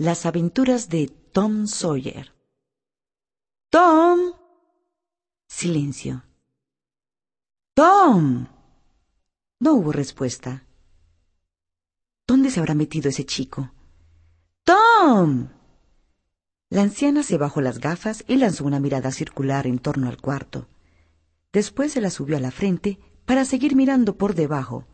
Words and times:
Las 0.00 0.24
aventuras 0.24 0.88
de 0.88 1.08
Tom 1.08 1.66
Sawyer. 1.66 2.32
Tom. 3.68 4.32
Silencio. 5.46 6.24
Tom. 7.74 8.46
No 9.58 9.74
hubo 9.74 9.92
respuesta. 9.92 10.64
¿Dónde 12.26 12.50
se 12.50 12.60
habrá 12.60 12.74
metido 12.74 13.10
ese 13.10 13.26
chico? 13.26 13.74
Tom. 14.64 15.50
La 16.70 16.80
anciana 16.80 17.22
se 17.22 17.36
bajó 17.36 17.60
las 17.60 17.78
gafas 17.78 18.24
y 18.26 18.36
lanzó 18.36 18.64
una 18.64 18.80
mirada 18.80 19.12
circular 19.12 19.66
en 19.66 19.78
torno 19.78 20.08
al 20.08 20.16
cuarto. 20.16 20.66
Después 21.52 21.92
se 21.92 22.00
la 22.00 22.08
subió 22.08 22.38
a 22.38 22.40
la 22.40 22.52
frente 22.52 22.98
para 23.26 23.44
seguir 23.44 23.76
mirando 23.76 24.16
por 24.16 24.34
debajo. 24.34 24.86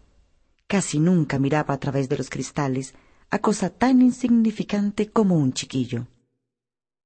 Casi 0.67 0.99
nunca 0.99 1.39
miraba 1.39 1.75
a 1.75 1.79
través 1.79 2.09
de 2.09 2.19
los 2.19 2.29
cristales 2.29 2.95
a 3.31 3.39
cosa 3.41 3.71
tan 3.71 4.03
insignificante 4.03 5.11
como 5.11 5.37
un 5.37 5.53
chiquillo. 5.53 6.07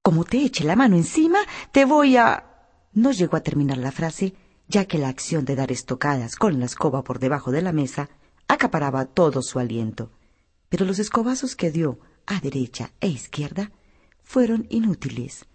Como 0.02 0.24
te 0.24 0.38
eche 0.38 0.64
la 0.64 0.76
mano 0.76 0.96
encima, 0.96 1.40
te 1.72 1.84
voy 1.84 2.16
a... 2.16 2.46
No 2.92 3.12
llegó 3.12 3.36
a 3.36 3.42
terminar 3.42 3.78
la 3.78 3.92
frase, 3.92 4.34
ya 4.68 4.86
que 4.86 4.98
la 4.98 5.08
acción 5.08 5.44
de 5.44 5.56
dar 5.56 5.70
estocadas 5.72 6.36
con 6.36 6.58
la 6.58 6.66
escoba 6.66 7.04
por 7.04 7.18
debajo 7.18 7.50
de 7.50 7.62
la 7.62 7.72
mesa 7.72 8.10
acaparaba 8.48 9.06
todo 9.06 9.42
su 9.42 9.58
aliento. 9.58 10.10
Pero 10.68 10.84
los 10.84 10.98
escobazos 10.98 11.56
que 11.56 11.70
dio 11.70 12.00
a 12.26 12.40
derecha 12.40 12.92
e 13.00 13.08
izquierda 13.08 13.72
fueron 14.22 14.66
inútiles. 14.70 15.46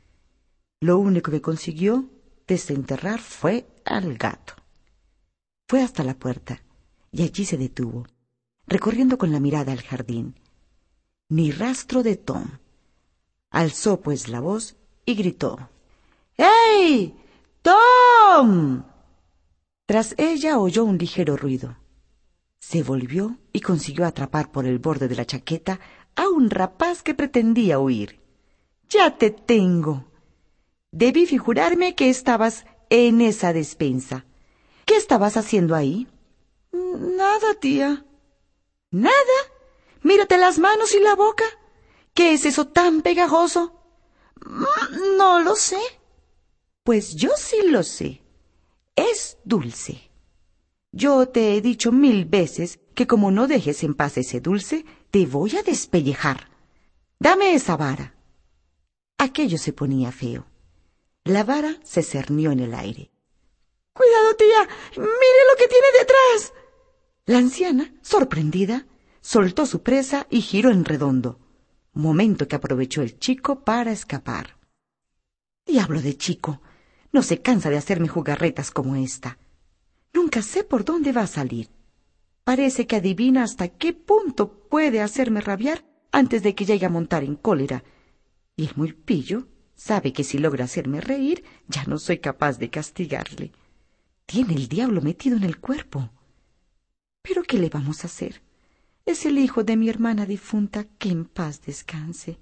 Lo 0.81 0.97
único 0.97 1.31
que 1.31 1.41
consiguió 1.41 2.09
desenterrar 2.47 3.19
fue 3.19 3.67
al 3.85 4.17
gato. 4.17 4.53
Fue 5.67 5.81
hasta 5.81 6.03
la 6.03 6.13
puerta 6.13 6.61
y 7.11 7.23
allí 7.23 7.45
se 7.45 7.57
detuvo, 7.57 8.05
recorriendo 8.67 9.17
con 9.17 9.31
la 9.31 9.39
mirada 9.39 9.73
el 9.73 9.81
jardín 9.81 10.35
ni 11.29 11.51
rastro 11.51 12.03
de 12.03 12.15
Tom. 12.15 12.59
Alzó 13.49 14.01
pues 14.01 14.27
la 14.27 14.39
voz 14.39 14.75
y 15.05 15.15
gritó 15.15 15.69
¡Hey! 16.37 17.15
¡Tom! 17.61 18.83
Tras 19.85 20.15
ella 20.17 20.59
oyó 20.59 20.83
un 20.83 20.97
ligero 20.97 21.37
ruido. 21.37 21.77
Se 22.59 22.83
volvió 22.83 23.37
y 23.53 23.61
consiguió 23.61 24.05
atrapar 24.05 24.51
por 24.51 24.65
el 24.65 24.79
borde 24.79 25.07
de 25.07 25.15
la 25.15 25.25
chaqueta 25.25 25.79
a 26.15 26.27
un 26.27 26.49
rapaz 26.49 27.03
que 27.03 27.13
pretendía 27.13 27.79
huir. 27.79 28.19
Ya 28.89 29.17
te 29.17 29.29
tengo. 29.29 30.05
Debí 30.91 31.25
figurarme 31.25 31.95
que 31.95 32.09
estabas 32.09 32.65
en 32.89 33.21
esa 33.21 33.53
despensa. 33.53 34.25
¿Qué 34.85 34.95
estabas 34.95 35.37
haciendo 35.37 35.75
ahí? 35.75 36.07
Nada, 36.71 37.53
tía. 37.59 38.05
¿Nada? 38.91 39.13
Mírate 40.05 40.37
las 40.37 40.59
manos 40.59 40.93
y 40.93 40.99
la 40.99 41.15
boca. 41.15 41.45
¿Qué 42.13 42.35
es 42.35 42.45
eso 42.45 42.67
tan 42.67 43.01
pegajoso? 43.01 43.81
Mm, 44.45 45.17
no 45.17 45.39
lo 45.39 45.55
sé. 45.55 45.79
Pues 46.83 47.15
yo 47.15 47.31
sí 47.35 47.57
lo 47.63 47.81
sé. 47.81 48.21
Es 48.95 49.39
dulce. 49.45 50.11
Yo 50.91 51.27
te 51.29 51.55
he 51.55 51.61
dicho 51.61 51.91
mil 51.91 52.25
veces 52.25 52.79
que 52.93 53.07
como 53.07 53.31
no 53.31 53.47
dejes 53.47 53.81
en 53.81 53.95
paz 53.95 54.19
ese 54.19 54.41
dulce, 54.41 54.85
te 55.09 55.25
voy 55.25 55.57
a 55.57 55.63
despellejar. 55.63 56.51
Dame 57.17 57.55
esa 57.55 57.75
vara. 57.75 58.15
Aquello 59.17 59.57
se 59.57 59.73
ponía 59.73 60.11
feo. 60.11 60.45
La 61.23 61.43
vara 61.43 61.79
se 61.83 62.03
cernió 62.03 62.51
en 62.51 62.59
el 62.59 62.75
aire. 62.75 63.09
Cuidado, 63.91 64.35
tía. 64.35 64.69
Mire 64.97 65.41
lo 65.49 65.57
que 65.57 65.67
tiene 65.67 65.87
detrás. 65.97 66.53
La 67.25 67.39
anciana, 67.39 67.91
sorprendida, 68.03 68.85
soltó 69.25 69.65
su 69.65 69.81
presa 69.81 70.27
y 70.29 70.41
giró 70.41 70.69
en 70.69 70.85
redondo, 70.85 71.39
momento 71.93 72.47
que 72.47 72.57
aprovechó 72.57 73.01
el 73.01 73.17
chico 73.17 73.63
para 73.63 73.91
escapar. 73.91 74.59
Diablo 75.65 75.99
de 75.99 76.15
chico, 76.15 76.61
no 77.11 77.23
se 77.23 77.41
cansa 77.41 77.71
de 77.71 77.77
hacerme 77.77 78.07
jugarretas 78.07 78.69
como 78.69 78.95
esta. 78.95 79.39
Nunca 80.13 80.43
sé 80.43 80.63
por 80.63 80.85
dónde 80.85 81.11
va 81.11 81.23
a 81.23 81.27
salir. 81.27 81.71
Parece 82.43 82.85
que 82.85 82.97
adivina 82.97 83.41
hasta 83.41 83.67
qué 83.67 83.93
punto 83.93 84.69
puede 84.69 85.01
hacerme 85.01 85.41
rabiar 85.41 85.83
antes 86.11 86.43
de 86.43 86.53
que 86.53 86.65
llegue 86.65 86.85
a 86.85 86.89
montar 86.89 87.23
en 87.23 87.35
cólera. 87.35 87.83
Y 88.55 88.67
el 88.67 88.75
muy 88.75 88.93
pillo 88.93 89.47
sabe 89.73 90.13
que 90.13 90.23
si 90.23 90.37
logra 90.37 90.65
hacerme 90.65 91.01
reír, 91.01 91.43
ya 91.67 91.83
no 91.85 91.97
soy 91.97 92.19
capaz 92.19 92.59
de 92.59 92.69
castigarle. 92.69 93.53
Tiene 94.27 94.53
el 94.53 94.67
diablo 94.67 95.01
metido 95.01 95.35
en 95.35 95.45
el 95.45 95.59
cuerpo. 95.59 96.11
Pero 97.23 97.41
¿qué 97.41 97.57
le 97.57 97.69
vamos 97.69 98.03
a 98.03 98.07
hacer? 98.07 98.44
Es 99.05 99.27
el 99.27 99.37
hijo 99.37 99.63
de 99.63 99.77
mi 99.77 99.87
hermana 99.87 100.25
difunta 100.25 100.85
que 100.97 101.09
en 101.09 101.25
paz 101.25 101.61
descanse. 101.61 102.39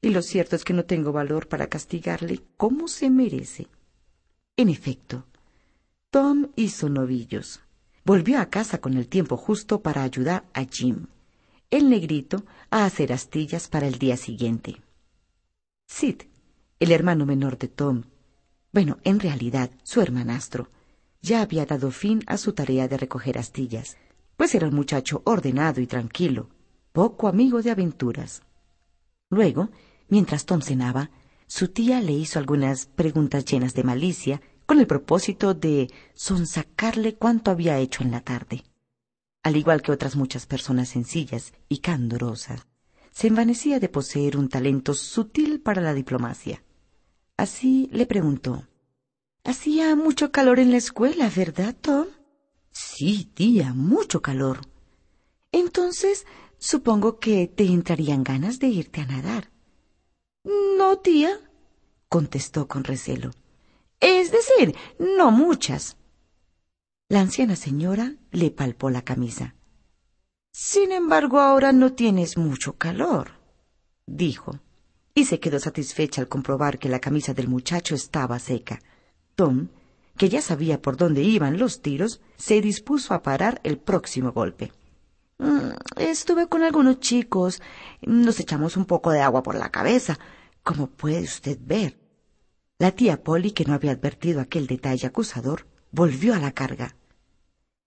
Y 0.00 0.08
lo 0.08 0.22
cierto 0.22 0.56
es 0.56 0.64
que 0.64 0.72
no 0.72 0.86
tengo 0.86 1.12
valor 1.12 1.46
para 1.46 1.66
castigarle 1.66 2.40
como 2.56 2.88
se 2.88 3.10
merece. 3.10 3.68
En 4.56 4.70
efecto, 4.70 5.26
Tom 6.08 6.48
hizo 6.56 6.88
novillos. 6.88 7.60
Volvió 8.02 8.40
a 8.40 8.46
casa 8.46 8.80
con 8.80 8.94
el 8.96 9.08
tiempo 9.08 9.36
justo 9.36 9.82
para 9.82 10.02
ayudar 10.02 10.44
a 10.54 10.64
Jim, 10.64 11.08
el 11.68 11.90
negrito, 11.90 12.44
a 12.70 12.86
hacer 12.86 13.12
astillas 13.12 13.68
para 13.68 13.86
el 13.86 13.98
día 13.98 14.16
siguiente. 14.16 14.80
Sid, 15.86 16.22
el 16.78 16.92
hermano 16.92 17.26
menor 17.26 17.58
de 17.58 17.68
Tom, 17.68 18.04
bueno, 18.72 18.98
en 19.04 19.20
realidad 19.20 19.70
su 19.82 20.00
hermanastro, 20.00 20.70
ya 21.20 21.42
había 21.42 21.66
dado 21.66 21.90
fin 21.90 22.22
a 22.26 22.38
su 22.38 22.54
tarea 22.54 22.88
de 22.88 22.96
recoger 22.96 23.36
astillas 23.36 23.98
pues 24.40 24.54
era 24.54 24.68
un 24.68 24.74
muchacho 24.74 25.20
ordenado 25.26 25.82
y 25.82 25.86
tranquilo, 25.86 26.48
poco 26.94 27.28
amigo 27.28 27.60
de 27.60 27.72
aventuras. 27.72 28.40
Luego, 29.28 29.68
mientras 30.08 30.46
Tom 30.46 30.62
cenaba, 30.62 31.10
su 31.46 31.68
tía 31.68 32.00
le 32.00 32.12
hizo 32.12 32.38
algunas 32.38 32.86
preguntas 32.86 33.44
llenas 33.44 33.74
de 33.74 33.84
malicia 33.84 34.40
con 34.64 34.80
el 34.80 34.86
propósito 34.86 35.52
de 35.52 35.92
sonsacarle 36.14 37.16
cuánto 37.16 37.50
había 37.50 37.76
hecho 37.80 38.02
en 38.02 38.12
la 38.12 38.22
tarde. 38.22 38.64
Al 39.42 39.58
igual 39.58 39.82
que 39.82 39.92
otras 39.92 40.16
muchas 40.16 40.46
personas 40.46 40.88
sencillas 40.88 41.52
y 41.68 41.80
candorosas, 41.80 42.66
se 43.10 43.26
envanecía 43.26 43.78
de 43.78 43.90
poseer 43.90 44.38
un 44.38 44.48
talento 44.48 44.94
sutil 44.94 45.60
para 45.60 45.82
la 45.82 45.92
diplomacia. 45.92 46.62
Así 47.36 47.90
le 47.92 48.06
preguntó 48.06 48.66
Hacía 49.44 49.94
mucho 49.96 50.32
calor 50.32 50.60
en 50.60 50.70
la 50.70 50.78
escuela, 50.78 51.30
¿verdad, 51.36 51.76
Tom? 51.78 52.06
Sí, 52.72 53.30
tía, 53.34 53.72
mucho 53.74 54.22
calor. 54.22 54.60
Entonces, 55.52 56.26
supongo 56.58 57.18
que 57.18 57.46
te 57.48 57.64
entrarían 57.64 58.24
ganas 58.24 58.58
de 58.58 58.68
irte 58.68 59.00
a 59.00 59.06
nadar. 59.06 59.50
No, 60.44 60.98
tía, 60.98 61.40
contestó 62.08 62.68
con 62.68 62.84
recelo. 62.84 63.30
Es 64.00 64.32
decir, 64.32 64.74
no 64.98 65.30
muchas. 65.30 65.96
La 67.08 67.20
anciana 67.20 67.56
señora 67.56 68.14
le 68.30 68.50
palpó 68.50 68.88
la 68.88 69.02
camisa. 69.02 69.54
Sin 70.52 70.92
embargo, 70.92 71.40
ahora 71.40 71.72
no 71.72 71.92
tienes 71.92 72.36
mucho 72.36 72.76
calor, 72.76 73.32
dijo, 74.06 74.58
y 75.14 75.24
se 75.24 75.38
quedó 75.38 75.58
satisfecha 75.58 76.20
al 76.20 76.28
comprobar 76.28 76.78
que 76.78 76.88
la 76.88 77.00
camisa 77.00 77.34
del 77.34 77.48
muchacho 77.48 77.94
estaba 77.94 78.38
seca. 78.38 78.80
Tom 79.34 79.68
que 80.20 80.28
ya 80.28 80.42
sabía 80.42 80.82
por 80.82 80.98
dónde 80.98 81.22
iban 81.22 81.58
los 81.58 81.80
tiros, 81.80 82.20
se 82.36 82.60
dispuso 82.60 83.14
a 83.14 83.22
parar 83.22 83.58
el 83.64 83.78
próximo 83.78 84.32
golpe. 84.32 84.70
Mm, 85.38 85.70
estuve 85.96 86.46
con 86.46 86.62
algunos 86.62 87.00
chicos. 87.00 87.62
Nos 88.02 88.38
echamos 88.38 88.76
un 88.76 88.84
poco 88.84 89.12
de 89.12 89.22
agua 89.22 89.42
por 89.42 89.54
la 89.54 89.70
cabeza, 89.70 90.18
como 90.62 90.88
puede 90.88 91.22
usted 91.22 91.58
ver. 91.62 91.98
La 92.78 92.90
tía 92.90 93.22
Polly, 93.22 93.52
que 93.52 93.64
no 93.64 93.72
había 93.72 93.92
advertido 93.92 94.42
aquel 94.42 94.66
detalle 94.66 95.06
acusador, 95.06 95.66
volvió 95.90 96.34
a 96.34 96.38
la 96.38 96.52
carga. 96.52 96.96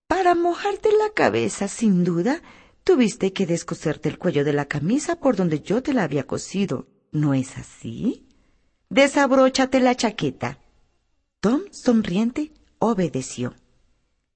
Para 0.08 0.34
mojarte 0.34 0.88
la 0.90 1.10
cabeza, 1.14 1.68
sin 1.68 2.02
duda, 2.02 2.42
tuviste 2.82 3.32
que 3.32 3.46
descoserte 3.46 4.08
el 4.08 4.18
cuello 4.18 4.44
de 4.44 4.54
la 4.54 4.64
camisa 4.64 5.14
por 5.20 5.36
donde 5.36 5.60
yo 5.60 5.84
te 5.84 5.94
la 5.94 6.02
había 6.02 6.26
cosido. 6.26 6.88
¿No 7.12 7.32
es 7.32 7.56
así? 7.58 8.26
Desabróchate 8.88 9.78
la 9.78 9.94
chaqueta. 9.94 10.58
Tom, 11.44 11.60
sonriente, 11.72 12.52
obedeció. 12.78 13.52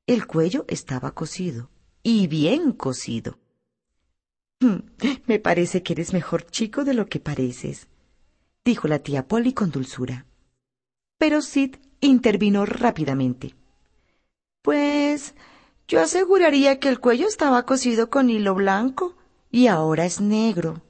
El 0.06 0.26
cuello 0.26 0.66
estaba 0.68 1.12
cosido, 1.12 1.70
y 2.02 2.26
bien 2.26 2.72
cosido. 2.72 3.38
Hmm, 4.60 4.80
me 5.24 5.38
parece 5.38 5.82
que 5.82 5.94
eres 5.94 6.12
mejor 6.12 6.44
chico 6.44 6.84
de 6.84 6.92
lo 6.92 7.06
que 7.06 7.18
pareces, 7.18 7.88
dijo 8.62 8.88
la 8.88 8.98
tía 8.98 9.26
Polly 9.26 9.54
con 9.54 9.70
dulzura. 9.70 10.26
Pero 11.16 11.40
Sid 11.40 11.76
intervino 12.02 12.66
rápidamente. 12.66 13.54
Pues 14.60 15.34
yo 15.86 16.02
aseguraría 16.02 16.78
que 16.78 16.90
el 16.90 17.00
cuello 17.00 17.26
estaba 17.26 17.64
cosido 17.64 18.10
con 18.10 18.28
hilo 18.28 18.54
blanco 18.54 19.16
y 19.50 19.68
ahora 19.68 20.04
es 20.04 20.20
negro. 20.20 20.82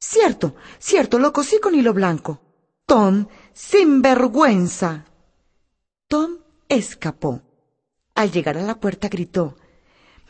Cierto, 0.00 0.56
cierto, 0.80 1.20
lo 1.20 1.32
cosí 1.32 1.60
con 1.60 1.76
hilo 1.76 1.94
blanco. 1.94 2.40
Tom, 2.86 3.28
sin 3.52 4.02
vergüenza. 4.02 5.04
Tom 6.08 6.38
escapó. 6.70 7.42
Al 8.14 8.32
llegar 8.32 8.56
a 8.56 8.62
la 8.62 8.80
puerta 8.80 9.10
gritó 9.10 9.56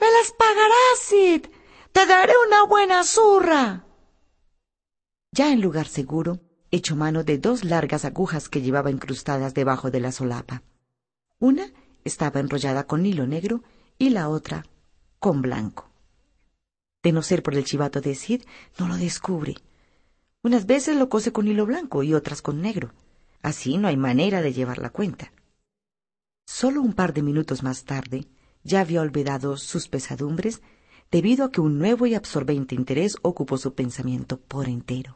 Me 0.01 0.07
las 0.11 0.33
pagarás, 0.33 0.99
Sid. 1.03 1.47
Te 1.93 2.05
daré 2.05 2.33
una 2.49 2.65
buena 2.65 3.05
zurra. 3.05 3.87
Ya 5.31 5.53
en 5.53 5.61
lugar 5.61 5.87
seguro, 5.87 6.41
echó 6.73 6.97
mano 6.97 7.23
de 7.23 7.39
dos 7.39 7.63
largas 7.63 8.05
agujas 8.05 8.49
que 8.49 8.61
llevaba 8.61 8.91
incrustadas 8.91 9.55
debajo 9.55 9.93
de 9.93 10.01
la 10.01 10.11
solapa. 10.11 10.65
Una 11.39 11.73
estaba 12.05 12.41
enrollada 12.41 12.85
con 12.85 13.07
hilo 13.07 13.29
negro 13.29 13.63
y 13.99 14.11
la 14.11 14.29
otra 14.29 14.67
con 15.21 15.43
blanco. 15.43 15.89
De 17.05 17.13
no 17.13 17.23
ser 17.23 17.45
por 17.45 17.55
el 17.55 17.65
chivato 17.65 18.01
de 18.01 18.17
Sid, 18.17 18.43
no 18.79 18.89
lo 18.89 18.97
descubre. 18.97 19.55
Unas 20.43 20.67
veces 20.67 20.97
lo 20.97 21.09
cose 21.09 21.33
con 21.33 21.47
hilo 21.47 21.67
blanco 21.67 22.03
y 22.03 22.15
otras 22.15 22.43
con 22.43 22.61
negro. 22.61 22.93
Así 23.43 23.79
no 23.79 23.87
hay 23.87 23.97
manera 23.97 24.43
de 24.43 24.53
llevar 24.53 24.79
la 24.79 24.91
cuenta. 24.91 25.33
Solo 26.51 26.81
un 26.81 26.95
par 26.95 27.13
de 27.13 27.21
minutos 27.21 27.63
más 27.63 27.85
tarde, 27.85 28.27
ya 28.65 28.81
había 28.81 29.03
olvidado 29.03 29.59
sus 29.59 29.87
pesadumbres 29.87 30.63
debido 31.11 31.45
a 31.45 31.51
que 31.53 31.61
un 31.61 31.79
nuevo 31.79 32.07
y 32.07 32.15
absorbente 32.15 32.75
interés 32.75 33.19
ocupó 33.21 33.59
su 33.59 33.75
pensamiento 33.75 34.41
por 34.41 34.67
entero. 34.67 35.15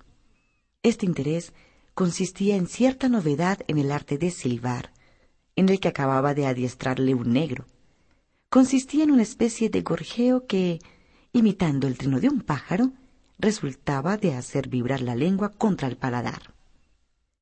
Este 0.83 1.07
interés 1.07 1.55
consistía 1.95 2.57
en 2.57 2.67
cierta 2.67 3.09
novedad 3.09 3.61
en 3.67 3.79
el 3.79 3.93
arte 3.93 4.19
de 4.19 4.31
silbar, 4.31 4.93
en 5.57 5.71
el 5.71 5.81
que 5.81 5.89
acababa 5.89 6.35
de 6.35 6.47
adiestrarle 6.47 7.15
un 7.15 7.33
negro. 7.33 7.65
Consistía 8.51 9.05
en 9.05 9.11
una 9.11 9.23
especie 9.23 9.71
de 9.71 9.81
gorjeo 9.81 10.47
que, 10.47 10.81
imitando 11.33 11.87
el 11.87 11.97
trino 11.97 12.21
de 12.21 12.29
un 12.29 12.43
pájaro, 12.43 12.93
resultaba 13.39 14.19
de 14.19 14.35
hacer 14.35 14.69
vibrar 14.69 15.01
la 15.01 15.15
lengua 15.15 15.49
contra 15.49 15.89
el 15.89 15.97
paladar. 15.97 16.55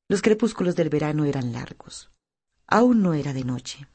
Los 0.07 0.21
crepúsculos 0.21 0.77
del 0.77 0.87
verano 0.87 1.25
eran 1.25 1.51
largos. 1.51 2.09
Aún 2.71 3.01
no 3.03 3.13
era 3.13 3.33
de 3.33 3.43
noche. 3.43 3.85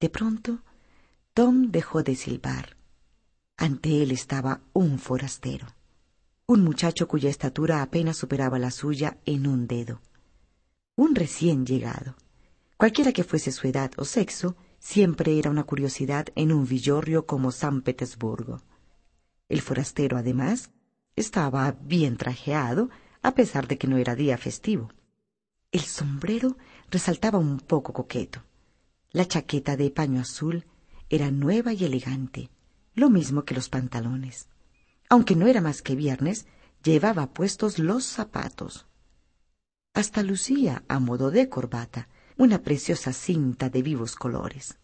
De 0.00 0.08
pronto, 0.08 0.62
Tom 1.34 1.70
dejó 1.70 2.02
de 2.02 2.16
silbar. 2.16 2.78
Ante 3.58 4.02
él 4.02 4.10
estaba 4.10 4.62
un 4.72 4.98
forastero, 4.98 5.66
un 6.46 6.64
muchacho 6.64 7.06
cuya 7.06 7.28
estatura 7.28 7.82
apenas 7.82 8.16
superaba 8.16 8.58
la 8.58 8.70
suya 8.70 9.18
en 9.26 9.46
un 9.46 9.66
dedo, 9.66 10.00
un 10.96 11.14
recién 11.14 11.66
llegado. 11.66 12.16
Cualquiera 12.78 13.12
que 13.12 13.22
fuese 13.22 13.52
su 13.52 13.68
edad 13.68 13.90
o 13.98 14.06
sexo, 14.06 14.56
siempre 14.78 15.38
era 15.38 15.50
una 15.50 15.64
curiosidad 15.64 16.28
en 16.36 16.52
un 16.52 16.66
villorrio 16.66 17.26
como 17.26 17.52
San 17.52 17.82
Petersburgo. 17.82 18.62
El 19.50 19.60
forastero, 19.60 20.16
además, 20.16 20.70
estaba 21.16 21.70
bien 21.82 22.16
trajeado, 22.16 22.88
a 23.20 23.34
pesar 23.34 23.68
de 23.68 23.76
que 23.76 23.88
no 23.88 23.98
era 23.98 24.14
día 24.14 24.38
festivo. 24.38 24.90
El 25.70 25.82
sombrero 25.82 26.56
resaltaba 26.94 27.38
un 27.40 27.58
poco 27.58 27.92
coqueto. 27.92 28.44
La 29.10 29.26
chaqueta 29.26 29.76
de 29.76 29.90
paño 29.90 30.20
azul 30.20 30.64
era 31.10 31.32
nueva 31.32 31.72
y 31.72 31.84
elegante, 31.84 32.50
lo 32.94 33.10
mismo 33.10 33.44
que 33.44 33.54
los 33.54 33.68
pantalones. 33.68 34.48
Aunque 35.08 35.34
no 35.34 35.48
era 35.48 35.60
más 35.60 35.82
que 35.82 35.96
viernes, 35.96 36.46
llevaba 36.84 37.32
puestos 37.34 37.80
los 37.80 38.04
zapatos. 38.04 38.86
Hasta 39.92 40.22
lucía, 40.22 40.84
a 40.86 41.00
modo 41.00 41.32
de 41.32 41.48
corbata, 41.48 42.08
una 42.36 42.62
preciosa 42.62 43.12
cinta 43.12 43.70
de 43.70 43.82
vivos 43.82 44.14
colores. 44.14 44.78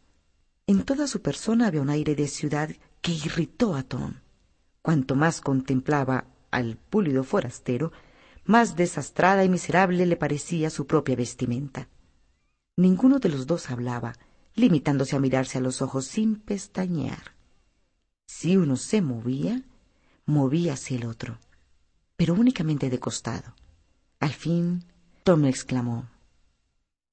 En 0.67 0.83
toda 0.83 1.07
su 1.07 1.23
persona 1.23 1.69
había 1.69 1.81
un 1.81 1.91
aire 1.91 2.17
de 2.17 2.27
ciudad 2.27 2.71
que 3.01 3.13
irritó 3.13 3.77
a 3.77 3.85
Tom. 3.85 4.15
Cuanto 4.83 5.15
más 5.15 5.41
contemplaba 5.41 6.27
al 6.51 6.77
púlido 6.77 7.23
forastero, 7.23 7.93
más 8.45 8.75
desastrada 8.75 9.45
y 9.45 9.49
miserable 9.49 10.07
le 10.07 10.17
parecía 10.17 10.71
su 10.71 10.89
propia 10.89 11.15
vestimenta. 11.15 11.89
Ninguno 12.77 13.19
de 13.19 13.29
los 13.29 13.47
dos 13.47 13.71
hablaba, 13.71 14.15
limitándose 14.55 15.17
a 15.17 15.21
mirarse 15.21 15.59
a 15.59 15.61
los 15.61 15.83
ojos 15.83 16.07
sin 16.07 16.37
pestañear. 16.37 17.35
Si 18.27 18.57
uno 18.57 18.77
se 18.77 19.03
movía, 19.03 19.63
movíase 20.27 20.97
el 20.97 21.07
otro, 21.07 21.39
pero 22.17 22.35
únicamente 22.35 22.89
de 22.91 22.99
costado. 22.99 23.55
Al 24.21 24.33
fin, 24.33 24.85
Tom 25.25 25.45
exclamó 25.45 26.09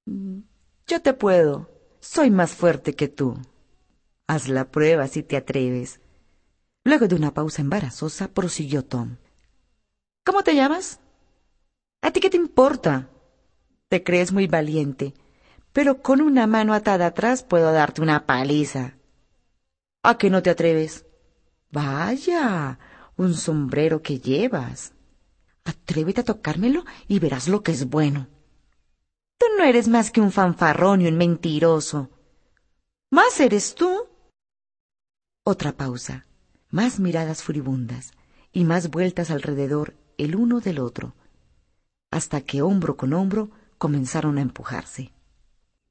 Yo 0.05 1.01
te 1.01 1.13
puedo. 1.13 1.69
Soy 1.99 2.31
más 2.31 2.51
fuerte 2.51 2.95
que 2.95 3.07
tú. 3.07 3.37
Haz 4.27 4.47
la 4.47 4.71
prueba 4.71 5.07
si 5.07 5.23
te 5.23 5.35
atreves. 5.35 5.99
Luego 6.83 7.07
de 7.07 7.15
una 7.15 7.33
pausa 7.33 7.61
embarazosa, 7.61 8.29
prosiguió 8.29 8.85
Tom. 8.85 9.17
¿Cómo 10.25 10.43
te 10.43 10.55
llamas? 10.55 10.99
¿A 12.01 12.11
ti 12.11 12.19
qué 12.19 12.29
te 12.29 12.37
importa? 12.37 13.09
Te 13.89 14.03
crees 14.03 14.31
muy 14.31 14.47
valiente, 14.47 15.13
pero 15.77 16.01
con 16.01 16.21
una 16.21 16.47
mano 16.47 16.73
atada 16.73 17.05
atrás 17.05 17.43
puedo 17.43 17.71
darte 17.71 18.01
una 18.01 18.25
paliza. 18.25 18.97
¿A 20.01 20.17
qué 20.17 20.31
no 20.31 20.41
te 20.41 20.49
atreves? 20.49 21.05
Vaya, 21.69 22.79
un 23.15 23.35
sombrero 23.35 24.01
que 24.01 24.19
llevas. 24.19 24.93
Atrévete 25.65 26.21
a 26.21 26.23
tocármelo 26.23 26.83
y 27.07 27.19
verás 27.19 27.47
lo 27.47 27.61
que 27.61 27.73
es 27.73 27.87
bueno. 27.87 28.27
Tú 29.37 29.45
no 29.55 29.65
eres 29.65 29.87
más 29.87 30.09
que 30.09 30.19
un 30.19 30.31
fanfarrón 30.31 31.01
y 31.01 31.07
un 31.09 31.15
mentiroso. 31.15 32.09
Más 33.11 33.39
eres 33.39 33.75
tú. 33.75 34.07
Otra 35.43 35.73
pausa, 35.73 36.25
más 36.71 36.99
miradas 36.99 37.43
furibundas 37.43 38.13
y 38.51 38.63
más 38.63 38.89
vueltas 38.89 39.29
alrededor 39.29 39.93
el 40.17 40.35
uno 40.35 40.59
del 40.59 40.79
otro, 40.79 41.13
hasta 42.09 42.41
que 42.41 42.63
hombro 42.63 42.97
con 42.97 43.13
hombro 43.13 43.51
comenzaron 43.77 44.39
a 44.39 44.41
empujarse. 44.41 45.13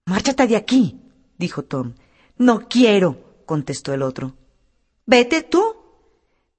Márchate 0.07 0.47
de 0.47 0.57
aquí, 0.57 1.01
dijo 1.37 1.65
Tom. 1.65 1.95
No 2.39 2.69
quiero, 2.69 3.43
contestó 3.45 3.93
el 3.93 4.03
otro. 4.03 4.37
Vete 5.05 5.43
tú. 5.43 5.63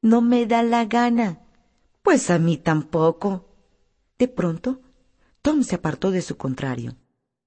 No 0.02 0.22
me 0.22 0.46
da 0.46 0.64
la 0.64 0.86
gana. 0.86 1.40
Pues 2.02 2.30
a 2.30 2.40
mí 2.40 2.58
tampoco. 2.58 3.46
De 4.18 4.28
pronto, 4.28 4.82
Tom 5.42 5.64
se 5.64 5.76
apartó 5.76 6.12
de 6.12 6.22
su 6.22 6.36
contrario, 6.36 6.98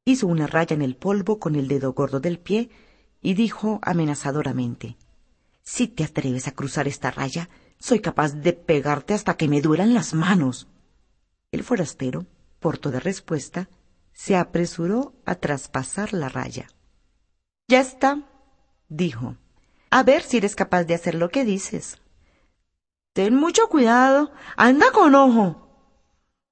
hizo 0.05 0.27
una 0.27 0.47
raya 0.47 0.75
en 0.75 0.83
el 0.83 0.97
polvo 0.97 1.39
con 1.39 1.55
el 1.55 1.69
dedo 1.69 1.93
gordo 1.93 2.21
del 2.21 2.39
pie 2.39 2.71
y 3.21 3.35
dijo 3.35 3.79
amenazadoramente 3.83 4.97
Si 5.63 5.89
te 5.89 6.05
atreves 6.05 6.49
a 6.49 6.53
cruzar 6.53 6.89
esta 6.89 7.11
raya, 7.11 7.51
soy 7.79 8.01
capaz 8.01 8.35
de 8.35 8.53
pegarte 8.53 9.15
hasta 9.15 9.37
que 9.37 9.49
me 9.49 9.61
duelan 9.61 9.93
las 9.93 10.15
manos. 10.15 10.69
El 11.53 11.63
forastero, 11.63 12.27
por 12.59 12.79
toda 12.79 13.01
respuesta, 13.01 13.69
se 14.21 14.37
apresuró 14.37 15.15
a 15.25 15.37
traspasar 15.37 16.13
la 16.13 16.29
raya. 16.29 16.69
Ya 17.69 17.81
está, 17.81 18.29
dijo. 18.91 19.37
A 19.89 20.03
ver 20.03 20.23
si 20.23 20.37
eres 20.37 20.55
capaz 20.55 20.85
de 20.85 20.93
hacer 20.93 21.15
lo 21.15 21.31
que 21.31 21.47
dices. 21.47 22.03
Ten 23.15 23.35
mucho 23.35 23.71
cuidado. 23.71 24.31
Anda 24.59 24.93
con 24.93 25.15
ojo. 25.15 25.97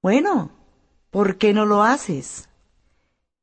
Bueno, 0.00 0.50
¿por 1.10 1.36
qué 1.36 1.52
no 1.52 1.66
lo 1.66 1.82
haces? 1.82 2.48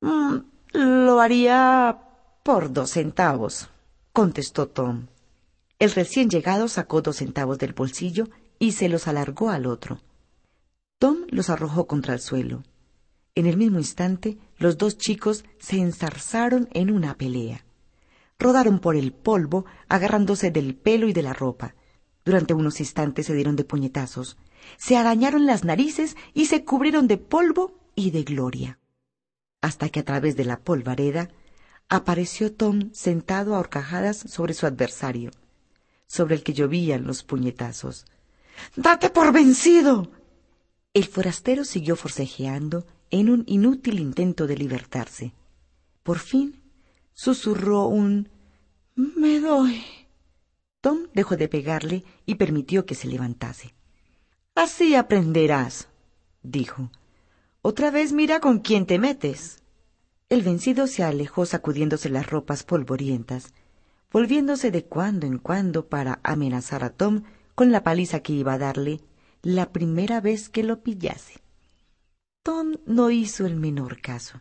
Mm, 0.01 0.38
lo 0.74 1.20
haría 1.20 2.00
por 2.41 2.74
dos 2.74 2.89
centavos, 2.89 3.70
contestó 4.12 4.67
Tom. 4.67 5.05
El 5.77 5.91
recién 5.91 6.32
llegado 6.32 6.67
sacó 6.67 7.03
dos 7.03 7.17
centavos 7.17 7.60
del 7.60 7.74
bolsillo 7.74 8.27
y 8.58 8.72
se 8.72 8.89
los 8.89 9.08
alargó 9.08 9.51
al 9.51 9.67
otro. 9.67 10.00
Tom 10.98 11.27
los 11.27 11.51
arrojó 11.51 11.86
contra 11.86 12.15
el 12.15 12.22
suelo. 12.22 12.63
En 13.36 13.46
el 13.46 13.58
mismo 13.58 13.80
instante, 13.80 14.38
los 14.58 14.77
dos 14.77 14.98
chicos 14.98 15.46
se 15.60 15.77
enzarzaron 15.77 16.70
en 16.74 16.89
una 16.89 17.18
pelea 17.18 17.65
rodaron 18.39 18.80
por 18.80 18.96
el 18.96 19.13
polvo, 19.13 19.65
agarrándose 19.88 20.51
del 20.51 20.75
pelo 20.75 21.08
y 21.08 21.13
de 21.13 21.24
la 21.24 21.34
ropa. 21.34 21.75
Durante 22.24 22.54
unos 22.54 22.80
instantes 22.80 23.27
se 23.27 23.34
dieron 23.34 23.56
de 23.56 23.63
puñetazos, 23.63 24.38
se 24.77 24.98
arañaron 24.98 25.46
las 25.46 25.63
narices 25.63 26.18
y 26.34 26.46
se 26.48 26.65
cubrieron 26.65 27.08
de 27.08 27.18
polvo 27.18 27.77
y 27.96 28.12
de 28.12 28.24
gloria. 28.24 28.80
Hasta 29.62 29.89
que 29.89 30.00
a 30.00 30.06
través 30.06 30.36
de 30.36 30.46
la 30.46 30.60
polvareda 30.60 31.30
apareció 31.88 32.54
Tom 32.54 32.92
sentado 32.94 33.56
a 33.56 33.60
horcajadas 33.60 34.18
sobre 34.18 34.54
su 34.54 34.65
adversario, 34.65 35.32
sobre 36.08 36.36
el 36.36 36.44
que 36.44 36.54
llovían 36.54 37.06
los 37.06 37.24
puñetazos. 37.24 38.06
¡Date 38.75 39.10
por 39.10 39.32
vencido! 39.32 40.12
El 40.94 41.06
forastero 41.06 41.63
siguió 41.63 41.96
forcejeando 41.96 42.88
en 43.12 43.29
un 43.29 43.43
inútil 43.47 44.00
intento 44.00 44.47
de 44.47 44.57
libertarse. 44.57 45.33
Por 46.03 46.19
fin 46.19 46.62
susurró 47.13 47.88
un 47.88 48.29
Me 48.95 49.39
doy. 49.39 49.83
Tom 50.81 51.07
dejó 51.13 51.35
de 51.35 51.47
pegarle 51.47 52.03
y 52.25 52.35
permitió 52.35 52.85
que 52.85 52.95
se 52.95 53.07
levantase. 53.07 53.74
Así 54.53 54.95
aprenderás, 54.95 55.88
dijo. 56.43 56.91
Otra 57.62 57.91
vez 57.91 58.13
mira 58.13 58.39
con 58.39 58.59
quién 58.59 58.85
te 58.85 59.00
metes. 59.00 59.63
El 60.29 60.43
vencido 60.43 60.88
se 60.88 61.03
alejó 61.03 61.45
sacudiéndose 61.45 62.09
las 62.09 62.27
ropas 62.27 62.63
polvorientas, 62.63 63.53
volviéndose 64.12 64.71
de 64.71 64.85
cuando 64.85 65.25
en 65.25 65.39
cuando 65.39 65.88
para 65.88 66.19
amenazar 66.24 66.83
a 66.83 66.91
Tom 66.91 67.24
con 67.55 67.71
la 67.71 67.83
paliza 67.83 68.21
que 68.21 68.33
iba 68.33 68.53
a 68.53 68.57
darle 68.57 69.01
la 69.41 69.71
primera 69.71 70.21
vez 70.21 70.50
que 70.50 70.63
lo 70.63 70.81
pillase. 70.81 71.45
Tom 72.46 72.74
no 72.86 73.10
hizo 73.10 73.48
el 73.48 73.56
menor 73.56 74.02
caso, 74.02 74.40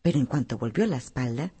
pero 0.00 0.18
en 0.18 0.24
cuanto 0.24 0.56
volvió 0.56 0.86
la 0.86 0.96
espalda, 0.96 1.52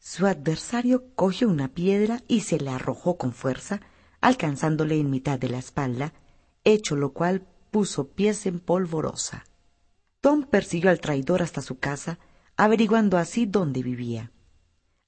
su 0.00 0.26
adversario 0.26 1.14
cogió 1.14 1.48
una 1.48 1.68
piedra 1.68 2.24
y 2.26 2.40
se 2.40 2.58
la 2.58 2.74
arrojó 2.74 3.18
con 3.18 3.32
fuerza, 3.32 3.80
alcanzándole 4.20 4.98
en 4.98 5.10
mitad 5.10 5.38
de 5.38 5.48
la 5.48 5.58
espalda, 5.58 6.12
hecho 6.64 6.96
lo 6.96 7.12
cual 7.12 7.46
puso 7.70 8.08
pies 8.08 8.46
en 8.46 8.58
polvorosa. 8.58 9.44
Tom 10.20 10.42
persiguió 10.42 10.90
al 10.90 10.98
traidor 10.98 11.40
hasta 11.40 11.62
su 11.62 11.78
casa, 11.78 12.18
averiguando 12.56 13.16
así 13.16 13.46
dónde 13.46 13.84
vivía. 13.84 14.32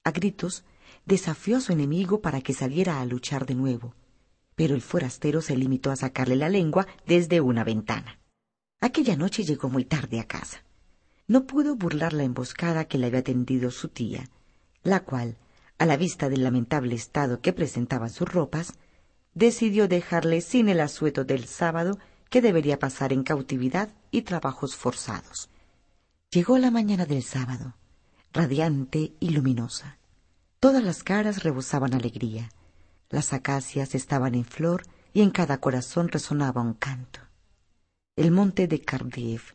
A 0.05 0.11
gritos, 0.11 0.63
desafió 1.05 1.57
a 1.57 1.59
su 1.59 1.73
enemigo 1.73 2.21
para 2.21 2.39
que 2.39 2.53
saliera 2.53 3.01
a 3.01 3.05
luchar 3.05 3.45
de 3.45 3.55
nuevo, 3.55 3.95
pero 4.55 4.75
el 4.75 4.81
forastero 4.81 5.41
se 5.41 5.57
limitó 5.57 5.91
a 5.91 5.97
sacarle 5.97 6.37
la 6.37 6.47
lengua 6.47 6.87
desde 7.05 7.41
una 7.41 7.65
ventana. 7.65 8.20
Aquella 8.81 9.15
noche 9.15 9.43
llegó 9.43 9.69
muy 9.69 9.85
tarde 9.85 10.19
a 10.19 10.25
casa. 10.25 10.63
No 11.27 11.45
pudo 11.45 11.75
burlar 11.75 12.13
la 12.13 12.23
emboscada 12.23 12.85
que 12.85 12.97
le 12.97 13.07
había 13.07 13.23
tendido 13.23 13.69
su 13.69 13.89
tía, 13.89 14.27
la 14.83 15.01
cual, 15.01 15.37
a 15.77 15.85
la 15.85 15.97
vista 15.97 16.29
del 16.29 16.43
lamentable 16.43 16.95
estado 16.95 17.41
que 17.41 17.53
presentaban 17.53 18.09
sus 18.09 18.27
ropas, 18.27 18.73
decidió 19.35 19.87
dejarle 19.87 20.41
sin 20.41 20.67
el 20.67 20.79
asueto 20.79 21.23
del 21.23 21.45
sábado 21.45 21.99
que 22.31 22.41
debería 22.41 22.79
pasar 22.79 23.13
en 23.13 23.23
cautividad 23.23 23.89
y 24.09 24.23
trabajos 24.23 24.75
forzados. 24.75 25.49
Llegó 26.31 26.57
la 26.57 26.71
mañana 26.71 27.05
del 27.05 27.21
sábado, 27.21 27.75
radiante 28.33 29.13
y 29.19 29.29
luminosa. 29.29 29.99
Todas 30.59 30.83
las 30.83 31.03
caras 31.03 31.43
rebosaban 31.43 31.93
alegría. 31.93 32.49
Las 33.09 33.31
acacias 33.31 33.93
estaban 33.93 34.33
en 34.33 34.45
flor 34.45 34.83
y 35.13 35.21
en 35.21 35.29
cada 35.29 35.59
corazón 35.59 36.07
resonaba 36.07 36.61
un 36.61 36.73
canto. 36.73 37.30
El 38.17 38.31
monte 38.31 38.67
de 38.67 38.81
Cardiff, 38.81 39.53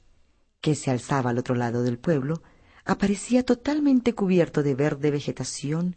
que 0.62 0.74
se 0.74 0.90
alzaba 0.90 1.30
al 1.30 1.38
otro 1.38 1.54
lado 1.54 1.82
del 1.82 1.98
pueblo, 1.98 2.42
aparecía 2.86 3.44
totalmente 3.44 4.14
cubierto 4.14 4.62
de 4.62 4.74
verde 4.74 5.10
vegetación 5.10 5.94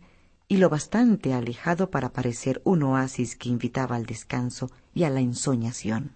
y 0.50 0.58
lo 0.58 0.68
bastante 0.70 1.34
alejado 1.34 1.90
para 1.90 2.12
parecer 2.12 2.62
un 2.66 2.84
oasis 2.84 3.38
que 3.38 3.48
invitaba 3.48 3.96
al 3.96 4.06
descanso 4.06 4.70
y 4.94 5.04
a 5.04 5.10
la 5.10 5.22
ensoñación. 5.22 6.12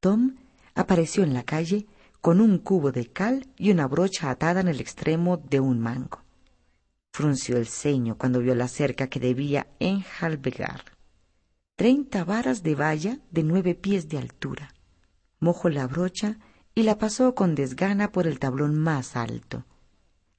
Tom 0.00 0.36
apareció 0.74 1.22
en 1.22 1.32
la 1.32 1.44
calle 1.44 1.86
con 2.20 2.40
un 2.40 2.58
cubo 2.58 2.92
de 2.92 3.06
cal 3.06 3.46
y 3.56 3.70
una 3.70 3.86
brocha 3.86 4.30
atada 4.30 4.60
en 4.60 4.68
el 4.68 4.80
extremo 4.80 5.38
de 5.38 5.60
un 5.60 5.80
mango. 5.80 6.22
Frunció 7.12 7.56
el 7.56 7.66
ceño 7.66 8.18
cuando 8.18 8.40
vio 8.40 8.54
la 8.54 8.68
cerca 8.68 9.06
que 9.06 9.20
debía 9.20 9.68
enjalbegar. 9.78 10.84
Treinta 11.76 12.24
varas 12.24 12.62
de 12.62 12.74
valla 12.74 13.20
de 13.30 13.42
nueve 13.42 13.74
pies 13.74 14.08
de 14.08 14.18
altura. 14.18 14.75
Mojó 15.40 15.68
la 15.68 15.86
brocha 15.86 16.38
y 16.74 16.82
la 16.82 16.98
pasó 16.98 17.34
con 17.34 17.54
desgana 17.54 18.12
por 18.12 18.26
el 18.26 18.38
tablón 18.38 18.78
más 18.78 19.16
alto. 19.16 19.64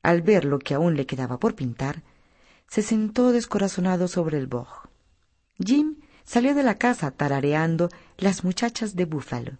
Al 0.03 0.21
ver 0.21 0.45
lo 0.45 0.59
que 0.59 0.73
aún 0.73 0.95
le 0.95 1.05
quedaba 1.05 1.39
por 1.39 1.55
pintar, 1.55 2.03
se 2.67 2.81
sentó 2.81 3.31
descorazonado 3.31 4.07
sobre 4.07 4.37
el 4.37 4.47
boj. 4.47 4.87
Jim 5.57 5.97
salió 6.23 6.53
de 6.53 6.63
la 6.63 6.75
casa 6.75 7.11
tarareando 7.11 7.89
Las 8.17 8.43
muchachas 8.43 8.95
de 8.95 9.05
Búfalo. 9.05 9.53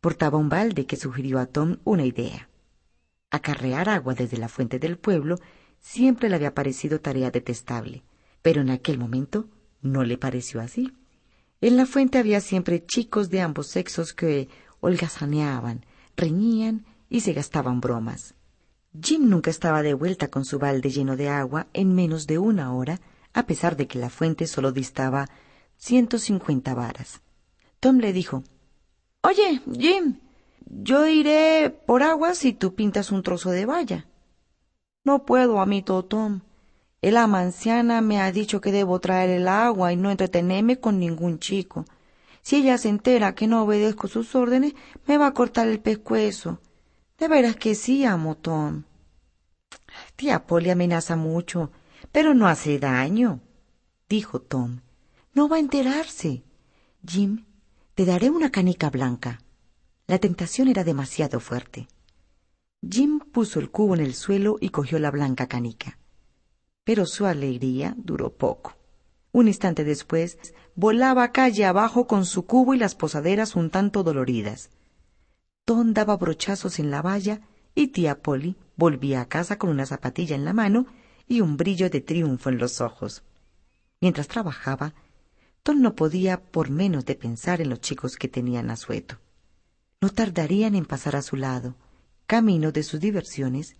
Portaba 0.00 0.38
un 0.38 0.48
balde 0.48 0.86
que 0.86 0.96
sugirió 0.96 1.38
a 1.38 1.46
Tom 1.46 1.76
una 1.84 2.04
idea. 2.04 2.48
Acarrear 3.30 3.88
agua 3.88 4.14
desde 4.14 4.38
la 4.38 4.48
fuente 4.48 4.78
del 4.78 4.98
pueblo 4.98 5.36
siempre 5.78 6.28
le 6.28 6.36
había 6.36 6.54
parecido 6.54 7.00
tarea 7.00 7.30
detestable, 7.30 8.02
pero 8.42 8.62
en 8.62 8.70
aquel 8.70 8.98
momento 8.98 9.48
no 9.82 10.02
le 10.04 10.18
pareció 10.18 10.60
así. 10.60 10.92
En 11.60 11.76
la 11.76 11.84
fuente 11.84 12.18
había 12.18 12.40
siempre 12.40 12.84
chicos 12.84 13.28
de 13.28 13.42
ambos 13.42 13.68
sexos 13.68 14.14
que 14.14 14.48
holgazaneaban, 14.80 15.84
reñían 16.16 16.86
y 17.10 17.20
se 17.20 17.32
gastaban 17.34 17.80
bromas. 17.80 18.34
Jim 18.98 19.28
nunca 19.28 19.50
estaba 19.50 19.82
de 19.82 19.94
vuelta 19.94 20.28
con 20.28 20.44
su 20.44 20.58
balde 20.58 20.90
lleno 20.90 21.16
de 21.16 21.28
agua 21.28 21.66
en 21.74 21.94
menos 21.94 22.26
de 22.26 22.38
una 22.38 22.74
hora, 22.74 23.00
a 23.34 23.44
pesar 23.44 23.76
de 23.76 23.86
que 23.86 23.98
la 23.98 24.10
fuente 24.10 24.46
solo 24.46 24.72
distaba 24.72 25.28
ciento 25.76 26.18
cincuenta 26.18 26.74
varas. 26.74 27.20
Tom 27.78 27.98
le 27.98 28.12
dijo 28.12 28.42
Oye, 29.22 29.60
Jim, 29.78 30.18
yo 30.64 31.06
iré 31.06 31.70
por 31.70 32.02
agua 32.02 32.34
si 32.34 32.52
tú 32.52 32.74
pintas 32.74 33.12
un 33.12 33.22
trozo 33.22 33.50
de 33.50 33.66
valla. 33.66 34.06
No 35.04 35.24
puedo, 35.24 35.60
amito 35.60 36.02
Tom. 36.04 36.40
El 37.02 37.16
ama 37.16 37.40
anciana 37.40 38.02
me 38.02 38.20
ha 38.20 38.30
dicho 38.30 38.60
que 38.60 38.72
debo 38.72 39.00
traer 39.00 39.30
el 39.30 39.48
agua 39.48 39.92
y 39.92 39.96
no 39.96 40.10
entretenerme 40.10 40.78
con 40.78 40.98
ningún 40.98 41.38
chico. 41.38 41.86
Si 42.42 42.56
ella 42.56 42.76
se 42.76 42.88
entera 42.88 43.34
que 43.34 43.46
no 43.46 43.62
obedezco 43.62 44.06
sus 44.08 44.34
órdenes, 44.34 44.74
me 45.06 45.16
va 45.16 45.28
a 45.28 45.34
cortar 45.34 45.68
el 45.68 45.80
pescuezo. 45.80 46.60
De 47.18 47.28
veras 47.28 47.56
que 47.56 47.74
sí, 47.74 48.04
amo 48.04 48.36
Tom. 48.36 48.84
Tía 50.16 50.46
Polly 50.46 50.70
amenaza 50.70 51.16
mucho, 51.16 51.70
pero 52.12 52.34
no 52.34 52.48
hace 52.48 52.78
daño, 52.78 53.40
dijo 54.08 54.40
Tom. 54.40 54.80
No 55.32 55.48
va 55.48 55.56
a 55.56 55.60
enterarse. 55.60 56.42
Jim, 57.06 57.44
te 57.94 58.04
daré 58.04 58.30
una 58.30 58.50
canica 58.50 58.90
blanca. 58.90 59.40
La 60.06 60.18
tentación 60.18 60.68
era 60.68 60.84
demasiado 60.84 61.40
fuerte. 61.40 61.88
Jim 62.86 63.20
puso 63.20 63.60
el 63.60 63.70
cubo 63.70 63.94
en 63.94 64.00
el 64.00 64.14
suelo 64.14 64.56
y 64.60 64.70
cogió 64.70 64.98
la 64.98 65.10
blanca 65.10 65.46
canica. 65.46 65.99
Pero 66.84 67.06
su 67.06 67.26
alegría 67.26 67.94
duró 67.96 68.36
poco. 68.36 68.76
Un 69.32 69.48
instante 69.48 69.84
después, 69.84 70.38
volaba 70.74 71.32
calle 71.32 71.64
abajo 71.64 72.06
con 72.06 72.24
su 72.24 72.46
cubo 72.46 72.74
y 72.74 72.78
las 72.78 72.94
posaderas 72.94 73.54
un 73.54 73.70
tanto 73.70 74.02
doloridas. 74.02 74.70
Tom 75.64 75.92
daba 75.92 76.16
brochazos 76.16 76.78
en 76.78 76.90
la 76.90 77.02
valla 77.02 77.42
y 77.74 77.88
tía 77.88 78.22
Polly 78.22 78.56
volvía 78.76 79.20
a 79.20 79.28
casa 79.28 79.58
con 79.58 79.70
una 79.70 79.86
zapatilla 79.86 80.34
en 80.34 80.44
la 80.44 80.52
mano 80.52 80.86
y 81.28 81.42
un 81.42 81.56
brillo 81.56 81.90
de 81.90 82.00
triunfo 82.00 82.48
en 82.48 82.58
los 82.58 82.80
ojos. 82.80 83.22
Mientras 84.00 84.26
trabajaba, 84.26 84.94
Tom 85.62 85.80
no 85.80 85.94
podía 85.94 86.42
por 86.42 86.70
menos 86.70 87.04
de 87.04 87.14
pensar 87.14 87.60
en 87.60 87.68
los 87.68 87.80
chicos 87.80 88.16
que 88.16 88.28
tenían 88.28 88.70
a 88.70 88.76
sueto. 88.76 89.18
No 90.00 90.08
tardarían 90.08 90.74
en 90.74 90.86
pasar 90.86 91.14
a 91.14 91.22
su 91.22 91.36
lado, 91.36 91.76
camino 92.26 92.72
de 92.72 92.82
sus 92.82 92.98
diversiones, 92.98 93.76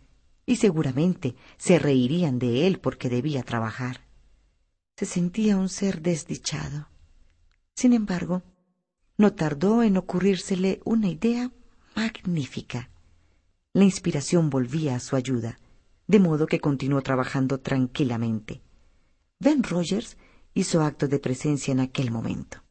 y 0.50 0.57
seguramente 0.57 1.37
se 1.59 1.78
reirían 1.78 2.40
de 2.40 2.66
él 2.66 2.80
porque 2.80 3.09
debía 3.09 3.45
trabajar. 3.45 4.00
Se 4.97 5.07
sentía 5.07 5.57
un 5.57 5.69
ser 5.69 6.02
desdichado. 6.02 6.88
Sin 7.76 7.92
embargo, 7.92 8.42
no 9.16 9.33
tardó 9.33 9.85
en 9.85 9.97
ocurrírsele 9.97 10.80
una 10.85 11.07
idea 11.07 11.52
magnífica. 11.95 12.90
La 13.75 13.85
inspiración 13.85 14.50
volvía 14.50 14.97
a 14.97 14.99
su 14.99 15.14
ayuda, 15.14 15.61
de 16.09 16.19
modo 16.19 16.49
que 16.49 16.59
continuó 16.59 17.00
trabajando 17.00 17.61
tranquilamente. 17.61 18.61
Ben 19.38 19.62
Rogers 19.62 20.16
hizo 20.52 20.83
acto 20.83 21.07
de 21.07 21.21
presencia 21.21 21.71
en 21.71 21.78
aquel 21.78 22.11
momento. 22.11 22.64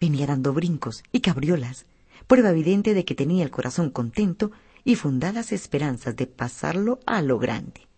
Venía 0.00 0.28
dando 0.28 0.52
brincos 0.52 1.02
y 1.10 1.22
cabriolas, 1.22 1.86
prueba 2.28 2.50
evidente 2.50 2.94
de 2.94 3.04
que 3.04 3.16
tenía 3.16 3.42
el 3.42 3.50
corazón 3.50 3.90
contento 3.90 4.52
y 4.84 4.96
fundadas 4.96 5.52
esperanzas 5.52 6.16
de 6.16 6.26
pasarlo 6.26 7.00
a 7.06 7.22
lo 7.22 7.38
grande. 7.38 7.88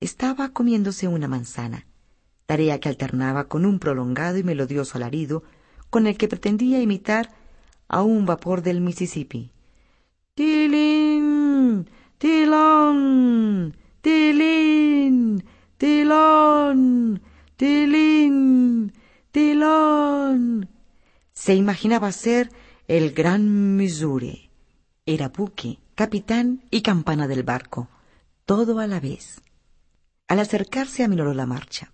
Estaba 0.00 0.48
comiéndose 0.50 1.08
una 1.08 1.28
manzana, 1.28 1.86
tarea 2.46 2.80
que 2.80 2.88
alternaba 2.88 3.48
con 3.48 3.64
un 3.64 3.78
prolongado 3.78 4.38
y 4.38 4.42
melodioso 4.42 4.98
alarido 4.98 5.44
con 5.90 6.06
el 6.06 6.16
que 6.16 6.28
pretendía 6.28 6.80
imitar 6.80 7.30
a 7.88 8.02
un 8.02 8.26
vapor 8.26 8.62
del 8.62 8.80
Mississippi. 8.80 9.52
Tilín, 10.34 11.88
tilón, 12.18 13.76
tilín, 14.00 15.44
tilón, 15.76 17.22
tilín, 17.56 18.92
tilón. 19.30 20.68
Se 21.32 21.54
imaginaba 21.54 22.10
ser 22.12 22.50
el 22.88 23.12
gran 23.12 23.76
Missouri. 23.76 24.41
Era 25.04 25.30
buque, 25.30 25.80
capitán 25.96 26.62
y 26.70 26.82
campana 26.82 27.26
del 27.26 27.42
barco, 27.42 27.88
todo 28.46 28.78
a 28.78 28.86
la 28.86 29.00
vez. 29.00 29.42
Al 30.28 30.38
acercarse 30.38 31.02
aminoró 31.02 31.34
la 31.34 31.44
marcha, 31.44 31.90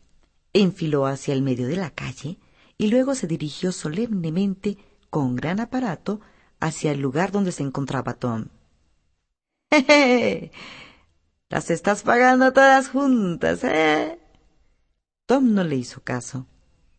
enfiló 0.52 1.06
hacia 1.06 1.32
el 1.32 1.40
medio 1.40 1.68
de 1.68 1.76
la 1.76 1.90
calle 1.90 2.38
y 2.76 2.88
luego 2.88 3.14
se 3.14 3.26
dirigió 3.26 3.72
solemnemente 3.72 4.76
con 5.08 5.36
gran 5.36 5.58
aparato 5.58 6.20
hacia 6.60 6.92
el 6.92 7.00
lugar 7.00 7.32
donde 7.32 7.52
se 7.52 7.62
encontraba 7.62 8.12
Tom. 8.12 8.48
Las 11.48 11.70
estás 11.70 12.02
pagando 12.02 12.52
todas 12.52 12.90
juntas, 12.90 13.64
¿eh? 13.64 14.20
Tom 15.24 15.54
no 15.54 15.64
le 15.64 15.76
hizo 15.76 16.02
caso. 16.02 16.46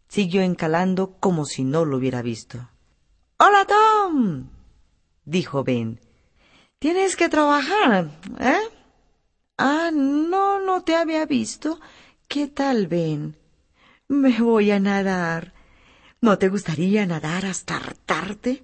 Siguió 0.08 0.42
encalando 0.42 1.18
como 1.20 1.46
si 1.46 1.64
no 1.64 1.86
lo 1.86 1.98
hubiera 1.98 2.24
visto. 2.24 2.68
Hola, 3.38 3.68
Tom, 3.68 4.50
dijo 5.30 5.64
Ben. 5.64 6.00
Tienes 6.80 7.16
que 7.16 7.30
trabajar, 7.30 8.10
¿eh? 8.40 8.70
Ah, 9.58 9.92
no, 9.94 10.62
no 10.62 10.84
te 10.84 10.96
había 10.96 11.26
visto. 11.26 11.80
¿Qué 12.28 12.48
tal, 12.48 12.88
Ben? 12.88 13.36
Me 14.08 14.42
voy 14.42 14.72
a 14.72 14.80
nadar. 14.80 15.54
¿No 16.22 16.38
te 16.38 16.50
gustaría 16.50 17.06
nadar 17.06 17.46
hasta 17.46 17.78
hartarte? 17.78 18.64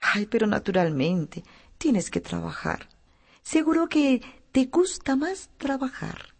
Ay, 0.00 0.26
pero 0.26 0.46
naturalmente, 0.46 1.44
tienes 1.78 2.10
que 2.10 2.20
trabajar. 2.20 2.88
Seguro 3.42 3.88
que 3.88 4.22
te 4.52 4.66
gusta 4.66 5.16
más 5.16 5.50
trabajar. 5.58 6.34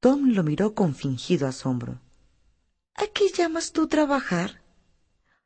Tom 0.00 0.30
lo 0.30 0.42
miró 0.42 0.74
con 0.74 0.94
fingido 0.94 1.48
asombro. 1.48 2.00
¿A 2.94 3.06
qué 3.08 3.30
llamas 3.30 3.72
tú 3.72 3.88
trabajar? 3.88 4.62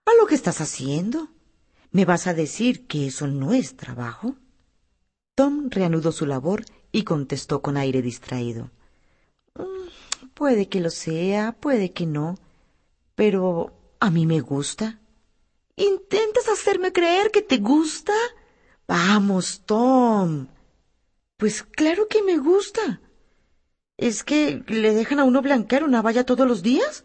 A 0.04 0.10
lo 0.20 0.26
que 0.26 0.34
estás 0.34 0.60
haciendo. 0.60 1.28
¿Me 1.90 2.04
vas 2.04 2.26
a 2.26 2.35
decir 2.35 2.87
que 2.87 3.07
eso 3.07 3.26
no 3.26 3.52
es 3.52 3.76
trabajo? 3.76 4.37
Tom 5.35 5.71
reanudó 5.71 6.12
su 6.12 6.26
labor 6.26 6.64
y 6.92 7.04
contestó 7.04 7.62
con 7.62 7.76
aire 7.76 8.02
distraído. 8.02 8.71
Mm, 9.54 10.28
puede 10.35 10.68
que 10.68 10.80
lo 10.80 10.90
sea, 10.90 11.52
puede 11.52 11.92
que 11.92 12.07
no, 12.07 12.37
pero 13.14 13.73
a 14.00 14.11
mí 14.11 14.26
me 14.26 14.40
gusta. 14.40 15.00
¿Intentas 15.76 16.49
hacerme 16.49 16.92
creer 16.92 17.30
que 17.30 17.42
te 17.42 17.59
gusta? 17.59 18.12
Vamos, 18.87 19.62
Tom. 19.64 20.49
Pues 21.37 21.62
claro 21.62 22.09
que 22.09 22.23
me 22.23 22.37
gusta. 22.37 23.00
¿Es 23.97 24.25
que 24.25 24.64
le 24.66 24.92
dejan 24.92 25.21
a 25.21 25.25
uno 25.25 25.40
blanquear 25.40 25.85
una 25.85 26.02
valla 26.02 26.26
todos 26.26 26.47
los 26.47 26.62
días? 26.62 27.04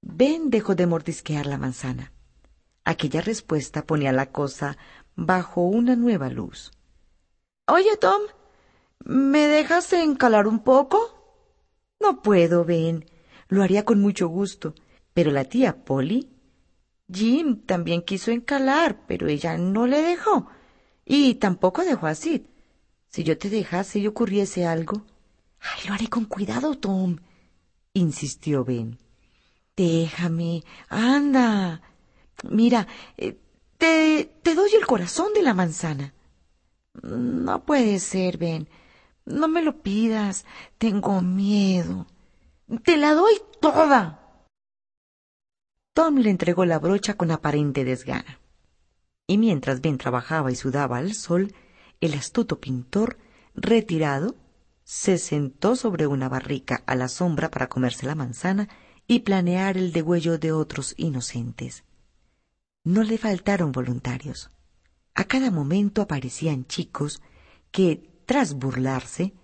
Ben 0.00 0.50
dejó 0.50 0.74
de 0.74 0.86
mordisquear 0.86 1.46
la 1.46 1.58
manzana. 1.58 2.12
Aquella 2.90 3.20
respuesta 3.20 3.86
ponía 3.86 4.10
la 4.10 4.32
cosa 4.32 4.76
bajo 5.14 5.60
una 5.60 5.94
nueva 5.94 6.28
luz. 6.28 6.72
Oye, 7.68 7.96
Tom, 8.00 8.20
¿me 9.04 9.46
dejas 9.46 9.92
encalar 9.92 10.48
un 10.48 10.64
poco? 10.64 10.98
No 12.00 12.20
puedo, 12.20 12.64
Ben. 12.64 13.04
Lo 13.46 13.62
haría 13.62 13.84
con 13.84 14.00
mucho 14.00 14.26
gusto. 14.26 14.74
Pero 15.14 15.30
la 15.30 15.44
tía 15.44 15.84
Polly 15.84 16.28
Jim 17.08 17.60
también 17.64 18.02
quiso 18.02 18.32
encalar, 18.32 19.06
pero 19.06 19.28
ella 19.28 19.56
no 19.56 19.86
le 19.86 20.02
dejó. 20.02 20.48
Y 21.04 21.34
tampoco 21.34 21.84
dejó 21.84 22.08
a 22.08 22.16
Sid. 22.16 22.42
Si 23.06 23.22
yo 23.22 23.38
te 23.38 23.50
dejase 23.50 24.00
y 24.00 24.08
ocurriese 24.08 24.66
algo. 24.66 25.06
Ay, 25.60 25.86
lo 25.86 25.94
haré 25.94 26.08
con 26.08 26.24
cuidado, 26.24 26.74
Tom, 26.74 27.18
insistió 27.94 28.64
Ben. 28.64 28.98
Déjame, 29.76 30.64
anda. 30.88 31.82
Mira, 32.48 32.86
eh, 33.16 33.38
te, 33.78 34.32
te 34.42 34.54
doy 34.54 34.70
el 34.74 34.86
corazón 34.86 35.32
de 35.34 35.42
la 35.42 35.54
manzana. 35.54 36.14
No 37.02 37.64
puede 37.64 37.98
ser, 37.98 38.38
Ben. 38.38 38.68
No 39.24 39.48
me 39.48 39.62
lo 39.62 39.82
pidas. 39.82 40.44
Tengo 40.78 41.20
miedo. 41.22 42.06
Te 42.84 42.96
la 42.96 43.14
doy 43.14 43.34
toda. 43.60 44.46
Tom 45.92 46.16
le 46.18 46.30
entregó 46.30 46.64
la 46.64 46.78
brocha 46.78 47.14
con 47.14 47.30
aparente 47.30 47.84
desgana. 47.84 48.40
Y 49.26 49.38
mientras 49.38 49.80
Ben 49.80 49.98
trabajaba 49.98 50.50
y 50.50 50.56
sudaba 50.56 50.98
al 50.98 51.14
sol, 51.14 51.54
el 52.00 52.14
astuto 52.14 52.60
pintor, 52.60 53.18
retirado, 53.54 54.34
se 54.84 55.18
sentó 55.18 55.76
sobre 55.76 56.06
una 56.06 56.28
barrica 56.28 56.82
a 56.86 56.96
la 56.96 57.08
sombra 57.08 57.50
para 57.50 57.68
comerse 57.68 58.06
la 58.06 58.14
manzana 58.14 58.68
y 59.06 59.20
planear 59.20 59.76
el 59.76 59.92
degüello 59.92 60.38
de 60.38 60.52
otros 60.52 60.94
inocentes. 60.96 61.84
No 62.84 63.02
le 63.02 63.18
faltaron 63.18 63.72
voluntarios. 63.72 64.48
A 65.14 65.24
cada 65.24 65.50
momento 65.50 66.00
aparecían 66.00 66.64
chicos 66.66 67.20
que, 67.70 68.08
tras 68.24 68.54
burlarse, 68.54 69.34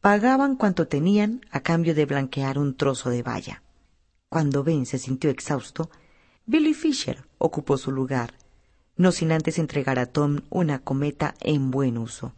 pagaban 0.00 0.56
cuanto 0.56 0.88
tenían 0.88 1.42
a 1.50 1.60
cambio 1.60 1.94
de 1.94 2.06
blanquear 2.06 2.58
un 2.58 2.74
trozo 2.74 3.10
de 3.10 3.22
valla. 3.22 3.62
Cuando 4.30 4.64
Ben 4.64 4.86
se 4.86 4.98
sintió 4.98 5.28
exhausto, 5.28 5.90
Billy 6.46 6.72
Fisher 6.72 7.28
ocupó 7.36 7.76
su 7.76 7.92
lugar, 7.92 8.32
no 8.96 9.12
sin 9.12 9.30
antes 9.30 9.58
entregar 9.58 9.98
a 9.98 10.06
Tom 10.06 10.40
una 10.48 10.78
cometa 10.78 11.34
en 11.40 11.70
buen 11.70 11.98
uso. 11.98 12.32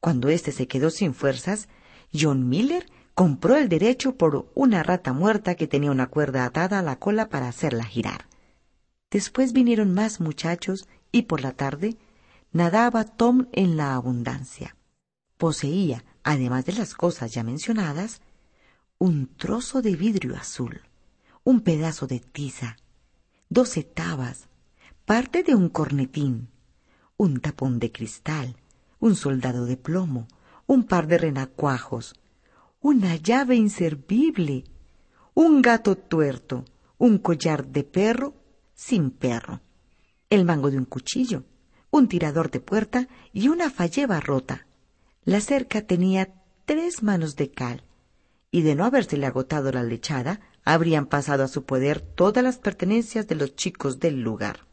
Cuando 0.00 0.30
éste 0.30 0.50
se 0.50 0.66
quedó 0.66 0.88
sin 0.88 1.12
fuerzas, 1.12 1.68
John 2.10 2.48
Miller 2.48 2.86
compró 3.14 3.56
el 3.56 3.68
derecho 3.68 4.16
por 4.16 4.50
una 4.54 4.82
rata 4.82 5.12
muerta 5.12 5.56
que 5.56 5.66
tenía 5.66 5.90
una 5.90 6.06
cuerda 6.06 6.46
atada 6.46 6.78
a 6.78 6.82
la 6.82 6.96
cola 6.96 7.28
para 7.28 7.48
hacerla 7.48 7.84
girar. 7.84 8.29
Después 9.10 9.52
vinieron 9.52 9.92
más 9.92 10.20
muchachos 10.20 10.88
y 11.10 11.22
por 11.22 11.40
la 11.40 11.52
tarde 11.52 11.96
nadaba 12.52 13.04
Tom 13.04 13.48
en 13.52 13.76
la 13.76 13.94
abundancia. 13.94 14.76
Poseía, 15.36 16.04
además 16.22 16.64
de 16.66 16.74
las 16.74 16.94
cosas 16.94 17.32
ya 17.32 17.42
mencionadas, 17.42 18.20
un 18.98 19.34
trozo 19.36 19.82
de 19.82 19.96
vidrio 19.96 20.36
azul, 20.36 20.82
un 21.42 21.60
pedazo 21.60 22.06
de 22.06 22.20
tiza, 22.20 22.76
doce 23.48 23.82
tabas, 23.82 24.48
parte 25.04 25.42
de 25.42 25.54
un 25.54 25.70
cornetín, 25.70 26.48
un 27.16 27.40
tapón 27.40 27.78
de 27.78 27.90
cristal, 27.90 28.56
un 29.00 29.16
soldado 29.16 29.64
de 29.64 29.76
plomo, 29.76 30.28
un 30.66 30.84
par 30.84 31.06
de 31.06 31.18
renacuajos, 31.18 32.14
una 32.80 33.16
llave 33.16 33.56
inservible, 33.56 34.64
un 35.34 35.62
gato 35.62 35.96
tuerto, 35.96 36.64
un 36.98 37.18
collar 37.18 37.66
de 37.66 37.82
perro 37.82 38.39
sin 38.80 39.10
perro, 39.10 39.60
el 40.30 40.46
mango 40.46 40.70
de 40.70 40.78
un 40.78 40.86
cuchillo, 40.86 41.44
un 41.90 42.08
tirador 42.08 42.50
de 42.50 42.60
puerta 42.60 43.08
y 43.30 43.48
una 43.48 43.70
falleba 43.70 44.20
rota. 44.20 44.66
La 45.22 45.42
cerca 45.42 45.82
tenía 45.82 46.32
tres 46.64 47.02
manos 47.02 47.36
de 47.36 47.50
cal, 47.50 47.84
y 48.50 48.62
de 48.62 48.74
no 48.74 48.86
habérsele 48.86 49.26
agotado 49.26 49.70
la 49.70 49.82
lechada, 49.82 50.40
habrían 50.64 51.04
pasado 51.06 51.44
a 51.44 51.48
su 51.48 51.64
poder 51.64 52.00
todas 52.00 52.42
las 52.42 52.56
pertenencias 52.56 53.28
de 53.28 53.34
los 53.34 53.54
chicos 53.54 54.00
del 54.00 54.22
lugar. 54.22 54.66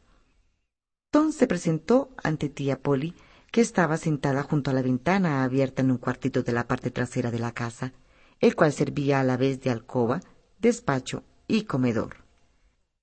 Tom 1.11 1.33
se 1.33 1.45
presentó 1.45 2.09
ante 2.23 2.47
tía 2.47 2.81
Polly, 2.81 3.13
que 3.51 3.59
estaba 3.59 3.97
sentada 3.97 4.41
junto 4.41 4.71
a 4.71 4.73
la 4.73 4.81
ventana 4.81 5.43
abierta 5.43 5.81
en 5.81 5.91
un 5.91 5.97
cuartito 5.97 6.43
de 6.43 6.53
la 6.53 6.65
parte 6.65 6.91
trasera 6.91 7.29
de 7.29 7.39
la 7.39 7.51
casa, 7.51 7.91
el 8.39 8.55
cual 8.55 8.71
servía 8.71 9.19
a 9.19 9.23
la 9.25 9.35
vez 9.35 9.59
de 9.59 9.69
alcoba, 9.69 10.21
despacho 10.59 11.23
y 11.45 11.63
comedor. 11.63 12.26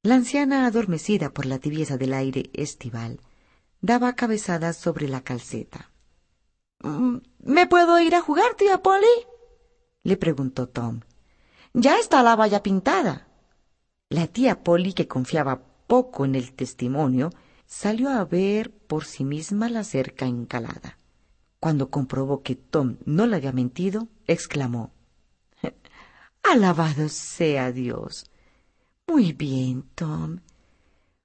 La 0.05 0.17
anciana, 0.17 0.67
adormecida 0.67 1.31
por 1.31 1.47
la 1.47 1.59
tibieza 1.59 1.97
del 1.97 2.13
aire 2.13 2.51
estival, 2.53 3.21
daba 3.81 4.15
cabezadas 4.15 4.77
sobre 4.77 5.09
la 5.09 5.23
calceta. 5.23 5.93
Mm, 6.81 7.21
¿Me 7.39 7.67
puedo 7.67 7.99
ir 7.99 8.15
a 8.15 8.21
jugar, 8.21 8.55
tía 8.55 8.83
Polly? 8.83 9.07
le 10.03 10.19
preguntó 10.19 10.69
Tom. 10.69 11.01
Ya 11.73 11.99
está 11.99 12.23
la 12.23 12.37
valla 12.37 12.63
pintada. 12.63 13.29
La 14.11 14.27
tía 14.27 14.63
Polly, 14.63 14.93
que 14.93 15.09
confiaba 15.09 15.63
poco 15.87 16.27
en 16.27 16.35
el 16.35 16.53
testimonio, 16.53 17.31
salió 17.65 18.11
a 18.11 18.27
ver 18.27 18.73
por 18.73 19.07
sí 19.07 19.25
misma 19.25 19.71
la 19.71 19.85
cerca 19.85 20.27
encalada. 20.27 20.99
Cuando 21.61 21.89
comprobó 21.89 22.43
que 22.43 22.57
Tom 22.57 22.99
no 23.07 23.27
le 23.27 23.37
había 23.37 23.53
mentido, 23.53 24.09
exclamó 24.27 24.93
Alabado 26.43 27.09
sea 27.09 27.73
Dios. 27.73 28.31
Muy 29.07 29.33
bien, 29.33 29.85
Tom. 29.95 30.41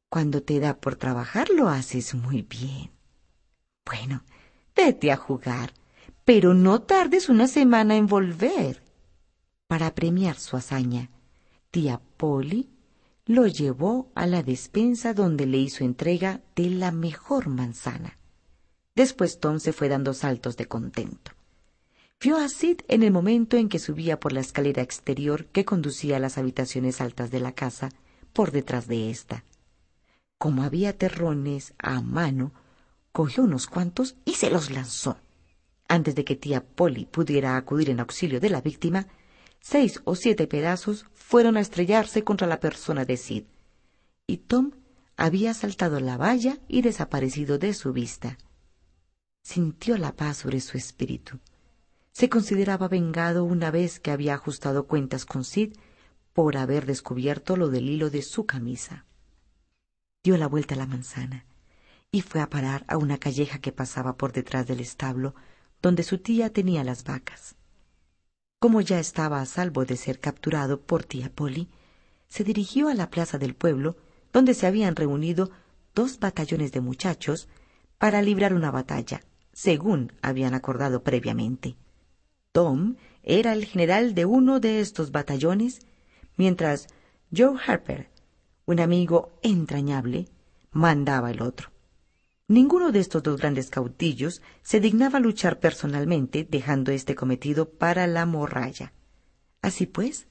Cuando 0.10 0.42
te 0.44 0.60
da 0.60 0.80
por 0.80 0.96
trabajar 0.96 1.50
lo 1.50 1.70
haces 1.70 2.13
muy 2.13 2.42
bien. 2.42 2.92
Bueno, 3.86 4.24
vete 4.76 5.12
a 5.12 5.18
jugar, 5.18 5.74
pero 6.26 6.54
no 6.54 6.82
tardes 6.82 7.30
una 7.30 7.48
semana 7.48 7.96
en 7.96 8.08
volver. 8.08 8.84
Para 9.68 9.94
premiar 9.94 10.38
su 10.38 10.58
hazaña, 10.58 11.10
tía 11.72 12.02
Polly 12.18 12.70
lo 13.26 13.46
llevó 13.46 14.12
a 14.15 14.26
la 14.26 14.42
despensa 14.42 15.13
donde 15.13 15.46
le 15.46 15.58
hizo 15.58 15.84
entrega 15.84 16.42
de 16.56 16.72
la 16.72 16.92
mejor 16.92 17.48
manzana. 17.48 18.18
Después 18.96 19.39
Tom 19.39 19.60
se 19.60 19.72
fue 19.72 19.88
dando 19.88 20.13
saltos 20.13 20.58
de 20.58 20.68
contento. 20.68 21.32
Vio 22.21 22.36
a 22.36 22.49
Sid 22.49 22.82
en 22.89 23.03
el 23.03 23.12
momento 23.12 23.55
en 23.55 23.69
que 23.69 23.79
subía 23.79 24.19
por 24.19 24.34
la 24.34 24.41
escalera 24.41 24.82
exterior 24.82 25.45
que 25.45 25.63
conducía 25.63 26.17
a 26.17 26.19
las 26.19 26.38
habitaciones 26.38 26.99
altas 26.99 27.32
de 27.32 27.39
la 27.39 27.53
casa, 27.53 27.91
por 28.34 28.51
detrás 28.51 28.88
de 28.88 29.10
ésta. 29.10 29.45
Como 30.38 30.63
había 30.63 30.97
terrones 30.97 31.73
a 31.77 32.01
mano, 32.01 32.51
cogió 33.13 33.43
unos 33.43 33.67
cuantos 33.67 34.17
y 34.25 34.34
se 34.34 34.49
los 34.49 34.69
lanzó. 34.69 35.17
Antes 35.88 36.13
de 36.13 36.25
que 36.25 36.36
tía 36.36 36.62
Polly 36.62 37.05
pudiera 37.05 37.55
acudir 37.55 37.89
en 37.89 38.01
auxilio 38.01 38.41
de 38.41 38.49
la 38.49 38.60
víctima, 38.60 39.08
seis 39.62 40.01
o 40.03 40.15
siete 40.15 40.45
pedazos 40.45 41.05
fueron 41.13 41.55
a 41.55 41.62
estrellarse 41.62 42.25
contra 42.25 42.47
la 42.47 42.60
persona 42.60 43.05
de 43.05 43.15
Sid, 43.15 43.45
y 44.27 44.38
Tom 44.39 44.71
había 45.15 45.53
saltado 45.53 46.01
la 46.01 46.17
valla 46.17 46.60
y 46.67 46.82
desaparecido 46.82 47.58
de 47.58 47.73
su 47.73 47.93
vista. 47.93 48.38
Sintió 49.41 49.97
la 49.97 50.17
paz 50.17 50.36
sobre 50.38 50.60
su 50.60 50.77
espíritu. 50.77 51.39
Se 52.19 52.27
consideraba 52.27 52.89
vengado 52.89 53.45
una 53.45 53.71
vez 53.71 54.01
que 54.01 54.12
había 54.12 54.34
ajustado 54.34 54.88
cuentas 54.88 55.23
con 55.23 55.45
Sid 55.45 55.77
por 56.34 56.58
haber 56.58 56.86
descubierto 56.86 57.55
lo 57.55 57.69
del 57.69 57.88
hilo 57.89 58.10
de 58.10 58.23
su 58.23 58.45
camisa. 58.45 59.05
Dio 60.21 60.36
la 60.36 60.47
vuelta 60.47 60.75
a 60.75 60.77
la 60.77 60.86
manzana 60.86 61.45
y 62.12 62.19
fue 62.19 62.41
a 62.41 62.49
parar 62.49 62.84
a 62.89 62.97
una 62.97 63.19
calleja 63.19 63.60
que 63.60 63.71
pasaba 63.71 64.17
por 64.17 64.34
detrás 64.34 64.67
del 64.67 64.82
establo 64.82 65.34
donde 65.82 66.03
su 66.03 66.17
tía 66.17 66.51
tenía 66.51 66.84
las 66.84 67.05
vacas. 67.05 67.55
Como 68.60 68.82
ya 68.82 68.99
estaba 68.99 69.39
a 69.39 69.45
salvo 69.45 69.86
de 69.86 69.95
ser 69.95 70.19
capturado 70.19 70.82
por 70.82 71.05
tía 71.05 71.32
Polly, 71.34 71.69
se 72.27 72.43
dirigió 72.43 72.89
a 72.89 72.95
la 72.95 73.10
plaza 73.10 73.38
del 73.38 73.55
pueblo, 73.55 73.95
donde 74.34 74.55
se 74.55 74.67
habían 74.67 74.97
reunido 74.97 75.51
dos 75.95 76.19
batallones 76.19 76.73
de 76.73 76.82
muchachos 76.82 77.47
para 77.97 78.21
librar 78.21 78.53
una 78.53 78.71
batalla, 78.71 79.21
según 79.53 80.12
habían 80.21 80.53
acordado 80.53 81.01
previamente. 81.01 81.77
Tom 82.52 82.96
era 83.22 83.54
el 83.54 83.66
general 83.66 84.16
de 84.16 84.26
uno 84.26 84.60
de 84.60 84.80
estos 84.80 85.12
batallones, 85.12 85.82
mientras 86.36 86.88
Joe 87.36 87.60
Harper, 87.66 88.10
un 88.66 88.80
amigo 88.80 89.32
entrañable, 89.44 90.28
mandaba 90.72 91.30
el 91.32 91.42
otro. 91.42 91.72
Ninguno 92.48 92.92
de 92.92 93.00
estos 93.00 93.22
dos 93.22 93.40
grandes 93.40 93.70
cautillos 93.70 94.42
se 94.64 94.80
dignaba 94.80 95.20
luchar 95.20 95.60
personalmente, 95.60 96.48
dejando 96.50 96.92
este 96.92 97.14
cometido 97.14 97.70
para 97.70 98.08
la 98.08 98.26
morralla. 98.26 98.94
Así 99.62 99.86
pues, 99.86 100.28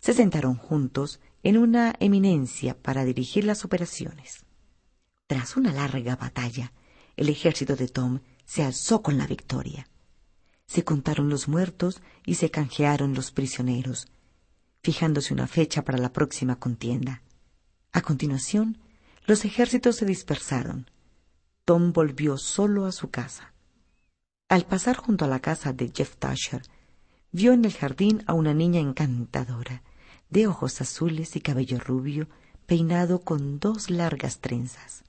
se 0.00 0.14
sentaron 0.14 0.54
juntos 0.54 1.20
en 1.42 1.58
una 1.58 1.94
eminencia 2.00 2.74
para 2.80 3.04
dirigir 3.04 3.44
las 3.44 3.66
operaciones. 3.66 4.46
Tras 5.26 5.58
una 5.58 5.72
larga 5.72 6.16
batalla, 6.16 6.72
el 7.16 7.28
ejército 7.28 7.76
de 7.76 7.88
Tom 7.88 8.20
se 8.46 8.62
alzó 8.62 9.02
con 9.02 9.18
la 9.18 9.26
victoria. 9.26 9.86
Se 10.68 10.84
contaron 10.84 11.30
los 11.30 11.48
muertos 11.48 12.02
y 12.26 12.34
se 12.34 12.50
canjearon 12.50 13.14
los 13.14 13.32
prisioneros, 13.32 14.06
fijándose 14.82 15.32
una 15.32 15.46
fecha 15.46 15.82
para 15.82 15.98
la 15.98 16.12
próxima 16.12 16.56
contienda. 16.56 17.22
A 17.92 18.02
continuación, 18.02 18.78
los 19.26 19.44
ejércitos 19.46 19.96
se 19.96 20.04
dispersaron. 20.04 20.90
Tom 21.64 21.92
volvió 21.92 22.36
solo 22.36 22.84
a 22.84 22.92
su 22.92 23.10
casa. 23.10 23.54
Al 24.48 24.66
pasar 24.66 24.96
junto 24.96 25.24
a 25.24 25.28
la 25.28 25.40
casa 25.40 25.72
de 25.72 25.90
Jeff 25.94 26.16
Tasher, 26.16 26.62
vio 27.32 27.52
en 27.54 27.64
el 27.64 27.72
jardín 27.72 28.22
a 28.26 28.34
una 28.34 28.52
niña 28.52 28.80
encantadora, 28.80 29.82
de 30.28 30.46
ojos 30.46 30.80
azules 30.82 31.34
y 31.36 31.40
cabello 31.40 31.78
rubio, 31.78 32.28
peinado 32.66 33.22
con 33.22 33.58
dos 33.58 33.88
largas 33.88 34.40
trenzas. 34.40 35.02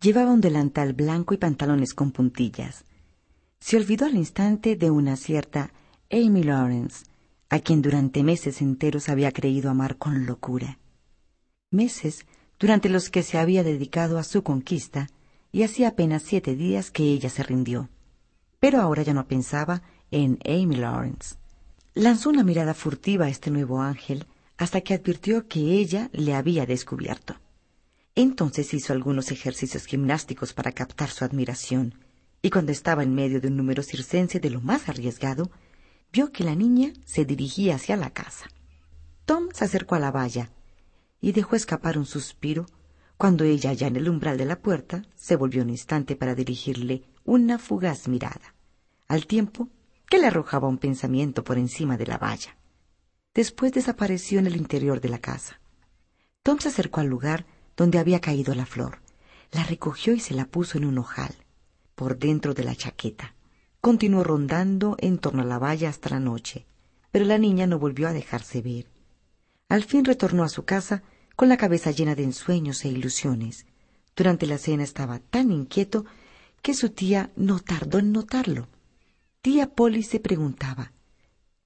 Llevaba 0.00 0.32
un 0.32 0.40
delantal 0.40 0.94
blanco 0.94 1.34
y 1.34 1.36
pantalones 1.36 1.92
con 1.92 2.10
puntillas. 2.10 2.84
Se 3.64 3.78
olvidó 3.78 4.04
al 4.04 4.14
instante 4.14 4.76
de 4.76 4.90
una 4.90 5.16
cierta 5.16 5.72
Amy 6.12 6.42
Lawrence, 6.42 7.06
a 7.48 7.60
quien 7.60 7.80
durante 7.80 8.22
meses 8.22 8.60
enteros 8.60 9.08
había 9.08 9.32
creído 9.32 9.70
amar 9.70 9.96
con 9.96 10.26
locura. 10.26 10.78
Meses 11.70 12.26
durante 12.58 12.90
los 12.90 13.08
que 13.08 13.22
se 13.22 13.38
había 13.38 13.64
dedicado 13.64 14.18
a 14.18 14.22
su 14.22 14.42
conquista, 14.42 15.08
y 15.50 15.62
hacía 15.62 15.88
apenas 15.88 16.24
siete 16.24 16.54
días 16.54 16.90
que 16.90 17.04
ella 17.04 17.30
se 17.30 17.42
rindió. 17.42 17.88
Pero 18.60 18.82
ahora 18.82 19.02
ya 19.02 19.14
no 19.14 19.26
pensaba 19.26 19.80
en 20.10 20.38
Amy 20.44 20.76
Lawrence. 20.76 21.36
Lanzó 21.94 22.28
una 22.28 22.44
mirada 22.44 22.74
furtiva 22.74 23.24
a 23.24 23.30
este 23.30 23.50
nuevo 23.50 23.80
ángel 23.80 24.26
hasta 24.58 24.82
que 24.82 24.92
advirtió 24.92 25.48
que 25.48 25.60
ella 25.60 26.10
le 26.12 26.34
había 26.34 26.66
descubierto. 26.66 27.36
Entonces 28.14 28.74
hizo 28.74 28.92
algunos 28.92 29.30
ejercicios 29.30 29.86
gimnásticos 29.86 30.52
para 30.52 30.72
captar 30.72 31.08
su 31.08 31.24
admiración, 31.24 31.94
y 32.44 32.50
cuando 32.50 32.72
estaba 32.72 33.02
en 33.02 33.14
medio 33.14 33.40
de 33.40 33.48
un 33.48 33.56
número 33.56 33.82
circense 33.82 34.38
de 34.38 34.50
lo 34.50 34.60
más 34.60 34.90
arriesgado, 34.90 35.50
vio 36.12 36.30
que 36.30 36.44
la 36.44 36.54
niña 36.54 36.92
se 37.06 37.24
dirigía 37.24 37.76
hacia 37.76 37.96
la 37.96 38.10
casa. 38.10 38.50
Tom 39.24 39.48
se 39.54 39.64
acercó 39.64 39.94
a 39.94 39.98
la 39.98 40.10
valla 40.10 40.50
y 41.22 41.32
dejó 41.32 41.56
escapar 41.56 41.96
un 41.96 42.04
suspiro 42.04 42.66
cuando 43.16 43.44
ella, 43.44 43.72
ya 43.72 43.86
en 43.86 43.96
el 43.96 44.10
umbral 44.10 44.36
de 44.36 44.44
la 44.44 44.60
puerta, 44.60 45.06
se 45.14 45.36
volvió 45.36 45.62
un 45.62 45.70
instante 45.70 46.16
para 46.16 46.34
dirigirle 46.34 47.04
una 47.24 47.58
fugaz 47.58 48.08
mirada, 48.08 48.54
al 49.08 49.26
tiempo 49.26 49.70
que 50.06 50.18
le 50.18 50.26
arrojaba 50.26 50.68
un 50.68 50.76
pensamiento 50.76 51.44
por 51.44 51.56
encima 51.56 51.96
de 51.96 52.08
la 52.08 52.18
valla. 52.18 52.58
Después 53.32 53.72
desapareció 53.72 54.38
en 54.38 54.48
el 54.48 54.56
interior 54.56 55.00
de 55.00 55.08
la 55.08 55.18
casa. 55.18 55.62
Tom 56.42 56.58
se 56.58 56.68
acercó 56.68 57.00
al 57.00 57.06
lugar 57.06 57.46
donde 57.74 57.98
había 57.98 58.20
caído 58.20 58.54
la 58.54 58.66
flor, 58.66 58.98
la 59.50 59.64
recogió 59.64 60.12
y 60.12 60.20
se 60.20 60.34
la 60.34 60.44
puso 60.44 60.76
en 60.76 60.84
un 60.84 60.98
ojal, 60.98 61.34
por 61.94 62.18
dentro 62.18 62.54
de 62.54 62.64
la 62.64 62.74
chaqueta. 62.74 63.34
Continuó 63.80 64.24
rondando 64.24 64.96
en 64.98 65.18
torno 65.18 65.42
a 65.42 65.46
la 65.46 65.58
valla 65.58 65.88
hasta 65.88 66.10
la 66.10 66.20
noche, 66.20 66.66
pero 67.10 67.24
la 67.24 67.38
niña 67.38 67.66
no 67.66 67.78
volvió 67.78 68.08
a 68.08 68.12
dejarse 68.12 68.62
ver. 68.62 68.86
Al 69.68 69.84
fin 69.84 70.04
retornó 70.04 70.44
a 70.44 70.48
su 70.48 70.64
casa 70.64 71.02
con 71.36 71.48
la 71.48 71.56
cabeza 71.56 71.90
llena 71.90 72.14
de 72.14 72.24
ensueños 72.24 72.84
e 72.84 72.88
ilusiones. 72.88 73.66
Durante 74.16 74.46
la 74.46 74.58
cena 74.58 74.84
estaba 74.84 75.18
tan 75.18 75.50
inquieto 75.50 76.04
que 76.62 76.74
su 76.74 76.90
tía 76.90 77.30
no 77.36 77.58
tardó 77.60 77.98
en 77.98 78.12
notarlo. 78.12 78.68
Tía 79.42 79.74
Polly 79.74 80.02
se 80.02 80.20
preguntaba 80.20 80.92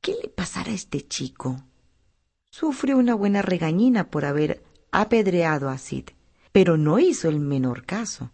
¿Qué 0.01 0.17
le 0.23 0.29
pasará 0.29 0.71
a 0.71 0.75
este 0.75 1.07
chico? 1.07 1.63
Sufrió 2.51 2.97
una 2.97 3.15
buena 3.15 3.43
regañina 3.43 4.11
por 4.11 4.25
haber 4.25 4.65
apedreado 4.91 5.69
a 5.69 5.79
Sid, 5.79 6.07
pero 6.51 6.77
no 6.77 6.99
hizo 6.99 7.29
el 7.29 7.41
menor 7.41 7.85
caso. 7.85 8.33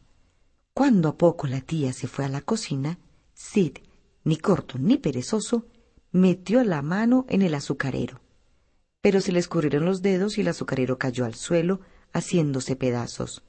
Cuando 0.75 1.11
a 1.11 1.17
poco 1.17 1.47
la 1.47 1.61
tía 1.61 1.93
se 1.93 2.09
fue 2.09 2.25
a 2.25 2.29
la 2.29 2.41
cocina, 2.41 2.99
Sid, 3.33 3.79
ni 4.25 4.37
corto 4.37 4.77
ni 4.77 4.97
perezoso, 4.97 5.67
metió 6.11 6.65
la 6.65 6.83
mano 6.83 7.27
en 7.29 7.43
el 7.43 7.55
azucarero. 7.55 8.21
Pero 9.01 9.21
se 9.21 9.31
le 9.31 9.39
escurrieron 9.39 9.85
los 9.85 10.03
dedos 10.03 10.37
y 10.37 10.41
el 10.41 10.49
azucarero 10.49 10.99
cayó 10.99 11.27
al 11.27 11.35
suelo, 11.35 11.81
haciéndose 12.13 12.75
pedazos. 12.75 13.45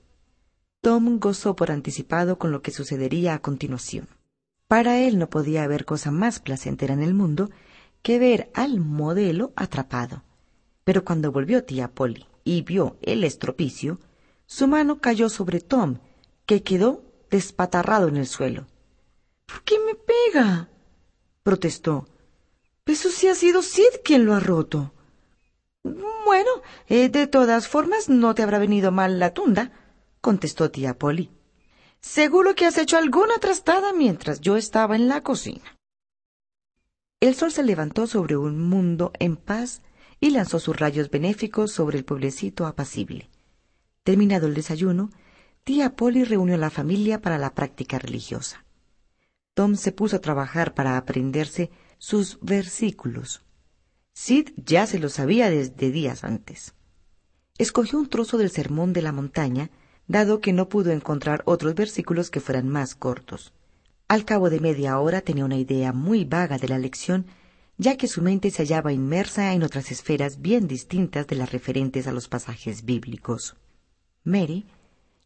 Tom 0.82 1.18
gozó 1.20 1.56
por 1.56 1.72
anticipado 1.72 2.38
con 2.38 2.52
lo 2.52 2.62
que 2.62 2.70
sucedería 2.70 3.34
a 3.34 3.42
continuación. 3.42 4.08
Para 4.68 5.00
él 5.00 5.18
no 5.18 5.30
podía 5.30 5.64
haber 5.64 5.86
cosa 5.86 6.12
más 6.12 6.40
placentera 6.40 6.94
en 6.94 7.02
el 7.02 7.16
mundo 7.16 7.50
que 8.04 8.20
ver 8.20 8.52
al 8.54 8.80
modelo 8.80 9.52
atrapado. 9.56 10.24
Pero 10.84 11.04
cuando 11.04 11.32
volvió 11.32 11.64
tía 11.64 11.88
Polly 11.88 12.28
y 12.44 12.62
vio 12.62 12.98
el 13.02 13.24
estropicio, 13.24 14.00
su 14.46 14.68
mano 14.68 15.00
cayó 15.00 15.30
sobre 15.30 15.60
Tom, 15.60 15.98
que 16.46 16.62
quedó 16.62 17.05
despatarrado 17.36 18.08
en 18.08 18.16
el 18.16 18.28
suelo. 18.28 18.66
¿Por 19.46 19.62
qué 19.64 19.76
me 19.80 19.96
pega? 19.96 20.70
protestó. 21.44 22.08
Eso 22.86 23.10
sí 23.10 23.28
ha 23.28 23.36
sido 23.36 23.62
Sid 23.62 24.02
quien 24.04 24.26
lo 24.26 24.34
ha 24.34 24.40
roto. 24.40 24.94
Bueno, 25.84 26.50
eh, 26.88 27.10
de 27.10 27.28
todas 27.28 27.68
formas 27.68 28.08
no 28.10 28.34
te 28.34 28.42
habrá 28.42 28.58
venido 28.58 28.92
mal 28.92 29.20
la 29.20 29.34
tunda, 29.34 29.72
contestó 30.22 30.72
tía 30.72 30.98
Polly. 30.98 31.30
Seguro 32.00 32.56
que 32.56 32.66
has 32.66 32.78
hecho 32.78 32.98
alguna 32.98 33.38
trastada 33.40 33.92
mientras 33.92 34.40
yo 34.40 34.56
estaba 34.56 34.96
en 34.96 35.08
la 35.10 35.22
cocina. 35.22 35.78
El 37.20 37.36
sol 37.36 37.52
se 37.52 37.64
levantó 37.64 38.08
sobre 38.08 38.38
un 38.38 38.62
mundo 38.62 39.12
en 39.20 39.36
paz 39.36 39.82
y 40.20 40.30
lanzó 40.30 40.60
sus 40.60 40.78
rayos 40.78 41.10
benéficos 41.10 41.72
sobre 41.72 41.98
el 41.98 42.06
pueblecito 42.06 42.66
apacible. 42.66 43.30
Terminado 44.04 44.48
el 44.48 44.54
desayuno, 44.54 45.10
tía 45.66 45.96
Polly 45.96 46.24
reunió 46.24 46.56
a 46.56 46.60
la 46.60 46.70
familia 46.70 47.22
para 47.22 47.40
la 47.40 47.56
práctica 47.56 47.98
religiosa. 47.98 48.64
Tom 49.56 49.76
se 49.76 49.92
puso 49.92 50.18
a 50.18 50.22
trabajar 50.22 50.76
para 50.76 50.96
aprenderse 50.96 51.72
sus 51.98 52.38
versículos. 52.42 53.44
Sid 54.14 54.50
ya 54.58 54.86
se 54.86 55.00
los 55.00 55.14
sabía 55.14 55.50
desde 55.50 55.90
días 55.90 56.24
antes. 56.24 56.76
Escogió 57.58 57.98
un 57.98 58.10
trozo 58.10 58.38
del 58.38 58.52
sermón 58.52 58.94
de 58.94 59.02
la 59.02 59.12
montaña, 59.12 59.72
dado 60.08 60.40
que 60.40 60.54
no 60.54 60.70
pudo 60.70 60.92
encontrar 60.92 61.42
otros 61.46 61.74
versículos 61.74 62.30
que 62.30 62.42
fueran 62.42 62.70
más 62.70 62.94
cortos. 62.94 63.52
Al 64.08 64.24
cabo 64.24 64.52
de 64.52 64.60
media 64.60 65.00
hora 65.00 65.22
tenía 65.22 65.46
una 65.46 65.58
idea 65.58 65.94
muy 65.94 66.26
vaga 66.26 66.60
de 66.60 66.68
la 66.68 66.78
lección, 66.78 67.26
ya 67.80 67.98
que 67.98 68.08
su 68.08 68.22
mente 68.22 68.52
se 68.52 68.62
hallaba 68.62 68.94
inmersa 68.94 69.54
en 69.54 69.64
otras 69.64 69.90
esferas 69.90 70.42
bien 70.42 70.68
distintas 70.68 71.26
de 71.26 71.38
las 71.38 71.52
referentes 71.52 72.06
a 72.06 72.12
los 72.12 72.28
pasajes 72.28 72.86
bíblicos. 72.86 73.56
Mary 74.24 74.66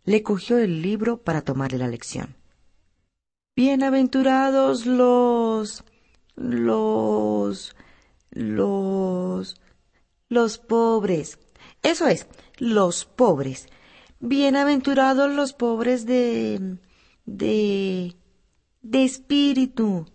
le 0.09 0.23
cogió 0.23 0.57
el 0.57 0.81
libro 0.81 1.21
para 1.21 1.43
tomarle 1.43 1.77
la 1.77 1.87
lección. 1.87 2.35
Bienaventurados 3.55 4.87
los... 4.87 5.83
los... 6.35 7.75
los... 8.31 9.55
los 10.27 10.57
pobres. 10.57 11.37
Eso 11.83 12.07
es, 12.07 12.25
los 12.57 13.05
pobres. 13.05 13.67
Bienaventurados 14.19 15.31
los 15.31 15.53
pobres 15.53 16.07
de... 16.07 16.79
de 17.25 18.15
de 18.81 19.03
espíritu, 19.03 20.07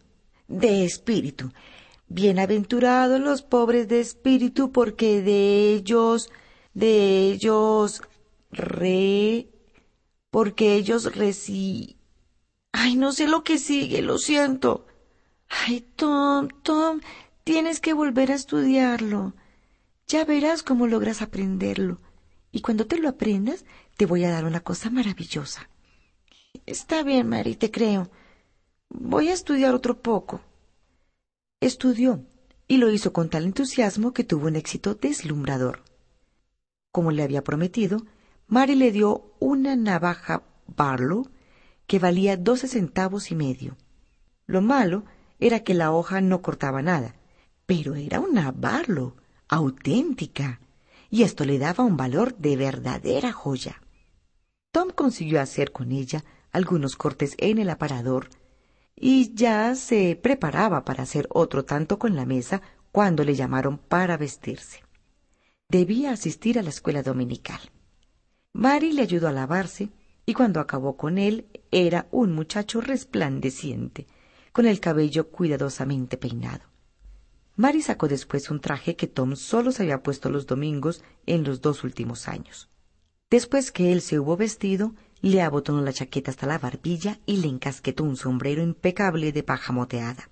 de 0.49 0.85
espíritu. 0.85 1.53
Bienaventurados 2.09 3.21
los 3.21 3.43
pobres 3.43 3.87
de 3.87 4.01
espíritu, 4.01 4.73
porque 4.73 5.23
de 5.23 5.75
ellos, 5.75 6.31
de 6.73 7.31
ellos, 7.31 8.03
re, 8.51 9.54
porque 10.35 10.75
ellos 10.75 11.15
reci... 11.15 11.97
Ay, 12.73 12.97
no 12.97 13.13
sé 13.13 13.29
lo 13.29 13.45
que 13.45 13.57
sigue, 13.57 14.03
lo 14.03 14.19
siento. 14.19 14.85
Ay, 15.49 15.87
Tom, 15.95 16.49
Tom, 16.65 17.03
tienes 17.45 17.79
que 17.79 17.93
volver 17.93 18.33
a 18.33 18.35
estudiarlo. 18.35 19.33
Ya 20.09 20.25
verás 20.25 20.65
cómo 20.65 20.89
logras 20.89 21.23
aprenderlo. 21.23 22.01
Y 22.51 22.63
cuando 22.63 22.85
te 22.89 22.99
lo 22.99 23.09
aprendas, 23.09 23.65
te 23.97 24.07
voy 24.07 24.25
a 24.25 24.31
dar 24.31 24.45
una 24.45 24.59
cosa 24.59 24.91
maravillosa. 24.91 25.71
Está 26.67 27.05
bien, 27.05 27.29
Mary, 27.29 27.55
te 27.55 27.71
creo. 27.71 28.11
Voy 28.89 29.29
a 29.29 29.35
estudiar 29.35 29.73
otro 29.73 30.03
poco. 30.03 30.41
Estudió, 31.61 32.27
y 32.67 32.79
lo 32.79 32.91
hizo 32.91 33.13
con 33.13 33.31
tal 33.31 33.45
entusiasmo 33.45 34.13
que 34.13 34.25
tuvo 34.25 34.49
un 34.49 34.57
éxito 34.57 34.97
deslumbrador. 34.97 35.85
Como 36.91 37.13
le 37.13 37.23
había 37.23 37.45
prometido, 37.45 38.05
Mary 38.47 38.75
le 38.75 38.93
dio 38.93 39.35
una 39.39 39.77
navaja 39.77 40.43
Barlow 40.67 41.29
que 41.87 41.99
valía 41.99 42.37
doce 42.37 42.69
centavos 42.69 43.31
y 43.31 43.35
medio. 43.35 43.77
Lo 44.47 44.61
malo 44.61 45.05
era 45.39 45.61
que 45.61 45.75
la 45.75 45.93
hoja 45.93 46.21
no 46.21 46.43
cortaba 46.43 46.83
nada, 46.83 47.15
pero 47.67 47.95
era 47.95 48.21
una 48.21 48.53
Barlow 48.53 49.17
auténtica, 49.49 50.61
y 51.11 51.23
esto 51.23 51.45
le 51.45 51.59
daba 51.59 51.85
un 51.85 51.97
valor 51.97 52.37
de 52.37 52.57
verdadera 52.57 53.33
joya. 53.33 53.83
Tom 54.73 54.91
consiguió 54.91 55.41
hacer 55.41 55.73
con 55.73 55.93
ella 55.93 56.25
algunos 56.51 56.97
cortes 56.97 57.35
en 57.39 57.59
el 57.59 57.71
aparador 57.71 58.29
y 58.97 59.35
ya 59.35 59.75
se 59.75 60.17
preparaba 60.17 60.85
para 60.85 61.03
hacer 61.03 61.27
otro 61.31 61.65
tanto 61.65 61.99
con 61.99 62.17
la 62.17 62.27
mesa 62.27 62.63
cuando 62.93 63.25
le 63.25 63.35
llamaron 63.35 63.79
para 63.79 64.17
vestirse. 64.17 64.83
Debía 65.69 66.13
asistir 66.13 66.59
a 66.59 66.63
la 66.63 66.71
escuela 66.71 67.03
dominical. 67.03 67.61
Mary 68.55 68.93
le 68.93 69.03
ayudó 69.03 69.27
a 69.27 69.33
lavarse 69.33 69.91
y 70.25 70.33
cuando 70.33 70.61
acabó 70.61 70.97
con 70.97 71.19
él 71.19 71.47
era 71.73 72.07
un 72.13 72.33
muchacho 72.33 72.81
resplandeciente, 72.81 74.07
con 74.53 74.65
el 74.65 74.79
cabello 74.79 75.29
cuidadosamente 75.29 76.17
peinado. 76.17 76.63
Mary 77.57 77.83
sacó 77.83 78.07
después 78.07 78.51
un 78.51 78.61
traje 78.61 78.95
que 78.95 79.09
Tom 79.09 79.35
solo 79.35 79.73
se 79.73 79.83
había 79.83 80.05
puesto 80.05 80.31
los 80.31 80.47
domingos 80.47 81.03
en 81.27 81.43
los 81.43 81.63
dos 81.63 81.83
últimos 81.83 82.29
años. 82.29 82.71
Después 83.29 83.73
que 83.73 83.93
él 83.93 84.01
se 84.01 84.21
hubo 84.21 84.37
vestido, 84.37 84.95
le 85.21 85.43
abotonó 85.43 85.83
la 85.83 85.93
chaqueta 85.93 86.31
hasta 86.31 86.47
la 86.47 86.59
barbilla 86.59 87.19
y 87.27 87.39
le 87.39 87.49
encasquetó 87.49 88.05
un 88.05 88.17
sombrero 88.17 88.63
impecable 88.63 89.33
de 89.33 89.43
paja 89.43 89.73
moteada. 89.73 90.31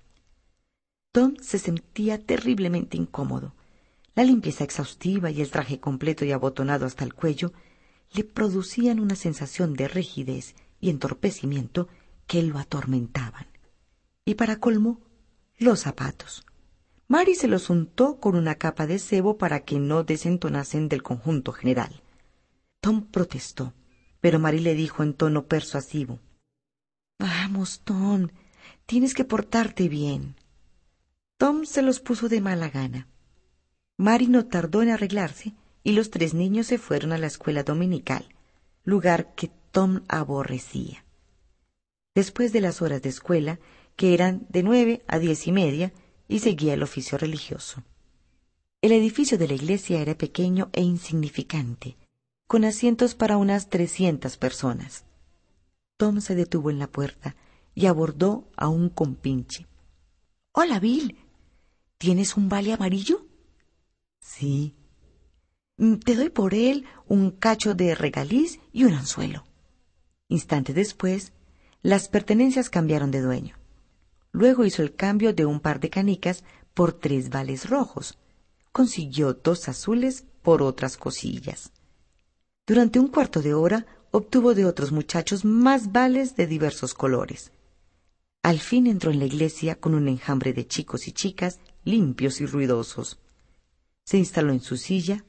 Tom 1.11 1.35
se 1.41 1.59
sentía 1.59 2.25
terriblemente 2.25 2.95
incómodo. 2.95 3.53
La 4.15 4.23
limpieza 4.23 4.63
exhaustiva 4.63 5.29
y 5.29 5.41
el 5.41 5.51
traje 5.51 5.81
completo 5.81 6.23
y 6.23 6.31
abotonado 6.31 6.85
hasta 6.85 7.03
el 7.03 7.13
cuello 7.13 7.51
le 8.13 8.23
producían 8.23 8.99
una 8.99 9.15
sensación 9.15 9.73
de 9.73 9.87
rigidez 9.87 10.55
y 10.79 10.89
entorpecimiento 10.89 11.87
que 12.27 12.43
lo 12.43 12.59
atormentaban. 12.59 13.47
Y 14.25 14.35
para 14.35 14.59
colmo, 14.59 15.01
los 15.57 15.81
zapatos. 15.81 16.45
Mary 17.07 17.35
se 17.35 17.47
los 17.47 17.69
untó 17.69 18.19
con 18.19 18.35
una 18.35 18.55
capa 18.55 18.87
de 18.87 18.99
cebo 18.99 19.37
para 19.37 19.61
que 19.61 19.79
no 19.79 20.03
desentonasen 20.03 20.89
del 20.89 21.03
conjunto 21.03 21.51
general. 21.51 22.01
Tom 22.79 23.05
protestó 23.05 23.73
pero 24.23 24.39
Mary 24.39 24.59
le 24.59 24.73
dijo 24.73 25.03
en 25.03 25.13
tono 25.13 25.47
persuasivo 25.47 26.17
Vamos, 27.19 27.81
Tom, 27.83 28.29
tienes 28.85 29.13
que 29.13 29.25
portarte 29.25 29.89
bien. 29.89 30.37
Tom 31.35 31.65
se 31.65 31.81
los 31.81 31.99
puso 31.99 32.29
de 32.29 32.39
mala 32.39 32.69
gana. 32.69 33.09
Mary 33.97 34.27
no 34.27 34.45
tardó 34.45 34.81
en 34.81 34.91
arreglarse 34.91 35.55
y 35.83 35.91
los 35.91 36.09
tres 36.09 36.33
niños 36.33 36.67
se 36.67 36.77
fueron 36.77 37.11
a 37.11 37.17
la 37.17 37.27
escuela 37.27 37.63
dominical, 37.63 38.27
lugar 38.83 39.33
que 39.35 39.51
Tom 39.71 40.01
aborrecía. 40.07 41.03
Después 42.15 42.53
de 42.53 42.61
las 42.61 42.81
horas 42.81 43.01
de 43.01 43.09
escuela, 43.09 43.59
que 43.95 44.13
eran 44.13 44.45
de 44.49 44.63
nueve 44.63 45.03
a 45.07 45.19
diez 45.19 45.47
y 45.47 45.51
media, 45.51 45.93
y 46.27 46.39
seguía 46.39 46.73
el 46.73 46.83
oficio 46.83 47.17
religioso. 47.17 47.83
El 48.81 48.91
edificio 48.91 49.37
de 49.37 49.47
la 49.47 49.53
iglesia 49.53 50.01
era 50.01 50.17
pequeño 50.17 50.69
e 50.73 50.81
insignificante, 50.81 51.97
con 52.47 52.65
asientos 52.65 53.15
para 53.15 53.37
unas 53.37 53.69
trescientas 53.69 54.37
personas. 54.37 55.05
Tom 55.97 56.21
se 56.21 56.35
detuvo 56.35 56.69
en 56.69 56.79
la 56.79 56.87
puerta 56.87 57.35
y 57.75 57.85
abordó 57.87 58.49
a 58.55 58.67
un 58.67 58.89
compinche. 58.89 59.67
Hola, 60.51 60.79
Bill. 60.79 61.17
¿Tienes 61.97 62.35
un 62.35 62.49
vale 62.49 62.73
amarillo? 62.73 63.25
Sí. 64.19 64.75
Mm, 65.77 65.95
te 65.95 66.15
doy 66.15 66.29
por 66.29 66.53
él 66.53 66.85
un 67.07 67.31
cacho 67.31 67.73
de 67.73 67.95
regaliz 67.95 68.59
y 68.71 68.83
un 68.83 68.93
anzuelo. 68.93 69.43
Instante 70.27 70.73
después, 70.73 71.33
las 71.81 72.07
pertenencias 72.07 72.69
cambiaron 72.69 73.11
de 73.11 73.21
dueño. 73.21 73.57
Luego 74.31 74.65
hizo 74.65 74.81
el 74.81 74.95
cambio 74.95 75.33
de 75.33 75.45
un 75.45 75.59
par 75.59 75.79
de 75.79 75.89
canicas 75.89 76.43
por 76.73 76.93
tres 76.93 77.29
vales 77.29 77.69
rojos. 77.69 78.17
Consiguió 78.71 79.33
dos 79.33 79.67
azules 79.69 80.25
por 80.41 80.61
otras 80.63 80.97
cosillas. 80.97 81.71
Durante 82.65 82.99
un 82.99 83.07
cuarto 83.07 83.41
de 83.41 83.53
hora 83.53 83.85
obtuvo 84.11 84.53
de 84.53 84.65
otros 84.65 84.91
muchachos 84.91 85.43
más 85.43 85.91
vales 85.91 86.35
de 86.35 86.47
diversos 86.47 86.93
colores. 86.93 87.51
Al 88.41 88.59
fin 88.59 88.87
entró 88.87 89.11
en 89.11 89.19
la 89.19 89.25
iglesia 89.25 89.75
con 89.75 89.93
un 89.93 90.07
enjambre 90.07 90.53
de 90.53 90.67
chicos 90.67 91.07
y 91.07 91.11
chicas 91.11 91.59
limpios 91.83 92.41
y 92.41 92.45
ruidosos. 92.45 93.19
Se 94.05 94.17
instaló 94.17 94.51
en 94.51 94.61
su 94.61 94.77
silla 94.77 95.23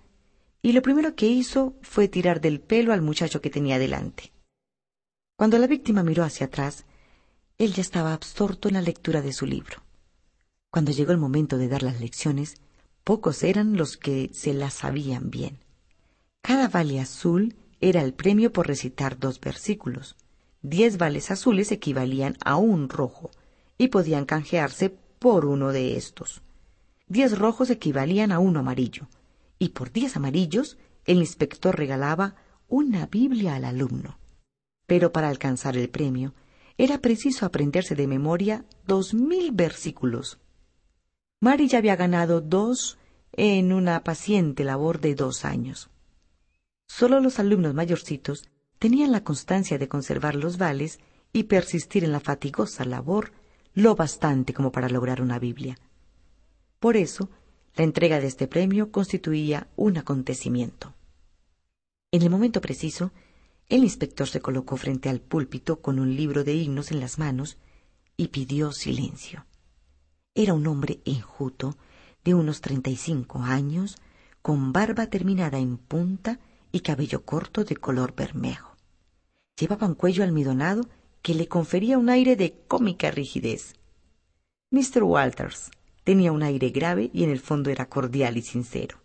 y 0.65 0.73
lo 0.73 0.81
primero 0.81 1.15
que 1.15 1.27
hizo 1.27 1.75
fue 1.83 2.09
tirar 2.09 2.41
del 2.41 2.59
pelo 2.59 2.95
al 2.95 3.03
muchacho 3.03 3.43
que 3.43 3.51
tenía 3.51 3.79
delante. 3.79 4.33
Cuando 5.37 5.59
la 5.59 5.67
víctima 5.67 6.03
miró 6.03 6.25
hacia 6.25 6.47
atrás, 6.47 6.87
él 7.59 7.75
ya 7.75 7.83
estaba 7.83 8.15
absorto 8.15 8.69
en 8.69 8.75
la 8.75 8.81
lectura 8.81 9.21
de 9.21 9.35
su 9.35 9.45
libro. 9.45 9.83
Cuando 10.71 10.91
llegó 10.91 11.13
el 11.13 11.19
momento 11.19 11.59
de 11.59 11.69
dar 11.69 11.83
las 11.83 12.01
lecciones, 12.01 12.63
pocos 13.05 13.43
eran 13.43 13.77
los 13.77 13.99
que 13.99 14.31
se 14.33 14.55
las 14.55 14.73
sabían 14.73 15.29
bien. 15.29 15.59
Cada 16.41 16.69
vale 16.69 16.99
azul 16.99 17.57
era 17.83 18.01
el 18.01 18.15
premio 18.15 18.51
por 18.51 18.67
recitar 18.67 19.19
dos 19.19 19.43
versículos. 19.43 20.17
Diez 20.63 20.97
vales 20.97 21.31
azules 21.31 21.73
equivalían 21.73 22.39
a 22.43 22.57
un 22.57 22.89
rojo 22.89 23.31
y 23.77 23.89
podían 23.89 24.25
canjearse 24.25 24.97
por 25.19 25.45
uno 25.45 25.73
de 25.73 25.99
estos. 25.99 26.41
Diez 27.07 27.39
rojos 27.39 27.69
equivalían 27.69 28.33
a 28.33 28.39
uno 28.39 28.61
amarillo 28.61 29.09
y 29.65 29.71
por 29.71 29.91
diez 29.93 30.17
amarillos 30.17 30.77
el 31.07 31.19
inspector 31.19 31.75
regalaba 31.75 32.37
una 32.69 33.07
Biblia 33.07 33.55
al 33.55 33.65
alumno. 33.65 34.19
Pero 34.87 35.11
para 35.11 35.31
alcanzar 35.31 35.77
el 35.79 35.89
premio 35.89 36.35
era 36.77 36.99
preciso 36.99 37.47
aprenderse 37.47 37.95
de 37.95 38.07
memoria 38.07 38.67
dos 38.87 39.15
mil 39.15 39.53
versículos. 39.53 40.39
Mary 41.41 41.69
ya 41.69 41.79
había 41.79 41.97
ganado 41.97 42.43
dos 42.43 42.99
en 43.33 43.73
una 43.73 44.05
paciente 44.05 44.65
labor 44.65 45.01
de 45.01 45.15
dos 45.15 45.47
años. 45.47 45.89
Solo 46.87 47.21
los 47.21 47.39
alumnos 47.39 47.73
mayorcitos 47.73 48.49
tenían 48.79 49.13
la 49.13 49.25
constancia 49.25 49.79
de 49.79 49.89
conservar 49.89 50.35
los 50.35 50.59
vales 50.59 51.01
y 51.33 51.45
persistir 51.45 52.05
en 52.05 52.13
la 52.13 52.21
fatigosa 52.21 52.85
labor 52.85 53.33
lo 53.73 53.97
bastante 53.97 54.53
como 54.53 54.71
para 54.71 54.91
lograr 54.91 55.23
una 55.23 55.39
Biblia. 55.39 55.79
Por 56.81 56.99
eso, 56.99 57.31
la 57.77 57.85
entrega 57.85 58.21
de 58.21 58.27
este 58.27 58.47
premio 58.47 58.93
constituía 58.93 59.69
un 59.77 59.97
acontecimiento. 59.97 60.95
En 62.13 62.23
el 62.23 62.31
momento 62.31 62.61
preciso, 62.61 63.13
el 63.69 63.83
inspector 63.83 64.29
se 64.29 64.41
colocó 64.41 64.77
frente 64.77 65.09
al 65.09 65.21
púlpito 65.21 65.81
con 65.81 65.99
un 65.99 66.15
libro 66.15 66.45
de 66.45 66.55
himnos 66.55 66.93
en 66.93 67.01
las 67.01 67.19
manos 67.19 67.57
y 68.17 68.29
pidió 68.29 68.71
silencio. 68.73 69.47
Era 70.35 70.55
un 70.55 70.67
hombre 70.67 71.01
enjuto, 71.05 71.77
de 72.25 72.35
unos 72.35 72.61
treinta 72.61 72.91
y 72.91 72.97
cinco 72.97 73.41
años, 73.41 73.97
con 74.43 74.73
barba 74.73 75.09
terminada 75.09 75.59
en 75.59 75.77
punta 75.77 76.39
y 76.73 76.81
cabello 76.81 77.25
corto 77.25 77.65
de 77.65 77.77
color 77.77 78.15
bermejo. 78.15 78.77
Llevaba 79.59 79.87
un 79.87 79.95
cuello 79.95 80.25
almidonado 80.25 80.89
que 81.23 81.35
le 81.35 81.49
confería 81.49 81.99
un 81.99 82.11
aire 82.11 82.37
de 82.37 82.55
cómica 82.67 83.11
rigidez. 83.11 83.75
Mr. 84.71 85.03
Walters 85.03 85.71
tenía 86.05 86.33
un 86.33 86.43
aire 86.43 86.71
grave 86.71 87.11
y 87.13 87.25
en 87.25 87.31
el 87.31 87.41
fondo 87.41 87.71
era 87.71 87.89
cordial 87.89 88.37
y 88.37 88.43
sincero. 88.43 88.99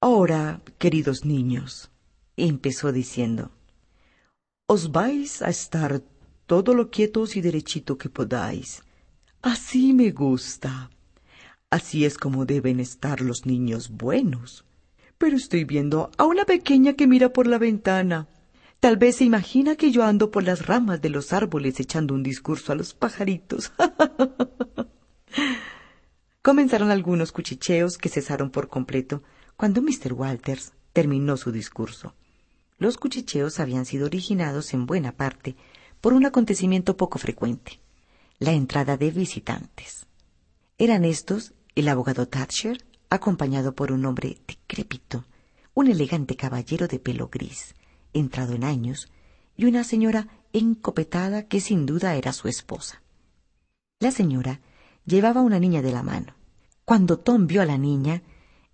Ahora, 0.00 0.62
queridos 0.78 1.24
niños, 1.24 1.90
empezó 2.36 2.92
diciendo, 2.92 3.50
os 4.66 4.92
vais 4.92 5.42
a 5.42 5.48
estar 5.48 6.02
todo 6.46 6.74
lo 6.74 6.90
quietos 6.90 7.36
y 7.36 7.40
derechito 7.40 7.98
que 7.98 8.08
podáis. 8.08 8.82
Así 9.42 9.92
me 9.92 10.10
gusta. 10.10 10.90
Así 11.70 12.04
es 12.04 12.18
como 12.18 12.44
deben 12.44 12.80
estar 12.80 13.20
los 13.20 13.46
niños 13.46 13.90
buenos 13.90 14.64
pero 15.22 15.36
estoy 15.36 15.62
viendo 15.62 16.10
a 16.18 16.24
una 16.24 16.44
pequeña 16.44 16.94
que 16.94 17.06
mira 17.06 17.32
por 17.32 17.46
la 17.46 17.56
ventana. 17.56 18.26
Tal 18.80 18.96
vez 18.96 19.18
se 19.18 19.24
imagina 19.24 19.76
que 19.76 19.92
yo 19.92 20.02
ando 20.02 20.32
por 20.32 20.42
las 20.42 20.66
ramas 20.66 21.00
de 21.00 21.10
los 21.10 21.32
árboles 21.32 21.78
echando 21.78 22.12
un 22.12 22.24
discurso 22.24 22.72
a 22.72 22.74
los 22.74 22.92
pajaritos. 22.92 23.72
Comenzaron 26.42 26.90
algunos 26.90 27.30
cuchicheos 27.32 27.98
que 27.98 28.08
cesaron 28.08 28.50
por 28.50 28.68
completo 28.68 29.22
cuando 29.56 29.80
Mr. 29.80 30.12
Walters 30.12 30.72
terminó 30.92 31.36
su 31.36 31.52
discurso. 31.52 32.14
Los 32.78 32.98
cuchicheos 32.98 33.60
habían 33.60 33.84
sido 33.84 34.06
originados 34.06 34.74
en 34.74 34.86
buena 34.86 35.12
parte 35.12 35.56
por 36.00 36.14
un 36.14 36.26
acontecimiento 36.26 36.96
poco 36.96 37.18
frecuente, 37.18 37.80
la 38.40 38.52
entrada 38.52 38.96
de 38.96 39.12
visitantes. 39.12 40.06
Eran 40.78 41.04
estos 41.04 41.54
el 41.76 41.88
abogado 41.88 42.26
Thatcher, 42.26 42.84
acompañado 43.08 43.74
por 43.74 43.92
un 43.92 44.04
hombre 44.04 44.38
decrépito, 44.48 45.24
un 45.74 45.86
elegante 45.86 46.34
caballero 46.34 46.88
de 46.88 46.98
pelo 46.98 47.28
gris, 47.28 47.74
entrado 48.12 48.54
en 48.54 48.64
años, 48.64 49.08
y 49.56 49.66
una 49.66 49.84
señora 49.84 50.26
encopetada 50.52 51.46
que 51.46 51.60
sin 51.60 51.86
duda 51.86 52.16
era 52.16 52.32
su 52.32 52.48
esposa. 52.48 53.00
La 54.00 54.10
señora 54.10 54.60
llevaba 55.04 55.40
una 55.40 55.58
niña 55.58 55.82
de 55.82 55.92
la 55.92 56.02
mano. 56.02 56.34
Cuando 56.84 57.18
Tom 57.18 57.46
vio 57.46 57.62
a 57.62 57.66
la 57.66 57.78
niña, 57.78 58.22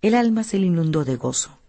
el 0.01 0.15
alma 0.15 0.43
se 0.43 0.59
le 0.59 0.67
inundó 0.67 1.05
de 1.05 1.15
gozo. 1.15 1.59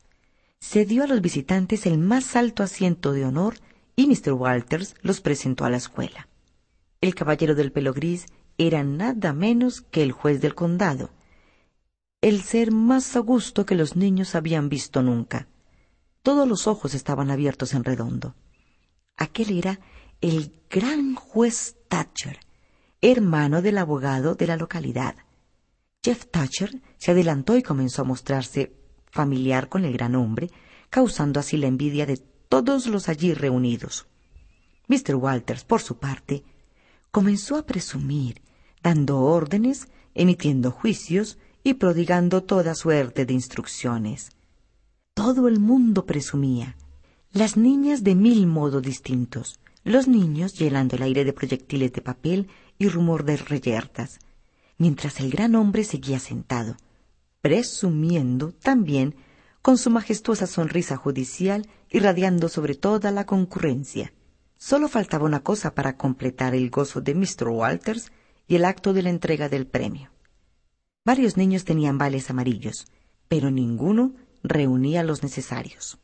Se 0.59 0.85
dio 0.85 1.05
a 1.05 1.07
los 1.07 1.20
visitantes 1.20 1.87
el 1.87 1.99
más 1.99 2.37
alto 2.37 2.62
asiento 2.62 3.12
de 3.12 3.25
honor 3.25 3.57
y 3.96 4.07
Mr. 4.07 4.33
Walters 4.33 4.94
los 5.03 5.20
presentó 5.20 5.64
a 5.64 5.70
la 5.70 5.79
escuela. 5.79 6.29
El 7.01 7.14
caballero 7.14 7.55
del 7.55 7.73
pelo 7.73 7.92
gris 7.92 8.27
era 8.59 8.85
nada 8.85 9.33
menos 9.33 9.81
que 9.81 10.03
el 10.03 10.12
juez 10.12 10.40
del 10.40 10.55
condado, 10.55 11.11
el 12.20 12.42
ser 12.42 12.70
más 12.70 13.16
augusto 13.16 13.64
que 13.64 13.75
los 13.75 13.96
niños 13.96 14.35
habían 14.35 14.68
visto 14.68 15.03
nunca. 15.03 15.49
Todos 16.23 16.46
los 16.46 16.66
ojos 16.66 16.92
estaban 16.92 17.31
abiertos 17.31 17.73
en 17.73 17.85
redondo. 17.85 18.35
Aquel 19.16 19.57
era 19.57 19.81
el 20.20 20.53
gran 20.68 21.14
juez 21.14 21.77
Thatcher, 21.88 22.40
hermano 23.02 23.62
del 23.62 23.78
abogado 23.78 24.34
de 24.34 24.46
la 24.46 24.56
localidad. 24.56 25.16
Jeff 26.02 26.26
Thatcher 26.30 26.80
se 26.98 27.10
adelantó 27.10 27.56
y 27.56 27.62
comenzó 27.62 28.02
a 28.02 28.06
mostrarse 28.06 28.74
familiar 29.10 29.68
con 29.68 29.84
el 29.84 29.92
gran 29.92 30.14
hombre, 30.14 30.50
causando 30.88 31.40
así 31.40 31.56
la 31.56 31.66
envidia 31.66 32.06
de 32.06 32.18
todos 32.48 32.86
los 32.86 33.08
allí 33.08 33.34
reunidos. 33.34 34.06
Mr. 34.88 35.14
Walters, 35.14 35.64
por 35.64 35.80
su 35.80 35.98
parte, 35.98 36.44
comenzó 37.10 37.56
a 37.56 37.66
presumir, 37.66 38.42
dando 38.82 39.20
órdenes, 39.20 39.88
emitiendo 40.14 40.70
juicios 40.70 41.38
y 41.62 41.74
prodigando 41.74 42.42
toda 42.42 42.74
suerte 42.74 43.26
de 43.26 43.34
instrucciones. 43.34 44.30
Todo 45.14 45.48
el 45.48 45.60
mundo 45.60 46.06
presumía, 46.06 46.76
las 47.32 47.56
niñas 47.56 48.02
de 48.02 48.14
mil 48.14 48.46
modos 48.46 48.82
distintos, 48.82 49.60
los 49.85 50.09
niños 50.09 50.55
llenando 50.55 50.97
el 50.97 51.03
aire 51.03 51.25
de 51.25 51.33
proyectiles 51.33 51.93
de 51.93 52.03
papel 52.03 52.49
y 52.79 52.88
rumor 52.88 53.25
de 53.25 53.37
reyertas, 53.37 54.19
mientras 54.79 55.21
el 55.21 55.31
gran 55.31 55.55
hombre 55.55 55.85
seguía 55.85 56.19
sentado, 56.19 56.77
presumiendo 57.40 58.53
también 58.53 59.14
con 59.62 59.79
su 59.79 59.90
majestuosa 59.90 60.47
sonrisa 60.47 60.97
judicial 60.97 61.69
irradiando 61.90 62.49
sobre 62.49 62.75
toda 62.75 63.11
la 63.11 63.27
concurrencia. 63.27 64.12
Solo 64.57 64.88
faltaba 64.88 65.25
una 65.25 65.43
cosa 65.43 65.75
para 65.75 65.97
completar 65.97 66.55
el 66.55 66.71
gozo 66.71 67.01
de 67.01 67.14
Mr. 67.14 67.49
Walters 67.49 68.12
y 68.47 68.57
el 68.57 68.64
acto 68.64 68.93
de 68.93 69.03
la 69.03 69.11
entrega 69.11 69.49
del 69.49 69.66
premio. 69.66 70.11
Varios 71.05 71.37
niños 71.37 71.64
tenían 71.64 71.99
vales 71.99 72.29
amarillos, 72.31 72.87
pero 73.29 73.51
ninguno 73.51 74.14
reunía 74.43 75.03
los 75.03 75.23
necesarios. 75.23 75.99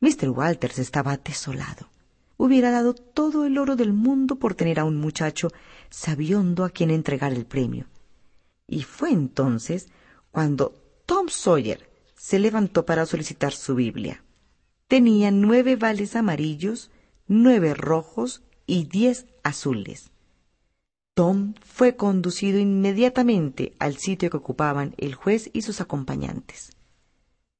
Mr. 0.00 0.28
Walters 0.28 0.78
estaba 0.78 1.16
desolado. 1.16 1.88
Hubiera 2.36 2.70
dado 2.70 2.94
todo 2.94 3.46
el 3.46 3.58
oro 3.58 3.76
del 3.76 3.92
mundo 3.92 4.36
por 4.36 4.54
tener 4.54 4.78
a 4.78 4.84
un 4.84 4.96
muchacho 4.96 5.48
sabiondo 5.90 6.64
a 6.64 6.70
quien 6.70 6.90
entregar 6.90 7.32
el 7.32 7.46
premio. 7.46 7.86
Y 8.66 8.82
fue 8.82 9.10
entonces 9.10 9.88
cuando 10.30 10.74
Tom 11.06 11.28
Sawyer 11.28 11.88
se 12.16 12.38
levantó 12.38 12.84
para 12.84 13.06
solicitar 13.06 13.52
su 13.52 13.74
Biblia. 13.74 14.22
Tenía 14.88 15.30
nueve 15.30 15.76
vales 15.76 16.16
amarillos, 16.16 16.90
nueve 17.26 17.74
rojos 17.74 18.42
y 18.66 18.84
diez 18.84 19.26
azules. 19.42 20.10
Tom 21.14 21.54
fue 21.64 21.96
conducido 21.96 22.58
inmediatamente 22.58 23.74
al 23.78 23.96
sitio 23.96 24.28
que 24.28 24.36
ocupaban 24.36 24.94
el 24.98 25.14
juez 25.14 25.48
y 25.52 25.62
sus 25.62 25.80
acompañantes. 25.80 26.76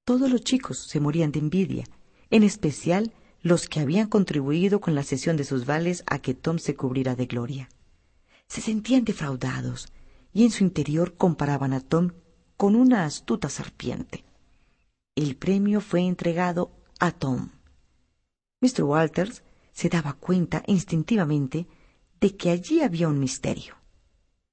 Todos 0.04 0.30
los 0.30 0.42
chicos 0.42 0.86
se 0.86 1.00
morían 1.00 1.32
de 1.32 1.38
envidia, 1.38 1.84
en 2.30 2.42
especial 2.42 3.12
los 3.46 3.68
que 3.68 3.78
habían 3.78 4.08
contribuido 4.08 4.80
con 4.80 4.96
la 4.96 5.04
cesión 5.04 5.36
de 5.36 5.44
sus 5.44 5.66
vales 5.66 6.02
a 6.08 6.18
que 6.18 6.34
Tom 6.34 6.58
se 6.58 6.74
cubriera 6.74 7.14
de 7.14 7.26
gloria. 7.26 7.68
Se 8.48 8.60
sentían 8.60 9.04
defraudados 9.04 9.86
y 10.32 10.42
en 10.44 10.50
su 10.50 10.64
interior 10.64 11.14
comparaban 11.14 11.72
a 11.72 11.80
Tom 11.80 12.10
con 12.56 12.74
una 12.74 13.04
astuta 13.04 13.48
serpiente. 13.48 14.24
El 15.14 15.36
premio 15.36 15.80
fue 15.80 16.00
entregado 16.00 16.72
a 16.98 17.12
Tom. 17.12 17.50
Mr. 18.62 18.82
Walters 18.82 19.44
se 19.70 19.90
daba 19.90 20.14
cuenta 20.14 20.64
instintivamente 20.66 21.68
de 22.20 22.36
que 22.36 22.50
allí 22.50 22.82
había 22.82 23.06
un 23.06 23.20
misterio. 23.20 23.76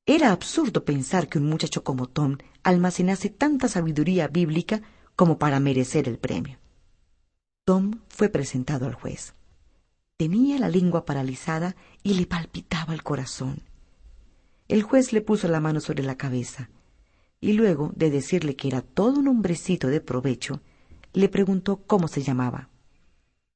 Era 0.06 0.32
absurdo 0.32 0.86
pensar 0.86 1.30
que 1.30 1.40
un 1.40 1.50
muchacho 1.50 1.84
como 1.84 2.10
Tom 2.10 2.38
almacenase 2.62 3.30
tanta 3.30 3.68
sabiduría 3.68 4.28
bíblica 4.28 4.84
como 5.16 5.40
para 5.40 5.60
merecer 5.60 6.08
el 6.08 6.20
premio. 6.20 6.60
Tom 7.66 8.02
fue 8.10 8.28
presentado 8.28 8.88
al 8.88 8.94
juez. 8.94 9.36
Tenía 10.18 10.60
la 10.60 10.68
lengua 10.68 11.06
paralizada 11.06 11.76
y 12.04 12.16
le 12.16 12.26
palpitaba 12.26 12.94
el 12.94 13.04
corazón. 13.04 13.62
El 14.68 14.84
juez 14.84 15.14
le 15.14 15.22
puso 15.22 15.48
la 15.48 15.62
mano 15.62 15.80
sobre 15.80 16.04
la 16.04 16.18
cabeza 16.18 16.70
y 17.40 17.54
luego 17.54 17.92
de 17.96 18.10
decirle 18.10 18.56
que 18.56 18.68
era 18.68 18.82
todo 18.82 19.20
un 19.20 19.28
hombrecito 19.28 19.88
de 19.88 20.02
provecho, 20.02 20.62
le 21.14 21.30
preguntó 21.30 21.84
cómo 21.86 22.08
se 22.08 22.22
llamaba. 22.22 22.70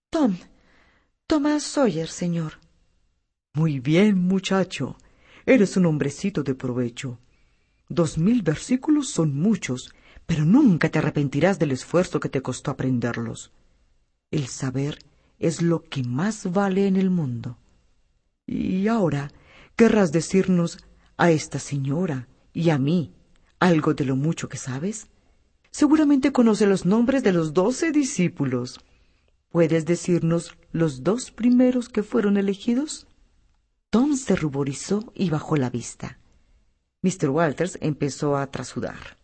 Tom. 0.10 0.38
Tomás 1.26 1.63
Sawyer, 1.63 2.08
señor. 2.08 2.60
Muy 3.54 3.80
bien, 3.80 4.17
muchacho. 4.17 4.98
Eres 5.46 5.76
un 5.76 5.86
hombrecito 5.86 6.43
de 6.43 6.56
provecho. 6.56 7.20
Dos 7.89 8.17
mil 8.17 8.41
versículos 8.41 9.10
son 9.10 9.36
muchos, 9.38 9.93
pero 10.26 10.46
nunca 10.46 10.89
te 10.89 11.00
arrepentirás 11.00 11.60
del 11.60 11.72
esfuerzo 11.72 12.20
que 12.20 12.30
te 12.30 12.41
costó 12.41 12.72
aprenderlos. 12.72 13.52
El 14.32 14.48
saber 14.48 15.00
es 15.40 15.62
lo 15.62 15.84
que 15.84 16.04
más 16.04 16.52
vale 16.52 16.88
en 16.88 16.96
el 16.98 17.10
mundo. 17.10 17.58
Y 18.46 18.88
ahora 18.88 19.32
querrás 19.76 20.12
decirnos 20.12 20.80
a 21.18 21.32
esta 21.32 21.60
señora 21.60 22.28
y 22.54 22.70
a 22.70 22.78
mí 22.78 23.13
algo 23.60 23.94
de 23.94 24.06
lo 24.06 24.16
mucho 24.16 24.50
que 24.50 24.58
sabes. 24.58 25.08
Seguramente 25.72 26.32
conoce 26.32 26.66
los 26.66 26.86
nombres 26.86 27.24
de 27.24 27.34
los 27.34 27.54
doce 27.54 27.92
discípulos. 27.92 28.80
¿Puedes 29.50 29.86
decirnos 29.86 30.58
los 30.72 31.04
dos 31.04 31.32
primeros 31.32 31.88
que 31.90 32.04
fueron 32.04 32.38
elegidos? 32.38 33.08
Tom 33.90 34.16
se 34.16 34.36
ruborizó 34.36 35.12
y 35.16 35.30
bajó 35.30 35.56
la 35.56 35.70
vista. 35.70 36.20
Mr. 37.02 37.30
Walters 37.30 37.78
empezó 37.82 38.36
a 38.36 38.48
trasudar. 38.52 39.18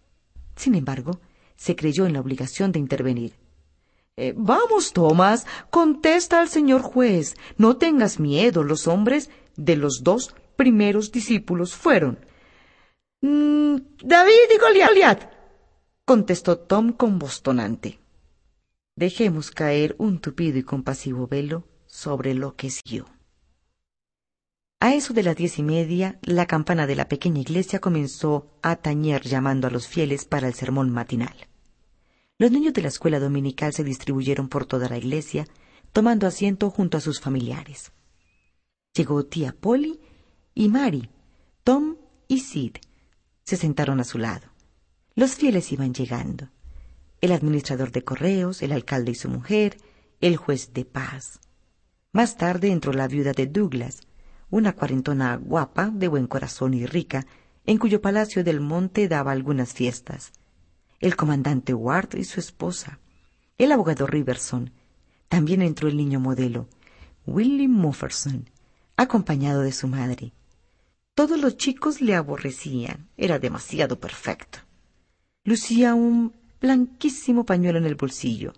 Sin 0.56 0.76
embargo, 0.76 1.20
se 1.56 1.76
creyó 1.76 2.06
en 2.06 2.14
la 2.14 2.22
obligación 2.22 2.72
de 2.72 2.80
intervenir. 2.80 3.43
Eh, 4.16 4.34
vamos, 4.38 4.94
Tomás, 4.94 5.48
contesta 5.70 6.40
al 6.40 6.50
señor 6.50 6.82
juez. 6.82 7.36
No 7.58 7.78
tengas 7.78 8.20
miedo. 8.20 8.64
Los 8.64 8.88
hombres 8.88 9.30
de 9.56 9.76
los 9.76 10.04
dos 10.04 10.36
primeros 10.56 11.12
discípulos 11.12 11.76
fueron 11.76 12.20
mm, 13.22 13.76
David 14.04 14.50
y 14.54 14.58
Goliat, 14.60 15.32
contestó 16.06 16.60
Tom 16.60 16.94
con 16.94 17.20
bostonante. 17.20 18.00
Dejemos 18.96 19.50
caer 19.50 19.96
un 19.98 20.20
tupido 20.20 20.60
y 20.60 20.64
compasivo 20.64 21.28
velo 21.28 21.68
sobre 21.88 22.36
lo 22.36 22.56
que 22.56 22.70
siguió. 22.70 23.08
A 24.80 24.94
eso 24.94 25.14
de 25.14 25.24
las 25.24 25.36
diez 25.36 25.58
y 25.60 25.64
media, 25.64 26.20
la 26.22 26.46
campana 26.46 26.86
de 26.86 26.96
la 26.96 27.08
pequeña 27.08 27.40
iglesia 27.40 27.80
comenzó 27.80 28.60
a 28.62 28.76
tañer 28.76 29.22
llamando 29.22 29.68
a 29.68 29.72
los 29.72 29.88
fieles 29.88 30.26
para 30.26 30.48
el 30.48 30.54
sermón 30.54 30.92
matinal. 30.92 31.34
Los 32.44 32.52
niños 32.52 32.74
de 32.74 32.82
la 32.82 32.90
escuela 32.90 33.22
dominical 33.22 33.72
se 33.72 33.86
distribuyeron 33.86 34.50
por 34.50 34.66
toda 34.66 34.90
la 34.90 34.98
iglesia, 34.98 35.48
tomando 35.94 36.28
asiento 36.28 36.70
junto 36.70 36.98
a 36.98 37.00
sus 37.00 37.22
familiares. 37.22 37.94
Llegó 38.94 39.24
tía 39.24 39.56
Polly 39.58 40.02
y 40.54 40.68
Mary, 40.68 41.10
Tom 41.64 41.96
y 42.28 42.40
Sid. 42.40 42.76
Se 43.46 43.56
sentaron 43.56 44.02
a 44.02 44.04
su 44.04 44.18
lado. 44.18 44.50
Los 45.16 45.36
fieles 45.36 45.72
iban 45.72 45.94
llegando. 45.94 46.50
El 47.22 47.32
administrador 47.32 47.94
de 47.94 48.04
correos, 48.04 48.62
el 48.62 48.74
alcalde 48.74 49.12
y 49.12 49.16
su 49.16 49.30
mujer, 49.30 49.78
el 50.20 50.36
juez 50.36 50.74
de 50.74 50.84
paz. 50.84 51.40
Más 52.12 52.36
tarde 52.36 52.74
entró 52.74 52.92
la 52.92 53.08
viuda 53.08 53.32
de 53.32 53.48
Douglas, 53.48 54.02
una 54.50 54.74
cuarentona 54.74 55.38
guapa, 55.38 55.92
de 55.94 56.10
buen 56.10 56.28
corazón 56.28 56.74
y 56.74 56.86
rica, 56.88 57.26
en 57.66 57.78
cuyo 57.78 58.02
palacio 58.02 58.44
del 58.44 58.60
monte 58.60 59.08
daba 59.08 59.32
algunas 59.32 59.72
fiestas. 59.72 60.34
El 61.04 61.18
comandante 61.18 61.74
Ward 61.74 62.16
y 62.16 62.24
su 62.24 62.40
esposa. 62.40 62.98
El 63.58 63.74
abogado 63.74 64.08
Riverson. 64.08 64.72
También 65.28 65.62
entró 65.62 65.90
el 65.90 65.98
niño 65.98 66.22
modelo, 66.22 66.70
Willie 67.26 67.68
Mufferson, 67.68 68.50
acompañado 68.96 69.64
de 69.64 69.74
su 69.74 69.90
madre. 69.90 70.32
Todos 71.14 71.42
los 71.42 71.58
chicos 71.58 72.00
le 72.00 72.16
aborrecían, 72.16 73.10
era 73.18 73.38
demasiado 73.38 74.00
perfecto. 74.00 74.60
Lucía 75.44 75.94
un 75.94 76.36
blanquísimo 76.62 77.46
pañuelo 77.46 77.80
en 77.80 77.86
el 77.86 77.96
bolsillo. 77.96 78.54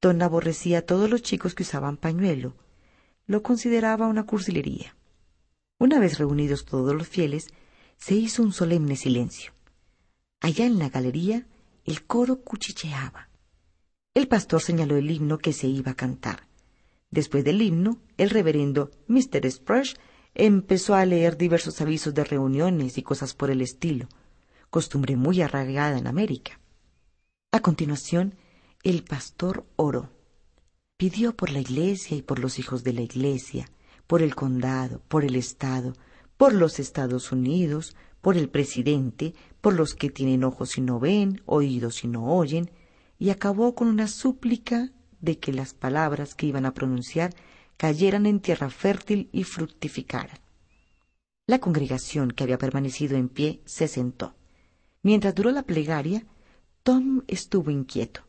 Don 0.00 0.20
aborrecía 0.20 0.78
a 0.78 0.82
todos 0.82 1.08
los 1.08 1.22
chicos 1.22 1.54
que 1.54 1.62
usaban 1.62 1.96
pañuelo. 1.96 2.56
Lo 3.28 3.44
consideraba 3.44 4.08
una 4.08 4.26
cursilería. 4.26 4.96
Una 5.78 6.00
vez 6.00 6.18
reunidos 6.18 6.64
todos 6.64 6.92
los 6.92 7.06
fieles, 7.06 7.46
se 7.98 8.16
hizo 8.16 8.42
un 8.42 8.52
solemne 8.52 8.96
silencio. 8.96 9.52
Allá 10.40 10.66
en 10.66 10.80
la 10.80 10.88
galería 10.88 11.46
el 11.84 12.04
coro 12.04 12.42
cuchicheaba. 12.42 13.28
El 14.14 14.28
pastor 14.28 14.60
señaló 14.60 14.96
el 14.96 15.10
himno 15.10 15.38
que 15.38 15.52
se 15.52 15.66
iba 15.66 15.92
a 15.92 15.96
cantar. 15.96 16.46
Después 17.10 17.44
del 17.44 17.62
himno, 17.62 17.98
el 18.16 18.30
reverendo 18.30 18.90
Mr. 19.08 19.50
Sprush 19.50 19.94
empezó 20.34 20.94
a 20.94 21.04
leer 21.04 21.36
diversos 21.36 21.80
avisos 21.80 22.14
de 22.14 22.24
reuniones 22.24 22.98
y 22.98 23.02
cosas 23.02 23.34
por 23.34 23.50
el 23.50 23.60
estilo, 23.60 24.08
costumbre 24.70 25.16
muy 25.16 25.42
arraigada 25.42 25.98
en 25.98 26.06
América. 26.06 26.58
A 27.50 27.60
continuación, 27.60 28.34
el 28.82 29.04
pastor 29.04 29.66
oró. 29.76 30.10
Pidió 30.96 31.36
por 31.36 31.50
la 31.50 31.60
iglesia 31.60 32.16
y 32.16 32.22
por 32.22 32.38
los 32.38 32.58
hijos 32.58 32.82
de 32.84 32.92
la 32.92 33.02
iglesia, 33.02 33.68
por 34.06 34.22
el 34.22 34.34
condado, 34.34 35.02
por 35.08 35.24
el 35.24 35.36
Estado, 35.36 35.94
por 36.36 36.54
los 36.54 36.78
Estados 36.78 37.32
Unidos, 37.32 37.94
por 38.20 38.36
el 38.36 38.48
presidente, 38.48 39.34
por 39.62 39.72
los 39.72 39.94
que 39.94 40.10
tienen 40.10 40.44
ojos 40.44 40.76
y 40.76 40.82
no 40.82 41.00
ven, 41.00 41.40
oídos 41.46 42.04
y 42.04 42.08
no 42.08 42.26
oyen, 42.26 42.70
y 43.18 43.30
acabó 43.30 43.74
con 43.74 43.88
una 43.88 44.08
súplica 44.08 44.90
de 45.20 45.38
que 45.38 45.52
las 45.52 45.72
palabras 45.72 46.34
que 46.34 46.46
iban 46.46 46.66
a 46.66 46.74
pronunciar 46.74 47.32
cayeran 47.78 48.26
en 48.26 48.40
tierra 48.40 48.68
fértil 48.68 49.30
y 49.32 49.44
fructificaran. 49.44 50.38
La 51.46 51.60
congregación 51.60 52.32
que 52.32 52.42
había 52.42 52.58
permanecido 52.58 53.16
en 53.16 53.28
pie 53.28 53.62
se 53.64 53.86
sentó. 53.86 54.34
Mientras 55.02 55.34
duró 55.34 55.52
la 55.52 55.62
plegaria, 55.62 56.26
Tom 56.82 57.22
estuvo 57.28 57.70
inquieto. 57.70 58.22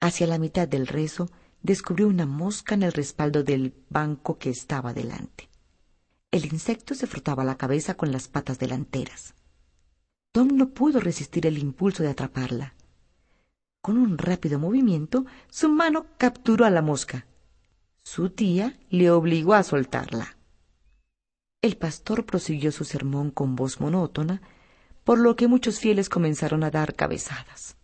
Hacia 0.00 0.26
la 0.26 0.38
mitad 0.38 0.66
del 0.66 0.86
rezo 0.86 1.30
descubrió 1.62 2.08
una 2.08 2.26
mosca 2.26 2.74
en 2.74 2.84
el 2.84 2.92
respaldo 2.92 3.42
del 3.42 3.74
banco 3.90 4.38
que 4.38 4.48
estaba 4.48 4.94
delante. 4.94 5.50
El 6.30 6.46
insecto 6.46 6.94
se 6.94 7.06
frotaba 7.06 7.44
la 7.44 7.56
cabeza 7.56 7.94
con 7.94 8.12
las 8.12 8.28
patas 8.28 8.58
delanteras. 8.58 9.34
Tom 10.34 10.48
no 10.56 10.70
pudo 10.70 10.98
resistir 10.98 11.46
el 11.46 11.58
impulso 11.58 12.02
de 12.02 12.08
atraparla. 12.08 12.74
Con 13.80 13.96
un 13.96 14.18
rápido 14.18 14.58
movimiento, 14.58 15.26
su 15.48 15.68
mano 15.68 16.06
capturó 16.18 16.64
a 16.64 16.70
la 16.70 16.82
mosca. 16.82 17.24
Su 18.02 18.30
tía 18.30 18.76
le 18.90 19.12
obligó 19.12 19.54
a 19.54 19.62
soltarla. 19.62 20.36
El 21.62 21.76
pastor 21.76 22.26
prosiguió 22.26 22.72
su 22.72 22.84
sermón 22.84 23.30
con 23.30 23.54
voz 23.54 23.80
monótona, 23.80 24.42
por 25.04 25.20
lo 25.20 25.36
que 25.36 25.46
muchos 25.46 25.78
fieles 25.78 26.08
comenzaron 26.08 26.64
a 26.64 26.72
dar 26.72 26.96
cabezadas. 26.96 27.76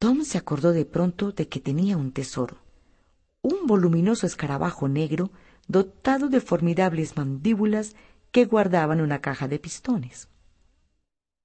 Tom 0.00 0.24
se 0.24 0.38
acordó 0.38 0.72
de 0.72 0.84
pronto 0.84 1.30
de 1.30 1.46
que 1.46 1.60
tenía 1.60 1.96
un 1.96 2.10
tesoro, 2.10 2.56
un 3.40 3.68
voluminoso 3.68 4.26
escarabajo 4.26 4.88
negro 4.88 5.30
dotado 5.68 6.28
de 6.28 6.40
formidables 6.40 7.16
mandíbulas 7.16 7.94
que 8.32 8.46
guardaban 8.46 9.00
una 9.00 9.20
caja 9.20 9.46
de 9.46 9.60
pistones. 9.60 10.31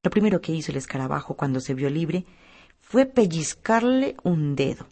Lo 0.08 0.12
primero 0.12 0.39
que 0.39 0.53
hizo 0.53 0.72
el 0.72 0.78
escarabajo 0.78 1.36
cuando 1.36 1.60
se 1.60 1.74
vio 1.74 1.89
libre 1.89 2.26
fue 2.80 3.05
pellizcarle 3.05 4.16
un 4.24 4.55
dedo. 4.55 4.88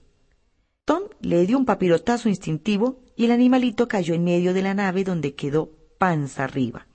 Tom 0.84 1.04
le 1.22 1.46
dio 1.48 1.58
un 1.58 1.64
papirotazo 1.64 2.28
instintivo 2.28 3.00
y 3.16 3.24
el 3.24 3.32
animalito 3.32 3.88
cayó 3.88 4.14
en 4.14 4.26
medio 4.26 4.54
de 4.54 4.62
la 4.62 4.74
nave 4.74 5.06
donde 5.06 5.34
quedó 5.34 5.72
panza 5.98 6.44
arriba. 6.44 6.86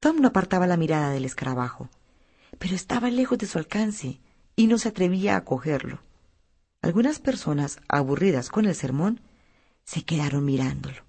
Tom 0.00 0.22
no 0.22 0.28
apartaba 0.28 0.66
la 0.66 0.78
mirada 0.78 1.10
del 1.10 1.26
escarabajo, 1.26 1.90
pero 2.58 2.74
estaba 2.74 3.10
lejos 3.10 3.36
de 3.36 3.46
su 3.46 3.58
alcance 3.58 4.22
y 4.56 4.66
no 4.66 4.78
se 4.78 4.88
atrevía 4.88 5.36
a 5.36 5.44
cogerlo. 5.44 6.00
Algunas 6.80 7.18
personas, 7.18 7.78
aburridas 7.88 8.48
con 8.48 8.64
el 8.64 8.74
sermón, 8.74 9.20
se 9.84 10.02
quedaron 10.02 10.46
mirándolo. 10.46 11.04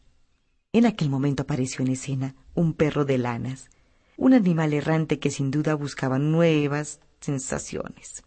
En 0.74 0.86
aquel 0.86 1.10
momento 1.10 1.44
apareció 1.44 1.86
en 1.86 1.92
escena 1.94 2.36
un 2.56 2.74
perro 2.74 3.06
de 3.06 3.20
lanas, 3.20 3.70
un 4.20 4.34
animal 4.34 4.74
errante 4.74 5.18
que 5.18 5.32
sin 5.32 5.50
duda 5.50 5.76
buscaba 5.76 6.20
nuevas 6.20 7.00
sensaciones. 7.22 8.24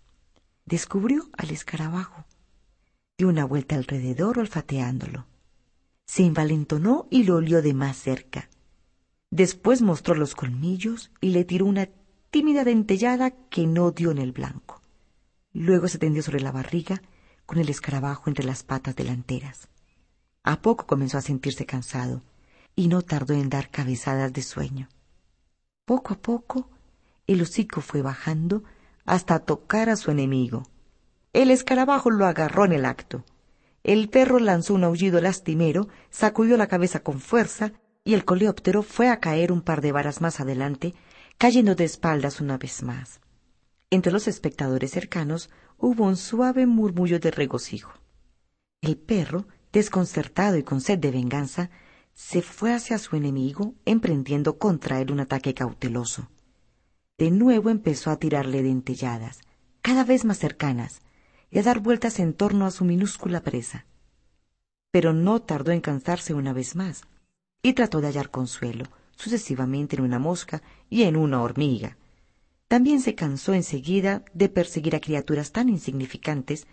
Descubrió 0.64 1.28
al 1.36 1.50
escarabajo. 1.50 2.24
Dio 3.18 3.28
una 3.28 3.44
vuelta 3.44 3.76
alrededor 3.76 4.38
olfateándolo. 4.38 5.26
Se 6.06 6.24
envalentonó 6.24 7.06
y 7.10 7.24
lo 7.24 7.36
olió 7.36 7.60
de 7.60 7.74
más 7.74 7.98
cerca. 7.98 8.48
Después 9.30 9.82
mostró 9.82 10.14
los 10.14 10.34
colmillos 10.34 11.10
y 11.20 11.28
le 11.28 11.44
tiró 11.44 11.66
una 11.66 11.90
tímida 12.30 12.64
dentellada 12.64 13.30
que 13.30 13.66
no 13.66 13.90
dio 13.90 14.12
en 14.12 14.18
el 14.18 14.32
blanco. 14.32 14.80
Luego 15.52 15.88
se 15.88 15.98
tendió 15.98 16.22
sobre 16.22 16.40
la 16.40 16.52
barriga 16.52 17.02
con 17.44 17.58
el 17.58 17.68
escarabajo 17.68 18.30
entre 18.30 18.46
las 18.46 18.62
patas 18.62 18.96
delanteras. 18.96 19.68
A 20.42 20.62
poco 20.62 20.86
comenzó 20.86 21.18
a 21.18 21.22
sentirse 21.22 21.66
cansado 21.66 22.22
y 22.74 22.88
no 22.88 23.02
tardó 23.02 23.34
en 23.34 23.50
dar 23.50 23.70
cabezadas 23.70 24.32
de 24.32 24.42
sueño. 24.42 24.88
Poco 25.84 26.14
a 26.14 26.18
poco 26.18 26.70
el 27.26 27.42
hocico 27.42 27.80
fue 27.80 28.02
bajando 28.02 28.62
hasta 29.04 29.40
tocar 29.40 29.88
a 29.88 29.96
su 29.96 30.10
enemigo. 30.10 30.62
El 31.32 31.50
escarabajo 31.50 32.10
lo 32.10 32.26
agarró 32.26 32.64
en 32.64 32.72
el 32.72 32.84
acto. 32.84 33.24
El 33.82 34.08
perro 34.08 34.38
lanzó 34.38 34.74
un 34.74 34.84
aullido 34.84 35.20
lastimero, 35.20 35.88
sacudió 36.10 36.56
la 36.56 36.68
cabeza 36.68 37.00
con 37.00 37.18
fuerza 37.18 37.72
y 38.04 38.14
el 38.14 38.24
coleóptero 38.24 38.82
fue 38.82 39.08
a 39.08 39.18
caer 39.18 39.50
un 39.50 39.60
par 39.60 39.80
de 39.80 39.90
varas 39.90 40.20
más 40.20 40.38
adelante, 40.38 40.94
cayendo 41.36 41.74
de 41.74 41.84
espaldas 41.84 42.40
una 42.40 42.58
vez 42.58 42.82
más. 42.82 43.20
Entre 43.90 44.12
los 44.12 44.28
espectadores 44.28 44.92
cercanos 44.92 45.50
hubo 45.78 46.04
un 46.04 46.16
suave 46.16 46.66
murmullo 46.66 47.18
de 47.18 47.32
regocijo. 47.32 47.92
El 48.82 48.96
perro, 48.96 49.46
desconcertado 49.72 50.56
y 50.56 50.62
con 50.62 50.80
sed 50.80 50.98
de 50.98 51.10
venganza, 51.10 51.70
se 52.22 52.40
fue 52.40 52.72
hacia 52.72 52.98
su 52.98 53.16
enemigo, 53.16 53.74
emprendiendo 53.84 54.56
contra 54.56 55.00
él 55.00 55.10
un 55.10 55.18
ataque 55.18 55.54
cauteloso. 55.54 56.30
De 57.18 57.32
nuevo 57.32 57.68
empezó 57.68 58.10
a 58.10 58.16
tirarle 58.16 58.62
dentelladas, 58.62 59.40
cada 59.82 60.04
vez 60.04 60.24
más 60.24 60.38
cercanas, 60.38 61.02
y 61.50 61.58
a 61.58 61.62
dar 61.64 61.80
vueltas 61.80 62.20
en 62.20 62.32
torno 62.32 62.64
a 62.64 62.70
su 62.70 62.84
minúscula 62.84 63.42
presa. 63.42 63.86
Pero 64.92 65.12
no 65.12 65.42
tardó 65.42 65.72
en 65.72 65.80
cansarse 65.80 66.32
una 66.32 66.52
vez 66.52 66.76
más 66.76 67.02
y 67.60 67.72
trató 67.72 68.00
de 68.00 68.06
hallar 68.06 68.30
consuelo, 68.30 68.84
sucesivamente 69.16 69.96
en 69.96 70.02
una 70.02 70.20
mosca 70.20 70.62
y 70.88 71.02
en 71.02 71.16
una 71.16 71.42
hormiga. 71.42 71.98
También 72.68 73.00
se 73.00 73.16
cansó 73.16 73.52
enseguida 73.52 74.24
de 74.32 74.48
perseguir 74.48 74.94
a 74.94 75.00
criaturas 75.00 75.50
tan 75.50 75.68
insignificantes, 75.68 76.68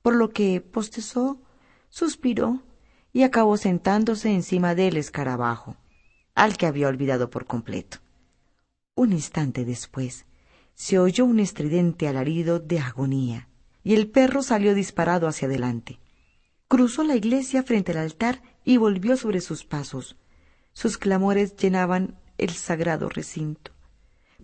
por 0.00 0.14
lo 0.14 0.30
que 0.30 0.60
postezó, 0.60 1.42
suspiró 1.90 2.62
y 3.12 3.22
acabó 3.22 3.56
sentándose 3.56 4.30
encima 4.30 4.74
del 4.74 4.96
escarabajo, 4.96 5.76
al 6.34 6.56
que 6.56 6.66
había 6.66 6.88
olvidado 6.88 7.30
por 7.30 7.46
completo. 7.46 7.98
Un 8.94 9.12
instante 9.12 9.64
después, 9.64 10.26
se 10.74 10.98
oyó 10.98 11.24
un 11.24 11.40
estridente 11.40 12.08
alarido 12.08 12.58
de 12.58 12.80
agonía, 12.80 13.48
y 13.84 13.94
el 13.94 14.08
perro 14.08 14.42
salió 14.42 14.74
disparado 14.74 15.28
hacia 15.28 15.48
adelante. 15.48 15.98
Cruzó 16.68 17.04
la 17.04 17.16
iglesia 17.16 17.62
frente 17.62 17.92
al 17.92 17.98
altar 17.98 18.42
y 18.64 18.78
volvió 18.78 19.16
sobre 19.16 19.40
sus 19.40 19.64
pasos, 19.64 20.16
sus 20.72 20.96
clamores 20.96 21.56
llenaban 21.56 22.16
el 22.38 22.50
sagrado 22.50 23.08
recinto. 23.08 23.72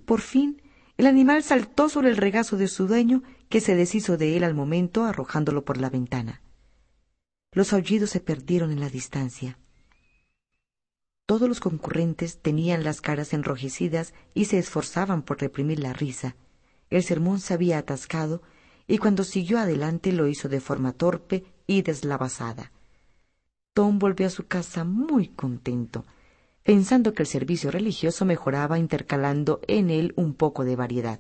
Por 0.04 0.20
fin, 0.20 0.62
el 0.96 1.06
animal 1.06 1.42
saltó 1.42 1.88
sobre 1.88 2.10
el 2.10 2.16
regazo 2.16 2.56
de 2.56 2.68
su 2.68 2.86
dueño, 2.86 3.22
que 3.48 3.60
se 3.60 3.74
deshizo 3.74 4.16
de 4.16 4.36
él 4.36 4.44
al 4.44 4.54
momento, 4.54 5.04
arrojándolo 5.04 5.64
por 5.64 5.78
la 5.78 5.90
ventana. 5.90 6.42
Los 7.53 7.72
aullidos 7.72 8.11
se 8.11 8.20
perdieron 8.20 8.70
en 8.70 8.80
la 8.80 8.88
distancia. 8.88 9.59
Todos 11.26 11.49
los 11.49 11.61
concurrentes 11.61 12.40
tenían 12.40 12.84
las 12.84 13.01
caras 13.01 13.32
enrojecidas 13.32 14.14
y 14.34 14.46
se 14.46 14.59
esforzaban 14.59 15.22
por 15.22 15.40
reprimir 15.40 15.78
la 15.78 15.92
risa. 15.92 16.36
El 16.90 17.03
sermón 17.03 17.40
se 17.40 17.55
había 17.55 17.78
atascado 17.78 18.42
y 18.86 18.99
cuando 18.99 19.24
siguió 19.24 19.59
adelante 19.59 20.12
lo 20.12 20.26
hizo 20.26 20.49
de 20.49 20.61
forma 20.61 20.92
torpe 20.92 21.44
y 21.66 21.82
deslavazada. 21.82 22.72
Tom 23.74 23.99
volvió 23.99 24.26
a 24.26 24.30
su 24.30 24.46
casa 24.46 24.84
muy 24.84 25.28
contento 25.28 26.05
pensando 26.68 27.14
que 27.14 27.22
el 27.22 27.26
servicio 27.26 27.70
religioso 27.70 28.26
mejoraba 28.26 28.78
intercalando 28.78 29.62
en 29.66 29.88
él 29.88 30.12
un 30.16 30.34
poco 30.34 30.66
de 30.66 30.76
variedad. 30.76 31.18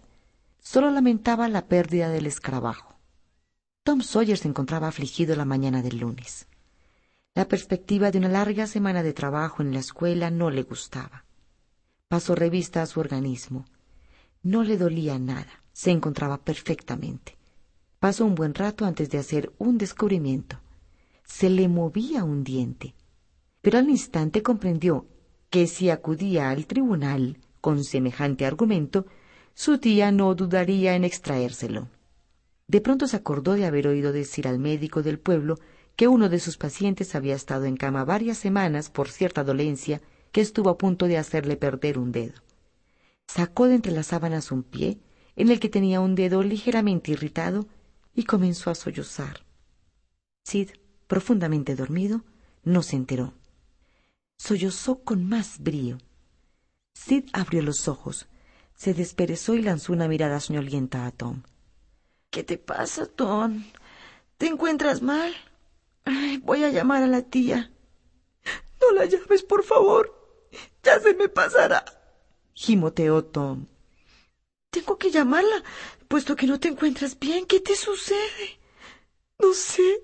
Solo 0.58 0.90
lamentaba 0.90 1.48
la 1.48 1.68
pérdida 1.68 2.10
del 2.10 2.26
escarabajo. 2.26 2.97
Tom 3.88 4.02
Sawyer 4.02 4.36
se 4.36 4.48
encontraba 4.48 4.88
afligido 4.88 5.34
la 5.34 5.46
mañana 5.46 5.80
del 5.80 6.00
lunes. 6.00 6.46
La 7.34 7.48
perspectiva 7.48 8.10
de 8.10 8.18
una 8.18 8.28
larga 8.28 8.66
semana 8.66 9.02
de 9.02 9.14
trabajo 9.14 9.62
en 9.62 9.72
la 9.72 9.78
escuela 9.78 10.30
no 10.30 10.50
le 10.50 10.62
gustaba. 10.62 11.24
Pasó 12.06 12.34
revista 12.34 12.82
a 12.82 12.86
su 12.86 13.00
organismo. 13.00 13.64
No 14.42 14.62
le 14.62 14.76
dolía 14.76 15.18
nada, 15.18 15.64
se 15.72 15.90
encontraba 15.90 16.36
perfectamente. 16.36 17.38
Pasó 17.98 18.26
un 18.26 18.34
buen 18.34 18.52
rato 18.52 18.84
antes 18.84 19.08
de 19.08 19.16
hacer 19.16 19.54
un 19.56 19.78
descubrimiento. 19.78 20.60
Se 21.24 21.48
le 21.48 21.66
movía 21.66 22.24
un 22.24 22.44
diente. 22.44 22.94
Pero 23.62 23.78
al 23.78 23.88
instante 23.88 24.42
comprendió 24.42 25.06
que 25.48 25.66
si 25.66 25.88
acudía 25.88 26.50
al 26.50 26.66
tribunal 26.66 27.38
con 27.62 27.82
semejante 27.84 28.44
argumento, 28.44 29.06
su 29.54 29.78
tía 29.78 30.12
no 30.12 30.34
dudaría 30.34 30.94
en 30.94 31.04
extraérselo. 31.04 31.88
De 32.68 32.80
pronto 32.80 33.08
se 33.08 33.16
acordó 33.16 33.54
de 33.54 33.66
haber 33.66 33.88
oído 33.88 34.12
decir 34.12 34.46
al 34.46 34.58
médico 34.58 35.02
del 35.02 35.18
pueblo 35.18 35.58
que 35.96 36.06
uno 36.06 36.28
de 36.28 36.38
sus 36.38 36.56
pacientes 36.56 37.16
había 37.16 37.34
estado 37.34 37.64
en 37.64 37.76
cama 37.76 38.04
varias 38.04 38.38
semanas 38.38 38.90
por 38.90 39.08
cierta 39.08 39.42
dolencia 39.42 40.00
que 40.30 40.40
estuvo 40.40 40.70
a 40.70 40.78
punto 40.78 41.06
de 41.06 41.18
hacerle 41.18 41.56
perder 41.56 41.98
un 41.98 42.12
dedo. 42.12 42.40
Sacó 43.26 43.66
de 43.66 43.74
entre 43.74 43.92
las 43.92 44.06
sábanas 44.06 44.52
un 44.52 44.62
pie, 44.62 45.00
en 45.34 45.50
el 45.50 45.58
que 45.58 45.68
tenía 45.68 46.00
un 46.00 46.14
dedo 46.14 46.42
ligeramente 46.42 47.10
irritado, 47.10 47.66
y 48.14 48.24
comenzó 48.24 48.70
a 48.70 48.74
sollozar. 48.74 49.44
Sid, 50.44 50.70
profundamente 51.06 51.74
dormido, 51.74 52.22
no 52.62 52.82
se 52.82 52.96
enteró 52.96 53.34
sollozó 54.38 55.02
con 55.02 55.28
más 55.28 55.58
brío. 55.58 55.98
Sid 56.94 57.24
abrió 57.32 57.62
los 57.62 57.88
ojos, 57.88 58.28
se 58.74 58.94
desperezó 58.94 59.54
y 59.54 59.62
lanzó 59.62 59.92
una 59.92 60.08
mirada 60.08 60.40
soñolienta 60.40 61.06
a 61.06 61.10
Tom. 61.10 61.42
¿Qué 62.30 62.44
te 62.44 62.58
pasa, 62.58 63.06
Tom? 63.06 63.64
¿Te 64.36 64.46
encuentras 64.46 65.02
mal? 65.02 65.34
voy 66.42 66.64
a 66.64 66.70
llamar 66.70 67.02
a 67.02 67.06
la 67.06 67.22
tía. 67.22 67.70
No 68.80 68.92
la 68.92 69.04
llames, 69.04 69.42
por 69.42 69.64
favor. 69.64 70.14
Ya 70.82 71.00
se 71.00 71.14
me 71.14 71.28
pasará. 71.28 71.84
Gimoteó 72.54 73.24
Tom. 73.24 73.66
Tengo 74.70 74.98
que 74.98 75.10
llamarla, 75.10 75.62
puesto 76.08 76.36
que 76.36 76.46
no 76.46 76.60
te 76.60 76.68
encuentras 76.68 77.18
bien. 77.18 77.46
¿Qué 77.46 77.60
te 77.60 77.74
sucede? 77.74 78.60
No 79.38 79.52
sé. 79.52 80.02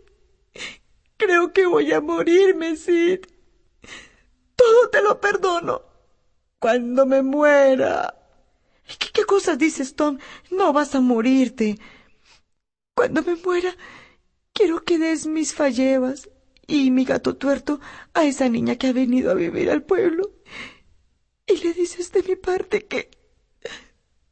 Creo 1.17 1.53
que 1.53 1.67
voy 1.67 1.93
a 1.93 2.01
morirme, 2.01 2.77
Sid. 2.77 3.21
Todo 4.57 4.89
te 4.91 5.03
lo 5.03 5.21
perdono. 5.21 5.83
Cuando 6.59 7.07
me 7.07 7.23
muera. 7.23 8.15
¿Qué, 8.99 9.11
¿Qué, 9.13 9.25
cosas 9.25 9.59
dices, 9.59 9.95
Tom? 9.97 10.19
No 10.51 10.73
vas 10.73 10.95
a 10.95 11.01
morirte. 11.01 11.79
Cuando 12.95 13.23
me 13.23 13.35
muera, 13.37 13.77
quiero 14.53 14.85
que 14.85 14.99
des 14.99 15.27
mis 15.27 15.53
fallevas 15.53 16.31
y 16.67 16.91
mi 16.91 17.05
gato 17.05 17.37
tuerto 17.37 17.81
a 18.15 18.25
esa 18.25 18.49
niña 18.49 18.77
que 18.77 18.87
ha 18.87 18.93
venido 18.93 19.31
a 19.31 19.35
vivir 19.35 19.71
al 19.71 19.83
pueblo. 19.83 20.31
Y 21.47 21.57
le 21.59 21.73
dices 21.73 22.13
de 22.13 22.23
mi 22.23 22.37
parte 22.37 22.87
que... 22.87 23.11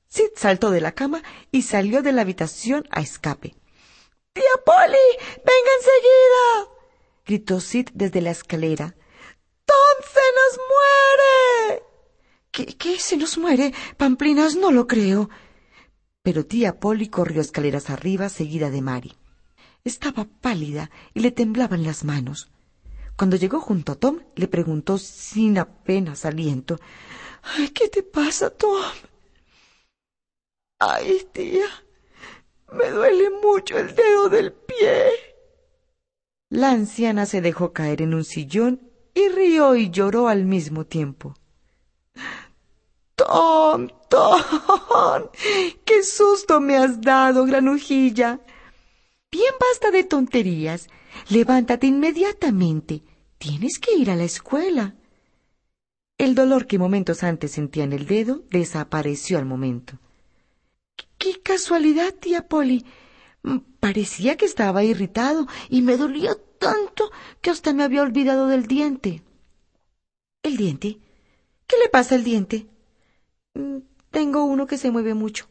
Sid 0.09 0.31
saltó 0.37 0.71
de 0.71 0.81
la 0.81 0.93
cama 0.93 1.23
y 1.51 1.63
salió 1.63 2.03
de 2.03 2.13
la 2.13 2.23
habitación 2.23 2.87
a 2.91 3.01
escape. 3.01 3.57
¡Tía 4.33 4.45
Polly! 4.65 5.19
¡Venga 5.37 5.71
enseguida! 5.79 6.73
gritó 7.27 7.61
Sid 7.61 7.89
desde 7.95 8.21
la 8.21 8.31
escalera. 8.31 8.95
¡Tom 9.65 9.97
se 10.13 10.21
nos 10.39 10.61
muere! 10.69 11.83
¿Qué, 12.51 12.67
¿Qué 12.77 12.99
se 12.99 13.17
nos 13.17 13.39
muere? 13.39 13.73
Pamplinas, 13.97 14.55
no 14.55 14.71
lo 14.71 14.87
creo. 14.87 15.31
Pero 16.23 16.47
tía 16.47 16.79
Polly 16.79 17.09
corrió 17.09 17.41
escaleras 17.41 17.91
arriba 17.91 18.29
seguida 18.29 18.71
de 18.71 18.81
Mary. 18.81 19.13
Estaba 19.85 20.25
pálida 20.41 20.91
y 21.15 21.21
le 21.21 21.33
temblaban 21.33 21.83
las 21.83 22.05
manos. 22.05 22.51
Cuando 23.17 23.37
llegó 23.37 23.61
junto 23.61 23.93
a 23.93 23.95
Tom, 23.97 24.21
le 24.37 24.49
preguntó 24.49 24.99
sin 24.99 25.59
apenas 25.59 26.25
aliento 26.25 26.79
Ay, 27.43 27.71
¿Qué 27.71 27.89
te 27.89 28.03
pasa, 28.03 28.51
Tom? 28.51 28.81
Ay, 30.79 31.27
tía, 31.33 31.67
me 32.73 32.91
duele 32.91 33.31
mucho 33.43 33.79
el 33.79 33.95
dedo 33.95 34.29
del 34.29 34.53
pie. 34.53 35.11
La 36.49 36.71
anciana 36.71 37.27
se 37.27 37.41
dejó 37.41 37.73
caer 37.73 38.03
en 38.03 38.15
un 38.15 38.25
sillón 38.25 38.91
y 39.15 39.29
rió 39.29 39.75
y 39.75 39.91
lloró 39.91 40.29
al 40.29 40.45
mismo 40.45 40.85
tiempo. 40.85 41.35
Tom, 43.17 43.89
qué 45.85 46.03
susto 46.03 46.61
me 46.61 46.77
has 46.77 47.01
dado, 47.01 47.45
granujilla. 47.45 48.41
Bien 49.31 49.55
basta 49.59 49.91
de 49.91 50.05
tonterías. 50.05 50.89
Levántate 51.29 51.87
inmediatamente. 51.87 53.03
Tienes 53.39 53.79
que 53.79 53.95
ir 53.95 54.11
a 54.11 54.17
la 54.17 54.25
escuela. 54.25 54.95
El 56.19 56.35
dolor 56.35 56.67
que 56.67 56.79
momentos 56.79 57.23
antes 57.23 57.53
sentía 57.53 57.85
en 57.85 57.93
el 57.93 58.07
dedo 58.07 58.43
desapareció 58.51 59.39
al 59.39 59.47
momento. 59.47 59.99
¡Qué 61.19 61.41
casualidad, 61.41 62.15
tía 62.15 62.49
Polly! 62.49 62.85
Mm, 63.43 63.59
parecía 63.81 64.37
que 64.37 64.45
estaba 64.45 64.85
irritado 64.85 65.47
y 65.69 65.83
me 65.83 65.97
dolía 65.97 66.37
tanto 66.59 67.11
que 67.41 67.51
hasta 67.51 67.73
me 67.73 67.83
había 67.83 68.03
olvidado 68.03 68.47
del 68.47 68.67
diente. 68.67 69.23
¿El 70.43 70.57
diente? 70.57 70.99
¿Qué 71.67 71.77
le 71.79 71.89
pasa 71.89 72.15
al 72.15 72.25
diente? 72.25 72.67
Mm, 73.55 73.79
tengo 74.11 74.45
uno 74.45 74.67
que 74.67 74.79
se 74.79 74.91
mueve 74.91 75.15
mucho. 75.15 75.49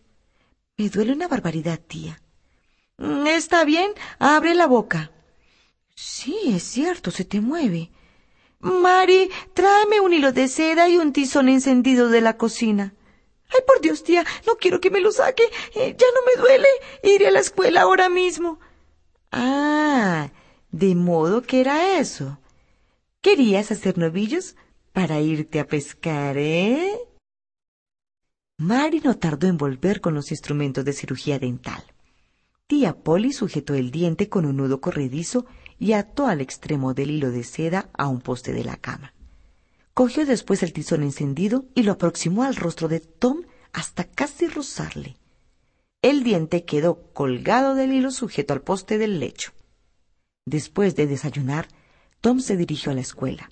Me 0.77 0.89
duele 0.89 1.13
una 1.13 1.27
barbaridad, 1.27 1.79
tía. 1.79 2.21
Mm, 2.97 3.27
está 3.27 3.63
bien, 3.65 3.91
abre 4.19 4.55
la 4.55 4.67
boca. 4.67 5.11
Sí, 5.95 6.35
es 6.47 6.63
cierto, 6.63 7.11
se 7.11 7.25
te 7.25 7.41
mueve. 7.41 7.91
Mari, 8.59 9.29
tráeme 9.53 9.99
un 9.99 10.13
hilo 10.13 10.31
de 10.31 10.47
seda 10.47 10.87
y 10.87 10.97
un 10.97 11.13
tizón 11.13 11.49
encendido 11.49 12.09
de 12.09 12.21
la 12.21 12.37
cocina. 12.37 12.93
Ay, 13.49 13.61
por 13.67 13.81
Dios, 13.81 14.03
tía, 14.03 14.25
no 14.47 14.55
quiero 14.55 14.79
que 14.79 14.91
me 14.91 15.01
lo 15.01 15.11
saque. 15.11 15.43
Eh, 15.75 15.95
ya 15.97 16.07
no 16.15 16.21
me 16.25 16.41
duele. 16.41 16.67
Iré 17.03 17.27
a 17.27 17.31
la 17.31 17.39
escuela 17.39 17.81
ahora 17.81 18.07
mismo. 18.07 18.59
Ah, 19.31 20.31
de 20.71 20.95
modo 20.95 21.41
que 21.41 21.59
era 21.61 21.97
eso. 21.99 22.39
¿Querías 23.21 23.71
hacer 23.71 23.97
novillos 23.97 24.55
para 24.93 25.19
irte 25.19 25.59
a 25.59 25.67
pescar, 25.67 26.37
eh? 26.37 26.97
Mari 28.61 28.99
no 28.99 29.17
tardó 29.17 29.47
en 29.47 29.57
volver 29.57 30.01
con 30.01 30.13
los 30.13 30.29
instrumentos 30.29 30.85
de 30.85 30.93
cirugía 30.93 31.39
dental. 31.39 31.83
Tía 32.67 32.93
Polly 32.93 33.33
sujetó 33.33 33.73
el 33.73 33.89
diente 33.89 34.29
con 34.29 34.45
un 34.45 34.57
nudo 34.57 34.81
corredizo 34.81 35.47
y 35.79 35.93
ató 35.93 36.27
al 36.27 36.41
extremo 36.41 36.93
del 36.93 37.09
hilo 37.09 37.31
de 37.31 37.43
seda 37.43 37.89
a 37.93 38.07
un 38.07 38.21
poste 38.21 38.53
de 38.53 38.63
la 38.63 38.77
cama. 38.77 39.15
Cogió 39.95 40.27
después 40.27 40.61
el 40.61 40.73
tizón 40.73 41.01
encendido 41.01 41.65
y 41.73 41.81
lo 41.81 41.93
aproximó 41.93 42.43
al 42.43 42.55
rostro 42.55 42.87
de 42.87 42.99
Tom 42.99 43.45
hasta 43.73 44.03
casi 44.03 44.45
rozarle. 44.45 45.17
El 46.03 46.21
diente 46.21 46.63
quedó 46.63 47.11
colgado 47.13 47.73
del 47.73 47.91
hilo 47.91 48.11
sujeto 48.11 48.53
al 48.53 48.61
poste 48.61 48.99
del 48.99 49.19
lecho. 49.19 49.53
Después 50.45 50.95
de 50.95 51.07
desayunar, 51.07 51.67
Tom 52.21 52.39
se 52.39 52.57
dirigió 52.57 52.91
a 52.91 52.95
la 52.95 53.01
escuela. 53.01 53.49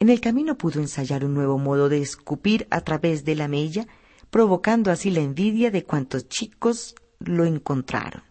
En 0.00 0.08
el 0.08 0.20
camino 0.20 0.58
pudo 0.58 0.80
ensayar 0.80 1.24
un 1.24 1.34
nuevo 1.34 1.56
modo 1.56 1.88
de 1.88 2.02
escupir 2.02 2.66
a 2.70 2.80
través 2.80 3.24
de 3.24 3.36
la 3.36 3.46
mella, 3.46 3.86
provocando 4.30 4.90
así 4.90 5.10
la 5.10 5.20
envidia 5.20 5.70
de 5.70 5.84
cuantos 5.84 6.28
chicos 6.28 6.94
lo 7.18 7.44
encontraron. 7.44 8.22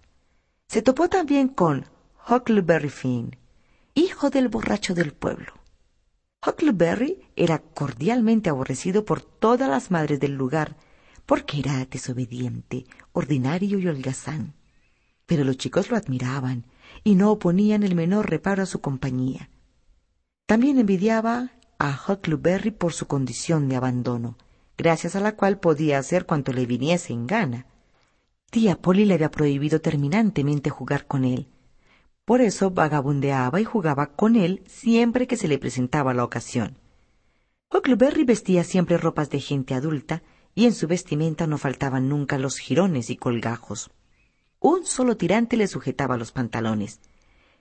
Se 0.68 0.82
topó 0.82 1.10
también 1.10 1.48
con 1.48 1.86
Huckleberry 2.30 2.90
Finn, 2.90 3.38
hijo 3.94 4.30
del 4.30 4.50
borracho 4.50 4.94
del 4.94 5.14
pueblo. 5.14 5.54
Huckleberry 6.46 7.26
era 7.36 7.60
cordialmente 7.60 8.50
aborrecido 8.50 9.06
por 9.06 9.22
todas 9.22 9.70
las 9.70 9.92
madres 9.92 10.20
del 10.20 10.34
lugar, 10.34 10.78
porque 11.26 11.60
era 11.60 11.86
desobediente, 11.86 12.86
ordinario 13.12 13.80
y 13.80 13.88
holgazán. 13.88 14.54
Pero 15.26 15.44
los 15.44 15.58
chicos 15.58 15.90
lo 15.90 15.98
admiraban 15.98 16.66
y 17.04 17.16
no 17.16 17.32
oponían 17.32 17.84
el 17.84 17.96
menor 17.96 18.30
reparo 18.30 18.64
a 18.64 18.68
su 18.68 18.82
compañía. 18.82 19.50
También 20.46 20.80
envidiaba 20.80 21.52
a 21.80 22.00
Huckleberry 22.08 22.72
por 22.72 22.94
su 22.94 23.08
condición 23.08 23.68
de 23.68 23.76
abandono, 23.76 24.38
gracias 24.78 25.16
a 25.16 25.20
la 25.20 25.36
cual 25.36 25.60
podía 25.60 25.98
hacer 25.98 26.26
cuanto 26.26 26.54
le 26.54 26.66
viniese 26.66 27.14
en 27.14 27.28
gana. 27.28 27.66
Tía 28.52 28.80
Polly 28.80 29.06
le 29.06 29.16
había 29.16 29.32
prohibido 29.32 29.82
terminantemente 29.82 30.70
jugar 30.70 31.08
con 31.08 31.26
él. 31.26 31.50
Por 32.24 32.42
eso 32.42 32.72
vagabundeaba 32.72 33.60
y 33.60 33.64
jugaba 33.64 34.08
con 34.16 34.36
él 34.36 34.64
siempre 34.68 35.28
que 35.28 35.38
se 35.38 35.48
le 35.48 35.58
presentaba 35.58 36.14
la 36.14 36.24
ocasión. 36.24 36.78
Huckleberry 37.74 38.24
vestía 38.24 38.64
siempre 38.64 38.98
ropas 38.98 39.30
de 39.30 39.40
gente 39.40 39.74
adulta 39.74 40.24
y 40.56 40.66
en 40.66 40.74
su 40.74 40.88
vestimenta 40.88 41.48
no 41.48 41.58
faltaban 41.58 42.10
nunca 42.10 42.38
los 42.38 42.58
jirones 42.58 43.10
y 43.10 43.18
colgajos. 43.18 43.92
Un 44.60 44.86
solo 44.86 45.18
tirante 45.18 45.58
le 45.58 45.68
sujetaba 45.68 46.18
los 46.18 46.32
pantalones, 46.32 47.02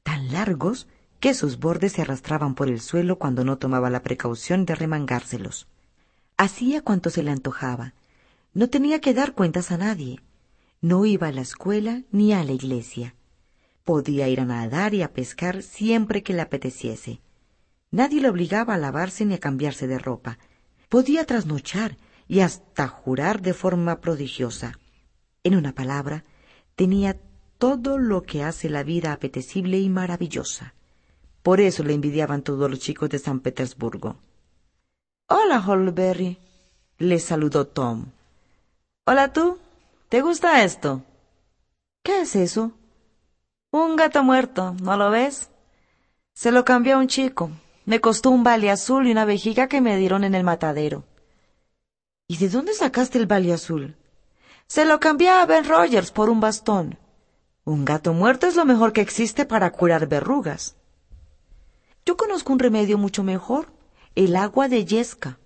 tan 0.02 0.32
largos 0.32 0.86
que 1.20 1.34
sus 1.34 1.58
bordes 1.58 1.92
se 1.92 2.02
arrastraban 2.02 2.54
por 2.54 2.68
el 2.68 2.80
suelo 2.80 3.18
cuando 3.18 3.44
no 3.44 3.58
tomaba 3.58 3.90
la 3.90 4.02
precaución 4.02 4.64
de 4.64 4.74
remangárselos. 4.74 5.68
Hacía 6.38 6.82
cuanto 6.82 7.10
se 7.10 7.22
le 7.22 7.30
antojaba. 7.30 7.94
No 8.52 8.68
tenía 8.68 9.00
que 9.00 9.14
dar 9.14 9.32
cuentas 9.32 9.70
a 9.70 9.78
nadie. 9.78 10.20
No 10.80 11.06
iba 11.06 11.28
a 11.28 11.32
la 11.32 11.40
escuela 11.40 12.02
ni 12.10 12.32
a 12.32 12.44
la 12.44 12.52
iglesia. 12.52 13.14
Podía 13.84 14.28
ir 14.28 14.40
a 14.40 14.44
nadar 14.44 14.92
y 14.94 15.02
a 15.02 15.12
pescar 15.12 15.62
siempre 15.62 16.22
que 16.22 16.34
le 16.34 16.42
apeteciese. 16.42 17.20
Nadie 17.90 18.20
le 18.20 18.28
obligaba 18.28 18.74
a 18.74 18.78
lavarse 18.78 19.24
ni 19.24 19.34
a 19.34 19.40
cambiarse 19.40 19.86
de 19.86 19.98
ropa. 19.98 20.38
Podía 20.88 21.24
trasnochar 21.24 21.96
y 22.28 22.40
hasta 22.40 22.88
jurar 22.88 23.40
de 23.40 23.54
forma 23.54 24.00
prodigiosa. 24.00 24.78
En 25.42 25.54
una 25.54 25.72
palabra, 25.72 26.24
tenía 26.74 27.18
todo 27.58 27.98
lo 27.98 28.24
que 28.24 28.42
hace 28.42 28.68
la 28.68 28.82
vida 28.82 29.12
apetecible 29.12 29.78
y 29.78 29.88
maravillosa. 29.88 30.74
Por 31.42 31.60
eso 31.60 31.82
le 31.82 31.94
envidiaban 31.94 32.42
todos 32.42 32.70
los 32.70 32.80
chicos 32.80 33.08
de 33.08 33.18
San 33.18 33.40
Petersburgo. 33.40 34.18
Hola, 35.28 35.60
Holberry, 35.66 36.38
le 36.98 37.18
saludó 37.18 37.66
Tom. 37.66 38.06
Hola 39.06 39.32
tú, 39.32 39.58
¿Te 40.08 40.22
gusta 40.22 40.62
esto? 40.62 41.02
¿Qué 42.04 42.20
es 42.20 42.36
eso? 42.36 42.70
Un 43.72 43.96
gato 43.96 44.22
muerto, 44.22 44.76
¿no 44.80 44.96
lo 44.96 45.10
ves? 45.10 45.50
Se 46.32 46.52
lo 46.52 46.64
cambió 46.64 46.94
a 46.94 46.98
un 46.98 47.08
chico. 47.08 47.50
Me 47.86 48.00
costó 48.00 48.30
un 48.30 48.44
vale 48.44 48.70
azul 48.70 49.08
y 49.08 49.10
una 49.10 49.24
vejiga 49.24 49.66
que 49.66 49.80
me 49.80 49.96
dieron 49.96 50.22
en 50.22 50.36
el 50.36 50.44
matadero. 50.44 51.02
¿Y 52.28 52.36
de 52.36 52.48
dónde 52.48 52.72
sacaste 52.72 53.18
el 53.18 53.26
vale 53.26 53.52
azul? 53.52 53.96
Se 54.68 54.84
lo 54.84 55.00
cambié 55.00 55.30
a 55.30 55.44
Ben 55.44 55.64
Rogers 55.64 56.12
por 56.12 56.30
un 56.30 56.38
bastón. 56.38 56.98
Un 57.64 57.84
gato 57.84 58.12
muerto 58.12 58.46
es 58.46 58.54
lo 58.54 58.64
mejor 58.64 58.92
que 58.92 59.00
existe 59.00 59.44
para 59.44 59.72
curar 59.72 60.06
verrugas. 60.06 60.76
Yo 62.04 62.16
conozco 62.16 62.52
un 62.52 62.60
remedio 62.60 62.96
mucho 62.96 63.24
mejor, 63.24 63.75
el 64.16 64.34
agua 64.34 64.66
de 64.68 64.86
yesca. 64.86 65.38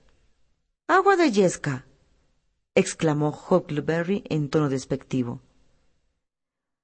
¿Agua 0.86 1.16
de 1.16 1.32
yesca? 1.32 1.86
exclamó 2.76 3.30
Huckleberry 3.30 4.22
en 4.28 4.48
tono 4.48 4.68
despectivo. 4.68 5.40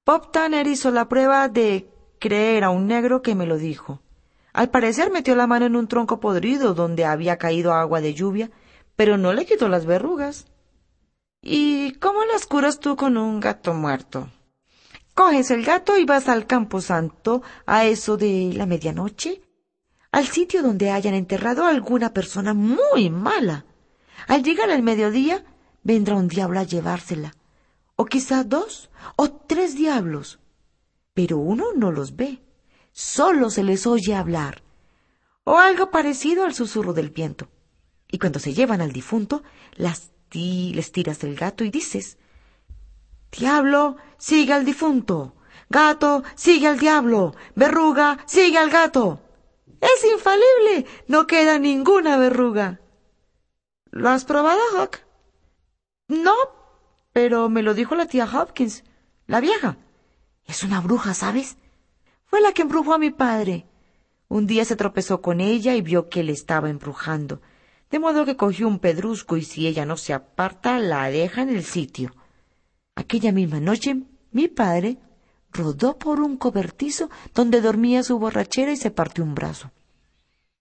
Bob 0.05 0.33
Tanner 0.33 0.67
hizo 0.67 0.91
la 0.91 1.09
prueba 1.09 1.49
de 1.49 1.89
creer 2.19 2.65
a 2.65 2.71
un 2.71 2.89
negro 2.89 3.23
que 3.23 3.37
me 3.37 3.47
lo 3.47 3.57
dijo. 3.57 4.03
Al 4.53 4.69
parecer 4.69 5.13
metió 5.13 5.37
la 5.37 5.47
mano 5.47 5.67
en 5.67 5.77
un 5.77 5.87
tronco 5.87 6.19
podrido 6.19 6.75
donde 6.75 7.05
había 7.05 7.39
caído 7.39 7.73
agua 7.73 8.01
de 8.01 8.15
lluvia, 8.15 8.51
pero 8.97 9.17
no 9.17 9.33
le 9.33 9.47
quitó 9.47 9.69
las 9.69 9.87
verrugas. 9.87 10.49
¿Y 11.41 11.93
cómo 12.01 12.25
las 12.25 12.47
curas 12.47 12.81
tú 12.81 12.97
con 12.97 13.17
un 13.17 13.39
gato 13.39 13.75
muerto? 13.75 14.29
Coges 15.15 15.53
el 15.53 15.65
gato 15.65 15.97
y 15.97 16.05
vas 16.05 16.29
al 16.29 16.49
campo 16.49 16.81
santo 16.81 17.43
a 17.65 17.85
eso 17.85 18.17
de 18.17 18.53
la 18.55 18.67
medianoche, 18.67 19.46
al 20.13 20.27
sitio 20.27 20.63
donde 20.63 20.91
hayan 20.91 21.15
enterrado 21.15 21.65
a 21.65 21.71
alguna 21.71 22.13
persona 22.13 22.55
muy 22.55 23.11
mala. 23.11 23.65
Al 24.29 24.43
llegar 24.43 24.71
al 24.71 24.83
mediodía, 24.83 25.45
vendrá 25.83 26.17
un 26.17 26.29
diablo 26.29 26.61
a 26.61 26.65
llevársela, 26.65 27.35
o 27.97 28.07
quizá 28.07 28.45
dos 28.45 28.91
o 29.17 29.31
tres 29.31 29.77
diablos, 29.77 30.41
pero 31.15 31.39
uno 31.39 31.67
no 31.77 31.93
los 31.93 32.17
ve, 32.17 32.41
solo 32.93 33.51
se 33.51 33.63
les 33.63 33.87
oye 33.87 34.15
hablar, 34.15 34.63
o 35.45 35.59
algo 35.59 35.91
parecido 35.91 36.45
al 36.45 36.55
susurro 36.55 36.93
del 36.93 37.11
viento. 37.11 37.49
Y 38.11 38.19
cuando 38.19 38.39
se 38.39 38.55
llevan 38.55 38.81
al 38.81 38.93
difunto, 38.93 39.43
las 39.75 40.11
les 40.33 40.93
tiras 40.93 41.25
el 41.25 41.35
gato 41.35 41.65
y 41.65 41.71
dices, 41.71 42.19
Diablo, 43.31 43.97
sigue 44.19 44.53
al 44.53 44.65
difunto. 44.65 45.35
Gato, 45.69 46.23
sigue 46.35 46.69
al 46.69 46.79
diablo. 46.79 47.35
Verruga, 47.55 48.19
sigue 48.27 48.59
al 48.59 48.71
gato. 48.71 49.21
Es 49.81 50.05
infalible. 50.05 50.87
No 51.07 51.27
queda 51.27 51.59
ninguna 51.59 52.17
verruga. 52.17 52.81
¿Lo 53.91 54.09
has 54.09 54.25
probado, 54.25 54.61
Hawk? 54.77 55.01
No, 56.09 56.35
pero 57.13 57.49
me 57.49 57.63
lo 57.63 57.75
dijo 57.75 57.95
la 57.95 58.07
tía 58.07 58.29
Hopkins, 58.33 58.85
la 59.27 59.41
vieja. 59.41 59.79
Es 60.45 60.63
una 60.63 60.81
bruja, 60.81 61.15
¿sabes? 61.15 61.57
Fue 62.25 62.41
la 62.41 62.53
que 62.53 62.63
embrujó 62.63 62.95
a 62.95 62.99
mi 62.99 63.11
padre. 63.11 63.67
Un 64.29 64.47
día 64.47 64.65
se 64.65 64.77
tropezó 64.77 65.23
con 65.23 65.41
ella 65.41 65.75
y 65.75 65.83
vio 65.83 66.09
que 66.09 66.23
le 66.23 66.33
estaba 66.33 66.69
embrujando, 66.69 67.41
de 67.91 67.99
modo 67.99 68.25
que 68.25 68.37
cogió 68.37 68.67
un 68.67 68.81
pedrusco 68.81 69.37
y 69.37 69.43
si 69.43 69.67
ella 69.67 69.87
no 69.87 69.97
se 69.97 70.13
aparta, 70.13 70.79
la 70.79 71.09
deja 71.11 71.43
en 71.43 71.51
el 71.51 71.65
sitio. 71.65 72.15
Aquella 72.97 73.33
misma 73.33 73.61
noche, 73.61 74.03
mi 74.33 74.49
padre 74.49 74.99
rodó 75.57 75.99
por 75.99 76.21
un 76.21 76.37
cobertizo 76.37 77.11
donde 77.35 77.61
dormía 77.61 78.03
su 78.03 78.19
borrachera 78.19 78.73
y 78.73 78.77
se 78.77 78.91
partió 78.91 79.25
un 79.25 79.35
brazo. 79.35 79.73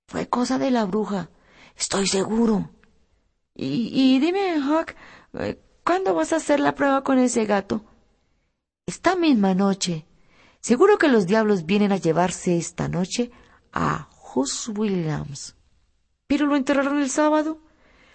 Fue 0.08 0.28
cosa 0.28 0.58
de 0.58 0.72
la 0.72 0.86
bruja, 0.86 1.30
estoy 1.76 2.08
seguro. 2.08 2.70
Y, 3.56 3.90
y 3.94 4.20
dime, 4.20 4.56
Hawk, 4.62 4.96
eh, 5.34 5.60
¿cuándo 5.84 6.14
vas 6.14 6.34
a 6.34 6.38
hacer 6.38 6.60
la 6.60 6.76
prueba 6.76 7.04
con 7.04 7.20
ese 7.20 7.46
gato? 7.46 7.86
Esta 8.86 9.16
misma 9.16 9.54
noche. 9.54 10.06
Seguro 10.62 10.98
que 10.98 11.08
los 11.08 11.28
diablos 11.28 11.66
vienen 11.66 11.92
a 11.92 11.98
llevarse 11.98 12.58
esta 12.58 12.88
noche 12.88 13.32
a 13.72 14.10
Hus 14.34 14.70
Williams. 14.70 15.56
Pero 16.28 16.46
lo 16.46 16.56
enterraron 16.56 17.00
el 17.00 17.10
sábado. 17.10 17.60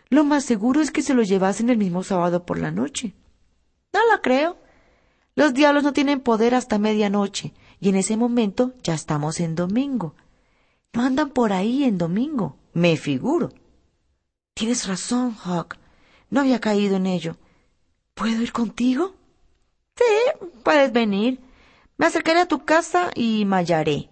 Lo 0.08 0.24
más 0.24 0.44
seguro 0.44 0.80
es 0.80 0.90
que 0.90 1.02
se 1.02 1.14
lo 1.14 1.22
llevasen 1.22 1.70
el 1.70 1.78
mismo 1.78 2.02
sábado 2.02 2.44
por 2.44 2.58
la 2.58 2.70
noche. 2.70 3.14
No 3.92 4.00
lo 4.12 4.20
creo. 4.20 4.58
Los 5.34 5.54
diablos 5.54 5.82
no 5.82 5.92
tienen 5.92 6.20
poder 6.20 6.54
hasta 6.54 6.78
medianoche, 6.78 7.54
y 7.80 7.88
en 7.88 7.96
ese 7.96 8.16
momento 8.16 8.74
ya 8.82 8.94
estamos 8.94 9.40
en 9.40 9.54
domingo. 9.54 10.14
No 10.92 11.02
andan 11.02 11.30
por 11.30 11.52
ahí 11.52 11.84
en 11.84 11.98
domingo, 11.98 12.56
me 12.72 12.96
figuro. 12.96 13.50
Tienes 14.54 14.86
razón, 14.86 15.36
Hawk. 15.44 15.78
No 16.28 16.40
había 16.40 16.60
caído 16.60 16.96
en 16.96 17.06
ello. 17.06 17.36
¿Puedo 18.14 18.42
ir 18.42 18.52
contigo? 18.52 19.14
Sí, 19.96 20.04
puedes 20.62 20.92
venir. 20.92 21.40
Me 21.96 22.06
acercaré 22.06 22.40
a 22.40 22.48
tu 22.48 22.64
casa 22.64 23.10
y 23.14 23.44
mallaré. 23.44 24.10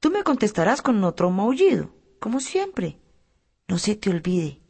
Tú 0.00 0.10
me 0.10 0.22
contestarás 0.22 0.82
con 0.82 1.02
otro 1.04 1.30
maullido, 1.30 1.90
como 2.20 2.40
siempre. 2.40 2.98
No 3.68 3.78
se 3.78 3.96
te 3.96 4.10
olvide, 4.10 4.60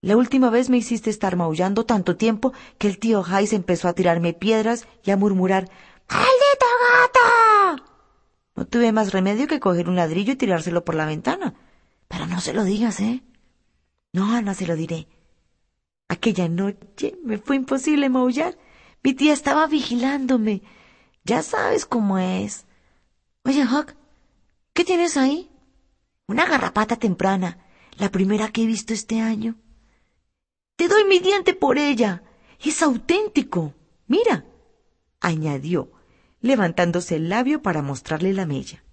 la 0.00 0.16
última 0.16 0.50
vez 0.50 0.70
me 0.70 0.76
hiciste 0.76 1.10
estar 1.10 1.36
maullando 1.36 1.84
tanto 1.84 2.16
tiempo 2.16 2.52
que 2.78 2.86
el 2.86 2.98
tío 2.98 3.22
Jais 3.22 3.52
empezó 3.52 3.88
a 3.88 3.94
tirarme 3.94 4.32
piedras 4.32 4.86
y 5.04 5.10
a 5.10 5.16
murmurar 5.16 5.68
¡Maldito 6.08 6.66
gato! 6.84 7.84
No 8.54 8.66
tuve 8.66 8.92
más 8.92 9.12
remedio 9.12 9.46
que 9.46 9.60
coger 9.60 9.88
un 9.88 9.96
ladrillo 9.96 10.32
y 10.32 10.36
tirárselo 10.36 10.84
por 10.84 10.94
la 10.94 11.06
ventana. 11.06 11.54
Pero 12.08 12.26
no 12.26 12.40
se 12.40 12.54
lo 12.54 12.64
digas, 12.64 13.00
¿eh? 13.00 13.22
No, 14.12 14.40
no 14.40 14.54
se 14.54 14.66
lo 14.66 14.74
diré. 14.74 15.06
Aquella 16.08 16.48
noche 16.48 17.16
me 17.22 17.38
fue 17.38 17.56
imposible 17.56 18.08
maullar. 18.08 18.56
Mi 19.02 19.14
tía 19.14 19.32
estaba 19.32 19.66
vigilándome. 19.66 20.62
Ya 21.24 21.42
sabes 21.42 21.84
cómo 21.84 22.18
es. 22.18 22.66
Oye, 23.44 23.64
Huck, 23.64 23.94
¿qué 24.72 24.84
tienes 24.84 25.16
ahí? 25.16 25.50
Una 26.26 26.46
garrapata 26.46 26.96
temprana, 26.96 27.58
la 27.96 28.10
primera 28.10 28.48
que 28.48 28.62
he 28.62 28.66
visto 28.66 28.92
este 28.92 29.20
año. 29.20 29.56
Te 30.78 30.86
doy 30.86 31.04
mi 31.06 31.18
diente 31.18 31.54
por 31.54 31.76
ella. 31.76 32.22
Es 32.64 32.82
auténtico. 32.82 33.74
Mira, 34.06 34.44
añadió, 35.18 35.90
levantándose 36.40 37.16
el 37.16 37.28
labio 37.28 37.62
para 37.62 37.82
mostrarle 37.82 38.32
la 38.32 38.46
mella. 38.46 38.84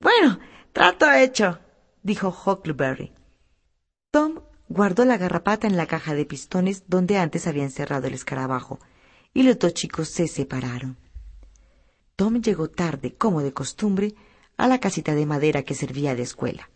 Bueno, 0.00 0.38
trato 0.74 1.10
hecho, 1.10 1.60
dijo 2.02 2.28
Huckleberry. 2.28 3.14
Tom 4.10 4.42
guardó 4.68 5.06
la 5.06 5.16
garrapata 5.16 5.66
en 5.66 5.78
la 5.78 5.86
caja 5.86 6.12
de 6.12 6.26
pistones 6.26 6.84
donde 6.88 7.16
antes 7.16 7.46
había 7.46 7.62
encerrado 7.62 8.08
el 8.08 8.12
escarabajo, 8.12 8.78
y 9.32 9.44
los 9.44 9.58
dos 9.58 9.72
chicos 9.72 10.10
se 10.10 10.28
separaron. 10.28 10.98
Tom 12.16 12.42
llegó 12.42 12.68
tarde, 12.68 13.14
como 13.14 13.40
de 13.40 13.54
costumbre, 13.54 14.14
a 14.58 14.68
la 14.68 14.78
casita 14.78 15.14
de 15.14 15.24
madera 15.24 15.62
que 15.62 15.74
servía 15.74 16.14
de 16.14 16.24
escuela 16.24 16.68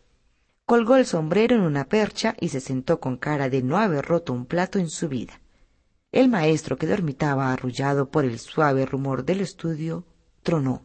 colgó 0.70 0.94
el 0.94 1.04
sombrero 1.04 1.56
en 1.56 1.62
una 1.62 1.88
percha 1.88 2.36
y 2.38 2.50
se 2.50 2.60
sentó 2.60 3.00
con 3.00 3.16
cara 3.16 3.48
de 3.48 3.60
no 3.60 3.76
haber 3.76 4.04
roto 4.04 4.32
un 4.32 4.46
plato 4.46 4.78
en 4.78 4.88
su 4.88 5.08
vida. 5.08 5.40
El 6.12 6.28
maestro, 6.28 6.76
que 6.76 6.86
dormitaba 6.86 7.52
arrullado 7.52 8.08
por 8.08 8.24
el 8.24 8.38
suave 8.38 8.86
rumor 8.86 9.24
del 9.24 9.40
estudio, 9.40 10.04
tronó. 10.44 10.84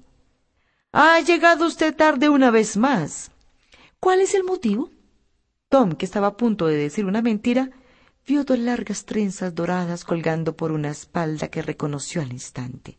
Ha 0.92 1.20
llegado 1.20 1.68
usted 1.68 1.96
tarde 1.96 2.30
una 2.30 2.50
vez 2.50 2.78
más. 2.78 3.30
¿Cuál 4.00 4.22
es 4.22 4.34
el 4.34 4.44
motivo? 4.44 4.90
Tom, 5.70 5.92
que 5.92 6.06
estaba 6.06 6.30
a 6.30 6.36
punto 6.36 6.66
de 6.66 6.78
decir 6.78 7.06
una 7.06 7.22
mentira, 7.22 7.70
vio 8.26 8.44
dos 8.44 8.58
largas 8.58 9.06
trenzas 9.06 9.54
doradas 9.54 10.04
colgando 10.04 10.58
por 10.58 10.72
una 10.72 10.90
espalda 10.90 11.50
que 11.50 11.62
reconoció 11.62 12.24
al 12.24 12.34
instante. 12.34 12.98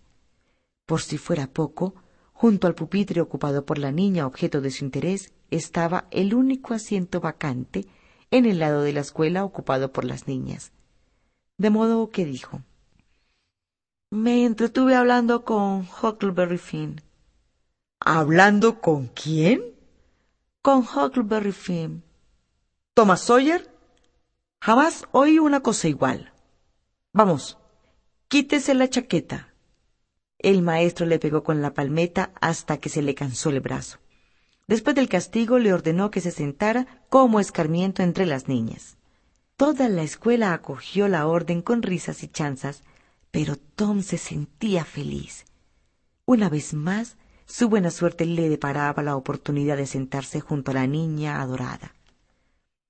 Por 0.87 1.03
si 1.03 1.19
fuera 1.19 1.49
poco, 1.49 1.97
junto 2.37 2.67
al 2.67 2.75
pupitre 2.75 3.23
ocupado 3.23 3.65
por 3.65 3.79
la 3.79 3.93
niña 3.93 4.27
objeto 4.27 4.61
de 4.61 4.71
su 4.71 4.85
interés, 4.85 5.33
estaba 5.51 6.07
el 6.11 6.35
único 6.35 6.75
asiento 6.75 7.19
vacante 7.19 7.87
en 8.31 8.45
el 8.45 8.59
lado 8.59 8.83
de 8.83 8.93
la 8.93 9.01
escuela 9.01 9.43
ocupado 9.43 9.91
por 9.91 10.05
las 10.05 10.29
niñas. 10.29 10.73
De 11.57 11.71
modo 11.71 12.11
que 12.11 12.27
dijo 12.27 12.61
Me 14.11 14.45
entretuve 14.45 14.95
hablando 14.95 15.45
con 15.45 15.89
Huckleberry 16.03 16.59
Finn. 16.59 17.01
¿Hablando 18.01 18.83
con 18.83 19.07
quién? 19.07 19.75
Con 20.61 20.81
Huckleberry 20.81 21.53
Finn. 21.53 22.05
¿Thomas 22.93 23.23
Sawyer? 23.23 23.75
Jamás 24.61 25.07
oí 25.13 25.39
una 25.39 25.61
cosa 25.61 25.89
igual. 25.89 26.35
Vamos, 27.15 27.57
quítese 28.29 28.75
la 28.75 28.91
chaqueta. 28.91 29.46
El 30.39 30.63
maestro 30.63 31.07
le 31.07 31.19
pegó 31.19 31.43
con 31.43 31.63
la 31.63 31.75
palmeta 31.75 32.33
hasta 32.41 32.79
que 32.79 32.89
se 32.89 33.03
le 33.03 33.15
cansó 33.15 33.51
el 33.51 33.61
brazo. 33.61 33.99
Después 34.69 34.97
del 34.97 35.09
castigo 35.09 35.59
le 35.59 35.73
ordenó 35.73 36.11
que 36.11 36.21
se 36.21 36.31
sentara 36.31 37.05
como 37.09 37.41
escarmiento 37.41 38.03
entre 38.03 38.27
las 38.27 38.49
niñas. 38.49 38.97
Toda 39.57 39.89
la 39.89 40.03
escuela 40.03 40.53
acogió 40.53 41.09
la 41.09 41.27
orden 41.27 41.63
con 41.63 41.83
risas 41.83 42.23
y 42.23 42.29
chanzas, 42.29 42.83
pero 43.31 43.57
Tom 43.57 44.03
se 44.03 44.19
sentía 44.19 44.85
feliz. 44.85 45.47
Una 46.25 46.49
vez 46.49 46.75
más, 46.75 47.17
su 47.47 47.69
buena 47.69 47.91
suerte 47.91 48.27
le 48.27 48.49
deparaba 48.49 49.03
la 49.03 49.17
oportunidad 49.17 49.77
de 49.77 49.87
sentarse 49.87 50.41
junto 50.41 50.73
a 50.73 50.75
la 50.75 50.87
niña 50.87 51.41
adorada. 51.41 51.95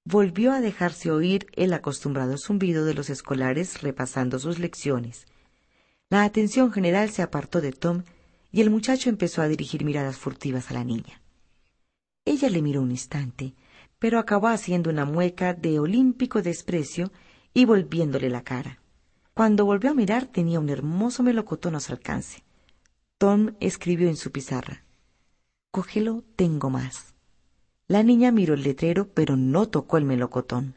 Volvió 0.05 0.53
a 0.53 0.61
dejarse 0.61 1.11
oír 1.11 1.47
el 1.53 1.72
acostumbrado 1.74 2.38
zumbido 2.38 2.84
de 2.84 2.94
los 2.94 3.11
escolares 3.11 3.82
repasando 3.82 4.38
sus 4.38 4.59
lecciones. 4.59 5.26
La 6.09 6.23
atención 6.23 6.73
general 6.73 7.11
se 7.11 7.23
apartó 7.23 7.61
de 7.61 7.73
Tom 7.73 8.05
y 8.53 8.61
el 8.61 8.71
muchacho 8.71 9.11
empezó 9.11 9.43
a 9.43 9.49
dirigir 9.49 9.85
miradas 9.85 10.17
furtivas 10.17 10.71
a 10.71 10.75
la 10.75 10.85
niña. 10.85 11.21
Ella 12.25 12.49
le 12.49 12.63
miró 12.63 12.81
un 12.83 12.93
instante, 12.93 13.55
pero 13.99 14.19
acabó 14.19 14.49
haciendo 14.49 14.91
una 14.91 15.05
mueca 15.05 15.53
de 15.53 15.81
olímpico 15.81 16.43
desprecio 16.43 17.11
y 17.55 17.65
volviéndole 17.65 18.31
la 18.31 18.43
cara. 18.43 18.81
Cuando 19.35 19.65
volvió 19.65 19.91
a 19.91 19.95
mirar 19.95 20.27
tenía 20.27 20.61
un 20.61 20.69
hermoso 20.69 21.23
melocotón 21.23 21.75
a 21.75 21.81
su 21.81 21.93
alcance. 21.93 22.45
Tom 23.19 23.55
escribió 23.61 24.09
en 24.09 24.17
su 24.17 24.31
pizarra. 24.31 24.85
Cógelo, 25.71 26.23
tengo 26.37 26.71
más. 26.71 27.15
La 27.89 28.03
niña 28.03 28.31
miró 28.33 28.55
el 28.55 28.63
letrero, 28.63 29.09
pero 29.09 29.37
no 29.37 29.69
tocó 29.69 29.97
el 29.97 30.05
melocotón. 30.05 30.75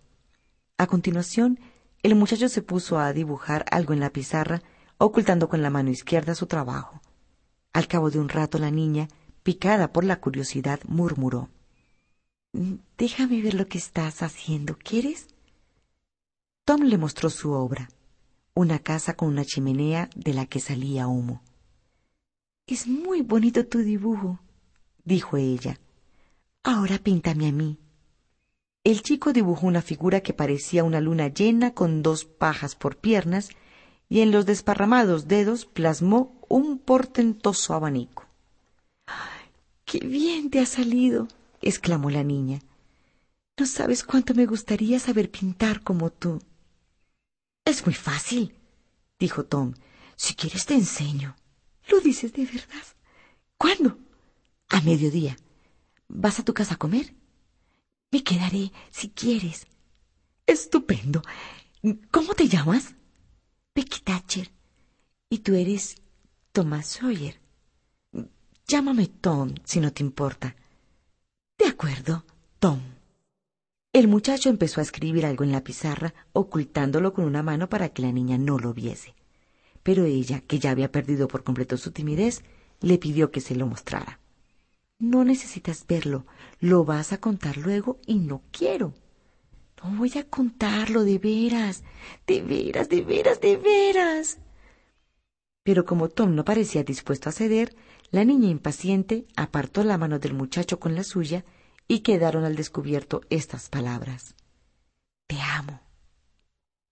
A 0.77 0.87
continuación, 0.87 1.59
el 2.03 2.15
muchacho 2.15 2.49
se 2.49 2.61
puso 2.61 2.99
a 2.99 3.13
dibujar 3.13 3.65
algo 3.71 3.93
en 3.93 3.99
la 3.99 4.11
pizarra, 4.11 4.61
ocultando 4.99 5.49
con 5.49 5.63
la 5.63 5.71
mano 5.71 5.89
izquierda 5.89 6.35
su 6.35 6.45
trabajo. 6.45 7.01
Al 7.73 7.87
cabo 7.87 8.11
de 8.11 8.19
un 8.19 8.29
rato 8.29 8.59
la 8.59 8.69
niña 8.69 9.07
picada 9.41 9.91
por 9.91 10.03
la 10.03 10.19
curiosidad, 10.19 10.79
murmuró 10.87 11.49
Déjame 12.97 13.41
ver 13.41 13.53
lo 13.53 13.67
que 13.67 13.77
estás 13.77 14.23
haciendo, 14.23 14.75
¿quieres? 14.77 15.27
Tom 16.65 16.81
le 16.81 16.97
mostró 16.97 17.29
su 17.29 17.51
obra, 17.51 17.89
una 18.55 18.79
casa 18.79 19.15
con 19.15 19.29
una 19.29 19.45
chimenea 19.45 20.09
de 20.15 20.33
la 20.33 20.47
que 20.47 20.59
salía 20.59 21.07
humo. 21.07 21.43
Es 22.65 22.87
muy 22.87 23.21
bonito 23.21 23.67
tu 23.67 23.79
dibujo, 23.79 24.39
dijo 25.05 25.37
ella. 25.37 25.79
Ahora 26.63 26.97
píntame 26.97 27.47
a 27.47 27.51
mí. 27.51 27.77
El 28.83 29.03
chico 29.03 29.31
dibujó 29.31 29.67
una 29.67 29.81
figura 29.81 30.21
que 30.21 30.33
parecía 30.33 30.83
una 30.83 31.01
luna 31.01 31.27
llena 31.27 31.73
con 31.73 32.01
dos 32.01 32.25
pajas 32.25 32.75
por 32.75 32.97
piernas 32.97 33.49
y 34.09 34.21
en 34.21 34.31
los 34.31 34.45
desparramados 34.45 35.27
dedos 35.27 35.65
plasmó 35.65 36.41
un 36.49 36.79
portentoso 36.79 37.75
abanico. 37.75 38.25
¡Qué 39.85 39.99
bien 39.99 40.49
te 40.49 40.59
ha 40.59 40.65
salido! 40.65 41.27
exclamó 41.61 42.09
la 42.09 42.23
niña. 42.23 42.59
No 43.57 43.65
sabes 43.65 44.03
cuánto 44.03 44.33
me 44.33 44.45
gustaría 44.45 44.99
saber 44.99 45.29
pintar 45.29 45.83
como 45.83 46.09
tú. 46.11 46.41
Es 47.65 47.85
muy 47.85 47.93
fácil, 47.93 48.55
dijo 49.19 49.45
Tom. 49.45 49.73
Si 50.15 50.33
quieres 50.33 50.65
te 50.65 50.73
enseño. 50.73 51.35
¿Lo 51.87 51.99
dices 52.01 52.33
de 52.33 52.45
verdad? 52.45 52.85
¿Cuándo? 53.57 53.97
A 54.69 54.81
mediodía. 54.81 55.37
¿Vas 56.07 56.39
a 56.39 56.43
tu 56.43 56.53
casa 56.53 56.75
a 56.75 56.77
comer? 56.77 57.13
Me 58.11 58.23
quedaré, 58.23 58.71
si 58.89 59.09
quieres. 59.09 59.67
Estupendo. 60.45 61.21
¿Cómo 62.11 62.33
te 62.33 62.47
llamas? 62.47 62.95
Becky 63.75 64.01
Thatcher. 64.01 64.51
Y 65.29 65.39
tú 65.39 65.55
eres 65.55 65.95
Thomas 66.51 66.87
Sawyer. 66.87 67.39
Llámame 68.67 69.07
Tom, 69.07 69.55
si 69.63 69.79
no 69.79 69.91
te 69.91 70.03
importa. 70.03 70.55
De 71.57 71.67
acuerdo, 71.67 72.25
Tom. 72.59 72.79
El 73.91 74.07
muchacho 74.07 74.49
empezó 74.49 74.79
a 74.79 74.83
escribir 74.83 75.25
algo 75.25 75.43
en 75.43 75.51
la 75.51 75.63
pizarra, 75.63 76.13
ocultándolo 76.33 77.13
con 77.13 77.25
una 77.25 77.41
mano 77.41 77.69
para 77.69 77.89
que 77.89 78.03
la 78.03 78.11
niña 78.11 78.37
no 78.37 78.59
lo 78.59 78.73
viese. 78.73 79.15
Pero 79.81 80.05
ella, 80.05 80.41
que 80.41 80.59
ya 80.59 80.71
había 80.71 80.91
perdido 80.91 81.27
por 81.27 81.43
completo 81.43 81.77
su 81.77 81.91
timidez, 81.91 82.43
le 82.81 82.97
pidió 82.97 83.31
que 83.31 83.41
se 83.41 83.55
lo 83.55 83.65
mostrara. 83.65 84.19
No 84.99 85.23
necesitas 85.23 85.85
verlo, 85.87 86.25
lo 86.59 86.85
vas 86.85 87.13
a 87.13 87.19
contar 87.19 87.57
luego 87.57 87.99
y 88.05 88.19
no 88.19 88.43
quiero. 88.51 88.93
No 89.81 89.97
voy 89.97 90.11
a 90.17 90.27
contarlo 90.27 91.03
de 91.03 91.17
veras, 91.17 91.83
de 92.27 92.41
veras, 92.41 92.89
de 92.89 93.01
veras, 93.01 93.39
de 93.39 93.57
veras. 93.57 94.39
Pero 95.63 95.85
como 95.85 96.09
Tom 96.09 96.35
no 96.35 96.43
parecía 96.43 96.83
dispuesto 96.83 97.29
a 97.29 97.31
ceder, 97.31 97.75
la 98.11 98.25
niña 98.25 98.49
impaciente 98.49 99.25
apartó 99.35 99.83
la 99.83 99.97
mano 99.97 100.19
del 100.19 100.33
muchacho 100.33 100.79
con 100.79 100.95
la 100.95 101.03
suya 101.03 101.45
y 101.87 101.99
quedaron 101.99 102.43
al 102.43 102.55
descubierto 102.55 103.21
estas 103.29 103.69
palabras. 103.69 104.35
Te 105.27 105.39
amo. 105.39 105.79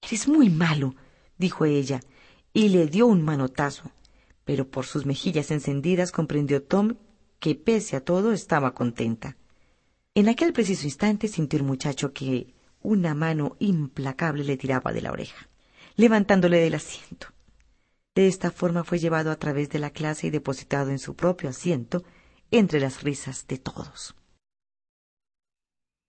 Eres 0.01 0.27
muy 0.27 0.49
malo, 0.49 0.95
dijo 1.37 1.65
ella, 1.65 1.99
y 2.53 2.69
le 2.69 2.87
dio 2.87 3.07
un 3.07 3.21
manotazo. 3.23 3.91
Pero 4.45 4.69
por 4.69 4.85
sus 4.85 5.05
mejillas 5.05 5.51
encendidas 5.51 6.11
comprendió 6.11 6.63
Tom 6.63 6.95
que 7.39 7.55
pese 7.55 7.95
a 7.95 8.01
todo 8.01 8.31
estaba 8.31 8.73
contenta. 8.73 9.37
En 10.15 10.29
aquel 10.29 10.53
preciso 10.53 10.85
instante 10.85 11.27
sintió 11.27 11.59
el 11.59 11.65
muchacho 11.65 12.13
que 12.13 12.55
una 12.81 13.13
mano 13.13 13.55
implacable 13.59 14.43
le 14.43 14.57
tiraba 14.57 14.93
de 14.93 15.01
la 15.01 15.11
oreja, 15.11 15.49
levantándole 15.95 16.59
del 16.59 16.75
asiento. 16.75 17.27
De 18.15 18.27
esta 18.27 18.51
forma 18.51 18.83
fue 18.83 18.99
llevado 18.99 19.31
a 19.31 19.35
través 19.35 19.69
de 19.69 19.79
la 19.79 19.91
clase 19.91 20.27
y 20.27 20.29
depositado 20.29 20.89
en 20.89 20.99
su 20.99 21.15
propio 21.15 21.49
asiento 21.49 22.03
entre 22.51 22.79
las 22.79 23.03
risas 23.03 23.45
de 23.47 23.57
todos. 23.57 24.15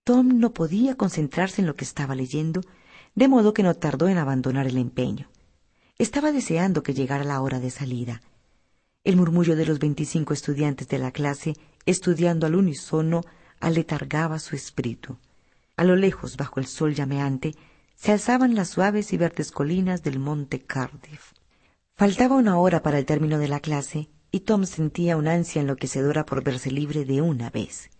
Tom 0.03 0.39
no 0.39 0.53
podía 0.53 0.95
concentrarse 0.95 1.61
en 1.61 1.67
lo 1.67 1.75
que 1.75 1.85
estaba 1.85 2.15
leyendo, 2.15 2.61
de 3.13 3.27
modo 3.27 3.53
que 3.53 3.63
no 3.63 3.75
tardó 3.75 4.07
en 4.07 4.17
abandonar 4.17 4.65
el 4.65 4.77
empeño. 4.77 5.29
Estaba 5.97 6.31
deseando 6.31 6.81
que 6.81 6.93
llegara 6.93 7.23
la 7.23 7.41
hora 7.41 7.59
de 7.59 7.69
salida, 7.69 8.21
el 9.03 9.15
murmullo 9.15 9.55
de 9.55 9.65
los 9.65 9.79
veinticinco 9.79 10.33
estudiantes 10.33 10.87
de 10.87 10.99
la 10.99 11.11
clase, 11.11 11.53
estudiando 11.85 12.47
al 12.47 12.55
unísono, 12.55 13.21
aletargaba 13.59 14.39
su 14.39 14.55
espíritu. 14.55 15.17
A 15.79 15.85
lo 15.85 15.95
lejos, 15.95 16.35
bajo 16.35 16.59
el 16.59 16.65
sol 16.65 16.93
llameante, 16.93 17.55
se 17.95 18.11
alzaban 18.11 18.53
las 18.53 18.67
suaves 18.67 19.13
y 19.13 19.17
verdes 19.17 19.49
colinas 19.53 20.03
del 20.03 20.19
monte 20.19 20.59
Cardiff. 20.59 21.31
Faltaba 21.95 22.35
una 22.35 22.57
hora 22.57 22.81
para 22.81 22.99
el 22.99 23.05
término 23.05 23.39
de 23.39 23.47
la 23.47 23.61
clase, 23.61 24.09
y 24.29 24.41
Tom 24.41 24.65
sentía 24.65 25.15
una 25.15 25.31
ansia 25.31 25.61
enloquecedora 25.61 26.25
por 26.25 26.43
verse 26.43 26.69
libre 26.69 27.05
de 27.05 27.21
una 27.21 27.49
vez. 27.49 27.91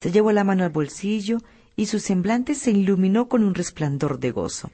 Se 0.00 0.12
llevó 0.12 0.30
la 0.30 0.44
mano 0.44 0.62
al 0.62 0.70
bolsillo 0.70 1.38
y 1.74 1.86
su 1.86 1.98
semblante 1.98 2.54
se 2.54 2.70
iluminó 2.70 3.28
con 3.28 3.42
un 3.42 3.56
resplandor 3.56 4.20
de 4.20 4.30
gozo. 4.30 4.70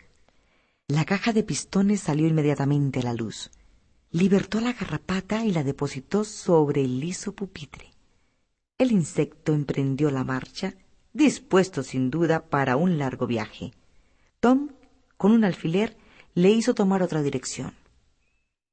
La 0.89 1.07
caja 1.07 1.33
de 1.33 1.43
pistones 1.43 2.01
salió 2.01 2.27
inmediatamente 2.27 3.01
a 3.01 3.05
la 3.05 3.15
luz 3.15 3.51
libertó 4.11 4.61
la 4.61 4.73
garrapata 4.73 5.45
y 5.45 5.53
la 5.53 5.65
depositó 5.65 6.25
sobre 6.25 6.83
el 6.83 7.01
liso 7.01 7.35
pupitre. 7.35 7.93
El 8.79 8.93
insecto 8.93 9.53
emprendió 9.53 10.11
la 10.11 10.25
marcha, 10.25 10.75
dispuesto 11.17 11.83
sin 11.83 12.11
duda 12.11 12.49
para 12.49 12.77
un 12.77 12.99
largo 12.99 13.27
viaje. 13.27 13.73
Tom, 14.41 14.71
con 15.17 15.33
un 15.33 15.45
alfiler, 15.45 15.97
le 16.35 16.51
hizo 16.51 16.75
tomar 16.75 17.03
otra 17.03 17.23
dirección. 17.23 17.75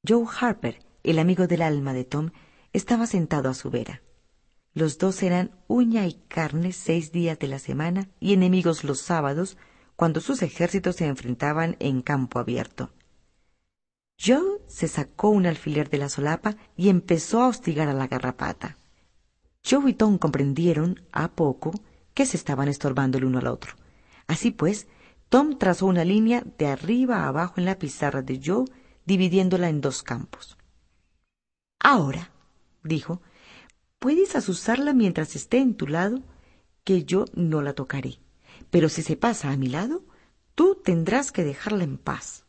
Joe 0.06 0.26
Harper, 0.38 0.80
el 1.02 1.18
amigo 1.18 1.46
del 1.46 1.62
alma 1.62 1.94
de 1.94 2.04
Tom, 2.04 2.30
estaba 2.72 3.06
sentado 3.06 3.48
a 3.48 3.54
su 3.54 3.70
vera. 3.70 4.02
Los 4.74 4.98
dos 4.98 5.22
eran 5.22 5.52
uña 5.68 6.06
y 6.06 6.14
carne 6.28 6.72
seis 6.72 7.12
días 7.12 7.38
de 7.38 7.48
la 7.48 7.58
semana 7.58 8.10
y 8.20 8.34
enemigos 8.34 8.84
los 8.84 9.00
sábados, 9.00 9.56
cuando 9.96 10.20
sus 10.20 10.42
ejércitos 10.42 10.96
se 10.96 11.06
enfrentaban 11.06 11.76
en 11.78 12.02
campo 12.02 12.38
abierto. 12.38 12.92
Joe 14.20 14.60
se 14.66 14.88
sacó 14.88 15.30
un 15.30 15.46
alfiler 15.46 15.88
de 15.88 15.98
la 15.98 16.08
solapa 16.08 16.56
y 16.76 16.88
empezó 16.88 17.40
a 17.40 17.48
hostigar 17.48 17.88
a 17.88 17.94
la 17.94 18.08
garrapata. 18.08 18.76
Joe 19.64 19.90
y 19.90 19.94
Tom 19.94 20.18
comprendieron, 20.18 21.02
a 21.12 21.28
poco, 21.28 21.72
que 22.14 22.26
se 22.26 22.36
estaban 22.36 22.68
estorbando 22.68 23.18
el 23.18 23.24
uno 23.24 23.38
al 23.38 23.48
otro. 23.48 23.74
Así 24.26 24.50
pues, 24.50 24.86
Tom 25.28 25.58
trazó 25.58 25.86
una 25.86 26.04
línea 26.04 26.44
de 26.58 26.68
arriba 26.68 27.18
a 27.18 27.28
abajo 27.28 27.54
en 27.58 27.66
la 27.66 27.78
pizarra 27.78 28.22
de 28.22 28.40
Joe, 28.42 28.64
dividiéndola 29.04 29.68
en 29.68 29.80
dos 29.80 30.02
campos. 30.02 30.56
Ahora, 31.80 32.30
dijo, 32.82 33.20
puedes 33.98 34.36
azuzarla 34.36 34.94
mientras 34.94 35.36
esté 35.36 35.58
en 35.58 35.74
tu 35.74 35.86
lado, 35.86 36.22
que 36.84 37.04
yo 37.04 37.24
no 37.34 37.62
la 37.62 37.74
tocaré. 37.74 38.20
Pero 38.70 38.88
si 38.88 39.02
se 39.02 39.16
pasa 39.16 39.50
a 39.50 39.56
mi 39.56 39.68
lado, 39.68 40.04
tú 40.54 40.80
tendrás 40.82 41.32
que 41.32 41.44
dejarla 41.44 41.84
en 41.84 41.98
paz. 41.98 42.44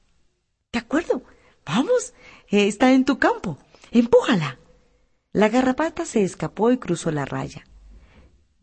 De 0.72 0.80
acuerdo, 0.80 1.24
Vamos, 1.66 2.14
está 2.50 2.94
en 2.94 3.06
tu 3.06 3.18
campo. 3.18 3.58
Empújala. 3.92 4.60
La 5.34 5.50
garrapata 5.50 6.06
se 6.06 6.24
escapó 6.24 6.72
y 6.72 6.78
cruzó 6.78 7.12
la 7.12 7.26
raya. 7.26 7.66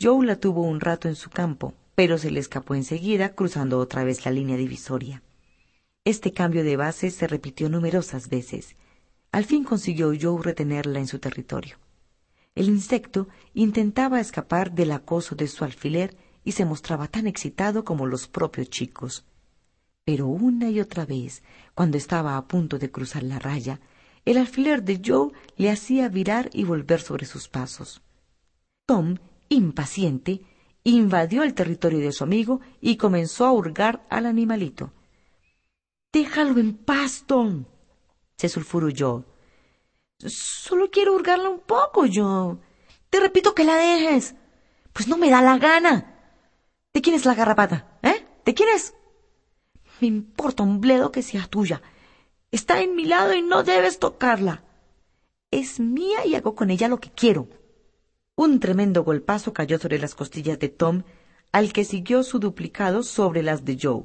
Joe 0.02 0.26
la 0.26 0.36
tuvo 0.36 0.62
un 0.62 0.80
rato 0.80 1.08
en 1.08 1.14
su 1.14 1.30
campo, 1.30 1.74
pero 1.94 2.18
se 2.18 2.30
le 2.30 2.40
escapó 2.40 2.74
enseguida 2.74 3.34
cruzando 3.34 3.78
otra 3.78 4.02
vez 4.02 4.24
la 4.24 4.32
línea 4.32 4.56
divisoria. 4.56 5.22
Este 6.04 6.32
cambio 6.32 6.64
de 6.64 6.76
base 6.76 7.10
se 7.10 7.26
repitió 7.28 7.68
numerosas 7.68 8.28
veces. 8.28 8.74
Al 9.30 9.44
fin 9.44 9.62
consiguió 9.62 10.12
Joe 10.20 10.42
retenerla 10.42 10.98
en 10.98 11.06
su 11.06 11.18
territorio. 11.18 11.76
El 12.54 12.68
insecto 12.68 13.28
intentaba 13.54 14.20
escapar 14.20 14.72
del 14.72 14.90
acoso 14.90 15.36
de 15.36 15.46
su 15.46 15.64
alfiler 15.64 16.16
y 16.44 16.52
se 16.52 16.64
mostraba 16.64 17.06
tan 17.06 17.26
excitado 17.26 17.84
como 17.84 18.06
los 18.06 18.26
propios 18.26 18.68
chicos 18.68 19.24
pero 20.04 20.26
una 20.26 20.68
y 20.70 20.80
otra 20.80 21.06
vez, 21.06 21.42
cuando 21.74 21.96
estaba 21.96 22.36
a 22.36 22.46
punto 22.48 22.78
de 22.78 22.90
cruzar 22.90 23.22
la 23.22 23.38
raya, 23.38 23.80
el 24.24 24.36
alfiler 24.36 24.82
de 24.82 25.00
Joe 25.04 25.32
le 25.56 25.70
hacía 25.70 26.08
virar 26.08 26.50
y 26.52 26.64
volver 26.64 27.00
sobre 27.00 27.26
sus 27.26 27.48
pasos. 27.48 28.02
Tom, 28.86 29.18
impaciente, 29.54 30.42
invadió 30.84 31.42
el 31.42 31.54
territorio 31.54 32.00
de 32.00 32.12
su 32.12 32.24
amigo 32.24 32.60
y 32.80 32.96
comenzó 32.96 33.46
a 33.46 33.52
hurgar 33.52 34.06
al 34.10 34.26
animalito. 34.26 34.92
Déjalo 36.12 36.58
en 36.58 36.76
paz, 36.76 37.24
Tom, 37.26 37.64
se 38.36 38.48
sulfurulló. 38.48 39.24
Solo 40.18 40.90
quiero 40.90 41.14
hurgarla 41.14 41.48
un 41.48 41.60
poco, 41.60 42.04
Joe. 42.12 42.58
Te 43.10 43.20
repito 43.20 43.54
que 43.54 43.64
la 43.64 43.76
dejes. 43.76 44.34
Pues 44.92 45.08
no 45.08 45.16
me 45.16 45.30
da 45.30 45.42
la 45.42 45.58
gana. 45.58 46.14
¿De 46.92 47.00
quién 47.00 47.16
es 47.16 47.24
la 47.24 47.34
garrapata? 47.34 47.98
¿Eh? 48.02 48.26
¿De 48.44 48.54
quién 48.54 48.68
es? 48.74 48.94
Me 50.00 50.08
importa 50.08 50.62
un 50.62 50.80
bledo 50.80 51.10
que 51.10 51.22
sea 51.22 51.46
tuya. 51.46 51.82
Está 52.50 52.82
en 52.82 52.94
mi 52.94 53.06
lado 53.06 53.34
y 53.34 53.42
no 53.42 53.62
debes 53.62 53.98
tocarla. 53.98 54.62
Es 55.50 55.80
mía 55.80 56.26
y 56.26 56.34
hago 56.34 56.54
con 56.54 56.70
ella 56.70 56.88
lo 56.88 56.98
que 56.98 57.10
quiero. 57.10 57.48
Un 58.44 58.58
tremendo 58.58 59.04
golpazo 59.04 59.52
cayó 59.52 59.78
sobre 59.78 60.00
las 60.00 60.16
costillas 60.16 60.58
de 60.58 60.68
Tom, 60.68 61.04
al 61.52 61.72
que 61.72 61.84
siguió 61.84 62.24
su 62.24 62.40
duplicado 62.40 63.04
sobre 63.04 63.40
las 63.40 63.64
de 63.64 63.78
Joe. 63.80 64.02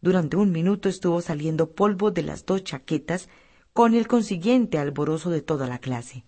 Durante 0.00 0.36
un 0.36 0.52
minuto 0.52 0.88
estuvo 0.88 1.20
saliendo 1.20 1.72
polvo 1.72 2.12
de 2.12 2.22
las 2.22 2.46
dos 2.46 2.62
chaquetas, 2.62 3.28
con 3.72 3.94
el 3.94 4.06
consiguiente 4.06 4.78
alborozo 4.78 5.30
de 5.30 5.42
toda 5.42 5.66
la 5.66 5.80
clase. 5.80 6.24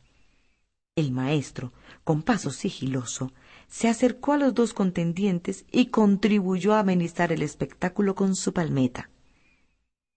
El 0.96 1.12
maestro, 1.12 1.72
con 2.02 2.24
paso 2.24 2.50
sigiloso, 2.50 3.30
se 3.68 3.86
acercó 3.86 4.32
a 4.32 4.38
los 4.38 4.52
dos 4.52 4.74
contendientes 4.74 5.64
y 5.70 5.90
contribuyó 5.90 6.74
a 6.74 6.80
amenizar 6.80 7.30
el 7.30 7.42
espectáculo 7.42 8.16
con 8.16 8.34
su 8.34 8.52
palmeta. 8.52 9.11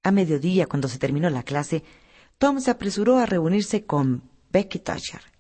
A 0.01 0.09
mediodía, 0.09 0.65
cuando 0.65 0.88
se 0.88 0.97
terminó 0.97 1.29
la 1.29 1.43
clase, 1.43 1.83
Tom 2.39 2.59
se 2.61 2.71
apresuró 2.71 3.19
a 3.19 3.27
reunirse 3.27 3.85
con 3.85 4.23
Becky 4.49 4.79
Thatcher. 4.79 5.36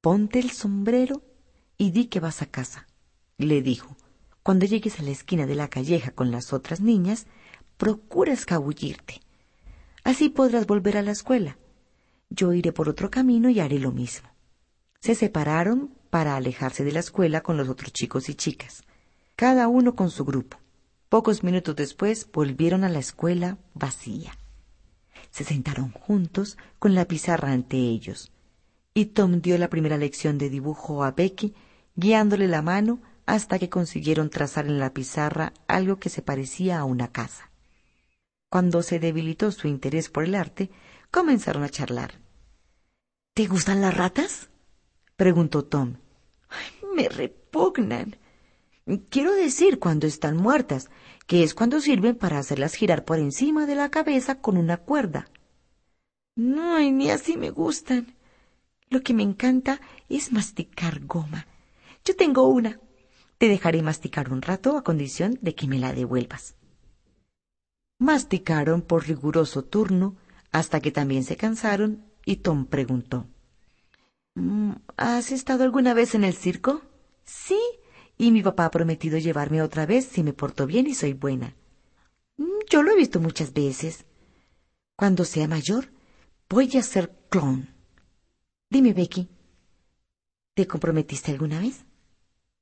Ponte 0.00 0.38
el 0.38 0.52
sombrero 0.52 1.22
y 1.76 1.90
di 1.90 2.06
que 2.06 2.20
vas 2.20 2.40
a 2.40 2.46
casa, 2.46 2.86
le 3.36 3.62
dijo. 3.62 3.96
Cuando 4.44 4.64
llegues 4.64 5.00
a 5.00 5.02
la 5.02 5.10
esquina 5.10 5.44
de 5.44 5.56
la 5.56 5.68
calleja 5.68 6.12
con 6.12 6.30
las 6.30 6.52
otras 6.52 6.80
niñas, 6.80 7.26
procura 7.76 8.32
escabullirte. 8.32 9.20
Así 10.04 10.28
podrás 10.28 10.66
volver 10.68 10.96
a 10.96 11.02
la 11.02 11.10
escuela. 11.10 11.58
Yo 12.30 12.52
iré 12.52 12.72
por 12.72 12.88
otro 12.88 13.10
camino 13.10 13.50
y 13.50 13.58
haré 13.58 13.80
lo 13.80 13.90
mismo. 13.90 14.28
Se 15.00 15.16
separaron 15.16 15.92
para 16.10 16.36
alejarse 16.36 16.84
de 16.84 16.92
la 16.92 17.00
escuela 17.00 17.40
con 17.40 17.56
los 17.56 17.68
otros 17.68 17.92
chicos 17.92 18.28
y 18.28 18.36
chicas, 18.36 18.84
cada 19.34 19.66
uno 19.66 19.96
con 19.96 20.10
su 20.10 20.24
grupo. 20.24 20.58
Pocos 21.08 21.42
minutos 21.42 21.74
después 21.74 22.30
volvieron 22.32 22.84
a 22.84 22.88
la 22.88 23.00
escuela 23.00 23.58
vacía. 23.74 24.38
Se 25.30 25.42
sentaron 25.42 25.90
juntos 25.90 26.56
con 26.78 26.94
la 26.94 27.06
pizarra 27.06 27.50
ante 27.50 27.76
ellos, 27.76 28.30
y 28.98 29.04
Tom 29.04 29.40
dio 29.40 29.56
la 29.58 29.70
primera 29.70 29.96
lección 29.96 30.38
de 30.38 30.50
dibujo 30.50 31.04
a 31.04 31.12
Becky, 31.12 31.54
guiándole 31.94 32.48
la 32.48 32.62
mano 32.62 33.00
hasta 33.26 33.60
que 33.60 33.68
consiguieron 33.68 34.28
trazar 34.28 34.66
en 34.66 34.80
la 34.80 34.92
pizarra 34.92 35.52
algo 35.68 36.00
que 36.00 36.08
se 36.08 36.20
parecía 36.20 36.80
a 36.80 36.84
una 36.84 37.12
casa. 37.12 37.48
Cuando 38.50 38.82
se 38.82 38.98
debilitó 38.98 39.52
su 39.52 39.68
interés 39.68 40.08
por 40.08 40.24
el 40.24 40.34
arte, 40.34 40.70
comenzaron 41.12 41.62
a 41.62 41.68
charlar. 41.68 42.14
¿Te 43.34 43.46
gustan 43.46 43.82
las 43.82 43.96
ratas? 43.96 44.50
preguntó 45.14 45.64
Tom. 45.64 45.98
me 46.96 47.08
repugnan. 47.08 48.16
Quiero 49.10 49.30
decir 49.32 49.78
cuando 49.78 50.08
están 50.08 50.36
muertas, 50.36 50.90
que 51.28 51.44
es 51.44 51.54
cuando 51.54 51.80
sirven 51.80 52.16
para 52.16 52.40
hacerlas 52.40 52.74
girar 52.74 53.04
por 53.04 53.20
encima 53.20 53.64
de 53.64 53.76
la 53.76 53.92
cabeza 53.92 54.40
con 54.40 54.56
una 54.56 54.78
cuerda. 54.78 55.30
No, 56.34 56.80
ni 56.80 57.10
así 57.10 57.36
me 57.36 57.50
gustan. 57.50 58.17
Lo 58.90 59.02
que 59.02 59.14
me 59.14 59.22
encanta 59.22 59.80
es 60.08 60.32
masticar 60.32 61.04
goma. 61.04 61.46
Yo 62.04 62.16
tengo 62.16 62.48
una. 62.48 62.80
Te 63.38 63.48
dejaré 63.48 63.82
masticar 63.82 64.32
un 64.32 64.42
rato 64.42 64.76
a 64.76 64.82
condición 64.82 65.38
de 65.42 65.54
que 65.54 65.66
me 65.66 65.78
la 65.78 65.92
devuelvas. 65.92 66.56
Masticaron 67.98 68.82
por 68.82 69.06
riguroso 69.06 69.64
turno 69.64 70.16
hasta 70.52 70.80
que 70.80 70.90
también 70.90 71.24
se 71.24 71.36
cansaron 71.36 72.04
y 72.24 72.36
Tom 72.36 72.66
preguntó. 72.66 73.26
Mm, 74.34 74.72
¿Has 74.96 75.32
estado 75.32 75.64
alguna 75.64 75.94
vez 75.94 76.14
en 76.14 76.24
el 76.24 76.34
circo? 76.34 76.82
Sí, 77.24 77.60
y 78.16 78.30
mi 78.30 78.42
papá 78.42 78.66
ha 78.66 78.70
prometido 78.70 79.18
llevarme 79.18 79.62
otra 79.62 79.84
vez 79.84 80.06
si 80.06 80.22
me 80.22 80.32
porto 80.32 80.66
bien 80.66 80.86
y 80.86 80.94
soy 80.94 81.12
buena. 81.12 81.54
Mm, 82.36 82.46
yo 82.70 82.82
lo 82.82 82.92
he 82.92 82.96
visto 82.96 83.20
muchas 83.20 83.52
veces. 83.52 84.06
Cuando 84.96 85.24
sea 85.24 85.46
mayor, 85.46 85.90
voy 86.48 86.76
a 86.76 86.82
ser 86.82 87.14
clon. 87.28 87.77
Dime, 88.70 88.92
Becky, 88.92 89.28
¿te 90.54 90.66
comprometiste 90.66 91.32
alguna 91.32 91.58
vez? 91.58 91.86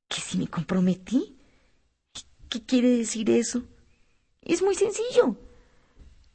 ¿Que 0.09 0.21
si 0.21 0.39
me 0.39 0.47
comprometí? 0.47 1.37
¿Qué 2.49 2.65
quiere 2.65 2.91
decir 2.91 3.29
eso? 3.29 3.65
Es 4.41 4.63
muy 4.63 4.77
sencillo. 4.77 5.37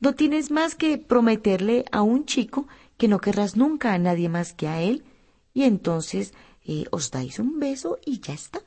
No 0.02 0.14
tienes 0.14 0.52
más 0.52 0.76
que 0.76 0.98
prometerle 0.98 1.86
a 1.92 2.02
un 2.02 2.26
chico 2.26 2.68
que 2.98 3.08
no 3.08 3.20
querrás 3.20 3.56
nunca 3.56 3.94
a 3.94 3.98
nadie 3.98 4.28
más 4.28 4.54
que 4.54 4.68
a 4.68 4.82
él, 4.82 5.06
y 5.54 5.64
entonces 5.64 6.34
eh, 6.64 6.86
os 6.92 7.10
dais 7.10 7.40
un 7.40 7.60
beso 7.60 7.98
y 8.06 8.20
ya 8.20 8.34
está. 8.34 8.62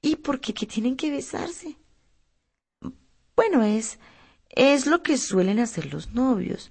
¿Y 0.00 0.16
por 0.16 0.40
qué 0.40 0.54
que 0.54 0.66
tienen 0.66 0.96
que 0.96 1.10
besarse? 1.10 1.76
Bueno, 3.36 3.62
es 3.64 3.98
es 4.48 4.86
lo 4.86 5.02
que 5.02 5.18
suelen 5.18 5.58
hacer 5.60 5.92
los 5.92 6.14
novios. 6.14 6.70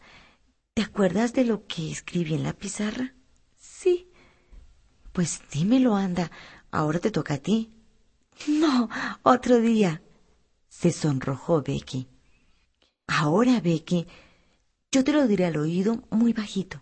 ¿Te 0.74 0.82
acuerdas 0.82 1.34
de 1.34 1.46
lo 1.46 1.68
que 1.68 1.92
escribí 1.92 2.34
en 2.34 2.44
la 2.44 2.54
pizarra? 2.54 3.14
Pues 5.12 5.42
dímelo, 5.52 5.96
anda. 5.96 6.32
Ahora 6.72 7.00
te 7.00 7.12
toca 7.12 7.36
a 7.36 7.38
ti. 7.38 7.72
No, 8.48 8.90
otro 9.24 9.60
día. 9.60 10.02
Se 10.70 10.92
sonrojó 10.92 11.62
Becky. 11.62 12.08
Ahora, 13.08 13.60
Becky, 13.60 14.08
yo 14.92 15.04
te 15.04 15.12
lo 15.12 15.28
diré 15.28 15.46
al 15.46 15.58
oído 15.58 16.04
muy 16.10 16.34
bajito. 16.34 16.82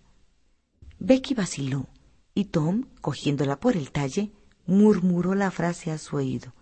Becky 0.99 1.33
vaciló 1.33 1.87
y 2.35 2.45
Tom, 2.45 2.85
cogiéndola 3.01 3.59
por 3.59 3.75
el 3.75 3.91
talle, 3.91 4.31
murmuró 4.65 5.33
la 5.33 5.51
frase 5.51 5.91
a 5.91 5.97
su 5.97 6.17
oído. 6.17 6.53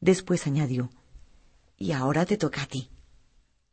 Después 0.00 0.46
añadió, 0.46 0.90
Y 1.78 1.92
ahora 1.92 2.26
te 2.26 2.36
toca 2.36 2.62
a 2.62 2.66
ti. 2.66 2.90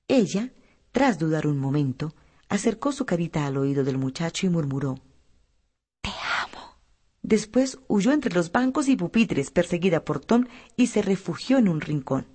Ella, 0.07 0.53
tras 0.91 1.17
dudar 1.19 1.47
un 1.47 1.59
momento, 1.59 2.13
acercó 2.47 2.91
su 2.91 3.05
carita 3.05 3.45
al 3.45 3.57
oído 3.57 3.83
del 3.83 3.97
muchacho 3.97 4.45
y 4.45 4.49
murmuró. 4.49 4.95
Después 7.21 7.79
huyó 7.87 8.11
entre 8.11 8.33
los 8.33 8.51
bancos 8.51 8.87
y 8.87 8.95
pupitres, 8.95 9.51
perseguida 9.51 10.05
por 10.05 10.19
Tom, 10.19 10.45
y 10.75 10.87
se 10.87 11.01
refugió 11.01 11.57
en 11.57 11.67
un 11.67 11.81
rincón. 11.81 12.27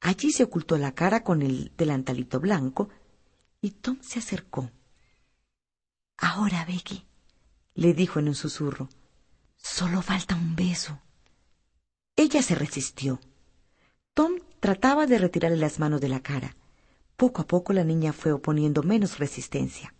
Allí 0.00 0.32
se 0.32 0.44
ocultó 0.44 0.76
la 0.78 0.94
cara 0.94 1.24
con 1.24 1.42
el 1.42 1.72
delantalito 1.76 2.40
blanco, 2.40 2.88
y 3.60 3.70
Tom 3.70 3.98
se 4.00 4.18
acercó. 4.18 4.70
Ahora, 6.16 6.64
Becky, 6.64 7.06
le 7.74 7.94
dijo 7.94 8.18
en 8.18 8.28
un 8.28 8.34
susurro, 8.34 8.88
solo 9.56 10.02
falta 10.02 10.34
un 10.34 10.56
beso. 10.56 11.00
Ella 12.16 12.42
se 12.42 12.56
resistió. 12.56 13.20
Tom 14.14 14.40
trataba 14.58 15.06
de 15.06 15.18
retirarle 15.18 15.56
las 15.56 15.78
manos 15.78 16.00
de 16.00 16.08
la 16.08 16.20
cara. 16.20 16.56
Poco 17.16 17.42
a 17.42 17.46
poco 17.46 17.72
la 17.72 17.84
niña 17.84 18.12
fue 18.12 18.32
oponiendo 18.32 18.82
menos 18.82 19.18
resistencia. 19.18 19.94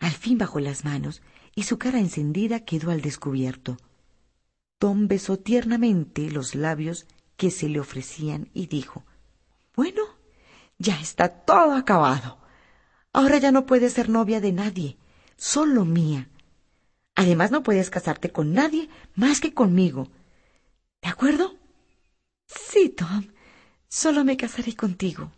Al 0.00 0.10
fin 0.10 0.38
bajó 0.38 0.58
las 0.58 0.84
manos 0.84 1.22
y 1.54 1.64
su 1.64 1.78
cara 1.78 1.98
encendida 1.98 2.60
quedó 2.60 2.90
al 2.90 3.00
descubierto. 3.00 3.76
Tom 4.78 5.06
besó 5.06 5.38
tiernamente 5.38 6.30
los 6.30 6.54
labios 6.54 7.06
que 7.36 7.50
se 7.50 7.68
le 7.68 7.80
ofrecían 7.80 8.50
y 8.52 8.66
dijo 8.66 9.04
Bueno, 9.74 10.02
ya 10.78 11.00
está 11.00 11.28
todo 11.28 11.74
acabado. 11.74 12.38
Ahora 13.12 13.38
ya 13.38 13.52
no 13.52 13.66
puedes 13.66 13.92
ser 13.92 14.08
novia 14.08 14.40
de 14.40 14.52
nadie, 14.52 14.96
solo 15.36 15.84
mía. 15.84 16.28
Además 17.14 17.50
no 17.50 17.62
puedes 17.62 17.90
casarte 17.90 18.30
con 18.30 18.54
nadie 18.54 18.88
más 19.14 19.40
que 19.40 19.52
conmigo. 19.52 20.08
¿De 21.02 21.08
acuerdo? 21.08 21.54
Sí, 22.46 22.88
Tom. 22.88 23.28
Solo 23.88 24.24
me 24.24 24.36
casaré 24.38 24.74
contigo. 24.74 25.30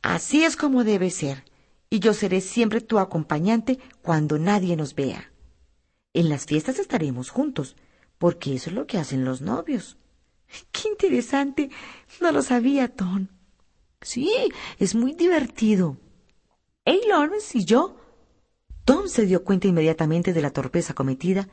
Así 0.00 0.44
es 0.44 0.56
como 0.56 0.84
debe 0.84 1.10
ser, 1.10 1.44
y 1.90 2.00
yo 2.00 2.14
seré 2.14 2.40
siempre 2.40 2.80
tu 2.80 2.98
acompañante 2.98 3.78
cuando 4.02 4.38
nadie 4.38 4.76
nos 4.76 4.94
vea. 4.94 5.32
En 6.12 6.28
las 6.28 6.46
fiestas 6.46 6.78
estaremos 6.78 7.30
juntos, 7.30 7.76
porque 8.18 8.54
eso 8.54 8.70
es 8.70 8.76
lo 8.76 8.86
que 8.86 8.98
hacen 8.98 9.24
los 9.24 9.40
novios. 9.40 9.98
Qué 10.72 10.88
interesante. 10.88 11.70
No 12.20 12.32
lo 12.32 12.42
sabía, 12.42 12.88
Tom. 12.88 13.28
Sí, 14.00 14.30
es 14.78 14.94
muy 14.94 15.12
divertido. 15.12 15.96
Hey, 16.84 17.00
Lawrence 17.08 17.58
y 17.58 17.64
yo. 17.64 17.96
Tom 18.84 19.08
se 19.08 19.26
dio 19.26 19.42
cuenta 19.42 19.66
inmediatamente 19.66 20.32
de 20.32 20.40
la 20.40 20.52
torpeza 20.52 20.94
cometida, 20.94 21.48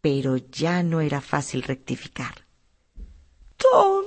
pero 0.00 0.36
ya 0.36 0.82
no 0.82 1.00
era 1.00 1.20
fácil 1.20 1.62
rectificar. 1.62 2.46
Tom, 3.56 4.04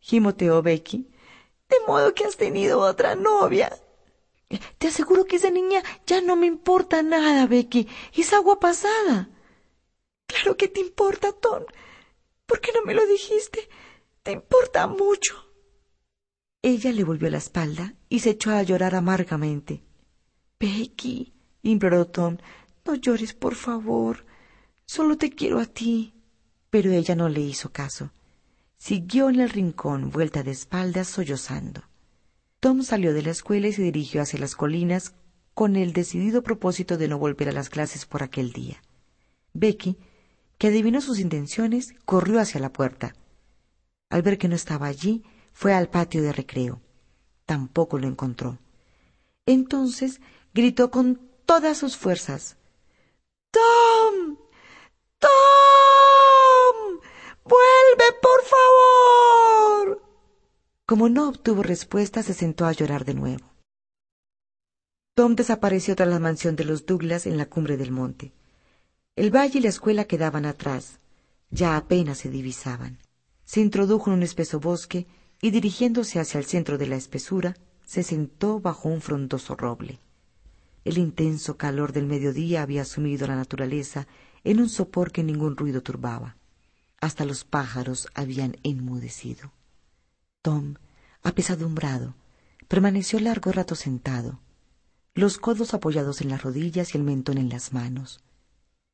gimoteó 0.00 0.62
Becky, 0.62 1.10
de 1.68 1.76
modo 1.86 2.14
que 2.14 2.24
has 2.24 2.36
tenido 2.36 2.80
otra 2.80 3.14
novia. 3.14 3.70
Te 4.78 4.88
aseguro 4.88 5.26
que 5.26 5.36
esa 5.36 5.50
niña 5.50 5.82
ya 6.06 6.20
no 6.20 6.36
me 6.36 6.46
importa 6.46 7.02
nada, 7.02 7.46
Becky. 7.46 7.86
Es 8.14 8.32
agua 8.32 8.58
pasada. 8.58 9.28
Claro 10.26 10.56
que 10.56 10.68
te 10.68 10.80
importa, 10.80 11.32
Tom. 11.32 11.64
¿Por 12.46 12.60
qué 12.60 12.72
no 12.74 12.82
me 12.82 12.94
lo 12.94 13.06
dijiste? 13.06 13.68
Te 14.22 14.32
importa 14.32 14.86
mucho. 14.86 15.34
Ella 16.62 16.92
le 16.92 17.04
volvió 17.04 17.28
la 17.30 17.38
espalda 17.38 17.94
y 18.08 18.20
se 18.20 18.30
echó 18.30 18.50
a 18.50 18.62
llorar 18.62 18.94
amargamente. 18.94 19.84
Becky, 20.58 21.34
imploró 21.62 22.06
Tom, 22.06 22.38
no 22.84 22.94
llores, 22.94 23.34
por 23.34 23.54
favor. 23.54 24.24
Solo 24.86 25.18
te 25.18 25.30
quiero 25.30 25.60
a 25.60 25.66
ti. 25.66 26.14
Pero 26.70 26.90
ella 26.90 27.14
no 27.14 27.28
le 27.28 27.40
hizo 27.40 27.70
caso. 27.70 28.10
Siguió 28.76 29.28
en 29.28 29.40
el 29.40 29.50
rincón, 29.50 30.10
vuelta 30.10 30.42
de 30.42 30.50
espaldas, 30.50 31.08
sollozando. 31.08 31.87
Tom 32.60 32.82
salió 32.82 33.14
de 33.14 33.22
la 33.22 33.30
escuela 33.30 33.68
y 33.68 33.72
se 33.72 33.82
dirigió 33.82 34.20
hacia 34.20 34.40
las 34.40 34.56
colinas 34.56 35.14
con 35.54 35.76
el 35.76 35.92
decidido 35.92 36.42
propósito 36.42 36.96
de 36.96 37.08
no 37.08 37.18
volver 37.18 37.48
a 37.48 37.52
las 37.52 37.70
clases 37.70 38.04
por 38.04 38.22
aquel 38.22 38.52
día. 38.52 38.82
Becky, 39.52 39.96
que 40.56 40.68
adivinó 40.68 41.00
sus 41.00 41.20
intenciones, 41.20 41.94
corrió 42.04 42.40
hacia 42.40 42.60
la 42.60 42.72
puerta. 42.72 43.14
Al 44.10 44.22
ver 44.22 44.38
que 44.38 44.48
no 44.48 44.56
estaba 44.56 44.86
allí, 44.86 45.22
fue 45.52 45.72
al 45.72 45.88
patio 45.88 46.22
de 46.22 46.32
recreo. 46.32 46.80
Tampoco 47.46 47.98
lo 47.98 48.08
encontró. 48.08 48.58
Entonces 49.46 50.20
gritó 50.52 50.90
con 50.90 51.30
todas 51.46 51.78
sus 51.78 51.96
fuerzas. 51.96 52.56
Tom. 53.50 54.36
Tom. 55.18 57.00
Vuelve, 57.44 58.18
por 58.20 58.42
favor. 58.44 60.07
Como 60.88 61.10
no 61.10 61.28
obtuvo 61.28 61.62
respuesta, 61.62 62.22
se 62.22 62.32
sentó 62.32 62.64
a 62.64 62.72
llorar 62.72 63.04
de 63.04 63.12
nuevo. 63.12 63.44
Tom 65.14 65.36
desapareció 65.36 65.94
tras 65.94 66.08
la 66.08 66.18
mansión 66.18 66.56
de 66.56 66.64
los 66.64 66.86
Douglas 66.86 67.26
en 67.26 67.36
la 67.36 67.44
cumbre 67.44 67.76
del 67.76 67.90
monte. 67.90 68.32
El 69.14 69.30
valle 69.30 69.58
y 69.58 69.60
la 69.60 69.68
escuela 69.68 70.06
quedaban 70.06 70.46
atrás, 70.46 70.98
ya 71.50 71.76
apenas 71.76 72.16
se 72.16 72.30
divisaban. 72.30 73.00
Se 73.44 73.60
introdujo 73.60 74.08
en 74.08 74.16
un 74.16 74.22
espeso 74.22 74.60
bosque 74.60 75.06
y 75.42 75.50
dirigiéndose 75.50 76.20
hacia 76.20 76.38
el 76.38 76.46
centro 76.46 76.78
de 76.78 76.86
la 76.86 76.96
espesura, 76.96 77.54
se 77.84 78.02
sentó 78.02 78.58
bajo 78.58 78.88
un 78.88 79.02
frondoso 79.02 79.56
roble. 79.56 79.98
El 80.86 80.96
intenso 80.96 81.58
calor 81.58 81.92
del 81.92 82.06
mediodía 82.06 82.62
había 82.62 82.86
sumido 82.86 83.26
a 83.26 83.28
la 83.28 83.36
naturaleza 83.36 84.06
en 84.42 84.58
un 84.58 84.70
sopor 84.70 85.12
que 85.12 85.22
ningún 85.22 85.54
ruido 85.54 85.82
turbaba. 85.82 86.38
Hasta 86.98 87.26
los 87.26 87.44
pájaros 87.44 88.08
habían 88.14 88.56
enmudecido. 88.62 89.52
Tom, 90.48 90.76
apesadumbrado, 91.22 92.14
permaneció 92.68 93.20
largo 93.20 93.52
rato 93.52 93.74
sentado, 93.74 94.40
los 95.12 95.36
codos 95.36 95.74
apoyados 95.74 96.22
en 96.22 96.30
las 96.30 96.42
rodillas 96.42 96.94
y 96.94 96.96
el 96.96 97.04
mentón 97.04 97.36
en 97.36 97.50
las 97.50 97.74
manos. 97.74 98.24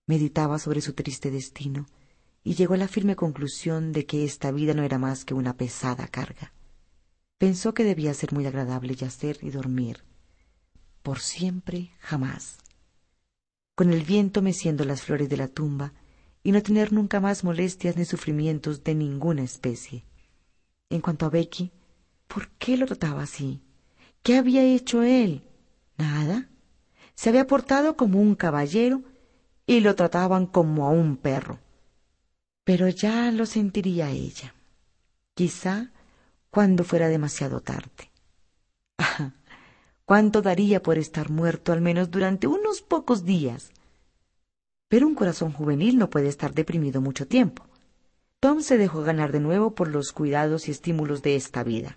Meditaba 0.05 0.59
sobre 0.59 0.81
su 0.81 0.95
triste 0.95 1.31
destino 1.31 1.87
y 2.43 2.57
llegó 2.57 2.75
a 2.75 2.79
la 2.79 2.89
firme 2.89 3.15
conclusión 3.15 3.93
de 3.93 4.05
que 4.05 4.25
esta 4.25 4.51
vida 4.51 4.75
no 4.75 4.83
era 4.83 4.99
más 4.99 5.25
que 5.25 5.33
una 5.33 5.57
pesada 5.57 6.09
carga. 6.09 6.53
Pensó 7.39 7.73
que 7.73 7.85
debía 7.85 8.13
ser 8.15 8.33
muy 8.33 8.47
agradable 8.47 8.97
yacer 8.97 9.39
y 9.41 9.51
dormir. 9.51 10.03
Por 11.05 11.21
siempre, 11.21 11.93
jamás. 12.01 12.59
Con 13.77 13.93
el 13.93 14.03
viento 14.03 14.43
meciendo 14.43 14.85
las 14.85 15.03
flores 15.03 15.29
de 15.29 15.37
la 15.37 15.47
tumba 15.47 15.93
y 16.43 16.51
no 16.51 16.61
tener 16.65 16.93
nunca 16.93 17.21
más 17.21 17.45
molestias 17.45 17.97
ni 17.97 18.05
sufrimientos 18.05 18.83
de 18.83 18.97
ninguna 18.97 19.45
especie. 19.45 20.05
En 20.95 21.01
cuanto 21.01 21.27
a 21.27 21.31
Becky, 21.31 21.73
¿por 22.29 22.49
qué 22.59 22.77
lo 22.77 22.87
trataba 22.87 23.23
así? 23.23 23.61
¿Qué 24.23 24.37
había 24.37 24.63
hecho 24.63 25.03
él? 25.03 25.43
Nada. 25.99 26.49
Se 27.15 27.29
había 27.29 27.47
portado 27.47 27.97
como 27.97 28.21
un 28.21 28.35
caballero 28.35 29.03
y 29.67 29.81
lo 29.81 29.95
trataban 29.95 30.47
como 30.47 30.87
a 30.87 30.91
un 30.91 31.17
perro 31.17 31.59
pero 32.65 32.89
ya 32.89 33.31
lo 33.31 33.47
sentiría 33.47 34.11
ella. 34.11 34.55
Quizá 35.35 35.93
cuando 36.51 36.83
fuera 36.83 37.09
demasiado 37.09 37.61
tarde. 37.61 38.11
Ah, 38.99 39.33
¿Cuánto 40.07 40.43
daría 40.43 40.83
por 40.83 40.99
estar 40.99 41.31
muerto 41.31 41.73
al 41.73 41.81
menos 41.81 42.11
durante 42.11 42.47
unos 42.47 42.83
pocos 42.83 43.25
días? 43.25 43.71
Pero 44.89 45.07
un 45.07 45.15
corazón 45.15 45.53
juvenil 45.53 45.99
no 45.99 46.11
puede 46.11 46.29
estar 46.29 46.55
deprimido 46.55 47.01
mucho 47.01 47.27
tiempo. 47.27 47.67
Tom 48.45 48.61
se 48.61 48.77
dejó 48.77 49.01
ganar 49.01 49.33
de 49.33 49.41
nuevo 49.41 49.75
por 49.75 49.89
los 49.89 50.13
cuidados 50.13 50.69
y 50.69 50.71
estímulos 50.71 51.23
de 51.23 51.35
esta 51.35 51.65
vida. 51.65 51.97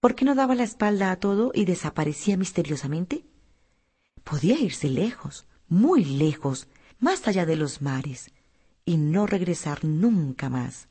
¿Por 0.00 0.16
qué 0.16 0.24
no 0.24 0.34
daba 0.34 0.56
la 0.56 0.64
espalda 0.64 1.12
a 1.12 1.20
todo 1.20 1.52
y 1.54 1.66
desaparecía 1.66 2.36
misteriosamente? 2.36 3.24
Podía 4.24 4.58
irse 4.58 4.90
lejos, 4.90 5.46
muy 5.68 6.04
lejos, 6.04 6.66
más 6.98 7.28
allá 7.28 7.46
de 7.46 7.54
los 7.54 7.80
mares, 7.80 8.32
y 8.84 8.96
no 8.96 9.28
regresar 9.28 9.84
nunca 9.84 10.48
más. 10.50 10.88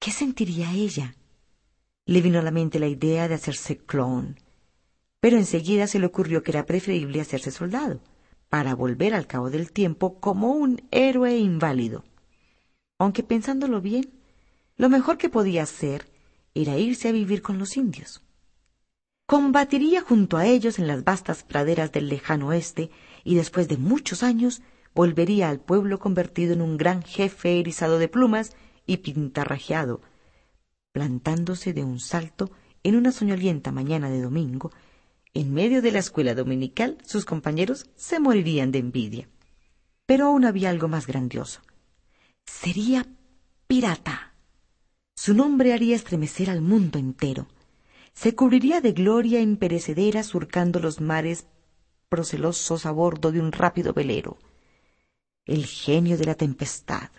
¿Qué 0.00 0.10
sentiría 0.10 0.72
ella? 0.72 1.14
Le 2.06 2.22
vino 2.22 2.40
a 2.40 2.42
la 2.42 2.50
mente 2.50 2.80
la 2.80 2.88
idea 2.88 3.28
de 3.28 3.34
hacerse 3.34 3.76
clon, 3.76 4.40
pero 5.20 5.36
enseguida 5.36 5.86
se 5.86 6.00
le 6.00 6.06
ocurrió 6.06 6.42
que 6.42 6.50
era 6.50 6.66
preferible 6.66 7.20
hacerse 7.20 7.52
soldado, 7.52 8.00
para 8.48 8.74
volver 8.74 9.14
al 9.14 9.28
cabo 9.28 9.48
del 9.48 9.70
tiempo 9.70 10.18
como 10.18 10.54
un 10.54 10.82
héroe 10.90 11.38
inválido. 11.38 12.02
Aunque 13.00 13.22
pensándolo 13.22 13.80
bien, 13.80 14.10
lo 14.76 14.90
mejor 14.90 15.16
que 15.16 15.30
podía 15.30 15.62
hacer 15.62 16.12
era 16.54 16.76
irse 16.76 17.08
a 17.08 17.12
vivir 17.12 17.40
con 17.40 17.58
los 17.58 17.78
indios. 17.78 18.22
Combatiría 19.24 20.02
junto 20.02 20.36
a 20.36 20.44
ellos 20.44 20.78
en 20.78 20.86
las 20.86 21.02
vastas 21.02 21.42
praderas 21.42 21.92
del 21.92 22.10
lejano 22.10 22.48
oeste 22.48 22.90
y 23.24 23.36
después 23.36 23.68
de 23.68 23.78
muchos 23.78 24.22
años 24.22 24.60
volvería 24.94 25.48
al 25.48 25.60
pueblo 25.60 25.98
convertido 25.98 26.52
en 26.52 26.60
un 26.60 26.76
gran 26.76 27.02
jefe 27.02 27.58
erizado 27.58 27.98
de 27.98 28.08
plumas 28.08 28.54
y 28.84 28.98
pintarrajeado, 28.98 30.02
plantándose 30.92 31.72
de 31.72 31.84
un 31.84 32.00
salto 32.00 32.50
en 32.82 32.96
una 32.96 33.12
soñolienta 33.12 33.72
mañana 33.72 34.10
de 34.10 34.20
domingo, 34.20 34.72
en 35.32 35.54
medio 35.54 35.80
de 35.80 35.92
la 35.92 36.00
escuela 36.00 36.34
dominical 36.34 36.98
sus 37.06 37.24
compañeros 37.24 37.86
se 37.96 38.20
morirían 38.20 38.72
de 38.72 38.80
envidia. 38.80 39.28
Pero 40.04 40.26
aún 40.26 40.44
había 40.44 40.68
algo 40.68 40.88
más 40.88 41.06
grandioso. 41.06 41.62
Sería 42.58 43.06
pirata. 43.66 44.34
Su 45.14 45.34
nombre 45.34 45.72
haría 45.72 45.96
estremecer 45.96 46.50
al 46.50 46.60
mundo 46.60 46.98
entero. 46.98 47.46
Se 48.12 48.34
cubriría 48.34 48.80
de 48.80 48.92
gloria 48.92 49.40
imperecedera 49.40 50.22
surcando 50.22 50.80
los 50.80 51.00
mares 51.00 51.46
procelosos 52.08 52.86
a 52.86 52.90
bordo 52.90 53.32
de 53.32 53.40
un 53.40 53.52
rápido 53.52 53.92
velero 53.92 54.38
el 55.46 55.66
genio 55.66 56.16
de 56.16 56.26
la 56.26 56.36
tempestad, 56.36 57.10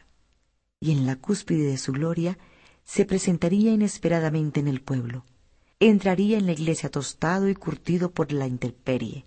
y 0.79 0.91
en 0.91 1.05
la 1.05 1.17
cúspide 1.17 1.65
de 1.65 1.77
su 1.77 1.91
gloria 1.91 2.37
se 2.85 3.03
presentaría 3.03 3.73
inesperadamente 3.73 4.61
en 4.61 4.69
el 4.69 4.81
pueblo. 4.81 5.25
Entraría 5.81 6.37
en 6.37 6.45
la 6.45 6.53
iglesia 6.53 6.89
tostado 6.89 7.49
y 7.49 7.55
curtido 7.55 8.11
por 8.11 8.31
la 8.31 8.47
intemperie, 8.47 9.25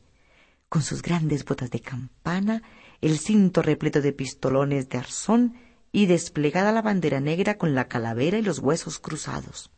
con 0.71 0.81
sus 0.81 1.03
grandes 1.03 1.45
botas 1.45 1.71
de 1.71 1.81
campana, 1.81 2.63
el 3.03 3.19
cinto 3.19 3.61
repleto 3.61 4.01
de 4.01 4.15
pistolones 4.15 4.89
de 4.89 4.99
arzón 4.99 5.55
y 5.95 6.07
desplegada 6.07 6.73
la 6.73 6.83
bandera 6.83 7.21
negra 7.21 7.57
con 7.57 7.77
la 7.77 7.87
calavera 7.87 8.37
y 8.37 8.43
los 8.43 8.59
huesos 8.59 8.99
cruzados. 8.99 9.71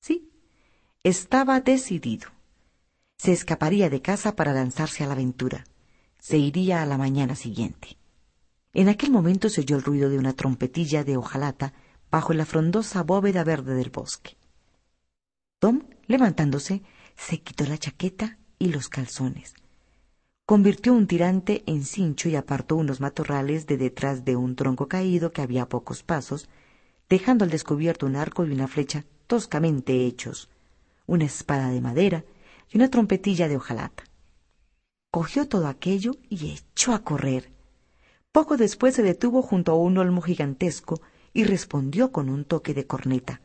Sí, 0.00 0.30
estaba 1.04 1.60
decidido. 1.60 2.30
Se 3.18 3.30
escaparía 3.30 3.90
de 3.90 4.00
casa 4.00 4.34
para 4.34 4.54
lanzarse 4.54 5.04
a 5.04 5.06
la 5.06 5.12
aventura. 5.12 5.66
Se 6.18 6.38
iría 6.38 6.80
a 6.80 6.86
la 6.86 6.96
mañana 6.96 7.36
siguiente. 7.36 7.98
En 8.72 8.88
aquel 8.88 9.10
momento 9.10 9.50
se 9.50 9.60
oyó 9.60 9.76
el 9.76 9.82
ruido 9.82 10.08
de 10.08 10.18
una 10.18 10.32
trompetilla 10.32 11.04
de 11.04 11.18
hojalata 11.18 11.74
bajo 12.10 12.32
la 12.32 12.46
frondosa 12.46 13.02
bóveda 13.02 13.44
verde 13.44 13.74
del 13.74 13.90
bosque. 13.90 14.38
Tom, 15.58 15.82
levantándose, 16.06 16.82
se 17.14 17.42
quitó 17.42 17.66
la 17.66 17.76
chaqueta 17.76 18.38
y 18.58 18.68
los 18.68 18.88
calzones. 18.88 19.52
Convirtió 20.50 20.94
un 20.94 21.06
tirante 21.06 21.62
en 21.66 21.84
cincho 21.84 22.28
y 22.28 22.34
apartó 22.34 22.74
unos 22.74 22.98
matorrales 22.98 23.68
de 23.68 23.76
detrás 23.76 24.24
de 24.24 24.34
un 24.34 24.56
tronco 24.56 24.88
caído 24.88 25.30
que 25.30 25.42
había 25.42 25.62
a 25.62 25.68
pocos 25.68 26.02
pasos, 26.02 26.48
dejando 27.08 27.44
al 27.44 27.52
descubierto 27.52 28.04
un 28.04 28.16
arco 28.16 28.44
y 28.44 28.50
una 28.50 28.66
flecha 28.66 29.04
toscamente 29.28 30.06
hechos, 30.06 30.48
una 31.06 31.24
espada 31.24 31.70
de 31.70 31.80
madera 31.80 32.24
y 32.68 32.78
una 32.78 32.90
trompetilla 32.90 33.46
de 33.46 33.58
hojalata. 33.58 34.02
Cogió 35.12 35.46
todo 35.46 35.68
aquello 35.68 36.16
y 36.28 36.50
echó 36.50 36.94
a 36.94 37.04
correr 37.04 37.52
poco 38.32 38.56
después 38.56 38.96
se 38.96 39.04
detuvo 39.04 39.42
junto 39.42 39.70
a 39.70 39.76
un 39.76 39.98
olmo 39.98 40.20
gigantesco 40.20 41.00
y 41.32 41.44
respondió 41.44 42.10
con 42.10 42.28
un 42.28 42.44
toque 42.44 42.74
de 42.74 42.88
corneta. 42.88 43.40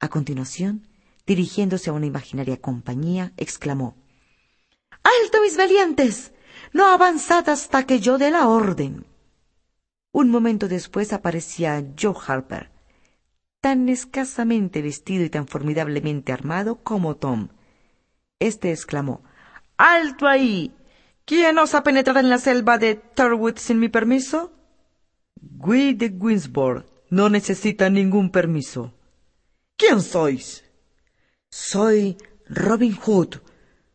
A 0.00 0.08
continuación, 0.08 0.88
dirigiéndose 1.28 1.90
a 1.90 1.92
una 1.92 2.06
imaginaria 2.06 2.60
compañía, 2.60 3.32
exclamó 3.36 3.94
Alto, 5.04 5.40
mis 5.42 5.56
valientes. 5.56 6.32
No 6.72 6.86
avanzad 6.86 7.48
hasta 7.48 7.86
que 7.86 8.00
yo 8.00 8.18
dé 8.18 8.32
la 8.32 8.48
orden. 8.48 9.06
Un 10.12 10.30
momento 10.30 10.66
después 10.66 11.12
aparecía 11.12 11.84
Joe 12.00 12.14
Harper, 12.26 12.70
tan 13.60 13.88
escasamente 13.88 14.82
vestido 14.82 15.24
y 15.24 15.30
tan 15.30 15.46
formidablemente 15.46 16.32
armado 16.32 16.76
como 16.82 17.16
Tom. 17.16 17.48
Este 18.38 18.72
exclamó 18.72 19.22
Alto 19.76 20.26
ahí. 20.26 20.74
¿Quién 21.24 21.58
osa 21.58 21.82
penetrar 21.82 22.18
en 22.18 22.30
la 22.30 22.38
selva 22.38 22.78
de 22.78 22.94
Turwood 22.96 23.56
sin 23.56 23.80
mi 23.80 23.88
permiso? 23.88 24.52
Guy 25.40 25.94
de 25.94 26.08
Winsborough 26.08 26.84
no 27.10 27.28
necesita 27.28 27.90
ningún 27.90 28.30
permiso. 28.30 28.92
¿Quién 29.76 30.00
sois? 30.00 30.64
Soy 31.50 32.16
Robin 32.46 32.96
Hood, 32.96 33.36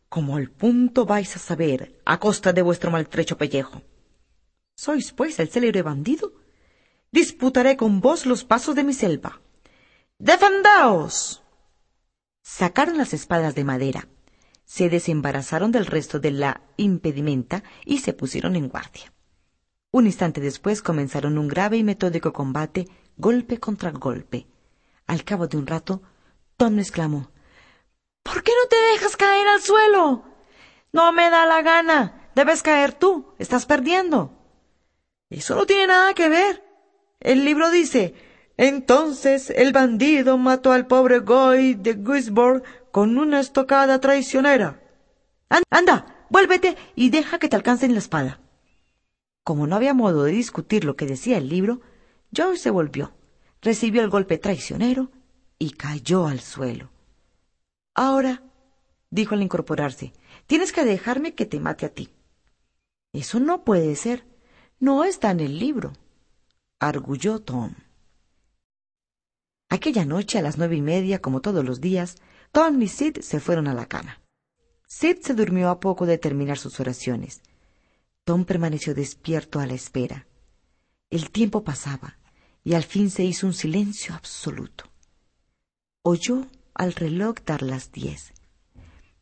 como 0.09 0.35
al 0.35 0.49
punto 0.49 1.05
vais 1.05 1.35
a 1.35 1.39
saber, 1.39 2.01
a 2.03 2.19
costa 2.19 2.51
de 2.51 2.63
vuestro 2.63 2.89
maltrecho 2.89 3.37
pellejo. 3.37 3.83
¿Sois, 4.75 5.11
pues, 5.13 5.39
el 5.39 5.49
célebre 5.49 5.83
bandido? 5.83 6.33
Disputaré 7.11 7.77
con 7.77 8.01
vos 8.01 8.25
los 8.25 8.43
pasos 8.43 8.75
de 8.75 8.83
mi 8.83 8.93
selva. 8.93 9.39
¡Defendaos! 10.17 11.43
Sacaron 12.41 12.97
las 12.97 13.13
espadas 13.13 13.53
de 13.53 13.63
madera, 13.63 14.07
se 14.65 14.89
desembarazaron 14.89 15.71
del 15.71 15.85
resto 15.85 16.19
de 16.19 16.31
la 16.31 16.61
impedimenta 16.77 17.63
y 17.85 17.99
se 17.99 18.13
pusieron 18.13 18.55
en 18.55 18.67
guardia. 18.67 19.13
Un 19.91 20.07
instante 20.07 20.41
después 20.41 20.81
comenzaron 20.81 21.37
un 21.37 21.47
grave 21.47 21.77
y 21.77 21.83
metódico 21.83 22.33
combate, 22.33 22.87
golpe 23.17 23.59
contra 23.59 23.91
golpe. 23.91 24.47
Al 25.07 25.23
cabo 25.23 25.47
de 25.47 25.57
un 25.57 25.67
rato, 25.67 26.01
Tom 26.57 26.79
exclamó 26.79 27.31
¿Por 28.31 28.43
qué 28.43 28.51
no 28.61 28.67
te 28.69 28.75
dejas 28.93 29.17
caer 29.17 29.47
al 29.47 29.61
suelo? 29.61 30.23
No 30.91 31.11
me 31.11 31.29
da 31.29 31.45
la 31.45 31.61
gana. 31.61 32.29
Debes 32.35 32.61
caer 32.61 32.93
tú. 32.93 33.33
Estás 33.39 33.65
perdiendo. 33.65 34.37
Eso 35.29 35.55
no 35.55 35.65
tiene 35.65 35.87
nada 35.87 36.13
que 36.13 36.29
ver. 36.29 36.63
El 37.19 37.43
libro 37.43 37.69
dice 37.69 38.15
entonces 38.59 39.51
el 39.51 39.71
bandido 39.71 40.37
mató 40.37 40.73
al 40.73 40.85
pobre 40.85 41.19
Goy 41.19 41.75
de 41.75 41.93
Guisborne 41.93 42.61
con 42.91 43.17
una 43.17 43.39
estocada 43.39 44.01
traicionera. 44.01 44.83
Anda, 45.69 46.25
vuélvete 46.29 46.75
y 46.93 47.09
deja 47.09 47.39
que 47.39 47.47
te 47.47 47.55
alcancen 47.55 47.93
la 47.93 47.99
espada. 47.99 48.41
Como 49.45 49.65
no 49.65 49.77
había 49.77 49.93
modo 49.93 50.25
de 50.25 50.33
discutir 50.33 50.83
lo 50.83 50.97
que 50.97 51.05
decía 51.05 51.37
el 51.37 51.47
libro, 51.47 51.79
George 52.33 52.57
se 52.57 52.69
volvió, 52.69 53.13
recibió 53.61 54.01
el 54.01 54.09
golpe 54.09 54.37
traicionero 54.37 55.09
y 55.57 55.71
cayó 55.71 56.27
al 56.27 56.41
suelo. 56.41 56.91
Ahora, 58.01 58.41
dijo 59.09 59.35
al 59.35 59.41
incorporarse, 59.41 60.13
tienes 60.47 60.71
que 60.71 60.85
dejarme 60.85 61.35
que 61.35 61.45
te 61.45 61.59
mate 61.59 61.85
a 61.85 61.89
ti. 61.89 62.09
Eso 63.11 63.41
no 63.41 63.65
puede 63.65 63.93
ser. 63.97 64.25
No 64.79 65.03
está 65.03 65.31
en 65.31 65.41
el 65.41 65.59
libro, 65.59 65.91
arguyó 66.79 67.41
Tom. 67.41 67.75
Aquella 69.67 70.05
noche 70.05 70.39
a 70.39 70.41
las 70.41 70.57
nueve 70.57 70.77
y 70.77 70.81
media, 70.81 71.19
como 71.19 71.41
todos 71.41 71.65
los 71.65 71.81
días, 71.81 72.15
Tom 72.53 72.81
y 72.81 72.87
Sid 72.87 73.19
se 73.19 73.41
fueron 73.41 73.67
a 73.67 73.73
la 73.73 73.85
cama. 73.85 74.21
Sid 74.87 75.17
se 75.19 75.33
durmió 75.33 75.69
a 75.69 75.81
poco 75.81 76.05
de 76.05 76.17
terminar 76.17 76.57
sus 76.57 76.79
oraciones. 76.79 77.41
Tom 78.23 78.45
permaneció 78.45 78.95
despierto 78.95 79.59
a 79.59 79.65
la 79.65 79.73
espera. 79.73 80.25
El 81.09 81.31
tiempo 81.31 81.65
pasaba 81.65 82.17
y 82.63 82.75
al 82.75 82.83
fin 82.83 83.09
se 83.09 83.25
hizo 83.25 83.45
un 83.45 83.53
silencio 83.53 84.15
absoluto. 84.15 84.85
Oyó 86.01 86.47
al 86.79 86.93
reloj 86.93 87.35
dar 87.45 87.61
las 87.61 87.91
diez, 87.91 88.31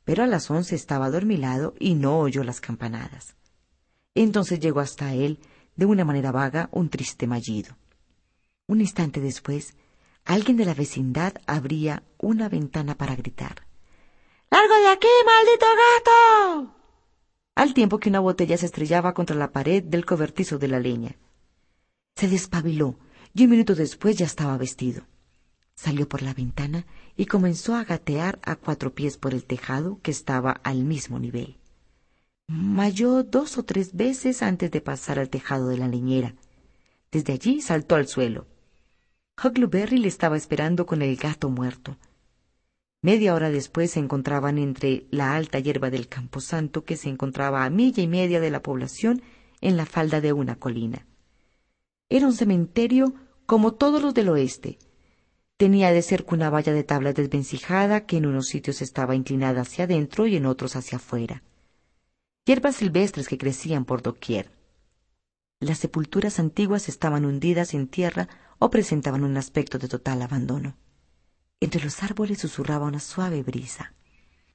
pero 0.04 0.24
a 0.24 0.28
las 0.28 0.52
once 0.52 0.76
estaba 0.76 1.08
adormilado 1.08 1.74
y 1.80 1.96
no 1.96 2.20
oyó 2.20 2.44
las 2.44 2.62
campanadas. 2.62 3.36
Entonces 4.14 4.60
llegó 4.60 4.80
hasta 4.80 5.16
él, 5.16 5.40
de 5.76 5.88
una 5.88 6.06
manera 6.06 6.32
vaga, 6.32 6.70
un 6.72 6.90
triste 6.90 7.26
mallido. 7.26 7.76
Un 8.68 8.80
instante 8.82 9.22
después, 9.22 9.74
alguien 10.24 10.56
de 10.56 10.66
la 10.66 10.76
vecindad 10.76 11.34
abría 11.48 12.04
una 12.20 12.48
ventana 12.48 12.96
para 12.96 13.16
gritar. 13.16 13.66
¡Largo 14.52 14.76
de 14.76 14.90
aquí, 14.90 15.08
maldito 15.26 15.66
gato! 15.66 16.76
Al 17.56 17.74
tiempo 17.74 17.98
que 17.98 18.10
una 18.10 18.20
botella 18.20 18.56
se 18.58 18.68
estrellaba 18.68 19.16
contra 19.16 19.36
la 19.36 19.52
pared 19.52 19.84
del 19.84 20.06
cobertizo 20.06 20.60
de 20.60 20.68
la 20.68 20.80
leña. 20.80 21.16
Se 22.16 22.28
despabiló 22.28 23.00
y 23.34 23.46
un 23.46 23.50
minuto 23.50 23.74
después 23.74 24.16
ya 24.16 24.28
estaba 24.28 24.58
vestido. 24.58 25.08
Salió 25.74 26.08
por 26.08 26.22
la 26.22 26.36
ventana 26.36 26.86
y 27.18 27.26
comenzó 27.26 27.76
a 27.76 27.84
gatear 27.84 28.40
a 28.44 28.56
cuatro 28.56 28.94
pies 28.94 29.18
por 29.18 29.34
el 29.34 29.44
tejado 29.44 30.00
que 30.04 30.12
estaba 30.12 30.52
al 30.52 30.86
mismo 30.86 31.20
nivel. 31.20 31.58
Mayó 32.48 33.24
dos 33.24 33.58
o 33.58 33.64
tres 33.64 33.96
veces 33.96 34.42
antes 34.44 34.72
de 34.72 34.80
pasar 34.80 35.20
al 35.20 35.30
tejado 35.30 35.68
de 35.68 35.78
la 35.78 35.88
leñera. 35.88 36.36
Desde 37.12 37.34
allí 37.34 37.62
saltó 37.62 37.96
al 37.96 38.08
suelo. 38.08 38.46
Huckleberry 39.44 39.98
le 39.98 40.08
estaba 40.08 40.38
esperando 40.38 40.86
con 40.86 41.02
el 41.02 41.16
gato 41.18 41.50
muerto. 41.50 41.98
Media 43.02 43.34
hora 43.34 43.50
después 43.50 43.92
se 43.92 44.00
encontraban 44.00 44.58
entre 44.58 45.08
la 45.12 45.36
alta 45.36 45.60
hierba 45.60 45.90
del 45.90 46.08
camposanto 46.08 46.84
que 46.84 46.98
se 46.98 47.10
encontraba 47.10 47.66
a 47.66 47.70
milla 47.70 48.02
y 48.02 48.08
media 48.08 48.40
de 48.40 48.50
la 48.52 48.62
población 48.62 49.22
en 49.62 49.76
la 49.76 49.86
falda 49.86 50.22
de 50.22 50.34
una 50.34 50.56
colina. 50.56 51.06
Era 52.10 52.28
un 52.28 52.34
cementerio 52.34 53.14
como 53.46 53.74
todos 53.74 54.02
los 54.02 54.14
del 54.14 54.30
oeste. 54.30 54.78
Tenía 55.58 55.92
de 55.92 56.02
cerca 56.02 56.36
una 56.36 56.50
valla 56.50 56.74
de 56.74 56.84
tabla 56.84 57.14
desvencijada 57.14 58.06
que 58.06 58.18
en 58.18 58.26
unos 58.26 58.48
sitios 58.48 58.82
estaba 58.82 59.16
inclinada 59.16 59.62
hacia 59.62 59.86
adentro 59.86 60.28
y 60.28 60.36
en 60.36 60.46
otros 60.46 60.76
hacia 60.76 60.98
afuera 60.98 61.44
hierbas 62.48 62.78
silvestres 62.78 63.28
que 63.28 63.38
crecían 63.38 63.84
por 63.84 64.02
doquier. 64.02 64.50
Las 65.60 65.80
sepulturas 65.80 66.40
antiguas 66.40 66.88
estaban 66.88 67.26
hundidas 67.26 67.74
en 67.74 67.90
tierra 67.90 68.30
o 68.58 68.70
presentaban 68.70 69.26
un 69.26 69.36
aspecto 69.36 69.78
de 69.80 69.90
total 69.90 70.22
abandono. 70.22 70.78
Entre 71.60 71.84
los 71.84 72.02
árboles 72.04 72.40
susurraba 72.40 72.86
una 72.86 73.02
suave 73.02 73.44
brisa. 73.44 73.94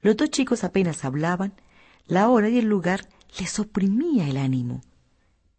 Los 0.01 0.17
dos 0.17 0.31
chicos 0.31 0.63
apenas 0.63 1.05
hablaban, 1.05 1.53
la 2.07 2.29
hora 2.29 2.49
y 2.49 2.57
el 2.57 2.65
lugar 2.65 3.07
les 3.39 3.59
oprimía 3.59 4.27
el 4.27 4.37
ánimo. 4.37 4.81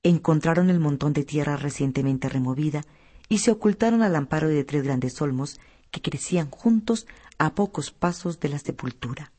Encontraron 0.03 0.70
el 0.70 0.80
montón 0.80 1.12
de 1.12 1.22
tierra 1.22 1.57
recientemente 1.57 2.28
removida 2.28 2.82
y 3.29 3.39
se 3.39 3.51
ocultaron 3.51 4.03
al 4.03 4.16
amparo 4.16 4.49
de 4.49 4.64
tres 4.64 4.83
grandes 4.83 5.20
olmos 5.20 5.61
que 5.91 6.03
crecían 6.03 6.51
juntos 6.51 7.07
a 7.39 7.55
pocos 7.55 7.91
pasos 7.91 8.41
de 8.41 8.49
la 8.49 8.59
sepultura. 8.59 9.33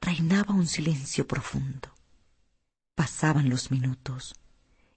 Reinaba 0.00 0.54
un 0.54 0.66
silencio 0.66 1.26
profundo. 1.26 1.88
Pasaban 2.94 3.48
los 3.48 3.70
minutos 3.70 4.34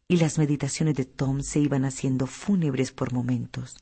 y 0.07 0.17
las 0.17 0.37
meditaciones 0.37 0.95
de 0.95 1.05
Tom 1.05 1.41
se 1.41 1.59
iban 1.59 1.85
haciendo 1.85 2.27
fúnebres 2.27 2.91
por 2.91 3.13
momentos. 3.13 3.77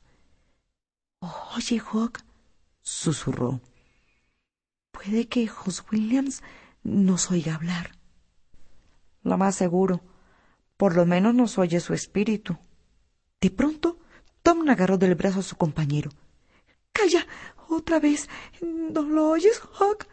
Oye, 1.20 1.80
Hawk, 1.80 2.20
susurró. 2.82 3.60
Puede 4.90 5.28
que 5.28 5.46
Jos 5.46 5.84
Williams 5.90 6.42
nos 6.82 7.30
oiga 7.30 7.54
hablar. 7.54 7.92
Lo 9.22 9.36
más 9.36 9.56
seguro. 9.56 10.02
Por 10.76 10.94
lo 10.94 11.06
menos 11.06 11.34
nos 11.34 11.58
oye 11.58 11.80
su 11.80 11.94
espíritu. 11.94 12.58
De 13.40 13.50
pronto, 13.50 13.98
Tom 14.46 14.68
agarró 14.70 14.96
del 14.96 15.16
brazo 15.16 15.40
a 15.40 15.42
su 15.42 15.56
compañero. 15.56 16.08
Calla, 16.92 17.26
otra 17.68 17.98
vez. 17.98 18.28
¿No 18.60 19.02
lo 19.02 19.30
oyes, 19.30 19.60
Hawk? 19.76 20.06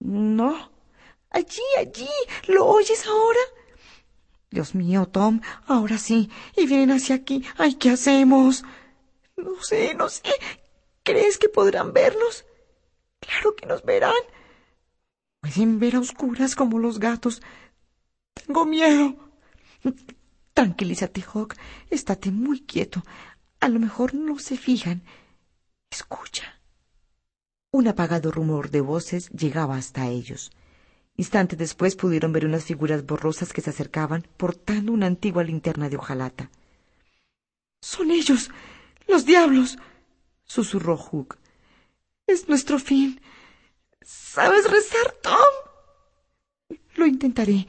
No, 0.00 0.72
Allí, 1.30 1.62
allí. 1.78 2.08
¿Lo 2.48 2.66
oyes 2.66 3.06
ahora? 3.06 3.38
Dios 4.50 4.74
mío, 4.74 5.06
Tom, 5.06 5.42
ahora 5.68 5.96
sí. 5.96 6.28
Y 6.56 6.66
vienen 6.66 6.90
hacia 6.90 7.14
aquí. 7.14 7.44
Ay, 7.56 7.74
¿qué 7.74 7.90
hacemos? 7.90 8.64
No 9.36 9.62
sé, 9.62 9.94
no 9.94 10.08
sé. 10.08 10.34
¿Crees 11.04 11.38
que 11.38 11.48
podrán 11.48 11.92
vernos? 11.92 12.44
Claro 13.20 13.54
que 13.54 13.66
nos 13.66 13.84
verán. 13.84 14.24
Pueden 15.40 15.78
ver 15.78 15.94
a 15.94 16.00
oscuras 16.00 16.56
como 16.56 16.80
los 16.80 16.98
gatos. 16.98 17.40
Tengo 18.34 18.66
miedo. 18.66 19.14
Tranquilízate, 20.52 21.22
Hawk. 21.32 21.54
Estate 21.90 22.32
muy 22.32 22.62
quieto. 22.62 23.04
A 23.60 23.68
lo 23.68 23.78
mejor 23.80 24.14
no 24.14 24.38
se 24.38 24.56
fijan. 24.56 25.02
Escucha. 25.90 26.60
Un 27.70 27.88
apagado 27.88 28.30
rumor 28.30 28.70
de 28.70 28.80
voces 28.80 29.30
llegaba 29.30 29.76
hasta 29.76 30.08
ellos. 30.08 30.50
Instantes 31.16 31.58
después 31.58 31.96
pudieron 31.96 32.32
ver 32.32 32.44
unas 32.44 32.64
figuras 32.64 33.04
borrosas 33.06 33.52
que 33.52 33.62
se 33.62 33.70
acercaban 33.70 34.26
portando 34.36 34.92
una 34.92 35.06
antigua 35.06 35.42
linterna 35.44 35.88
de 35.88 35.96
hojalata. 35.96 36.50
Son 37.80 38.10
ellos, 38.10 38.50
los 39.06 39.24
diablos, 39.24 39.78
susurró 40.44 40.96
Hook. 40.96 41.38
Es 42.26 42.48
nuestro 42.48 42.78
fin. 42.78 43.20
¿Sabes 44.02 44.70
rezar, 44.70 45.12
Tom? 45.22 46.78
Lo 46.96 47.06
intentaré. 47.06 47.66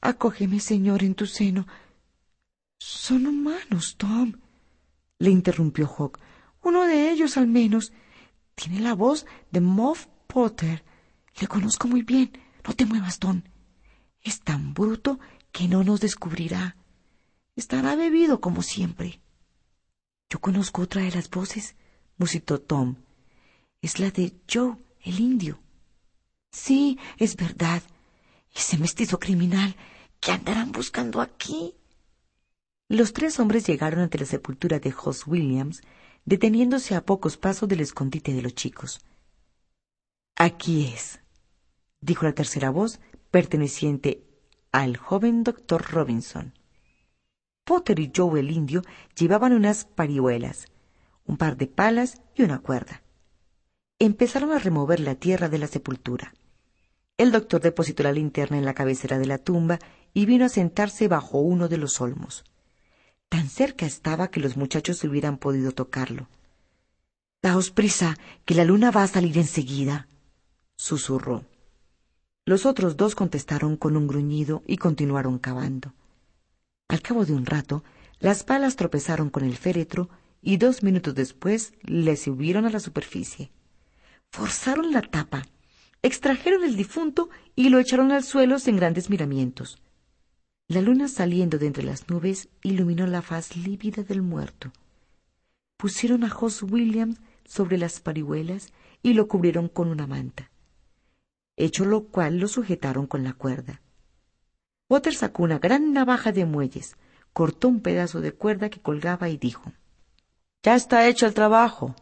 Acógeme, 0.00 0.60
Señor, 0.60 1.02
en 1.02 1.14
tu 1.14 1.26
seno. 1.26 1.66
Son 2.78 3.26
humanos, 3.26 3.96
Tom, 3.98 4.32
le 5.20 5.30
interrumpió 5.30 5.86
Hawk. 5.86 6.18
Uno 6.62 6.84
de 6.84 7.12
ellos, 7.12 7.36
al 7.36 7.46
menos, 7.46 7.92
tiene 8.56 8.80
la 8.80 8.94
voz 8.94 9.26
de 9.52 9.60
Moff 9.60 10.06
Potter. 10.26 10.82
Le 11.40 11.46
conozco 11.46 11.86
muy 11.86 12.02
bien. 12.02 12.32
No 12.66 12.74
te 12.74 12.86
muevas, 12.86 13.20
Tom. 13.20 13.42
Es 14.22 14.40
tan 14.40 14.74
bruto 14.74 15.20
que 15.52 15.68
no 15.68 15.84
nos 15.84 16.00
descubrirá. 16.00 16.76
Estará 17.54 17.94
bebido 17.94 18.40
como 18.40 18.62
siempre. 18.62 19.20
Yo 20.28 20.40
conozco 20.40 20.82
otra 20.82 21.02
de 21.02 21.10
las 21.10 21.28
voces, 21.28 21.76
musitó 22.16 22.60
Tom. 22.60 22.96
Es 23.82 23.98
la 23.98 24.10
de 24.10 24.34
Joe, 24.50 24.76
el 25.02 25.20
indio. 25.20 25.60
Sí, 26.50 26.98
es 27.18 27.36
verdad. 27.36 27.82
Ese 28.54 28.78
mestizo 28.78 29.18
criminal 29.18 29.76
que 30.18 30.32
andarán 30.32 30.72
buscando 30.72 31.20
aquí. 31.20 31.74
Los 32.90 33.12
tres 33.12 33.38
hombres 33.38 33.68
llegaron 33.68 34.00
ante 34.00 34.18
la 34.18 34.26
sepultura 34.26 34.80
de 34.80 34.92
Hoss 34.92 35.24
Williams, 35.28 35.80
deteniéndose 36.24 36.96
a 36.96 37.06
pocos 37.06 37.36
pasos 37.36 37.68
del 37.68 37.78
escondite 37.78 38.32
de 38.34 38.42
los 38.42 38.56
chicos. 38.56 39.00
Aquí 40.34 40.90
es, 40.92 41.20
dijo 42.00 42.24
la 42.24 42.32
tercera 42.32 42.70
voz, 42.70 42.98
perteneciente 43.30 44.24
al 44.72 44.96
joven 44.96 45.44
doctor 45.44 45.88
Robinson. 45.88 46.52
Potter 47.62 48.00
y 48.00 48.10
Joe 48.12 48.40
el 48.40 48.50
indio 48.50 48.82
llevaban 49.16 49.52
unas 49.52 49.84
parihuelas, 49.84 50.66
un 51.24 51.36
par 51.36 51.56
de 51.56 51.68
palas 51.68 52.20
y 52.34 52.42
una 52.42 52.58
cuerda. 52.58 53.04
Empezaron 54.00 54.50
a 54.50 54.58
remover 54.58 54.98
la 54.98 55.14
tierra 55.14 55.48
de 55.48 55.58
la 55.58 55.68
sepultura. 55.68 56.34
El 57.16 57.30
doctor 57.30 57.60
depositó 57.60 58.02
la 58.02 58.10
linterna 58.10 58.58
en 58.58 58.64
la 58.64 58.74
cabecera 58.74 59.20
de 59.20 59.26
la 59.26 59.38
tumba 59.38 59.78
y 60.12 60.26
vino 60.26 60.44
a 60.44 60.48
sentarse 60.48 61.06
bajo 61.06 61.38
uno 61.38 61.68
de 61.68 61.76
los 61.76 62.00
olmos. 62.00 62.44
Tan 63.30 63.48
cerca 63.48 63.86
estaba 63.86 64.28
que 64.28 64.40
los 64.40 64.56
muchachos 64.56 65.02
hubieran 65.04 65.38
podido 65.38 65.70
tocarlo. 65.72 66.28
Daos 67.40 67.70
prisa, 67.70 68.18
que 68.44 68.54
la 68.54 68.64
luna 68.64 68.90
va 68.90 69.04
a 69.04 69.06
salir 69.06 69.38
enseguida, 69.38 70.08
susurró. 70.76 71.44
Los 72.44 72.66
otros 72.66 72.96
dos 72.96 73.14
contestaron 73.14 73.76
con 73.76 73.96
un 73.96 74.08
gruñido 74.08 74.62
y 74.66 74.76
continuaron 74.76 75.38
cavando. 75.38 75.94
Al 76.88 77.00
cabo 77.02 77.24
de 77.24 77.32
un 77.32 77.46
rato, 77.46 77.84
las 78.18 78.42
palas 78.42 78.74
tropezaron 78.74 79.30
con 79.30 79.44
el 79.44 79.56
féretro 79.56 80.10
y 80.42 80.56
dos 80.56 80.82
minutos 80.82 81.14
después 81.14 81.72
le 81.82 82.16
subieron 82.16 82.66
a 82.66 82.70
la 82.70 82.80
superficie. 82.80 83.52
Forzaron 84.32 84.90
la 84.90 85.02
tapa, 85.02 85.46
extrajeron 86.02 86.64
el 86.64 86.76
difunto 86.76 87.30
y 87.54 87.68
lo 87.68 87.78
echaron 87.78 88.10
al 88.10 88.24
suelo 88.24 88.58
sin 88.58 88.76
grandes 88.76 89.08
miramientos. 89.08 89.78
La 90.70 90.80
luna 90.80 91.08
saliendo 91.08 91.58
de 91.58 91.66
entre 91.66 91.82
las 91.82 92.08
nubes 92.08 92.48
iluminó 92.62 93.04
la 93.08 93.22
faz 93.22 93.56
lívida 93.56 94.04
del 94.04 94.22
muerto. 94.22 94.70
Pusieron 95.76 96.22
a 96.22 96.30
Jos 96.30 96.62
Williams 96.62 97.18
sobre 97.44 97.76
las 97.76 97.98
parihuelas 97.98 98.72
y 99.02 99.14
lo 99.14 99.26
cubrieron 99.26 99.66
con 99.66 99.88
una 99.88 100.06
manta, 100.06 100.52
hecho 101.56 101.84
lo 101.84 102.04
cual 102.04 102.38
lo 102.38 102.46
sujetaron 102.46 103.08
con 103.08 103.24
la 103.24 103.32
cuerda. 103.32 103.82
Potter 104.86 105.12
sacó 105.12 105.42
una 105.42 105.58
gran 105.58 105.92
navaja 105.92 106.30
de 106.30 106.44
muelles, 106.44 106.96
cortó 107.32 107.66
un 107.66 107.80
pedazo 107.80 108.20
de 108.20 108.30
cuerda 108.30 108.70
que 108.70 108.80
colgaba 108.80 109.28
y 109.28 109.38
dijo 109.38 109.72
Ya 110.62 110.76
está 110.76 111.08
hecho 111.08 111.26
el 111.26 111.34
trabajo. 111.34 111.96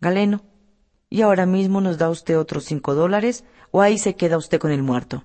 Galeno, 0.00 0.40
¿y 1.10 1.20
ahora 1.20 1.44
mismo 1.44 1.82
nos 1.82 1.98
da 1.98 2.08
usted 2.08 2.38
otros 2.38 2.64
cinco 2.64 2.94
dólares 2.94 3.44
o 3.70 3.82
ahí 3.82 3.98
se 3.98 4.16
queda 4.16 4.38
usted 4.38 4.58
con 4.58 4.70
el 4.70 4.82
muerto? 4.82 5.24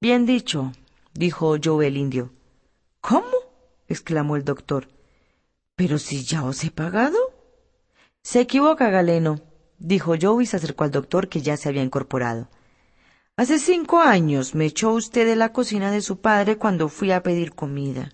Bien 0.00 0.24
dicho, 0.24 0.72
dijo 1.18 1.56
Joe 1.62 1.86
el 1.86 1.96
indio. 1.96 2.32
¿Cómo? 3.00 3.26
exclamó 3.88 4.36
el 4.36 4.44
doctor. 4.44 4.88
Pero 5.74 5.98
si 5.98 6.24
ya 6.24 6.44
os 6.44 6.64
he 6.64 6.70
pagado. 6.70 7.18
Se 8.22 8.40
equivoca, 8.40 8.90
Galeno, 8.90 9.40
dijo 9.78 10.14
Joe 10.20 10.42
y 10.42 10.46
se 10.46 10.56
acercó 10.56 10.84
al 10.84 10.90
doctor 10.90 11.28
que 11.28 11.42
ya 11.42 11.56
se 11.56 11.68
había 11.68 11.82
incorporado. 11.82 12.48
Hace 13.36 13.58
cinco 13.58 14.00
años 14.00 14.54
me 14.54 14.64
echó 14.64 14.92
usted 14.92 15.26
de 15.26 15.36
la 15.36 15.52
cocina 15.52 15.90
de 15.90 16.00
su 16.00 16.20
padre 16.20 16.56
cuando 16.56 16.88
fui 16.88 17.12
a 17.12 17.22
pedir 17.22 17.54
comida. 17.54 18.12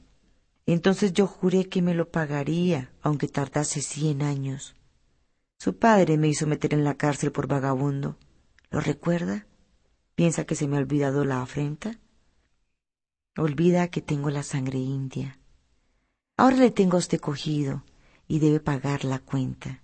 Entonces 0.67 1.13
yo 1.13 1.27
juré 1.27 1.69
que 1.69 1.83
me 1.83 1.95
lo 1.95 2.11
pagaría, 2.11 2.93
aunque 3.03 3.29
tardase 3.29 3.83
cien 3.83 4.23
años. 4.23 4.75
Su 5.59 5.79
padre 5.79 6.19
me 6.19 6.29
hizo 6.29 6.47
meter 6.47 6.75
en 6.75 6.83
la 6.83 6.97
cárcel 6.97 7.31
por 7.31 7.47
vagabundo. 7.47 8.17
¿Lo 8.71 8.81
recuerda? 8.81 9.47
¿Piensa 10.17 10.45
que 10.45 10.57
se 10.57 10.67
me 10.67 10.77
ha 10.77 10.81
olvidado 10.81 11.25
la 11.25 11.41
afrenta? 11.41 12.01
Olvida 13.39 13.89
que 13.89 14.03
tengo 14.03 14.29
la 14.29 14.43
sangre 14.43 14.79
india. 14.79 15.39
Ahora 16.37 16.57
le 16.57 16.71
tengo 16.71 16.97
a 16.97 17.01
usted 17.01 17.19
cogido 17.19 17.83
y 18.29 18.41
debe 18.41 18.61
pagar 18.61 19.07
la 19.07 19.21
cuenta. 19.21 19.83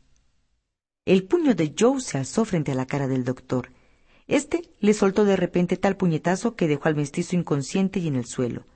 El 1.06 1.24
puño 1.24 1.54
de 1.54 1.74
Joe 1.76 2.02
se 2.02 2.18
alzó 2.18 2.44
frente 2.44 2.72
a 2.72 2.74
la 2.74 2.84
cara 2.84 3.08
del 3.08 3.24
doctor. 3.24 3.72
Este 4.26 4.70
le 4.80 4.92
soltó 4.92 5.24
de 5.24 5.36
repente 5.36 5.78
tal 5.78 5.96
puñetazo 5.96 6.56
que 6.56 6.68
dejó 6.68 6.88
al 6.88 6.96
mestizo 6.96 7.36
inconsciente 7.36 8.00
y 8.00 8.08
en 8.08 8.16
el 8.16 8.26
suelo. 8.26 8.66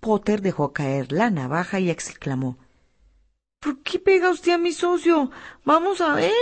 Potter 0.00 0.40
dejó 0.40 0.72
caer 0.72 1.12
la 1.12 1.28
navaja 1.28 1.78
y 1.78 1.90
exclamó 1.90 2.56
¿Por 3.60 3.82
qué 3.82 3.98
pega 3.98 4.30
usted 4.30 4.52
a 4.52 4.58
mi 4.58 4.72
socio? 4.72 5.30
Vamos 5.62 6.00
a 6.00 6.14
ver. 6.14 6.32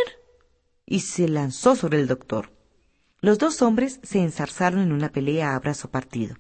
Y 0.87 1.01
se 1.01 1.29
lanzó 1.29 1.75
sobre 1.75 1.99
el 1.99 2.07
doctor. 2.07 2.53
Los 3.21 3.39
dos 3.39 3.63
hombres 3.63 3.99
se 4.05 4.21
enzarzaron 4.21 4.81
en 4.81 4.93
una 4.93 5.11
pelea 5.11 5.57
a 5.57 5.59
brazo 5.59 5.91
partido. 5.91 6.37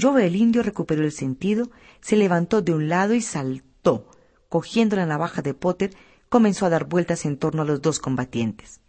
Joe 0.00 0.26
el 0.26 0.36
indio 0.36 0.62
recuperó 0.62 1.02
el 1.02 1.12
sentido, 1.12 1.70
se 2.00 2.16
levantó 2.16 2.62
de 2.62 2.72
un 2.72 2.88
lado 2.88 3.14
y 3.14 3.20
saltó. 3.20 4.08
Cogiendo 4.48 4.96
la 4.96 5.06
navaja 5.06 5.42
de 5.42 5.54
Potter, 5.54 5.94
comenzó 6.28 6.66
a 6.66 6.70
dar 6.70 6.86
vueltas 6.86 7.24
en 7.24 7.36
torno 7.36 7.62
a 7.62 7.64
los 7.64 7.82
dos 7.82 7.98
combatientes. 7.98 8.80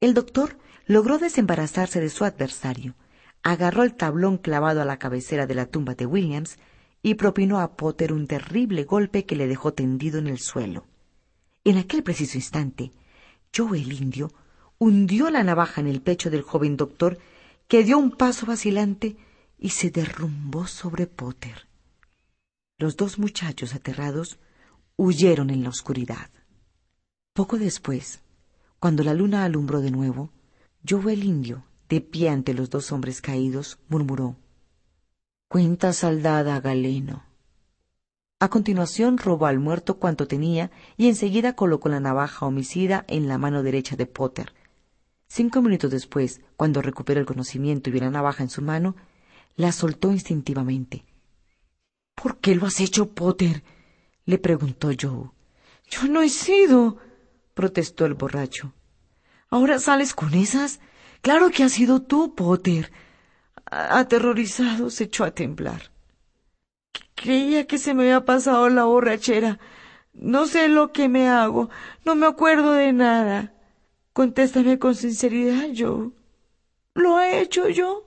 El 0.00 0.14
doctor 0.14 0.58
logró 0.86 1.18
desembarazarse 1.18 2.00
de 2.00 2.10
su 2.10 2.24
adversario, 2.24 2.94
agarró 3.42 3.82
el 3.82 3.94
tablón 3.94 4.38
clavado 4.38 4.82
a 4.82 4.84
la 4.84 4.98
cabecera 4.98 5.46
de 5.46 5.54
la 5.54 5.66
tumba 5.66 5.94
de 5.94 6.06
Williams 6.06 6.58
y 7.02 7.14
propinó 7.14 7.60
a 7.60 7.76
Potter 7.76 8.12
un 8.12 8.26
terrible 8.26 8.84
golpe 8.84 9.24
que 9.26 9.36
le 9.36 9.46
dejó 9.46 9.72
tendido 9.72 10.18
en 10.18 10.26
el 10.26 10.38
suelo. 10.38 10.86
En 11.62 11.78
aquel 11.78 12.02
preciso 12.02 12.38
instante, 12.38 12.92
Joe 13.54 13.78
el 13.78 13.92
indio 13.92 14.30
hundió 14.78 15.30
la 15.30 15.44
navaja 15.44 15.80
en 15.80 15.86
el 15.86 16.02
pecho 16.02 16.30
del 16.30 16.42
joven 16.42 16.76
doctor, 16.76 17.18
que 17.68 17.84
dio 17.84 17.98
un 17.98 18.10
paso 18.10 18.46
vacilante 18.46 19.16
y 19.64 19.70
se 19.70 19.90
derrumbó 19.90 20.66
sobre 20.66 21.06
Potter. 21.06 21.68
Los 22.76 22.98
dos 22.98 23.18
muchachos 23.18 23.74
aterrados 23.74 24.38
huyeron 24.96 25.48
en 25.48 25.62
la 25.62 25.70
oscuridad. 25.70 26.28
Poco 27.32 27.56
después, 27.56 28.20
cuando 28.78 29.02
la 29.04 29.14
luna 29.14 29.42
alumbró 29.42 29.80
de 29.80 29.90
nuevo, 29.90 30.28
Joe 30.86 31.14
el 31.14 31.24
indio, 31.24 31.64
de 31.88 32.02
pie 32.02 32.28
ante 32.28 32.52
los 32.52 32.68
dos 32.68 32.92
hombres 32.92 33.22
caídos, 33.22 33.78
murmuró 33.88 34.36
Cuenta 35.48 35.94
saldada, 35.94 36.60
Galeno. 36.60 37.24
A 38.40 38.50
continuación 38.50 39.16
robó 39.16 39.46
al 39.46 39.60
muerto 39.60 39.98
cuanto 39.98 40.28
tenía 40.28 40.72
y 40.98 41.08
enseguida 41.08 41.56
colocó 41.56 41.88
la 41.88 42.00
navaja 42.00 42.44
homicida 42.44 43.06
en 43.08 43.28
la 43.28 43.38
mano 43.38 43.62
derecha 43.62 43.96
de 43.96 44.04
Potter. 44.04 44.52
Cinco 45.26 45.62
minutos 45.62 45.90
después, 45.90 46.42
cuando 46.58 46.82
recuperó 46.82 47.18
el 47.18 47.24
conocimiento 47.24 47.88
y 47.88 47.94
vio 47.94 48.02
la 48.02 48.10
navaja 48.10 48.42
en 48.42 48.50
su 48.50 48.60
mano, 48.60 48.94
la 49.56 49.72
soltó 49.72 50.12
instintivamente. 50.12 51.04
¿Por 52.14 52.38
qué 52.38 52.54
lo 52.54 52.66
has 52.66 52.80
hecho, 52.80 53.10
Potter? 53.10 53.62
le 54.24 54.38
preguntó 54.38 54.90
Joe. 54.98 55.30
Yo 55.90 56.08
no 56.08 56.22
he 56.22 56.28
sido, 56.28 56.96
protestó 57.54 58.06
el 58.06 58.14
borracho. 58.14 58.72
¿Ahora 59.50 59.78
sales 59.78 60.14
con 60.14 60.34
esas? 60.34 60.80
Claro 61.20 61.50
que 61.50 61.62
has 61.62 61.72
sido 61.72 62.02
tú, 62.02 62.34
Potter. 62.34 62.90
Aterrorizado 63.66 64.90
se 64.90 65.04
echó 65.04 65.24
a 65.24 65.32
temblar. 65.32 65.90
Creía 67.14 67.66
que 67.66 67.78
se 67.78 67.94
me 67.94 68.04
había 68.04 68.24
pasado 68.24 68.68
la 68.68 68.84
borrachera. 68.84 69.58
No 70.12 70.46
sé 70.46 70.68
lo 70.68 70.92
que 70.92 71.08
me 71.08 71.28
hago. 71.28 71.70
No 72.04 72.14
me 72.14 72.26
acuerdo 72.26 72.72
de 72.72 72.92
nada. 72.92 73.52
Contéstame 74.12 74.78
con 74.78 74.94
sinceridad, 74.94 75.68
Joe. 75.76 76.10
¿Lo 76.94 77.20
he 77.20 77.40
hecho 77.40 77.68
yo? 77.68 78.06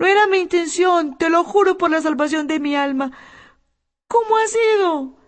No 0.00 0.06
era 0.06 0.26
mi 0.28 0.38
intención, 0.38 1.18
te 1.18 1.28
lo 1.28 1.44
juro 1.44 1.76
por 1.76 1.90
la 1.90 2.00
salvación 2.00 2.46
de 2.46 2.58
mi 2.58 2.74
alma. 2.74 3.12
¿Cómo 4.08 4.38
ha 4.38 4.46
sido? 4.46 5.18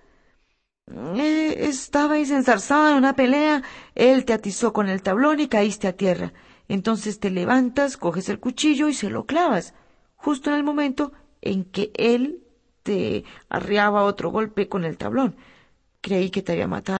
Eh, 1.20 1.68
estabais 1.68 2.30
enzarzada 2.30 2.92
en 2.92 2.96
una 2.96 3.14
pelea, 3.14 3.62
él 3.94 4.24
te 4.24 4.32
atizó 4.32 4.72
con 4.72 4.88
el 4.88 5.02
tablón 5.02 5.40
y 5.40 5.48
caíste 5.48 5.88
a 5.88 5.92
tierra. 5.92 6.32
Entonces 6.68 7.20
te 7.20 7.28
levantas, 7.28 7.98
coges 7.98 8.30
el 8.30 8.40
cuchillo 8.40 8.88
y 8.88 8.94
se 8.94 9.10
lo 9.10 9.26
clavas, 9.26 9.74
justo 10.16 10.48
en 10.48 10.56
el 10.56 10.64
momento 10.64 11.12
en 11.42 11.64
que 11.64 11.92
él 11.94 12.42
te 12.82 13.24
arriaba 13.50 14.04
otro 14.04 14.30
golpe 14.30 14.70
con 14.70 14.86
el 14.86 14.96
tablón. 14.96 15.36
Creí 16.00 16.30
que 16.30 16.40
te 16.40 16.52
había 16.52 16.66
matado. 16.66 16.98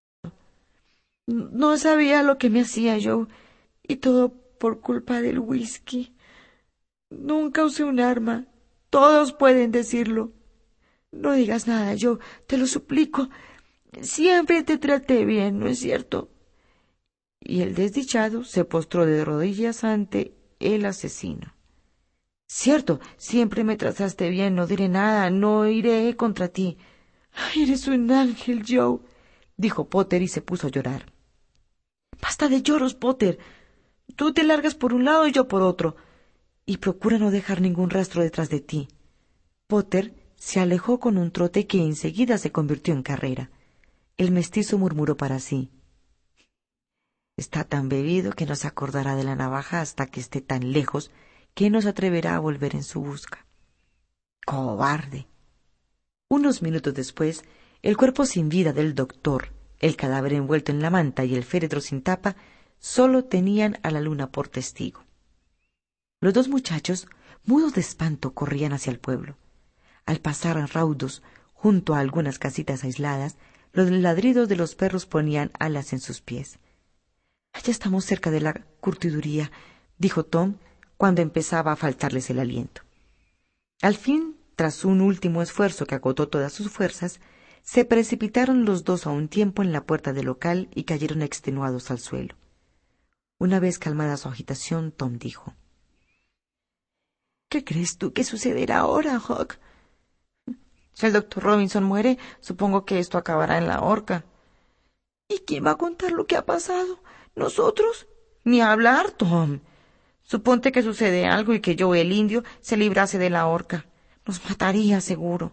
No 1.27 1.79
sabía 1.79 2.23
lo 2.23 2.37
que 2.37 2.51
me 2.51 2.61
hacía 2.61 2.99
yo, 2.99 3.29
y 3.83 3.97
todo 3.97 4.35
por 4.59 4.81
culpa 4.81 5.23
del 5.23 5.39
whisky. 5.39 6.15
Nunca 7.19 7.65
usé 7.65 7.85
un 7.85 8.01
arma. 8.01 8.47
Todos 8.91 9.33
pueden 9.33 9.71
decirlo. 9.71 10.33
No 11.11 11.33
digas 11.33 11.67
nada, 11.67 11.95
yo 11.95 12.19
te 12.47 12.57
lo 12.57 12.67
suplico. 12.67 13.29
Siempre 14.01 14.63
te 14.63 14.79
traté 14.79 15.25
bien, 15.25 15.59
¿no 15.59 15.67
es 15.67 15.79
cierto? 15.79 16.31
Y 17.41 17.61
el 17.61 17.75
desdichado 17.75 18.45
se 18.45 18.65
postró 18.65 19.05
de 19.05 19.25
rodillas 19.25 19.85
ante 19.85 20.35
el 20.59 20.87
asesino. 20.87 21.55
Cierto, 22.47 23.01
siempre 23.17 23.65
me 23.65 23.77
trataste 23.77 24.31
bien, 24.31 24.55
no 24.55 24.67
diré 24.67 24.89
nada, 24.89 25.29
no 25.31 25.67
iré 25.67 26.17
contra 26.17 26.49
ti. 26.49 26.79
Eres 27.57 27.89
un 27.89 28.11
ángel, 28.11 28.65
Joe, 28.67 29.01
dijo 29.57 29.89
Potter 29.89 30.23
y 30.23 30.29
se 30.29 30.43
puso 30.43 30.69
a 30.69 30.71
llorar. 30.71 31.13
Basta 32.21 32.49
de 32.49 32.63
lloros, 32.63 32.95
Potter. 32.95 33.39
Tú 34.17 34.33
te 34.33 34.45
largas 34.45 34.75
por 34.75 34.95
un 34.95 35.05
lado 35.05 35.27
y 35.27 35.33
yo 35.33 35.49
por 35.49 35.63
otro 35.63 35.97
y 36.67 36.79
procura 36.79 37.19
no 37.19 37.31
dejar 37.31 37.61
ningún 37.61 37.91
rastro 37.91 38.23
detrás 38.23 38.49
de 38.51 38.61
ti. 38.61 38.89
Potter 39.67 40.15
se 40.37 40.61
alejó 40.61 41.01
con 41.01 41.19
un 41.19 41.31
trote 41.31 41.67
que 41.67 41.79
enseguida 41.83 42.39
se 42.39 42.53
convirtió 42.53 42.95
en 42.95 43.03
carrera. 43.03 43.51
El 44.17 44.31
mestizo 44.31 44.79
murmuró 44.79 45.17
para 45.17 45.41
sí. 45.41 45.71
Está 47.37 47.65
tan 47.65 47.89
bebido 47.89 48.33
que 48.33 48.47
no 48.47 48.55
se 48.57 48.67
acordará 48.67 49.17
de 49.17 49.25
la 49.25 49.37
navaja 49.37 49.81
hasta 49.81 50.07
que 50.07 50.21
esté 50.21 50.41
tan 50.41 50.73
lejos 50.73 51.11
que 51.55 51.71
no 51.71 51.81
se 51.81 51.89
atreverá 51.89 52.37
a 52.37 52.41
volver 52.41 52.75
en 52.75 52.83
su 52.83 53.01
busca. 53.01 53.47
Cobarde. 54.45 55.27
Unos 56.29 56.63
minutos 56.63 56.95
después, 56.95 57.45
el 57.83 57.97
cuerpo 57.97 58.27
sin 58.27 58.49
vida 58.49 58.73
del 58.73 58.95
doctor, 58.95 59.53
el 59.79 59.97
cadáver 59.97 60.35
envuelto 60.35 60.73
en 60.73 60.83
la 60.83 60.91
manta 60.91 61.25
y 61.25 61.35
el 61.35 61.45
féretro 61.45 61.81
sin 61.81 62.03
tapa, 62.03 62.37
solo 62.79 63.25
tenían 63.25 63.79
a 63.83 63.91
la 63.91 64.01
luna 64.01 64.31
por 64.31 64.49
testigo. 64.49 65.05
Los 66.23 66.35
dos 66.35 66.47
muchachos, 66.47 67.09
mudos 67.47 67.75
de 67.75 67.81
espanto, 67.81 68.33
corrían 68.33 68.73
hacia 68.73 68.93
el 68.93 69.01
pueblo. 69.01 69.35
Al 70.07 70.21
pasar 70.21 70.57
raudos 70.73 71.21
junto 71.53 71.97
a 71.97 71.99
algunas 71.99 72.39
casitas 72.39 72.85
aisladas, 72.85 73.39
los 73.73 73.91
ladridos 73.91 74.49
de 74.49 74.55
los 74.55 74.77
perros 74.77 75.05
ponían 75.05 75.51
alas 75.59 75.93
en 75.93 75.99
sus 75.99 76.21
pies. 76.21 76.61
Ya 77.65 77.73
estamos 77.73 78.05
cerca 78.05 78.31
de 78.31 78.41
la 78.41 78.53
curtiduría, 78.81 79.51
dijo 79.99 80.25
Tom 80.25 80.59
cuando 80.97 81.23
empezaba 81.23 81.73
a 81.73 81.77
faltarles 81.77 82.31
el 82.31 82.39
aliento. 82.39 82.83
Al 83.81 83.97
fin, 83.97 84.37
tras 84.55 84.85
un 84.85 85.01
último 85.01 85.43
esfuerzo 85.43 85.87
que 85.87 85.97
agotó 85.97 86.29
todas 86.29 86.53
sus 86.53 86.71
fuerzas, 86.71 87.19
se 87.63 87.85
precipitaron 87.85 88.65
los 88.65 88.85
dos 88.85 89.09
a 89.09 89.11
un 89.11 89.27
tiempo 89.27 89.61
en 89.63 89.73
la 89.73 89.83
puerta 89.87 90.13
del 90.13 90.27
local 90.27 90.69
y 90.73 90.85
cayeron 90.85 91.21
extenuados 91.21 91.91
al 91.91 91.99
suelo. 91.99 92.37
Una 93.39 93.59
vez 93.59 93.81
calmada 93.81 94.17
su 94.17 94.29
agitación, 94.29 94.93
Tom 94.93 95.19
dijo 95.19 95.57
¿Qué 97.53 97.65
crees 97.65 97.99
tú 97.99 98.15
que 98.15 98.25
sucederá 98.25 98.79
ahora, 98.79 99.21
Hawk? 99.21 99.59
Si 100.95 101.05
el 101.05 101.13
doctor 101.13 101.43
Robinson 101.43 101.85
muere, 101.85 102.17
supongo 102.41 102.87
que 102.87 102.99
esto 102.99 103.19
acabará 103.19 103.59
en 103.59 103.69
la 103.69 103.83
horca. 103.83 104.25
¿Y 105.29 105.41
quién 105.41 105.67
va 105.67 105.73
a 105.73 105.77
contar 105.77 106.13
lo 106.13 106.27
que 106.27 106.39
ha 106.39 106.47
pasado? 106.47 107.03
¿Nosotros? 107.35 108.09
Ni 108.45 108.63
hablar, 108.63 109.11
Tom. 109.11 109.61
Suponte 110.23 110.73
que 110.73 110.83
sucede 110.83 111.27
algo 111.27 111.53
y 111.53 111.61
que 111.61 111.77
yo, 111.77 111.95
el 111.95 112.13
indio, 112.13 112.43
se 112.63 112.79
librase 112.79 113.19
de 113.19 113.29
la 113.29 113.47
horca. 113.47 113.85
Nos 114.25 114.43
mataría, 114.49 115.03
seguro. 115.03 115.53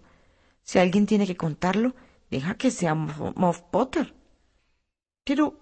Si 0.64 0.80
alguien 0.80 1.06
tiene 1.06 1.28
que 1.28 1.36
contarlo, 1.36 1.96
deja 2.32 2.56
que 2.56 2.72
sea 2.72 2.96
Moff 2.96 3.60
Potter. 3.72 4.16
Pero 5.26 5.60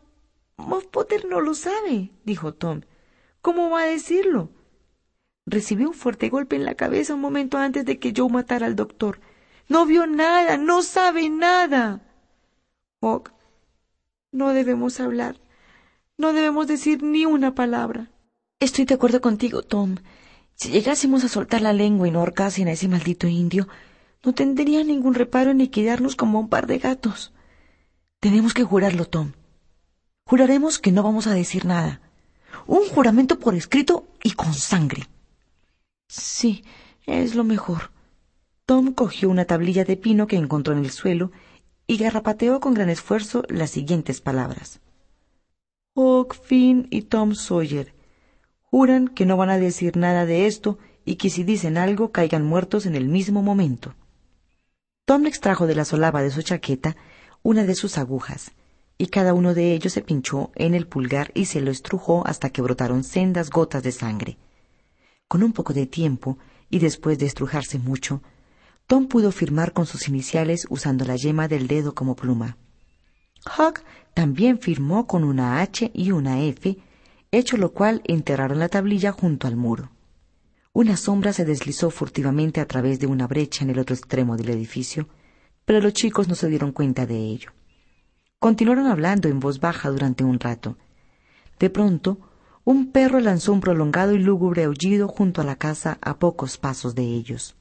Moff 0.58 0.86
Potter 0.86 1.26
no 1.26 1.42
lo 1.42 1.56
sabe, 1.56 2.12
dijo 2.26 2.54
Tom. 2.54 2.82
¿Cómo 3.42 3.72
va 3.72 3.82
a 3.82 3.88
decirlo? 3.88 4.52
Recibió 5.50 5.88
un 5.88 5.94
fuerte 5.94 6.28
golpe 6.28 6.58
en 6.58 6.66
la 6.66 6.76
cabeza 6.76 7.14
un 7.14 7.22
momento 7.22 7.58
antes 7.58 7.86
de 7.86 8.00
que 8.00 8.14
Joe 8.16 8.30
matara 8.30 8.66
al 8.66 8.76
doctor. 8.76 9.22
No 9.70 9.86
vio 9.86 10.06
nada, 10.06 10.58
no 10.58 10.84
sabe 10.84 11.30
nada. 11.30 12.02
Hawk, 13.02 13.32
no 14.34 14.50
debemos 14.54 15.00
hablar. 15.00 15.40
No 16.18 16.34
debemos 16.34 16.68
decir 16.68 17.02
ni 17.02 17.26
una 17.26 17.56
palabra. 17.56 18.12
Estoy 18.60 18.84
de 18.84 18.96
acuerdo 18.96 19.22
contigo, 19.22 19.64
Tom. 19.64 19.96
Si 20.54 20.70
llegásemos 20.70 21.24
a 21.24 21.30
soltar 21.30 21.62
la 21.62 21.72
lengua 21.72 22.10
y 22.10 22.12
no 22.12 22.20
ahorcasen 22.20 22.68
a 22.68 22.74
ese 22.74 22.90
maldito 22.90 23.28
indio, 23.28 23.70
no 24.26 24.34
tendría 24.34 24.84
ningún 24.84 25.14
reparo 25.14 25.52
en 25.52 25.60
liquidarnos 25.60 26.18
como 26.18 26.42
un 26.42 26.50
par 26.50 26.68
de 26.68 26.80
gatos. 26.80 27.34
Tenemos 28.20 28.54
que 28.54 28.66
jurarlo, 28.66 29.06
Tom. 29.06 29.32
Juraremos 30.26 30.80
que 30.80 30.92
no 30.92 31.04
vamos 31.04 31.26
a 31.26 31.34
decir 31.34 31.64
nada. 31.64 32.02
Un 32.66 32.86
juramento 32.90 33.40
por 33.40 33.56
escrito 33.56 34.10
y 34.24 34.32
con 34.32 34.54
sangre. 34.54 35.08
Sí, 36.08 36.64
es 37.06 37.36
lo 37.36 37.44
mejor. 37.44 37.92
Tom 38.66 38.94
cogió 38.94 39.30
una 39.30 39.46
tablilla 39.46 39.86
de 39.86 39.98
pino 39.98 40.28
que 40.28 40.36
encontró 40.36 40.74
en 40.74 40.80
el 40.80 40.92
suelo 40.92 41.32
y 41.88 41.98
garrapateó 41.98 42.60
con 42.60 42.74
gran 42.74 42.90
esfuerzo 42.90 43.44
las 43.50 43.72
siguientes 43.72 44.22
palabras. 44.22 44.82
Hawk 45.96 46.36
Finn 46.44 46.88
y 46.92 47.04
Tom 47.04 47.34
Sawyer 47.34 47.94
juran 48.62 49.08
que 49.08 49.26
no 49.26 49.38
van 49.38 49.50
a 49.50 49.58
decir 49.58 49.98
nada 49.98 50.26
de 50.26 50.48
esto 50.48 50.78
y 51.06 51.16
que 51.16 51.30
si 51.30 51.44
dicen 51.44 51.78
algo 51.78 52.12
caigan 52.12 52.46
muertos 52.46 52.86
en 52.86 52.96
el 52.96 53.08
mismo 53.08 53.42
momento. 53.42 53.96
Tom 55.06 55.26
extrajo 55.26 55.68
de 55.68 55.76
la 55.76 55.86
solapa 55.86 56.22
de 56.22 56.32
su 56.32 56.42
chaqueta 56.42 56.98
una 57.42 57.64
de 57.64 57.76
sus 57.76 57.98
agujas, 57.98 58.52
y 58.98 59.08
cada 59.08 59.34
uno 59.34 59.54
de 59.54 59.74
ellos 59.74 59.94
se 59.94 60.02
pinchó 60.02 60.52
en 60.56 60.74
el 60.74 60.86
pulgar 60.86 61.32
y 61.34 61.46
se 61.46 61.62
lo 61.62 61.72
estrujó 61.72 62.28
hasta 62.28 62.50
que 62.50 62.62
brotaron 62.62 63.06
sendas 63.06 63.50
gotas 63.50 63.84
de 63.84 63.94
sangre. 63.94 64.38
Con 65.28 65.44
un 65.44 65.54
poco 65.54 65.74
de 65.74 65.86
tiempo, 65.86 66.38
y 66.70 66.80
después 66.80 67.20
de 67.20 67.26
estrujarse 67.26 67.80
mucho, 67.80 68.22
Tom 68.88 69.08
pudo 69.08 69.32
firmar 69.32 69.74
con 69.74 69.86
sus 69.86 70.08
iniciales 70.08 70.66
usando 70.70 71.04
la 71.04 71.18
yema 71.18 71.48
del 71.48 71.68
dedo 71.68 71.94
como 71.94 72.16
pluma. 72.16 72.58
Huck 73.46 73.84
también 74.14 74.60
firmó 74.60 75.08
con 75.08 75.24
una 75.24 75.62
H 75.62 75.92
y 75.94 76.12
una 76.12 76.42
F, 76.42 76.78
hecho 77.32 77.58
lo 77.58 77.74
cual 77.74 78.02
enterraron 78.06 78.60
la 78.60 78.70
tablilla 78.70 79.12
junto 79.12 79.48
al 79.48 79.58
muro. 79.58 79.92
Una 80.74 80.96
sombra 80.96 81.34
se 81.34 81.44
deslizó 81.44 81.90
furtivamente 81.90 82.62
a 82.62 82.68
través 82.68 83.00
de 83.00 83.08
una 83.08 83.28
brecha 83.28 83.64
en 83.64 83.72
el 83.72 83.80
otro 83.80 83.96
extremo 83.96 84.38
del 84.38 84.50
edificio, 84.50 85.10
pero 85.66 85.82
los 85.82 85.94
chicos 85.94 86.28
no 86.28 86.36
se 86.36 86.48
dieron 86.48 86.72
cuenta 86.72 87.06
de 87.06 87.18
ello. 87.18 87.52
Continuaron 88.40 88.86
hablando 88.86 89.28
en 89.28 89.40
voz 89.40 89.60
baja 89.60 89.90
durante 89.90 90.24
un 90.24 90.40
rato. 90.40 90.78
De 91.60 91.70
pronto, 91.70 92.27
un 92.68 92.92
perro 92.92 93.22
lanzó 93.22 93.54
un 93.54 93.62
prolongado 93.62 94.14
y 94.14 94.20
lúgubre 94.20 94.66
aullido 94.66 95.08
junto 95.08 95.40
a 95.40 95.46
la 95.46 95.56
casa 95.56 96.00
a 96.02 96.20
pocos 96.20 96.58
pasos 96.58 96.96
de 96.96 97.04
ellos. 97.04 97.56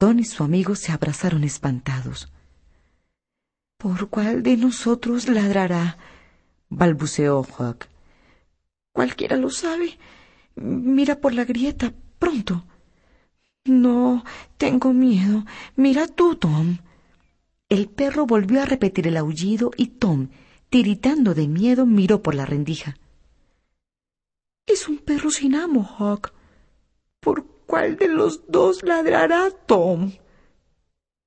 Don 0.00 0.18
y 0.18 0.24
su 0.24 0.42
amigo 0.42 0.76
se 0.76 0.92
abrazaron 0.92 1.44
espantados. 1.44 2.32
¿Por 3.76 4.08
cuál 4.08 4.42
de 4.42 4.56
nosotros 4.56 5.28
ladrará? 5.28 5.98
balbuceó 6.70 7.40
Huck. 7.40 7.86
Cualquiera 8.94 9.36
lo 9.36 9.50
sabe. 9.50 9.98
Mira 10.56 11.16
por 11.16 11.34
la 11.34 11.44
grieta, 11.44 11.92
pronto. 12.18 12.64
No, 13.66 14.24
tengo 14.56 14.94
miedo. 14.94 15.44
Mira 15.76 16.08
tú, 16.08 16.36
Tom. 16.36 16.78
El 17.68 17.90
perro 17.90 18.24
volvió 18.24 18.62
a 18.62 18.64
repetir 18.64 19.06
el 19.06 19.18
aullido 19.18 19.70
y 19.76 19.88
Tom, 19.88 20.28
tiritando 20.70 21.34
de 21.34 21.46
miedo, 21.46 21.84
miró 21.84 22.22
por 22.22 22.34
la 22.34 22.46
rendija. 22.46 22.96
Es 24.66 24.88
un 24.88 24.98
perro 24.98 25.30
sin 25.30 25.54
amo, 25.54 25.96
Huck. 25.98 26.32
¿Por 27.20 27.44
¿Cuál 27.66 27.96
de 27.96 28.08
los 28.08 28.42
dos 28.50 28.82
ladrará 28.82 29.50
Tom? 29.50 30.12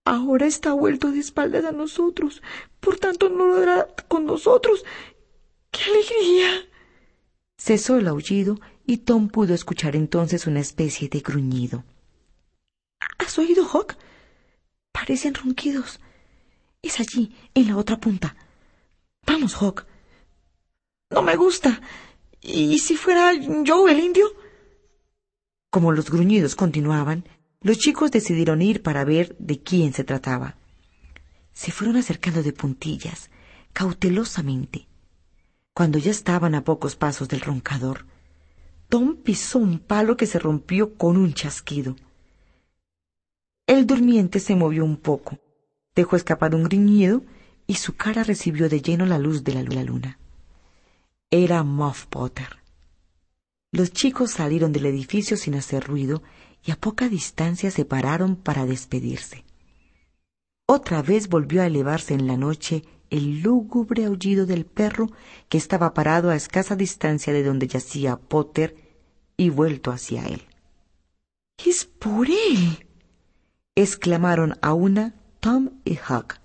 Ahora 0.06 0.46
está 0.46 0.74
vuelto 0.74 1.12
de 1.12 1.20
espaldas 1.20 1.66
a 1.66 1.72
nosotros, 1.72 2.42
por 2.80 2.98
tanto 2.98 3.30
no 3.30 3.48
ladrará 3.48 3.88
con 4.08 4.26
nosotros. 4.26 4.86
¡Qué 5.72 5.84
alegría! 5.84 6.70
Cesó 7.58 7.98
el 7.98 8.08
aullido 8.08 8.60
y 8.86 8.98
Tom 8.98 9.28
pudo 9.30 9.54
escuchar 9.54 9.96
entonces 9.96 10.48
una 10.48 10.60
especie 10.60 11.10
de 11.10 11.20
gruñido. 11.20 11.84
¿Has 13.18 13.38
oído, 13.38 13.66
Hawk? 13.66 13.98
Parecen 14.94 15.34
ronquidos. 15.34 16.00
Es 16.82 17.00
allí, 17.00 17.36
en 17.54 17.68
la 17.68 17.78
otra 17.78 17.98
punta. 18.00 18.36
Vamos, 19.26 19.56
Hawk. 19.56 19.86
No 21.10 21.22
me 21.22 21.36
gusta. 21.36 21.82
¿Y 22.50 22.80
si 22.80 22.96
fuera 22.96 23.34
yo 23.34 23.90
el 23.90 24.00
indio? 24.00 24.26
Como 25.70 25.92
los 25.92 26.10
gruñidos 26.10 26.56
continuaban, 26.56 27.28
los 27.60 27.78
chicos 27.78 28.10
decidieron 28.10 28.62
ir 28.62 28.82
para 28.82 29.04
ver 29.04 29.36
de 29.38 29.62
quién 29.62 29.92
se 29.92 30.06
trataba. 30.06 30.56
Se 31.52 31.74
fueron 31.74 31.98
acercando 31.98 32.42
de 32.44 32.54
puntillas, 32.54 33.30
cautelosamente. 33.74 34.88
Cuando 35.74 35.98
ya 36.00 36.10
estaban 36.10 36.56
a 36.56 36.64
pocos 36.64 36.96
pasos 36.96 37.28
del 37.28 37.42
roncador, 37.42 38.06
Tom 38.88 39.18
pisó 39.18 39.60
un 39.60 39.80
palo 39.80 40.16
que 40.16 40.26
se 40.26 40.40
rompió 40.40 40.96
con 40.96 41.18
un 41.18 41.34
chasquido. 41.34 41.98
El 43.66 43.86
durmiente 43.86 44.40
se 44.40 44.56
movió 44.56 44.86
un 44.86 44.96
poco, 44.96 45.38
dejó 45.94 46.16
escapar 46.16 46.56
un 46.56 46.64
gruñido 46.64 47.24
y 47.68 47.74
su 47.74 47.98
cara 47.98 48.24
recibió 48.24 48.70
de 48.70 48.82
lleno 48.82 49.06
la 49.06 49.20
luz 49.20 49.44
de 49.44 49.54
la 49.54 49.84
luna. 49.84 50.18
Era 51.30 51.64
Muff 51.64 52.06
Potter. 52.06 52.48
Los 53.74 53.92
chicos 53.92 54.32
salieron 54.32 54.72
del 54.72 54.86
edificio 54.86 55.36
sin 55.36 55.56
hacer 55.56 55.84
ruido 55.84 56.24
y 56.64 56.72
a 56.72 56.78
poca 56.78 57.10
distancia 57.10 57.70
se 57.70 57.84
pararon 57.84 58.38
para 58.38 58.66
despedirse. 58.66 59.44
Otra 60.68 61.02
vez 61.02 61.28
volvió 61.28 61.62
a 61.62 61.66
elevarse 61.66 62.14
en 62.14 62.28
la 62.28 62.38
noche 62.38 62.86
el 63.10 63.42
lúgubre 63.42 64.06
aullido 64.06 64.46
del 64.46 64.66
perro 64.66 65.12
que 65.50 65.58
estaba 65.58 65.94
parado 65.94 66.30
a 66.30 66.36
escasa 66.38 66.78
distancia 66.78 67.34
de 67.34 67.44
donde 67.44 67.68
yacía 67.68 68.16
Potter 68.16 68.78
y 69.36 69.50
vuelto 69.50 69.92
hacia 69.92 70.26
él. 70.28 70.44
Es 71.58 71.84
por 71.84 72.30
él. 72.30 72.88
exclamaron 73.76 74.58
a 74.62 74.74
una 74.74 75.14
Tom 75.42 75.72
y 75.84 75.96
Huck. 75.98 76.40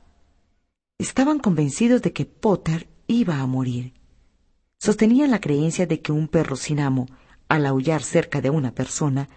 Estaban 0.98 1.38
convencidos 1.38 2.02
de 2.02 2.12
que 2.12 2.26
Potter 2.26 2.88
iba 3.06 3.38
a 3.38 3.46
morir 3.46 4.01
sostenían 4.82 5.30
la 5.30 5.40
creencia 5.40 5.86
de 5.86 6.00
que 6.00 6.10
un 6.10 6.26
perro 6.26 6.56
sin 6.56 6.80
amo, 6.80 7.06
al 7.48 7.66
aullar 7.66 8.02
cerca 8.02 8.40
de 8.40 8.50
una 8.50 8.72
persona, 8.72 9.28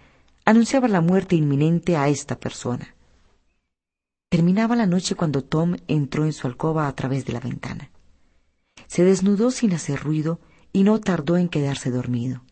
anunciaba 0.44 0.88
la 0.88 1.00
muerte 1.00 1.36
inminente 1.36 1.96
a 1.96 2.08
esta 2.08 2.40
persona. 2.40 2.96
Terminaba 4.28 4.74
la 4.74 4.86
noche 4.86 5.14
cuando 5.14 5.44
Tom 5.44 5.76
entró 5.86 6.24
en 6.24 6.32
su 6.32 6.48
alcoba 6.48 6.88
a 6.88 6.96
través 6.96 7.26
de 7.26 7.32
la 7.32 7.38
ventana. 7.38 7.92
Se 8.88 9.04
desnudó 9.04 9.52
sin 9.52 9.72
hacer 9.72 10.00
ruido 10.00 10.40
y 10.72 10.82
no 10.82 10.98
tardó 10.98 11.36
en 11.36 11.48
quedarse 11.48 11.92
dormido. 11.92 12.42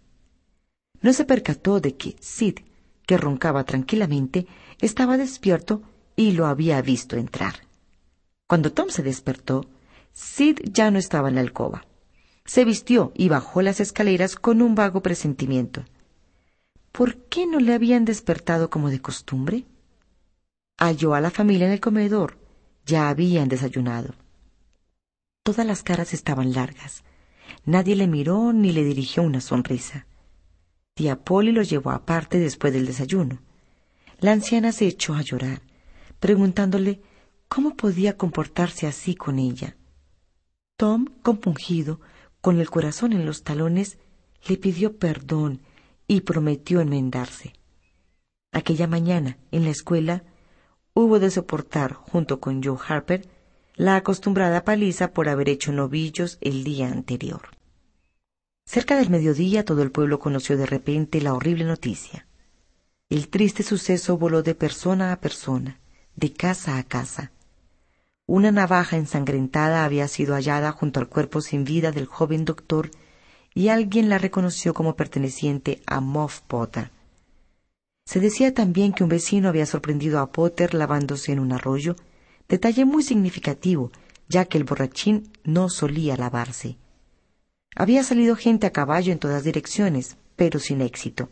No 1.02 1.12
se 1.12 1.24
percató 1.24 1.80
de 1.80 1.96
que 1.96 2.14
Sid, 2.20 2.60
que 3.06 3.16
roncaba 3.16 3.64
tranquilamente, 3.64 4.46
estaba 4.80 5.16
despierto 5.16 5.82
y 6.14 6.30
lo 6.30 6.46
había 6.46 6.80
visto 6.80 7.16
entrar. 7.16 7.54
Cuando 8.46 8.72
Tom 8.72 8.90
se 8.90 9.02
despertó, 9.02 9.66
Sid 10.12 10.60
ya 10.62 10.92
no 10.92 11.00
estaba 11.00 11.28
en 11.28 11.34
la 11.34 11.40
alcoba 11.40 11.84
se 12.44 12.64
vistió 12.64 13.12
y 13.14 13.28
bajó 13.28 13.62
las 13.62 13.80
escaleras 13.80 14.36
con 14.36 14.62
un 14.62 14.74
vago 14.74 15.02
presentimiento. 15.02 15.84
¿Por 16.92 17.16
qué 17.24 17.46
no 17.46 17.58
le 17.58 17.74
habían 17.74 18.04
despertado 18.04 18.70
como 18.70 18.90
de 18.90 19.00
costumbre? 19.00 19.64
Halló 20.78 21.14
a 21.14 21.20
la 21.20 21.30
familia 21.30 21.66
en 21.66 21.72
el 21.72 21.80
comedor. 21.80 22.38
Ya 22.86 23.08
habían 23.08 23.48
desayunado. 23.48 24.14
Todas 25.42 25.66
las 25.66 25.82
caras 25.82 26.12
estaban 26.12 26.52
largas. 26.52 27.02
Nadie 27.64 27.96
le 27.96 28.06
miró 28.06 28.52
ni 28.52 28.72
le 28.72 28.84
dirigió 28.84 29.22
una 29.22 29.40
sonrisa. 29.40 30.06
Tía 30.94 31.16
Polly 31.16 31.50
lo 31.52 31.62
llevó 31.62 31.90
aparte 31.90 32.38
después 32.38 32.72
del 32.72 32.86
desayuno. 32.86 33.40
La 34.20 34.32
anciana 34.32 34.70
se 34.70 34.86
echó 34.86 35.14
a 35.14 35.22
llorar, 35.22 35.62
preguntándole 36.20 37.00
cómo 37.48 37.74
podía 37.74 38.16
comportarse 38.16 38.86
así 38.86 39.14
con 39.14 39.38
ella. 39.38 39.76
Tom, 40.76 41.06
compungido, 41.22 42.00
con 42.44 42.60
el 42.60 42.68
corazón 42.68 43.14
en 43.14 43.24
los 43.24 43.42
talones, 43.42 43.96
le 44.46 44.58
pidió 44.58 44.98
perdón 44.98 45.62
y 46.06 46.20
prometió 46.20 46.82
enmendarse. 46.82 47.54
Aquella 48.52 48.86
mañana, 48.86 49.38
en 49.50 49.64
la 49.64 49.70
escuela, 49.70 50.24
hubo 50.92 51.20
de 51.20 51.30
soportar, 51.30 51.94
junto 51.94 52.40
con 52.40 52.62
Joe 52.62 52.76
Harper, 52.86 53.26
la 53.76 53.96
acostumbrada 53.96 54.62
paliza 54.62 55.14
por 55.14 55.30
haber 55.30 55.48
hecho 55.48 55.72
novillos 55.72 56.36
el 56.42 56.64
día 56.64 56.88
anterior. 56.88 57.40
Cerca 58.66 58.98
del 58.98 59.08
mediodía 59.08 59.64
todo 59.64 59.82
el 59.82 59.90
pueblo 59.90 60.18
conoció 60.18 60.58
de 60.58 60.66
repente 60.66 61.22
la 61.22 61.32
horrible 61.32 61.64
noticia. 61.64 62.26
El 63.08 63.30
triste 63.30 63.62
suceso 63.62 64.18
voló 64.18 64.42
de 64.42 64.54
persona 64.54 65.12
a 65.12 65.20
persona, 65.22 65.80
de 66.14 66.34
casa 66.34 66.76
a 66.76 66.82
casa. 66.82 67.32
Una 68.26 68.50
navaja 68.50 68.96
ensangrentada 68.96 69.84
había 69.84 70.08
sido 70.08 70.34
hallada 70.34 70.72
junto 70.72 70.98
al 70.98 71.08
cuerpo 71.08 71.42
sin 71.42 71.64
vida 71.64 71.92
del 71.92 72.06
joven 72.06 72.46
doctor 72.46 72.90
y 73.52 73.68
alguien 73.68 74.08
la 74.08 74.16
reconoció 74.16 74.72
como 74.72 74.96
perteneciente 74.96 75.82
a 75.86 76.00
Moff 76.00 76.40
Potter. 76.40 76.90
Se 78.06 78.20
decía 78.20 78.54
también 78.54 78.92
que 78.92 79.02
un 79.02 79.10
vecino 79.10 79.48
había 79.48 79.66
sorprendido 79.66 80.20
a 80.20 80.32
Potter 80.32 80.72
lavándose 80.72 81.32
en 81.32 81.38
un 81.38 81.52
arroyo, 81.52 81.96
detalle 82.48 82.86
muy 82.86 83.02
significativo, 83.02 83.92
ya 84.28 84.46
que 84.46 84.56
el 84.56 84.64
borrachín 84.64 85.30
no 85.44 85.68
solía 85.68 86.16
lavarse. 86.16 86.78
Había 87.76 88.04
salido 88.04 88.36
gente 88.36 88.66
a 88.66 88.72
caballo 88.72 89.12
en 89.12 89.18
todas 89.18 89.44
direcciones, 89.44 90.16
pero 90.36 90.58
sin 90.60 90.80
éxito. 90.80 91.28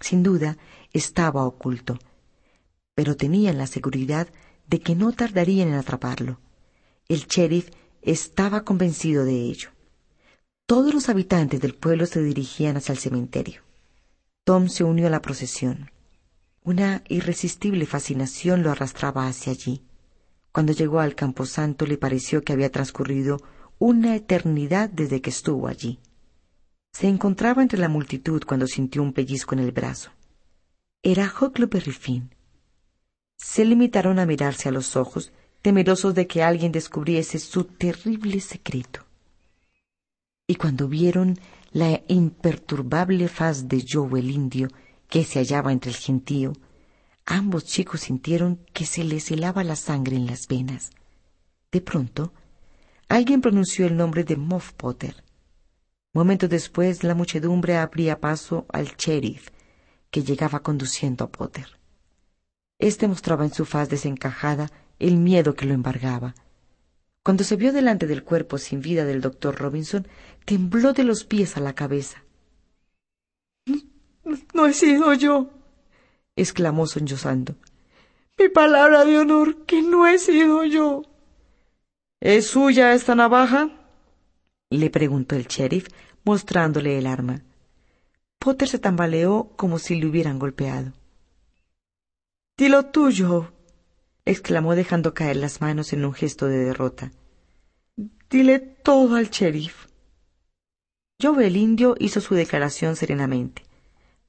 Sin 0.00 0.22
duda, 0.22 0.56
estaba 0.92 1.44
oculto, 1.44 1.98
pero 2.94 3.16
tenían 3.16 3.58
la 3.58 3.66
seguridad 3.66 4.28
de 4.68 4.80
que 4.80 4.94
no 4.94 5.12
tardarían 5.12 5.68
en 5.68 5.74
atraparlo. 5.74 6.40
El 7.08 7.26
sheriff 7.26 7.70
estaba 8.02 8.64
convencido 8.64 9.24
de 9.24 9.34
ello. 9.34 9.70
Todos 10.66 10.92
los 10.92 11.08
habitantes 11.08 11.60
del 11.60 11.74
pueblo 11.74 12.06
se 12.06 12.22
dirigían 12.22 12.76
hacia 12.76 12.92
el 12.92 12.98
cementerio. 12.98 13.62
Tom 14.44 14.68
se 14.68 14.84
unió 14.84 15.06
a 15.06 15.10
la 15.10 15.22
procesión. 15.22 15.90
Una 16.62 17.02
irresistible 17.08 17.86
fascinación 17.86 18.62
lo 18.62 18.70
arrastraba 18.70 19.28
hacia 19.28 19.52
allí. 19.52 19.84
Cuando 20.52 20.72
llegó 20.72 21.00
al 21.00 21.14
camposanto 21.14 21.86
le 21.86 21.98
pareció 21.98 22.42
que 22.42 22.52
había 22.52 22.72
transcurrido 22.72 23.38
una 23.78 24.16
eternidad 24.16 24.88
desde 24.88 25.20
que 25.20 25.30
estuvo 25.30 25.68
allí. 25.68 26.00
Se 26.92 27.08
encontraba 27.08 27.62
entre 27.62 27.78
la 27.78 27.88
multitud 27.88 28.42
cuando 28.46 28.66
sintió 28.66 29.02
un 29.02 29.12
pellizco 29.12 29.54
en 29.54 29.60
el 29.60 29.70
brazo. 29.70 30.10
Era 31.02 31.32
Huckleberry 31.40 31.92
Finn. 31.92 32.35
Se 33.36 33.64
limitaron 33.64 34.18
a 34.18 34.26
mirarse 34.26 34.68
a 34.68 34.72
los 34.72 34.96
ojos, 34.96 35.32
temerosos 35.62 36.14
de 36.14 36.26
que 36.26 36.42
alguien 36.42 36.72
descubriese 36.72 37.38
su 37.38 37.64
terrible 37.64 38.40
secreto 38.40 39.06
y 40.46 40.54
cuando 40.54 40.88
vieron 40.88 41.38
la 41.72 42.02
imperturbable 42.08 43.28
faz 43.28 43.68
de 43.68 43.84
Joe 43.86 44.20
el 44.20 44.30
indio 44.30 44.68
que 45.08 45.24
se 45.24 45.40
hallaba 45.40 45.72
entre 45.72 45.90
el 45.90 45.96
gentío, 45.96 46.52
ambos 47.24 47.64
chicos 47.64 48.02
sintieron 48.02 48.60
que 48.72 48.86
se 48.86 49.04
les 49.04 49.30
helaba 49.30 49.64
la 49.64 49.76
sangre 49.76 50.16
en 50.16 50.26
las 50.26 50.46
venas. 50.46 50.90
De 51.72 51.80
pronto, 51.80 52.32
alguien 53.08 53.40
pronunció 53.40 53.86
el 53.86 53.96
nombre 53.96 54.24
de 54.24 54.36
Moff 54.36 54.72
Potter. 54.72 55.24
Momentos 56.12 56.48
después, 56.48 57.02
la 57.02 57.14
muchedumbre 57.14 57.76
abría 57.76 58.20
paso 58.20 58.66
al 58.72 58.96
sheriff, 58.96 59.48
que 60.10 60.22
llegaba 60.22 60.60
conduciendo 60.60 61.24
a 61.24 61.30
Potter. 61.30 61.66
Este 62.78 63.08
mostraba 63.08 63.44
en 63.44 63.52
su 63.52 63.64
faz 63.64 63.88
desencajada 63.88 64.70
el 64.98 65.16
miedo 65.16 65.54
que 65.54 65.66
lo 65.66 65.74
embargaba. 65.74 66.34
Cuando 67.22 67.42
se 67.42 67.56
vio 67.56 67.72
delante 67.72 68.06
del 68.06 68.22
cuerpo 68.22 68.58
sin 68.58 68.80
vida 68.80 69.04
del 69.04 69.20
doctor 69.20 69.56
Robinson, 69.56 70.06
tembló 70.44 70.92
de 70.92 71.04
los 71.04 71.24
pies 71.24 71.56
a 71.56 71.60
la 71.60 71.74
cabeza. 71.74 72.22
No 74.54 74.66
he 74.66 74.72
sido 74.72 75.12
yo, 75.14 75.50
exclamó 76.36 76.86
sollozando. 76.86 77.56
Mi 78.38 78.48
palabra 78.48 79.04
de 79.04 79.18
honor, 79.18 79.64
que 79.64 79.82
no 79.82 80.06
he 80.06 80.18
sido 80.18 80.64
yo. 80.64 81.02
¿Es 82.20 82.48
suya 82.48 82.94
esta 82.94 83.14
navaja? 83.14 83.70
le 84.70 84.90
preguntó 84.90 85.36
el 85.36 85.46
sheriff, 85.46 85.88
mostrándole 86.24 86.98
el 86.98 87.06
arma. 87.06 87.42
Potter 88.38 88.68
se 88.68 88.78
tambaleó 88.78 89.52
como 89.56 89.78
si 89.78 89.94
le 89.94 90.06
hubieran 90.06 90.38
golpeado. 90.38 90.92
Dilo 92.58 92.86
tuyo, 92.86 93.52
exclamó 94.24 94.74
dejando 94.74 95.12
caer 95.12 95.36
las 95.36 95.60
manos 95.60 95.92
en 95.92 96.06
un 96.06 96.14
gesto 96.14 96.46
de 96.46 96.56
derrota. 96.56 97.12
Dile 98.30 98.60
todo 98.60 99.16
al 99.16 99.28
sheriff. 99.28 99.88
Joe 101.20 101.46
el 101.46 101.56
indio 101.58 101.96
hizo 101.98 102.22
su 102.22 102.34
declaración 102.34 102.96
serenamente. 102.96 103.62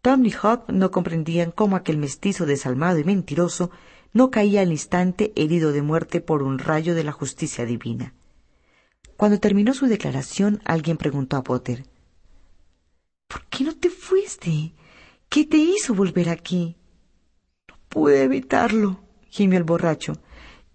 Tom 0.01 0.25
y 0.25 0.33
Hop 0.43 0.65
no 0.67 0.91
comprendían 0.91 1.51
cómo 1.51 1.77
aquel 1.77 1.97
mestizo 1.97 2.45
desalmado 2.45 2.99
y 2.99 3.05
mentiroso 3.05 3.71
no 4.11 4.29
caía 4.29 4.59
al 4.59 4.71
instante 4.71 5.31
herido 5.37 5.71
de 5.71 5.81
muerte 5.81 6.19
por 6.19 6.43
un 6.43 6.59
rayo 6.59 6.95
de 6.95 7.05
la 7.05 7.13
justicia 7.13 7.65
divina. 7.65 8.13
Cuando 9.15 9.39
terminó 9.39 9.73
su 9.73 9.85
declaración, 9.85 10.61
alguien 10.65 10.97
preguntó 10.97 11.37
a 11.37 11.43
Potter 11.43 11.85
¿Por 13.29 13.45
qué 13.45 13.63
no 13.63 13.73
te 13.73 13.89
fuiste? 13.89 14.73
¿Qué 15.29 15.45
te 15.45 15.55
hizo 15.55 15.93
volver 15.93 16.27
aquí? 16.27 16.75
Pude 17.89 18.23
evitarlo, 18.23 18.99
gimió 19.29 19.57
el 19.57 19.63
borracho. 19.63 20.13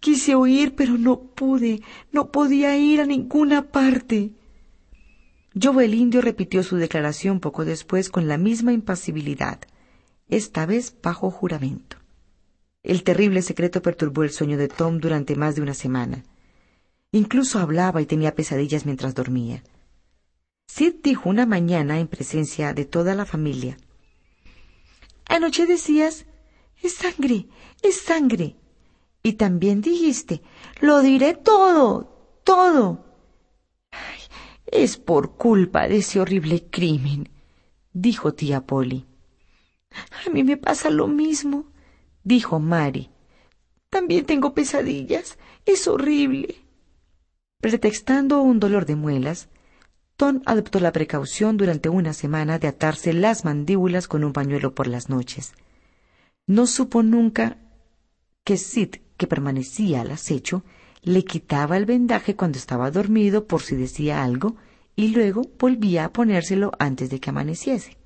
Quise 0.01 0.34
huir, 0.34 0.74
pero 0.74 0.98
no 0.98 1.20
pude, 1.20 1.82
no 2.10 2.32
podía 2.32 2.76
ir 2.76 3.01
a 3.01 3.06
ninguna 3.06 3.62
parte. 3.70 4.32
Joe 5.60 5.84
el 5.84 5.94
indio 5.94 6.20
repitió 6.22 6.62
su 6.62 6.76
declaración 6.76 7.39
poco 7.39 7.64
después 7.64 8.10
con 8.10 8.26
la 8.26 8.39
misma 8.39 8.72
impasibilidad, 8.72 9.60
esta 10.28 10.66
vez 10.66 10.97
bajo 11.02 11.30
juramento. 11.30 11.98
El 12.82 13.05
terrible 13.05 13.43
secreto 13.43 13.82
perturbó 13.82 14.24
el 14.24 14.30
sueño 14.30 14.56
de 14.56 14.68
Tom 14.68 14.98
durante 14.98 15.36
más 15.36 15.55
de 15.55 15.62
una 15.62 15.74
semana. 15.74 16.24
Incluso 17.12 17.59
hablaba 17.59 18.02
y 18.02 18.06
tenía 18.06 18.34
pesadillas 18.34 18.86
mientras 18.86 19.14
dormía. 19.14 19.62
Sid 20.66 20.94
dijo 21.02 21.28
una 21.28 21.44
mañana 21.44 22.01
en 22.01 22.09
presencia 22.09 22.72
de 22.72 22.86
toda 22.86 23.14
la 23.14 23.26
familia. 23.26 23.76
Anoche 25.26 25.66
decías, 25.66 26.24
es 26.83 26.95
sangre, 26.95 27.47
es 27.83 28.01
sangre. 28.01 28.57
Y 29.23 29.35
también 29.35 29.81
dijiste, 29.81 30.43
lo 30.81 31.01
diré 31.01 31.35
todo, 31.35 32.41
todo. 32.45 33.05
es 34.67 34.97
por 34.97 35.37
culpa 35.37 35.87
de 35.89 35.99
ese 35.99 36.21
horrible 36.21 36.67
crimen, 36.71 37.29
dijo 37.93 38.35
tía 38.35 38.67
Polly. 38.67 39.07
A 40.27 40.31
mí 40.31 40.43
me 40.43 40.57
pasa 40.57 40.91
lo 40.91 41.07
mismo, 41.07 41.67
dijo 42.25 42.59
Mary. 42.59 43.11
También 43.91 44.25
tengo 44.25 44.55
pesadillas. 44.55 45.39
Es 45.67 45.87
horrible. 45.87 46.65
Pretextando 47.61 48.41
un 48.41 48.59
dolor 48.59 48.87
de 48.87 48.97
muelas, 48.97 49.51
Tom 50.17 50.41
adoptó 50.47 50.81
la 50.81 50.93
precaución 50.93 51.59
durante 51.59 51.91
una 51.91 52.13
semana 52.15 52.59
de 52.59 52.69
atarse 52.69 53.13
las 53.13 53.45
mandíbulas 53.45 54.09
con 54.09 54.25
un 54.25 54.33
pañuelo 54.33 54.75
por 54.75 54.87
las 54.87 55.11
noches. 55.11 55.53
No 56.47 56.66
supo 56.66 57.02
nunca 57.02 57.59
que 58.44 58.56
Sid, 58.56 58.97
que 59.16 59.27
permanecía 59.27 60.01
al 60.01 60.10
acecho, 60.10 60.64
le 61.02 61.24
quitaba 61.24 61.77
el 61.77 61.86
vendaje 61.86 62.36
cuando 62.36 62.59
estaba 62.59 62.90
dormido 62.90 63.47
por 63.47 63.62
si 63.62 63.77
decía 63.77 64.23
algo 64.23 64.56
y 64.97 65.09
luego 65.09 65.43
volvía 65.59 66.05
a 66.05 66.12
ponérselo 66.12 66.73
antes 66.78 67.10
de 67.10 67.20
que 67.20 67.31
amaneciese. 67.31 67.97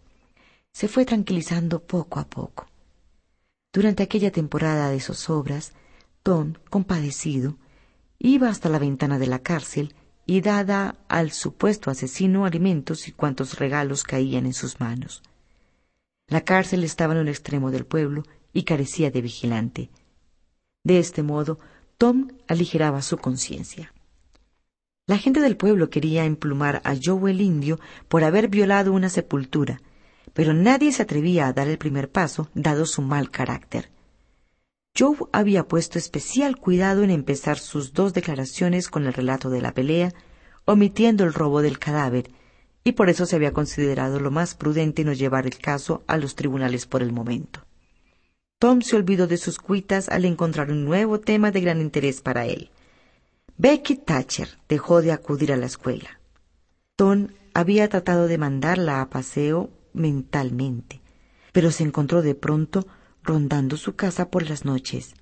Se 0.73 0.89
fue 0.89 1.05
tranquilizando 1.05 1.83
poco 1.83 2.21
a 2.21 2.29
poco. 2.29 2.67
Durante 3.73 4.03
aquella 4.03 4.31
temporada 4.31 4.91
de 4.91 5.01
zozobras, 5.01 5.73
Tom, 6.23 6.55
compadecido, 6.71 7.57
iba 8.19 8.49
hasta 8.49 8.69
la 8.69 8.79
ventana 8.79 9.19
de 9.19 9.27
la 9.27 9.41
cárcel 9.41 9.95
y 10.27 10.41
dada 10.41 10.97
al 11.09 11.31
supuesto 11.31 11.91
asesino 11.91 12.45
alimentos 12.45 13.09
y 13.09 13.13
cuantos 13.13 13.59
regalos 13.59 14.03
caían 14.03 14.47
en 14.47 14.55
sus 14.55 14.81
manos. 14.81 15.23
La 16.29 16.41
cárcel 16.41 16.83
estaba 16.83 17.15
en 17.15 17.21
un 17.21 17.29
extremo 17.29 17.71
del 17.71 17.87
pueblo 17.87 18.25
y 18.53 18.65
carecía 18.65 19.11
de 19.11 19.23
vigilante. 19.23 19.91
De 20.83 20.99
este 20.99 21.23
modo, 21.23 21.59
Tom 21.99 22.33
aligeraba 22.49 23.03
su 23.03 23.19
conciencia. 23.19 23.93
La 25.07 25.19
gente 25.19 25.41
del 25.41 25.57
pueblo 25.57 25.89
quería 25.89 26.25
emplumar 26.25 26.83
a 26.85 26.95
Joe 27.01 27.31
el 27.31 27.41
indio 27.41 27.79
por 28.09 28.25
haber 28.25 28.49
violado 28.49 28.93
una 28.93 29.09
sepultura, 29.09 29.81
pero 30.35 30.53
nadie 30.53 30.91
se 30.91 31.03
atrevía 31.03 31.47
a 31.47 31.53
dar 31.53 31.69
el 31.69 31.79
primer 31.79 32.11
paso, 32.11 32.51
dado 32.55 32.87
su 32.87 33.03
mal 33.03 33.31
carácter. 33.31 33.91
Joe 34.99 35.17
había 35.33 35.69
puesto 35.69 35.99
especial 35.99 36.57
cuidado 36.57 37.05
en 37.05 37.11
empezar 37.11 37.59
sus 37.59 37.93
dos 37.93 38.15
declaraciones 38.15 38.89
con 38.89 39.07
el 39.07 39.13
relato 39.13 39.49
de 39.49 39.61
la 39.61 39.73
pelea, 39.73 40.13
omitiendo 40.65 41.23
el 41.23 41.35
robo 41.35 41.63
del 41.63 41.79
cadáver, 41.79 42.31
y 42.87 42.93
por 42.93 43.11
eso 43.11 43.27
se 43.27 43.35
había 43.35 43.53
considerado 43.53 44.21
lo 44.21 44.31
más 44.31 44.55
prudente 44.55 45.03
no 45.03 45.13
llevar 45.13 45.45
el 45.45 45.59
caso 45.59 46.05
a 46.07 46.19
los 46.19 46.37
tribunales 46.37 46.87
por 46.87 47.03
el 47.03 47.11
momento. 47.11 47.67
Tom 48.61 48.81
se 48.81 48.95
olvidó 48.95 49.27
de 49.27 49.39
sus 49.39 49.59
cuitas 49.59 50.09
al 50.09 50.25
encontrar 50.25 50.71
un 50.71 50.85
nuevo 50.85 51.19
tema 51.19 51.51
de 51.51 51.63
gran 51.63 51.81
interés 51.81 52.21
para 52.21 52.47
él. 52.47 52.71
Becky 53.59 53.97
Thatcher 53.97 54.51
dejó 54.69 55.03
de 55.03 55.11
acudir 55.11 55.53
a 55.53 55.57
la 55.57 55.67
escuela. 55.67 56.21
Tom 56.95 57.31
había 57.55 57.89
tratado 57.89 58.29
de 58.29 58.39
mandarla 58.39 59.01
a 59.01 59.11
paseo 59.11 59.69
mentalmente, 59.93 61.01
pero 61.51 61.73
se 61.73 61.83
encontró 61.83 62.23
de 62.23 62.37
pronto 62.37 62.87
rondando 63.25 63.77
su 63.77 63.97
casa 63.97 64.31
por 64.31 64.49
las 64.49 64.65
noches. 64.65 65.17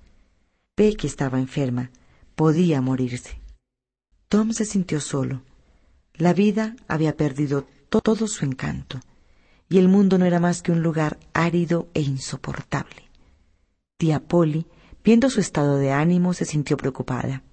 Becky 0.77 1.07
estaba 1.07 1.39
enferma, 1.39 1.89
podía 2.35 2.79
morirse. 2.81 3.41
Tom 4.29 4.51
se 4.51 4.65
sintió 4.65 5.01
solo. 5.01 5.41
La 6.17 6.33
vida 6.33 6.75
había 6.87 7.17
perdido 7.17 7.67
todo 7.89 8.27
su 8.27 8.45
encanto, 8.45 8.99
y 9.69 9.79
el 9.79 9.87
mundo 9.89 10.17
no 10.17 10.25
era 10.25 10.39
más 10.39 10.61
que 10.61 10.71
un 10.71 10.81
lugar 10.81 11.17
árido 11.33 11.89
e 11.93 12.01
insoportable. 12.01 13.09
Tía 13.97 14.21
Polly, 14.21 14.65
viendo 15.03 15.29
su 15.29 15.39
estado 15.39 15.77
de 15.77 15.91
ánimo, 15.91 16.33
se 16.33 16.45
sintió 16.45 16.77
preocupada. 16.77 17.43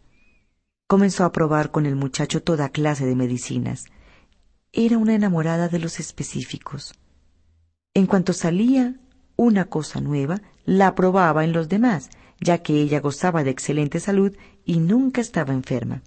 Comenzó 0.86 1.24
a 1.24 1.32
probar 1.32 1.70
con 1.70 1.86
el 1.86 1.96
muchacho 1.96 2.42
toda 2.42 2.68
clase 2.68 3.06
de 3.06 3.16
medicinas. 3.16 3.86
Era 4.72 4.98
una 4.98 5.14
enamorada 5.14 5.68
de 5.68 5.78
los 5.78 5.98
específicos. 6.00 6.94
En 7.94 8.06
cuanto 8.06 8.32
salía 8.32 8.96
una 9.36 9.64
cosa 9.66 10.00
nueva, 10.00 10.40
la 10.64 10.94
probaba 10.94 11.44
en 11.44 11.52
los 11.52 11.68
demás, 11.68 12.10
ya 12.40 12.58
que 12.58 12.80
ella 12.80 13.00
gozaba 13.00 13.42
de 13.42 13.50
excelente 13.50 14.00
salud 14.00 14.36
y 14.64 14.78
nunca 14.78 15.20
estaba 15.20 15.52
enferma. 15.52 16.02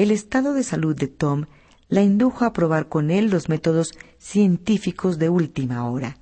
El 0.00 0.12
estado 0.12 0.54
de 0.54 0.62
salud 0.62 0.96
de 0.96 1.08
Tom 1.08 1.44
la 1.90 2.00
indujo 2.00 2.46
a 2.46 2.54
probar 2.54 2.88
con 2.88 3.10
él 3.10 3.28
los 3.28 3.50
métodos 3.50 3.92
científicos 4.16 5.18
de 5.18 5.28
última 5.28 5.86
hora. 5.86 6.16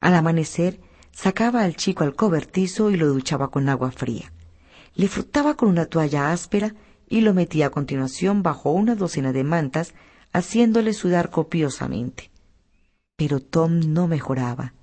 Al 0.00 0.14
amanecer, 0.14 0.82
sacaba 1.10 1.64
al 1.64 1.76
chico 1.76 2.04
al 2.04 2.14
cobertizo 2.14 2.90
y 2.90 2.98
lo 2.98 3.06
duchaba 3.06 3.48
con 3.48 3.70
agua 3.70 3.90
fría. 3.90 4.34
Le 4.94 5.08
frotaba 5.08 5.56
con 5.56 5.70
una 5.70 5.86
toalla 5.86 6.30
áspera 6.30 6.74
y 7.08 7.22
lo 7.22 7.32
metía 7.32 7.68
a 7.68 7.70
continuación 7.70 8.42
bajo 8.42 8.70
una 8.70 8.96
docena 8.96 9.32
de 9.32 9.44
mantas, 9.44 9.94
haciéndole 10.34 10.92
sudar 10.92 11.30
copiosamente. 11.30 12.30
Pero 13.16 13.40
Tom 13.40 13.94
no 13.94 14.08
mejoraba. 14.08 14.74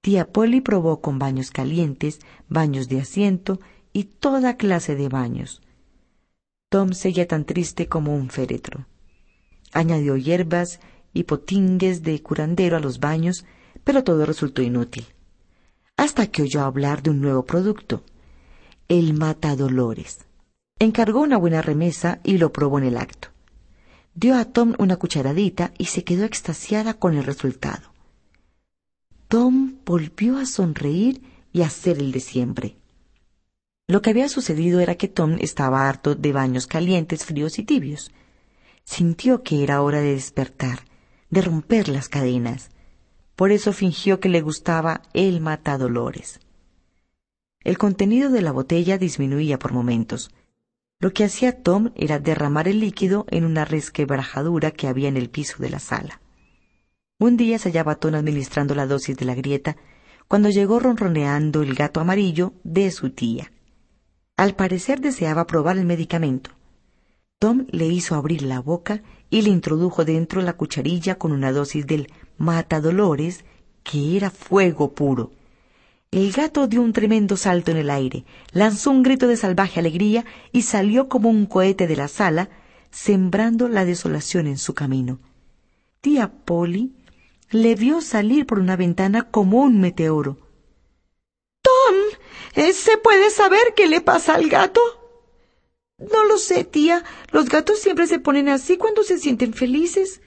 Tía 0.00 0.32
Polly 0.32 0.62
probó 0.62 1.02
con 1.02 1.18
baños 1.18 1.50
calientes, 1.50 2.20
baños 2.48 2.88
de 2.88 3.02
asiento 3.02 3.60
y 3.92 4.04
toda 4.04 4.56
clase 4.56 4.96
de 4.96 5.10
baños. 5.10 5.60
Tom 6.70 6.92
seguía 6.92 7.26
tan 7.26 7.44
triste 7.44 7.88
como 7.88 8.14
un 8.14 8.30
féretro. 8.30 8.86
Añadió 9.72 10.16
hierbas 10.16 10.78
y 11.12 11.24
potingues 11.24 12.04
de 12.04 12.22
curandero 12.22 12.76
a 12.76 12.80
los 12.80 13.00
baños, 13.00 13.44
pero 13.82 14.04
todo 14.04 14.24
resultó 14.24 14.62
inútil. 14.62 15.04
Hasta 15.96 16.28
que 16.28 16.42
oyó 16.42 16.62
hablar 16.62 17.02
de 17.02 17.10
un 17.10 17.20
nuevo 17.20 17.44
producto, 17.44 18.04
el 18.88 19.14
matadolores. 19.14 20.26
Encargó 20.78 21.20
una 21.20 21.38
buena 21.38 21.60
remesa 21.60 22.20
y 22.22 22.38
lo 22.38 22.52
probó 22.52 22.78
en 22.78 22.84
el 22.84 22.96
acto. 22.96 23.30
Dio 24.14 24.36
a 24.36 24.44
Tom 24.44 24.74
una 24.78 24.96
cucharadita 24.96 25.72
y 25.76 25.86
se 25.86 26.04
quedó 26.04 26.24
extasiada 26.24 26.94
con 26.94 27.16
el 27.16 27.24
resultado. 27.24 27.92
Tom 29.26 29.74
volvió 29.84 30.38
a 30.38 30.46
sonreír 30.46 31.20
y 31.52 31.62
a 31.62 31.66
hacer 31.66 31.98
el 31.98 32.12
de 32.12 32.20
siempre. 32.20 32.79
Lo 33.90 34.02
que 34.02 34.10
había 34.10 34.28
sucedido 34.28 34.78
era 34.78 34.94
que 34.94 35.08
Tom 35.08 35.36
estaba 35.40 35.88
harto 35.88 36.14
de 36.14 36.32
baños 36.32 36.68
calientes, 36.68 37.24
fríos 37.24 37.58
y 37.58 37.64
tibios. 37.64 38.12
Sintió 38.84 39.42
que 39.42 39.64
era 39.64 39.82
hora 39.82 40.00
de 40.00 40.14
despertar, 40.14 40.84
de 41.28 41.42
romper 41.42 41.88
las 41.88 42.08
cadenas. 42.08 42.70
Por 43.34 43.50
eso 43.50 43.72
fingió 43.72 44.20
que 44.20 44.28
le 44.28 44.42
gustaba 44.42 45.02
el 45.12 45.40
matadolores. 45.40 46.38
El 47.64 47.78
contenido 47.78 48.30
de 48.30 48.42
la 48.42 48.52
botella 48.52 48.96
disminuía 48.96 49.58
por 49.58 49.72
momentos. 49.72 50.30
Lo 51.00 51.12
que 51.12 51.24
hacía 51.24 51.60
Tom 51.60 51.90
era 51.96 52.20
derramar 52.20 52.68
el 52.68 52.78
líquido 52.78 53.26
en 53.28 53.44
una 53.44 53.64
resquebrajadura 53.64 54.70
que 54.70 54.86
había 54.86 55.08
en 55.08 55.16
el 55.16 55.30
piso 55.30 55.56
de 55.58 55.70
la 55.70 55.80
sala. 55.80 56.20
Un 57.18 57.36
día 57.36 57.58
se 57.58 57.70
hallaba 57.70 57.96
Tom 57.96 58.14
administrando 58.14 58.76
la 58.76 58.86
dosis 58.86 59.16
de 59.16 59.24
la 59.24 59.34
grieta 59.34 59.76
cuando 60.28 60.48
llegó 60.48 60.78
ronroneando 60.78 61.62
el 61.62 61.74
gato 61.74 61.98
amarillo 61.98 62.52
de 62.62 62.92
su 62.92 63.10
tía. 63.10 63.50
Al 64.40 64.54
parecer 64.54 65.02
deseaba 65.02 65.46
probar 65.46 65.76
el 65.76 65.84
medicamento. 65.84 66.52
Tom 67.38 67.66
le 67.72 67.88
hizo 67.88 68.14
abrir 68.14 68.40
la 68.40 68.60
boca 68.60 69.02
y 69.28 69.42
le 69.42 69.50
introdujo 69.50 70.06
dentro 70.06 70.40
la 70.40 70.54
cucharilla 70.54 71.16
con 71.16 71.32
una 71.32 71.52
dosis 71.52 71.86
del 71.86 72.10
matadolores 72.38 73.44
que 73.82 74.16
era 74.16 74.30
fuego 74.30 74.94
puro. 74.94 75.30
El 76.10 76.32
gato 76.32 76.68
dio 76.68 76.80
un 76.80 76.94
tremendo 76.94 77.36
salto 77.36 77.70
en 77.70 77.76
el 77.76 77.90
aire, 77.90 78.24
lanzó 78.52 78.92
un 78.92 79.02
grito 79.02 79.28
de 79.28 79.36
salvaje 79.36 79.78
alegría 79.78 80.24
y 80.52 80.62
salió 80.62 81.10
como 81.10 81.28
un 81.28 81.44
cohete 81.44 81.86
de 81.86 81.96
la 81.96 82.08
sala, 82.08 82.48
sembrando 82.90 83.68
la 83.68 83.84
desolación 83.84 84.46
en 84.46 84.56
su 84.56 84.72
camino. 84.72 85.18
Tía 86.00 86.32
Polly 86.32 86.94
le 87.50 87.74
vio 87.74 88.00
salir 88.00 88.46
por 88.46 88.58
una 88.58 88.76
ventana 88.76 89.24
como 89.24 89.60
un 89.60 89.82
meteoro. 89.82 90.38
¿Se 92.54 92.96
puede 92.98 93.30
saber 93.30 93.74
qué 93.76 93.86
le 93.86 94.00
pasa 94.00 94.34
al 94.34 94.48
gato? 94.48 94.80
No 95.98 96.24
lo 96.24 96.38
sé, 96.38 96.64
tía. 96.64 97.04
Los 97.30 97.48
gatos 97.48 97.78
siempre 97.78 98.06
se 98.06 98.18
ponen 98.18 98.48
así 98.48 98.76
cuando 98.76 99.02
se 99.02 99.18
sienten 99.18 99.52
felices. 99.52 100.20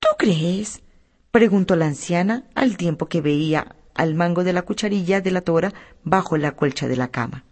¿Tú 0.00 0.08
crees? 0.18 0.82
preguntó 1.30 1.76
la 1.76 1.86
anciana 1.86 2.48
al 2.54 2.76
tiempo 2.76 3.06
que 3.06 3.20
veía 3.20 3.76
al 3.94 4.14
mango 4.14 4.44
de 4.44 4.52
la 4.52 4.62
cucharilla 4.62 5.20
de 5.20 5.30
la 5.30 5.42
tora 5.42 5.72
bajo 6.04 6.36
la 6.36 6.56
colcha 6.56 6.88
de 6.88 6.96
la 6.96 7.08
cama. 7.08 7.44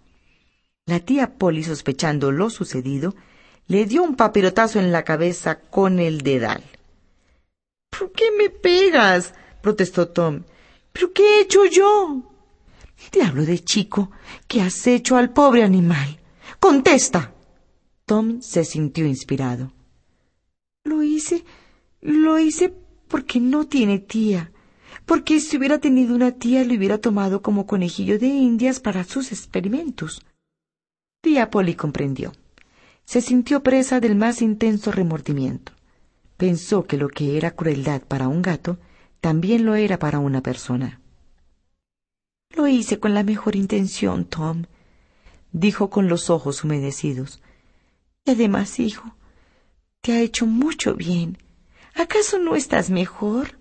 La 0.87 1.01
tía 1.01 1.39
Polly, 1.39 1.65
sospechando 1.65 2.31
lo 2.31 2.51
sucedido, 2.51 3.15
le 3.67 3.85
dio 3.85 4.03
un 4.03 4.15
papirotazo 4.15 4.79
en 4.79 4.93
la 4.93 5.05
cabeza 5.05 5.61
con 5.61 5.99
el 5.99 6.23
dedal. 6.23 6.63
¿Por 7.91 8.13
qué 8.13 8.31
me 8.31 8.51
pegas? 8.51 9.35
protestó 9.61 10.09
Tom. 10.09 10.45
¿Pero 10.93 11.13
qué 11.13 11.23
he 11.23 11.41
hecho 11.43 11.65
yo? 11.65 12.36
Diablo 13.13 13.45
de 13.45 13.59
chico, 13.61 14.11
¿qué 14.49 14.63
has 14.63 14.87
hecho 14.87 15.17
al 15.17 15.33
pobre 15.33 15.63
animal? 15.63 16.19
Contesta. 16.61 17.35
Tom 18.05 18.41
se 18.41 18.65
sintió 18.65 19.07
inspirado. 19.07 19.73
Lo 20.85 21.03
hice, 21.03 21.45
lo 22.01 22.39
hice 22.39 22.73
porque 23.09 23.41
no 23.41 23.67
tiene 23.67 23.99
tía. 23.99 24.53
Porque 25.05 25.41
si 25.41 25.57
hubiera 25.57 25.79
tenido 25.79 26.15
una 26.15 26.33
tía 26.33 26.65
lo 26.65 26.75
hubiera 26.75 26.99
tomado 26.99 27.43
como 27.43 27.67
conejillo 27.67 28.19
de 28.19 28.27
indias 28.27 28.81
para 28.81 29.05
sus 29.05 29.33
experimentos. 29.33 30.23
Tía 31.21 31.51
Polly 31.51 31.75
comprendió. 31.75 32.33
Se 33.05 33.21
sintió 33.21 33.63
presa 33.63 34.01
del 34.01 34.17
más 34.17 34.43
intenso 34.43 34.91
remordimiento. 34.91 35.73
Pensó 36.37 36.85
que 36.85 36.97
lo 36.97 37.09
que 37.09 37.37
era 37.37 37.53
crueldad 37.53 38.03
para 38.03 38.29
un 38.29 38.43
gato 38.43 38.79
también 39.21 39.65
lo 39.65 39.75
era 39.75 39.99
para 39.99 40.19
una 40.19 40.43
persona. 40.43 41.01
Lo 42.57 42.67
hice 42.67 42.99
con 42.99 43.13
la 43.13 43.23
mejor 43.23 43.55
intención, 43.55 44.25
Tom, 44.25 44.65
dijo 45.53 45.91
con 45.91 46.09
los 46.09 46.31
ojos 46.31 46.65
humedecidos. 46.65 47.43
Y 48.25 48.31
además, 48.31 48.81
hijo, 48.81 49.15
te 50.01 50.13
ha 50.13 50.21
hecho 50.21 50.47
mucho 50.47 50.95
bien. 50.95 51.37
¿Acaso 51.95 52.39
no 52.39 52.57
estás 52.57 52.89
mejor? 52.89 53.59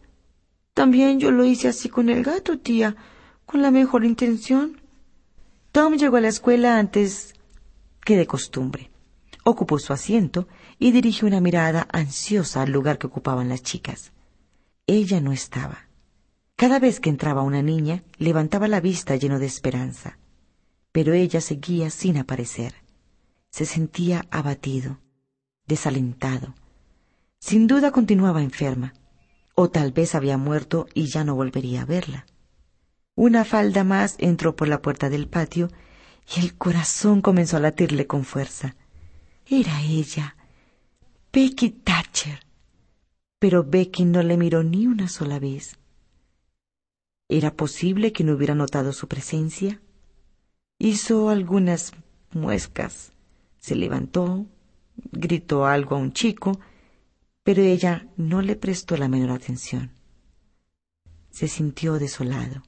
También 0.73 1.19
yo 1.19 1.31
lo 1.31 1.43
hice 1.43 1.67
así 1.67 1.89
con 1.89 2.09
el 2.09 2.23
gato, 2.23 2.57
tía, 2.57 2.95
con 3.45 3.61
la 3.61 3.69
mejor 3.69 4.05
intención. 4.05 4.79
Tom 5.73 5.95
llegó 5.95 6.15
a 6.15 6.21
la 6.21 6.29
escuela 6.29 6.79
antes 6.79 7.33
que 8.05 8.15
de 8.15 8.25
costumbre 8.25 8.91
ocupó 9.43 9.77
su 9.77 9.91
asiento 9.91 10.47
y 10.79 10.91
dirigió 10.91 11.27
una 11.27 11.41
mirada 11.41 11.85
ansiosa 11.91 12.61
al 12.61 12.71
lugar 12.71 12.97
que 12.97 13.07
ocupaban 13.07 13.49
las 13.49 13.61
chicas. 13.61 14.13
Ella 14.87 15.19
no 15.19 15.33
estaba. 15.33 15.84
Cada 16.57 16.79
vez 16.79 17.01
que 17.01 17.09
entraba 17.09 17.41
una 17.41 17.61
niña, 17.61 18.03
levantaba 18.17 18.69
la 18.69 18.79
vista 18.79 19.17
lleno 19.17 19.39
de 19.39 19.45
esperanza. 19.45 20.17
Pero 20.93 21.13
ella 21.13 21.41
seguía 21.41 21.89
sin 21.89 22.17
aparecer. 22.17 22.75
Se 23.49 23.65
sentía 23.65 24.25
abatido, 24.31 24.99
desalentado. 25.67 26.55
Sin 27.39 27.67
duda 27.67 27.91
continuaba 27.91 28.41
enferma, 28.41 28.93
o 29.53 29.69
tal 29.69 29.91
vez 29.91 30.15
había 30.15 30.37
muerto 30.37 30.87
y 30.93 31.07
ya 31.07 31.25
no 31.25 31.35
volvería 31.35 31.81
a 31.81 31.85
verla. 31.85 32.25
Una 33.15 33.43
falda 33.43 33.83
más 33.83 34.15
entró 34.19 34.55
por 34.55 34.67
la 34.67 34.81
puerta 34.81 35.09
del 35.09 35.27
patio 35.27 35.69
y 36.35 36.39
el 36.39 36.55
corazón 36.55 37.21
comenzó 37.21 37.57
a 37.57 37.61
latirle 37.61 38.07
con 38.07 38.23
fuerza. 38.23 38.75
Era 39.45 39.81
ella, 39.81 40.35
Becky 41.31 41.69
Thatcher. 41.69 42.39
Pero 43.39 43.63
Becky 43.63 44.05
no 44.05 44.23
le 44.23 44.37
miró 44.37 44.63
ni 44.63 44.87
una 44.87 45.07
sola 45.07 45.39
vez. 45.39 45.77
¿Era 47.27 47.55
posible 47.55 48.13
que 48.13 48.23
no 48.23 48.33
hubiera 48.33 48.55
notado 48.55 48.93
su 48.93 49.07
presencia? 49.07 49.81
Hizo 50.77 51.29
algunas 51.29 51.93
muescas, 52.31 53.13
se 53.57 53.75
levantó, 53.75 54.45
gritó 55.11 55.65
algo 55.65 55.95
a 55.95 55.99
un 55.99 56.13
chico, 56.13 56.59
pero 57.43 57.61
ella 57.61 58.07
no 58.17 58.41
le 58.41 58.55
prestó 58.55 58.97
la 58.97 59.07
menor 59.07 59.31
atención. 59.31 59.91
Se 61.31 61.47
sintió 61.47 61.99
desolado. 61.99 62.63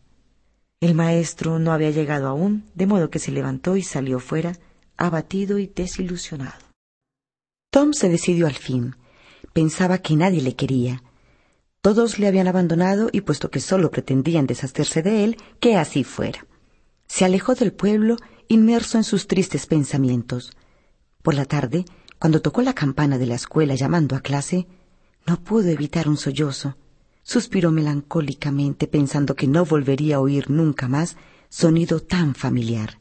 El 0.80 0.94
maestro 0.94 1.60
no 1.60 1.72
había 1.72 1.92
llegado 1.92 2.28
aún, 2.28 2.66
de 2.76 2.86
modo 2.86 3.10
que 3.10 3.20
se 3.20 3.32
levantó 3.32 3.78
y 3.78 3.84
salió 3.84 4.20
fuera, 4.20 4.58
abatido 4.96 5.58
y 5.60 5.68
desilusionado. 5.68 6.66
Tom 7.72 7.94
se 7.94 8.10
decidió 8.10 8.48
al 8.48 8.56
fin. 8.56 8.96
Pensaba 9.54 10.00
que 10.00 10.16
nadie 10.16 10.42
le 10.42 10.56
quería. 10.56 11.02
Todos 11.88 12.20
le 12.20 12.28
habían 12.28 12.50
abandonado 12.50 13.08
y 13.14 13.22
puesto 13.22 13.50
que 13.50 13.62
solo 13.62 13.92
pretendían 13.92 14.46
deshacerse 14.46 15.02
de 15.02 15.24
él, 15.24 15.38
que 15.62 15.78
así 15.78 16.04
fuera. 16.04 16.46
Se 17.08 17.24
alejó 17.24 17.56
del 17.56 17.72
pueblo 17.72 18.18
inmerso 18.50 18.98
en 18.98 19.06
sus 19.06 19.26
tristes 19.26 19.68
pensamientos. 19.68 20.52
Por 21.22 21.34
la 21.34 21.46
tarde, 21.46 21.86
cuando 22.20 22.42
tocó 22.42 22.62
la 22.62 22.74
campana 22.74 23.18
de 23.18 23.26
la 23.26 23.36
escuela 23.36 23.74
llamando 23.74 24.18
a 24.18 24.20
clase, 24.20 24.68
no 25.26 25.42
pudo 25.42 25.70
evitar 25.70 26.10
un 26.10 26.18
sollozo. 26.18 26.76
Suspiró 27.24 27.72
melancólicamente 27.72 28.88
pensando 28.88 29.38
que 29.38 29.48
no 29.48 29.64
volvería 29.64 30.18
a 30.18 30.20
oír 30.20 30.50
nunca 30.50 30.90
más 30.90 31.16
sonido 31.48 32.02
tan 32.02 32.36
familiar. 32.36 33.00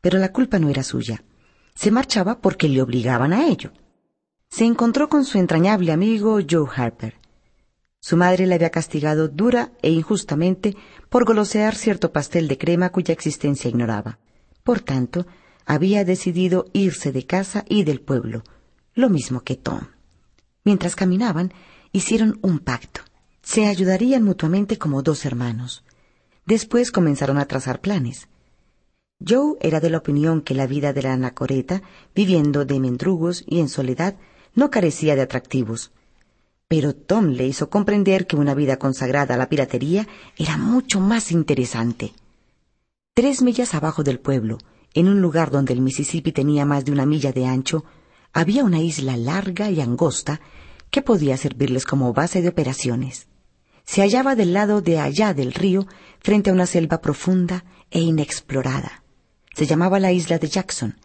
Pero 0.00 0.18
la 0.18 0.32
culpa 0.32 0.58
no 0.58 0.70
era 0.70 0.84
suya. 0.84 1.22
Se 1.74 1.90
marchaba 1.90 2.40
porque 2.40 2.70
le 2.70 2.80
obligaban 2.80 3.34
a 3.34 3.46
ello. 3.46 3.72
Se 4.48 4.64
encontró 4.64 5.10
con 5.10 5.26
su 5.26 5.36
entrañable 5.36 5.92
amigo 5.92 6.38
Joe 6.50 6.66
Harper. 6.74 7.20
Su 8.04 8.16
madre 8.16 8.48
le 8.48 8.56
había 8.56 8.70
castigado 8.70 9.28
dura 9.28 9.70
e 9.80 9.88
injustamente 9.90 10.76
por 11.08 11.24
golosear 11.24 11.76
cierto 11.76 12.10
pastel 12.10 12.48
de 12.48 12.58
crema 12.58 12.90
cuya 12.90 13.12
existencia 13.12 13.68
ignoraba. 13.70 14.18
Por 14.64 14.80
tanto, 14.80 15.24
había 15.66 16.04
decidido 16.04 16.66
irse 16.72 17.12
de 17.12 17.24
casa 17.26 17.64
y 17.68 17.84
del 17.84 18.00
pueblo, 18.00 18.42
lo 18.94 19.08
mismo 19.08 19.42
que 19.42 19.54
Tom. 19.54 19.82
Mientras 20.64 20.96
caminaban, 20.96 21.54
hicieron 21.92 22.40
un 22.42 22.58
pacto. 22.58 23.02
Se 23.40 23.66
ayudarían 23.66 24.24
mutuamente 24.24 24.78
como 24.78 25.02
dos 25.02 25.24
hermanos. 25.24 25.84
Después 26.44 26.90
comenzaron 26.90 27.38
a 27.38 27.46
trazar 27.46 27.80
planes. 27.80 28.26
Joe 29.24 29.56
era 29.60 29.78
de 29.78 29.90
la 29.90 29.98
opinión 29.98 30.40
que 30.40 30.54
la 30.54 30.66
vida 30.66 30.92
de 30.92 31.02
la 31.02 31.12
anacoreta, 31.12 31.82
viviendo 32.16 32.64
de 32.64 32.80
mendrugos 32.80 33.44
y 33.46 33.60
en 33.60 33.68
soledad, 33.68 34.16
no 34.56 34.72
carecía 34.72 35.14
de 35.14 35.22
atractivos. 35.22 35.92
Pero 36.72 36.94
Tom 36.94 37.32
le 37.32 37.46
hizo 37.46 37.68
comprender 37.68 38.26
que 38.26 38.34
una 38.34 38.54
vida 38.54 38.78
consagrada 38.78 39.34
a 39.34 39.36
la 39.36 39.50
piratería 39.50 40.08
era 40.38 40.56
mucho 40.56 41.00
más 41.00 41.30
interesante. 41.30 42.14
Tres 43.12 43.42
millas 43.42 43.74
abajo 43.74 44.02
del 44.02 44.18
pueblo, 44.18 44.56
en 44.94 45.06
un 45.08 45.20
lugar 45.20 45.50
donde 45.50 45.74
el 45.74 45.82
Mississippi 45.82 46.32
tenía 46.32 46.64
más 46.64 46.86
de 46.86 46.92
una 46.92 47.04
milla 47.04 47.30
de 47.30 47.44
ancho, 47.44 47.84
había 48.32 48.64
una 48.64 48.80
isla 48.80 49.18
larga 49.18 49.70
y 49.70 49.82
angosta 49.82 50.40
que 50.88 51.02
podía 51.02 51.36
servirles 51.36 51.84
como 51.84 52.14
base 52.14 52.40
de 52.40 52.48
operaciones. 52.48 53.26
Se 53.84 54.00
hallaba 54.00 54.34
del 54.34 54.54
lado 54.54 54.80
de 54.80 54.98
allá 54.98 55.34
del 55.34 55.52
río, 55.52 55.86
frente 56.20 56.48
a 56.48 56.54
una 56.54 56.64
selva 56.64 57.02
profunda 57.02 57.66
e 57.90 58.00
inexplorada. 58.00 59.02
Se 59.54 59.66
llamaba 59.66 60.00
la 60.00 60.12
isla 60.12 60.38
de 60.38 60.48
Jackson, 60.48 60.96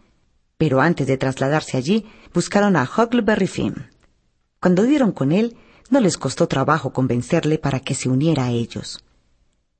pero 0.57 0.79
antes 0.79 1.07
de 1.07 1.17
trasladarse 1.17 1.75
allí 1.75 2.05
buscaron 2.33 2.77
a 2.77 2.89
Huckleberry 2.89 3.47
Finn. 3.47 3.96
Cuando 4.59 4.83
dieron 4.83 5.11
con 5.11 5.31
él, 5.31 5.55
no 5.89 5.99
les 5.99 6.17
costó 6.17 6.47
trabajo 6.47 6.91
convencerle 6.91 7.59
para 7.59 7.79
que 7.79 7.95
se 7.95 8.09
uniera 8.09 8.45
a 8.45 8.51
ellos. 8.51 9.03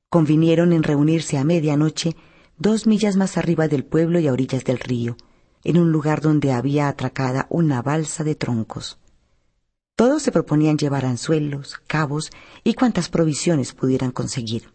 Convinieron 0.09 0.71
en 0.71 0.83
reunirse 0.83 1.37
a 1.37 1.43
medianoche 1.43 2.15
dos 2.57 2.87
millas 2.87 3.15
más 3.15 3.37
arriba 3.37 3.67
del 3.67 3.83
pueblo 3.83 4.19
y 4.19 4.27
a 4.27 4.31
orillas 4.31 4.63
del 4.63 4.79
río, 4.79 5.17
en 5.63 5.77
un 5.77 5.91
lugar 5.91 6.21
donde 6.21 6.51
había 6.53 6.87
atracada 6.87 7.47
una 7.49 7.81
balsa 7.81 8.23
de 8.23 8.35
troncos. 8.35 8.99
Todos 9.95 10.21
se 10.21 10.31
proponían 10.31 10.77
llevar 10.77 11.05
anzuelos, 11.05 11.81
cabos 11.87 12.31
y 12.63 12.75
cuantas 12.75 13.09
provisiones 13.09 13.73
pudieran 13.73 14.11
conseguir. 14.11 14.71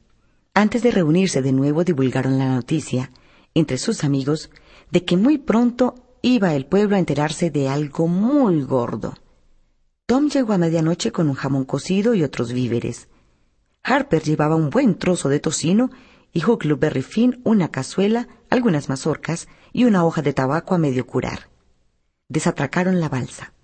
Antes 0.53 0.83
de 0.83 0.91
reunirse 0.91 1.43
de 1.43 1.53
nuevo 1.53 1.85
divulgaron 1.85 2.39
la 2.39 2.55
noticia, 2.55 3.13
entre 3.55 3.79
sus 3.79 4.05
amigos, 4.05 4.51
de 4.91 5.05
que 5.05 5.17
muy 5.17 5.39
pronto 5.39 5.95
iba 6.23 6.55
el 6.55 6.67
pueblo 6.67 6.97
a 6.97 6.99
enterarse 6.99 7.51
de 7.51 7.69
algo 7.69 8.09
muy 8.09 8.63
gordo. 8.63 9.15
Tom 10.13 10.29
llegó 10.29 10.53
a 10.53 10.59
medianoche 10.59 11.11
con 11.11 11.31
un 11.31 11.35
jamón 11.35 11.65
cocido 11.65 12.13
y 12.13 12.23
otros 12.23 12.53
víveres. 12.53 13.09
Harper 13.83 14.23
llevaba 14.23 14.57
un 14.57 14.69
buen 14.69 14.99
trozo 14.99 15.31
de 15.31 15.41
tocino 15.41 15.91
y 16.35 16.45
Huckleberry 16.45 17.01
Finn 17.01 17.41
una 17.45 17.71
cazuela, 17.71 18.29
algunas 18.51 18.91
mazorcas 18.91 19.49
y 19.73 19.85
una 19.85 20.05
hoja 20.05 20.21
de 20.21 20.35
tabaco 20.35 20.75
a 20.75 20.79
medio 20.79 21.07
curar. 21.07 21.49
Desatracaron 22.29 23.01
la 23.01 23.09
balsa. 23.09 23.55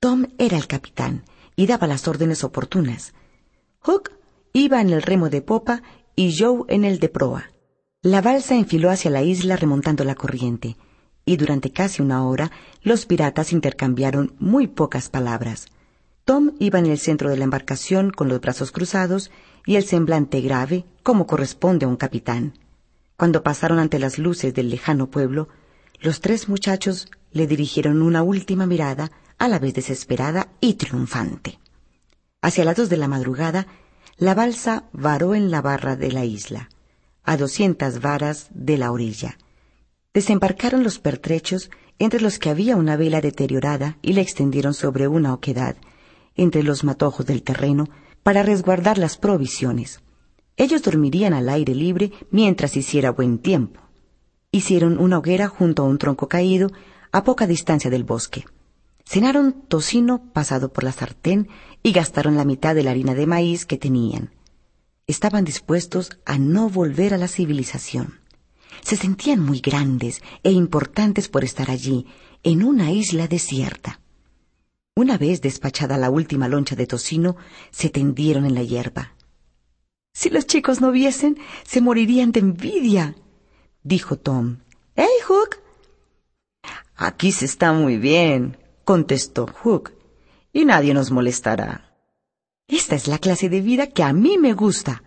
Tom 0.00 0.28
era 0.38 0.56
el 0.56 0.66
capitán 0.66 1.24
y 1.56 1.66
daba 1.66 1.86
las 1.86 2.08
órdenes 2.08 2.42
oportunas. 2.42 3.12
Hook 3.80 4.12
iba 4.54 4.80
en 4.80 4.88
el 4.88 5.02
remo 5.02 5.28
de 5.28 5.42
popa 5.42 5.82
y 6.16 6.34
Joe 6.34 6.62
en 6.68 6.86
el 6.86 7.00
de 7.00 7.10
proa. 7.10 7.52
La 8.00 8.22
balsa 8.22 8.54
enfiló 8.54 8.88
hacia 8.88 9.10
la 9.10 9.20
isla 9.20 9.56
remontando 9.56 10.04
la 10.04 10.14
corriente, 10.14 10.78
y 11.26 11.36
durante 11.36 11.70
casi 11.70 12.00
una 12.00 12.26
hora 12.26 12.50
los 12.80 13.04
piratas 13.04 13.52
intercambiaron 13.52 14.34
muy 14.38 14.68
pocas 14.68 15.10
palabras. 15.10 15.66
Tom 16.24 16.52
iba 16.60 16.78
en 16.78 16.86
el 16.86 16.98
centro 16.98 17.30
de 17.30 17.36
la 17.36 17.44
embarcación 17.44 18.10
con 18.10 18.28
los 18.28 18.40
brazos 18.40 18.70
cruzados 18.70 19.30
y 19.66 19.76
el 19.76 19.84
semblante 19.84 20.40
grave, 20.40 20.84
como 21.02 21.26
corresponde 21.26 21.84
a 21.84 21.88
un 21.88 21.96
capitán. 21.96 22.58
Cuando 23.16 23.42
pasaron 23.42 23.78
ante 23.78 23.98
las 23.98 24.18
luces 24.18 24.54
del 24.54 24.70
lejano 24.70 25.10
pueblo, 25.10 25.48
los 26.00 26.20
tres 26.20 26.48
muchachos 26.48 27.08
le 27.32 27.46
dirigieron 27.46 28.02
una 28.02 28.22
última 28.22 28.66
mirada, 28.66 29.10
a 29.38 29.48
la 29.48 29.58
vez 29.58 29.74
desesperada 29.74 30.48
y 30.60 30.74
triunfante. 30.74 31.58
Hacia 32.40 32.64
las 32.64 32.76
dos 32.76 32.88
de 32.88 32.96
la 32.96 33.08
madrugada, 33.08 33.66
la 34.16 34.34
balsa 34.34 34.84
varó 34.92 35.34
en 35.34 35.50
la 35.50 35.62
barra 35.62 35.96
de 35.96 36.12
la 36.12 36.24
isla, 36.24 36.68
a 37.24 37.36
doscientas 37.36 38.00
varas 38.00 38.48
de 38.50 38.78
la 38.78 38.92
orilla. 38.92 39.38
Desembarcaron 40.14 40.84
los 40.84 40.98
pertrechos, 40.98 41.70
entre 41.98 42.20
los 42.20 42.38
que 42.38 42.50
había 42.50 42.76
una 42.76 42.96
vela 42.96 43.20
deteriorada, 43.20 43.96
y 44.02 44.12
la 44.12 44.20
extendieron 44.20 44.74
sobre 44.74 45.08
una 45.08 45.34
oquedad, 45.34 45.76
entre 46.36 46.62
los 46.62 46.84
matojos 46.84 47.26
del 47.26 47.42
terreno, 47.42 47.88
para 48.22 48.42
resguardar 48.42 48.98
las 48.98 49.16
provisiones. 49.16 50.00
Ellos 50.56 50.82
dormirían 50.82 51.32
al 51.34 51.48
aire 51.48 51.74
libre 51.74 52.12
mientras 52.30 52.76
hiciera 52.76 53.10
buen 53.10 53.38
tiempo. 53.38 53.80
Hicieron 54.50 54.98
una 54.98 55.18
hoguera 55.18 55.48
junto 55.48 55.82
a 55.82 55.86
un 55.86 55.98
tronco 55.98 56.28
caído 56.28 56.70
a 57.10 57.24
poca 57.24 57.46
distancia 57.46 57.90
del 57.90 58.04
bosque. 58.04 58.44
Cenaron 59.04 59.64
tocino 59.66 60.32
pasado 60.32 60.72
por 60.72 60.84
la 60.84 60.92
sartén 60.92 61.48
y 61.82 61.92
gastaron 61.92 62.36
la 62.36 62.44
mitad 62.44 62.74
de 62.74 62.82
la 62.82 62.90
harina 62.90 63.14
de 63.14 63.26
maíz 63.26 63.66
que 63.66 63.78
tenían. 63.78 64.30
Estaban 65.06 65.44
dispuestos 65.44 66.18
a 66.24 66.38
no 66.38 66.68
volver 66.68 67.12
a 67.14 67.18
la 67.18 67.28
civilización. 67.28 68.20
Se 68.82 68.96
sentían 68.96 69.40
muy 69.40 69.60
grandes 69.60 70.22
e 70.42 70.52
importantes 70.52 71.28
por 71.28 71.44
estar 71.44 71.70
allí, 71.70 72.06
en 72.42 72.62
una 72.62 72.92
isla 72.92 73.26
desierta. 73.26 74.01
Una 74.94 75.16
vez 75.16 75.40
despachada 75.40 75.96
la 75.96 76.10
última 76.10 76.48
loncha 76.48 76.76
de 76.76 76.86
tocino, 76.86 77.36
se 77.70 77.88
tendieron 77.88 78.44
en 78.44 78.54
la 78.54 78.62
hierba. 78.62 79.14
Si 80.12 80.28
los 80.28 80.46
chicos 80.46 80.82
no 80.82 80.92
viesen, 80.92 81.38
se 81.64 81.80
morirían 81.80 82.30
de 82.32 82.40
envidia, 82.40 83.16
dijo 83.82 84.18
Tom. 84.18 84.58
¡Hey, 84.94 85.08
Hook! 85.26 85.60
Aquí 86.94 87.32
se 87.32 87.46
está 87.46 87.72
muy 87.72 87.96
bien, 87.96 88.58
contestó 88.84 89.46
Hook, 89.46 89.94
y 90.52 90.66
nadie 90.66 90.92
nos 90.92 91.10
molestará. 91.10 91.96
Esta 92.68 92.94
es 92.94 93.08
la 93.08 93.18
clase 93.18 93.48
de 93.48 93.62
vida 93.62 93.86
que 93.86 94.02
a 94.02 94.12
mí 94.12 94.36
me 94.36 94.52
gusta, 94.52 95.02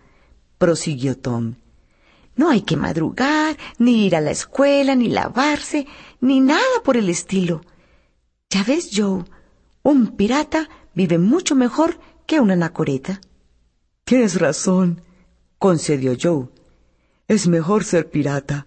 prosiguió 0.58 1.16
Tom. 1.16 1.54
No 2.34 2.50
hay 2.50 2.62
que 2.62 2.76
madrugar, 2.76 3.56
ni 3.78 4.04
ir 4.06 4.16
a 4.16 4.20
la 4.20 4.32
escuela, 4.32 4.96
ni 4.96 5.08
lavarse, 5.08 5.86
ni 6.20 6.40
nada 6.40 6.82
por 6.84 6.96
el 6.96 7.08
estilo. 7.08 7.62
Ya 8.50 8.62
ves, 8.64 8.90
Joe, 8.92 9.24
un 9.86 10.16
pirata 10.16 10.68
vive 10.96 11.16
mucho 11.16 11.54
mejor 11.54 12.00
que 12.26 12.40
una 12.40 12.54
anacoreta. 12.54 13.20
Tienes 14.04 14.40
razón, 14.40 15.02
concedió 15.60 16.16
Joe. 16.20 16.48
Es 17.28 17.46
mejor 17.46 17.84
ser 17.84 18.10
pirata. 18.10 18.66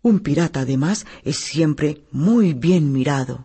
Un 0.00 0.20
pirata, 0.20 0.60
además, 0.60 1.04
es 1.24 1.36
siempre 1.36 2.06
muy 2.10 2.54
bien 2.54 2.90
mirado. 2.90 3.44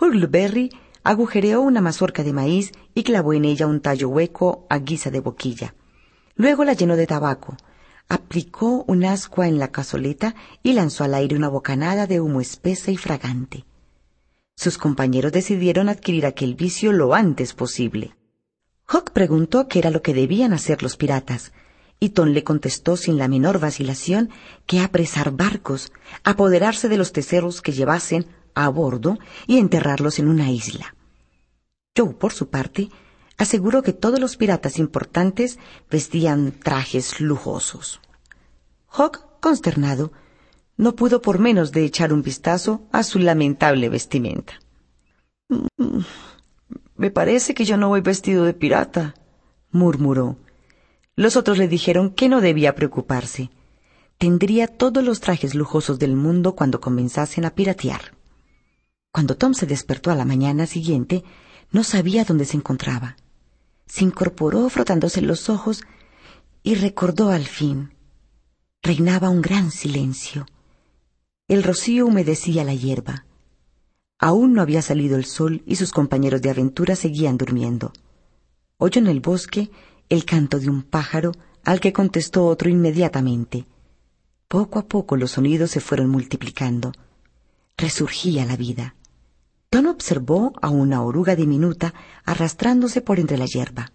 Huckleberry 0.00 0.70
agujereó 1.02 1.62
una 1.62 1.80
mazorca 1.80 2.22
de 2.22 2.32
maíz 2.32 2.70
y 2.94 3.02
clavó 3.02 3.32
en 3.32 3.44
ella 3.44 3.66
un 3.66 3.80
tallo 3.80 4.08
hueco 4.08 4.68
a 4.70 4.78
guisa 4.78 5.10
de 5.10 5.18
boquilla. 5.18 5.74
Luego 6.36 6.64
la 6.64 6.74
llenó 6.74 6.94
de 6.94 7.08
tabaco, 7.08 7.56
aplicó 8.08 8.84
un 8.86 9.04
ascua 9.04 9.48
en 9.48 9.58
la 9.58 9.72
cazoleta 9.72 10.36
y 10.62 10.74
lanzó 10.74 11.02
al 11.02 11.14
aire 11.14 11.34
una 11.34 11.48
bocanada 11.48 12.06
de 12.06 12.20
humo 12.20 12.40
espesa 12.40 12.92
y 12.92 12.96
fragante. 12.96 13.64
Sus 14.56 14.78
compañeros 14.78 15.32
decidieron 15.32 15.88
adquirir 15.88 16.26
aquel 16.26 16.54
vicio 16.54 16.92
lo 16.92 17.14
antes 17.14 17.54
posible. 17.54 18.14
Hawk 18.86 19.10
preguntó 19.12 19.68
qué 19.68 19.78
era 19.78 19.90
lo 19.90 20.02
que 20.02 20.14
debían 20.14 20.52
hacer 20.52 20.82
los 20.82 20.96
piratas, 20.96 21.52
y 22.00 22.10
Tom 22.10 22.28
le 22.28 22.44
contestó 22.44 22.96
sin 22.96 23.18
la 23.18 23.28
menor 23.28 23.58
vacilación 23.58 24.30
que 24.66 24.80
apresar 24.80 25.32
barcos, 25.32 25.92
apoderarse 26.22 26.88
de 26.88 26.98
los 26.98 27.12
tesoros 27.12 27.62
que 27.62 27.72
llevasen 27.72 28.26
a 28.54 28.68
bordo 28.68 29.18
y 29.46 29.58
enterrarlos 29.58 30.18
en 30.18 30.28
una 30.28 30.50
isla. 30.50 30.94
Joe, 31.96 32.14
por 32.14 32.32
su 32.32 32.48
parte, 32.48 32.90
aseguró 33.36 33.82
que 33.82 33.92
todos 33.92 34.20
los 34.20 34.36
piratas 34.36 34.78
importantes 34.78 35.58
vestían 35.90 36.52
trajes 36.52 37.20
lujosos. 37.20 38.00
Hawk, 38.88 39.40
consternado, 39.40 40.12
no 40.76 40.94
pudo 40.96 41.22
por 41.22 41.38
menos 41.38 41.72
de 41.72 41.84
echar 41.84 42.12
un 42.12 42.22
vistazo 42.22 42.82
a 42.92 43.02
su 43.02 43.18
lamentable 43.18 43.88
vestimenta. 43.88 44.54
Mm, 45.48 46.00
me 46.96 47.10
parece 47.10 47.54
que 47.54 47.64
yo 47.64 47.76
no 47.76 47.88
voy 47.88 48.00
vestido 48.00 48.44
de 48.44 48.54
pirata, 48.54 49.14
murmuró. 49.70 50.36
Los 51.16 51.36
otros 51.36 51.58
le 51.58 51.68
dijeron 51.68 52.10
que 52.10 52.28
no 52.28 52.40
debía 52.40 52.74
preocuparse. 52.74 53.50
Tendría 54.18 54.66
todos 54.68 55.04
los 55.04 55.20
trajes 55.20 55.54
lujosos 55.54 55.98
del 55.98 56.16
mundo 56.16 56.54
cuando 56.54 56.80
comenzasen 56.80 57.44
a 57.44 57.54
piratear. 57.54 58.16
Cuando 59.12 59.36
Tom 59.36 59.54
se 59.54 59.66
despertó 59.66 60.10
a 60.10 60.16
la 60.16 60.24
mañana 60.24 60.66
siguiente, 60.66 61.24
no 61.70 61.84
sabía 61.84 62.24
dónde 62.24 62.44
se 62.44 62.56
encontraba. 62.56 63.16
Se 63.86 64.02
incorporó 64.04 64.68
frotándose 64.68 65.20
los 65.20 65.48
ojos 65.48 65.82
y 66.62 66.74
recordó 66.74 67.30
al 67.30 67.44
fin. 67.44 67.94
Reinaba 68.82 69.28
un 69.28 69.40
gran 69.40 69.70
silencio. 69.70 70.46
El 71.46 71.62
rocío 71.62 72.06
humedecía 72.06 72.64
la 72.64 72.72
hierba. 72.72 73.26
Aún 74.18 74.54
no 74.54 74.62
había 74.62 74.80
salido 74.80 75.18
el 75.18 75.26
sol 75.26 75.62
y 75.66 75.76
sus 75.76 75.92
compañeros 75.92 76.40
de 76.40 76.48
aventura 76.48 76.96
seguían 76.96 77.36
durmiendo. 77.36 77.92
Oyó 78.78 78.98
en 78.98 79.08
el 79.08 79.20
bosque 79.20 79.70
el 80.08 80.24
canto 80.24 80.58
de 80.58 80.70
un 80.70 80.82
pájaro 80.82 81.32
al 81.62 81.80
que 81.80 81.92
contestó 81.92 82.46
otro 82.46 82.70
inmediatamente. 82.70 83.66
Poco 84.48 84.78
a 84.78 84.86
poco 84.86 85.16
los 85.16 85.32
sonidos 85.32 85.70
se 85.70 85.80
fueron 85.80 86.08
multiplicando. 86.08 86.92
Resurgía 87.76 88.46
la 88.46 88.56
vida. 88.56 88.94
Tom 89.68 89.88
observó 89.88 90.54
a 90.62 90.70
una 90.70 91.02
oruga 91.02 91.36
diminuta 91.36 91.92
arrastrándose 92.24 93.02
por 93.02 93.20
entre 93.20 93.36
la 93.36 93.44
hierba. 93.44 93.92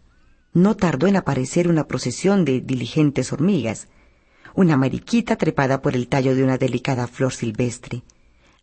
No 0.54 0.76
tardó 0.76 1.08
en 1.08 1.16
aparecer 1.16 1.68
una 1.68 1.88
procesión 1.88 2.46
de 2.46 2.62
diligentes 2.62 3.34
hormigas, 3.34 3.88
una 4.60 4.76
mariquita 4.76 5.38
trepada 5.38 5.82
por 5.82 5.96
el 5.96 6.10
tallo 6.10 6.36
de 6.36 6.44
una 6.44 6.58
delicada 6.58 7.08
flor 7.08 7.32
silvestre. 7.32 8.04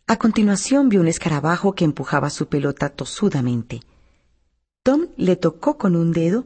A 0.06 0.18
continuación 0.18 0.90
vio 0.90 1.00
un 1.00 1.08
escarabajo 1.08 1.74
que 1.74 1.86
empujaba 1.86 2.28
su 2.28 2.48
pelota 2.48 2.90
tosudamente. 2.90 3.80
Tom 4.82 5.06
le 5.16 5.36
tocó 5.36 5.78
con 5.78 5.96
un 5.96 6.12
dedo 6.12 6.44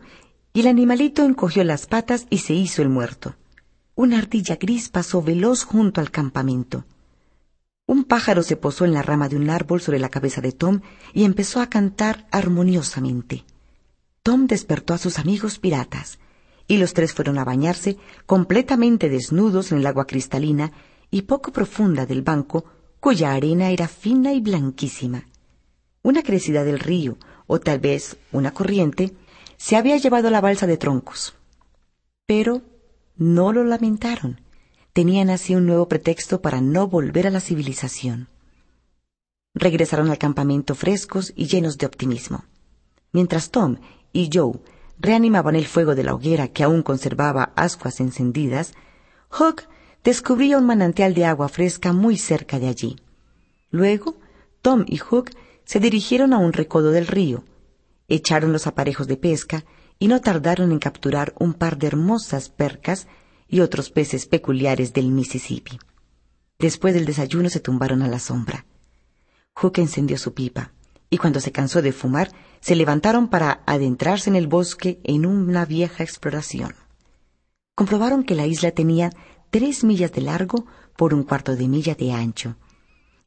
y 0.53 0.61
el 0.61 0.69
animalito 0.69 1.25
encogió 1.25 1.65
las 1.65 1.87
patas 1.87 2.29
y 2.31 2.39
se 2.39 2.55
hizo 2.55 2.81
el 2.81 2.91
muerto. 2.91 3.35
Una 3.97 4.19
ardilla 4.19 4.55
gris 4.55 4.89
pasó 4.89 5.21
veloz 5.21 5.65
junto 5.65 6.01
al 6.01 6.13
campamento. 6.13 6.85
Un 7.87 8.05
pájaro 8.05 8.45
se 8.45 8.55
posó 8.55 8.85
en 8.85 8.95
la 8.95 9.03
rama 9.03 9.29
de 9.29 9.35
un 9.35 9.51
árbol 9.51 9.81
sobre 9.81 9.99
la 9.99 10.11
cabeza 10.11 10.41
de 10.41 10.53
Tom 10.53 10.83
y 11.13 11.25
empezó 11.25 11.61
a 11.61 11.69
cantar 11.69 12.29
armoniosamente. 12.31 13.45
Tom 14.23 14.47
despertó 14.47 14.95
a 14.95 14.99
sus 14.99 15.19
amigos 15.19 15.59
piratas, 15.59 16.20
y 16.71 16.79
los 16.79 16.95
tres 16.95 17.13
fueron 17.13 17.37
a 17.39 17.45
bañarse 17.45 17.97
completamente 18.27 19.09
desnudos 19.09 19.73
en 19.73 19.79
el 19.79 19.87
agua 19.87 20.07
cristalina 20.07 20.71
y 21.11 21.23
poco 21.23 21.53
profunda 21.53 22.07
del 22.07 22.23
banco, 22.23 22.65
cuya 23.01 23.33
arena 23.33 23.71
era 23.71 23.89
fina 23.89 24.33
y 24.33 24.41
blanquísima. 24.41 25.27
Una 26.03 26.23
crecida 26.23 26.63
del 26.63 26.79
río, 26.79 27.19
o 27.47 27.59
tal 27.59 27.81
vez 27.81 28.17
una 28.31 28.53
corriente, 28.53 29.13
se 29.57 29.75
había 29.75 29.97
llevado 29.97 30.31
la 30.31 30.41
balsa 30.41 30.69
de 30.69 30.77
troncos. 30.77 31.35
Pero 32.27 32.63
no 33.17 33.53
lo 33.53 33.65
lamentaron 33.65 34.41
tenían 34.93 35.31
así 35.31 35.55
un 35.55 35.67
nuevo 35.67 35.89
pretexto 35.89 36.41
para 36.41 36.61
no 36.61 36.87
volver 36.87 37.27
a 37.27 37.31
la 37.31 37.41
civilización. 37.41 38.29
Regresaron 39.55 40.11
al 40.11 40.19
campamento 40.19 40.75
frescos 40.75 41.33
y 41.37 41.47
llenos 41.47 41.79
de 41.79 41.87
optimismo. 41.87 42.45
Mientras 43.13 43.51
Tom 43.51 43.79
y 44.13 44.31
Joe 44.33 44.61
reanimaban 45.01 45.57
el 45.57 45.67
fuego 45.67 45.95
de 45.95 46.05
la 46.05 46.15
hoguera 46.15 46.49
que 46.49 46.63
aún 46.63 46.83
conservaba 46.83 47.53
ascuas 47.57 48.01
encendidas, 48.01 48.75
Huck 49.31 49.65
descubría 50.05 50.59
un 50.59 50.67
manantial 50.67 51.15
de 51.15 51.25
agua 51.25 51.49
fresca 51.49 51.93
muy 51.93 52.17
cerca 52.17 52.59
de 52.59 52.69
allí. 52.69 52.97
Luego, 53.71 54.17
Tom 54.63 54.85
y 54.87 54.99
Hook 54.99 55.31
se 55.65 55.81
dirigieron 55.81 56.33
a 56.33 56.39
un 56.39 56.53
recodo 56.53 56.91
del 56.91 57.07
río, 57.07 57.45
echaron 58.09 58.53
los 58.53 58.67
aparejos 58.67 59.07
de 59.07 59.17
pesca 59.17 59.65
y 59.99 60.09
no 60.09 60.21
tardaron 60.21 60.73
en 60.73 60.79
capturar 60.79 61.35
un 61.39 61.55
par 61.55 61.79
de 61.79 61.87
hermosas 61.87 62.49
percas 62.49 63.07
y 63.49 63.61
otros 63.61 63.91
peces 63.91 64.27
peculiares 64.27 64.93
del 64.93 65.11
Mississippi. 65.11 65.79
Después 66.59 66.93
del 66.95 67.07
desayuno 67.07 67.49
se 67.49 67.61
tumbaron 67.61 68.03
a 68.03 68.09
la 68.09 68.19
sombra. 68.19 68.67
Hook 69.55 69.79
encendió 69.79 70.19
su 70.19 70.35
pipa, 70.35 70.73
y 71.11 71.19
cuando 71.19 71.41
se 71.41 71.53
cansó 71.53 71.83
de 71.83 71.93
fumar, 71.93 72.31
se 72.61 72.77
levantaron 72.77 73.29
para 73.29 73.63
adentrarse 73.67 74.31
en 74.31 74.37
el 74.37 74.47
bosque 74.47 75.01
en 75.03 75.27
una 75.27 75.65
vieja 75.67 76.05
exploración. 76.05 76.75
Comprobaron 77.75 78.23
que 78.23 78.37
la 78.37 78.47
isla 78.47 78.71
tenía 78.71 79.11
tres 79.51 79.83
millas 79.83 80.13
de 80.13 80.21
largo 80.21 80.67
por 80.97 81.13
un 81.13 81.25
cuarto 81.25 81.57
de 81.57 81.67
milla 81.67 81.95
de 81.95 82.13
ancho, 82.13 82.57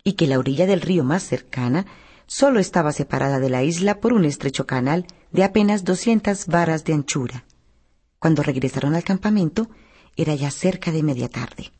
y 0.03 0.13
que 0.13 0.27
la 0.27 0.39
orilla 0.39 0.65
del 0.65 0.81
río 0.81 1.03
más 1.03 1.23
cercana 1.23 1.85
solo 2.25 2.59
estaba 2.59 2.93
separada 2.93 3.39
de 3.39 3.49
la 3.49 3.63
isla 3.63 3.99
por 3.99 4.13
un 4.13 4.25
estrecho 4.25 4.65
canal 4.65 5.05
de 5.31 5.43
apenas 5.43 5.83
doscientas 5.83 6.47
varas 6.47 6.85
de 6.85 6.93
anchura. 6.93 7.45
Cuando 8.19 8.43
regresaron 8.43 8.95
al 8.95 9.03
campamento, 9.03 9.69
era 10.15 10.35
ya 10.35 10.51
cerca 10.51 10.91
de 10.91 11.03
media 11.03 11.27
tarde. 11.27 11.71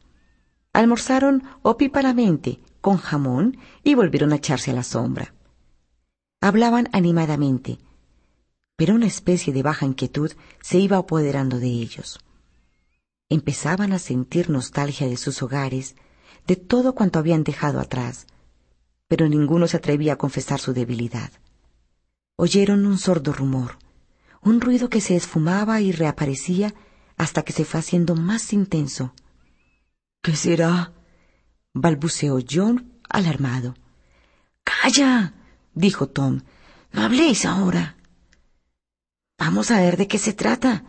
Almorzaron 0.73 1.43
opíparamente 1.61 2.59
con 2.81 2.97
jamón 2.97 3.57
y 3.83 3.93
volvieron 3.95 4.33
a 4.33 4.37
echarse 4.37 4.71
a 4.71 4.73
la 4.73 4.83
sombra. 4.83 5.33
Hablaban 6.43 6.89
animadamente, 6.91 7.79
pero 8.75 8.95
una 8.95 9.05
especie 9.05 9.53
de 9.53 9.63
baja 9.63 9.85
inquietud 9.85 10.33
se 10.61 10.77
iba 10.77 10.97
apoderando 10.97 11.57
de 11.57 11.67
ellos. 11.67 12.19
Empezaban 13.29 13.93
a 13.93 13.97
sentir 13.97 14.49
nostalgia 14.49 15.07
de 15.07 15.15
sus 15.15 15.41
hogares, 15.41 15.95
de 16.45 16.57
todo 16.57 16.95
cuanto 16.95 17.17
habían 17.17 17.45
dejado 17.45 17.79
atrás, 17.79 18.27
pero 19.07 19.29
ninguno 19.29 19.67
se 19.67 19.77
atrevía 19.77 20.11
a 20.11 20.17
confesar 20.17 20.59
su 20.59 20.73
debilidad. 20.73 21.31
Oyeron 22.35 22.85
un 22.87 22.97
sordo 22.97 23.31
rumor, 23.31 23.77
un 24.41 24.59
ruido 24.59 24.89
que 24.89 24.99
se 24.99 25.15
esfumaba 25.15 25.79
y 25.79 25.93
reaparecía 25.93 26.73
hasta 27.15 27.43
que 27.43 27.53
se 27.53 27.63
fue 27.63 27.79
haciendo 27.79 28.15
más 28.15 28.51
intenso. 28.51 29.13
¿Qué 30.21 30.35
será? 30.35 30.91
balbuceó 31.73 32.37
John 32.45 32.99
alarmado. 33.07 33.75
Calla, 34.65 35.35
dijo 35.73 36.07
Tom. 36.07 36.41
No 36.91 37.01
habléis 37.01 37.45
ahora. 37.45 37.97
Vamos 39.37 39.71
a 39.71 39.81
ver 39.81 39.97
de 39.97 40.07
qué 40.07 40.17
se 40.17 40.33
trata, 40.33 40.85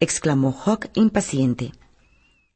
exclamó 0.00 0.52
Hawk 0.52 0.90
impaciente. 0.94 1.72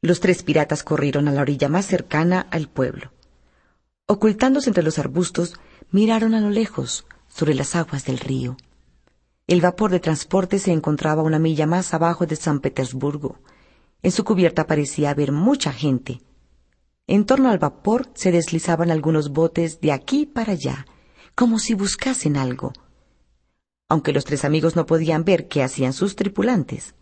Los 0.01 0.19
tres 0.19 0.43
piratas 0.43 0.83
corrieron 0.83 1.27
a 1.27 1.31
la 1.31 1.41
orilla 1.41 1.69
más 1.69 1.85
cercana 1.85 2.47
al 2.51 2.69
pueblo. 2.69 3.11
Ocultándose 4.07 4.69
entre 4.69 4.83
los 4.83 4.99
arbustos, 4.99 5.59
miraron 5.91 6.33
a 6.33 6.39
lo 6.39 6.49
lejos, 6.49 7.05
sobre 7.27 7.53
las 7.53 7.75
aguas 7.75 8.05
del 8.05 8.19
río. 8.19 8.57
El 9.47 9.61
vapor 9.61 9.91
de 9.91 9.99
transporte 9.99 10.59
se 10.59 10.71
encontraba 10.71 11.23
una 11.23 11.39
milla 11.39 11.65
más 11.65 11.93
abajo 11.93 12.25
de 12.25 12.35
San 12.35 12.59
Petersburgo. 12.59 13.39
En 14.01 14.11
su 14.11 14.23
cubierta 14.23 14.67
parecía 14.67 15.09
haber 15.09 15.31
mucha 15.31 15.71
gente. 15.71 16.21
En 17.07 17.25
torno 17.25 17.49
al 17.49 17.59
vapor 17.59 18.09
se 18.13 18.31
deslizaban 18.31 18.91
algunos 18.91 19.29
botes 19.29 19.79
de 19.79 19.91
aquí 19.91 20.25
para 20.25 20.53
allá, 20.53 20.85
como 21.37 21.59
si 21.59 21.75
buscasen 21.75 22.35
algo, 22.35 22.73
aunque 23.89 24.11
los 24.11 24.25
tres 24.25 24.43
amigos 24.43 24.75
no 24.75 24.87
podían 24.87 25.23
ver 25.23 25.47
qué 25.47 25.61
hacían 25.61 25.93
sus 25.93 26.15
tripulantes. 26.15 26.95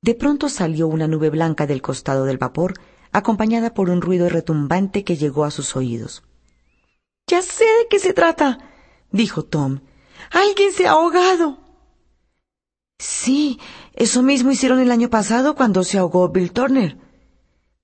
De 0.00 0.14
pronto 0.14 0.48
salió 0.48 0.86
una 0.86 1.08
nube 1.08 1.28
blanca 1.28 1.66
del 1.66 1.82
costado 1.82 2.24
del 2.24 2.38
vapor, 2.38 2.74
acompañada 3.10 3.74
por 3.74 3.90
un 3.90 4.00
ruido 4.00 4.28
retumbante 4.28 5.02
que 5.02 5.16
llegó 5.16 5.44
a 5.44 5.50
sus 5.50 5.74
oídos. 5.74 6.22
Ya 7.26 7.42
sé 7.42 7.64
de 7.64 7.88
qué 7.90 7.98
se 7.98 8.12
trata, 8.12 8.58
dijo 9.10 9.44
Tom. 9.44 9.80
Alguien 10.30 10.72
se 10.72 10.86
ha 10.86 10.92
ahogado. 10.92 11.58
Sí, 13.00 13.58
eso 13.92 14.22
mismo 14.22 14.52
hicieron 14.52 14.78
el 14.78 14.92
año 14.92 15.10
pasado 15.10 15.56
cuando 15.56 15.82
se 15.82 15.98
ahogó 15.98 16.28
Bill 16.28 16.52
Turner, 16.52 16.96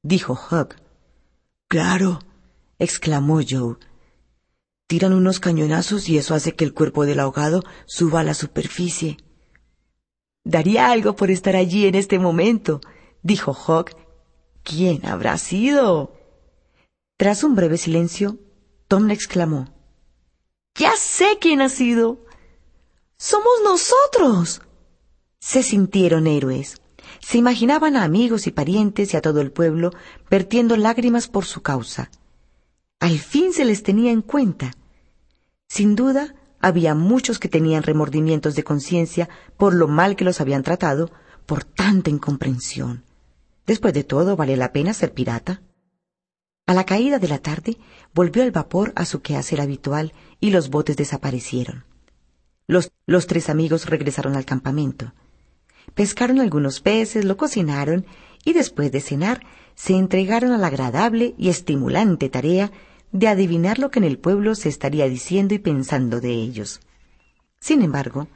dijo 0.05 0.35
Huck. 0.35 0.77
Claro, 1.67 2.21
exclamó 2.79 3.41
Joe. 3.43 3.77
Tiran 4.95 5.13
unos 5.13 5.41
cañonazos 5.41 6.09
y 6.09 6.19
eso 6.19 6.37
hace 6.37 6.55
que 6.55 6.65
el 6.65 6.73
cuerpo 6.73 7.05
del 7.05 7.19
ahogado 7.19 7.65
suba 7.85 8.21
a 8.21 8.23
la 8.23 8.33
superficie. 8.33 9.17
Daría 10.45 10.93
algo 10.93 11.17
por 11.17 11.33
estar 11.33 11.57
allí 11.57 11.87
en 11.87 11.97
este 11.97 12.21
momento, 12.21 12.81
dijo 13.21 13.51
Huck. 13.51 13.91
¿Quién 14.63 15.05
habrá 15.05 15.37
sido? 15.37 16.15
Tras 17.17 17.43
un 17.43 17.57
breve 17.57 17.77
silencio, 17.77 18.39
Tom 18.87 19.09
le 19.09 19.15
exclamó. 19.15 19.75
Ya 20.77 20.93
sé 20.97 21.39
quién 21.41 21.61
ha 21.61 21.71
sido. 21.71 22.25
Somos 23.17 23.55
nosotros. 23.65 24.63
Se 25.41 25.65
sintieron 25.65 26.29
héroes. 26.29 26.81
Se 27.19 27.37
imaginaban 27.37 27.97
a 27.97 28.05
amigos 28.05 28.47
y 28.47 28.53
parientes 28.53 29.13
y 29.13 29.17
a 29.17 29.23
todo 29.23 29.41
el 29.41 29.51
pueblo 29.51 29.91
vertiendo 30.31 30.77
lágrimas 30.77 31.27
por 31.27 31.47
su 31.47 31.63
causa. 31.63 32.13
Al 33.01 33.19
fin 33.19 33.53
se 33.53 33.65
les 33.65 33.83
tenía 33.83 34.13
en 34.13 34.23
cuenta. 34.23 34.71
Sin 35.75 35.97
duda, 35.97 36.37
había 36.61 36.95
muchos 36.95 37.41
que 37.41 37.49
tenían 37.49 37.83
remordimientos 37.83 38.55
de 38.55 38.63
conciencia 38.63 39.29
por 39.57 39.75
lo 39.75 39.89
mal 39.89 40.15
que 40.15 40.25
los 40.25 40.41
habían 40.41 40.63
tratado, 40.63 41.11
por 41.47 41.65
tanta 41.65 42.11
incomprensión. 42.11 43.03
Después 43.67 43.93
de 43.93 44.05
todo, 44.05 44.37
¿vale 44.37 44.57
la 44.57 44.71
pena 44.71 44.95
ser 44.95 45.13
pirata? 45.13 45.63
A 46.69 46.75
la 46.75 46.87
caída 46.87 47.19
de 47.19 47.27
la 47.27 47.41
tarde 47.41 47.77
volvió 48.15 48.45
el 48.45 48.53
vapor 48.53 48.93
a 48.95 49.05
su 49.05 49.21
quehacer 49.21 49.61
habitual 49.61 50.13
y 50.39 50.51
los 50.51 50.71
botes 50.71 50.97
desaparecieron. 50.97 51.85
Los, 52.69 52.93
los 53.05 53.27
tres 53.27 53.49
amigos 53.49 53.87
regresaron 53.87 54.37
al 54.37 54.45
campamento. 54.45 55.13
Pescaron 55.95 56.39
algunos 56.39 56.79
peces, 56.79 57.25
lo 57.25 57.37
cocinaron 57.37 58.07
y 58.45 58.53
después 58.53 58.93
de 58.93 59.01
cenar 59.01 59.41
se 59.75 59.95
entregaron 59.95 60.53
a 60.53 60.59
la 60.59 60.69
agradable 60.69 61.35
y 61.37 61.49
estimulante 61.49 62.29
tarea 62.29 62.71
de 63.15 63.29
adivinar 63.29 63.79
lo 63.79 63.93
que 63.93 64.01
en 64.01 64.05
el 64.05 64.19
pueblo 64.19 64.57
se 64.57 64.69
estaría 64.69 65.09
diciendo 65.09 65.55
y 65.55 65.59
pensando 65.61 66.21
de 66.21 66.33
ellos. 66.33 66.81
Sin 67.61 67.81
embargo, 67.83 68.27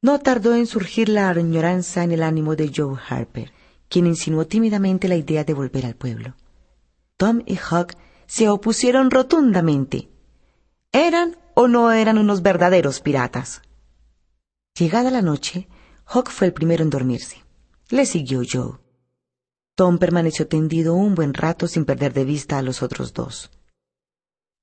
no 0.00 0.18
tardó 0.20 0.56
en 0.56 0.66
surgir 0.66 1.10
la 1.10 1.28
añoranza 1.28 2.02
en 2.02 2.12
el 2.12 2.22
ánimo 2.22 2.56
de 2.56 2.72
Joe 2.74 2.98
Harper, 3.08 3.52
quien 3.90 4.06
insinuó 4.06 4.46
tímidamente 4.46 5.06
la 5.06 5.16
idea 5.16 5.44
de 5.44 5.52
volver 5.52 5.84
al 5.84 5.96
pueblo. 5.96 6.34
Tom 7.18 7.42
y 7.44 7.58
Huck 7.58 7.94
se 8.26 8.48
opusieron 8.48 9.10
rotundamente. 9.10 10.08
¿Eran 10.92 11.36
o 11.52 11.68
no 11.68 11.92
eran 11.92 12.16
unos 12.16 12.40
verdaderos 12.40 13.00
piratas? 13.00 13.60
Llegada 14.78 15.10
la 15.10 15.20
noche, 15.20 15.68
Huck 16.12 16.30
fue 16.30 16.46
el 16.46 16.54
primero 16.54 16.82
en 16.82 16.88
dormirse. 16.88 17.44
Le 17.90 18.06
siguió 18.06 18.40
Joe. 18.50 18.78
Tom 19.74 19.98
permaneció 19.98 20.48
tendido 20.48 20.94
un 20.94 21.14
buen 21.14 21.34
rato 21.34 21.68
sin 21.68 21.84
perder 21.84 22.14
de 22.14 22.24
vista 22.24 22.56
a 22.56 22.62
los 22.62 22.82
otros 22.82 23.12
dos. 23.12 23.50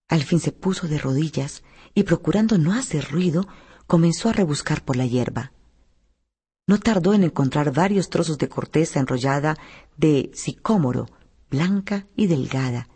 Al 0.08 0.24
fin 0.24 0.40
se 0.40 0.52
puso 0.52 0.88
de 0.88 0.98
rodillas 0.98 1.64
y 1.94 2.04
procurando 2.04 2.58
no 2.58 2.74
hacer 2.74 3.10
ruido, 3.12 3.48
comenzó 3.88 4.30
a 4.30 4.34
rebuscar 4.34 4.84
por 4.84 4.96
la 4.96 5.06
hierba. 5.06 5.52
No 6.66 6.80
tardó 6.80 7.14
en 7.14 7.24
encontrar 7.24 7.74
varios 7.74 8.10
trozos 8.10 8.38
de 8.38 8.50
corteza 8.50 9.00
enrollada 9.00 9.58
de 9.96 10.32
sicómoro, 10.34 11.08
blanca 11.50 12.08
y 12.16 12.28
delgada, 12.28 12.90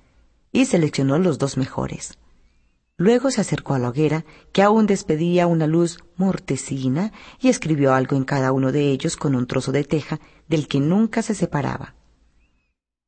y 0.51 0.65
seleccionó 0.65 1.17
los 1.19 1.37
dos 1.37 1.57
mejores. 1.57 2.17
Luego 2.97 3.31
se 3.31 3.41
acercó 3.41 3.73
a 3.73 3.79
la 3.79 3.89
hoguera, 3.89 4.25
que 4.51 4.61
aún 4.61 4.85
despedía 4.85 5.47
una 5.47 5.67
luz 5.67 5.99
mortecina, 6.17 7.11
y 7.39 7.47
escribió 7.49 7.93
algo 7.93 8.15
en 8.15 8.25
cada 8.25 8.51
uno 8.51 8.71
de 8.71 8.91
ellos 8.91 9.15
con 9.17 9.35
un 9.35 9.47
trozo 9.47 9.71
de 9.71 9.83
teja 9.83 10.19
del 10.47 10.67
que 10.67 10.79
nunca 10.79 11.21
se 11.21 11.33
separaba. 11.33 11.95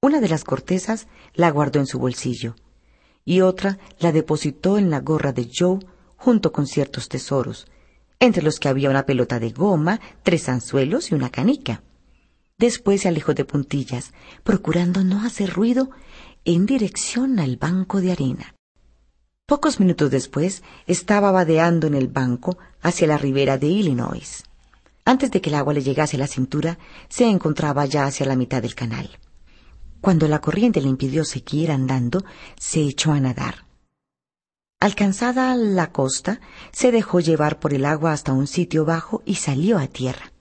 Una 0.02 0.20
de 0.20 0.30
las 0.30 0.44
cortezas 0.44 1.08
la 1.34 1.52
guardó 1.52 1.80
en 1.80 1.88
su 1.88 2.00
bolsillo, 2.00 2.56
y 3.26 3.42
otra 3.42 3.78
la 4.00 4.12
depositó 4.12 4.78
en 4.78 4.90
la 4.90 5.00
gorra 5.00 5.34
de 5.34 5.50
Joe 5.54 5.80
junto 6.18 6.52
con 6.52 6.68
ciertos 6.68 7.10
tesoros, 7.10 7.68
entre 8.20 8.44
los 8.44 8.60
que 8.60 8.70
había 8.70 8.90
una 8.90 9.06
pelota 9.06 9.40
de 9.40 9.52
goma, 9.52 10.00
tres 10.24 10.48
anzuelos 10.50 11.12
y 11.12 11.16
una 11.16 11.30
canica. 11.30 11.84
Después 12.58 13.02
se 13.02 13.10
alejó 13.10 13.34
de 13.34 13.46
puntillas, 13.46 14.14
procurando 14.44 15.04
no 15.04 15.26
hacer 15.26 15.50
ruido, 15.50 15.90
en 16.46 16.66
dirección 16.66 17.40
al 17.40 17.58
banco 17.58 18.00
de 18.00 18.12
arena. 18.12 18.56
Pocos 19.46 19.80
minutos 19.80 20.10
después 20.12 20.64
estaba 20.88 21.32
vadeando 21.32 21.88
en 21.88 21.96
el 21.96 22.08
banco 22.08 22.58
hacia 22.82 23.08
la 23.08 23.18
ribera 23.18 23.58
de 23.58 23.68
Illinois. 23.68 24.44
Antes 25.06 25.32
de 25.32 25.42
que 25.42 25.50
el 25.50 25.56
agua 25.56 25.74
le 25.74 25.84
llegase 25.84 26.16
a 26.16 26.20
la 26.20 26.28
cintura, 26.28 26.78
se 27.10 27.28
encontraba 27.28 27.86
ya 27.86 28.06
hacia 28.06 28.26
la 28.26 28.38
mitad 28.38 28.62
del 28.62 28.76
canal. 28.76 29.10
Cuando 30.04 30.28
la 30.28 30.42
corriente 30.42 30.82
le 30.82 30.90
impidió 30.90 31.24
seguir 31.24 31.72
andando, 31.72 32.26
se 32.60 32.82
echó 32.82 33.14
a 33.14 33.22
nadar. 33.22 33.66
Alcanzada 34.82 35.56
la 35.56 35.94
costa, 35.94 36.42
se 36.74 36.92
dejó 36.92 37.22
llevar 37.22 37.58
por 37.58 37.74
el 37.74 37.86
agua 37.86 38.12
hasta 38.12 38.34
un 38.34 38.46
sitio 38.46 38.84
bajo 38.84 39.24
y 39.26 39.36
salió 39.36 39.78
a 39.78 39.88
tierra. 39.88 40.34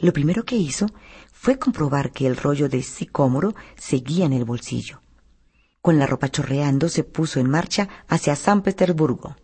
Lo 0.00 0.14
primero 0.14 0.46
que 0.46 0.56
hizo 0.56 0.86
fue 1.30 1.58
comprobar 1.58 2.12
que 2.12 2.26
el 2.26 2.38
rollo 2.38 2.70
de 2.70 2.82
sicómoro 2.82 3.54
seguía 3.76 4.24
en 4.24 4.32
el 4.32 4.46
bolsillo. 4.46 5.02
Con 5.82 5.98
la 5.98 6.06
ropa 6.06 6.30
chorreando 6.30 6.88
se 6.88 7.04
puso 7.04 7.40
en 7.40 7.50
marcha 7.50 7.90
hacia 8.08 8.36
San 8.36 8.62
Petersburgo. 8.62 9.36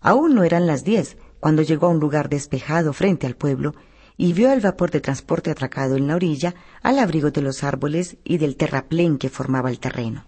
Aún 0.00 0.34
no 0.34 0.42
eran 0.42 0.66
las 0.66 0.82
diez 0.82 1.18
cuando 1.38 1.62
llegó 1.62 1.86
a 1.86 1.90
un 1.90 2.00
lugar 2.00 2.28
despejado 2.28 2.92
frente 2.92 3.28
al 3.28 3.36
pueblo 3.36 3.76
y 4.16 4.32
vio 4.32 4.52
el 4.52 4.60
vapor 4.60 4.90
de 4.90 5.00
transporte 5.00 5.50
atracado 5.50 5.96
en 5.96 6.06
la 6.06 6.16
orilla 6.16 6.54
al 6.82 6.98
abrigo 6.98 7.30
de 7.30 7.42
los 7.42 7.64
árboles 7.64 8.16
y 8.24 8.38
del 8.38 8.56
terraplén 8.56 9.18
que 9.18 9.28
formaba 9.28 9.70
el 9.70 9.78
terreno. 9.78 10.24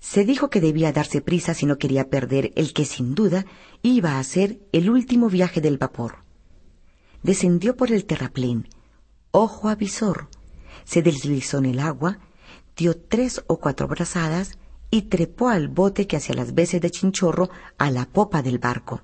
Se 0.00 0.24
dijo 0.24 0.50
que 0.50 0.60
debía 0.60 0.92
darse 0.92 1.20
prisa 1.20 1.54
si 1.54 1.66
no 1.66 1.78
quería 1.78 2.08
perder 2.08 2.52
el 2.56 2.72
que 2.72 2.84
sin 2.84 3.14
duda 3.14 3.46
iba 3.82 4.18
a 4.18 4.24
ser 4.24 4.60
el 4.72 4.90
último 4.90 5.28
viaje 5.28 5.60
del 5.60 5.78
vapor. 5.78 6.18
Descendió 7.22 7.76
por 7.76 7.90
el 7.90 8.04
terraplén, 8.04 8.68
ojo 9.32 9.68
avisor, 9.68 10.28
se 10.84 11.02
deslizó 11.02 11.58
en 11.58 11.66
el 11.66 11.80
agua 11.80 12.18
dio 12.78 12.96
tres 12.96 13.42
o 13.48 13.58
cuatro 13.58 13.88
brazadas 13.88 14.56
y 14.90 15.02
trepó 15.02 15.48
al 15.48 15.68
bote 15.68 16.06
que 16.06 16.16
hacía 16.16 16.36
las 16.36 16.54
veces 16.54 16.80
de 16.80 16.90
chinchorro 16.90 17.50
a 17.76 17.90
la 17.90 18.06
popa 18.06 18.40
del 18.40 18.58
barco. 18.58 19.02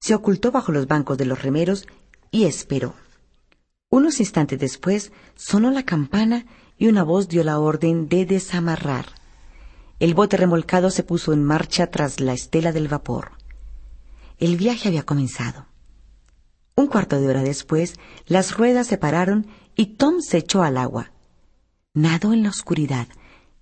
Se 0.00 0.14
ocultó 0.14 0.52
bajo 0.52 0.70
los 0.70 0.86
bancos 0.86 1.16
de 1.16 1.24
los 1.24 1.42
remeros 1.42 1.88
y 2.34 2.44
esperó. 2.44 2.94
Unos 3.90 4.18
instantes 4.18 4.58
después 4.58 5.12
sonó 5.36 5.70
la 5.70 5.84
campana 5.84 6.46
y 6.76 6.88
una 6.88 7.02
voz 7.02 7.28
dio 7.28 7.44
la 7.44 7.58
orden 7.58 8.08
de 8.08 8.26
desamarrar. 8.26 9.06
El 10.00 10.14
bote 10.14 10.36
remolcado 10.36 10.90
se 10.90 11.04
puso 11.04 11.32
en 11.32 11.44
marcha 11.44 11.90
tras 11.90 12.20
la 12.20 12.32
estela 12.32 12.72
del 12.72 12.88
vapor. 12.88 13.32
El 14.38 14.56
viaje 14.56 14.88
había 14.88 15.04
comenzado. 15.04 15.66
Un 16.74 16.88
cuarto 16.88 17.20
de 17.20 17.28
hora 17.28 17.42
después, 17.42 17.94
las 18.26 18.56
ruedas 18.56 18.88
se 18.88 18.98
pararon 18.98 19.46
y 19.76 19.94
Tom 19.94 20.20
se 20.20 20.38
echó 20.38 20.62
al 20.62 20.76
agua 20.76 21.12
nadó 21.94 22.32
en 22.32 22.42
la 22.42 22.48
oscuridad, 22.48 23.06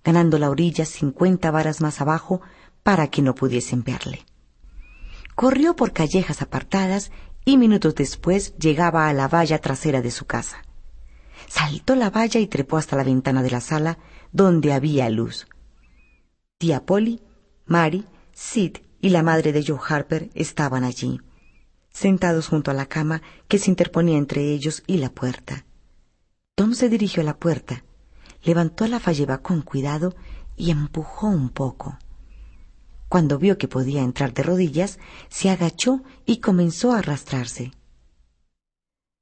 ganando 0.03 0.39
la 0.39 0.49
orilla 0.49 0.85
cincuenta 0.85 1.51
varas 1.51 1.81
más 1.81 2.01
abajo 2.01 2.41
para 2.81 3.07
que 3.07 3.21
no 3.21 3.35
pudiesen 3.35 3.83
verle. 3.83 4.25
Corrió 5.35 5.75
por 5.75 5.93
callejas 5.93 6.41
apartadas 6.41 7.11
y 7.45 7.57
minutos 7.57 7.95
después 7.95 8.55
llegaba 8.57 9.07
a 9.07 9.13
la 9.13 9.27
valla 9.27 9.59
trasera 9.59 10.01
de 10.01 10.11
su 10.11 10.25
casa. 10.25 10.63
Saltó 11.47 11.95
la 11.95 12.09
valla 12.09 12.39
y 12.39 12.47
trepó 12.47 12.77
hasta 12.77 12.95
la 12.95 13.03
ventana 13.03 13.43
de 13.43 13.51
la 13.51 13.61
sala 13.61 13.97
donde 14.31 14.73
había 14.73 15.09
luz. 15.09 15.47
Tía 16.57 16.85
Polly, 16.85 17.21
Mary, 17.65 18.05
Sid 18.31 18.77
y 19.01 19.09
la 19.09 19.23
madre 19.23 19.51
de 19.51 19.63
Joe 19.65 19.79
Harper 19.87 20.29
estaban 20.33 20.83
allí, 20.83 21.19
sentados 21.91 22.47
junto 22.47 22.71
a 22.71 22.73
la 22.73 22.85
cama 22.85 23.21
que 23.47 23.59
se 23.59 23.69
interponía 23.69 24.17
entre 24.17 24.51
ellos 24.51 24.83
y 24.87 24.97
la 24.97 25.09
puerta. 25.09 25.65
Tom 26.55 26.73
se 26.73 26.89
dirigió 26.89 27.21
a 27.21 27.25
la 27.25 27.37
puerta 27.37 27.83
levantó 28.43 28.87
la 28.87 28.99
falleba 28.99 29.39
con 29.39 29.61
cuidado 29.61 30.15
y 30.55 30.71
empujó 30.71 31.27
un 31.27 31.49
poco. 31.49 31.97
Cuando 33.13 33.37
vio 33.37 33.59
que 33.59 33.67
podía 33.67 34.01
entrar 34.01 34.33
de 34.33 34.41
rodillas, 34.41 34.97
se 35.29 35.51
agachó 35.51 36.01
y 36.25 36.37
comenzó 36.37 36.93
a 36.93 36.97
arrastrarse. 36.97 37.71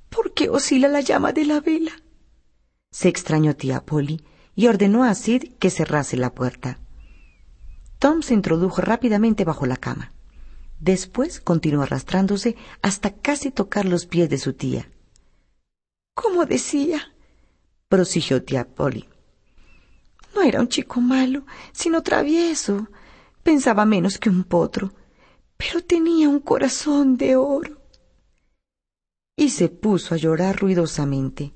¿Por 0.07 0.34
qué 0.34 0.47
oscila 0.47 0.88
la 0.88 1.01
llama 1.01 1.34
de 1.34 1.43
la 1.43 1.59
vela? 1.59 1.91
Se 2.89 3.09
extrañó 3.09 3.53
tía 3.53 3.84
Polly 3.84 4.23
y 4.55 4.68
ordenó 4.68 5.03
a 5.03 5.13
Sid 5.13 5.55
que 5.59 5.69
cerrase 5.69 6.15
la 6.15 6.34
puerta. 6.34 6.80
Tom 7.99 8.22
se 8.22 8.34
introdujo 8.34 8.80
rápidamente 8.80 9.43
bajo 9.43 9.65
la 9.65 9.76
cama. 9.76 10.13
Después 10.80 11.41
continuó 11.41 11.84
arrastrándose 11.84 12.55
hasta 12.81 13.11
casi 13.11 13.51
tocar 13.51 13.84
los 13.84 14.05
pies 14.05 14.30
de 14.30 14.38
su 14.38 14.53
tía. 14.53 14.89
¿Cómo 16.13 16.45
decía? 16.45 17.13
prosiguió 17.89 18.41
tía 18.41 18.69
Polly. 18.69 19.09
No 20.34 20.43
era 20.43 20.61
un 20.61 20.69
chico 20.69 21.01
malo, 21.01 21.45
sino 21.73 22.01
travieso. 22.03 22.88
Pensaba 23.43 23.85
menos 23.85 24.18
que 24.19 24.30
un 24.30 24.43
potro, 24.43 24.93
pero 25.57 25.84
tenía 25.84 26.30
un 26.30 26.39
corazón 26.39 27.18
de 27.18 27.35
oro. 27.35 27.81
Y 29.35 29.49
se 29.49 29.69
puso 29.69 30.13
a 30.13 30.18
llorar 30.18 30.59
ruidosamente. 30.59 31.53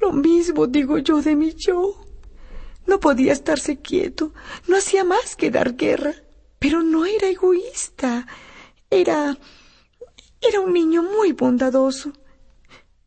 Lo 0.00 0.12
mismo 0.12 0.66
digo 0.66 0.98
yo 0.98 1.22
de 1.22 1.34
mi 1.36 1.54
yo. 1.54 1.96
No 2.86 3.00
podía 3.00 3.32
estarse 3.32 3.80
quieto, 3.80 4.32
no 4.66 4.76
hacía 4.76 5.04
más 5.04 5.36
que 5.36 5.50
dar 5.50 5.74
guerra, 5.76 6.14
pero 6.58 6.82
no 6.82 7.06
era 7.06 7.28
egoísta. 7.28 8.26
Era... 8.90 9.36
era 10.40 10.60
un 10.60 10.72
niño 10.72 11.02
muy 11.02 11.32
bondadoso. 11.32 12.12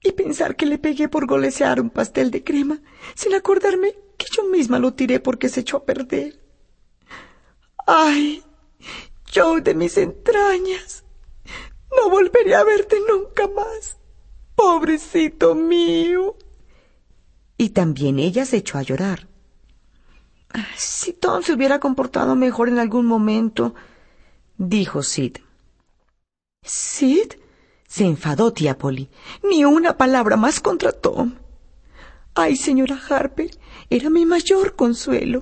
Y 0.03 0.11
pensar 0.13 0.55
que 0.55 0.65
le 0.65 0.79
pegué 0.79 1.09
por 1.09 1.27
golesear 1.27 1.79
un 1.79 1.91
pastel 1.91 2.31
de 2.31 2.43
crema, 2.43 2.81
sin 3.15 3.35
acordarme 3.35 3.93
que 4.17 4.25
yo 4.35 4.45
misma 4.45 4.79
lo 4.79 4.93
tiré 4.93 5.19
porque 5.19 5.49
se 5.49 5.61
echó 5.61 5.77
a 5.77 5.85
perder. 5.85 6.39
Ay, 7.87 8.43
yo 9.31 9.59
de 9.61 9.73
mis 9.73 9.97
entrañas. 9.97 11.03
No 11.95 12.09
volveré 12.09 12.55
a 12.55 12.63
verte 12.63 12.97
nunca 13.07 13.47
más. 13.47 13.97
Pobrecito 14.55 15.55
mío. 15.55 16.35
Y 17.57 17.69
también 17.69 18.19
ella 18.19 18.45
se 18.45 18.57
echó 18.57 18.77
a 18.77 18.83
llorar. 18.83 19.27
Si 20.75 21.13
Tom 21.13 21.43
se 21.43 21.53
hubiera 21.53 21.79
comportado 21.79 22.35
mejor 22.35 22.67
en 22.67 22.79
algún 22.79 23.05
momento, 23.05 23.73
dijo 24.57 25.03
Sid. 25.03 25.37
¿Sid? 26.63 27.33
se 27.87 28.05
enfadó 28.05 28.53
tía 28.53 28.77
Polly. 28.77 29.09
Ni 29.43 29.65
una 29.65 29.97
palabra 29.97 30.37
más 30.37 30.61
contra 30.61 30.93
Tom. 30.93 31.35
Ay, 32.33 32.55
señora 32.55 32.97
Harper, 33.09 33.51
era 33.89 34.09
mi 34.09 34.25
mayor 34.25 34.77
consuelo. 34.77 35.41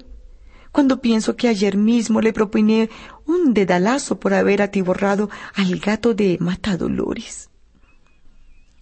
Cuando 0.71 1.01
pienso 1.01 1.35
que 1.35 1.47
ayer 1.47 1.77
mismo 1.77 2.21
le 2.21 2.33
propine 2.33 2.89
un 3.25 3.53
dedalazo 3.53 4.19
por 4.19 4.33
haber 4.33 4.61
atiborrado 4.61 5.29
al 5.55 5.79
gato 5.79 6.13
de 6.13 6.37
Matadolores. 6.39 7.49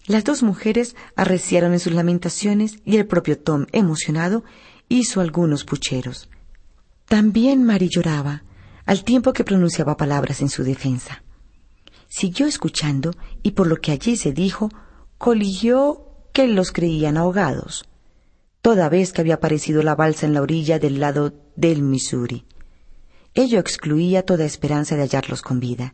Las 0.06 0.24
dos 0.24 0.42
mujeres 0.42 0.96
arreciaron 1.16 1.72
en 1.72 1.80
sus 1.80 1.92
lamentaciones 1.92 2.78
y 2.84 2.96
el 2.96 3.06
propio 3.06 3.38
Tom, 3.38 3.66
emocionado, 3.72 4.42
hizo 4.88 5.20
algunos 5.20 5.64
pucheros. 5.64 6.30
También 7.06 7.64
Mary 7.64 7.88
lloraba, 7.88 8.42
al 8.86 9.04
tiempo 9.04 9.32
que 9.32 9.44
pronunciaba 9.44 9.96
palabras 9.96 10.40
en 10.40 10.48
su 10.48 10.64
defensa. 10.64 11.22
Siguió 12.08 12.46
escuchando 12.46 13.12
y 13.42 13.50
por 13.52 13.66
lo 13.66 13.76
que 13.76 13.92
allí 13.92 14.16
se 14.16 14.32
dijo, 14.32 14.70
coligió 15.18 16.06
que 16.32 16.46
los 16.46 16.72
creían 16.72 17.16
ahogados, 17.16 17.87
toda 18.62 18.88
vez 18.88 19.12
que 19.12 19.20
había 19.20 19.34
aparecido 19.34 19.82
la 19.82 19.94
balsa 19.94 20.26
en 20.26 20.34
la 20.34 20.42
orilla 20.42 20.78
del 20.78 21.00
lado 21.00 21.34
del 21.56 21.82
Missouri. 21.82 22.44
Ello 23.34 23.60
excluía 23.60 24.24
toda 24.24 24.44
esperanza 24.44 24.96
de 24.96 25.02
hallarlos 25.02 25.42
con 25.42 25.60
vida. 25.60 25.92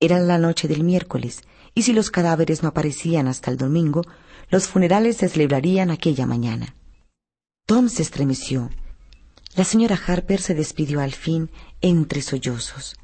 Era 0.00 0.18
la 0.20 0.38
noche 0.38 0.68
del 0.68 0.84
miércoles, 0.84 1.42
y 1.74 1.82
si 1.82 1.92
los 1.92 2.10
cadáveres 2.10 2.62
no 2.62 2.68
aparecían 2.68 3.28
hasta 3.28 3.50
el 3.50 3.56
domingo, 3.56 4.02
los 4.50 4.66
funerales 4.66 5.16
se 5.16 5.28
celebrarían 5.28 5.90
aquella 5.90 6.26
mañana. 6.26 6.74
Tom 7.66 7.88
se 7.88 8.02
estremeció. 8.02 8.70
La 9.54 9.64
señora 9.64 9.98
Harper 10.06 10.40
se 10.40 10.54
despidió 10.54 11.00
al 11.00 11.12
fin 11.12 11.50
entre 11.80 12.20
sollozos. 12.20 12.96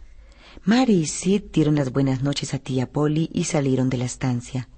Mary 0.65 0.95
y 0.95 1.07
Sid 1.07 1.45
dieron 1.53 1.77
las 1.77 1.93
buenas 1.93 2.23
noches 2.23 2.53
a 2.53 2.59
tía 2.59 2.91
Polly 2.91 3.31
y 3.33 3.45
salieron 3.45 3.89
de 3.89 3.99
la 3.99 4.05
estancia. 4.05 4.69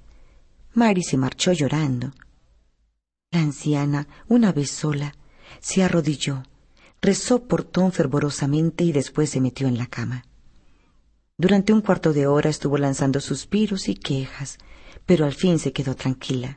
Mary 0.74 1.02
se 1.02 1.16
marchó 1.16 1.52
llorando. 1.52 2.12
La 3.32 3.42
anciana, 3.42 4.08
una 4.26 4.50
vez 4.50 4.72
sola, 4.72 5.14
se 5.60 5.84
arrodilló, 5.84 6.42
rezó 7.00 7.44
por 7.46 7.62
Tom 7.62 7.92
fervorosamente 7.92 8.82
y 8.82 8.90
después 8.90 9.30
se 9.30 9.40
metió 9.40 9.68
en 9.68 9.78
la 9.78 9.86
cama. 9.86 10.24
Durante 11.38 11.72
un 11.72 11.80
cuarto 11.80 12.12
de 12.12 12.26
hora 12.26 12.50
estuvo 12.50 12.76
lanzando 12.76 13.20
suspiros 13.20 13.88
y 13.88 13.94
quejas, 13.94 14.58
pero 15.06 15.26
al 15.26 15.32
fin 15.32 15.60
se 15.60 15.72
quedó 15.72 15.94
tranquila. 15.94 16.56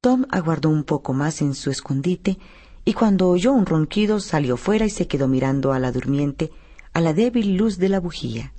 Tom 0.00 0.26
aguardó 0.30 0.70
un 0.70 0.82
poco 0.82 1.12
más 1.12 1.40
en 1.40 1.54
su 1.54 1.70
escondite 1.70 2.36
y 2.84 2.94
cuando 2.94 3.28
oyó 3.28 3.52
un 3.52 3.64
ronquido 3.64 4.18
salió 4.18 4.56
fuera 4.56 4.86
y 4.86 4.90
se 4.90 5.06
quedó 5.06 5.28
mirando 5.28 5.72
a 5.72 5.78
la 5.78 5.92
durmiente 5.92 6.50
a 6.92 7.00
la 7.00 7.12
débil 7.12 7.56
luz 7.56 7.78
de 7.78 7.90
la 7.90 8.00
bujía. 8.00 8.52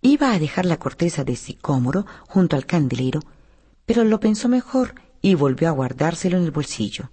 Iba 0.00 0.30
a 0.32 0.38
dejar 0.38 0.64
la 0.64 0.78
corteza 0.78 1.24
de 1.24 1.34
sicómoro 1.34 2.06
junto 2.28 2.54
al 2.54 2.66
candelero, 2.66 3.20
pero 3.84 4.04
lo 4.04 4.20
pensó 4.20 4.48
mejor 4.48 4.94
y 5.24 5.36
volvió 5.36 5.68
a 5.68 5.70
guardárselo 5.70 6.36
en 6.36 6.44
el 6.44 6.50
bolsillo. 6.50 7.08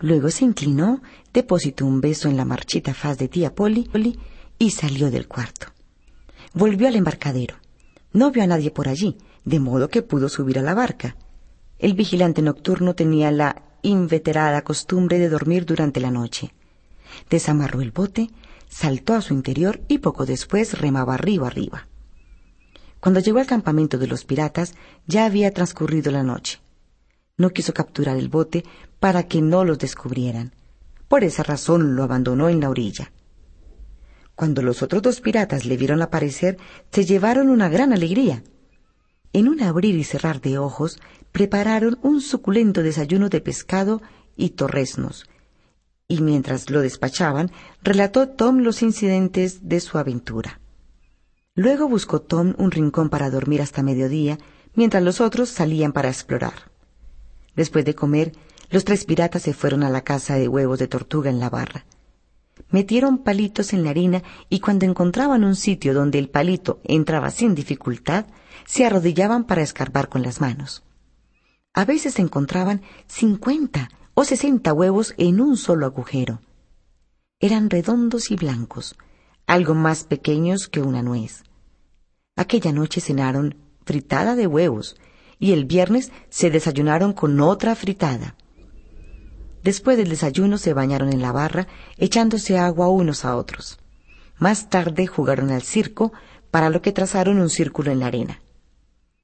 Luego 0.00 0.30
se 0.30 0.44
inclinó, 0.44 1.00
depositó 1.32 1.86
un 1.86 2.00
beso 2.00 2.28
en 2.28 2.36
la 2.36 2.44
marchita 2.44 2.92
faz 2.92 3.18
de 3.18 3.28
tía 3.28 3.54
Polly 3.54 4.18
y 4.58 4.70
salió 4.72 5.12
del 5.12 5.28
cuarto. 5.28 5.68
Volvió 6.54 6.88
al 6.88 6.96
embarcadero. 6.96 7.54
No 8.12 8.32
vio 8.32 8.42
a 8.42 8.48
nadie 8.48 8.72
por 8.72 8.88
allí, 8.88 9.16
de 9.44 9.60
modo 9.60 9.90
que 9.90 10.02
pudo 10.02 10.28
subir 10.28 10.58
a 10.58 10.62
la 10.62 10.74
barca. 10.74 11.14
El 11.78 11.94
vigilante 11.94 12.42
nocturno 12.42 12.96
tenía 12.96 13.30
la 13.30 13.62
inveterada 13.82 14.62
costumbre 14.62 15.20
de 15.20 15.28
dormir 15.28 15.66
durante 15.66 16.00
la 16.00 16.10
noche. 16.10 16.52
Desamarró 17.30 17.80
el 17.80 17.92
bote, 17.92 18.30
saltó 18.68 19.14
a 19.14 19.22
su 19.22 19.34
interior 19.34 19.80
y 19.86 19.98
poco 19.98 20.26
después 20.26 20.80
remaba 20.80 21.14
arriba 21.14 21.46
arriba. 21.46 21.86
Cuando 22.98 23.20
llegó 23.20 23.38
al 23.38 23.46
campamento 23.46 23.98
de 23.98 24.08
los 24.08 24.24
piratas 24.24 24.74
ya 25.06 25.26
había 25.26 25.52
transcurrido 25.52 26.10
la 26.10 26.24
noche. 26.24 26.58
No 27.40 27.48
quiso 27.48 27.72
capturar 27.72 28.18
el 28.18 28.28
bote 28.28 28.66
para 28.98 29.22
que 29.22 29.40
no 29.40 29.64
los 29.64 29.78
descubrieran. 29.78 30.52
Por 31.08 31.24
esa 31.24 31.42
razón 31.42 31.96
lo 31.96 32.02
abandonó 32.02 32.50
en 32.50 32.60
la 32.60 32.68
orilla. 32.68 33.12
Cuando 34.34 34.60
los 34.60 34.82
otros 34.82 35.00
dos 35.00 35.22
piratas 35.22 35.64
le 35.64 35.78
vieron 35.78 36.02
aparecer, 36.02 36.58
se 36.92 37.06
llevaron 37.06 37.48
una 37.48 37.70
gran 37.70 37.94
alegría. 37.94 38.42
En 39.32 39.48
un 39.48 39.62
abrir 39.62 39.96
y 39.96 40.04
cerrar 40.04 40.42
de 40.42 40.58
ojos, 40.58 41.00
prepararon 41.32 41.98
un 42.02 42.20
suculento 42.20 42.82
desayuno 42.82 43.30
de 43.30 43.40
pescado 43.40 44.02
y 44.36 44.50
torresnos, 44.50 45.24
y 46.08 46.20
mientras 46.20 46.68
lo 46.68 46.82
despachaban, 46.82 47.50
relató 47.82 48.28
Tom 48.28 48.58
los 48.58 48.82
incidentes 48.82 49.66
de 49.66 49.80
su 49.80 49.96
aventura. 49.96 50.60
Luego 51.54 51.88
buscó 51.88 52.20
Tom 52.20 52.54
un 52.58 52.70
rincón 52.70 53.08
para 53.08 53.30
dormir 53.30 53.62
hasta 53.62 53.82
mediodía, 53.82 54.38
mientras 54.74 55.02
los 55.02 55.22
otros 55.22 55.48
salían 55.48 55.92
para 55.92 56.10
explorar. 56.10 56.69
Después 57.56 57.84
de 57.84 57.94
comer, 57.94 58.32
los 58.70 58.84
tres 58.84 59.04
piratas 59.04 59.42
se 59.42 59.52
fueron 59.52 59.82
a 59.82 59.90
la 59.90 60.02
casa 60.02 60.36
de 60.36 60.48
huevos 60.48 60.78
de 60.78 60.88
tortuga 60.88 61.30
en 61.30 61.40
la 61.40 61.50
barra. 61.50 61.84
Metieron 62.70 63.18
palitos 63.18 63.72
en 63.72 63.82
la 63.82 63.90
harina 63.90 64.22
y 64.48 64.60
cuando 64.60 64.86
encontraban 64.86 65.44
un 65.44 65.56
sitio 65.56 65.92
donde 65.92 66.18
el 66.18 66.28
palito 66.28 66.80
entraba 66.84 67.30
sin 67.30 67.54
dificultad, 67.54 68.26
se 68.66 68.86
arrodillaban 68.86 69.44
para 69.44 69.62
escarbar 69.62 70.08
con 70.08 70.22
las 70.22 70.40
manos. 70.40 70.84
A 71.72 71.84
veces 71.84 72.18
encontraban 72.18 72.82
cincuenta 73.06 73.90
o 74.14 74.24
sesenta 74.24 74.72
huevos 74.72 75.14
en 75.16 75.40
un 75.40 75.56
solo 75.56 75.86
agujero. 75.86 76.40
Eran 77.40 77.70
redondos 77.70 78.30
y 78.30 78.36
blancos, 78.36 78.96
algo 79.46 79.74
más 79.74 80.04
pequeños 80.04 80.68
que 80.68 80.82
una 80.82 81.02
nuez. 81.02 81.42
Aquella 82.36 82.72
noche 82.72 83.00
cenaron 83.00 83.56
fritada 83.84 84.36
de 84.36 84.46
huevos 84.46 84.96
y 85.40 85.52
el 85.52 85.64
viernes 85.64 86.12
se 86.28 86.50
desayunaron 86.50 87.14
con 87.14 87.40
otra 87.40 87.74
fritada. 87.74 88.36
Después 89.64 89.96
del 89.96 90.10
desayuno 90.10 90.58
se 90.58 90.74
bañaron 90.74 91.12
en 91.12 91.22
la 91.22 91.32
barra, 91.32 91.66
echándose 91.96 92.58
agua 92.58 92.88
unos 92.88 93.24
a 93.24 93.36
otros. 93.36 93.78
Más 94.38 94.68
tarde 94.68 95.06
jugaron 95.06 95.50
al 95.50 95.62
circo, 95.62 96.12
para 96.50 96.68
lo 96.68 96.82
que 96.82 96.92
trazaron 96.92 97.40
un 97.40 97.48
círculo 97.48 97.90
en 97.90 98.00
la 98.00 98.06
arena. 98.06 98.42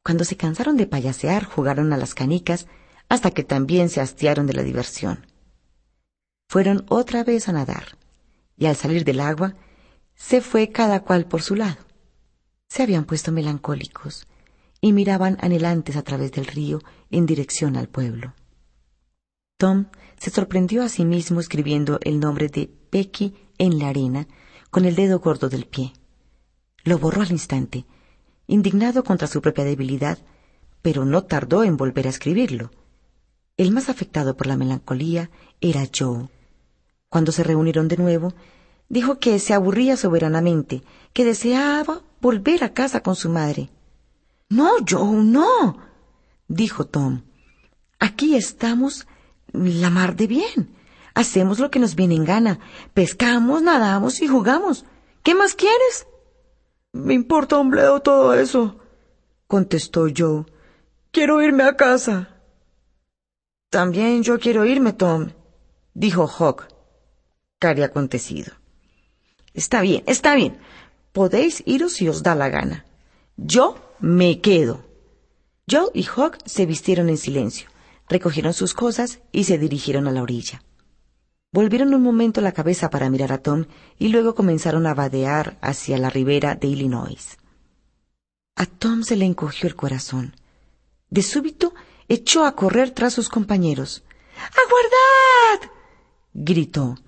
Cuando 0.02 0.24
se 0.24 0.36
cansaron 0.36 0.76
de 0.76 0.86
payasear, 0.86 1.44
jugaron 1.44 1.92
a 1.92 1.96
las 1.96 2.14
canicas, 2.14 2.66
hasta 3.08 3.30
que 3.30 3.44
también 3.44 3.88
se 3.88 4.00
hastiaron 4.00 4.46
de 4.46 4.54
la 4.54 4.62
diversión. 4.62 5.26
Fueron 6.48 6.86
otra 6.88 7.24
vez 7.24 7.48
a 7.48 7.52
nadar, 7.52 7.98
y 8.56 8.66
al 8.66 8.76
salir 8.76 9.04
del 9.04 9.20
agua, 9.20 9.54
se 10.14 10.40
fue 10.40 10.70
cada 10.70 11.00
cual 11.00 11.26
por 11.26 11.42
su 11.42 11.56
lado. 11.56 11.84
Se 12.68 12.82
habían 12.82 13.04
puesto 13.04 13.32
melancólicos 13.32 14.26
y 14.80 14.92
miraban 14.92 15.38
anhelantes 15.40 15.96
a 15.96 16.02
través 16.02 16.32
del 16.32 16.46
río 16.46 16.80
en 17.10 17.26
dirección 17.26 17.76
al 17.76 17.88
pueblo. 17.88 18.34
Tom 19.58 19.86
se 20.18 20.30
sorprendió 20.30 20.82
a 20.82 20.88
sí 20.88 21.04
mismo 21.04 21.40
escribiendo 21.40 21.98
el 22.02 22.20
nombre 22.20 22.48
de 22.48 22.70
Becky 22.92 23.34
en 23.58 23.78
la 23.78 23.88
arena 23.88 24.28
con 24.70 24.84
el 24.84 24.94
dedo 24.94 25.20
gordo 25.20 25.48
del 25.48 25.66
pie. 25.66 25.92
Lo 26.84 26.98
borró 26.98 27.22
al 27.22 27.32
instante, 27.32 27.86
indignado 28.46 29.02
contra 29.02 29.26
su 29.26 29.40
propia 29.40 29.64
debilidad, 29.64 30.18
pero 30.82 31.04
no 31.04 31.24
tardó 31.24 31.64
en 31.64 31.76
volver 31.76 32.06
a 32.06 32.10
escribirlo. 32.10 32.70
El 33.56 33.72
más 33.72 33.88
afectado 33.88 34.36
por 34.36 34.46
la 34.46 34.56
melancolía 34.56 35.30
era 35.60 35.88
Joe. 35.92 36.28
Cuando 37.08 37.32
se 37.32 37.42
reunieron 37.42 37.88
de 37.88 37.96
nuevo, 37.96 38.34
dijo 38.88 39.18
que 39.18 39.38
se 39.38 39.54
aburría 39.54 39.96
soberanamente, 39.96 40.82
que 41.12 41.24
deseaba 41.24 42.02
volver 42.20 42.62
a 42.62 42.74
casa 42.74 43.00
con 43.00 43.16
su 43.16 43.30
madre. 43.30 43.70
No, 44.48 44.76
Joe, 44.88 45.24
no, 45.24 45.78
dijo 46.48 46.86
Tom. 46.86 47.22
Aquí 47.98 48.36
estamos 48.36 49.06
la 49.52 49.90
mar 49.90 50.16
de 50.16 50.26
bien. 50.26 50.76
Hacemos 51.14 51.58
lo 51.58 51.70
que 51.70 51.78
nos 51.78 51.94
viene 51.94 52.14
en 52.14 52.24
gana. 52.24 52.58
Pescamos, 52.94 53.62
nadamos 53.62 54.20
y 54.20 54.28
jugamos. 54.28 54.84
¿Qué 55.22 55.34
más 55.34 55.54
quieres? 55.54 56.06
Me 56.92 57.14
importa 57.14 57.58
un 57.58 57.70
bledo 57.70 58.00
todo 58.00 58.34
eso, 58.34 58.78
contestó 59.46 60.06
Joe. 60.16 60.46
Quiero 61.10 61.42
irme 61.42 61.64
a 61.64 61.76
casa. 61.76 62.28
También 63.70 64.22
yo 64.22 64.38
quiero 64.38 64.64
irme, 64.64 64.92
Tom, 64.92 65.30
dijo 65.92 66.26
Hawk, 66.26 66.68
cari 67.58 67.82
acontecido. 67.82 68.52
Está 69.52 69.80
bien, 69.80 70.04
está 70.06 70.34
bien. 70.34 70.58
Podéis 71.12 71.62
iros 71.66 71.94
si 71.94 72.08
os 72.08 72.22
da 72.22 72.34
la 72.34 72.48
gana. 72.48 72.86
Yo 73.36 73.76
me 74.00 74.40
quedo. 74.40 74.84
Joe 75.70 75.90
y 75.94 76.04
Hawk 76.04 76.38
se 76.44 76.66
vistieron 76.66 77.08
en 77.08 77.18
silencio 77.18 77.68
recogieron 78.08 78.54
sus 78.54 78.74
cosas 78.74 79.20
y 79.32 79.44
se 79.44 79.58
dirigieron 79.58 80.06
a 80.06 80.12
la 80.12 80.22
orilla. 80.22 80.62
Volvieron 81.52 81.94
un 81.94 82.02
momento 82.02 82.40
la 82.40 82.52
cabeza 82.52 82.90
para 82.90 83.08
mirar 83.08 83.32
a 83.32 83.38
Tom 83.38 83.66
y 83.98 84.08
luego 84.08 84.34
comenzaron 84.34 84.86
a 84.86 84.94
vadear 84.94 85.58
hacia 85.60 85.98
la 85.98 86.10
ribera 86.10 86.54
de 86.54 86.68
Illinois. 86.68 87.38
A 88.56 88.66
Tom 88.66 89.02
se 89.02 89.16
le 89.16 89.24
encogió 89.24 89.68
el 89.68 89.76
corazón. 89.76 90.34
De 91.08 91.22
súbito 91.22 91.74
echó 92.08 92.44
a 92.44 92.54
correr 92.54 92.90
tras 92.90 93.14
sus 93.14 93.28
compañeros. 93.28 94.02
¡Aguardad! 94.36 95.72
gritó. 96.34 96.98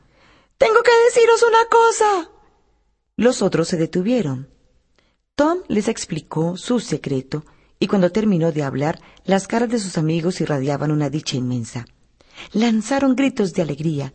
Tengo 0.56 0.82
que 0.82 0.90
deciros 1.06 1.42
una 1.42 1.64
cosa. 1.66 2.30
Los 3.16 3.42
otros 3.42 3.68
se 3.68 3.76
detuvieron. 3.76 4.48
Tom 5.38 5.58
les 5.68 5.86
explicó 5.86 6.56
su 6.56 6.80
secreto 6.80 7.44
y 7.78 7.86
cuando 7.86 8.10
terminó 8.10 8.50
de 8.50 8.64
hablar, 8.64 9.00
las 9.24 9.46
caras 9.46 9.68
de 9.68 9.78
sus 9.78 9.96
amigos 9.96 10.40
irradiaban 10.40 10.90
una 10.90 11.10
dicha 11.10 11.36
inmensa. 11.36 11.86
Lanzaron 12.52 13.14
gritos 13.14 13.52
de 13.52 13.62
alegría, 13.62 14.12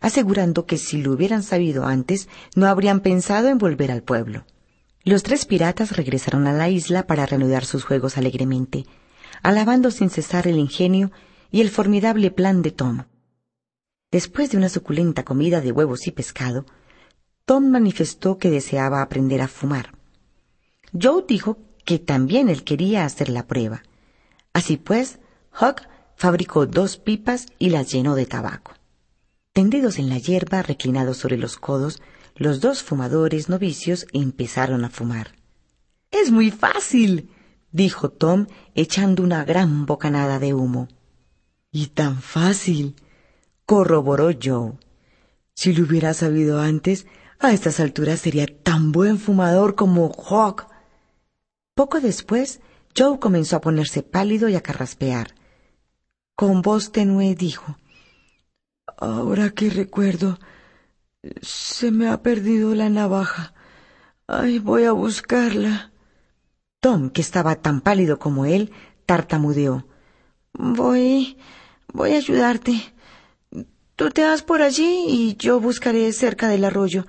asegurando 0.00 0.66
que 0.66 0.76
si 0.76 1.00
lo 1.00 1.12
hubieran 1.12 1.44
sabido 1.44 1.84
antes, 1.84 2.28
no 2.56 2.66
habrían 2.66 3.02
pensado 3.02 3.50
en 3.50 3.58
volver 3.58 3.92
al 3.92 4.02
pueblo. 4.02 4.46
Los 5.04 5.22
tres 5.22 5.46
piratas 5.46 5.96
regresaron 5.96 6.48
a 6.48 6.52
la 6.52 6.68
isla 6.68 7.06
para 7.06 7.24
reanudar 7.24 7.64
sus 7.64 7.84
juegos 7.84 8.18
alegremente. 8.18 8.84
alabando 9.44 9.92
sin 9.92 10.10
cesar 10.10 10.48
el 10.48 10.58
ingenio 10.58 11.12
y 11.52 11.60
el 11.60 11.70
formidable 11.70 12.32
plan 12.32 12.62
de 12.62 12.72
Tom. 12.72 13.04
Después 14.10 14.50
de 14.50 14.56
una 14.56 14.70
suculenta 14.70 15.24
comida 15.24 15.60
de 15.60 15.70
huevos 15.70 16.08
y 16.08 16.10
pescado, 16.10 16.66
Tom 17.44 17.70
manifestó 17.70 18.38
que 18.38 18.50
deseaba 18.50 19.02
aprender 19.02 19.40
a 19.40 19.46
fumar. 19.46 19.93
Joe 21.00 21.24
dijo 21.26 21.58
que 21.84 21.98
también 21.98 22.48
él 22.48 22.64
quería 22.64 23.04
hacer 23.04 23.28
la 23.28 23.46
prueba. 23.46 23.82
Así 24.52 24.76
pues, 24.76 25.18
Huck 25.60 25.82
fabricó 26.16 26.66
dos 26.66 26.96
pipas 26.96 27.46
y 27.58 27.70
las 27.70 27.90
llenó 27.90 28.14
de 28.14 28.26
tabaco. 28.26 28.72
Tendidos 29.52 29.98
en 29.98 30.08
la 30.08 30.18
hierba, 30.18 30.62
reclinados 30.62 31.18
sobre 31.18 31.36
los 31.36 31.58
codos, 31.58 32.00
los 32.36 32.60
dos 32.60 32.82
fumadores 32.82 33.48
novicios 33.48 34.06
empezaron 34.12 34.84
a 34.84 34.90
fumar. 34.90 35.36
Es 36.10 36.30
muy 36.30 36.50
fácil, 36.50 37.30
dijo 37.70 38.10
Tom, 38.10 38.46
echando 38.74 39.22
una 39.22 39.44
gran 39.44 39.86
bocanada 39.86 40.38
de 40.38 40.54
humo. 40.54 40.88
Y 41.70 41.88
tan 41.88 42.20
fácil, 42.20 42.96
corroboró 43.66 44.30
Joe. 44.40 44.74
Si 45.54 45.72
lo 45.72 45.84
hubiera 45.84 46.14
sabido 46.14 46.60
antes, 46.60 47.06
a 47.38 47.52
estas 47.52 47.80
alturas 47.80 48.20
sería 48.20 48.46
tan 48.46 48.92
buen 48.92 49.18
fumador 49.18 49.74
como 49.74 50.10
Hawk. 50.12 50.66
Poco 51.74 52.00
después, 52.00 52.60
Joe 52.96 53.18
comenzó 53.18 53.56
a 53.56 53.60
ponerse 53.60 54.02
pálido 54.02 54.48
y 54.48 54.54
a 54.54 54.62
carraspear. 54.62 55.34
Con 56.36 56.62
voz 56.62 56.92
tenue 56.92 57.34
dijo 57.34 57.76
Ahora 58.96 59.50
que 59.50 59.70
recuerdo, 59.70 60.38
se 61.42 61.90
me 61.90 62.08
ha 62.08 62.22
perdido 62.22 62.74
la 62.74 62.88
navaja. 62.90 63.54
Ay, 64.26 64.58
voy 64.58 64.84
a 64.84 64.92
buscarla. 64.92 65.90
Tom, 66.80 67.10
que 67.10 67.20
estaba 67.20 67.56
tan 67.56 67.80
pálido 67.80 68.18
como 68.18 68.44
él, 68.44 68.72
tartamudeó. 69.06 69.86
Voy. 70.52 71.38
voy 71.92 72.12
a 72.12 72.18
ayudarte. 72.18 72.94
Tú 73.96 74.10
te 74.10 74.22
vas 74.22 74.42
por 74.42 74.62
allí 74.62 75.06
y 75.08 75.36
yo 75.36 75.60
buscaré 75.60 76.12
cerca 76.12 76.48
del 76.48 76.64
arroyo. 76.64 77.06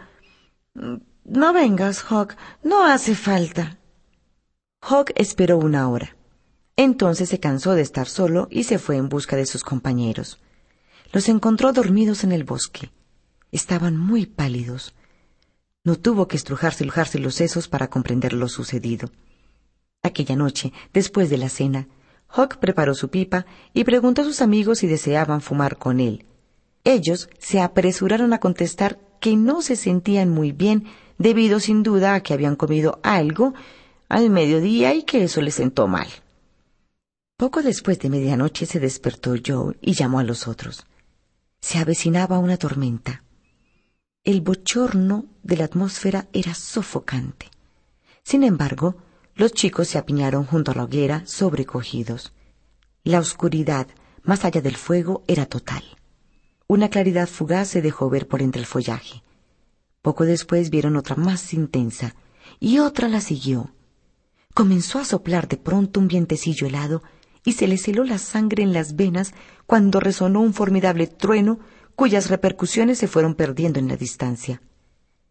No 0.74 1.54
vengas, 1.54 2.04
Hawk. 2.10 2.36
No 2.64 2.86
hace 2.86 3.16
falta. 3.16 3.78
Hawk 4.88 5.14
esperó 5.16 5.57
una 5.57 5.90
hora. 5.90 6.16
Entonces 6.76 7.30
se 7.30 7.40
cansó 7.40 7.74
de 7.74 7.82
estar 7.82 8.07
solo 8.07 8.48
y 8.52 8.66
se 8.66 8.78
fue 8.78 8.98
en 8.98 9.10
busca 9.10 9.36
de 9.36 9.48
sus 9.48 9.64
compañeros. 9.64 10.40
Los 11.12 11.28
encontró 11.28 11.74
dormidos 11.74 12.24
en 12.24 12.32
el 12.32 12.44
bosque. 12.44 12.91
Estaban 13.52 13.98
muy 13.98 14.28
pálidos. 14.28 14.94
No 15.84 15.95
tuvo 15.95 16.28
que 16.28 16.38
estrujarse 16.38 16.84
y 16.84 17.20
los 17.20 17.34
sesos 17.34 17.68
para 17.68 17.90
comprender 17.90 18.34
lo 18.34 18.48
sucedido. 18.48 19.10
Aquella 20.03 20.36
noche, 20.36 20.72
después 20.94 21.32
de 21.32 21.40
la 21.40 21.49
cena, 21.49 21.88
Hawk 22.28 22.57
preparó 22.57 22.94
su 22.94 23.10
pipa 23.10 23.48
y 23.74 23.86
preguntó 23.86 24.22
a 24.22 24.26
sus 24.26 24.41
amigos 24.41 24.80
si 24.80 24.88
deseaban 24.88 25.41
fumar 25.41 25.78
con 25.78 25.99
él. 25.99 26.26
Ellos 26.84 27.30
se 27.40 27.60
apresuraron 27.60 28.34
a 28.34 28.40
contestar 28.40 28.99
que 29.20 29.36
no 29.36 29.64
se 29.64 29.78
sentían 29.78 30.30
muy 30.30 30.52
bien 30.52 30.86
debido 31.18 31.60
sin 31.60 31.82
duda 31.82 32.14
a 32.14 32.22
que 32.22 32.36
habían 32.36 32.56
comido 32.56 32.99
algo 33.02 33.56
al 34.10 34.30
mediodía 34.30 34.94
y 34.94 35.03
que 35.03 35.23
eso 35.23 35.41
les 35.41 35.56
sentó 35.56 35.88
mal. 35.88 36.07
Poco 37.38 37.61
después 37.61 37.99
de 37.99 38.10
medianoche 38.10 38.65
se 38.65 38.80
despertó 38.80 39.36
Joe 39.45 39.77
y 39.82 39.94
llamó 39.94 40.19
a 40.19 40.23
los 40.23 40.48
otros. 40.48 40.86
Se 41.60 41.80
avecinaba 41.80 42.40
una 42.40 42.57
tormenta. 42.57 43.23
El 44.23 44.41
bochorno 44.41 45.26
de 45.44 45.57
la 45.57 45.65
atmósfera 45.65 46.27
era 46.32 46.53
sofocante. 46.53 47.52
Sin 48.23 48.44
embargo, 48.44 48.95
los 49.36 49.52
chicos 49.52 49.90
se 49.90 49.98
apiñaron 49.98 50.45
junto 50.45 50.72
a 50.72 50.76
la 50.76 50.86
hoguera 50.86 51.23
sobrecogidos. 51.26 52.32
La 53.03 53.19
oscuridad, 53.19 53.88
más 54.23 54.45
allá 54.45 54.61
del 54.61 54.77
fuego, 54.77 55.23
era 55.27 55.45
total. 55.45 55.84
Una 56.68 56.90
claridad 56.90 57.27
fugaz 57.27 57.68
se 57.68 57.82
dejó 57.82 58.10
ver 58.10 58.27
por 58.27 58.41
entre 58.41 58.61
el 58.61 58.65
follaje. 58.65 59.22
Poco 60.02 60.26
después 60.26 60.69
vieron 60.69 60.95
otra 60.95 61.15
más 61.15 61.53
intensa, 61.53 62.15
y 62.60 62.80
otra 62.80 63.10
la 63.10 63.22
siguió. 63.22 63.74
Comenzó 64.56 64.99
a 64.99 65.03
soplar 65.03 65.49
de 65.49 65.57
pronto 65.57 65.99
un 65.99 66.07
vientecillo 66.07 66.65
helado 66.65 67.03
y 67.44 67.52
se 67.52 67.68
les 67.68 67.86
heló 67.90 68.06
la 68.06 68.18
sangre 68.18 68.64
en 68.64 68.72
las 68.72 68.95
venas 68.95 69.34
cuando 69.68 69.99
resonó 69.99 70.40
un 70.40 70.53
formidable 70.53 71.07
trueno 71.07 71.60
cuyas 71.94 72.30
repercusiones 72.30 72.98
se 72.98 73.10
fueron 73.10 73.36
perdiendo 73.36 73.80
en 73.80 73.90
la 73.90 73.98
distancia. 73.98 74.61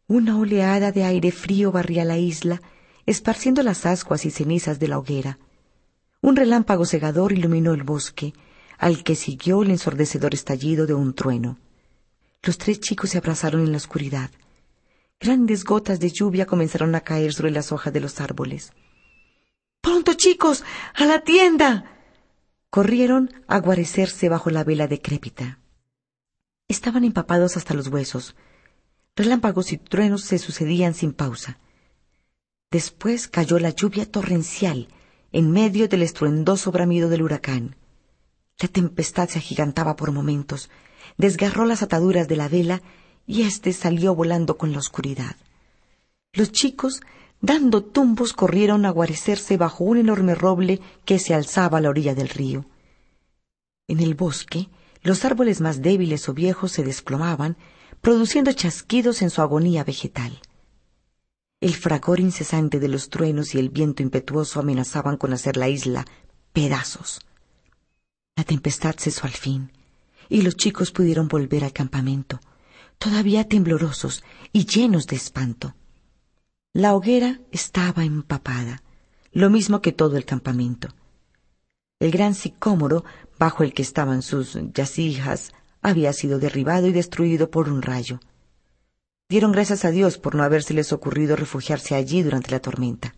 Una 0.08 0.36
oleada 0.36 0.92
de 0.92 1.04
aire 1.04 1.32
frío 1.32 1.72
barría 1.72 2.04
la 2.04 2.18
isla, 2.18 2.60
esparciendo 3.06 3.62
las 3.62 3.86
ascuas 3.86 4.26
y 4.26 4.30
cenizas 4.30 4.78
de 4.78 4.88
la 4.88 4.98
hoguera. 4.98 5.38
Un 6.20 6.36
relámpago 6.36 6.84
cegador 6.84 7.32
iluminó 7.32 7.72
el 7.72 7.82
bosque, 7.82 8.34
al 8.76 9.04
que 9.04 9.14
siguió 9.14 9.62
el 9.62 9.70
ensordecedor 9.70 10.34
estallido 10.34 10.86
de 10.86 10.92
un 10.92 11.14
trueno. 11.14 11.58
Los 12.42 12.58
tres 12.58 12.78
chicos 12.78 13.08
se 13.08 13.16
abrazaron 13.16 13.62
en 13.62 13.70
la 13.72 13.78
oscuridad. 13.78 14.30
Grandes 15.18 15.64
gotas 15.64 15.98
de 15.98 16.10
lluvia 16.10 16.44
comenzaron 16.44 16.94
a 16.94 17.00
caer 17.00 17.32
sobre 17.32 17.52
las 17.52 17.72
hojas 17.72 17.90
de 17.90 18.00
los 18.00 18.20
árboles. 18.20 18.74
Pronto, 19.84 20.14
chicos, 20.14 20.64
a 20.94 21.04
la 21.04 21.20
tienda. 21.20 21.84
Corrieron 22.70 23.30
a 23.46 23.58
guarecerse 23.58 24.30
bajo 24.30 24.48
la 24.48 24.64
vela 24.64 24.88
decrépita. 24.88 25.58
Estaban 26.68 27.04
empapados 27.04 27.58
hasta 27.58 27.74
los 27.74 27.88
huesos. 27.88 28.34
Relámpagos 29.14 29.72
y 29.72 29.76
truenos 29.76 30.24
se 30.24 30.38
sucedían 30.38 30.94
sin 30.94 31.12
pausa. 31.12 31.58
Después 32.70 33.28
cayó 33.28 33.58
la 33.58 33.70
lluvia 33.70 34.10
torrencial 34.10 34.88
en 35.32 35.50
medio 35.50 35.86
del 35.86 36.02
estruendoso 36.02 36.72
bramido 36.72 37.10
del 37.10 37.20
huracán. 37.20 37.76
La 38.58 38.68
tempestad 38.68 39.28
se 39.28 39.38
agigantaba 39.38 39.96
por 39.96 40.12
momentos, 40.12 40.70
desgarró 41.18 41.66
las 41.66 41.82
ataduras 41.82 42.26
de 42.26 42.36
la 42.36 42.48
vela 42.48 42.80
y 43.26 43.42
éste 43.42 43.74
salió 43.74 44.14
volando 44.14 44.56
con 44.56 44.72
la 44.72 44.78
oscuridad. 44.78 45.36
Los 46.32 46.52
chicos, 46.52 47.02
dando 47.44 47.84
tumbos, 47.84 48.32
corrieron 48.32 48.86
a 48.86 48.90
guarecerse 48.90 49.56
bajo 49.56 49.84
un 49.84 49.98
enorme 49.98 50.34
roble 50.34 50.80
que 51.04 51.18
se 51.18 51.34
alzaba 51.34 51.78
a 51.78 51.80
la 51.80 51.90
orilla 51.90 52.14
del 52.14 52.28
río. 52.28 52.66
En 53.86 54.00
el 54.00 54.14
bosque, 54.14 54.68
los 55.02 55.24
árboles 55.24 55.60
más 55.60 55.82
débiles 55.82 56.28
o 56.28 56.34
viejos 56.34 56.72
se 56.72 56.82
desplomaban, 56.82 57.56
produciendo 58.00 58.52
chasquidos 58.52 59.20
en 59.22 59.30
su 59.30 59.42
agonía 59.42 59.84
vegetal. 59.84 60.40
El 61.60 61.74
fragor 61.74 62.20
incesante 62.20 62.80
de 62.80 62.88
los 62.88 63.10
truenos 63.10 63.54
y 63.54 63.58
el 63.58 63.68
viento 63.68 64.02
impetuoso 64.02 64.60
amenazaban 64.60 65.16
con 65.16 65.32
hacer 65.32 65.56
la 65.56 65.68
isla 65.68 66.06
pedazos. 66.52 67.20
La 68.36 68.44
tempestad 68.44 68.94
cesó 68.98 69.26
al 69.26 69.32
fin, 69.32 69.70
y 70.28 70.42
los 70.42 70.56
chicos 70.56 70.90
pudieron 70.90 71.28
volver 71.28 71.64
al 71.64 71.72
campamento 71.72 72.40
todavía 72.98 73.44
temblorosos 73.44 74.22
y 74.52 74.64
llenos 74.64 75.06
de 75.06 75.16
espanto. 75.16 75.74
La 76.76 76.96
hoguera 76.96 77.38
estaba 77.52 78.04
empapada, 78.04 78.82
lo 79.30 79.48
mismo 79.48 79.80
que 79.80 79.92
todo 79.92 80.16
el 80.16 80.24
campamento. 80.24 80.88
El 82.00 82.10
gran 82.10 82.34
sicómoro 82.34 83.04
bajo 83.38 83.62
el 83.62 83.72
que 83.72 83.82
estaban 83.82 84.22
sus 84.22 84.58
yacijas 84.74 85.52
había 85.82 86.12
sido 86.12 86.40
derribado 86.40 86.88
y 86.88 86.92
destruido 86.92 87.48
por 87.48 87.68
un 87.68 87.80
rayo. 87.80 88.18
Dieron 89.28 89.52
gracias 89.52 89.84
a 89.84 89.92
Dios 89.92 90.18
por 90.18 90.34
no 90.34 90.42
habérseles 90.42 90.92
ocurrido 90.92 91.36
refugiarse 91.36 91.94
allí 91.94 92.24
durante 92.24 92.50
la 92.50 92.58
tormenta. 92.58 93.14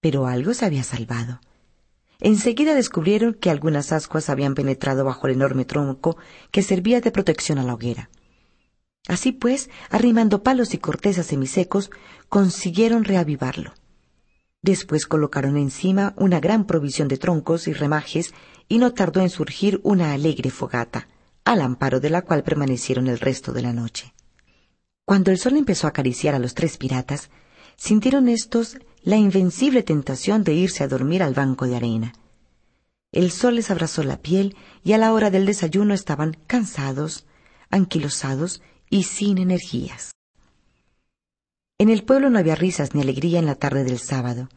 Pero 0.00 0.28
algo 0.28 0.54
se 0.54 0.64
había 0.64 0.84
salvado. 0.84 1.40
Enseguida 2.20 2.76
descubrieron 2.76 3.34
que 3.34 3.50
algunas 3.50 3.90
ascuas 3.90 4.30
habían 4.30 4.54
penetrado 4.54 5.04
bajo 5.04 5.26
el 5.26 5.32
enorme 5.32 5.64
tronco 5.64 6.16
que 6.52 6.62
servía 6.62 7.00
de 7.00 7.10
protección 7.10 7.58
a 7.58 7.64
la 7.64 7.74
hoguera. 7.74 8.10
Así 9.08 9.32
pues, 9.32 9.68
arrimando 9.90 10.42
palos 10.42 10.74
y 10.74 10.78
cortezas 10.78 11.26
semisecos, 11.26 11.90
consiguieron 12.28 13.04
reavivarlo. 13.04 13.74
Después 14.62 15.06
colocaron 15.06 15.56
encima 15.56 16.14
una 16.16 16.38
gran 16.38 16.66
provisión 16.66 17.08
de 17.08 17.18
troncos 17.18 17.66
y 17.66 17.72
remajes 17.72 18.32
y 18.68 18.78
no 18.78 18.94
tardó 18.94 19.20
en 19.20 19.30
surgir 19.30 19.80
una 19.82 20.12
alegre 20.12 20.50
fogata, 20.50 21.08
al 21.44 21.60
amparo 21.60 21.98
de 21.98 22.10
la 22.10 22.22
cual 22.22 22.44
permanecieron 22.44 23.08
el 23.08 23.18
resto 23.18 23.52
de 23.52 23.62
la 23.62 23.72
noche. 23.72 24.14
Cuando 25.04 25.32
el 25.32 25.38
sol 25.38 25.56
empezó 25.56 25.88
a 25.88 25.90
acariciar 25.90 26.36
a 26.36 26.38
los 26.38 26.54
tres 26.54 26.78
piratas, 26.78 27.28
sintieron 27.76 28.28
estos 28.28 28.78
la 29.02 29.16
invencible 29.16 29.82
tentación 29.82 30.44
de 30.44 30.54
irse 30.54 30.84
a 30.84 30.88
dormir 30.88 31.24
al 31.24 31.34
banco 31.34 31.66
de 31.66 31.74
arena. 31.74 32.14
El 33.10 33.32
sol 33.32 33.56
les 33.56 33.70
abrazó 33.72 34.04
la 34.04 34.18
piel 34.18 34.56
y 34.84 34.92
a 34.92 34.98
la 34.98 35.12
hora 35.12 35.30
del 35.30 35.44
desayuno 35.44 35.92
estaban 35.92 36.36
cansados, 36.46 37.26
anquilosados 37.68 38.62
y 38.92 39.04
sin 39.04 39.38
energías. 39.38 40.12
En 41.78 41.88
el 41.88 42.04
pueblo 42.04 42.28
no 42.28 42.38
había 42.38 42.54
risas 42.54 42.94
ni 42.94 43.00
alegría 43.00 43.38
en 43.38 43.46
la 43.46 43.54
tarde 43.54 43.84
del 43.84 43.98
sábado. 43.98 44.50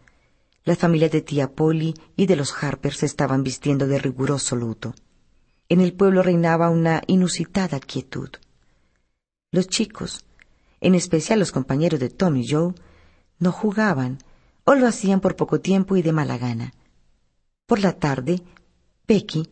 Las 0.65 0.77
familias 0.77 1.11
de 1.11 1.21
tía 1.21 1.53
Polly 1.53 1.93
y 2.17 2.25
de 2.25 2.35
los 2.35 2.53
Harper 2.61 2.93
se 2.93 3.05
estaban 3.05 3.43
vistiendo 3.43 3.87
de 3.87 3.97
riguroso 3.97 4.57
luto. 4.57 4.93
En 5.69 5.79
el 5.79 5.93
pueblo 5.93 6.21
reinaba 6.21 6.69
una 6.69 7.01
inusitada 7.07 7.79
quietud. 7.79 8.29
Los 9.53 9.69
chicos, 9.69 10.25
en 10.81 10.95
especial 10.95 11.39
los 11.39 11.53
compañeros 11.53 12.01
de 12.01 12.09
Tom 12.09 12.35
y 12.35 12.45
Joe, 12.45 12.73
no 13.39 13.53
jugaban 13.53 14.17
o 14.65 14.75
lo 14.75 14.85
hacían 14.85 15.21
por 15.21 15.37
poco 15.37 15.61
tiempo 15.61 15.95
y 15.95 16.01
de 16.01 16.11
mala 16.11 16.37
gana. 16.37 16.73
Por 17.67 17.79
la 17.79 17.93
tarde, 17.93 18.41
Becky, 19.07 19.47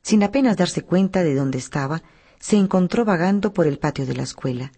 sin 0.00 0.22
apenas 0.22 0.56
darse 0.56 0.82
cuenta 0.82 1.24
de 1.24 1.34
dónde 1.34 1.58
estaba, 1.58 2.04
se 2.38 2.56
encontró 2.56 3.04
vagando 3.04 3.52
por 3.52 3.66
el 3.66 3.78
patio 3.78 4.06
de 4.06 4.14
la 4.14 4.22
escuela. 4.22 4.72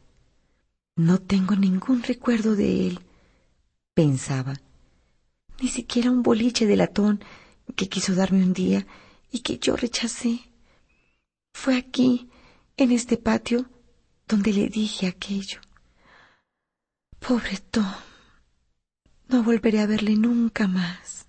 No 0.96 1.18
tengo 1.18 1.56
ningún 1.56 2.02
recuerdo 2.02 2.56
de 2.56 2.88
él, 2.88 3.00
pensaba. 3.94 4.60
Ni 5.60 5.68
siquiera 5.68 6.10
un 6.10 6.22
boliche 6.22 6.66
de 6.66 6.76
latón 6.76 7.22
que 7.76 7.88
quiso 7.88 8.14
darme 8.14 8.42
un 8.42 8.52
día 8.52 8.86
y 9.30 9.40
que 9.40 9.58
yo 9.58 9.76
rechacé. 9.76 10.40
Fue 11.52 11.76
aquí, 11.76 12.28
en 12.76 12.92
este 12.92 13.16
patio, 13.16 13.68
donde 14.26 14.52
le 14.52 14.68
dije 14.68 15.06
aquello. 15.06 15.60
Pobre 17.18 17.58
Tom. 17.70 17.92
No 19.28 19.42
volveré 19.42 19.80
a 19.80 19.86
verle 19.86 20.16
nunca 20.16 20.66
más. 20.66 21.26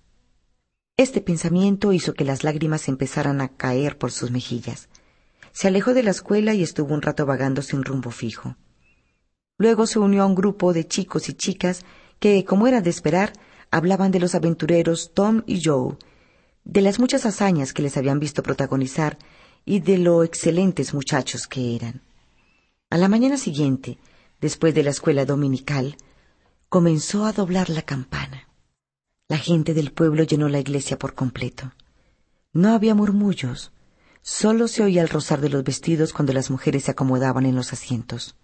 Este 0.96 1.20
pensamiento 1.20 1.92
hizo 1.92 2.14
que 2.14 2.24
las 2.24 2.44
lágrimas 2.44 2.88
empezaran 2.88 3.40
a 3.40 3.48
caer 3.48 3.98
por 3.98 4.12
sus 4.12 4.30
mejillas. 4.30 4.88
Se 5.52 5.68
alejó 5.68 5.94
de 5.94 6.02
la 6.02 6.10
escuela 6.10 6.54
y 6.54 6.62
estuvo 6.62 6.94
un 6.94 7.02
rato 7.02 7.26
vagando 7.26 7.62
sin 7.62 7.84
rumbo 7.84 8.10
fijo. 8.10 8.56
Luego 9.58 9.86
se 9.86 9.98
unió 9.98 10.22
a 10.22 10.26
un 10.26 10.34
grupo 10.34 10.72
de 10.72 10.86
chicos 10.86 11.28
y 11.28 11.34
chicas 11.34 11.84
que, 12.18 12.44
como 12.44 12.66
era 12.66 12.80
de 12.80 12.90
esperar, 12.90 13.32
hablaban 13.70 14.10
de 14.10 14.20
los 14.20 14.34
aventureros 14.34 15.12
Tom 15.14 15.42
y 15.46 15.62
Joe, 15.62 15.96
de 16.64 16.80
las 16.80 16.98
muchas 16.98 17.26
hazañas 17.26 17.72
que 17.72 17.82
les 17.82 17.96
habían 17.96 18.18
visto 18.18 18.42
protagonizar 18.42 19.18
y 19.64 19.80
de 19.80 19.98
lo 19.98 20.24
excelentes 20.24 20.94
muchachos 20.94 21.46
que 21.46 21.76
eran. 21.76 22.02
A 22.90 22.98
la 22.98 23.08
mañana 23.08 23.36
siguiente, 23.36 23.98
después 24.40 24.74
de 24.74 24.82
la 24.82 24.90
escuela 24.90 25.24
dominical, 25.24 25.96
comenzó 26.68 27.26
a 27.26 27.32
doblar 27.32 27.70
la 27.70 27.82
campana. 27.82 28.48
La 29.28 29.38
gente 29.38 29.74
del 29.74 29.92
pueblo 29.92 30.24
llenó 30.24 30.48
la 30.48 30.60
iglesia 30.60 30.98
por 30.98 31.14
completo. 31.14 31.72
No 32.52 32.74
había 32.74 32.94
murmullos, 32.94 33.72
solo 34.22 34.68
se 34.68 34.82
oía 34.82 35.02
el 35.02 35.08
rozar 35.08 35.40
de 35.40 35.50
los 35.50 35.64
vestidos 35.64 36.12
cuando 36.12 36.32
las 36.32 36.50
mujeres 36.50 36.84
se 36.84 36.92
acomodaban 36.92 37.44
en 37.44 37.54
los 37.54 37.72
asientos. 37.72 38.36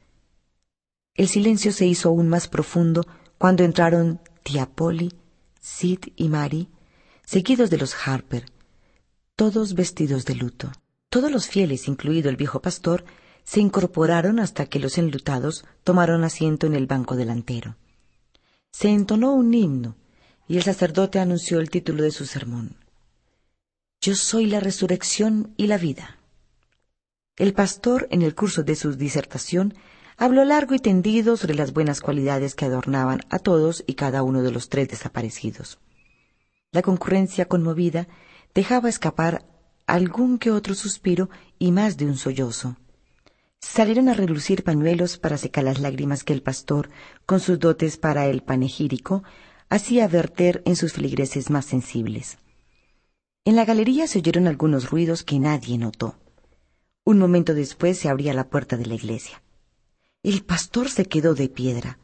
El 1.15 1.29
silencio 1.29 1.73
se 1.73 1.87
hizo 1.87 2.11
aún 2.11 2.29
más 2.29 2.49
profundo 2.49 3.07
cuando 3.39 3.65
entraron 3.65 4.21
tía 4.43 4.67
Polly, 4.67 5.13
Sid 5.61 6.01
y 6.17 6.29
Mary, 6.29 6.69
seguidos 7.25 7.71
de 7.71 7.79
los 7.79 7.95
Harper, 8.07 8.47
todos 9.35 9.75
vestidos 9.75 10.25
de 10.25 10.35
luto. 10.35 10.71
Todos 11.11 11.31
los 11.31 11.47
fieles, 11.47 11.89
incluido 11.89 12.29
el 12.29 12.37
viejo 12.37 12.61
pastor, 12.61 13.05
se 13.43 13.61
incorporaron 13.61 14.41
hasta 14.41 14.67
que 14.67 14.79
los 14.79 14.99
enlutados 14.99 15.65
tomaron 15.83 16.23
asiento 16.23 16.67
en 16.67 16.75
el 16.75 16.87
banco 16.87 17.17
delantero. 17.17 17.77
Se 18.71 18.91
entonó 18.91 19.33
un 19.33 19.55
himno 19.55 19.97
y 20.47 20.59
el 20.59 20.65
sacerdote 20.65 21.19
anunció 21.19 21.61
el 21.61 21.71
título 21.71 22.03
de 22.03 22.11
su 22.11 22.27
sermón. 22.27 22.77
Yo 24.01 24.15
soy 24.15 24.47
la 24.47 24.61
resurrección 24.61 25.55
y 25.57 25.67
la 25.67 25.77
vida. 25.77 26.19
El 27.37 27.53
pastor, 27.53 28.07
en 28.13 28.23
el 28.23 28.37
curso 28.37 28.63
de 28.63 28.77
su 28.77 28.95
disertación, 28.95 29.75
habló 30.17 30.45
largo 30.45 30.75
y 30.75 30.79
tendido 30.79 31.37
sobre 31.37 31.57
las 31.57 31.73
buenas 31.73 32.01
cualidades 32.01 32.55
que 32.55 32.65
adornaban 32.65 33.23
a 33.29 33.41
todos 33.41 33.83
y 33.89 33.95
cada 33.95 34.23
uno 34.23 34.43
de 34.43 34.53
los 34.53 34.69
tres 34.69 34.89
desaparecidos. 34.89 35.81
La 36.71 36.83
concurrencia 36.83 37.47
conmovida 37.47 38.07
dejaba 38.55 38.89
escapar 38.89 39.45
algún 39.87 40.39
que 40.39 40.53
otro 40.53 40.75
suspiro 40.75 41.29
y 41.59 41.73
más 41.73 41.97
de 41.97 42.07
un 42.07 42.17
sollozo. 42.17 42.77
Salieron 43.59 44.09
a 44.09 44.15
relucir 44.15 44.63
pañuelos 44.63 45.19
para 45.19 45.39
secar 45.39 45.65
las 45.65 45.81
lágrimas 45.81 46.23
que 46.23 46.35
el 46.35 46.43
pastor, 46.43 46.89
con 47.27 47.41
sus 47.41 47.59
dotes 47.59 47.97
para 47.97 48.27
el 48.27 48.43
panegírico, 48.43 49.25
hacía 49.69 50.07
verter 50.07 50.63
en 50.67 50.77
sus 50.77 50.93
feligreses 50.93 51.51
más 51.51 51.67
sensibles. 51.67 52.39
En 53.45 53.57
la 53.57 53.65
galería 53.65 54.07
se 54.07 54.19
oyeron 54.19 54.47
algunos 54.47 54.91
ruidos 54.91 55.25
que 55.25 55.39
nadie 55.39 55.79
notó. 55.79 56.17
Un 57.05 57.19
momento 57.19 57.55
después 57.55 57.99
se 57.99 58.09
abría 58.09 58.35
la 58.35 58.49
puerta 58.49 58.77
de 58.77 58.87
la 58.87 58.95
iglesia. 58.95 59.43
El 60.23 60.45
pastor 60.45 60.91
se 60.91 61.07
quedó 61.07 61.35
de 61.35 61.49
piedra. 61.49 61.99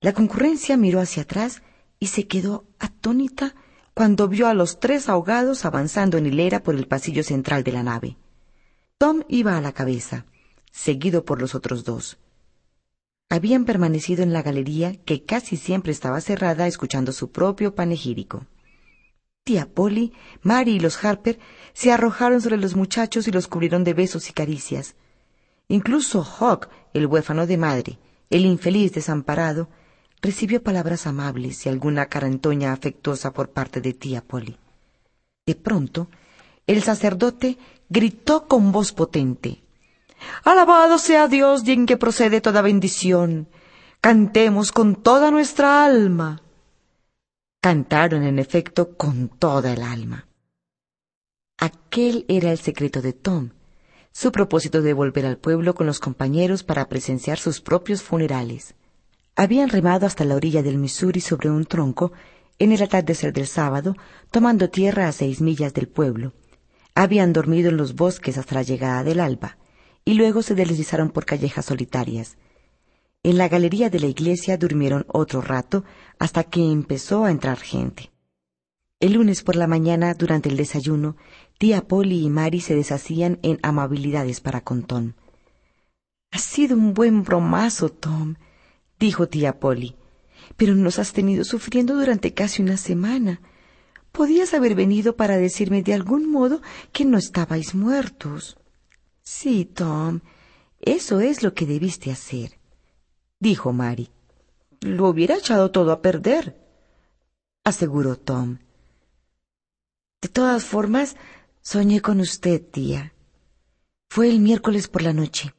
La 0.00 0.12
concurrencia 0.12 0.76
miró 0.76 1.00
hacia 1.00 1.22
atrás 1.22 1.62
y 2.00 2.08
se 2.08 2.26
quedó 2.26 2.64
atónita 2.78 3.54
cuando 3.94 4.26
vio 4.26 4.48
a 4.48 4.54
los 4.54 4.80
tres 4.80 5.08
ahogados 5.08 5.64
avanzando 5.64 6.18
en 6.18 6.26
hilera 6.26 6.62
por 6.62 6.74
el 6.74 6.88
pasillo 6.88 7.22
central 7.22 7.62
de 7.62 7.72
la 7.72 7.82
nave. 7.82 8.16
Tom 8.98 9.22
iba 9.28 9.56
a 9.56 9.60
la 9.60 9.72
cabeza, 9.72 10.26
seguido 10.72 11.24
por 11.24 11.40
los 11.40 11.54
otros 11.54 11.84
dos. 11.84 12.18
Habían 13.28 13.64
permanecido 13.64 14.22
en 14.22 14.32
la 14.32 14.42
galería 14.42 14.96
que 14.96 15.24
casi 15.24 15.56
siempre 15.56 15.92
estaba 15.92 16.20
cerrada 16.20 16.66
escuchando 16.66 17.12
su 17.12 17.30
propio 17.30 17.74
panegírico. 17.74 18.46
Tía 19.44 19.66
Polly, 19.66 20.12
Mary 20.42 20.72
y 20.72 20.80
los 20.80 21.04
Harper 21.04 21.38
se 21.74 21.92
arrojaron 21.92 22.40
sobre 22.40 22.56
los 22.56 22.74
muchachos 22.74 23.28
y 23.28 23.30
los 23.30 23.46
cubrieron 23.46 23.84
de 23.84 23.92
besos 23.92 24.30
y 24.30 24.32
caricias. 24.32 24.94
Incluso 25.68 26.24
Hawk, 26.24 26.68
el 26.94 27.06
huérfano 27.06 27.46
de 27.46 27.58
madre, 27.58 27.98
el 28.30 28.46
infeliz 28.46 28.92
desamparado, 28.92 29.68
recibió 30.22 30.62
palabras 30.62 31.06
amables 31.06 31.66
y 31.66 31.68
alguna 31.68 32.06
carantoña 32.06 32.72
afectuosa 32.72 33.32
por 33.32 33.50
parte 33.50 33.82
de 33.82 33.92
tía 33.92 34.22
Polly. 34.22 34.56
De 35.46 35.54
pronto, 35.54 36.08
el 36.66 36.82
sacerdote 36.82 37.58
gritó 37.90 38.48
con 38.48 38.72
voz 38.72 38.92
potente 38.92 39.64
Alabado 40.44 40.98
sea 40.98 41.28
Dios 41.28 41.62
y 41.66 41.72
en 41.72 41.86
que 41.86 41.96
procede 41.96 42.40
toda 42.40 42.62
bendición. 42.62 43.48
Cantemos 44.00 44.72
con 44.72 44.96
toda 44.96 45.30
nuestra 45.30 45.84
alma. 45.84 46.40
Cantaron, 47.64 48.24
en 48.24 48.38
efecto, 48.38 48.94
con 48.94 49.30
toda 49.30 49.72
el 49.72 49.80
alma. 49.80 50.28
Aquel 51.56 52.26
era 52.28 52.52
el 52.52 52.58
secreto 52.58 53.00
de 53.00 53.14
Tom, 53.14 53.52
su 54.12 54.32
propósito 54.32 54.82
de 54.82 54.92
volver 54.92 55.24
al 55.24 55.38
pueblo 55.38 55.74
con 55.74 55.86
los 55.86 55.98
compañeros 55.98 56.62
para 56.62 56.90
presenciar 56.90 57.38
sus 57.38 57.62
propios 57.62 58.02
funerales. 58.02 58.74
Habían 59.34 59.70
remado 59.70 60.04
hasta 60.04 60.26
la 60.26 60.34
orilla 60.34 60.62
del 60.62 60.76
Missouri 60.76 61.22
sobre 61.22 61.48
un 61.48 61.64
tronco 61.64 62.12
en 62.58 62.72
el 62.72 62.82
atardecer 62.82 63.32
del 63.32 63.46
sábado, 63.46 63.96
tomando 64.30 64.68
tierra 64.68 65.08
a 65.08 65.12
seis 65.12 65.40
millas 65.40 65.72
del 65.72 65.88
pueblo. 65.88 66.34
Habían 66.94 67.32
dormido 67.32 67.70
en 67.70 67.78
los 67.78 67.94
bosques 67.94 68.36
hasta 68.36 68.56
la 68.56 68.62
llegada 68.62 69.04
del 69.04 69.20
alba, 69.20 69.56
y 70.04 70.12
luego 70.12 70.42
se 70.42 70.54
deslizaron 70.54 71.08
por 71.08 71.24
callejas 71.24 71.64
solitarias. 71.64 72.36
En 73.24 73.38
la 73.38 73.48
galería 73.48 73.88
de 73.88 74.00
la 74.00 74.06
iglesia 74.06 74.58
durmieron 74.58 75.06
otro 75.08 75.40
rato 75.40 75.82
hasta 76.18 76.44
que 76.44 76.60
empezó 76.60 77.24
a 77.24 77.30
entrar 77.30 77.58
gente. 77.58 78.12
El 79.00 79.14
lunes 79.14 79.42
por 79.42 79.56
la 79.56 79.66
mañana, 79.66 80.12
durante 80.12 80.50
el 80.50 80.58
desayuno, 80.58 81.16
tía 81.56 81.88
Polly 81.88 82.26
y 82.26 82.28
Mary 82.28 82.60
se 82.60 82.74
deshacían 82.74 83.38
en 83.42 83.58
amabilidades 83.62 84.42
para 84.42 84.60
con 84.60 84.82
Tom. 84.82 85.14
Ha 86.32 86.38
sido 86.38 86.76
un 86.76 86.92
buen 86.92 87.22
bromazo, 87.22 87.88
Tom, 87.88 88.34
dijo 89.00 89.26
tía 89.26 89.58
Polly. 89.58 89.96
Pero 90.58 90.74
nos 90.74 90.98
has 90.98 91.14
tenido 91.14 91.44
sufriendo 91.44 91.94
durante 91.94 92.34
casi 92.34 92.60
una 92.60 92.76
semana. 92.76 93.40
Podías 94.12 94.52
haber 94.52 94.74
venido 94.74 95.16
para 95.16 95.38
decirme 95.38 95.82
de 95.82 95.94
algún 95.94 96.30
modo 96.30 96.60
que 96.92 97.06
no 97.06 97.16
estabais 97.16 97.74
muertos. 97.74 98.58
Sí, 99.22 99.64
Tom, 99.64 100.20
eso 100.82 101.20
es 101.20 101.42
lo 101.42 101.54
que 101.54 101.64
debiste 101.64 102.10
hacer, 102.10 102.58
dijo 103.44 103.74
Mary. 103.74 104.08
Lo 104.80 105.08
hubiera 105.08 105.36
echado 105.36 105.70
todo 105.70 105.92
a 105.92 106.00
perder, 106.00 106.58
aseguró 107.62 108.16
Tom. 108.16 108.58
De 110.22 110.28
todas 110.28 110.64
formas, 110.64 111.16
soñé 111.60 112.00
con 112.00 112.20
usted, 112.20 112.62
tía. 112.62 113.12
Fue 114.08 114.30
el 114.30 114.40
miércoles 114.40 114.88
por 114.88 115.02
la 115.02 115.12
noche. 115.12 115.54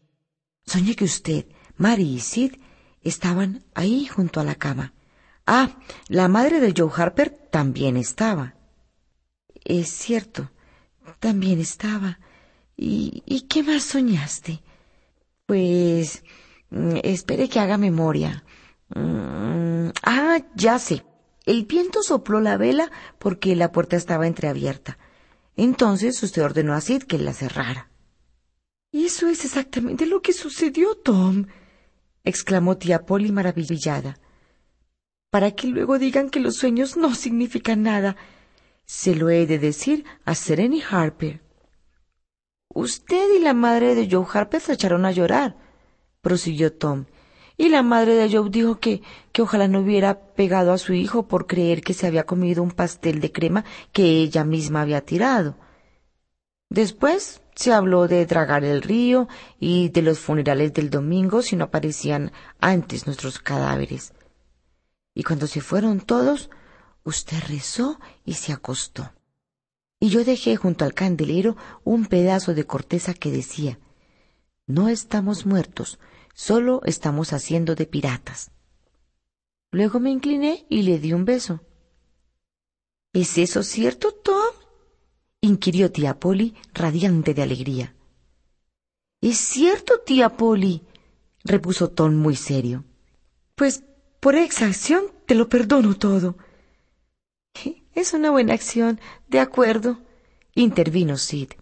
Soñé 0.65 0.95
que 0.95 1.05
usted, 1.05 1.45
Mary 1.77 2.15
y 2.15 2.19
Sid 2.19 2.53
estaban 3.03 3.63
ahí 3.75 4.07
junto 4.07 4.39
a 4.39 4.43
la 4.43 4.55
cama. 4.55 4.93
Ah, 5.45 5.77
la 6.07 6.27
madre 6.27 6.59
de 6.59 6.73
Joe 6.75 6.91
Harper 6.91 7.29
también 7.51 7.97
estaba. 7.97 8.55
Es 9.63 9.89
cierto, 9.89 10.49
también 11.19 11.59
estaba. 11.59 12.19
¿Y, 12.75 13.21
¿Y, 13.27 13.41
qué 13.41 13.61
más 13.61 13.83
soñaste? 13.83 14.63
Pues... 15.45 16.23
Mm, 16.75 16.97
espere 17.03 17.49
que 17.49 17.59
haga 17.59 17.77
memoria. 17.77 18.43
Mm, 18.93 19.89
ah, 20.03 20.37
ya 20.55 20.77
sé. 20.77 21.05
El 21.45 21.65
viento 21.65 22.03
sopló 22.03 22.41
la 22.41 22.57
vela 22.57 22.91
porque 23.17 23.55
la 23.55 23.71
puerta 23.71 23.95
estaba 23.95 24.27
entreabierta. 24.27 24.97
Entonces 25.55 26.21
usted 26.21 26.43
ordenó 26.43 26.73
a 26.73 26.81
Sid 26.81 27.03
que 27.03 27.17
la 27.17 27.33
cerrara. 27.33 27.89
Eso 28.91 29.27
es 29.27 29.45
exactamente 29.45 30.05
lo 30.05 30.21
que 30.21 30.33
sucedió, 30.33 30.95
Tom 30.95 31.45
exclamó 32.25 32.77
tía 32.77 33.05
Polly 33.05 33.31
maravillada. 33.31 34.19
Para 35.29 35.51
que 35.51 35.67
luego 35.67 35.97
digan 35.99 36.29
que 36.29 36.39
los 36.39 36.55
sueños 36.55 36.97
no 36.97 37.15
significan 37.15 37.83
nada. 37.83 38.17
Se 38.85 39.15
lo 39.15 39.29
he 39.29 39.45
de 39.45 39.59
decir 39.59 40.05
a 40.25 40.35
Sereny 40.35 40.81
Harper. 40.81 41.41
Usted 42.69 43.35
y 43.37 43.39
la 43.39 43.53
madre 43.53 43.95
de 43.95 44.09
Joe 44.09 44.25
Harper 44.31 44.59
se 44.59 44.73
echaron 44.73 45.05
a 45.05 45.11
llorar, 45.11 45.55
prosiguió 46.25 46.73
Tom, 46.73 47.05
Y 47.55 47.69
la 47.69 47.83
madre 47.83 48.15
de 48.15 48.35
Joe 48.35 48.49
dijo 48.49 48.79
que, 48.79 49.03
que 49.31 49.43
ojalá 49.43 49.67
no 49.67 49.81
hubiera 49.81 50.33
pegado 50.33 50.73
a 50.73 50.79
su 50.79 50.93
hijo 50.93 51.27
por 51.27 51.45
creer 51.45 51.81
que 51.81 51.93
se 51.93 52.07
había 52.07 52.25
comido 52.25 52.63
un 52.63 52.71
pastel 52.71 53.21
de 53.21 53.31
crema 53.31 53.63
que 53.91 54.05
ella 54.23 54.43
misma 54.43 54.81
había 54.81 55.01
tirado. 55.01 55.55
Después 56.67 57.43
se 57.53 57.73
habló 57.73 58.07
de 58.07 58.25
dragar 58.25 58.63
el 58.63 58.81
río 58.81 59.27
y 59.59 59.89
de 59.89 60.01
los 60.01 60.17
funerales 60.17 60.73
del 60.73 60.89
domingo 60.89 61.43
si 61.43 61.55
no 61.55 61.65
aparecían 61.65 62.31
antes 62.59 63.05
nuestros 63.05 63.37
cadáveres. 63.37 64.11
Y 65.13 65.21
cuando 65.21 65.45
se 65.45 65.61
fueron 65.61 65.99
todos, 65.99 66.49
usted 67.03 67.37
rezó 67.47 67.99
y 68.25 68.33
se 68.33 68.51
acostó. 68.51 69.13
Y 69.99 70.09
yo 70.09 70.25
dejé 70.25 70.55
junto 70.55 70.85
al 70.85 70.95
candelero 70.95 71.55
un 71.83 72.07
pedazo 72.07 72.55
de 72.55 72.65
corteza 72.65 73.13
que 73.13 73.29
decía, 73.29 73.77
no 74.67 74.89
estamos 74.89 75.45
muertos, 75.45 75.99
solo 76.35 76.81
estamos 76.85 77.33
haciendo 77.33 77.73
de 77.73 77.87
piratas. 77.87 78.51
Luego 79.71 79.99
me 79.99 80.11
incliné 80.11 80.67
y 80.69 80.83
le 80.83 80.99
di 80.99 81.13
un 81.13 81.25
beso. 81.25 81.61
¿Es 83.13 83.37
eso 83.37 83.63
cierto, 83.63 84.11
Tom? 84.11 84.53
inquirió 85.41 85.91
tía 85.91 86.19
Polly, 86.19 86.53
radiante 86.73 87.33
de 87.33 87.41
alegría. 87.41 87.95
Es 89.21 89.37
cierto, 89.37 89.99
tía 90.01 90.35
Polly, 90.35 90.83
repuso 91.43 91.89
Tom 91.89 92.15
muy 92.15 92.35
serio. 92.35 92.83
Pues 93.55 93.83
por 94.19 94.35
exacción 94.35 95.05
te 95.25 95.35
lo 95.35 95.49
perdono 95.49 95.95
todo. 95.97 96.37
Es 97.95 98.13
una 98.13 98.29
buena 98.29 98.53
acción, 98.53 98.99
de 99.29 99.39
acuerdo, 99.39 100.01
intervino 100.53 101.15
Sid, 101.17 101.53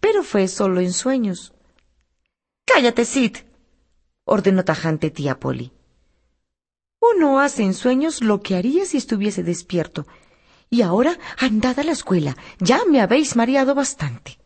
pero 0.00 0.22
fue 0.22 0.46
solo 0.46 0.80
en 0.80 0.92
sueños. 0.92 1.54
Cállate, 2.66 3.06
Sid, 3.06 3.38
ordenó 4.28 4.64
tajante 4.64 5.10
tía 5.10 5.40
Polly. 5.40 5.72
Uno 7.00 7.40
hace 7.40 7.62
en 7.62 7.74
sueños 7.74 8.22
lo 8.22 8.42
que 8.42 8.56
haría 8.56 8.84
si 8.84 8.96
estuviese 8.98 9.42
despierto, 9.42 10.06
y 10.70 10.82
ahora 10.82 11.18
andad 11.38 11.78
a 11.78 11.84
la 11.84 11.92
escuela. 11.92 12.36
Ya 12.60 12.80
me 12.84 13.00
habéis 13.00 13.36
mareado 13.36 13.74
bastante. 13.74 14.38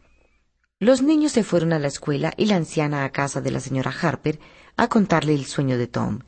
Los 0.79 1.03
niños 1.03 1.33
se 1.33 1.45
fueron 1.45 1.73
a 1.73 1.79
la 1.79 1.89
escuela 1.89 2.33
y 2.37 2.47
la 2.47 2.57
anciana 2.57 3.05
a 3.05 3.11
casa 3.11 3.41
de 3.41 3.51
la 3.51 3.61
señora 3.61 3.93
Harper 3.93 4.39
a 4.77 4.89
contarle 4.89 5.35
el 5.35 5.47
sueño 5.47 5.79
de 5.79 5.87
Tom. 5.87 6.21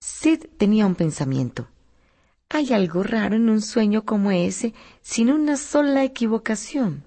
Sid 0.00 0.46
tenía 0.56 0.86
un 0.86 0.94
pensamiento. 0.94 1.68
Hay 2.48 2.72
algo 2.72 3.02
raro 3.02 3.36
en 3.36 3.48
un 3.48 3.62
sueño 3.62 4.04
como 4.04 4.30
ese, 4.30 4.74
sin 5.00 5.30
una 5.30 5.56
sola 5.56 6.04
equivocación. 6.04 7.04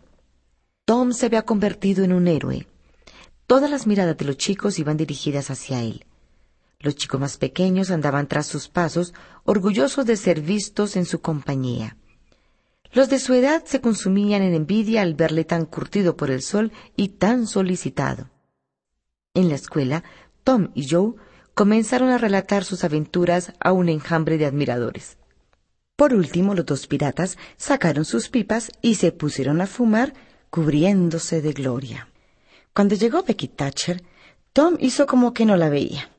Tom 0.86 1.14
se 1.14 1.28
había 1.28 1.44
convertido 1.44 2.04
en 2.04 2.14
un 2.14 2.28
héroe. 2.28 2.68
Todas 3.48 3.70
las 3.70 3.86
miradas 3.86 4.18
de 4.18 4.26
los 4.26 4.38
chicos 4.38 4.80
iban 4.80 4.98
dirigidas 4.98 5.52
hacia 5.52 5.82
él. 5.82 6.06
Los 6.80 6.96
chicos 6.96 7.20
más 7.20 7.38
pequeños 7.38 7.92
andaban 7.92 8.28
tras 8.28 8.48
sus 8.48 8.70
pasos, 8.70 9.14
orgullosos 9.44 10.06
de 10.06 10.18
ser 10.18 10.42
vistos 10.42 10.96
en 10.96 11.06
su 11.06 11.22
compañía. 11.22 11.96
Los 12.92 13.10
de 13.10 13.20
su 13.20 13.34
edad 13.34 13.64
se 13.66 13.82
consumían 13.82 14.42
en 14.42 14.54
envidia 14.54 15.02
al 15.04 15.14
verle 15.14 15.44
tan 15.44 15.66
curtido 15.66 16.18
por 16.18 16.32
el 16.32 16.42
sol 16.42 16.72
y 16.96 17.10
tan 17.10 17.46
solicitado. 17.46 18.30
En 19.34 19.50
la 19.50 19.56
escuela, 19.56 20.04
Tom 20.44 20.72
y 20.74 20.88
Joe 20.90 21.14
comenzaron 21.54 22.10
a 22.10 22.18
relatar 22.18 22.64
sus 22.64 22.84
aventuras 22.84 23.54
a 23.60 23.74
un 23.74 23.90
enjambre 23.90 24.38
de 24.38 24.46
admiradores. 24.46 25.18
Por 25.96 26.14
último, 26.14 26.56
los 26.56 26.66
dos 26.66 26.88
piratas 26.88 27.38
sacaron 27.58 28.06
sus 28.06 28.30
pipas 28.30 28.72
y 28.82 28.96
se 28.96 29.12
pusieron 29.12 29.62
a 29.62 29.68
fumar, 29.68 30.14
cubriéndose 30.50 31.42
de 31.42 31.54
gloria. 31.54 32.10
Cuando 32.76 32.96
llegó 32.96 33.24
Becky 33.24 33.48
Thatcher, 33.48 34.04
Tom 34.52 34.76
hizo 34.82 35.06
como 35.06 35.34
que 35.34 35.46
no 35.46 35.56
la 35.56 35.70
veía. 35.70 36.10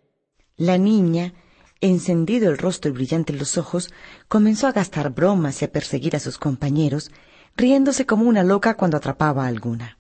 La 0.56 0.78
niña, 0.78 1.34
encendido 1.82 2.50
el 2.50 2.56
rostro 2.56 2.90
y 2.90 2.94
brillante 2.94 3.34
los 3.34 3.58
ojos, 3.58 3.90
comenzó 4.26 4.66
a 4.66 4.72
gastar 4.72 5.10
bromas 5.10 5.60
y 5.60 5.66
a 5.66 5.70
perseguir 5.70 6.16
a 6.16 6.18
sus 6.18 6.38
compañeros, 6.38 7.10
riéndose 7.58 8.06
como 8.06 8.24
una 8.24 8.42
loca 8.42 8.74
cuando 8.74 8.96
atrapaba 8.96 9.44
a 9.44 9.48
alguna. 9.48 9.98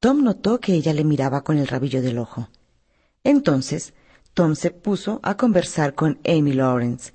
Tom 0.00 0.24
notó 0.24 0.58
que 0.58 0.74
ella 0.74 0.92
le 0.92 1.04
miraba 1.04 1.44
con 1.44 1.58
el 1.58 1.68
rabillo 1.68 2.02
del 2.02 2.18
ojo. 2.18 2.48
Entonces, 3.22 3.94
Tom 4.34 4.56
se 4.56 4.72
puso 4.72 5.20
a 5.22 5.36
conversar 5.36 5.94
con 5.94 6.18
Amy 6.26 6.54
Lawrence, 6.54 7.12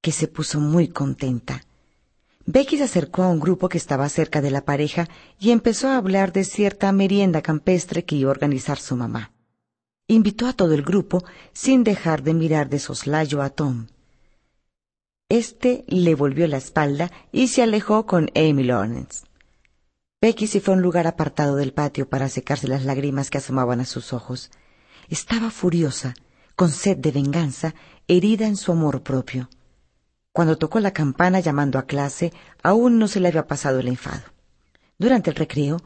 que 0.00 0.10
se 0.10 0.26
puso 0.26 0.58
muy 0.58 0.88
contenta. 0.88 1.62
Becky 2.50 2.78
se 2.78 2.84
acercó 2.84 3.22
a 3.22 3.28
un 3.28 3.40
grupo 3.40 3.68
que 3.68 3.78
estaba 3.78 4.08
cerca 4.08 4.40
de 4.40 4.50
la 4.50 4.64
pareja 4.64 5.08
y 5.38 5.50
empezó 5.50 5.88
a 5.88 5.98
hablar 5.98 6.32
de 6.32 6.44
cierta 6.44 6.90
merienda 6.92 7.42
campestre 7.42 8.04
que 8.04 8.16
iba 8.16 8.30
a 8.30 8.36
organizar 8.36 8.78
su 8.78 8.96
mamá 8.96 9.32
invitó 10.08 10.46
a 10.46 10.54
todo 10.54 10.74
el 10.74 10.82
grupo 10.82 11.22
sin 11.52 11.84
dejar 11.84 12.22
de 12.22 12.32
mirar 12.32 12.70
de 12.70 12.78
soslayo 12.78 13.42
a 13.42 13.50
Tom. 13.50 13.88
Este 15.28 15.84
le 15.86 16.14
volvió 16.14 16.48
la 16.48 16.56
espalda 16.56 17.12
y 17.30 17.48
se 17.48 17.62
alejó 17.62 18.06
con 18.06 18.30
Amy 18.34 18.64
Lawrence. 18.64 19.26
Becky 20.22 20.46
se 20.46 20.60
fue 20.60 20.72
a 20.72 20.76
un 20.78 20.82
lugar 20.82 21.06
apartado 21.06 21.56
del 21.56 21.74
patio 21.74 22.08
para 22.08 22.30
secarse 22.30 22.66
las 22.66 22.84
lágrimas 22.84 23.28
que 23.28 23.38
asomaban 23.38 23.80
a 23.80 23.84
sus 23.84 24.14
ojos. 24.14 24.50
Estaba 25.10 25.50
furiosa, 25.50 26.14
con 26.56 26.70
sed 26.70 26.96
de 26.96 27.12
venganza, 27.12 27.74
herida 28.08 28.46
en 28.46 28.56
su 28.56 28.72
amor 28.72 29.02
propio. 29.02 29.50
Cuando 30.32 30.58
tocó 30.58 30.80
la 30.80 30.92
campana 30.92 31.40
llamando 31.40 31.78
a 31.78 31.86
clase, 31.86 32.32
aún 32.62 32.98
no 32.98 33.08
se 33.08 33.20
le 33.20 33.28
había 33.28 33.46
pasado 33.46 33.80
el 33.80 33.88
enfado. 33.88 34.22
Durante 34.98 35.30
el 35.30 35.36
recreo, 35.36 35.78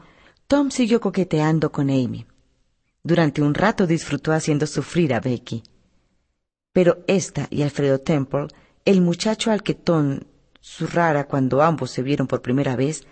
Tom 0.47 0.69
siguió 0.69 1.01
coqueteando 1.01 1.71
con 1.71 1.89
Amy. 1.89 2.25
Durante 3.03 3.41
un 3.41 3.53
rato 3.53 3.87
disfrutó 3.87 4.31
haciendo 4.31 4.67
sufrir 4.67 5.13
a 5.13 5.19
Becky. 5.19 5.63
Pero 6.71 7.03
esta 7.07 7.47
y 7.49 7.61
Alfredo 7.61 7.99
Temple, 7.99 8.47
el 8.85 9.01
muchacho 9.01 9.51
al 9.51 9.63
que 9.63 9.73
Tom 9.73 10.21
zurrara 10.61 11.27
cuando 11.27 11.61
ambos 11.61 11.91
se 11.91 12.01
vieron 12.01 12.27
por 12.27 12.41
primera 12.41 12.75
vez, 12.75 13.05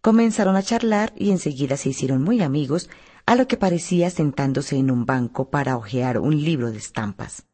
comenzaron 0.00 0.56
a 0.56 0.62
charlar 0.62 1.12
y 1.16 1.30
enseguida 1.30 1.76
se 1.76 1.90
hicieron 1.90 2.22
muy 2.22 2.42
amigos, 2.42 2.88
a 3.26 3.34
lo 3.34 3.46
que 3.46 3.58
parecía 3.58 4.08
sentándose 4.10 4.76
en 4.76 4.90
un 4.90 5.04
banco 5.04 5.50
para 5.50 5.76
hojear 5.76 6.18
un 6.18 6.42
libro 6.42 6.70
de 6.70 6.78
estampas. 6.78 7.44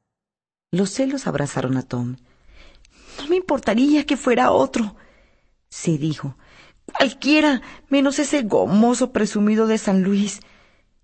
Los 0.70 0.90
celos 0.90 1.26
abrazaron 1.26 1.76
a 1.76 1.82
Tom. 1.82 2.16
No 3.18 3.28
me 3.28 3.36
importaría 3.36 4.04
que 4.06 4.16
fuera 4.16 4.50
otro, 4.50 4.96
se 5.68 5.98
dijo. 5.98 6.36
Cualquiera, 6.84 7.62
menos 7.88 8.18
ese 8.18 8.42
gomoso 8.42 9.12
presumido 9.12 9.66
de 9.66 9.78
San 9.78 10.02
Luis. 10.02 10.40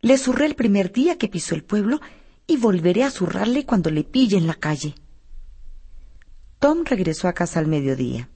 Le 0.01 0.19
zurré 0.19 0.47
el 0.47 0.55
primer 0.55 0.93
día 0.93 1.19
que 1.19 1.28
pisó 1.28 1.55
el 1.55 1.65
pueblo 1.65 2.01
y 2.47 2.57
volveré 2.57 3.05
a 3.05 3.11
zurrarle 3.11 3.65
cuando 3.65 3.91
le 3.91 4.05
pille 4.05 4.37
en 4.37 4.47
la 4.47 4.55
calle. 4.55 4.95
Tom 6.59 6.85
regresó 6.85 7.28
a 7.28 7.32
casa 7.32 7.59
al 7.59 7.66
mediodía. 7.66 8.28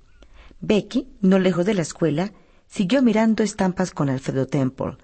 Becky, 0.61 1.09
no 1.21 1.39
lejos 1.39 1.67
de 1.67 1.75
la 1.75 1.83
escuela, 1.83 2.33
siguió 2.67 3.03
mirando 3.03 3.43
estampas 3.43 3.91
con 3.91 4.09
Alfredo 4.09 4.47
Temple, 4.47 4.97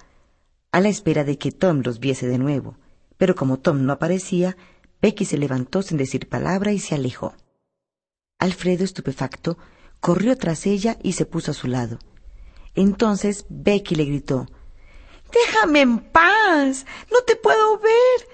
a 0.72 0.80
la 0.80 0.88
espera 0.88 1.24
de 1.24 1.36
que 1.36 1.52
Tom 1.52 1.82
los 1.84 2.00
viese 2.00 2.26
de 2.26 2.38
nuevo. 2.38 2.76
Pero 3.18 3.34
como 3.34 3.58
Tom 3.58 3.84
no 3.84 3.92
aparecía, 3.92 4.56
Becky 5.02 5.26
se 5.26 5.36
levantó 5.36 5.82
sin 5.82 5.98
decir 5.98 6.28
palabra 6.28 6.72
y 6.72 6.78
se 6.78 6.94
alejó. 6.94 7.34
Alfredo, 8.40 8.84
estupefacto, 8.84 9.58
corrió 10.00 10.36
tras 10.36 10.66
ella 10.66 10.98
y 11.02 11.12
se 11.12 11.26
puso 11.26 11.52
a 11.52 11.54
su 11.54 11.68
lado. 11.68 11.98
Entonces 12.74 13.44
Becky 13.48 13.94
le 13.94 14.06
gritó 14.06 14.46
Déjame 15.32 15.82
en 15.82 15.98
paz. 15.98 16.86
No 17.12 17.20
te 17.26 17.36
puedo 17.36 17.78
ver. 17.78 18.28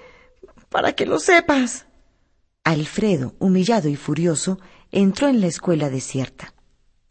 Para 0.69 0.93
que 0.93 1.05
lo 1.05 1.19
sepas. 1.19 1.85
Alfredo, 2.63 3.35
humillado 3.39 3.89
y 3.89 3.95
furioso, 3.95 4.59
entró 4.91 5.27
en 5.27 5.41
la 5.41 5.47
escuela 5.47 5.89
desierta. 5.89 6.53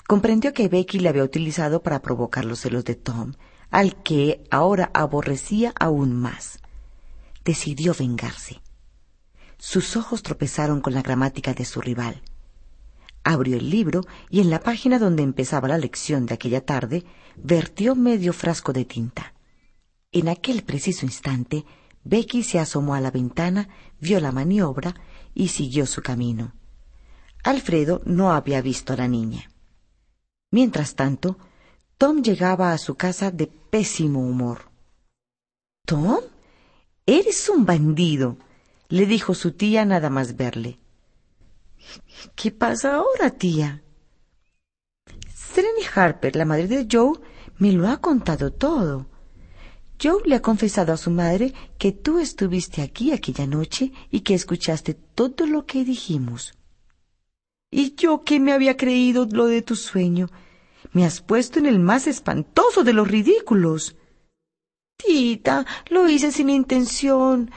Comprendió 0.09 0.53
que 0.53 0.69
Becky 0.69 0.99
le 0.99 1.09
había 1.09 1.25
utilizado 1.25 1.83
para 1.83 2.01
provocar 2.01 2.45
los 2.45 2.61
celos 2.61 2.85
de 2.85 2.95
Tom, 2.95 3.35
al 3.71 4.03
que 4.03 4.45
ahora 4.51 4.91
aborrecía 4.95 5.73
aún 5.79 6.15
más. 6.15 6.61
Decidió 7.45 7.95
vengarse. 7.95 8.61
Sus 9.59 9.97
ojos 9.97 10.23
tropezaron 10.23 10.81
con 10.81 10.95
la 10.95 11.03
gramática 11.03 11.55
de 11.55 11.65
su 11.65 11.81
rival. 11.81 12.23
Abrió 13.29 13.57
el 13.57 13.71
libro 13.71 14.03
y 14.31 14.39
en 14.39 14.51
la 14.51 14.61
página 14.61 15.01
donde 15.01 15.25
empezaba 15.25 15.67
la 15.67 15.79
lección 15.79 16.27
de 16.27 16.35
aquella 16.35 16.65
tarde 16.65 17.05
vertió 17.35 17.97
medio 17.97 18.33
frasco 18.33 18.73
de 18.73 18.85
tinta. 18.85 19.35
En 20.13 20.29
aquel 20.29 20.63
preciso 20.63 21.05
instante, 21.05 21.65
Becky 22.05 22.45
se 22.45 22.61
asomó 22.61 22.95
a 22.95 23.01
la 23.01 23.11
ventana, 23.11 23.69
vio 24.01 24.21
la 24.21 24.31
maniobra 24.31 24.95
y 25.35 25.49
siguió 25.49 25.87
su 25.87 26.03
camino. 26.03 26.53
Alfredo 27.43 28.01
no 28.05 28.31
había 28.31 28.63
visto 28.63 28.93
a 28.93 28.97
la 28.97 29.09
niña. 29.09 29.51
Mientras 30.53 30.95
tanto, 30.95 31.37
Tom 31.99 32.23
llegaba 32.23 32.73
a 32.73 32.79
su 32.79 32.95
casa 32.95 33.33
de 33.33 33.49
pésimo 33.49 34.21
humor. 34.21 34.71
Tom, 35.85 36.21
eres 37.07 37.49
un 37.49 37.67
bandido, 37.67 38.37
le 38.89 39.05
dijo 39.05 39.35
su 39.35 39.51
tía 39.51 39.85
nada 39.85 40.11
más 40.11 40.37
verle. 40.37 40.79
¿Qué 42.35 42.51
pasa 42.51 42.97
ahora, 42.97 43.31
tía? 43.31 43.83
Sereny 45.35 45.85
Harper, 45.95 46.37
la 46.37 46.45
madre 46.45 46.69
de 46.69 46.87
Joe, 46.91 47.19
me 47.59 47.73
lo 47.73 47.89
ha 47.89 47.99
contado 47.99 48.53
todo. 48.53 49.07
Joe 50.03 50.23
le 50.27 50.35
ha 50.35 50.43
confesado 50.43 50.93
a 50.93 50.97
su 50.97 51.11
madre 51.11 51.55
que 51.79 51.93
tú 51.93 52.19
estuviste 52.19 52.83
aquí 52.83 53.13
aquella 53.13 53.47
noche 53.47 53.93
y 54.11 54.21
que 54.21 54.35
escuchaste 54.35 54.95
todo 54.95 55.47
lo 55.47 55.65
que 55.65 55.85
dijimos. 55.85 56.53
¿Y 57.71 57.95
yo 57.95 58.23
qué 58.23 58.39
me 58.39 58.53
había 58.53 58.77
creído 58.77 59.27
lo 59.31 59.47
de 59.47 59.63
tu 59.63 59.77
sueño? 59.77 60.29
Me 60.93 61.05
has 61.05 61.21
puesto 61.21 61.59
en 61.59 61.67
el 61.67 61.79
más 61.79 62.07
espantoso 62.07 62.85
de 62.85 62.93
los 62.93 63.09
ridículos. 63.09 63.97
Tita, 64.97 65.67
lo 65.91 66.09
hice 66.09 66.33
sin 66.33 66.51
intención. 66.51 67.51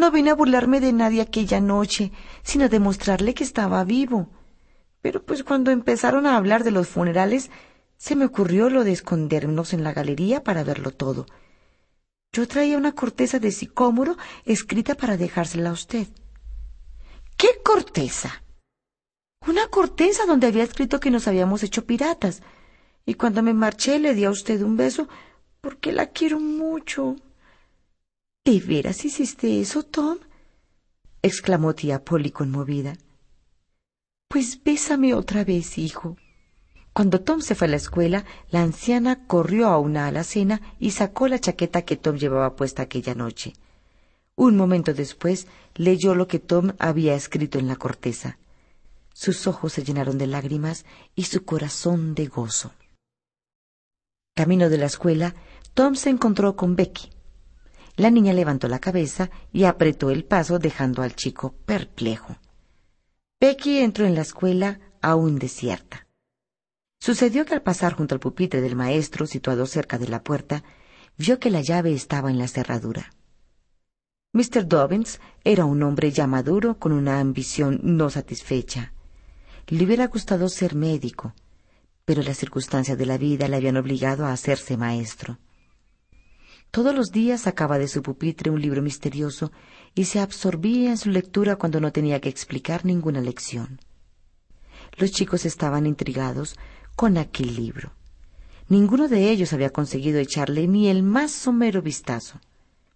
No 0.00 0.10
vine 0.10 0.30
a 0.30 0.34
burlarme 0.34 0.80
de 0.80 0.94
nadie 0.94 1.20
aquella 1.20 1.60
noche, 1.60 2.10
sino 2.42 2.64
a 2.64 2.68
demostrarle 2.68 3.34
que 3.34 3.44
estaba 3.44 3.84
vivo. 3.84 4.30
Pero 5.02 5.22
pues 5.26 5.44
cuando 5.44 5.70
empezaron 5.70 6.24
a 6.26 6.38
hablar 6.38 6.64
de 6.64 6.70
los 6.70 6.88
funerales, 6.88 7.50
se 7.98 8.16
me 8.16 8.24
ocurrió 8.24 8.70
lo 8.70 8.82
de 8.82 8.92
escondernos 8.92 9.74
en 9.74 9.84
la 9.84 9.92
galería 9.92 10.42
para 10.42 10.64
verlo 10.64 10.90
todo. 10.90 11.26
Yo 12.32 12.48
traía 12.48 12.78
una 12.78 12.92
corteza 12.92 13.38
de 13.40 13.52
sicómoro 13.52 14.16
escrita 14.46 14.94
para 14.94 15.18
dejársela 15.18 15.68
a 15.68 15.74
usted. 15.74 16.08
¿Qué 17.36 17.60
corteza? 17.62 18.42
Una 19.46 19.66
corteza 19.66 20.24
donde 20.24 20.46
había 20.46 20.64
escrito 20.64 20.98
que 20.98 21.10
nos 21.10 21.28
habíamos 21.28 21.62
hecho 21.62 21.84
piratas. 21.84 22.40
Y 23.04 23.14
cuando 23.20 23.42
me 23.42 23.52
marché 23.52 23.98
le 23.98 24.14
di 24.14 24.24
a 24.24 24.30
usted 24.30 24.62
un 24.62 24.78
beso 24.78 25.10
porque 25.60 25.92
la 25.92 26.06
quiero 26.06 26.40
mucho. 26.40 27.16
¿De 28.44 28.58
veras 28.60 29.04
hiciste 29.04 29.60
eso, 29.60 29.82
Tom? 29.82 30.18
exclamó 31.22 31.74
tía 31.74 32.02
Polly 32.04 32.30
conmovida. 32.30 32.96
Pues 34.28 34.62
bésame 34.62 35.12
otra 35.12 35.44
vez, 35.44 35.76
hijo. 35.76 36.16
Cuando 36.94 37.20
Tom 37.20 37.42
se 37.42 37.54
fue 37.54 37.66
a 37.66 37.70
la 37.70 37.76
escuela, 37.76 38.24
la 38.50 38.62
anciana 38.62 39.26
corrió 39.26 39.68
a 39.68 39.78
una 39.78 40.06
alacena 40.06 40.60
y 40.78 40.92
sacó 40.92 41.28
la 41.28 41.38
chaqueta 41.38 41.82
que 41.82 41.96
Tom 41.96 42.16
llevaba 42.16 42.56
puesta 42.56 42.82
aquella 42.82 43.14
noche. 43.14 43.52
Un 44.36 44.56
momento 44.56 44.94
después 44.94 45.46
leyó 45.74 46.14
lo 46.14 46.26
que 46.26 46.38
Tom 46.38 46.72
había 46.78 47.14
escrito 47.14 47.58
en 47.58 47.68
la 47.68 47.76
corteza. 47.76 48.38
Sus 49.12 49.46
ojos 49.46 49.74
se 49.74 49.84
llenaron 49.84 50.16
de 50.16 50.26
lágrimas 50.26 50.86
y 51.14 51.24
su 51.24 51.44
corazón 51.44 52.14
de 52.14 52.26
gozo. 52.26 52.72
Camino 54.34 54.70
de 54.70 54.78
la 54.78 54.86
escuela, 54.86 55.34
Tom 55.74 55.94
se 55.94 56.08
encontró 56.08 56.56
con 56.56 56.74
Becky. 56.74 57.10
La 58.00 58.10
niña 58.10 58.32
levantó 58.32 58.66
la 58.66 58.78
cabeza 58.78 59.28
y 59.52 59.64
apretó 59.64 60.08
el 60.08 60.24
paso 60.24 60.58
dejando 60.58 61.02
al 61.02 61.14
chico 61.14 61.54
perplejo. 61.66 62.38
Becky 63.38 63.80
entró 63.80 64.06
en 64.06 64.14
la 64.14 64.22
escuela 64.22 64.80
aún 65.02 65.38
desierta. 65.38 66.06
Sucedió 66.98 67.44
que 67.44 67.52
al 67.52 67.60
pasar 67.60 67.92
junto 67.92 68.14
al 68.14 68.18
pupitre 68.18 68.62
del 68.62 68.74
maestro, 68.74 69.26
situado 69.26 69.66
cerca 69.66 69.98
de 69.98 70.08
la 70.08 70.22
puerta, 70.24 70.64
vio 71.18 71.38
que 71.38 71.50
la 71.50 71.60
llave 71.60 71.92
estaba 71.92 72.30
en 72.30 72.38
la 72.38 72.48
cerradura. 72.48 73.12
Mr. 74.32 74.66
Dobbins 74.66 75.20
era 75.44 75.66
un 75.66 75.82
hombre 75.82 76.10
ya 76.10 76.26
maduro 76.26 76.78
con 76.78 76.92
una 76.92 77.20
ambición 77.20 77.80
no 77.82 78.08
satisfecha. 78.08 78.94
Le 79.66 79.84
hubiera 79.84 80.06
gustado 80.06 80.48
ser 80.48 80.74
médico, 80.74 81.34
pero 82.06 82.22
las 82.22 82.38
circunstancias 82.38 82.96
de 82.96 83.04
la 83.04 83.18
vida 83.18 83.46
le 83.46 83.56
habían 83.56 83.76
obligado 83.76 84.24
a 84.24 84.32
hacerse 84.32 84.78
maestro. 84.78 85.38
Todos 86.70 86.94
los 86.94 87.10
días 87.10 87.42
sacaba 87.42 87.78
de 87.78 87.88
su 87.88 88.02
pupitre 88.02 88.50
un 88.50 88.60
libro 88.60 88.80
misterioso 88.80 89.50
y 89.94 90.04
se 90.04 90.20
absorbía 90.20 90.90
en 90.90 90.98
su 90.98 91.10
lectura 91.10 91.56
cuando 91.56 91.80
no 91.80 91.90
tenía 91.90 92.20
que 92.20 92.28
explicar 92.28 92.84
ninguna 92.84 93.20
lección. 93.20 93.80
Los 94.96 95.10
chicos 95.10 95.44
estaban 95.44 95.86
intrigados 95.86 96.56
con 96.94 97.18
aquel 97.18 97.56
libro. 97.56 97.92
Ninguno 98.68 99.08
de 99.08 99.30
ellos 99.30 99.52
había 99.52 99.70
conseguido 99.70 100.20
echarle 100.20 100.68
ni 100.68 100.88
el 100.88 101.02
más 101.02 101.32
somero 101.32 101.82
vistazo. 101.82 102.40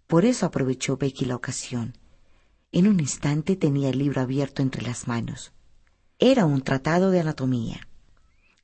Por 0.06 0.24
eso 0.24 0.46
aprovechó 0.46 0.96
Becky 0.96 1.24
la 1.24 1.34
ocasión. 1.34 1.98
En 2.70 2.86
un 2.86 3.00
instante 3.00 3.56
tenía 3.56 3.88
el 3.88 3.98
libro 3.98 4.20
abierto 4.20 4.62
entre 4.62 4.82
las 4.82 5.08
manos. 5.08 5.52
Era 6.20 6.44
un 6.44 6.62
tratado 6.62 7.10
de 7.10 7.20
anatomía. 7.20 7.88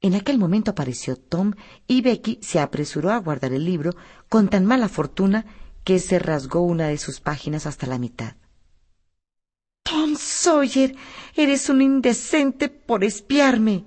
En 0.02 0.14
aquel 0.14 0.39
momento 0.39 0.70
apareció 0.70 1.16
Tom 1.16 1.52
y 1.86 2.01
Becky 2.01 2.39
se 2.40 2.59
apresuró 2.59 3.10
a 3.10 3.18
guardar 3.18 3.52
el 3.52 3.64
libro 3.64 3.94
con 4.28 4.48
tan 4.48 4.64
mala 4.64 4.89
fortuna 4.89 5.44
que 5.85 5.98
se 5.98 6.18
rasgó 6.18 6.62
una 6.62 6.89
de 6.89 6.97
sus 6.97 7.20
páginas 7.20 7.66
hasta 7.66 7.86
la 7.86 7.98
mitad. 7.98 8.36
Tom 9.82 10.14
Sawyer, 10.16 10.94
eres 11.35 11.68
un 11.68 11.82
indecente 11.82 12.68
por 12.68 13.05
espiarme, 13.05 13.85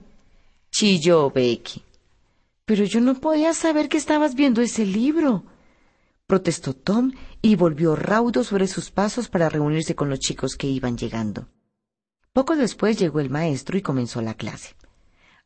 chilló 0.72 1.31
Becky. 1.31 1.81
Pero 2.65 2.85
yo 2.85 3.02
no 3.02 3.15
podía 3.15 3.53
saber 3.53 3.90
que 3.90 3.98
estabas 3.98 4.35
viendo 4.35 4.61
ese 4.61 4.85
libro, 4.85 5.44
protestó 6.27 6.73
Tom 6.76 7.11
y 7.41 7.56
volvió 7.56 7.95
raudo 7.95 8.44
sobre 8.44 8.68
sus 8.68 8.91
pasos 8.91 9.30
para 9.30 9.49
reunirse 9.49 9.95
con 9.95 10.10
los 10.10 10.19
chicos 10.19 10.56
que 10.56 10.68
iban 10.68 10.98
llegando. 10.98 11.48
Poco 12.34 12.56
después 12.56 12.98
llegó 12.98 13.19
el 13.19 13.30
maestro 13.30 13.77
y 13.77 13.81
comenzó 13.81 14.22
la 14.22 14.34
clase. 14.34 14.76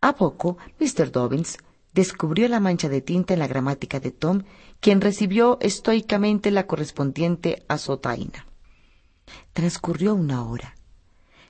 A 0.01 0.15
poco, 0.15 0.57
Mr. 0.79 1.11
Dobbins 1.11 1.57
descubrió 1.93 2.47
la 2.47 2.59
mancha 2.59 2.89
de 2.89 3.01
tinta 3.01 3.33
en 3.33 3.39
la 3.39 3.47
gramática 3.47 3.99
de 3.99 4.11
Tom, 4.11 4.43
quien 4.79 5.01
recibió 5.01 5.57
estoicamente 5.61 6.51
la 6.51 6.67
correspondiente 6.67 7.65
azotaina. 7.67 8.45
Transcurrió 9.53 10.13
una 10.13 10.43
hora. 10.43 10.75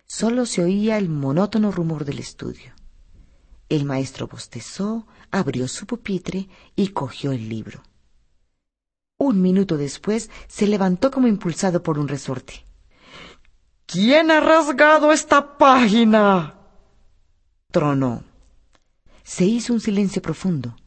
Solo 0.05 0.45
se 0.45 0.63
oía 0.63 0.97
el 0.97 1.09
monótono 1.09 1.71
rumor 1.71 2.05
del 2.05 2.19
estudio. 2.19 2.73
El 3.67 3.83
maestro 3.83 4.27
bostezó, 4.27 5.05
abrió 5.31 5.67
su 5.67 5.85
pupitre 5.85 6.47
y 6.77 6.89
cogió 6.89 7.33
el 7.33 7.49
libro. 7.49 7.83
Un 9.19 9.41
minuto 9.41 9.75
después 9.75 10.29
se 10.47 10.67
levantó 10.67 11.11
como 11.11 11.27
impulsado 11.27 11.83
por 11.83 11.99
un 11.99 12.07
resorte. 12.07 12.65
¿Quién 13.85 14.31
ha 14.31 14.39
rasgado 14.39 15.11
esta 15.11 15.57
página? 15.57 16.53
tronó. 17.71 18.26
Se 19.27 19.43
hizo 19.43 19.73
un 19.73 19.81
silencio 19.81 20.21
profundo. 20.21 20.77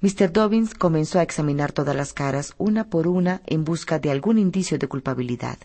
Mr. 0.00 0.32
Dobbins 0.32 0.72
comenzó 0.72 1.18
a 1.18 1.22
examinar 1.22 1.72
todas 1.72 1.94
las 1.94 2.14
caras 2.14 2.54
una 2.56 2.88
por 2.88 3.06
una 3.06 3.42
en 3.44 3.64
busca 3.64 3.98
de 3.98 4.10
algún 4.10 4.38
indicio 4.38 4.78
de 4.78 4.88
culpabilidad. 4.88 5.58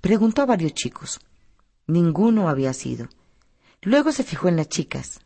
Preguntó 0.00 0.42
a 0.42 0.46
varios 0.46 0.74
chicos. 0.74 1.20
Ninguno 1.86 2.48
había 2.48 2.72
sido. 2.72 3.08
Luego 3.80 4.10
se 4.10 4.24
fijó 4.24 4.48
en 4.48 4.56
las 4.56 4.68
chicas. 4.68 5.20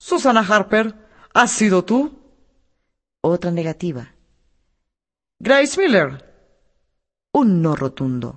Susana 0.00 0.40
Harper, 0.40 0.96
¿has 1.32 1.52
sido 1.52 1.84
tú? 1.84 2.18
Otra 3.20 3.52
negativa. 3.52 4.12
Grace 5.38 5.80
Miller. 5.80 6.24
Un 7.32 7.62
no 7.62 7.76
rotundo. 7.76 8.36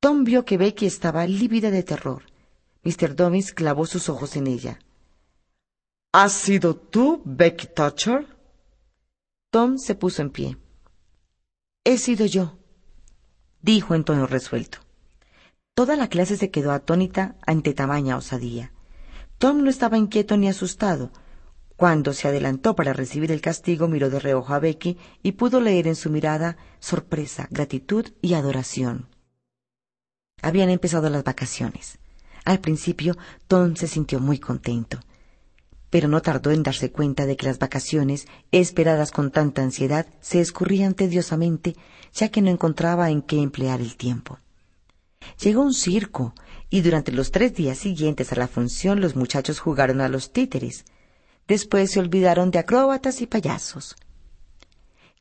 Tom 0.00 0.24
vio 0.24 0.46
que 0.46 0.56
Becky 0.56 0.86
estaba 0.86 1.26
lívida 1.26 1.70
de 1.70 1.82
terror. 1.82 2.22
Mr. 2.82 3.14
Dobbins 3.14 3.52
clavó 3.52 3.84
sus 3.84 4.08
ojos 4.08 4.36
en 4.36 4.46
ella. 4.46 4.78
¿Has 6.16 6.32
sido 6.32 6.76
tú, 6.76 7.22
Becky 7.24 7.66
Thatcher? 7.66 8.28
Tom 9.50 9.78
se 9.78 9.96
puso 9.96 10.22
en 10.22 10.30
pie. 10.30 10.56
He 11.82 11.98
sido 11.98 12.24
yo, 12.24 12.56
dijo 13.62 13.96
en 13.96 14.04
tono 14.04 14.28
resuelto. 14.28 14.78
Toda 15.74 15.96
la 15.96 16.06
clase 16.06 16.36
se 16.36 16.52
quedó 16.52 16.70
atónita 16.70 17.34
ante 17.44 17.74
tamaña 17.74 18.16
osadía. 18.16 18.70
Tom 19.38 19.64
no 19.64 19.70
estaba 19.70 19.98
inquieto 19.98 20.36
ni 20.36 20.46
asustado. 20.46 21.10
Cuando 21.74 22.12
se 22.12 22.28
adelantó 22.28 22.76
para 22.76 22.92
recibir 22.92 23.32
el 23.32 23.40
castigo, 23.40 23.88
miró 23.88 24.08
de 24.08 24.20
reojo 24.20 24.54
a 24.54 24.60
Becky 24.60 24.96
y 25.20 25.32
pudo 25.32 25.60
leer 25.60 25.88
en 25.88 25.96
su 25.96 26.10
mirada 26.10 26.56
sorpresa, 26.78 27.48
gratitud 27.50 28.12
y 28.22 28.34
adoración. 28.34 29.08
Habían 30.42 30.70
empezado 30.70 31.10
las 31.10 31.24
vacaciones. 31.24 31.98
Al 32.44 32.60
principio, 32.60 33.16
Tom 33.48 33.74
se 33.74 33.88
sintió 33.88 34.20
muy 34.20 34.38
contento, 34.38 35.00
pero 35.94 36.08
no 36.08 36.22
tardó 36.22 36.50
en 36.50 36.64
darse 36.64 36.90
cuenta 36.90 37.24
de 37.24 37.36
que 37.36 37.46
las 37.46 37.60
vacaciones, 37.60 38.26
esperadas 38.50 39.12
con 39.12 39.30
tanta 39.30 39.62
ansiedad, 39.62 40.06
se 40.20 40.40
escurrían 40.40 40.94
tediosamente, 40.94 41.76
ya 42.12 42.30
que 42.30 42.42
no 42.42 42.50
encontraba 42.50 43.10
en 43.10 43.22
qué 43.22 43.40
emplear 43.40 43.80
el 43.80 43.94
tiempo. 43.94 44.40
Llegó 45.40 45.62
un 45.62 45.72
circo, 45.72 46.34
y 46.68 46.80
durante 46.80 47.12
los 47.12 47.30
tres 47.30 47.54
días 47.54 47.78
siguientes 47.78 48.32
a 48.32 48.34
la 48.34 48.48
función 48.48 49.00
los 49.00 49.14
muchachos 49.14 49.60
jugaron 49.60 50.00
a 50.00 50.08
los 50.08 50.32
títeres. 50.32 50.84
Después 51.46 51.92
se 51.92 52.00
olvidaron 52.00 52.50
de 52.50 52.58
acróbatas 52.58 53.20
y 53.20 53.28
payasos. 53.28 53.94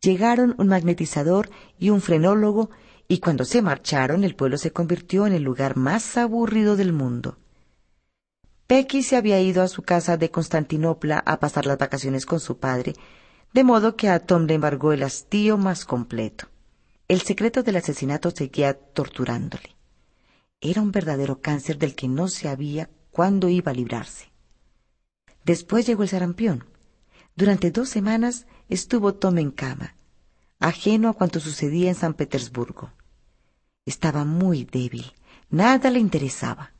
Llegaron 0.01 0.55
un 0.57 0.69
magnetizador 0.69 1.51
y 1.77 1.91
un 1.91 2.01
frenólogo 2.01 2.71
y 3.07 3.19
cuando 3.19 3.45
se 3.45 3.61
marcharon 3.61 4.23
el 4.23 4.35
pueblo 4.35 4.57
se 4.57 4.71
convirtió 4.71 5.27
en 5.27 5.33
el 5.33 5.43
lugar 5.43 5.77
más 5.77 6.17
aburrido 6.17 6.75
del 6.75 6.93
mundo. 6.93 7.37
Becky 8.67 9.03
se 9.03 9.17
había 9.17 9.39
ido 9.41 9.61
a 9.61 9.67
su 9.67 9.83
casa 9.83 10.17
de 10.17 10.31
Constantinopla 10.31 11.19
a 11.25 11.39
pasar 11.39 11.65
las 11.65 11.77
vacaciones 11.77 12.25
con 12.25 12.39
su 12.39 12.57
padre, 12.57 12.93
de 13.53 13.63
modo 13.63 13.95
que 13.95 14.09
a 14.09 14.19
Tom 14.19 14.45
le 14.45 14.55
embargó 14.55 14.93
el 14.93 15.03
hastío 15.03 15.57
más 15.57 15.85
completo. 15.85 16.47
El 17.07 17.21
secreto 17.21 17.61
del 17.61 17.75
asesinato 17.75 18.31
seguía 18.31 18.73
torturándole. 18.73 19.75
Era 20.61 20.81
un 20.81 20.91
verdadero 20.91 21.41
cáncer 21.41 21.77
del 21.77 21.93
que 21.93 22.07
no 22.07 22.27
se 22.27 22.43
sabía 22.43 22.89
cuándo 23.11 23.49
iba 23.49 23.71
a 23.71 23.75
librarse. 23.75 24.31
Después 25.43 25.85
llegó 25.85 26.03
el 26.03 26.09
sarampión. 26.09 26.65
Durante 27.35 27.69
dos 27.69 27.89
semanas 27.89 28.47
estuvo 28.69 29.13
Tom 29.15 29.37
en 29.39 29.51
cama, 29.51 29.95
ajeno 30.59 31.09
a 31.09 31.13
cuanto 31.13 31.39
sucedía 31.39 31.89
en 31.89 31.95
San 31.95 32.13
Petersburgo. 32.13 32.91
Estaba 33.85 34.23
muy 34.23 34.63
débil, 34.63 35.13
nada 35.49 35.89
le 35.91 35.99
interesaba. 35.99 36.72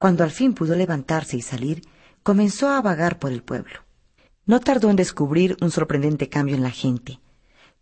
Cuando 0.00 0.24
al 0.24 0.30
fin 0.30 0.54
pudo 0.54 0.74
levantarse 0.76 1.36
y 1.36 1.42
salir, 1.42 1.82
comenzó 2.22 2.70
a 2.70 2.80
vagar 2.80 3.18
por 3.18 3.32
el 3.32 3.42
pueblo. 3.42 3.80
No 4.46 4.58
tardó 4.58 4.88
en 4.88 4.96
descubrir 4.96 5.58
un 5.60 5.70
sorprendente 5.70 6.30
cambio 6.30 6.56
en 6.56 6.62
la 6.62 6.70
gente. 6.70 7.20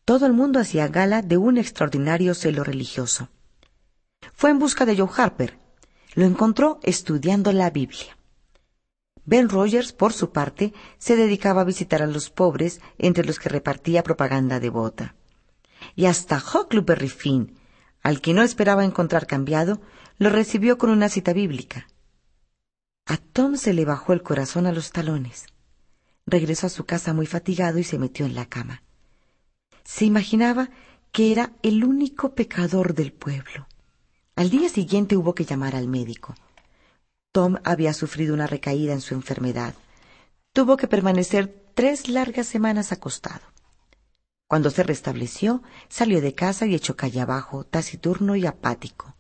Todo 0.04 0.26
el 0.26 0.32
mundo 0.32 0.58
hacía 0.58 0.88
gala 0.88 1.22
de 1.22 1.36
un 1.36 1.58
extraordinario 1.58 2.34
celo 2.34 2.64
religioso. 2.64 3.28
Fue 4.34 4.50
en 4.50 4.58
busca 4.58 4.84
de 4.84 4.96
Joe 4.96 5.08
Harper. 5.16 5.60
Lo 6.16 6.24
encontró 6.24 6.80
estudiando 6.82 7.52
la 7.52 7.70
Biblia. 7.70 8.18
Ben 9.24 9.48
Rogers, 9.48 9.92
por 9.92 10.12
su 10.12 10.32
parte, 10.32 10.74
se 10.98 11.14
dedicaba 11.14 11.60
a 11.60 11.70
visitar 11.72 12.02
a 12.02 12.08
los 12.08 12.30
pobres, 12.30 12.80
entre 12.98 13.24
los 13.24 13.38
que 13.38 13.48
repartía 13.48 14.02
propaganda 14.02 14.58
devota. 14.58 15.14
Y 15.94 16.06
hasta 16.06 16.42
Huckleberry 16.42 17.10
Finn, 17.10 17.56
al 18.02 18.20
que 18.20 18.34
no 18.34 18.42
esperaba 18.42 18.84
encontrar 18.84 19.28
cambiado, 19.28 19.80
lo 20.16 20.30
recibió 20.30 20.78
con 20.78 20.90
una 20.90 21.08
cita 21.08 21.32
bíblica. 21.32 21.86
A 23.08 23.16
Tom 23.16 23.56
se 23.56 23.72
le 23.72 23.86
bajó 23.86 24.12
el 24.12 24.22
corazón 24.22 24.66
a 24.66 24.72
los 24.72 24.92
talones. 24.92 25.46
Regresó 26.26 26.66
a 26.66 26.70
su 26.70 26.84
casa 26.84 27.14
muy 27.14 27.24
fatigado 27.24 27.78
y 27.78 27.84
se 27.84 27.98
metió 27.98 28.26
en 28.26 28.34
la 28.34 28.44
cama. 28.44 28.82
Se 29.82 30.04
imaginaba 30.04 30.68
que 31.10 31.32
era 31.32 31.54
el 31.62 31.84
único 31.84 32.34
pecador 32.34 32.92
del 32.92 33.14
pueblo. 33.14 33.66
Al 34.36 34.50
día 34.50 34.68
siguiente 34.68 35.16
hubo 35.16 35.34
que 35.34 35.46
llamar 35.46 35.74
al 35.74 35.88
médico. 35.88 36.34
Tom 37.32 37.56
había 37.64 37.94
sufrido 37.94 38.34
una 38.34 38.46
recaída 38.46 38.92
en 38.92 39.00
su 39.00 39.14
enfermedad. 39.14 39.72
Tuvo 40.52 40.76
que 40.76 40.86
permanecer 40.86 41.64
tres 41.72 42.10
largas 42.10 42.46
semanas 42.46 42.92
acostado. 42.92 43.46
Cuando 44.48 44.68
se 44.68 44.82
restableció, 44.82 45.62
salió 45.88 46.20
de 46.20 46.34
casa 46.34 46.66
y 46.66 46.74
echó 46.74 46.94
calle 46.94 47.22
abajo, 47.22 47.64
taciturno 47.64 48.36
y 48.36 48.44
apático. 48.44 49.14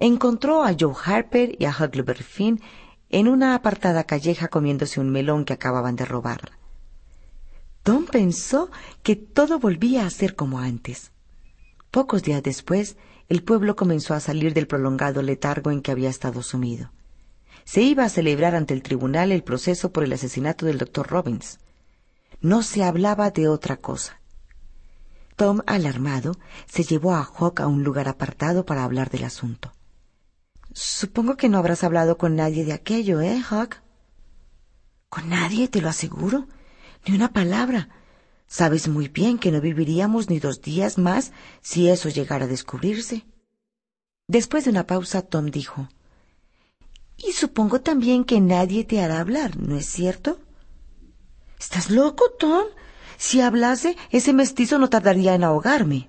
Encontró 0.00 0.62
a 0.62 0.76
Joe 0.78 0.94
Harper 1.04 1.56
y 1.58 1.64
a 1.64 1.74
Huckleberry 1.76 2.22
Finn 2.22 2.60
en 3.08 3.26
una 3.26 3.56
apartada 3.56 4.04
calleja 4.04 4.46
comiéndose 4.46 5.00
un 5.00 5.10
melón 5.10 5.44
que 5.44 5.54
acababan 5.54 5.96
de 5.96 6.04
robar. 6.04 6.52
Tom 7.82 8.06
pensó 8.06 8.70
que 9.02 9.16
todo 9.16 9.58
volvía 9.58 10.06
a 10.06 10.10
ser 10.10 10.36
como 10.36 10.60
antes. 10.60 11.10
Pocos 11.90 12.22
días 12.22 12.44
después, 12.44 12.96
el 13.28 13.42
pueblo 13.42 13.74
comenzó 13.74 14.14
a 14.14 14.20
salir 14.20 14.54
del 14.54 14.68
prolongado 14.68 15.20
letargo 15.20 15.72
en 15.72 15.82
que 15.82 15.90
había 15.90 16.10
estado 16.10 16.44
sumido. 16.44 16.92
Se 17.64 17.82
iba 17.82 18.04
a 18.04 18.08
celebrar 18.08 18.54
ante 18.54 18.74
el 18.74 18.82
tribunal 18.82 19.32
el 19.32 19.42
proceso 19.42 19.90
por 19.90 20.04
el 20.04 20.12
asesinato 20.12 20.64
del 20.64 20.78
doctor 20.78 21.08
Robbins. 21.08 21.58
No 22.40 22.62
se 22.62 22.84
hablaba 22.84 23.32
de 23.32 23.48
otra 23.48 23.78
cosa. 23.78 24.20
Tom, 25.34 25.60
alarmado, 25.66 26.36
se 26.66 26.84
llevó 26.84 27.14
a 27.14 27.24
Hawk 27.24 27.60
a 27.60 27.66
un 27.66 27.82
lugar 27.82 28.06
apartado 28.08 28.64
para 28.64 28.84
hablar 28.84 29.10
del 29.10 29.24
asunto. 29.24 29.72
Supongo 30.80 31.36
que 31.36 31.48
no 31.48 31.58
habrás 31.58 31.82
hablado 31.82 32.18
con 32.18 32.36
nadie 32.36 32.64
de 32.64 32.72
aquello, 32.72 33.20
¿eh, 33.20 33.42
Hawk? 33.50 33.82
Con 35.08 35.28
nadie, 35.28 35.66
te 35.66 35.80
lo 35.80 35.88
aseguro. 35.88 36.46
Ni 37.04 37.16
una 37.16 37.32
palabra. 37.32 37.88
Sabes 38.46 38.86
muy 38.86 39.08
bien 39.08 39.40
que 39.40 39.50
no 39.50 39.60
viviríamos 39.60 40.30
ni 40.30 40.38
dos 40.38 40.62
días 40.62 40.96
más 40.96 41.32
si 41.62 41.88
eso 41.88 42.08
llegara 42.10 42.44
a 42.44 42.48
descubrirse. 42.48 43.26
Después 44.28 44.64
de 44.64 44.70
una 44.70 44.86
pausa, 44.86 45.22
Tom 45.22 45.46
dijo 45.46 45.88
Y 47.16 47.32
supongo 47.32 47.80
también 47.80 48.22
que 48.22 48.40
nadie 48.40 48.84
te 48.84 49.02
hará 49.02 49.18
hablar, 49.18 49.56
¿no 49.56 49.76
es 49.76 49.86
cierto? 49.86 50.38
¿Estás 51.58 51.90
loco, 51.90 52.30
Tom? 52.38 52.66
Si 53.16 53.40
hablase, 53.40 53.96
ese 54.10 54.32
mestizo 54.32 54.78
no 54.78 54.88
tardaría 54.88 55.34
en 55.34 55.42
ahogarme. 55.42 56.08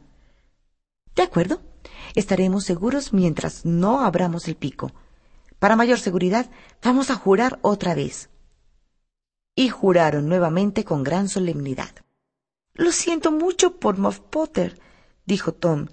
De 1.15 1.23
acuerdo. 1.23 1.68
Estaremos 2.15 2.63
seguros 2.65 3.13
mientras 3.13 3.65
no 3.65 4.01
abramos 4.01 4.47
el 4.47 4.55
pico. 4.55 4.91
Para 5.59 5.75
mayor 5.75 5.99
seguridad, 5.99 6.49
vamos 6.83 7.09
a 7.09 7.15
jurar 7.15 7.59
otra 7.61 7.93
vez. 7.93 8.29
Y 9.55 9.69
juraron 9.69 10.27
nuevamente 10.27 10.83
con 10.85 11.03
gran 11.03 11.27
solemnidad. 11.27 11.89
Lo 12.73 12.91
siento 12.91 13.31
mucho 13.31 13.77
por 13.77 13.97
Muff 13.97 14.19
Potter, 14.19 14.79
dijo 15.25 15.53
Tom. 15.53 15.87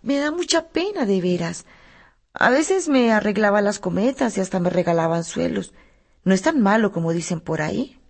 Me 0.00 0.18
da 0.18 0.30
mucha 0.30 0.68
pena, 0.68 1.04
de 1.04 1.20
veras. 1.20 1.66
A 2.32 2.50
veces 2.50 2.88
me 2.88 3.12
arreglaba 3.12 3.60
las 3.60 3.78
cometas 3.78 4.38
y 4.38 4.40
hasta 4.40 4.60
me 4.60 4.70
regalaban 4.70 5.24
suelos. 5.24 5.74
No 6.24 6.34
es 6.34 6.42
tan 6.42 6.60
malo 6.60 6.92
como 6.92 7.12
dicen 7.12 7.40
por 7.40 7.60
ahí. 7.60 8.00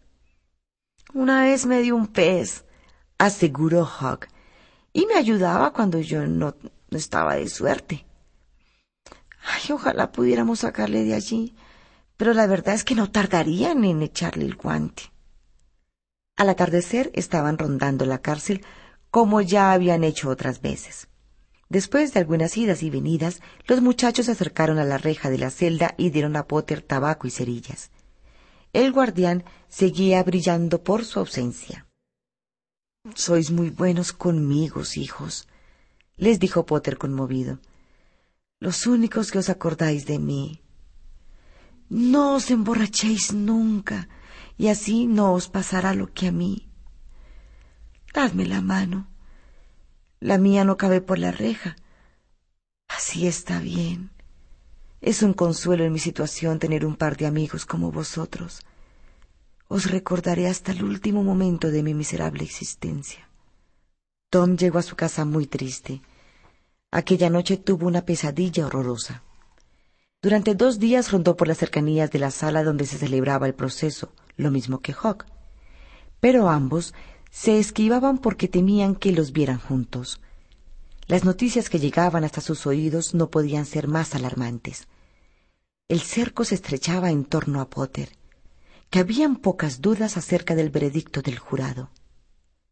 Una 1.14 1.42
vez 1.42 1.66
me 1.66 1.80
dio 1.80 1.96
un 1.96 2.06
pez, 2.06 2.64
aseguró 3.16 3.86
Hawk, 3.86 4.28
y 4.92 5.06
me 5.06 5.14
ayudaba 5.14 5.72
cuando 5.72 6.00
yo 6.00 6.26
no, 6.26 6.54
no 6.90 6.98
estaba 6.98 7.36
de 7.36 7.48
suerte. 7.48 8.06
Ay, 9.42 9.72
ojalá 9.72 10.12
pudiéramos 10.12 10.60
sacarle 10.60 11.04
de 11.04 11.14
allí, 11.14 11.54
pero 12.16 12.34
la 12.34 12.46
verdad 12.46 12.74
es 12.74 12.84
que 12.84 12.94
no 12.94 13.10
tardarían 13.10 13.84
en 13.84 14.02
echarle 14.02 14.44
el 14.44 14.56
guante. 14.56 15.04
Al 16.36 16.48
atardecer 16.50 17.10
estaban 17.14 17.58
rondando 17.58 18.04
la 18.04 18.18
cárcel 18.18 18.64
como 19.10 19.40
ya 19.40 19.72
habían 19.72 20.04
hecho 20.04 20.28
otras 20.28 20.60
veces. 20.60 21.08
Después 21.68 22.14
de 22.14 22.20
algunas 22.20 22.56
idas 22.56 22.82
y 22.82 22.90
venidas, 22.90 23.40
los 23.66 23.82
muchachos 23.82 24.26
se 24.26 24.32
acercaron 24.32 24.78
a 24.78 24.84
la 24.84 24.98
reja 24.98 25.30
de 25.30 25.38
la 25.38 25.50
celda 25.50 25.94
y 25.98 26.10
dieron 26.10 26.36
a 26.36 26.46
Potter 26.46 26.82
tabaco 26.82 27.26
y 27.26 27.30
cerillas. 27.30 27.90
El 28.72 28.92
guardián 28.92 29.44
seguía 29.68 30.22
brillando 30.22 30.82
por 30.82 31.04
su 31.04 31.18
ausencia. 31.18 31.86
Sois 33.14 33.50
muy 33.50 33.70
buenos 33.70 34.12
conmigo, 34.12 34.82
hijos, 34.94 35.47
les 36.18 36.38
dijo 36.38 36.66
Potter 36.66 36.98
conmovido. 36.98 37.60
Los 38.60 38.86
únicos 38.86 39.30
que 39.30 39.38
os 39.38 39.48
acordáis 39.48 40.04
de 40.04 40.18
mí. 40.18 40.60
No 41.88 42.34
os 42.34 42.50
emborrachéis 42.50 43.32
nunca, 43.32 44.08
y 44.58 44.68
así 44.68 45.06
no 45.06 45.32
os 45.32 45.48
pasará 45.48 45.94
lo 45.94 46.12
que 46.12 46.28
a 46.28 46.32
mí. 46.32 46.68
Dadme 48.12 48.46
la 48.46 48.60
mano. 48.60 49.08
La 50.20 50.36
mía 50.38 50.64
no 50.64 50.76
cabe 50.76 51.00
por 51.00 51.18
la 51.18 51.30
reja. 51.30 51.76
Así 52.88 53.26
está 53.26 53.60
bien. 53.60 54.10
Es 55.00 55.22
un 55.22 55.32
consuelo 55.32 55.84
en 55.84 55.92
mi 55.92 56.00
situación 56.00 56.58
tener 56.58 56.84
un 56.84 56.96
par 56.96 57.16
de 57.16 57.26
amigos 57.26 57.64
como 57.64 57.92
vosotros. 57.92 58.62
Os 59.68 59.88
recordaré 59.88 60.48
hasta 60.48 60.72
el 60.72 60.82
último 60.82 61.22
momento 61.22 61.70
de 61.70 61.84
mi 61.84 61.94
miserable 61.94 62.42
existencia. 62.42 63.27
Tom 64.30 64.58
llegó 64.58 64.78
a 64.78 64.82
su 64.82 64.94
casa 64.94 65.24
muy 65.24 65.46
triste. 65.46 66.02
Aquella 66.90 67.30
noche 67.30 67.56
tuvo 67.56 67.86
una 67.86 68.04
pesadilla 68.04 68.66
horrorosa. 68.66 69.22
Durante 70.20 70.54
dos 70.54 70.78
días 70.78 71.12
rondó 71.12 71.34
por 71.34 71.48
las 71.48 71.56
cercanías 71.56 72.10
de 72.10 72.18
la 72.18 72.30
sala 72.30 72.62
donde 72.62 72.84
se 72.84 72.98
celebraba 72.98 73.46
el 73.46 73.54
proceso, 73.54 74.12
lo 74.36 74.50
mismo 74.50 74.80
que 74.80 74.92
Hawk. 74.92 75.24
Pero 76.20 76.50
ambos 76.50 76.92
se 77.30 77.58
esquivaban 77.58 78.18
porque 78.18 78.48
temían 78.48 78.96
que 78.96 79.12
los 79.12 79.32
vieran 79.32 79.60
juntos. 79.60 80.20
Las 81.06 81.24
noticias 81.24 81.70
que 81.70 81.78
llegaban 81.78 82.24
hasta 82.24 82.42
sus 82.42 82.66
oídos 82.66 83.14
no 83.14 83.30
podían 83.30 83.64
ser 83.64 83.88
más 83.88 84.14
alarmantes. 84.14 84.88
El 85.88 86.00
cerco 86.00 86.44
se 86.44 86.54
estrechaba 86.54 87.10
en 87.10 87.24
torno 87.24 87.62
a 87.62 87.70
Potter, 87.70 88.10
que 88.90 88.98
habían 88.98 89.36
pocas 89.36 89.80
dudas 89.80 90.18
acerca 90.18 90.54
del 90.54 90.68
veredicto 90.68 91.22
del 91.22 91.38
jurado. 91.38 91.90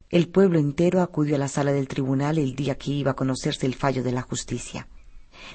El 0.09 0.29
pueblo 0.29 0.59
entero 0.59 1.03
acudió 1.03 1.35
a 1.35 1.39
la 1.39 1.49
sala 1.49 1.73
del 1.73 1.89
tribunal 1.89 2.39
el 2.39 2.55
día 2.55 2.77
que 2.77 2.93
iba 2.93 3.13
a 3.13 3.17
conocerse 3.17 3.67
el 3.67 3.75
fallo 3.75 4.05
de 4.05 4.13
la 4.13 4.23
justicia. 4.23 4.89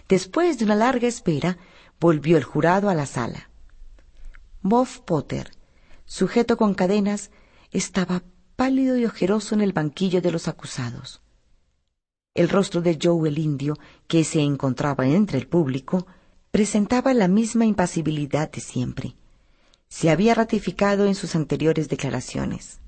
Después 0.09 0.59
de 0.59 0.65
una 0.65 0.75
larga 0.75 1.07
espera, 1.07 1.57
volvió 1.99 2.37
el 2.37 2.43
jurado 2.43 2.89
a 2.89 2.95
la 2.95 3.05
sala. 3.05 3.49
Moff 4.61 4.99
Potter, 4.99 5.51
sujeto 6.05 6.57
con 6.57 6.73
cadenas, 6.73 7.31
estaba 7.71 8.23
pálido 8.57 8.97
y 8.97 9.05
ojeroso 9.05 9.55
en 9.55 9.61
el 9.61 9.73
banquillo 9.73 10.21
de 10.21 10.31
los 10.31 10.47
acusados. 10.47 11.21
El 12.33 12.49
rostro 12.49 12.81
de 12.81 12.99
Joe 13.01 13.29
el 13.29 13.39
indio, 13.39 13.77
que 14.07 14.23
se 14.23 14.41
encontraba 14.41 15.07
entre 15.07 15.37
el 15.37 15.47
público, 15.47 16.05
presentaba 16.51 17.13
la 17.13 17.27
misma 17.27 17.65
impasibilidad 17.65 18.51
de 18.51 18.59
siempre. 18.59 19.15
Se 19.87 20.09
había 20.09 20.35
ratificado 20.35 21.07
en 21.07 21.15
sus 21.15 21.35
anteriores 21.35 21.87
declaraciones. 21.89 22.80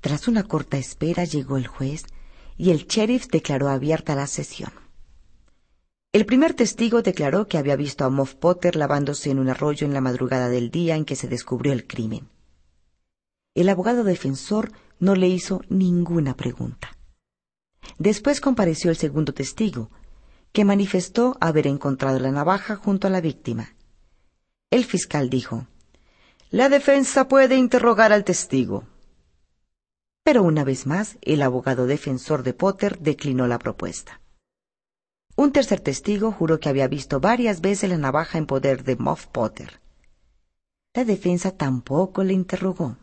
Tras 0.00 0.28
una 0.28 0.44
corta 0.44 0.78
espera 0.78 1.24
llegó 1.24 1.56
el 1.56 1.66
juez 1.66 2.04
y 2.56 2.70
el 2.70 2.86
sheriff 2.86 3.28
declaró 3.28 3.68
abierta 3.68 4.14
la 4.14 4.26
sesión. 4.26 4.72
El 6.12 6.24
primer 6.24 6.54
testigo 6.54 7.02
declaró 7.02 7.46
que 7.46 7.58
había 7.58 7.76
visto 7.76 8.04
a 8.04 8.10
Moff 8.10 8.34
Potter 8.34 8.76
lavándose 8.76 9.30
en 9.30 9.38
un 9.38 9.48
arroyo 9.48 9.86
en 9.86 9.92
la 9.92 10.00
madrugada 10.00 10.48
del 10.48 10.70
día 10.70 10.96
en 10.96 11.04
que 11.04 11.16
se 11.16 11.28
descubrió 11.28 11.72
el 11.72 11.86
crimen. 11.86 12.28
El 13.54 13.68
abogado 13.68 14.04
defensor 14.04 14.72
no 15.00 15.14
le 15.14 15.28
hizo 15.28 15.62
ninguna 15.68 16.34
pregunta. 16.34 16.96
Después 17.98 18.40
compareció 18.40 18.90
el 18.90 18.96
segundo 18.96 19.34
testigo, 19.34 19.90
que 20.52 20.64
manifestó 20.64 21.36
haber 21.40 21.66
encontrado 21.66 22.18
la 22.18 22.30
navaja 22.30 22.76
junto 22.76 23.06
a 23.06 23.10
la 23.10 23.20
víctima. 23.20 23.74
El 24.70 24.84
fiscal 24.84 25.28
dijo, 25.28 25.66
La 26.50 26.68
defensa 26.68 27.28
puede 27.28 27.56
interrogar 27.56 28.12
al 28.12 28.24
testigo. 28.24 28.84
Pero 30.28 30.42
una 30.42 30.62
vez 30.62 30.86
más, 30.86 31.16
el 31.22 31.40
abogado 31.40 31.86
defensor 31.86 32.42
de 32.42 32.52
Potter 32.52 32.98
declinó 32.98 33.46
la 33.46 33.58
propuesta. 33.58 34.20
Un 35.36 35.52
tercer 35.52 35.80
testigo 35.80 36.32
juró 36.32 36.60
que 36.60 36.68
había 36.68 36.86
visto 36.86 37.18
varias 37.18 37.62
veces 37.62 37.88
la 37.88 37.96
navaja 37.96 38.36
en 38.36 38.44
poder 38.44 38.84
de 38.84 38.96
Moff 38.96 39.26
Potter. 39.28 39.80
La 40.92 41.06
defensa 41.06 41.52
tampoco 41.52 42.24
le 42.24 42.34
interrogó. 42.34 42.98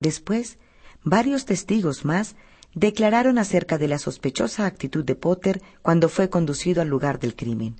Después, 0.00 0.58
varios 1.04 1.44
testigos 1.44 2.04
más 2.04 2.34
declararon 2.74 3.38
acerca 3.38 3.78
de 3.78 3.86
la 3.86 4.00
sospechosa 4.00 4.66
actitud 4.66 5.04
de 5.04 5.14
Potter 5.14 5.62
cuando 5.80 6.08
fue 6.08 6.28
conducido 6.28 6.82
al 6.82 6.88
lugar 6.88 7.20
del 7.20 7.36
crimen. 7.36 7.76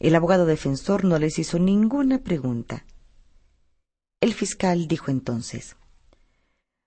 El 0.00 0.16
abogado 0.16 0.46
defensor 0.46 1.04
no 1.04 1.20
les 1.20 1.38
hizo 1.38 1.60
ninguna 1.60 2.18
pregunta. 2.18 2.84
El 4.20 4.34
fiscal 4.34 4.88
dijo 4.88 5.12
entonces 5.12 5.76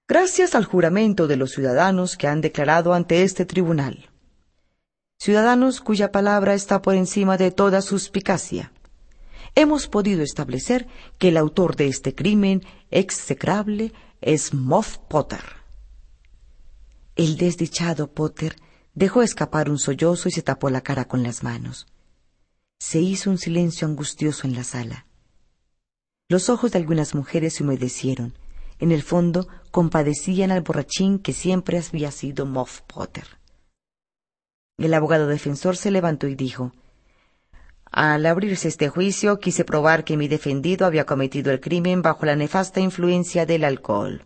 Gracias 0.10 0.56
al 0.56 0.64
juramento 0.64 1.28
de 1.28 1.36
los 1.36 1.52
ciudadanos 1.52 2.16
que 2.16 2.28
han 2.28 2.40
declarado 2.40 2.94
ante 2.94 3.24
este 3.24 3.46
tribunal. 3.46 4.10
Ciudadanos 5.20 5.82
cuya 5.82 6.14
palabra 6.14 6.54
está 6.54 6.82
por 6.82 6.96
encima 6.96 7.36
de 7.36 7.52
toda 7.52 7.82
suspicacia. 7.82 8.72
Hemos 9.54 9.90
podido 9.90 10.22
establecer 10.24 10.88
que 11.18 11.28
el 11.28 11.36
autor 11.36 11.76
de 11.76 11.88
este 11.88 12.16
crimen 12.16 12.64
execrable 12.90 13.92
es 14.22 14.54
Moff 14.54 14.98
Potter. 15.10 15.44
El 17.18 17.36
desdichado 17.36 18.10
Potter 18.10 18.56
dejó 18.94 19.24
escapar 19.24 19.70
un 19.70 19.78
sollozo 19.78 20.30
y 20.30 20.32
se 20.32 20.42
tapó 20.42 20.70
la 20.70 20.82
cara 20.82 21.06
con 21.06 21.22
las 21.22 21.44
manos. 21.44 21.86
Se 22.80 23.00
hizo 23.00 23.30
un 23.30 23.40
silencio 23.40 23.86
angustioso 23.86 24.48
en 24.48 24.56
la 24.56 24.64
sala. 24.64 25.06
Los 26.30 26.50
ojos 26.50 26.72
de 26.72 26.78
algunas 26.78 27.14
mujeres 27.14 27.56
se 27.56 27.64
humedecieron. 27.64 28.34
En 28.80 28.92
el 28.92 29.02
fondo 29.04 29.48
compadecían 29.72 30.52
al 30.52 30.62
borrachín 30.62 31.20
que 31.20 31.34
siempre 31.34 31.80
había 31.80 32.12
sido 32.12 32.46
Moff 32.46 32.82
Potter. 32.82 33.26
El 34.78 34.94
abogado 34.94 35.28
defensor 35.28 35.76
se 35.76 35.90
levantó 35.90 36.28
y 36.28 36.36
dijo 36.36 36.72
Al 37.92 38.26
abrirse 38.26 38.68
este 38.68 38.90
juicio 38.90 39.40
quise 39.40 39.66
probar 39.66 40.04
que 40.04 40.18
mi 40.18 40.28
defendido 40.28 40.86
había 40.86 41.06
cometido 41.06 41.52
el 41.52 41.60
crimen 41.60 42.04
bajo 42.04 42.26
la 42.26 42.36
nefasta 42.36 42.80
influencia 42.80 43.46
del 43.48 43.64
alcohol. 43.64 44.24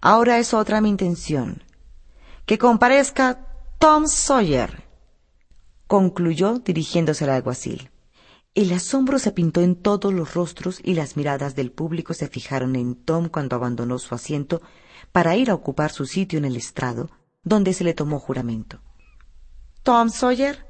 Ahora 0.00 0.38
es 0.38 0.54
otra 0.54 0.80
mi 0.80 0.88
intención. 0.88 1.62
Que 2.46 2.56
comparezca 2.56 3.46
Tom 3.78 4.06
Sawyer, 4.06 4.84
concluyó 5.86 6.58
dirigiéndose 6.60 7.24
al 7.24 7.30
alguacil. 7.30 7.90
El 8.58 8.72
asombro 8.72 9.20
se 9.20 9.30
pintó 9.30 9.60
en 9.60 9.76
todos 9.76 10.12
los 10.12 10.34
rostros 10.34 10.80
y 10.82 10.94
las 10.94 11.16
miradas 11.16 11.54
del 11.54 11.70
público 11.70 12.12
se 12.12 12.26
fijaron 12.26 12.74
en 12.74 12.96
Tom 12.96 13.28
cuando 13.28 13.54
abandonó 13.54 14.00
su 14.00 14.16
asiento 14.16 14.60
para 15.12 15.36
ir 15.36 15.48
a 15.48 15.54
ocupar 15.54 15.92
su 15.92 16.06
sitio 16.06 16.40
en 16.40 16.44
el 16.44 16.56
estrado, 16.56 17.08
donde 17.44 17.72
se 17.72 17.84
le 17.84 17.94
tomó 17.94 18.18
juramento. 18.18 18.80
Tom 19.84 20.10
Sawyer, 20.10 20.66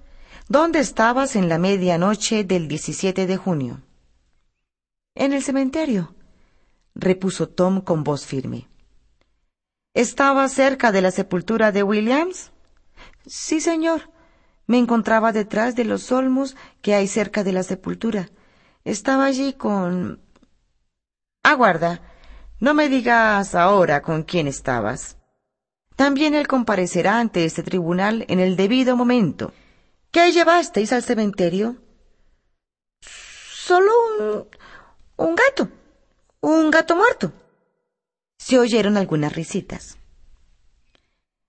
¿dónde 0.48 0.80
estabas 0.80 1.34
en 1.34 1.48
la 1.48 1.56
medianoche 1.56 2.44
del 2.44 2.68
17 2.68 3.26
de 3.26 3.36
junio? 3.38 3.80
En 5.14 5.32
el 5.32 5.42
cementerio, 5.42 6.14
repuso 6.94 7.48
Tom 7.48 7.80
con 7.80 8.04
voz 8.04 8.26
firme. 8.26 8.68
¿Estaba 9.94 10.46
cerca 10.50 10.92
de 10.92 11.00
la 11.00 11.10
sepultura 11.10 11.72
de 11.72 11.84
Williams? 11.84 12.52
Sí, 13.26 13.62
señor. 13.62 14.10
Me 14.68 14.76
encontraba 14.76 15.32
detrás 15.32 15.74
de 15.74 15.84
los 15.84 16.12
olmos 16.12 16.54
que 16.82 16.94
hay 16.94 17.08
cerca 17.08 17.42
de 17.42 17.52
la 17.52 17.62
sepultura. 17.62 18.28
Estaba 18.84 19.24
allí 19.24 19.54
con. 19.54 20.20
Aguarda. 21.42 22.02
No 22.60 22.74
me 22.74 22.90
digas 22.90 23.54
ahora 23.54 24.02
con 24.02 24.24
quién 24.24 24.46
estabas. 24.46 25.16
También 25.96 26.34
él 26.34 26.46
comparecerá 26.46 27.18
ante 27.18 27.46
este 27.46 27.62
tribunal 27.62 28.26
en 28.28 28.40
el 28.40 28.56
debido 28.56 28.94
momento. 28.94 29.54
¿Qué 30.10 30.32
llevasteis 30.32 30.92
al 30.92 31.02
cementerio? 31.02 31.76
Solo 33.00 33.90
un. 34.18 34.48
un 35.16 35.34
gato. 35.34 35.70
Un 36.40 36.70
gato 36.70 36.94
muerto. 36.94 37.32
Se 38.36 38.58
oyeron 38.58 38.98
algunas 38.98 39.32
risitas. 39.32 39.96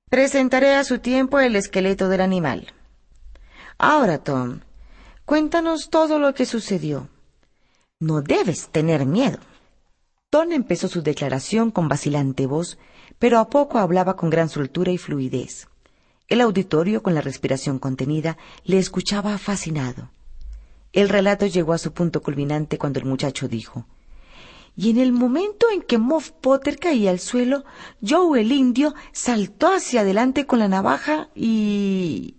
Presentaré 0.10 0.76
a 0.76 0.86
su 0.86 1.00
tiempo 1.00 1.40
el 1.40 1.58
esqueleto 1.58 2.08
del 2.08 2.22
animal. 2.22 2.74
Ahora, 3.82 4.20
Tom, 4.20 4.60
cuéntanos 5.26 5.90
todo 5.90 6.20
lo 6.20 6.34
que 6.34 6.46
sucedió. 6.46 7.08
No 8.00 8.22
debes 8.22 8.70
tener 8.70 9.06
miedo. 9.06 9.40
Tom 10.30 10.52
empezó 10.52 10.88
su 10.88 11.02
declaración 11.02 11.72
con 11.72 11.88
vacilante 11.88 12.46
voz, 12.46 12.78
pero 13.18 13.40
a 13.40 13.50
poco 13.50 13.80
hablaba 13.80 14.16
con 14.18 14.30
gran 14.30 14.50
soltura 14.50 14.92
y 14.92 14.98
fluidez. 14.98 15.70
El 16.28 16.42
auditorio, 16.42 17.02
con 17.02 17.16
la 17.16 17.22
respiración 17.22 17.80
contenida, 17.80 18.38
le 18.66 18.78
escuchaba 18.78 19.38
fascinado. 19.38 20.12
El 20.94 21.10
relato 21.10 21.48
llegó 21.48 21.74
a 21.74 21.78
su 21.78 21.94
punto 21.94 22.22
culminante 22.22 22.78
cuando 22.78 23.00
el 23.00 23.06
muchacho 23.06 23.48
dijo 23.48 23.86
y 24.80 24.92
en 24.92 24.98
el 24.98 25.12
momento 25.12 25.68
en 25.74 25.82
que 25.82 25.98
Moff 25.98 26.32
Potter 26.32 26.80
caía 26.80 27.12
al 27.12 27.20
suelo, 27.20 27.66
Joe 28.02 28.40
el 28.40 28.54
indio 28.54 28.94
saltó 29.12 29.74
hacia 29.74 30.02
adelante 30.02 30.46
con 30.46 30.60
la 30.60 30.70
navaja 30.70 31.28
y... 31.36 32.39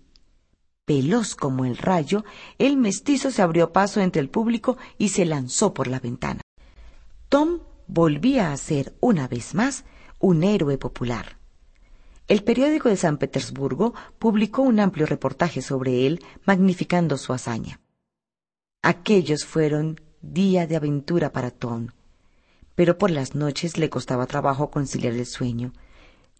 Veloz 0.91 1.36
como 1.36 1.65
el 1.65 1.77
rayo, 1.77 2.25
el 2.59 2.77
mestizo 2.77 3.31
se 3.31 3.43
abrió 3.43 3.73
paso 3.73 4.01
entre 4.01 4.20
el 4.20 4.28
público 4.28 4.77
y 4.99 5.10
se 5.10 5.25
lanzó 5.25 5.73
por 5.73 5.86
la 5.86 6.01
ventana. 6.01 6.41
Tom 7.28 7.60
volvía 7.86 8.52
a 8.52 8.57
ser, 8.57 8.97
una 8.99 9.28
vez 9.28 9.55
más, 9.55 9.85
un 10.19 10.43
héroe 10.43 10.78
popular. 10.78 11.39
El 12.27 12.43
periódico 12.43 12.89
de 12.89 12.97
San 12.97 13.19
Petersburgo 13.19 13.94
publicó 14.19 14.62
un 14.62 14.81
amplio 14.81 15.07
reportaje 15.07 15.62
sobre 15.62 16.09
él, 16.09 16.25
magnificando 16.44 17.17
su 17.19 17.33
hazaña. 17.33 17.78
Aquellos 18.83 19.44
fueron 19.44 20.01
día 20.23 20.67
de 20.67 20.75
aventura 20.75 21.31
para 21.31 21.52
Tom 21.52 21.91
pero 22.81 22.97
por 22.97 23.10
las 23.10 23.35
noches 23.35 23.77
le 23.77 23.91
costaba 23.91 24.27
trabajo 24.27 24.70
conciliar 24.70 25.12
el 25.12 25.27
sueño. 25.27 25.75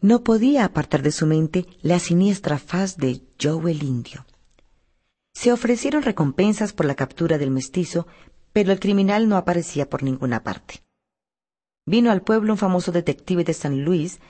No 0.01 0.25
podía 0.25 0.65
apartar 0.65 1.03
de 1.03 1.13
su 1.13 1.27
mente 1.27 1.67
la 1.83 1.99
siniestra 1.99 2.57
faz 2.57 2.97
de 2.97 3.21
Joe 3.39 3.71
el 3.71 3.83
indio. 3.83 4.25
Se 5.33 5.53
ofrecieron 5.53 6.03
recompensas 6.03 6.73
por 6.73 6.87
la 6.87 6.95
captura 6.95 7.39
del 7.39 7.51
mestizo, 7.51 8.07
pero 8.53 8.73
el 8.73 8.81
criminal 8.81 9.29
no 9.29 9.37
aparecía 9.37 9.89
por 9.89 10.03
ninguna 10.03 10.43
parte. 10.43 10.83
Vino 11.87 12.11
al 12.11 12.23
pueblo 12.23 12.53
un 12.53 12.59
famoso 12.59 12.93
detective 12.93 13.45
de 13.45 13.55
San 13.55 13.85
Luis, 13.85 14.21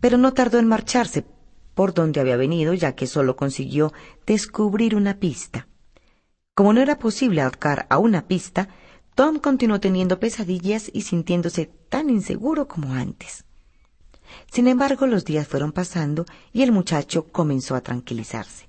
pero 0.00 0.18
no 0.18 0.34
tardó 0.34 0.58
en 0.58 0.68
marcharse 0.68 1.24
por 1.74 1.94
donde 1.94 2.20
había 2.20 2.36
venido, 2.36 2.74
ya 2.74 2.94
que 2.94 3.06
solo 3.06 3.36
consiguió 3.36 3.92
descubrir 4.26 4.94
una 4.94 5.18
pista. 5.18 5.68
Como 6.54 6.72
no 6.72 6.80
era 6.80 6.98
posible 6.98 7.40
ahorcar 7.40 7.86
a 7.88 7.98
una 7.98 8.28
pista, 8.28 8.68
Tom 9.14 9.38
continuó 9.38 9.80
teniendo 9.80 10.20
pesadillas 10.20 10.90
y 10.92 11.02
sintiéndose 11.02 11.66
tan 11.88 12.10
inseguro 12.10 12.68
como 12.68 12.92
antes. 12.92 13.44
Sin 14.50 14.68
embargo, 14.68 15.06
los 15.06 15.24
días 15.24 15.46
fueron 15.48 15.72
pasando 15.72 16.24
y 16.52 16.62
el 16.62 16.72
muchacho 16.72 17.28
comenzó 17.30 17.74
a 17.74 17.82
tranquilizarse. 17.82 18.68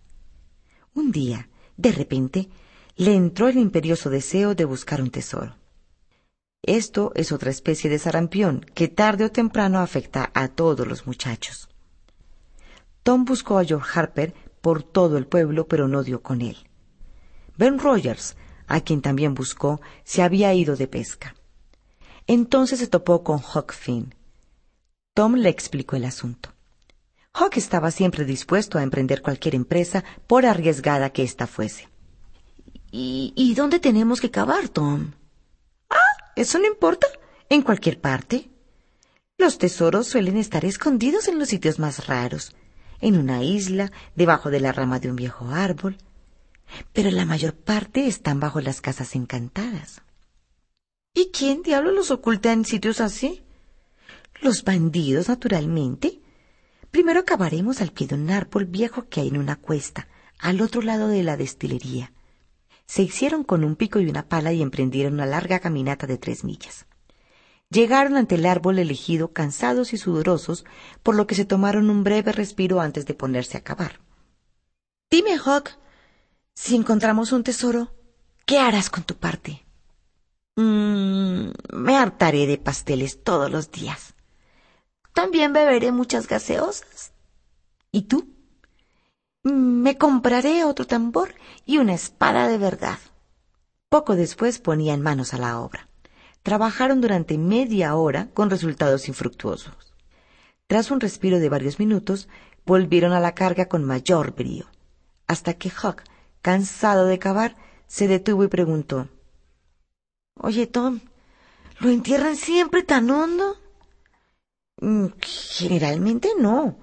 Un 0.93 1.11
día, 1.11 1.49
de 1.77 1.91
repente, 1.91 2.49
le 2.95 3.15
entró 3.15 3.47
el 3.47 3.57
imperioso 3.57 4.09
deseo 4.09 4.55
de 4.55 4.65
buscar 4.65 5.01
un 5.01 5.09
tesoro. 5.09 5.55
Esto 6.61 7.11
es 7.15 7.31
otra 7.31 7.51
especie 7.51 7.89
de 7.89 7.99
sarampión 7.99 8.65
que 8.73 8.87
tarde 8.87 9.25
o 9.25 9.31
temprano 9.31 9.79
afecta 9.79 10.31
a 10.33 10.47
todos 10.47 10.87
los 10.87 11.05
muchachos. 11.05 11.69
Tom 13.03 13.25
buscó 13.25 13.57
a 13.57 13.65
George 13.65 13.99
Harper 13.99 14.33
por 14.61 14.81
todo 14.81 15.17
el 15.17 15.27
pueblo, 15.27 15.67
pero 15.67 15.89
no 15.89 16.03
dio 16.03 16.21
con 16.21 16.41
él. 16.41 16.55
Ben 17.57 17.79
Rogers, 17.79 18.37
a 18.67 18.79
quien 18.79 19.01
también 19.01 19.33
buscó, 19.33 19.81
se 20.05 20.21
había 20.21 20.53
ido 20.53 20.77
de 20.77 20.87
pesca. 20.87 21.35
Entonces 22.27 22.79
se 22.79 22.87
topó 22.87 23.23
con 23.23 23.39
Huck 23.39 23.73
Finn. 23.73 24.15
Tom 25.13 25.35
le 25.35 25.49
explicó 25.49 25.97
el 25.97 26.05
asunto. 26.05 26.52
Huck 27.39 27.57
estaba 27.57 27.89
siempre 27.91 28.25
dispuesto 28.25 28.77
a 28.77 28.83
emprender 28.83 29.21
cualquier 29.21 29.55
empresa, 29.55 30.03
por 30.27 30.45
arriesgada 30.45 31.09
que 31.11 31.23
ésta 31.23 31.47
fuese. 31.47 31.89
¿Y, 32.91 33.33
¿Y 33.35 33.55
dónde 33.55 33.79
tenemos 33.79 34.21
que 34.21 34.29
cavar, 34.29 34.69
Tom? 34.69 35.13
Ah, 35.89 36.31
eso 36.35 36.59
no 36.59 36.67
importa. 36.67 37.07
En 37.49 37.63
cualquier 37.63 37.99
parte. 37.99 38.49
Los 39.37 39.57
tesoros 39.57 40.07
suelen 40.07 40.37
estar 40.37 40.63
escondidos 40.63 41.27
en 41.27 41.39
los 41.39 41.49
sitios 41.49 41.79
más 41.79 42.05
raros, 42.07 42.55
en 43.01 43.17
una 43.17 43.43
isla, 43.43 43.91
debajo 44.15 44.49
de 44.49 44.59
la 44.59 44.71
rama 44.71 44.99
de 44.99 45.09
un 45.09 45.15
viejo 45.15 45.49
árbol, 45.49 45.97
pero 46.93 47.11
la 47.11 47.25
mayor 47.25 47.53
parte 47.53 48.07
están 48.07 48.39
bajo 48.39 48.61
las 48.61 48.79
casas 48.79 49.15
encantadas. 49.15 50.01
¿Y 51.13 51.31
quién 51.31 51.61
diablo 51.61 51.91
los 51.91 52.11
oculta 52.11 52.53
en 52.53 52.63
sitios 52.63 53.01
así? 53.01 53.43
Los 54.41 54.63
bandidos, 54.63 55.29
naturalmente. 55.29 56.22
Primero 56.93 57.21
acabaremos 57.21 57.81
al 57.81 57.91
pie 57.91 58.05
de 58.05 58.13
un 58.13 58.29
árbol 58.29 58.65
viejo 58.65 59.09
que 59.09 59.21
hay 59.21 59.29
en 59.29 59.37
una 59.37 59.55
cuesta, 59.55 60.07
al 60.37 60.61
otro 60.61 60.83
lado 60.83 61.07
de 61.07 61.23
la 61.23 61.37
destilería. 61.37 62.13
Se 62.85 63.01
hicieron 63.01 63.43
con 63.43 63.63
un 63.63 63.75
pico 63.75 63.99
y 63.99 64.07
una 64.07 64.29
pala 64.29 64.53
y 64.53 64.61
emprendieron 64.61 65.15
una 65.15 65.25
larga 65.25 65.57
caminata 65.59 66.05
de 66.05 66.19
tres 66.19 66.43
millas. 66.43 66.85
Llegaron 67.71 68.15
ante 68.15 68.35
el 68.35 68.45
árbol 68.45 68.77
elegido 68.77 69.33
cansados 69.33 69.91
y 69.93 69.97
sudorosos, 69.97 70.65
por 71.01 71.15
lo 71.15 71.25
que 71.25 71.33
se 71.33 71.45
tomaron 71.45 71.89
un 71.89 72.03
breve 72.03 72.31
respiro 72.31 72.79
antes 72.79 73.07
de 73.07 73.15
ponerse 73.15 73.57
a 73.57 73.63
cavar. 73.63 73.99
Dime, 75.09 75.39
Hawk, 75.43 75.71
si 76.53 76.75
encontramos 76.75 77.31
un 77.31 77.43
tesoro, 77.43 77.91
¿qué 78.45 78.59
harás 78.59 78.91
con 78.91 79.03
tu 79.03 79.15
parte? 79.15 79.65
Mm, 80.57 81.47
me 81.73 81.97
hartaré 81.97 82.45
de 82.45 82.59
pasteles 82.59 83.23
todos 83.23 83.49
los 83.49 83.71
días. 83.71 84.12
También 85.13 85.53
beberé 85.53 85.91
muchas 85.91 86.27
gaseosas. 86.27 87.13
¿Y 87.91 88.03
tú? 88.03 88.27
Me 89.43 89.97
compraré 89.97 90.63
otro 90.63 90.87
tambor 90.87 91.35
y 91.65 91.77
una 91.77 91.93
espada 91.93 92.47
de 92.47 92.57
verdad. 92.57 92.97
Poco 93.89 94.15
después 94.15 94.59
ponían 94.59 95.01
manos 95.01 95.33
a 95.33 95.37
la 95.37 95.59
obra. 95.59 95.87
Trabajaron 96.41 96.99
durante 96.99 97.37
media 97.37 97.95
hora 97.95 98.29
con 98.33 98.49
resultados 98.49 99.07
infructuosos. 99.07 99.93
Tras 100.67 100.91
un 100.91 100.99
respiro 100.99 101.39
de 101.39 101.49
varios 101.49 101.77
minutos, 101.77 102.27
volvieron 102.65 103.11
a 103.11 103.19
la 103.19 103.35
carga 103.35 103.67
con 103.67 103.83
mayor 103.83 104.33
brío, 104.33 104.65
hasta 105.27 105.53
que 105.53 105.69
Huck, 105.69 106.03
cansado 106.41 107.05
de 107.05 107.19
cavar, 107.19 107.55
se 107.87 108.07
detuvo 108.07 108.43
y 108.43 108.47
preguntó 108.47 109.09
Oye, 110.35 110.65
Tom, 110.65 111.01
¿lo 111.79 111.89
entierran 111.89 112.35
siempre 112.35 112.81
tan 112.81 113.11
hondo? 113.11 113.57
Mm, 114.83 115.13
generalmente 115.21 116.31
no. 116.37 116.77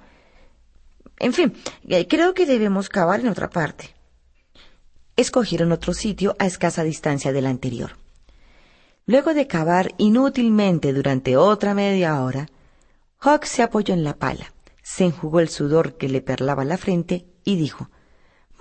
En 1.18 1.34
fin, 1.34 1.52
eh, 1.86 2.08
creo 2.08 2.32
que 2.32 2.46
debemos 2.46 2.88
cavar 2.88 3.20
en 3.20 3.28
otra 3.28 3.50
parte. 3.50 3.94
Escogieron 5.16 5.70
otro 5.70 5.92
sitio 5.92 6.34
a 6.38 6.46
escasa 6.46 6.82
distancia 6.82 7.30
del 7.30 7.44
anterior. 7.44 7.98
Luego 9.04 9.34
de 9.34 9.46
cavar 9.46 9.92
inútilmente 9.98 10.94
durante 10.94 11.36
otra 11.36 11.74
media 11.74 12.22
hora, 12.22 12.48
Hawk 13.18 13.44
se 13.44 13.62
apoyó 13.62 13.92
en 13.92 14.02
la 14.02 14.16
pala, 14.16 14.54
se 14.82 15.04
enjugó 15.04 15.40
el 15.40 15.50
sudor 15.50 15.98
que 15.98 16.08
le 16.08 16.22
perlaba 16.22 16.64
la 16.64 16.78
frente 16.78 17.26
y 17.44 17.56
dijo 17.56 17.90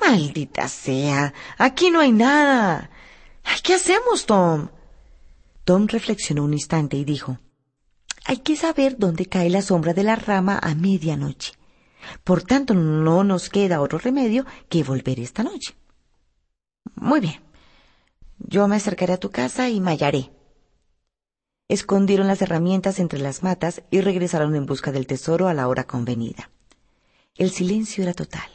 Maldita 0.02 0.68
sea. 0.68 1.34
Aquí 1.58 1.92
no 1.92 2.02
hay 2.02 2.12
nada. 2.12 2.90
¿Qué 3.64 3.76
hacemos, 3.76 4.26
Tom? 4.26 4.68
Tom 5.64 5.88
reflexionó 5.88 6.44
un 6.44 6.54
instante 6.54 6.98
y 6.98 7.06
dijo 7.06 7.40
Hay 8.30 8.38
que 8.38 8.56
saber 8.56 8.96
dónde 9.00 9.26
cae 9.26 9.50
la 9.50 9.64
sombra 9.64 9.96
de 9.96 10.04
la 10.04 10.16
rama 10.16 10.60
a 10.62 10.76
medianoche. 10.76 11.54
Por 12.24 12.44
tanto, 12.44 12.76
no 12.76 13.24
nos 13.24 13.50
queda 13.50 13.82
otro 13.82 13.98
remedio 13.98 14.46
que 14.70 14.84
volver 14.84 15.20
esta 15.20 15.42
noche. 15.42 15.76
Muy 16.94 17.22
bien. 17.22 17.42
Yo 18.38 18.68
me 18.68 18.76
acercaré 18.76 19.14
a 19.14 19.20
tu 19.20 19.32
casa 19.32 19.72
y 19.72 19.82
mallaré. 19.82 20.32
Escondieron 21.70 22.28
las 22.28 22.44
herramientas 22.44 23.00
entre 23.00 23.18
las 23.18 23.42
matas 23.42 23.82
y 23.90 24.02
regresaron 24.02 24.56
en 24.56 24.68
busca 24.68 24.92
del 24.92 25.08
tesoro 25.08 25.48
a 25.48 25.56
la 25.56 25.68
hora 25.68 25.86
convenida. 25.86 26.52
El 27.34 27.50
silencio 27.50 28.04
era 28.04 28.14
total. 28.14 28.52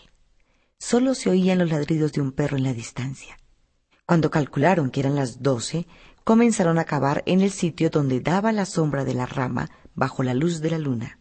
Solo 0.78 1.16
se 1.16 1.30
oían 1.30 1.58
los 1.58 1.70
ladridos 1.70 2.12
de 2.12 2.20
un 2.20 2.30
perro 2.30 2.56
en 2.56 2.62
la 2.62 2.74
distancia. 2.74 3.36
Cuando 4.06 4.30
calcularon 4.30 4.92
que 4.92 5.00
eran 5.00 5.16
las 5.16 5.42
doce, 5.42 5.88
comenzaron 6.24 6.78
a 6.78 6.84
cavar 6.84 7.22
en 7.26 7.42
el 7.42 7.50
sitio 7.50 7.90
donde 7.90 8.20
daba 8.20 8.50
la 8.52 8.66
sombra 8.66 9.04
de 9.04 9.14
la 9.14 9.26
rama 9.26 9.70
bajo 9.94 10.22
la 10.22 10.34
luz 10.34 10.60
de 10.60 10.70
la 10.70 10.78
luna. 10.78 11.18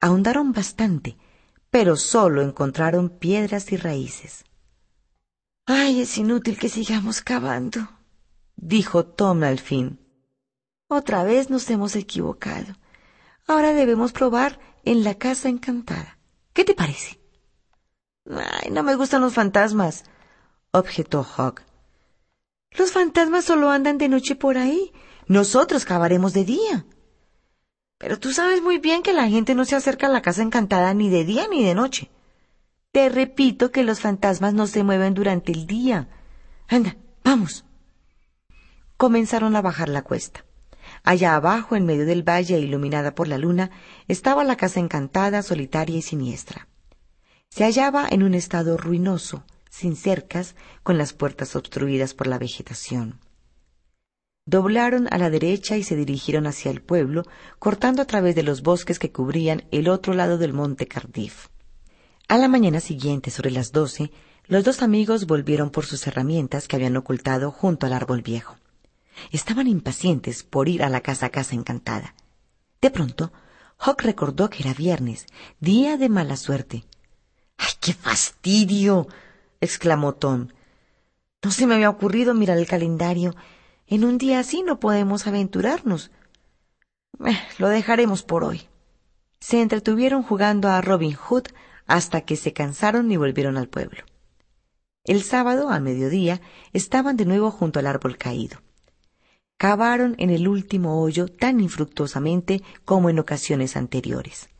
Ahondaron 0.00 0.52
bastante, 0.52 1.16
pero 1.70 1.96
solo 1.96 2.42
encontraron 2.42 3.10
piedras 3.10 3.70
y 3.72 3.76
raíces. 3.76 4.44
Ay, 5.66 6.00
es 6.00 6.16
inútil 6.16 6.58
que 6.58 6.70
sigamos 6.70 7.20
cavando, 7.20 7.88
dijo 8.56 9.04
Tom 9.04 9.42
al 9.42 9.58
fin. 9.58 10.00
Otra 10.88 11.24
vez 11.24 11.50
nos 11.50 11.68
hemos 11.68 11.94
equivocado. 11.94 12.74
Ahora 13.46 13.74
debemos 13.74 14.12
probar 14.12 14.58
en 14.84 15.04
la 15.04 15.16
casa 15.16 15.50
encantada. 15.50 16.18
¿Qué 16.54 16.64
te 16.64 16.74
parece? 16.74 17.20
Ay, 18.30 18.70
no 18.70 18.82
me 18.82 18.94
gustan 18.94 19.20
los 19.20 19.34
fantasmas, 19.34 20.04
objetó 20.70 21.20
Hogg. 21.36 21.67
Los 22.78 22.92
fantasmas 22.92 23.44
solo 23.44 23.70
andan 23.70 23.98
de 23.98 24.08
noche 24.08 24.36
por 24.36 24.56
ahí. 24.56 24.92
Nosotros 25.26 25.84
cavaremos 25.84 26.32
de 26.32 26.44
día. 26.44 26.86
Pero 27.98 28.20
tú 28.20 28.32
sabes 28.32 28.62
muy 28.62 28.78
bien 28.78 29.02
que 29.02 29.12
la 29.12 29.28
gente 29.28 29.56
no 29.56 29.64
se 29.64 29.74
acerca 29.74 30.06
a 30.06 30.10
la 30.10 30.22
casa 30.22 30.42
encantada 30.42 30.94
ni 30.94 31.10
de 31.10 31.24
día 31.24 31.48
ni 31.50 31.64
de 31.64 31.74
noche. 31.74 32.08
Te 32.92 33.08
repito 33.08 33.72
que 33.72 33.82
los 33.82 33.98
fantasmas 33.98 34.54
no 34.54 34.68
se 34.68 34.84
mueven 34.84 35.14
durante 35.14 35.50
el 35.50 35.66
día. 35.66 36.08
Anda, 36.68 36.96
vamos. 37.24 37.64
Comenzaron 38.96 39.56
a 39.56 39.60
bajar 39.60 39.88
la 39.88 40.02
cuesta. 40.02 40.44
Allá 41.02 41.34
abajo, 41.34 41.74
en 41.74 41.84
medio 41.84 42.06
del 42.06 42.22
valle, 42.22 42.60
iluminada 42.60 43.12
por 43.12 43.26
la 43.26 43.38
luna, 43.38 43.72
estaba 44.06 44.44
la 44.44 44.56
casa 44.56 44.78
encantada, 44.78 45.42
solitaria 45.42 45.96
y 45.96 46.02
siniestra. 46.02 46.68
Se 47.48 47.64
hallaba 47.64 48.06
en 48.08 48.22
un 48.22 48.34
estado 48.34 48.76
ruinoso, 48.76 49.42
sin 49.70 49.96
cercas, 49.96 50.54
con 50.82 50.98
las 50.98 51.12
puertas 51.12 51.56
obstruidas 51.56 52.14
por 52.14 52.26
la 52.26 52.38
vegetación. 52.38 53.20
Doblaron 54.46 55.08
a 55.10 55.18
la 55.18 55.28
derecha 55.28 55.76
y 55.76 55.82
se 55.82 55.94
dirigieron 55.94 56.46
hacia 56.46 56.70
el 56.70 56.80
pueblo, 56.80 57.24
cortando 57.58 58.00
a 58.00 58.06
través 58.06 58.34
de 58.34 58.42
los 58.42 58.62
bosques 58.62 58.98
que 58.98 59.12
cubrían 59.12 59.64
el 59.70 59.88
otro 59.88 60.14
lado 60.14 60.38
del 60.38 60.54
monte 60.54 60.86
Cardiff. 60.86 61.48
A 62.28 62.38
la 62.38 62.48
mañana 62.48 62.80
siguiente, 62.80 63.30
sobre 63.30 63.50
las 63.50 63.72
doce, 63.72 64.10
los 64.46 64.64
dos 64.64 64.80
amigos 64.80 65.26
volvieron 65.26 65.68
por 65.68 65.84
sus 65.84 66.06
herramientas 66.06 66.66
que 66.66 66.76
habían 66.76 66.96
ocultado 66.96 67.50
junto 67.50 67.84
al 67.84 67.92
árbol 67.92 68.22
viejo. 68.22 68.56
Estaban 69.30 69.66
impacientes 69.66 70.44
por 70.44 70.70
ir 70.70 70.82
a 70.82 70.88
la 70.88 71.02
casa 71.02 71.28
casa 71.28 71.54
encantada. 71.54 72.14
De 72.80 72.90
pronto, 72.90 73.32
Hawk 73.78 74.00
recordó 74.02 74.48
que 74.48 74.62
era 74.62 74.72
viernes, 74.72 75.26
día 75.60 75.98
de 75.98 76.08
mala 76.08 76.36
suerte. 76.36 76.84
¡Ay, 77.58 77.74
qué 77.80 77.92
fastidio! 77.92 79.08
Exclamó 79.60 80.14
Tom. 80.14 80.48
No 81.42 81.50
se 81.50 81.66
me 81.66 81.74
había 81.74 81.90
ocurrido 81.90 82.34
mirar 82.34 82.58
el 82.58 82.66
calendario. 82.66 83.34
En 83.86 84.04
un 84.04 84.18
día 84.18 84.40
así 84.40 84.62
no 84.62 84.80
podemos 84.80 85.26
aventurarnos. 85.26 86.10
Eh, 87.26 87.38
lo 87.58 87.68
dejaremos 87.68 88.22
por 88.22 88.44
hoy. 88.44 88.68
Se 89.40 89.62
entretuvieron 89.62 90.22
jugando 90.22 90.68
a 90.68 90.80
Robin 90.80 91.14
Hood 91.14 91.44
hasta 91.86 92.22
que 92.22 92.36
se 92.36 92.52
cansaron 92.52 93.10
y 93.10 93.16
volvieron 93.16 93.56
al 93.56 93.68
pueblo. 93.68 94.04
El 95.04 95.22
sábado, 95.22 95.70
a 95.70 95.80
mediodía, 95.80 96.40
estaban 96.72 97.16
de 97.16 97.24
nuevo 97.24 97.50
junto 97.50 97.78
al 97.78 97.86
árbol 97.86 98.18
caído. 98.18 98.58
Cavaron 99.56 100.14
en 100.18 100.30
el 100.30 100.46
último 100.46 101.00
hoyo 101.00 101.28
tan 101.28 101.60
infructuosamente 101.60 102.62
como 102.84 103.10
en 103.10 103.18
ocasiones 103.18 103.76
anteriores. 103.76 104.50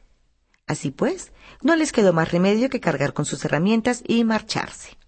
Así 0.69 0.91
pues, 0.91 1.33
no 1.63 1.75
les 1.75 1.93
quedó 1.93 2.13
más 2.13 2.31
remedio 2.31 2.69
que 2.69 2.79
cargar 2.79 3.15
con 3.15 3.25
sus 3.25 3.45
herramientas 3.45 4.05
y 4.07 4.23
marcharse. 4.23 4.99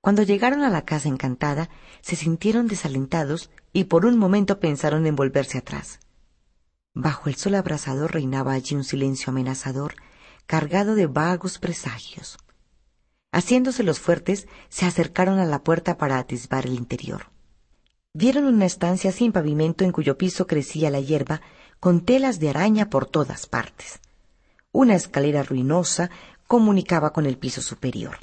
Cuando 0.00 0.22
llegaron 0.22 0.62
a 0.62 0.70
la 0.70 0.84
casa 0.84 1.08
encantada, 1.08 1.68
se 2.00 2.16
sintieron 2.16 2.68
desalentados 2.68 3.50
y 3.72 3.84
por 3.84 4.06
un 4.06 4.16
momento 4.16 4.60
pensaron 4.60 5.06
en 5.06 5.16
volverse 5.16 5.58
atrás. 5.58 5.98
Bajo 6.94 7.28
el 7.28 7.34
sol 7.34 7.56
abrasador 7.56 8.12
reinaba 8.12 8.52
allí 8.52 8.76
un 8.76 8.84
silencio 8.84 9.30
amenazador, 9.30 9.96
cargado 10.46 10.94
de 10.94 11.06
vagos 11.06 11.58
presagios. 11.58 12.38
Haciéndose 13.32 13.82
los 13.82 13.98
fuertes, 13.98 14.46
se 14.68 14.86
acercaron 14.86 15.38
a 15.38 15.46
la 15.46 15.64
puerta 15.64 15.96
para 15.98 16.18
atisbar 16.18 16.66
el 16.66 16.74
interior. 16.74 17.30
Vieron 18.12 18.44
una 18.44 18.66
estancia 18.66 19.10
sin 19.10 19.32
pavimento 19.32 19.84
en 19.84 19.90
cuyo 19.90 20.18
piso 20.18 20.46
crecía 20.46 20.90
la 20.90 21.00
hierba, 21.00 21.40
con 21.80 22.04
telas 22.04 22.38
de 22.38 22.50
araña 22.50 22.90
por 22.90 23.06
todas 23.06 23.46
partes. 23.46 24.01
Una 24.72 24.94
escalera 24.94 25.42
ruinosa 25.42 26.10
comunicaba 26.46 27.12
con 27.12 27.26
el 27.26 27.36
piso 27.36 27.60
superior. 27.60 28.18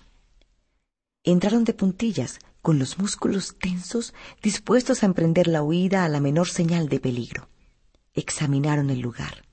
Entraron 1.24 1.64
de 1.64 1.74
puntillas, 1.74 2.40
con 2.62 2.80
los 2.80 2.98
músculos 2.98 3.56
tensos, 3.60 4.16
dispuestos 4.42 5.04
a 5.04 5.06
emprender 5.06 5.48
la 5.48 5.62
huida 5.62 6.04
a 6.04 6.10
la 6.10 6.20
menor 6.20 6.50
señal 6.50 6.90
de 6.90 7.00
peligro. 7.00 7.50
Examinaron 8.14 8.90
el 8.90 9.00
lugar. 9.00 9.46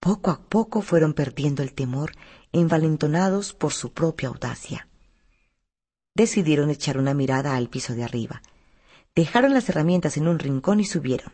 Poco 0.00 0.30
a 0.30 0.40
poco 0.40 0.80
fueron 0.80 1.12
perdiendo 1.12 1.62
el 1.62 1.74
temor, 1.74 2.12
envalentonados 2.52 3.52
por 3.52 3.72
su 3.72 3.92
propia 3.92 4.28
audacia. 4.28 4.88
Decidieron 6.14 6.70
echar 6.70 6.98
una 6.98 7.12
mirada 7.12 7.56
al 7.56 7.68
piso 7.68 7.94
de 7.94 8.04
arriba. 8.04 8.42
Dejaron 9.14 9.52
las 9.52 9.68
herramientas 9.68 10.16
en 10.16 10.28
un 10.28 10.38
rincón 10.38 10.80
y 10.80 10.84
subieron. 10.84 11.32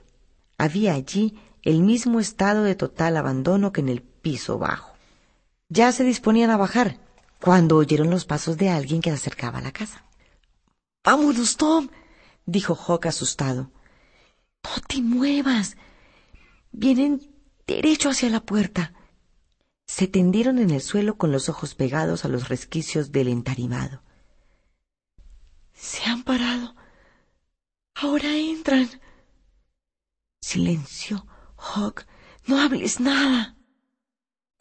Había 0.58 0.94
allí 0.94 1.38
el 1.62 1.82
mismo 1.82 2.20
estado 2.20 2.62
de 2.64 2.74
total 2.74 3.16
abandono 3.16 3.72
que 3.72 3.80
en 3.80 3.88
el 3.88 4.02
piso 4.20 4.58
bajo. 4.58 4.94
Ya 5.68 5.92
se 5.92 6.04
disponían 6.04 6.50
a 6.50 6.56
bajar 6.56 6.98
cuando 7.40 7.76
oyeron 7.76 8.10
los 8.10 8.24
pasos 8.24 8.56
de 8.56 8.68
alguien 8.68 9.00
que 9.00 9.10
se 9.10 9.16
acercaba 9.16 9.58
a 9.58 9.62
la 9.62 9.72
casa. 9.72 10.04
Vámonos, 11.04 11.56
Tom, 11.56 11.88
dijo 12.44 12.74
Hawk 12.74 13.06
asustado. 13.06 13.70
No 14.62 14.70
te 14.86 15.00
muevas. 15.00 15.76
Vienen 16.72 17.34
derecho 17.66 18.10
hacia 18.10 18.28
la 18.30 18.40
puerta. 18.40 18.92
Se 19.86 20.06
tendieron 20.06 20.58
en 20.58 20.70
el 20.70 20.82
suelo 20.82 21.16
con 21.16 21.32
los 21.32 21.48
ojos 21.48 21.74
pegados 21.74 22.24
a 22.24 22.28
los 22.28 22.48
resquicios 22.48 23.10
del 23.12 23.28
entarimado. 23.28 24.02
Se 25.72 26.04
han 26.04 26.22
parado. 26.22 26.76
Ahora 27.94 28.36
entran. 28.36 28.88
Silencio, 30.40 31.26
Hawk. 31.56 32.06
No 32.46 32.60
hables 32.60 33.00
nada. 33.00 33.56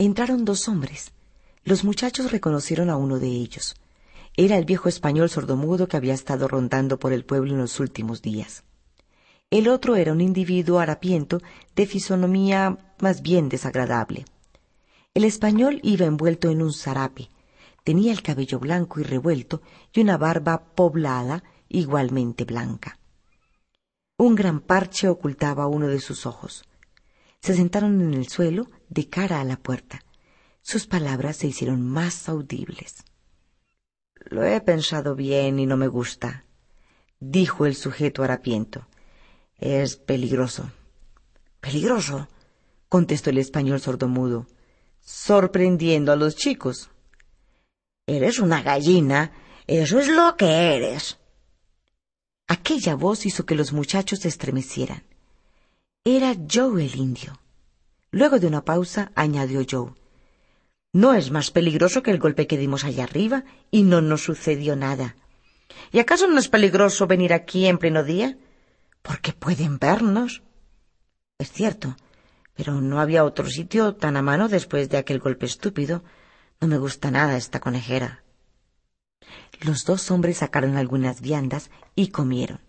Entraron 0.02 0.46
dos 0.46 0.70
hombres. 0.70 1.12
Los 1.66 1.84
muchachos 1.84 2.32
reconocieron 2.32 2.90
a 2.90 2.96
uno 2.96 3.20
de 3.20 3.28
ellos. 3.28 3.76
Era 4.38 4.58
el 4.58 4.64
viejo 4.64 4.88
español 4.88 5.30
sordomudo 5.30 5.90
que 5.90 5.98
había 5.98 6.14
estado 6.14 6.48
rondando 6.48 6.98
por 6.98 7.12
el 7.12 7.26
pueblo 7.26 7.52
en 7.52 7.58
los 7.58 7.82
últimos 7.82 8.22
días. 8.22 8.64
El 9.50 9.68
otro 9.68 9.98
era 9.98 10.14
un 10.14 10.22
individuo 10.22 10.80
harapiento 10.80 11.42
de 11.76 11.86
fisonomía 11.86 12.78
más 13.02 13.22
bien 13.22 13.50
desagradable. 13.50 14.24
El 15.14 15.26
español 15.26 15.82
iba 15.84 16.06
envuelto 16.06 16.50
en 16.50 16.62
un 16.62 16.72
zarape, 16.72 17.30
tenía 17.84 18.14
el 18.14 18.22
cabello 18.22 18.58
blanco 18.58 19.02
y 19.02 19.04
revuelto 19.04 19.62
y 19.92 20.00
una 20.00 20.18
barba 20.18 20.64
poblada 20.76 21.44
igualmente 21.68 22.46
blanca. 22.46 22.98
Un 24.16 24.36
gran 24.36 24.62
parche 24.62 25.10
ocultaba 25.10 25.68
uno 25.68 25.88
de 25.88 26.00
sus 26.00 26.26
ojos. 26.26 26.64
Se 27.42 27.56
sentaron 27.56 28.02
en 28.02 28.14
el 28.14 28.28
suelo 28.28 28.68
de 28.90 29.08
cara 29.10 29.40
a 29.40 29.44
la 29.44 29.58
puerta. 29.58 30.04
Sus 30.62 30.88
palabras 30.88 31.38
se 31.38 31.48
hicieron 31.48 31.82
más 31.82 32.28
audibles. 32.30 33.04
Lo 34.26 34.44
he 34.44 34.60
pensado 34.62 35.16
bien 35.16 35.60
y 35.60 35.66
no 35.66 35.78
me 35.78 35.88
gusta, 35.88 36.46
dijo 37.20 37.66
el 37.66 37.76
sujeto 37.76 38.24
harapiento. 38.24 38.88
Es 39.58 39.96
peligroso. 39.96 40.72
¿Peligroso? 41.60 42.28
contestó 42.88 43.30
el 43.30 43.38
español 43.38 43.80
sordomudo, 43.80 44.48
sorprendiendo 45.00 46.12
a 46.12 46.16
los 46.16 46.36
chicos. 46.36 46.90
Eres 48.08 48.40
una 48.40 48.62
gallina, 48.64 49.32
eso 49.68 50.00
es 50.00 50.08
lo 50.08 50.36
que 50.36 50.76
eres. 50.76 51.20
Aquella 52.48 52.96
voz 52.96 53.28
hizo 53.28 53.46
que 53.46 53.54
los 53.54 53.74
muchachos 53.74 54.20
se 54.20 54.28
estremecieran. 54.28 55.04
Era 56.12 56.36
Joe 56.52 56.84
el 56.84 56.96
indio. 56.96 57.40
Luego 58.10 58.40
de 58.40 58.48
una 58.48 58.66
pausa 58.66 59.12
añadió 59.14 59.62
Joe. 59.70 59.94
No 60.92 61.14
es 61.14 61.30
más 61.30 61.52
peligroso 61.52 62.02
que 62.02 62.10
el 62.10 62.18
golpe 62.18 62.48
que 62.48 62.58
dimos 62.58 62.84
allá 62.84 63.04
arriba 63.04 63.44
y 63.70 63.84
no 63.84 64.02
nos 64.02 64.24
sucedió 64.24 64.76
nada. 64.76 65.16
¿Y 65.92 66.00
acaso 66.00 66.26
no 66.28 66.40
es 66.40 66.48
peligroso 66.48 67.06
venir 67.06 67.32
aquí 67.32 67.68
en 67.68 67.78
pleno 67.78 68.04
día? 68.04 68.40
Porque 69.04 69.34
pueden 69.34 69.78
vernos. 69.78 70.42
Es 71.38 71.52
cierto, 71.52 71.96
pero 72.56 72.82
no 72.82 73.00
había 73.00 73.24
otro 73.24 73.46
sitio 73.46 73.94
tan 73.94 74.18
a 74.18 74.24
mano 74.24 74.50
después 74.50 74.90
de 74.90 74.98
aquel 74.98 75.20
golpe 75.20 75.46
estúpido. 75.46 76.04
No 76.60 76.68
me 76.68 76.80
gusta 76.80 77.12
nada 77.12 77.38
esta 77.38 77.60
conejera. 77.60 78.24
Los 79.62 79.86
dos 79.86 80.10
hombres 80.10 80.38
sacaron 80.38 80.76
algunas 80.76 81.22
viandas 81.22 81.70
y 81.94 82.08
comieron. 82.08 82.62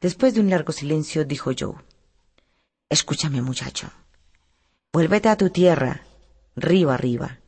Después 0.00 0.34
de 0.34 0.40
un 0.40 0.50
largo 0.50 0.70
silencio 0.70 1.24
dijo 1.24 1.50
Joe. 1.58 1.74
Escúchame, 2.88 3.42
muchacho. 3.42 3.90
Vuélvete 4.92 5.28
a 5.28 5.36
tu 5.36 5.50
tierra, 5.50 6.02
río 6.54 6.90
arriba, 6.90 7.40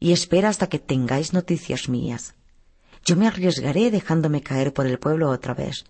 y 0.00 0.12
espera 0.12 0.48
hasta 0.48 0.68
que 0.68 0.78
tengáis 0.78 1.32
noticias 1.32 1.88
mías. 1.88 2.34
Yo 3.04 3.14
me 3.16 3.26
arriesgaré 3.26 3.90
dejándome 3.90 4.42
caer 4.42 4.72
por 4.72 4.86
el 4.86 4.98
pueblo 4.98 5.28
otra 5.28 5.54
vez. 5.54 5.84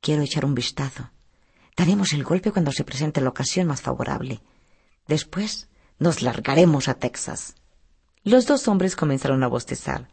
Quiero 0.00 0.22
echar 0.22 0.44
un 0.44 0.54
vistazo. 0.54 1.10
Daremos 1.76 2.12
el 2.12 2.24
golpe 2.24 2.52
cuando 2.52 2.72
se 2.72 2.84
presente 2.84 3.20
la 3.20 3.28
ocasión 3.28 3.66
más 3.66 3.82
favorable. 3.82 4.40
Después 5.06 5.68
nos 5.98 6.22
largaremos 6.22 6.88
a 6.88 6.94
Texas. 6.94 7.54
Los 8.24 8.46
dos 8.46 8.66
hombres 8.66 8.96
comenzaron 8.96 9.42
a 9.42 9.48
bostezar. 9.48 10.08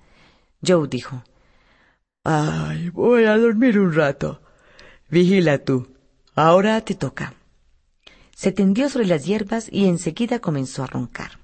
Joe 0.66 0.88
dijo 0.88 1.24
Ay, 2.24 2.90
voy 2.90 3.26
a 3.26 3.38
dormir 3.38 3.80
un 3.80 3.94
rato. 3.94 4.42
Vigila 5.10 5.58
tú. 5.60 5.96
Ahora 6.36 6.82
te 6.82 6.96
toca. 6.96 7.34
Se 8.40 8.54
tendió 8.54 8.88
sobre 8.88 9.06
las 9.06 9.26
hierbas 9.26 9.68
y 9.70 9.88
enseguida 9.88 10.40
comenzó 10.40 10.82
a 10.82 10.88
roncar. 10.88 11.42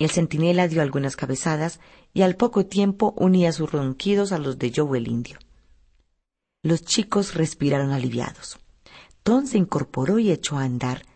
El 0.00 0.10
centinela 0.10 0.66
dio 0.66 0.82
algunas 0.82 1.14
cabezadas 1.14 1.78
y 2.12 2.22
al 2.22 2.34
poco 2.34 2.66
tiempo 2.66 3.14
unía 3.16 3.52
sus 3.52 3.70
ronquidos 3.70 4.32
a 4.32 4.38
los 4.38 4.58
de 4.58 4.72
Joe 4.74 4.98
el 4.98 5.06
indio. 5.06 5.38
Los 6.64 6.82
chicos 6.82 7.34
respiraron 7.34 7.92
aliviados. 7.92 8.58
Tom 9.22 9.46
se 9.46 9.56
incorporó 9.56 10.18
y 10.18 10.32
echó 10.32 10.58
a 10.58 10.64
andar, 10.64 11.06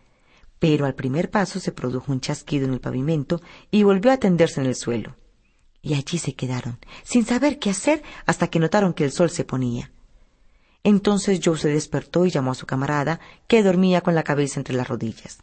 pero 0.59 0.85
al 0.85 0.95
primer 0.95 1.29
paso 1.29 1.59
se 1.59 1.73
produjo 1.73 2.13
un 2.13 2.21
chasquido 2.21 2.65
en 2.65 2.71
el 2.71 2.79
pavimento 2.79 3.41
y 3.71 3.83
volvió 3.83 4.13
a 4.13 4.17
tenderse 4.17 4.61
en 4.61 4.67
el 4.67 4.75
suelo. 4.75 5.17
Y 5.81 5.95
allí 5.95 6.19
se 6.19 6.35
quedaron, 6.35 6.79
sin 7.03 7.25
saber 7.25 7.59
qué 7.59 7.69
hacer 7.69 8.01
hasta 8.25 8.47
que 8.47 8.59
notaron 8.59 8.93
que 8.93 9.03
el 9.03 9.11
sol 9.11 9.29
se 9.29 9.43
ponía. 9.43 9.91
Entonces 10.83 11.41
Joe 11.43 11.57
se 11.57 11.69
despertó 11.69 12.25
y 12.25 12.31
llamó 12.31 12.51
a 12.51 12.55
su 12.55 12.65
camarada, 12.65 13.19
que 13.47 13.63
dormía 13.63 14.01
con 14.01 14.15
la 14.15 14.23
cabeza 14.23 14.59
entre 14.59 14.75
las 14.75 14.87
rodillas. 14.87 15.39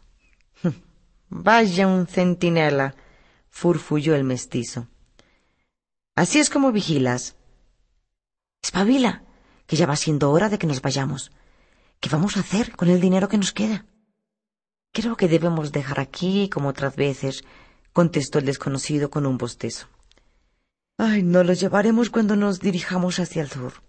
Vaya 1.29 1.87
un 1.87 2.07
centinela, 2.07 2.95
furfulló 3.51 4.15
el 4.15 4.25
mestizo. 4.25 4.89
Así 6.15 6.39
es 6.39 6.49
como 6.49 6.73
vigilas. 6.73 7.37
Espabila, 8.63 9.25
que 9.67 9.77
ya 9.77 9.87
va 9.87 9.97
siendo 9.97 10.31
hora 10.31 10.49
de 10.49 10.59
que 10.59 10.67
nos 10.67 10.81
vayamos. 10.81 11.31
¿Qué 12.01 12.09
vamos 12.09 12.37
a 12.37 12.41
hacer 12.41 12.75
con 12.75 12.89
el 12.89 13.01
dinero 13.01 13.29
que 13.29 13.39
nos 13.39 13.53
queda? 13.53 13.87
Creo 14.93 15.17
que 15.17 15.29
debemos 15.29 15.73
dejar 15.73 16.01
aquí 16.01 16.49
como 16.49 16.71
otras 16.71 16.97
veces, 16.97 17.45
contestó 17.93 18.39
el 18.39 18.47
desconocido 18.47 19.11
con 19.11 19.27
un 19.27 19.37
bostezo. 19.37 19.89
Ay, 20.99 21.23
no 21.23 21.45
lo 21.45 21.53
llevaremos 21.53 22.09
cuando 22.09 22.37
nos 22.37 22.61
dirijamos 22.61 23.19
hacia 23.19 23.43
el 23.43 23.51
sur. 23.51 23.86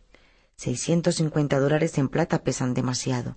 Seiscientos 0.60 1.16
cincuenta 1.18 1.60
dólares 1.60 2.00
en 2.00 2.10
plata 2.10 2.44
pesan 2.44 2.74
demasiado. 2.74 3.36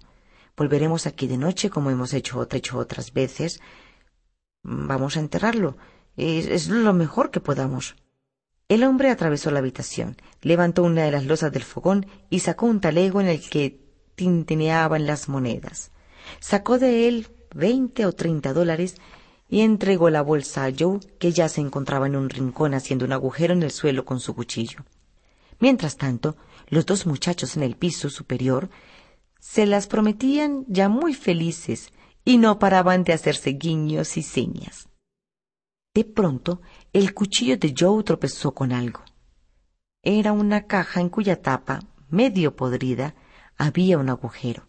Volveremos 0.57 1.07
aquí 1.07 1.27
de 1.27 1.37
noche 1.37 1.69
como 1.69 1.91
hemos 1.91 2.15
hecho, 2.15 2.49
hecho 2.51 2.79
otras 2.79 3.13
veces. 3.13 3.61
Vamos 4.63 5.19
a 5.19 5.21
enterrarlo 5.21 5.77
es, 6.17 6.69
lo 6.69 6.95
mejor 6.95 7.31
que 7.31 7.41
podamos. 7.41 7.97
El 8.69 8.85
hombre 8.85 9.11
atravesó 9.11 9.51
la 9.51 9.59
habitación, 9.59 10.17
levantó 10.41 10.83
una 10.83 11.05
de 11.05 11.11
las 11.11 11.27
losas 11.27 11.53
del 11.53 11.63
fogón 11.63 12.07
y 12.31 12.41
sacó 12.41 12.65
un 12.65 12.81
talego 12.81 13.21
en 13.21 13.29
el 13.29 13.47
que 13.47 13.85
tintineaban 14.15 15.07
las 15.07 15.29
monedas. 15.29 15.93
Sacó 16.41 16.79
de 16.79 17.07
él 17.07 17.29
veinte 17.55 18.07
o 18.07 18.13
treinta 18.13 18.55
dólares 18.55 18.95
y 19.47 19.61
entregó 19.61 20.09
la 20.09 20.23
bolsa 20.23 20.65
a 20.65 20.73
Joe, 20.77 21.01
que 21.19 21.33
ya 21.33 21.51
se 21.51 21.61
encontraba 21.61 22.07
en 22.07 22.17
un 22.17 22.31
rincón 22.31 22.73
haciendo 22.73 23.05
un 23.05 23.13
agujero 23.13 23.53
en 23.53 23.63
el 23.63 23.73
suelo 23.73 24.07
con 24.07 24.21
su 24.21 24.35
cuchillo. 24.35 24.85
Mientras 25.59 25.99
tanto, 25.99 26.37
los 26.71 26.87
dos 26.87 27.07
muchachos 27.07 27.57
en 27.57 27.63
el 27.63 27.77
piso 27.77 28.09
superior 28.09 28.71
se 29.41 29.67
las 29.67 29.87
prometían 29.87 30.65
ya 30.69 30.89
muy 30.89 31.15
felices 31.15 31.93
y 32.25 32.39
no 32.39 32.59
paraban 32.59 33.05
de 33.05 33.13
hacerse 33.13 33.51
guiños 33.51 34.17
y 34.17 34.23
señas. 34.23 34.89
De 35.93 36.05
pronto, 36.05 36.61
el 36.93 37.13
cuchillo 37.15 37.57
de 37.57 37.75
Joe 37.77 38.05
tropezó 38.05 38.55
con 38.55 38.73
algo. 38.73 39.01
Era 40.03 40.33
una 40.33 40.67
caja 40.67 41.01
en 41.01 41.09
cuya 41.09 41.43
tapa, 41.43 41.81
medio 42.09 42.55
podrida, 42.55 43.15
había 43.57 43.99
un 43.99 44.09
agujero. 44.09 44.65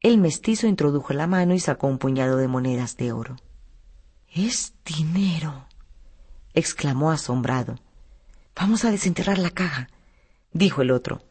El 0.00 0.18
mestizo 0.18 0.68
introdujo 0.68 1.12
la 1.12 1.26
mano 1.26 1.54
y 1.54 1.60
sacó 1.60 1.88
un 1.88 1.98
puñado 1.98 2.36
de 2.36 2.48
monedas 2.48 2.96
de 2.96 3.12
oro. 3.12 3.36
Es 4.28 4.74
dinero, 4.84 5.66
exclamó 6.54 7.10
asombrado. 7.10 7.76
Vamos 8.54 8.84
a 8.84 8.90
desenterrar 8.90 9.38
la 9.38 9.50
caja, 9.50 9.88
dijo 10.56 10.82
el 10.82 10.90
otro. 10.90 11.22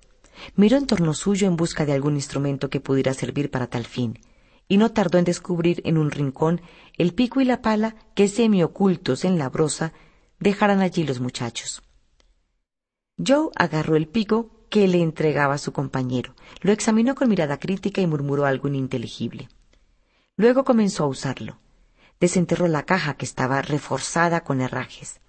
Miró 0.55 0.77
en 0.77 0.87
torno 0.87 1.13
suyo 1.13 1.47
en 1.47 1.55
busca 1.55 1.85
de 1.85 1.93
algún 1.93 2.15
instrumento 2.15 2.69
que 2.69 2.79
pudiera 2.79 3.13
servir 3.13 3.49
para 3.49 3.67
tal 3.67 3.85
fin 3.85 4.19
y 4.67 4.77
no 4.77 4.91
tardó 4.91 5.17
en 5.17 5.25
descubrir 5.25 5.81
en 5.85 5.97
un 5.97 6.11
rincón 6.11 6.61
el 6.97 7.13
pico 7.13 7.41
y 7.41 7.45
la 7.45 7.61
pala 7.61 7.95
que 8.15 8.27
semi 8.27 8.63
ocultos 8.63 9.25
en 9.25 9.37
la 9.37 9.49
brosa 9.49 9.93
dejaran 10.39 10.81
allí 10.81 11.03
los 11.03 11.19
muchachos. 11.19 11.83
Joe 13.25 13.49
agarró 13.55 13.95
el 13.95 14.07
pico 14.07 14.51
que 14.69 14.87
le 14.87 15.01
entregaba 15.01 15.57
su 15.57 15.71
compañero, 15.71 16.35
lo 16.61 16.71
examinó 16.71 17.15
con 17.15 17.29
mirada 17.29 17.59
crítica 17.59 18.01
y 18.01 18.07
murmuró 18.07 18.45
algo 18.45 18.67
ininteligible. 18.67 19.49
Luego 20.35 20.65
comenzó 20.65 21.05
a 21.05 21.07
usarlo. 21.07 21.59
Desenterró 22.19 22.67
la 22.67 22.83
caja 22.83 23.15
que 23.15 23.25
estaba 23.25 23.61
reforzada 23.61 24.41
con 24.41 24.61
herrajes. 24.61 25.21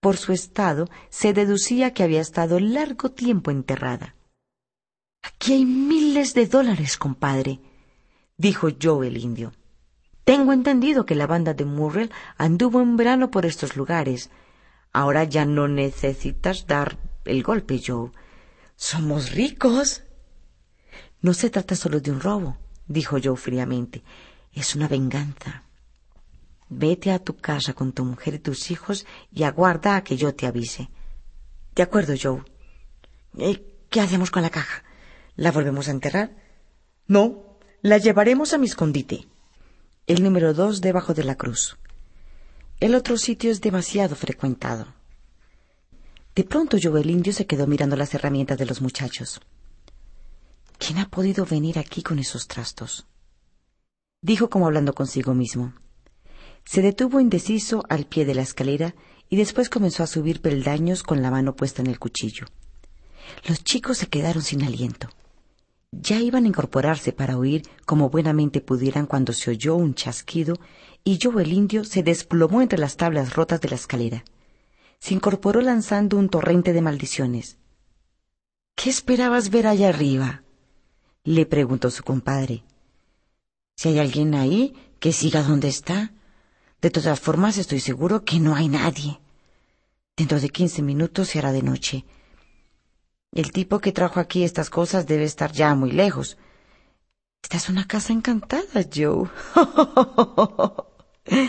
Por 0.00 0.16
su 0.16 0.32
estado 0.32 0.88
se 1.08 1.32
deducía 1.32 1.92
que 1.92 2.02
había 2.02 2.20
estado 2.20 2.60
largo 2.60 3.10
tiempo 3.10 3.50
enterrada. 3.50 4.14
Aquí 5.22 5.54
hay 5.54 5.64
miles 5.64 6.34
de 6.34 6.46
dólares, 6.46 6.96
compadre, 6.96 7.60
dijo 8.36 8.68
Joe 8.80 9.08
el 9.08 9.16
indio. 9.16 9.52
Tengo 10.24 10.52
entendido 10.52 11.06
que 11.06 11.14
la 11.14 11.26
banda 11.26 11.54
de 11.54 11.64
Murrell 11.64 12.10
anduvo 12.36 12.80
en 12.80 12.96
verano 12.96 13.30
por 13.30 13.46
estos 13.46 13.76
lugares. 13.76 14.30
Ahora 14.92 15.24
ya 15.24 15.44
no 15.44 15.68
necesitas 15.68 16.66
dar 16.66 16.98
el 17.24 17.42
golpe, 17.42 17.80
Joe. 17.84 18.10
Somos 18.76 19.32
ricos. 19.32 20.02
No 21.20 21.32
se 21.32 21.50
trata 21.50 21.76
solo 21.76 22.00
de 22.00 22.10
un 22.10 22.20
robo, 22.20 22.56
dijo 22.86 23.18
Joe 23.22 23.36
fríamente. 23.36 24.02
Es 24.52 24.74
una 24.74 24.88
venganza. 24.88 25.65
Vete 26.68 27.12
a 27.12 27.18
tu 27.18 27.36
casa 27.36 27.74
con 27.74 27.92
tu 27.92 28.04
mujer 28.04 28.34
y 28.34 28.38
tus 28.38 28.70
hijos 28.70 29.06
y 29.32 29.44
aguarda 29.44 29.96
a 29.96 30.04
que 30.04 30.16
yo 30.16 30.34
te 30.34 30.46
avise. 30.46 30.90
De 31.74 31.82
acuerdo, 31.82 32.14
Joe. 32.20 32.42
¿Qué 33.90 34.00
hacemos 34.00 34.30
con 34.30 34.42
la 34.42 34.50
caja? 34.50 34.82
¿La 35.36 35.52
volvemos 35.52 35.88
a 35.88 35.92
enterrar? 35.92 36.34
No, 37.06 37.58
La 37.82 37.98
llevaremos 37.98 38.52
a 38.52 38.58
mi 38.58 38.66
escondite. 38.66 39.28
El 40.06 40.22
número 40.24 40.54
dos 40.54 40.80
debajo 40.80 41.14
de 41.14 41.22
la 41.22 41.36
cruz. 41.36 41.76
El 42.80 42.94
otro 42.94 43.16
sitio 43.16 43.50
es 43.50 43.60
demasiado 43.60 44.16
frecuentado. 44.16 44.92
De 46.34 46.44
pronto 46.44 46.76
yo 46.78 46.96
el 46.96 47.10
indio 47.10 47.32
se 47.32 47.46
quedó 47.46 47.66
mirando 47.66 47.94
las 47.94 48.12
herramientas 48.14 48.58
de 48.58 48.66
los 48.66 48.82
muchachos. 48.82 49.40
¿Quién 50.78 50.98
ha 50.98 51.08
podido 51.08 51.46
venir 51.46 51.78
aquí 51.78 52.02
con 52.02 52.18
esos 52.18 52.48
trastos? 52.48 53.06
Dijo 54.20 54.50
como 54.50 54.66
hablando 54.66 54.92
consigo 54.92 55.32
mismo. 55.34 55.72
Se 56.66 56.82
detuvo 56.82 57.18
indeciso 57.18 57.82
al 57.88 58.04
pie 58.04 58.26
de 58.26 58.34
la 58.34 58.42
escalera 58.42 58.94
y 59.30 59.36
después 59.36 59.70
comenzó 59.70 60.02
a 60.02 60.06
subir 60.06 60.42
peldaños 60.42 61.02
con 61.02 61.22
la 61.22 61.30
mano 61.30 61.56
puesta 61.56 61.80
en 61.80 61.86
el 61.86 61.98
cuchillo. 61.98 62.44
Los 63.48 63.64
chicos 63.64 63.96
se 63.96 64.08
quedaron 64.08 64.42
sin 64.42 64.62
aliento. 64.62 65.08
Ya 65.92 66.20
iban 66.20 66.44
a 66.44 66.48
incorporarse 66.48 67.12
para 67.12 67.38
huir 67.38 67.62
como 67.86 68.10
buenamente 68.10 68.60
pudieran 68.60 69.06
cuando 69.06 69.32
se 69.32 69.48
oyó 69.50 69.74
un 69.76 69.94
chasquido 69.94 70.56
y 71.04 71.16
yo 71.16 71.40
el 71.40 71.54
indio 71.54 71.84
se 71.84 72.02
desplomó 72.02 72.60
entre 72.60 72.78
las 72.78 72.98
tablas 72.98 73.34
rotas 73.34 73.62
de 73.62 73.70
la 73.70 73.76
escalera 73.76 74.22
se 74.98 75.14
incorporó 75.14 75.60
lanzando 75.60 76.16
un 76.16 76.28
torrente 76.28 76.72
de 76.72 76.82
maldiciones. 76.82 77.58
¿Qué 78.74 78.90
esperabas 78.90 79.50
ver 79.50 79.66
allá 79.66 79.88
arriba? 79.88 80.42
le 81.24 81.44
preguntó 81.44 81.90
su 81.90 82.04
compadre. 82.04 82.62
Si 83.76 83.88
hay 83.88 83.98
alguien 83.98 84.34
ahí, 84.34 84.74
que 85.00 85.12
siga 85.12 85.42
donde 85.42 85.68
está. 85.68 86.12
De 86.86 86.90
todas 86.90 87.18
formas, 87.18 87.58
estoy 87.58 87.80
seguro 87.80 88.24
que 88.24 88.38
no 88.38 88.54
hay 88.54 88.68
nadie. 88.68 89.18
Dentro 90.16 90.38
de 90.38 90.50
quince 90.50 90.82
minutos 90.82 91.26
se 91.26 91.40
hará 91.40 91.50
de 91.50 91.60
noche. 91.60 92.04
El 93.32 93.50
tipo 93.50 93.80
que 93.80 93.90
trajo 93.90 94.20
aquí 94.20 94.44
estas 94.44 94.70
cosas 94.70 95.08
debe 95.08 95.24
estar 95.24 95.50
ya 95.50 95.74
muy 95.74 95.90
lejos. 95.90 96.38
Esta 97.42 97.56
es 97.56 97.68
una 97.68 97.88
casa 97.88 98.12
encantada, 98.12 98.84
Joe. 98.94 99.28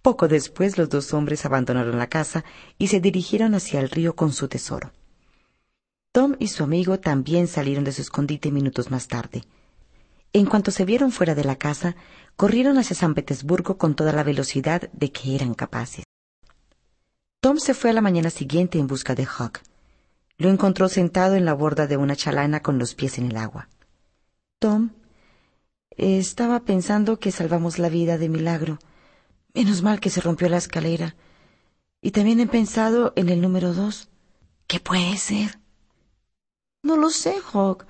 Poco 0.00 0.28
después 0.28 0.78
los 0.78 0.88
dos 0.88 1.12
hombres 1.12 1.44
abandonaron 1.44 1.98
la 1.98 2.06
casa 2.06 2.44
y 2.78 2.86
se 2.86 3.00
dirigieron 3.00 3.56
hacia 3.56 3.80
el 3.80 3.90
río 3.90 4.14
con 4.14 4.32
su 4.32 4.46
tesoro. 4.46 4.92
Tom 6.12 6.36
y 6.38 6.46
su 6.46 6.62
amigo 6.62 7.00
también 7.00 7.48
salieron 7.48 7.82
de 7.82 7.90
su 7.90 8.02
escondite 8.02 8.52
minutos 8.52 8.92
más 8.92 9.08
tarde. 9.08 9.42
En 10.32 10.46
cuanto 10.46 10.70
se 10.70 10.84
vieron 10.84 11.10
fuera 11.10 11.34
de 11.34 11.42
la 11.42 11.56
casa, 11.56 11.96
corrieron 12.36 12.78
hacia 12.78 12.96
San 12.96 13.14
Petersburgo 13.14 13.78
con 13.78 13.94
toda 13.94 14.12
la 14.12 14.22
velocidad 14.22 14.90
de 14.92 15.12
que 15.12 15.34
eran 15.34 15.54
capaces. 15.54 16.04
Tom 17.40 17.58
se 17.58 17.74
fue 17.74 17.90
a 17.90 17.92
la 17.92 18.00
mañana 18.00 18.30
siguiente 18.30 18.78
en 18.78 18.86
busca 18.86 19.14
de 19.14 19.24
Huck. 19.24 19.62
Lo 20.38 20.48
encontró 20.48 20.88
sentado 20.88 21.34
en 21.34 21.44
la 21.44 21.54
borda 21.54 21.86
de 21.86 21.96
una 21.96 22.16
chalana 22.16 22.62
con 22.62 22.78
los 22.78 22.94
pies 22.94 23.18
en 23.18 23.30
el 23.30 23.36
agua. 23.36 23.68
Tom, 24.58 24.90
estaba 25.96 26.60
pensando 26.60 27.18
que 27.18 27.32
salvamos 27.32 27.78
la 27.78 27.88
vida 27.88 28.16
de 28.16 28.28
milagro. 28.28 28.78
Menos 29.54 29.82
mal 29.82 30.00
que 30.00 30.10
se 30.10 30.20
rompió 30.20 30.48
la 30.48 30.56
escalera. 30.56 31.16
Y 32.00 32.12
también 32.12 32.40
he 32.40 32.46
pensado 32.46 33.12
en 33.16 33.28
el 33.28 33.40
número 33.40 33.74
dos. 33.74 34.08
¿Qué 34.66 34.80
puede 34.80 35.16
ser? 35.16 35.58
No 36.82 36.96
lo 36.96 37.10
sé, 37.10 37.36
Hawk. 37.52 37.86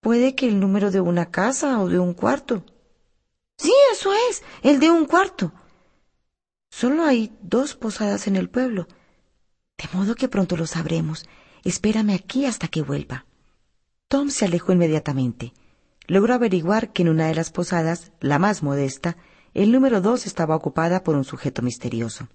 Puede 0.00 0.34
que 0.34 0.46
el 0.46 0.60
número 0.60 0.90
de 0.90 1.00
una 1.00 1.30
casa 1.30 1.80
o 1.80 1.88
de 1.88 1.98
un 1.98 2.14
cuarto. 2.14 2.64
Sí, 3.58 3.72
eso 3.92 4.12
es, 4.30 4.42
el 4.62 4.78
de 4.78 4.90
un 4.90 5.04
cuarto. 5.04 5.52
Solo 6.70 7.04
hay 7.04 7.36
dos 7.42 7.74
posadas 7.74 8.26
en 8.26 8.36
el 8.36 8.48
pueblo. 8.48 8.86
De 9.76 9.88
modo 9.92 10.14
que 10.14 10.28
pronto 10.28 10.56
lo 10.56 10.66
sabremos. 10.66 11.26
Espérame 11.64 12.14
aquí 12.14 12.46
hasta 12.46 12.68
que 12.68 12.82
vuelva. 12.82 13.26
Tom 14.06 14.30
se 14.30 14.44
alejó 14.44 14.72
inmediatamente. 14.72 15.52
Logró 16.06 16.34
averiguar 16.34 16.92
que 16.92 17.02
en 17.02 17.08
una 17.08 17.26
de 17.26 17.34
las 17.34 17.50
posadas, 17.50 18.12
la 18.20 18.38
más 18.38 18.62
modesta, 18.62 19.16
el 19.54 19.72
número 19.72 20.00
dos 20.00 20.26
estaba 20.26 20.56
ocupada 20.56 21.02
por 21.02 21.16
un 21.16 21.24
sujeto 21.24 21.60
misterioso. 21.62 22.28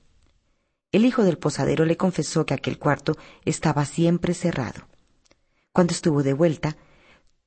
El 0.92 1.06
hijo 1.06 1.24
del 1.24 1.38
posadero 1.38 1.86
le 1.86 1.98
confesó 1.98 2.46
que 2.46 2.54
aquel 2.54 2.78
cuarto 2.78 3.18
estaba 3.46 3.86
siempre 3.86 4.34
cerrado. 4.34 4.88
Cuando 5.72 5.94
estuvo 5.94 6.22
de 6.22 6.34
vuelta, 6.34 6.78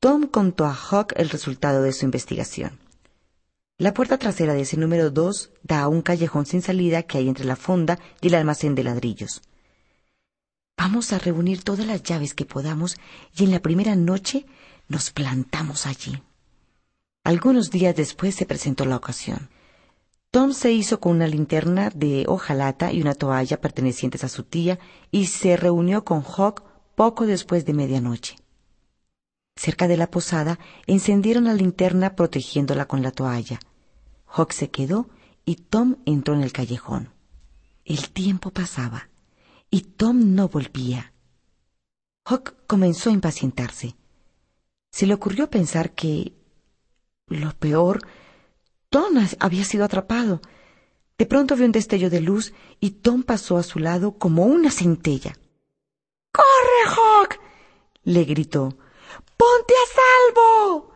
Tom 0.01 0.27
contó 0.27 0.65
a 0.65 0.75
Hawk 0.75 1.13
el 1.17 1.31
resultado 1.31 1.83
de 1.83 1.93
su 1.93 2.05
investigación. 2.05 2.86
La 3.79 3.93
puerta 3.93 4.17
trasera 4.17 4.55
de 4.55 4.63
ese 4.63 4.79
número 4.79 5.11
dos 5.11 5.51
da 5.63 5.83
a 5.83 5.89
un 5.89 6.01
callejón 6.01 6.47
sin 6.47 6.63
salida 6.63 7.03
que 7.03 7.19
hay 7.19 7.29
entre 7.29 7.45
la 7.45 7.57
fonda 7.57 7.99
y 8.23 8.29
el 8.29 8.35
almacén 8.35 8.75
de 8.75 8.83
ladrillos. 8.83 9.43
Vamos 10.79 11.13
a 11.13 11.19
reunir 11.19 11.63
todas 11.63 11.87
las 11.87 12.03
llaves 12.03 12.33
que 12.33 12.47
podamos 12.47 12.97
y 13.37 13.45
en 13.45 13.51
la 13.51 13.61
primera 13.61 13.95
noche 13.95 14.47
nos 14.89 15.11
plantamos 15.11 15.85
allí. 15.85 16.23
Algunos 17.23 17.71
días 17.71 17.95
después 17.95 18.35
se 18.35 18.47
presentó 18.47 18.87
la 18.87 18.97
ocasión. 18.97 19.51
Tom 20.31 20.55
se 20.55 20.73
hizo 20.73 20.99
con 20.99 21.13
una 21.13 21.27
linterna 21.27 21.91
de 21.95 22.25
hojalata 22.29 22.95
y 22.95 23.03
una 23.03 23.15
toalla 23.15 23.61
pertenecientes 23.61 24.25
a 24.25 24.31
su 24.31 24.45
tía 24.45 24.79
y 25.11 25.27
se 25.27 25.55
reunió 25.55 26.03
con 26.03 26.23
Hawk 26.25 26.63
poco 26.95 27.27
después 27.27 27.67
de 27.67 27.75
medianoche. 27.75 28.37
Cerca 29.57 29.89
de 29.89 29.97
la 29.97 30.11
posada 30.11 30.59
encendieron 30.87 31.45
la 31.45 31.55
linterna 31.55 32.15
protegiéndola 32.15 32.87
con 32.87 33.03
la 33.03 33.11
toalla. 33.11 33.59
Hawk 34.27 34.53
se 34.53 34.71
quedó 34.71 35.09
y 35.47 35.57
Tom 35.57 35.97
entró 36.05 36.35
en 36.35 36.43
el 36.43 36.53
callejón. 36.53 37.11
El 37.85 38.11
tiempo 38.11 38.51
pasaba 38.51 39.09
y 39.71 39.81
Tom 39.81 40.35
no 40.35 40.49
volvía. 40.49 41.13
Hawk 42.27 42.55
comenzó 42.67 43.11
a 43.11 43.15
impacientarse. 43.15 43.97
Se 44.91 45.07
le 45.07 45.15
ocurrió 45.15 45.49
pensar 45.49 45.93
que 45.93 46.35
lo 47.29 47.53
peor 47.57 48.07
Tom 48.91 49.15
había 49.41 49.65
sido 49.65 49.85
atrapado. 49.85 50.41
De 51.19 51.25
pronto 51.25 51.57
vio 51.57 51.65
un 51.65 51.73
destello 51.73 52.11
de 52.11 52.21
luz 52.21 52.53
y 52.79 52.91
Tom 52.91 53.23
pasó 53.23 53.57
a 53.57 53.63
su 53.63 53.79
lado 53.79 54.19
como 54.19 54.45
una 54.45 54.71
centella. 54.71 55.35
¡Corre, 56.33 56.95
Hawk! 56.95 57.41
le 58.05 58.25
gritó. 58.25 58.77
¡Ponte 59.37 59.75
a 59.75 60.35
salvo! 60.35 60.93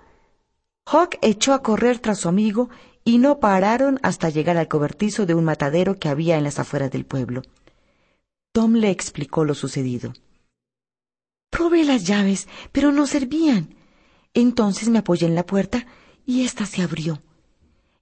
Hawk 0.86 1.18
echó 1.22 1.52
a 1.52 1.62
correr 1.62 1.98
tras 1.98 2.20
su 2.20 2.28
amigo 2.28 2.70
y 3.04 3.18
no 3.18 3.40
pararon 3.40 3.98
hasta 4.02 4.28
llegar 4.28 4.56
al 4.56 4.68
cobertizo 4.68 5.26
de 5.26 5.34
un 5.34 5.44
matadero 5.44 5.98
que 5.98 6.08
había 6.08 6.36
en 6.36 6.44
las 6.44 6.58
afueras 6.58 6.90
del 6.90 7.06
pueblo. 7.06 7.42
Tom 8.52 8.74
le 8.74 8.90
explicó 8.90 9.44
lo 9.44 9.54
sucedido. 9.54 10.12
Probé 11.50 11.84
las 11.84 12.04
llaves, 12.04 12.48
pero 12.72 12.92
no 12.92 13.06
servían. 13.06 13.74
Entonces 14.34 14.88
me 14.88 14.98
apoyé 14.98 15.26
en 15.26 15.34
la 15.34 15.46
puerta 15.46 15.86
y 16.26 16.44
ésta 16.44 16.66
se 16.66 16.82
abrió. 16.82 17.22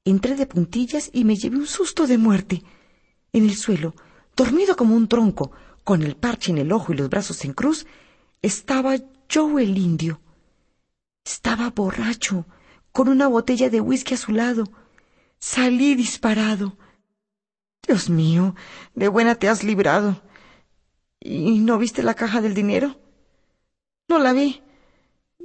Entré 0.04 0.36
de 0.36 0.46
puntillas 0.46 1.10
y 1.12 1.24
me 1.24 1.36
llevé 1.36 1.56
un 1.56 1.66
susto 1.66 2.06
de 2.06 2.18
muerte. 2.18 2.62
En 3.32 3.44
el 3.44 3.56
suelo, 3.56 3.94
dormido 4.36 4.76
como 4.76 4.94
un 4.94 5.08
tronco, 5.08 5.52
con 5.84 6.02
el 6.02 6.16
parche 6.16 6.50
en 6.50 6.58
el 6.58 6.72
ojo 6.72 6.92
y 6.92 6.96
los 6.96 7.10
brazos 7.10 7.44
en 7.44 7.52
cruz, 7.52 7.86
estaba 8.40 8.96
yo 9.28 9.58
el 9.58 9.76
indio. 9.76 10.20
Estaba 11.30 11.70
borracho, 11.70 12.46
con 12.92 13.08
una 13.08 13.28
botella 13.28 13.70
de 13.70 13.80
whisky 13.80 14.14
a 14.14 14.16
su 14.16 14.32
lado. 14.32 14.64
Salí 15.38 15.94
disparado. 15.94 16.78
Dios 17.86 18.08
mío, 18.08 18.54
de 18.94 19.08
buena 19.08 19.34
te 19.34 19.48
has 19.48 19.62
librado. 19.62 20.22
¿Y 21.20 21.58
no 21.58 21.78
viste 21.78 22.02
la 22.02 22.14
caja 22.14 22.40
del 22.40 22.54
dinero? 22.54 23.00
No 24.08 24.18
la 24.18 24.32
vi. 24.32 24.62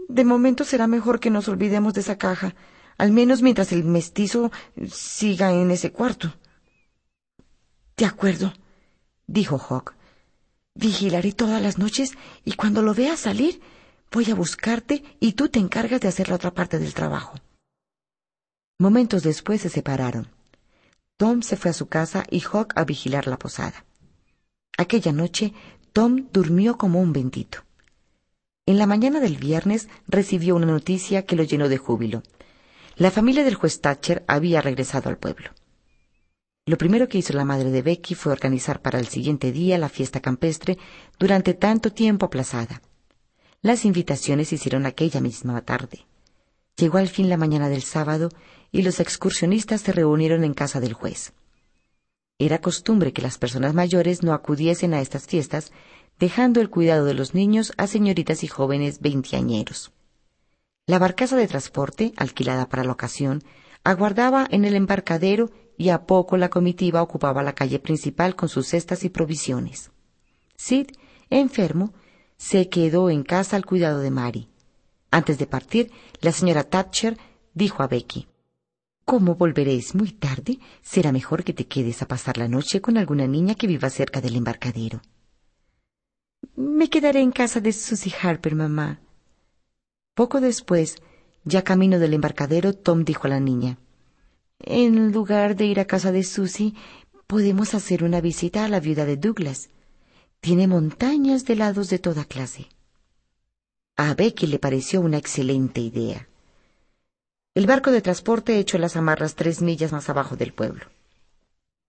De 0.08 0.24
momento 0.24 0.64
será 0.64 0.88
mejor 0.88 1.20
que 1.20 1.30
nos 1.30 1.48
olvidemos 1.48 1.94
de 1.94 2.02
esa 2.02 2.18
caja 2.18 2.56
al 2.98 3.12
menos 3.12 3.42
mientras 3.42 3.72
el 3.72 3.84
mestizo 3.84 4.52
siga 4.90 5.52
en 5.52 5.72
ese 5.72 5.92
cuarto. 5.92 6.34
De 7.98 8.06
acuerdo, 8.06 8.54
dijo 9.28 9.58
Hawk. 9.58 9.96
Vigilaré 10.76 11.34
todas 11.34 11.62
las 11.62 11.78
noches 11.78 12.14
y 12.44 12.54
cuando 12.54 12.82
lo 12.82 12.94
vea 12.94 13.16
salir, 13.16 13.62
voy 14.14 14.30
a 14.30 14.36
buscarte 14.36 15.04
y 15.20 15.34
tú 15.34 15.50
te 15.50 15.60
encargas 15.60 16.00
de 16.00 16.08
hacer 16.08 16.30
la 16.30 16.36
otra 16.36 16.54
parte 16.54 16.78
del 16.78 16.94
trabajo. 16.94 17.36
Momentos 18.80 19.24
después 19.24 19.62
se 19.62 19.70
separaron. 19.70 20.28
Tom 21.18 21.42
se 21.42 21.58
fue 21.58 21.72
a 21.72 21.74
su 21.74 21.88
casa 21.88 22.24
y 22.30 22.42
Hawk 22.42 22.74
a 22.76 22.86
vigilar 22.86 23.28
la 23.28 23.38
posada. 23.38 23.86
Aquella 24.78 25.12
noche, 25.12 25.54
Tom 25.94 26.28
durmió 26.32 26.78
como 26.78 27.02
un 27.02 27.12
bendito. 27.12 27.64
En 28.66 28.78
la 28.78 28.86
mañana 28.86 29.20
del 29.20 29.38
viernes 29.38 29.90
recibió 30.08 30.56
una 30.56 30.68
noticia 30.68 31.26
que 31.26 31.36
lo 31.36 31.44
llenó 31.44 31.68
de 31.68 31.78
júbilo. 31.78 32.24
La 32.96 33.10
familia 33.10 33.44
del 33.44 33.56
juez 33.56 33.82
Thatcher 33.82 34.24
había 34.28 34.62
regresado 34.62 35.10
al 35.10 35.18
pueblo. 35.18 35.50
Lo 36.66 36.78
primero 36.78 37.10
que 37.10 37.18
hizo 37.18 37.34
la 37.34 37.46
madre 37.46 37.72
de 37.72 37.82
Becky 37.82 38.16
fue 38.16 38.32
organizar 38.32 38.82
para 38.82 39.00
el 39.00 39.08
siguiente 39.08 39.52
día 39.52 39.78
la 39.78 39.90
fiesta 39.90 40.22
campestre 40.22 40.78
durante 41.20 41.56
tanto 41.56 41.92
tiempo 41.92 42.28
aplazada. 42.28 42.82
Las 43.64 43.86
invitaciones 43.86 44.50
se 44.50 44.56
hicieron 44.56 44.86
aquella 44.86 45.22
misma 45.22 45.62
tarde. 45.62 46.06
Llegó 46.76 46.98
al 46.98 47.08
fin 47.08 47.30
la 47.30 47.38
mañana 47.38 47.70
del 47.70 47.82
sábado 47.82 48.28
y 48.74 48.82
los 48.82 49.00
excursionistas 49.00 49.80
se 49.80 49.94
reunieron 49.94 50.44
en 50.44 50.54
casa 50.54 50.82
del 50.82 50.92
juez. 50.92 51.32
Era 52.38 52.60
costumbre 52.60 53.14
que 53.14 53.22
las 53.22 53.38
personas 53.38 53.74
mayores 53.74 54.22
no 54.22 54.34
acudiesen 54.34 54.94
a 54.94 55.00
estas 55.00 55.28
fiestas, 55.28 55.72
dejando 56.20 56.60
el 56.60 56.70
cuidado 56.70 57.06
de 57.06 57.14
los 57.14 57.34
niños 57.34 57.72
a 57.78 57.88
señoritas 57.88 58.44
y 58.44 58.48
jóvenes 58.48 59.00
veinteañeros. 59.00 59.94
La 60.86 61.00
barcaza 61.00 61.38
de 61.38 61.48
transporte, 61.48 62.12
alquilada 62.18 62.68
para 62.68 62.84
la 62.84 62.92
ocasión, 62.92 63.46
aguardaba 63.86 64.46
en 64.52 64.66
el 64.66 64.76
embarcadero 64.76 65.52
y 65.78 65.88
a 65.88 66.06
poco 66.06 66.36
la 66.36 66.50
comitiva 66.50 67.02
ocupaba 67.02 67.44
la 67.44 67.56
calle 67.56 67.80
principal 67.80 68.36
con 68.36 68.50
sus 68.50 68.68
cestas 68.68 69.06
y 69.06 69.10
provisiones. 69.10 69.92
Sid, 70.58 70.88
enfermo, 71.30 71.94
se 72.44 72.68
quedó 72.68 73.10
en 73.10 73.24
casa 73.24 73.56
al 73.56 73.66
cuidado 73.66 74.00
de 74.02 74.12
Mary. 74.12 74.50
Antes 75.12 75.38
de 75.38 75.48
partir, 75.48 75.92
la 76.20 76.34
señora 76.34 76.66
Thatcher 76.66 77.18
dijo 77.54 77.84
a 77.84 77.88
Becky 77.88 78.28
Como 79.06 79.36
volveréis 79.36 79.96
muy 79.96 80.12
tarde, 80.12 80.60
será 80.82 81.14
mejor 81.14 81.46
que 81.46 81.54
te 81.54 81.68
quedes 81.68 82.02
a 82.02 82.08
pasar 82.10 82.38
la 82.38 82.50
noche 82.50 82.82
con 82.82 82.98
alguna 82.98 83.28
niña 83.28 83.56
que 83.56 83.66
viva 83.66 83.90
cerca 83.90 84.20
del 84.20 84.36
embarcadero. 84.36 85.02
Me 86.58 86.90
quedaré 86.90 87.22
en 87.22 87.32
casa 87.32 87.62
de 87.62 87.72
Susie 87.72 88.14
Harper, 88.22 88.56
mamá. 88.56 89.00
Poco 90.14 90.42
después, 90.42 90.98
ya 91.46 91.64
camino 91.64 91.98
del 91.98 92.14
embarcadero, 92.14 92.74
Tom 92.74 93.06
dijo 93.06 93.28
a 93.28 93.30
la 93.30 93.40
niña 93.40 93.78
En 94.60 95.14
lugar 95.14 95.56
de 95.56 95.66
ir 95.66 95.80
a 95.80 95.86
casa 95.86 96.12
de 96.12 96.24
Susie, 96.24 96.74
podemos 97.26 97.74
hacer 97.74 98.04
una 98.04 98.20
visita 98.20 98.66
a 98.66 98.68
la 98.68 98.82
viuda 98.82 99.06
de 99.06 99.16
Douglas. 99.16 99.70
Tiene 100.44 100.68
montañas 100.68 101.46
de 101.46 101.54
helados 101.54 101.90
de 101.90 102.00
toda 102.00 102.26
clase. 102.26 102.68
A 103.96 104.14
Becky 104.14 104.46
le 104.46 104.60
pareció 104.60 105.00
una 105.00 105.18
excelente 105.18 105.80
idea. 105.80 106.28
El 107.56 107.66
barco 107.66 107.92
de 107.92 108.02
transporte 108.02 108.60
echó 108.60 108.78
las 108.78 108.98
amarras 108.98 109.36
tres 109.36 109.62
millas 109.62 109.94
más 109.94 110.10
abajo 110.10 110.36
del 110.36 110.52
pueblo. 110.52 110.88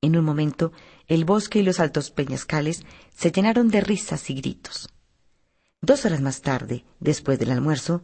En 0.03 0.17
un 0.17 0.25
momento, 0.25 0.71
el 1.09 1.25
bosque 1.25 1.59
y 1.59 1.63
los 1.65 1.81
altos 1.81 2.13
peñascales 2.13 2.85
se 3.13 3.33
llenaron 3.33 3.71
de 3.71 3.81
risas 3.81 4.31
y 4.31 4.35
gritos. 4.35 4.89
Dos 5.83 6.05
horas 6.05 6.21
más 6.21 6.41
tarde, 6.41 6.85
después 7.01 7.41
del 7.41 7.51
almuerzo, 7.51 8.03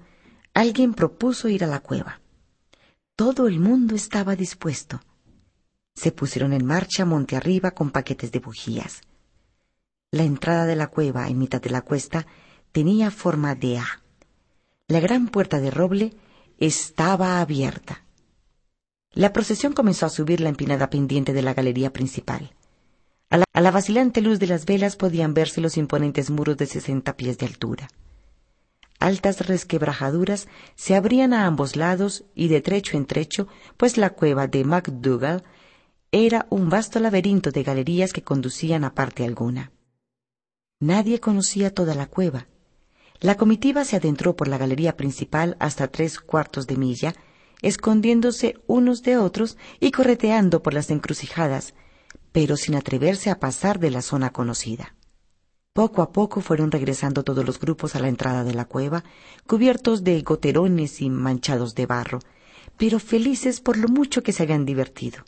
alguien 0.53 0.95
propuso 0.95 1.49
ir 1.49 1.63
a 1.63 1.69
la 1.69 1.79
cueva. 1.79 2.23
Todo 3.15 3.47
el 3.47 3.61
mundo 3.61 3.95
estaba 3.95 4.35
dispuesto. 4.35 5.01
Se 5.95 6.11
pusieron 6.11 6.53
en 6.53 6.67
marcha 6.67 7.05
monte 7.05 7.37
arriba 7.37 7.71
con 7.71 7.93
paquetes 7.93 8.33
de 8.33 8.41
bujías. 8.41 9.03
La 10.13 10.25
entrada 10.25 10.67
de 10.67 10.75
la 10.75 10.89
cueva 10.89 11.29
en 11.29 11.39
mitad 11.39 11.63
de 11.63 11.71
la 11.71 11.83
cuesta 11.83 12.27
tenía 12.73 13.13
forma 13.13 13.55
de 13.55 13.79
A. 13.79 14.03
La 14.89 14.99
gran 14.99 15.29
puerta 15.29 15.61
de 15.61 15.71
roble 15.71 16.15
estaba 16.59 17.41
abierta. 17.41 18.03
La 19.13 19.33
procesión 19.33 19.73
comenzó 19.73 20.07
a 20.07 20.11
subir 20.11 20.41
la 20.41 20.49
empinada 20.49 20.91
pendiente 20.91 21.33
de 21.33 21.43
la 21.43 21.55
galería 21.55 21.93
principal. 21.93 22.57
A 23.29 23.61
la, 23.61 23.71
vacilante 23.71 24.21
luz 24.21 24.41
de 24.41 24.49
las 24.49 24.67
velas 24.67 24.97
podían 24.97 25.33
verse 25.33 25.61
los 25.61 25.77
imponentes 25.77 26.29
muros 26.29 26.57
de 26.57 26.67
sesenta 26.67 27.17
pies 27.17 27.39
de 27.39 27.47
altura. 27.47 27.89
Altas 28.99 29.47
resquebrajaduras 29.47 30.49
se 30.75 30.97
abrían 30.97 31.33
a 31.33 31.47
ambos 31.47 31.77
lados 31.77 32.25
y 32.35 32.49
de 32.49 32.61
trecho 32.61 32.97
en 32.97 33.07
trecho, 33.07 33.47
pues 33.77 33.97
la 33.97 34.11
cueva 34.11 34.49
de 34.49 34.65
MacDougall 34.65 35.45
era 36.11 36.49
un 36.51 36.69
vasto 36.69 36.99
laberinto 36.99 37.53
de 37.53 37.63
galerías 37.63 38.13
que 38.13 38.25
conducían 38.25 38.83
a 38.83 38.93
parte 38.93 39.25
alguna. 39.25 39.71
Nadie 40.81 41.21
conocía 41.21 41.75
toda 41.75 41.95
la 41.95 42.07
cueva. 42.07 42.47
La 43.21 43.37
comitiva 43.37 43.85
se 43.85 43.97
adentró 43.97 44.35
por 44.35 44.49
la 44.49 44.57
galería 44.57 44.97
principal 44.97 45.57
hasta 45.61 45.89
tres 45.89 46.19
cuartos 46.19 46.67
de 46.67 46.79
milla, 46.79 47.15
escondiéndose 47.61 48.57
unos 48.67 49.03
de 49.03 49.19
otros 49.19 49.59
y 49.79 49.91
correteando 49.91 50.63
por 50.63 50.73
las 50.73 50.91
encrucijadas, 50.91 51.75
pero 52.33 52.57
sin 52.57 52.77
atreverse 52.77 53.29
a 53.29 53.39
pasar 53.39 53.79
de 53.79 53.91
la 53.91 54.01
zona 54.01 54.31
conocida. 54.31 54.95
Poco 55.75 56.01
a 56.01 56.13
poco 56.13 56.41
fueron 56.41 56.71
regresando 56.71 57.25
todos 57.25 57.45
los 57.45 57.61
grupos 57.61 57.95
a 57.95 58.01
la 58.01 58.09
entrada 58.09 58.43
de 58.43 58.55
la 58.55 58.65
cueva, 58.65 59.05
cubiertos 59.47 60.03
de 60.03 60.23
goterones 60.23 61.03
y 61.03 61.11
manchados 61.11 61.75
de 61.75 61.85
barro, 61.85 62.21
pero 62.79 62.99
felices 62.99 63.61
por 63.61 63.77
lo 63.77 63.89
mucho 63.89 64.23
que 64.23 64.33
se 64.33 64.45
habían 64.45 64.65
divertido. 64.65 65.25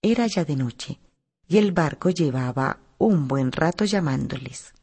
Era 0.00 0.28
ya 0.28 0.44
de 0.44 0.54
noche, 0.54 1.00
y 1.48 1.58
el 1.58 1.72
barco 1.72 2.10
llevaba 2.10 2.78
un 2.98 3.28
buen 3.28 3.52
rato 3.52 3.84
llamándoles. 3.84 4.74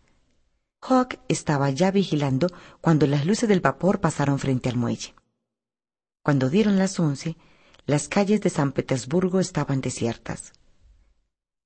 Hawk 0.82 1.20
estaba 1.28 1.70
ya 1.70 1.92
vigilando 1.92 2.48
cuando 2.82 3.08
las 3.08 3.26
luces 3.26 3.50
del 3.50 3.60
vapor 3.60 4.00
pasaron 4.00 4.40
frente 4.40 4.70
al 4.70 4.78
muelle. 4.78 5.14
Cuando 6.24 6.50
dieron 6.50 6.78
las 6.78 7.00
once, 7.00 7.38
las 7.86 8.08
calles 8.08 8.42
de 8.42 8.50
San 8.50 8.72
Petersburgo 8.72 9.40
estaban 9.40 9.82
desiertas. 9.82 10.54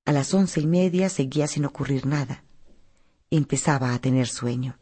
A 0.04 0.12
las 0.12 0.34
once 0.34 0.60
y 0.60 0.66
media 0.66 1.08
seguía 1.08 1.46
sin 1.46 1.64
ocurrir 1.64 2.06
nada. 2.06 2.44
Empezaba 3.30 3.94
a 3.94 3.98
tener 4.00 4.26
sueño. 4.26 4.78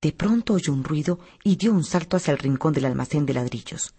De 0.00 0.12
pronto 0.12 0.54
oyó 0.54 0.72
un 0.72 0.84
ruido 0.84 1.18
y 1.44 1.56
dio 1.56 1.72
un 1.72 1.84
salto 1.84 2.16
hacia 2.16 2.32
el 2.32 2.38
rincón 2.38 2.72
del 2.72 2.84
almacén 2.84 3.26
de 3.26 3.34
ladrillos. 3.34 3.94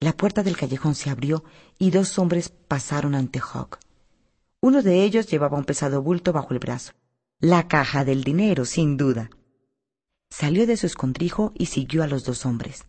La 0.00 0.16
puerta 0.16 0.42
del 0.42 0.56
callejón 0.56 0.94
se 0.94 1.10
abrió 1.10 1.44
y 1.78 1.90
dos 1.90 2.18
hombres 2.18 2.48
pasaron 2.48 3.14
ante 3.14 3.40
Hawk. 3.40 3.83
Uno 4.64 4.80
de 4.80 5.04
ellos 5.04 5.26
llevaba 5.26 5.58
un 5.58 5.66
pesado 5.66 6.00
bulto 6.00 6.32
bajo 6.32 6.54
el 6.54 6.58
brazo. 6.58 6.92
La 7.38 7.68
caja 7.68 8.02
del 8.06 8.24
dinero, 8.24 8.64
sin 8.64 8.96
duda. 8.96 9.28
Salió 10.30 10.66
de 10.66 10.78
su 10.78 10.86
escondrijo 10.86 11.52
y 11.54 11.66
siguió 11.66 12.02
a 12.02 12.06
los 12.06 12.24
dos 12.24 12.46
hombres. 12.46 12.86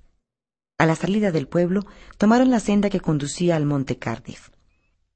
A 0.78 0.86
la 0.86 0.96
salida 0.96 1.34
del 1.34 1.50
pueblo, 1.50 1.82
tomaron 2.18 2.50
la 2.50 2.62
senda 2.62 2.90
que 2.90 3.02
conducía 3.02 3.58
al 3.58 3.66
monte 3.66 4.00
Cardiff. 4.00 4.52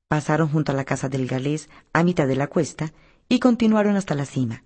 Pasaron 0.09 0.49
junto 0.49 0.73
a 0.73 0.75
la 0.75 0.83
casa 0.83 1.07
del 1.07 1.27
galés 1.27 1.69
a 1.93 2.03
mitad 2.03 2.27
de 2.27 2.35
la 2.35 2.47
cuesta 2.47 2.91
y 3.29 3.39
continuaron 3.39 3.95
hasta 3.95 4.13
la 4.13 4.25
cima. 4.25 4.65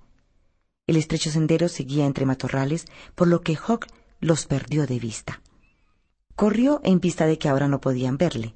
El 0.87 0.97
estrecho 0.97 1.29
sendero 1.29 1.69
seguía 1.69 2.07
entre 2.07 2.25
matorrales, 2.25 2.87
por 3.13 3.27
lo 3.27 3.41
que 3.41 3.55
Hawk 3.55 3.85
los 4.19 4.47
perdió 4.47 4.87
de 4.87 4.97
vista. 4.97 5.43
Corrió 6.35 6.81
en 6.83 6.99
vista 6.99 7.27
de 7.27 7.37
que 7.37 7.49
ahora 7.49 7.67
no 7.67 7.79
podían 7.81 8.17
verle. 8.17 8.55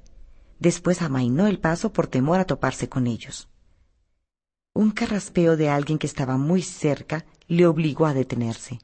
Después 0.58 1.02
amainó 1.02 1.46
el 1.46 1.58
paso 1.58 1.92
por 1.92 2.06
temor 2.06 2.40
a 2.40 2.44
toparse 2.44 2.88
con 2.88 3.06
ellos. 3.06 3.48
Un 4.74 4.90
carraspeo 4.90 5.56
de 5.56 5.68
alguien 5.68 5.98
que 5.98 6.06
estaba 6.06 6.36
muy 6.36 6.62
cerca 6.62 7.24
le 7.46 7.66
obligó 7.66 8.06
a 8.06 8.14
detenerse. 8.14 8.80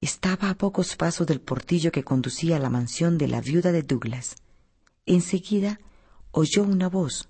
Estaba 0.00 0.50
a 0.50 0.54
pocos 0.54 0.94
pasos 0.96 1.26
del 1.26 1.40
portillo 1.40 1.90
que 1.90 2.04
conducía 2.04 2.56
a 2.56 2.60
la 2.60 2.70
mansión 2.70 3.16
de 3.18 3.28
la 3.28 3.40
viuda 3.40 3.72
de 3.72 3.82
Douglas. 3.82 4.36
Enseguida 5.06 5.80
oyó 6.30 6.62
una 6.62 6.88
voz. 6.88 7.28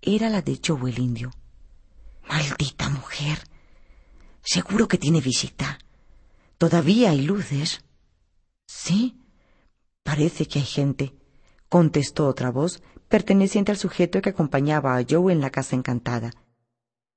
Era 0.00 0.30
la 0.30 0.42
de 0.42 0.60
Joe 0.64 0.90
el 0.90 0.98
indio. 0.98 1.30
Maldita 2.28 2.88
mujer. 2.88 3.38
Seguro 4.42 4.86
que 4.88 4.98
tiene 4.98 5.20
visita. 5.20 5.78
Todavía 6.58 7.10
hay 7.10 7.22
luces. 7.22 7.82
Sí, 8.66 9.18
parece 10.02 10.46
que 10.46 10.60
hay 10.60 10.64
gente, 10.64 11.14
contestó 11.68 12.26
otra 12.28 12.50
voz, 12.50 12.82
perteneciente 13.08 13.72
al 13.72 13.78
sujeto 13.78 14.20
que 14.22 14.30
acompañaba 14.30 14.96
a 14.96 15.04
Joe 15.08 15.32
en 15.32 15.40
la 15.40 15.50
casa 15.50 15.76
encantada. 15.76 16.30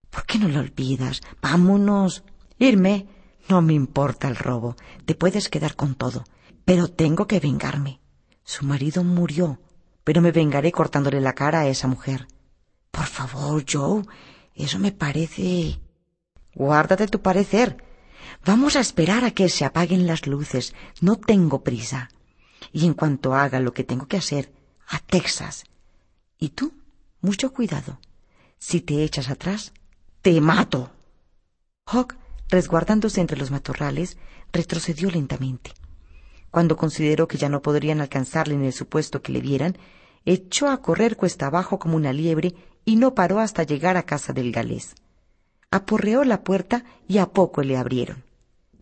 ¿Por 0.09 0.25
qué 0.25 0.39
no 0.39 0.47
lo 0.47 0.59
olvidas? 0.59 1.21
Vámonos. 1.41 2.23
Irme. 2.59 3.07
No 3.49 3.61
me 3.61 3.73
importa 3.73 4.27
el 4.27 4.35
robo, 4.35 4.75
te 5.05 5.15
puedes 5.15 5.47
quedar 5.47 5.75
con 5.77 5.95
todo, 5.95 6.25
pero 6.65 6.89
tengo 6.89 7.27
que 7.27 7.39
vengarme. 7.39 8.01
Su 8.43 8.65
marido 8.65 9.05
murió, 9.05 9.61
pero 10.03 10.21
me 10.21 10.33
vengaré 10.33 10.73
cortándole 10.73 11.21
la 11.21 11.33
cara 11.33 11.61
a 11.61 11.67
esa 11.67 11.87
mujer. 11.87 12.27
Por 12.91 13.05
favor, 13.05 13.63
Joe, 13.69 14.03
eso 14.53 14.79
me 14.79 14.91
parece. 14.91 15.79
Guárdate 16.55 17.07
tu 17.07 17.21
parecer. 17.21 17.77
Vamos 18.45 18.75
a 18.75 18.81
esperar 18.81 19.23
a 19.23 19.31
que 19.31 19.47
se 19.47 19.63
apaguen 19.63 20.07
las 20.07 20.27
luces. 20.27 20.73
No 20.99 21.15
tengo 21.15 21.63
prisa. 21.63 22.09
Y 22.71 22.85
en 22.85 22.93
cuanto 22.93 23.35
haga 23.35 23.59
lo 23.59 23.73
que 23.73 23.83
tengo 23.83 24.07
que 24.07 24.17
hacer, 24.17 24.51
a 24.87 24.99
Texas. 24.99 25.65
Y 26.37 26.49
tú, 26.49 26.73
mucho 27.21 27.53
cuidado. 27.53 27.99
Si 28.57 28.81
te 28.81 29.03
echas 29.03 29.29
atrás, 29.29 29.73
te 30.21 30.39
mato. 30.41 30.91
Hawk 31.85 32.15
resguardándose 32.49 33.21
entre 33.21 33.37
los 33.37 33.51
matorrales, 33.51 34.17
retrocedió 34.53 35.09
lentamente. 35.09 35.71
Cuando 36.51 36.77
consideró 36.77 37.27
que 37.27 37.37
ya 37.37 37.49
no 37.49 37.61
podrían 37.61 38.01
alcanzarle 38.01 38.55
en 38.55 38.63
el 38.63 38.73
supuesto 38.73 39.21
que 39.21 39.31
le 39.31 39.41
vieran, 39.41 39.77
echó 40.25 40.69
a 40.69 40.81
correr 40.81 41.17
cuesta 41.17 41.47
abajo 41.47 41.79
como 41.79 41.95
una 41.95 42.13
liebre 42.13 42.55
y 42.85 42.95
no 42.95 43.13
paró 43.13 43.39
hasta 43.39 43.63
llegar 43.63 43.97
a 43.97 44.03
casa 44.03 44.33
del 44.33 44.51
galés. 44.51 44.95
Aporreó 45.71 46.23
la 46.23 46.43
puerta 46.43 46.85
y 47.07 47.17
a 47.17 47.27
poco 47.27 47.61
le 47.61 47.77
abrieron. 47.77 48.23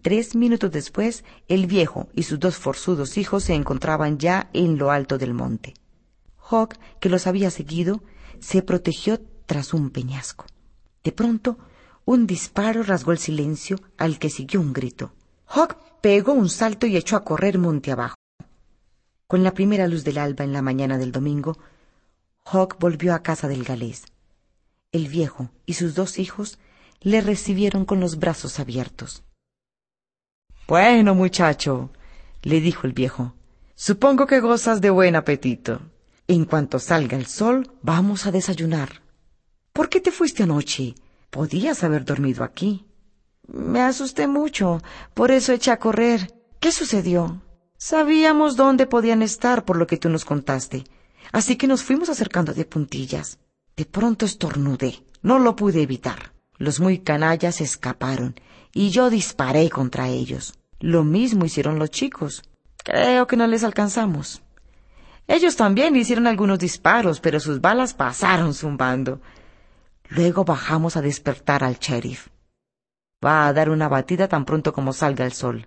Tres 0.05 0.35
minutos 0.35 0.69
después, 0.69 1.23
el 1.47 1.65
viejo 1.65 2.09
y 2.13 2.21
sus 2.21 2.39
dos 2.39 2.57
forzudos 2.57 3.17
hijos 3.17 3.45
se 3.45 3.55
encontraban 3.55 4.19
ya 4.19 4.51
en 4.53 4.77
lo 4.77 4.91
alto 4.91 5.17
del 5.17 5.33
monte. 5.33 5.73
Hawk, 6.37 6.75
que 6.99 7.09
los 7.09 7.25
había 7.25 7.49
seguido, 7.49 8.03
se 8.39 8.61
protegió 8.61 9.19
tras 9.47 9.73
un 9.73 9.89
peñasco. 9.89 10.45
De 11.03 11.11
pronto, 11.11 11.57
un 12.05 12.27
disparo 12.27 12.83
rasgó 12.83 13.13
el 13.13 13.17
silencio, 13.17 13.79
al 13.97 14.19
que 14.19 14.29
siguió 14.29 14.61
un 14.61 14.73
grito. 14.73 15.11
Hawk 15.47 15.75
pegó 16.01 16.33
un 16.33 16.49
salto 16.49 16.85
y 16.85 16.97
echó 16.97 17.15
a 17.15 17.23
correr 17.23 17.57
monte 17.57 17.91
abajo. 17.91 18.13
Con 19.25 19.43
la 19.43 19.55
primera 19.55 19.87
luz 19.87 20.03
del 20.03 20.19
alba 20.19 20.43
en 20.43 20.53
la 20.53 20.61
mañana 20.61 20.99
del 20.99 21.11
domingo, 21.11 21.57
Hawk 22.43 22.77
volvió 22.77 23.15
a 23.15 23.23
casa 23.23 23.47
del 23.47 23.63
galés. 23.63 24.03
El 24.91 25.07
viejo 25.07 25.49
y 25.65 25.73
sus 25.73 25.95
dos 25.95 26.19
hijos 26.19 26.59
le 27.01 27.21
recibieron 27.21 27.85
con 27.85 27.99
los 27.99 28.19
brazos 28.19 28.59
abiertos. 28.59 29.23
Bueno, 30.67 31.13
muchacho, 31.13 31.91
le 32.41 32.59
dijo 32.59 32.87
el 32.87 32.93
viejo. 32.93 33.35
Supongo 33.75 34.25
que 34.25 34.39
gozas 34.39 34.81
de 34.81 34.89
buen 34.89 35.15
apetito. 35.15 35.79
En 36.27 36.45
cuanto 36.45 36.79
salga 36.79 37.15
el 37.17 37.27
sol, 37.27 37.71
vamos 37.83 38.25
a 38.25 38.31
desayunar. 38.31 39.03
¿Por 39.73 39.89
qué 39.89 40.01
te 40.01 40.11
fuiste 40.11 40.41
anoche? 40.41 40.95
Podías 41.29 41.83
haber 41.83 42.03
dormido 42.03 42.43
aquí. 42.43 42.83
Me 43.47 43.81
asusté 43.81 44.27
mucho, 44.27 44.81
por 45.13 45.29
eso 45.29 45.53
eché 45.53 45.69
a 45.69 45.77
correr. 45.77 46.33
¿Qué 46.59 46.71
sucedió? 46.71 47.43
Sabíamos 47.77 48.55
dónde 48.55 48.87
podían 48.87 49.21
estar 49.21 49.65
por 49.65 49.77
lo 49.77 49.85
que 49.85 49.97
tú 49.97 50.09
nos 50.09 50.25
contaste, 50.25 50.85
así 51.31 51.57
que 51.57 51.67
nos 51.67 51.83
fuimos 51.83 52.09
acercando 52.09 52.55
de 52.55 52.65
puntillas. 52.65 53.37
De 53.75 53.85
pronto 53.85 54.25
estornudé. 54.25 55.03
No 55.21 55.37
lo 55.37 55.55
pude 55.55 55.83
evitar. 55.83 56.33
Los 56.57 56.79
muy 56.79 56.99
canallas 56.99 57.61
escaparon 57.61 58.35
y 58.75 58.89
yo 58.89 59.09
disparé 59.09 59.69
contra 59.69 60.09
ellos. 60.09 60.53
Lo 60.81 61.05
mismo 61.05 61.45
hicieron 61.45 61.79
los 61.79 61.89
chicos. 61.89 62.43
Creo 62.83 63.25
que 63.25 63.37
no 63.37 63.47
les 63.47 63.63
alcanzamos. 63.63 64.43
Ellos 65.27 65.55
también 65.55 65.95
hicieron 65.95 66.27
algunos 66.27 66.59
disparos, 66.59 67.21
pero 67.21 67.39
sus 67.39 67.61
balas 67.61 67.93
pasaron 67.93 68.53
zumbando. 68.53 69.21
Luego 70.09 70.43
bajamos 70.43 70.97
a 70.97 71.01
despertar 71.01 71.63
al 71.63 71.79
sheriff. 71.79 72.27
Va 73.25 73.47
a 73.47 73.53
dar 73.53 73.69
una 73.69 73.87
batida 73.87 74.27
tan 74.27 74.43
pronto 74.43 74.73
como 74.73 74.91
salga 74.91 75.25
el 75.25 75.31
sol. 75.31 75.65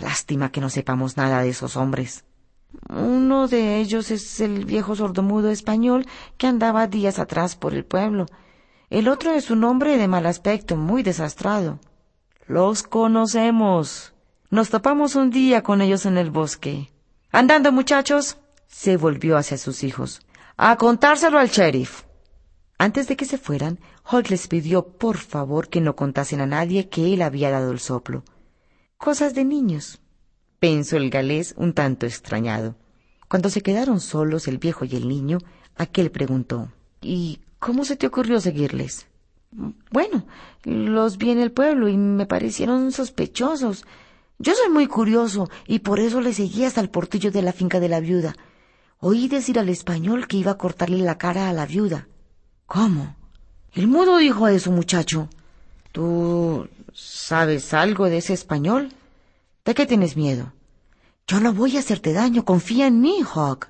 Lástima 0.00 0.52
que 0.52 0.60
no 0.60 0.70
sepamos 0.70 1.16
nada 1.16 1.42
de 1.42 1.48
esos 1.48 1.76
hombres. 1.76 2.24
Uno 2.88 3.48
de 3.48 3.80
ellos 3.80 4.12
es 4.12 4.40
el 4.40 4.66
viejo 4.66 4.94
sordomudo 4.94 5.50
español 5.50 6.06
que 6.38 6.46
andaba 6.46 6.86
días 6.86 7.18
atrás 7.18 7.56
por 7.56 7.74
el 7.74 7.84
pueblo. 7.84 8.26
El 8.88 9.08
otro 9.08 9.32
es 9.32 9.50
un 9.50 9.64
hombre 9.64 9.96
de 9.98 10.06
mal 10.06 10.26
aspecto, 10.26 10.76
muy 10.76 11.02
desastrado. 11.02 11.80
Los 12.50 12.82
conocemos. 12.82 14.12
Nos 14.50 14.70
topamos 14.70 15.14
un 15.14 15.30
día 15.30 15.62
con 15.62 15.80
ellos 15.80 16.04
en 16.04 16.18
el 16.18 16.32
bosque. 16.32 16.90
Andando, 17.30 17.70
muchachos. 17.70 18.38
Se 18.66 18.96
volvió 18.96 19.36
hacia 19.36 19.56
sus 19.56 19.84
hijos. 19.84 20.22
A 20.56 20.74
contárselo 20.74 21.38
al 21.38 21.48
sheriff. 21.48 22.02
Antes 22.76 23.06
de 23.06 23.16
que 23.16 23.24
se 23.24 23.38
fueran, 23.38 23.78
Hulk 24.10 24.30
les 24.30 24.48
pidió 24.48 24.84
por 24.98 25.18
favor 25.18 25.68
que 25.68 25.80
no 25.80 25.94
contasen 25.94 26.40
a 26.40 26.46
nadie 26.46 26.88
que 26.88 27.14
él 27.14 27.22
había 27.22 27.50
dado 27.50 27.70
el 27.70 27.78
soplo. 27.78 28.24
Cosas 28.96 29.32
de 29.32 29.44
niños, 29.44 30.00
pensó 30.58 30.96
el 30.96 31.08
galés 31.08 31.54
un 31.56 31.72
tanto 31.72 32.04
extrañado. 32.04 32.74
Cuando 33.28 33.48
se 33.48 33.60
quedaron 33.60 34.00
solos 34.00 34.48
el 34.48 34.58
viejo 34.58 34.84
y 34.84 34.96
el 34.96 35.06
niño, 35.06 35.38
aquel 35.76 36.10
preguntó 36.10 36.72
¿Y 37.00 37.42
cómo 37.60 37.84
se 37.84 37.94
te 37.94 38.08
ocurrió 38.08 38.40
seguirles? 38.40 39.06
Bueno, 39.90 40.24
los 40.64 41.18
vi 41.18 41.30
en 41.30 41.40
el 41.40 41.52
pueblo 41.52 41.88
y 41.88 41.96
me 41.96 42.26
parecieron 42.26 42.92
sospechosos. 42.92 43.84
Yo 44.38 44.54
soy 44.54 44.70
muy 44.72 44.86
curioso 44.86 45.50
y 45.66 45.80
por 45.80 45.98
eso 45.98 46.20
les 46.20 46.36
seguí 46.36 46.64
hasta 46.64 46.80
el 46.80 46.90
portillo 46.90 47.30
de 47.30 47.42
la 47.42 47.52
finca 47.52 47.80
de 47.80 47.88
la 47.88 48.00
viuda. 48.00 48.36
Oí 49.00 49.28
decir 49.28 49.58
al 49.58 49.68
español 49.68 50.28
que 50.28 50.36
iba 50.36 50.52
a 50.52 50.58
cortarle 50.58 50.98
la 50.98 51.18
cara 51.18 51.48
a 51.48 51.52
la 51.52 51.66
viuda. 51.66 52.06
¿Cómo? 52.66 53.16
El 53.72 53.88
mudo 53.88 54.18
dijo 54.18 54.46
eso, 54.48 54.70
muchacho. 54.70 55.28
¿Tú 55.92 56.68
sabes 56.92 57.74
algo 57.74 58.06
de 58.06 58.18
ese 58.18 58.34
español? 58.34 58.92
¿De 59.64 59.74
qué 59.74 59.86
tienes 59.86 60.16
miedo? 60.16 60.52
Yo 61.26 61.40
no 61.40 61.52
voy 61.52 61.76
a 61.76 61.80
hacerte 61.80 62.12
daño, 62.12 62.44
confía 62.44 62.86
en 62.86 63.00
mí, 63.00 63.22
Hawk. 63.22 63.68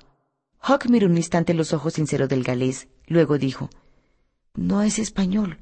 Hawk 0.61 0.87
miró 0.89 1.07
un 1.07 1.17
instante 1.17 1.53
los 1.53 1.73
ojos 1.73 1.93
sinceros 1.93 2.29
del 2.29 2.43
galés, 2.43 2.87
luego 3.07 3.37
dijo, 3.37 3.69
No 4.53 4.81
es 4.81 4.99
español, 4.99 5.57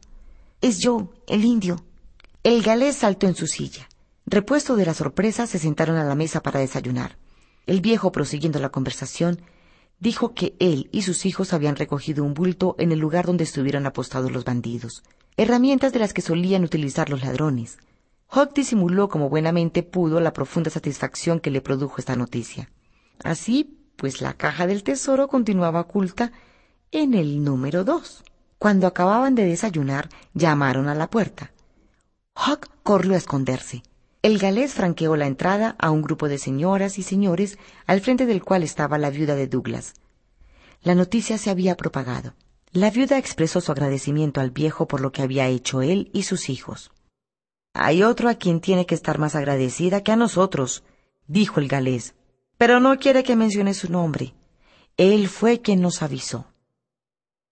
es 0.62 0.80
yo, 0.80 1.14
el 1.28 1.46
indio. 1.46 1.84
El 2.44 2.62
galés 2.62 2.98
saltó 2.98 3.28
en 3.28 3.36
su 3.36 3.48
silla. 3.48 3.88
Repuesto 4.26 4.76
de 4.76 4.86
la 4.86 4.94
sorpresa, 4.94 5.48
se 5.48 5.58
sentaron 5.58 5.98
a 5.98 6.04
la 6.04 6.16
mesa 6.16 6.42
para 6.42 6.60
desayunar. 6.60 7.18
El 7.66 7.82
viejo, 7.82 8.12
prosiguiendo 8.12 8.60
la 8.60 8.70
conversación, 8.70 9.42
dijo 10.00 10.34
que 10.34 10.56
él 10.60 10.90
y 10.92 11.04
sus 11.04 11.26
hijos 11.26 11.54
habían 11.54 11.76
recogido 11.76 12.24
un 12.24 12.34
bulto 12.34 12.76
en 12.78 12.92
el 12.92 13.00
lugar 13.00 13.26
donde 13.26 13.44
estuvieron 13.44 13.86
apostados 13.86 14.32
los 14.32 14.46
bandidos, 14.46 15.04
herramientas 15.38 15.94
de 15.94 16.00
las 16.00 16.14
que 16.14 16.22
solían 16.22 16.64
utilizar 16.64 17.10
los 17.10 17.24
ladrones. 17.24 17.78
Hawk 18.30 18.54
disimuló 18.54 19.10
como 19.10 19.30
buenamente 19.30 19.82
pudo 19.82 20.20
la 20.20 20.34
profunda 20.34 20.70
satisfacción 20.70 21.40
que 21.40 21.52
le 21.52 21.62
produjo 21.62 21.96
esta 21.98 22.16
noticia. 22.16 22.70
Así, 23.24 23.78
pues 23.96 24.22
la 24.22 24.34
caja 24.34 24.68
del 24.68 24.84
tesoro 24.84 25.28
continuaba 25.28 25.82
oculta 25.82 26.32
en 26.92 27.14
el 27.14 27.44
número 27.44 27.84
dos. 27.84 28.24
Cuando 28.60 28.88
acababan 28.88 29.36
de 29.36 29.46
desayunar, 29.46 30.10
llamaron 30.34 30.90
a 30.90 30.96
la 30.96 31.10
puerta. 31.10 31.54
Hawk 32.36 32.70
corrió 32.84 33.14
a 33.14 33.18
esconderse. 33.18 33.84
El 34.22 34.38
galés 34.38 34.74
franqueó 34.74 35.16
la 35.16 35.28
entrada 35.28 35.78
a 35.80 35.92
un 35.92 36.02
grupo 36.02 36.28
de 36.28 36.38
señoras 36.38 37.00
y 37.00 37.04
señores 37.04 37.58
al 37.88 38.02
frente 38.02 38.26
del 38.26 38.44
cual 38.44 38.64
estaba 38.64 38.98
la 38.98 39.12
viuda 39.12 39.36
de 39.36 39.48
Douglas. 39.48 39.94
La 40.82 40.94
noticia 40.94 41.38
se 41.38 41.50
había 41.50 41.78
propagado. 41.78 42.34
La 42.72 42.92
viuda 42.92 43.18
expresó 43.18 43.62
su 43.62 43.72
agradecimiento 43.72 44.42
al 44.42 44.52
viejo 44.52 44.90
por 44.90 45.00
lo 45.00 45.14
que 45.14 45.22
había 45.22 45.48
hecho 45.48 45.82
él 45.82 46.12
y 46.14 46.24
sus 46.24 46.50
hijos. 46.50 46.92
Hay 47.74 48.04
otro 48.04 48.28
a 48.28 48.36
quien 48.36 48.60
tiene 48.60 48.86
que 48.86 48.96
estar 48.96 49.20
más 49.20 49.36
agradecida 49.36 50.04
que 50.04 50.12
a 50.12 50.18
nosotros, 50.18 50.84
dijo 51.28 51.62
el 51.62 51.70
galés, 51.70 52.14
pero 52.58 52.82
no 52.82 52.98
quiere 53.00 53.24
que 53.24 53.38
mencione 53.38 53.74
su 53.74 53.90
nombre. 53.90 54.34
Él 54.98 55.30
fue 55.30 55.62
quien 55.62 55.80
nos 55.80 56.02
avisó. 56.02 56.49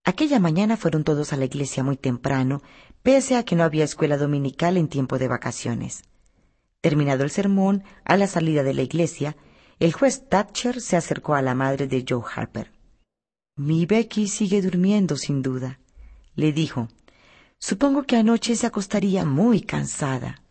Aquella 0.08 0.40
mañana 0.40 0.78
fueron 0.78 1.04
todos 1.04 1.34
a 1.34 1.36
la 1.36 1.44
iglesia 1.44 1.84
muy 1.84 1.98
temprano, 1.98 2.62
pese 3.04 3.36
a 3.36 3.44
que 3.44 3.58
no 3.58 3.66
había 3.66 3.84
escuela 3.84 4.16
dominical 4.16 4.78
en 4.78 4.88
tiempo 4.88 5.18
de 5.18 5.28
vacaciones. 5.28 6.04
Terminado 6.80 7.26
el 7.26 7.30
sermón, 7.30 7.84
a 8.06 8.16
la 8.16 8.28
salida 8.28 8.64
de 8.64 8.74
la 8.74 8.84
iglesia, 8.84 9.36
el 9.80 9.92
juez 9.92 10.30
Thatcher 10.30 10.80
se 10.80 10.96
acercó 10.96 11.36
a 11.36 11.42
la 11.42 11.56
madre 11.56 11.88
de 11.88 12.06
Joe 12.08 12.24
Harper. 12.34 12.72
Mi 13.58 13.86
Becky 13.86 14.30
sigue 14.30 14.62
durmiendo, 14.62 15.18
sin 15.18 15.42
duda, 15.42 15.82
le 16.36 16.54
dijo. 16.54 16.88
Supongo 17.60 18.04
que 18.04 18.16
anoche 18.16 18.56
se 18.56 18.66
acostaría 18.66 19.26
muy 19.26 19.60
cansada. 19.60 20.42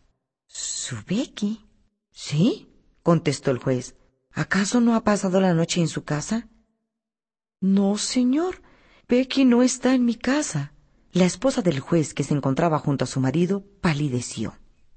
¿Su 0.45 0.97
Becky? 1.07 1.65
Sí, 2.11 2.69
contestó 3.01 3.49
el 3.49 3.57
juez. 3.57 3.95
¿Acaso 4.33 4.81
no 4.81 4.93
ha 4.93 5.03
pasado 5.03 5.41
la 5.41 5.55
noche 5.55 5.81
en 5.81 5.87
su 5.87 6.03
casa? 6.03 6.47
No, 7.59 7.97
señor. 7.97 8.61
Becky 9.09 9.45
no 9.45 9.63
está 9.63 9.93
en 9.93 10.03
mi 10.03 10.15
casa. 10.15 10.73
La 11.13 11.23
esposa 11.23 11.61
del 11.61 11.79
juez, 11.79 12.13
que 12.13 12.25
se 12.25 12.33
encontraba 12.33 12.77
junto 12.77 13.05
a 13.05 13.07
su 13.07 13.21
marido, 13.21 13.63
palideció. 13.79 14.55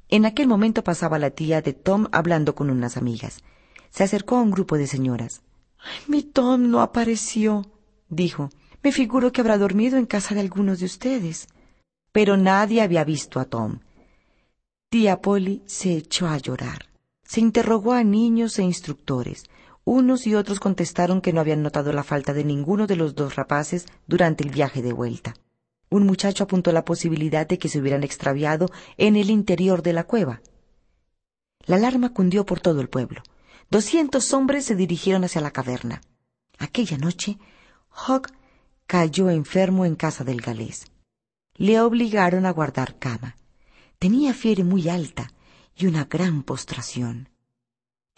En 0.09 0.27
aquel 0.27 0.49
momento 0.49 0.83
pasaba 0.83 1.21
la 1.21 1.31
tía 1.31 1.63
de 1.63 1.75
Tom 1.75 2.09
hablando 2.11 2.57
con 2.57 2.71
unas 2.71 2.97
amigas. 2.97 3.45
Se 3.91 4.03
acercó 4.03 4.37
a 4.37 4.43
un 4.43 4.51
grupo 4.51 4.77
de 4.77 4.89
señoras. 4.89 5.43
Mi 6.09 6.25
Tom 6.25 6.71
no 6.71 6.81
apareció, 6.81 7.71
dijo. 8.09 8.51
Me 8.83 8.91
figuro 8.91 9.31
que 9.31 9.43
habrá 9.43 9.59
dormido 9.59 9.97
en 9.97 10.07
casa 10.07 10.35
de 10.35 10.41
algunos 10.41 10.81
de 10.81 10.87
ustedes. 10.87 11.47
Pero 12.11 12.37
nadie 12.37 12.83
había 12.83 13.05
visto 13.05 13.39
a 13.39 13.45
Tom. 13.45 13.79
Tía 14.89 15.21
Polly 15.21 15.63
se 15.67 15.97
echó 15.97 16.27
a 16.27 16.37
llorar. 16.39 16.87
Se 17.23 17.41
interrogó 17.41 17.93
a 17.93 18.03
niños 18.03 18.59
e 18.59 18.65
instructores. 18.65 19.45
Unos 19.85 20.27
y 20.27 20.35
otros 20.35 20.61
contestaron 20.61 21.21
que 21.21 21.33
no 21.33 21.41
habían 21.41 21.63
notado 21.63 21.93
la 21.93 22.05
falta 22.05 22.33
de 22.33 22.45
ninguno 22.45 22.87
de 22.87 22.97
los 22.97 23.15
dos 23.15 23.37
rapaces 23.37 23.87
durante 24.07 24.45
el 24.45 24.51
viaje 24.51 24.83
de 24.83 24.93
vuelta 24.93 25.35
un 25.91 26.07
muchacho 26.07 26.45
apuntó 26.45 26.73
la 26.73 26.85
posibilidad 26.85 27.47
de 27.47 27.59
que 27.59 27.69
se 27.69 27.81
hubieran 27.81 28.05
extraviado 28.05 28.71
en 28.97 29.17
el 29.17 29.29
interior 29.29 29.83
de 29.83 29.93
la 29.93 30.05
cueva. 30.05 30.41
La 31.67 31.77
alarma 31.77 32.15
cundió 32.15 32.47
por 32.47 32.61
todo 32.61 32.81
el 32.81 32.89
pueblo. 32.89 33.23
Doscientos 33.71 34.33
hombres 34.33 34.65
se 34.65 34.77
dirigieron 34.77 35.25
hacia 35.25 35.41
la 35.41 35.51
caverna. 35.51 36.01
Aquella 36.59 36.97
noche, 36.97 37.39
Hawk 37.91 38.33
cayó 38.87 39.31
enfermo 39.31 39.85
en 39.85 39.97
casa 39.97 40.25
del 40.25 40.41
galés. 40.41 40.87
Le 41.55 41.81
obligaron 41.81 42.47
a 42.47 42.51
guardar 42.51 42.99
cama. 42.99 43.37
Tenía 43.99 44.33
fiebre 44.33 44.65
muy 44.65 44.89
alta 44.89 45.33
y 45.77 45.87
una 45.87 46.05
gran 46.05 46.43
postración. 46.43 47.29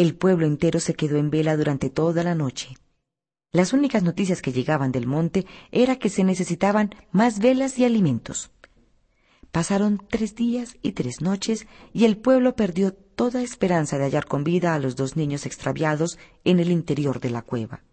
El 0.02 0.16
pueblo 0.16 0.46
entero 0.46 0.80
se 0.80 0.94
quedó 0.94 1.16
en 1.16 1.30
vela 1.30 1.56
durante 1.56 1.88
toda 1.88 2.24
la 2.24 2.34
noche. 2.34 2.76
Las 3.52 3.72
únicas 3.72 4.02
noticias 4.02 4.42
que 4.42 4.50
llegaban 4.50 4.90
del 4.90 5.06
monte 5.06 5.46
era 5.70 5.94
que 5.94 6.08
se 6.08 6.24
necesitaban 6.24 6.92
más 7.12 7.38
velas 7.38 7.78
y 7.78 7.84
alimentos. 7.84 8.50
Pasaron 9.52 10.02
tres 10.10 10.34
días 10.34 10.76
y 10.82 10.90
tres 10.90 11.20
noches 11.20 11.68
y 11.92 12.04
el 12.04 12.16
pueblo 12.16 12.56
perdió 12.56 12.92
toda 12.92 13.42
esperanza 13.42 13.96
de 13.96 14.02
hallar 14.02 14.26
con 14.26 14.42
vida 14.42 14.74
a 14.74 14.80
los 14.80 14.96
dos 14.96 15.14
niños 15.14 15.46
extraviados 15.46 16.18
en 16.42 16.58
el 16.58 16.72
interior 16.72 17.20
de 17.20 17.30
la 17.30 17.42
cueva. 17.42 17.84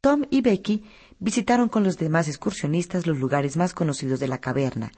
Tom 0.00 0.24
y 0.30 0.40
Becky 0.40 0.82
visitaron 1.18 1.68
con 1.68 1.84
los 1.84 1.98
demás 1.98 2.26
excursionistas 2.26 3.06
los 3.06 3.18
lugares 3.18 3.58
más 3.58 3.74
conocidos 3.74 4.18
de 4.18 4.28
la 4.28 4.38
caverna, 4.38 4.92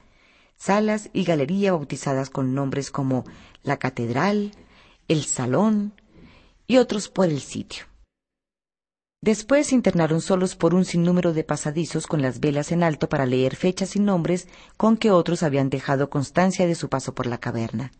salas 0.55 1.11
y 1.13 1.25
galería 1.25 1.73
bautizadas 1.73 2.31
con 2.31 2.55
nombres 2.55 2.93
como 2.93 3.25
la 3.65 3.79
catedral, 3.79 4.53
el 5.09 5.25
salón 5.25 5.93
y 6.67 6.79
otros 6.79 7.09
por 7.09 7.29
el 7.29 7.41
sitio. 7.41 7.85
Después 9.21 9.69
se 9.69 9.75
internaron 9.75 10.21
solos 10.21 10.55
por 10.55 10.75
un 10.75 10.85
sinnúmero 10.85 11.33
de 11.33 11.43
pasadizos 11.43 12.07
con 12.07 12.23
las 12.23 12.39
velas 12.39 12.71
en 12.71 12.83
alto 12.83 13.09
para 13.09 13.27
leer 13.27 13.57
fechas 13.57 13.97
y 13.97 14.01
nombres 14.01 14.47
con 14.77 14.97
que 14.97 15.11
otros 15.11 15.43
habían 15.43 15.71
dejado 15.71 16.11
constancia 16.11 16.67
de 16.67 16.75
su 16.75 16.89
paso 16.89 17.15
por 17.15 17.27
la 17.27 17.39
caverna. 17.39 17.93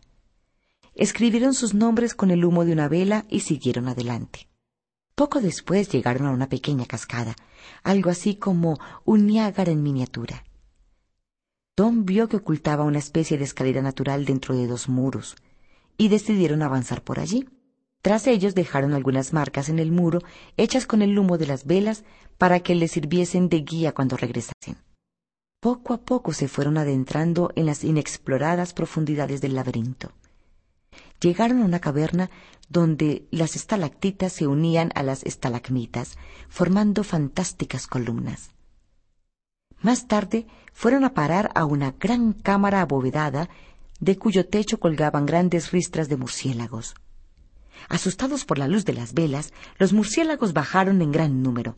escribieron 0.93 1.53
sus 1.53 1.73
nombres 1.73 2.15
con 2.15 2.31
el 2.31 2.43
humo 2.43 2.65
de 2.65 2.73
una 2.73 2.87
vela 2.87 3.25
y 3.29 3.41
siguieron 3.41 3.87
adelante. 3.87 4.47
Poco 5.15 5.41
después 5.41 5.89
llegaron 5.89 6.27
a 6.27 6.31
una 6.31 6.47
pequeña 6.47 6.85
cascada, 6.85 7.35
algo 7.83 8.09
así 8.09 8.35
como 8.35 8.79
un 9.03 9.27
Niágara 9.27 9.71
en 9.71 9.83
miniatura. 9.83 10.43
Tom 11.75 12.05
vio 12.05 12.27
que 12.27 12.37
ocultaba 12.37 12.83
una 12.83 12.99
especie 12.99 13.37
de 13.37 13.43
escalera 13.43 13.81
natural 13.81 14.25
dentro 14.25 14.55
de 14.55 14.65
dos 14.65 14.89
muros, 14.89 15.35
y 15.97 16.07
decidieron 16.07 16.63
avanzar 16.63 17.03
por 17.03 17.19
allí. 17.19 17.47
Tras 18.01 18.27
ellos 18.27 18.55
dejaron 18.55 18.93
algunas 18.93 19.33
marcas 19.33 19.69
en 19.69 19.79
el 19.79 19.91
muro 19.91 20.21
hechas 20.55 20.85
con 20.85 21.01
el 21.01 21.17
humo 21.17 21.37
de 21.37 21.47
las 21.47 21.65
velas 21.65 22.03
para 22.37 22.59
que 22.59 22.75
les 22.75 22.91
sirviesen 22.91 23.49
de 23.49 23.61
guía 23.61 23.93
cuando 23.93 24.17
regresasen. 24.17 24.77
Poco 25.59 25.93
a 25.93 25.97
poco 25.97 26.33
se 26.33 26.47
fueron 26.47 26.77
adentrando 26.77 27.51
en 27.55 27.65
las 27.65 27.83
inexploradas 27.83 28.73
profundidades 28.73 29.41
del 29.41 29.55
laberinto. 29.55 30.11
Llegaron 31.19 31.61
a 31.61 31.65
una 31.65 31.79
caverna 31.79 32.29
donde 32.69 33.27
las 33.31 33.55
estalactitas 33.55 34.33
se 34.33 34.45
unían 34.45 34.91
a 34.93 35.01
las 35.01 35.23
estalagmitas, 35.23 36.17
formando 36.47 37.03
fantásticas 37.03 37.87
columnas. 37.87 38.51
Más 39.81 40.07
tarde 40.07 40.47
fueron 40.73 41.03
a 41.03 41.13
parar 41.13 41.51
a 41.55 41.65
una 41.65 41.91
gran 41.99 42.33
cámara 42.33 42.81
abovedada 42.81 43.49
de 43.99 44.17
cuyo 44.17 44.47
techo 44.47 44.79
colgaban 44.79 45.25
grandes 45.25 45.71
ristras 45.71 46.07
de 46.07 46.17
murciélagos. 46.17 46.95
Asustados 47.89 48.45
por 48.45 48.57
la 48.57 48.67
luz 48.67 48.85
de 48.85 48.93
las 48.93 49.13
velas, 49.13 49.53
los 49.77 49.93
murciélagos 49.93 50.53
bajaron 50.53 51.01
en 51.01 51.11
gran 51.11 51.43
número. 51.43 51.77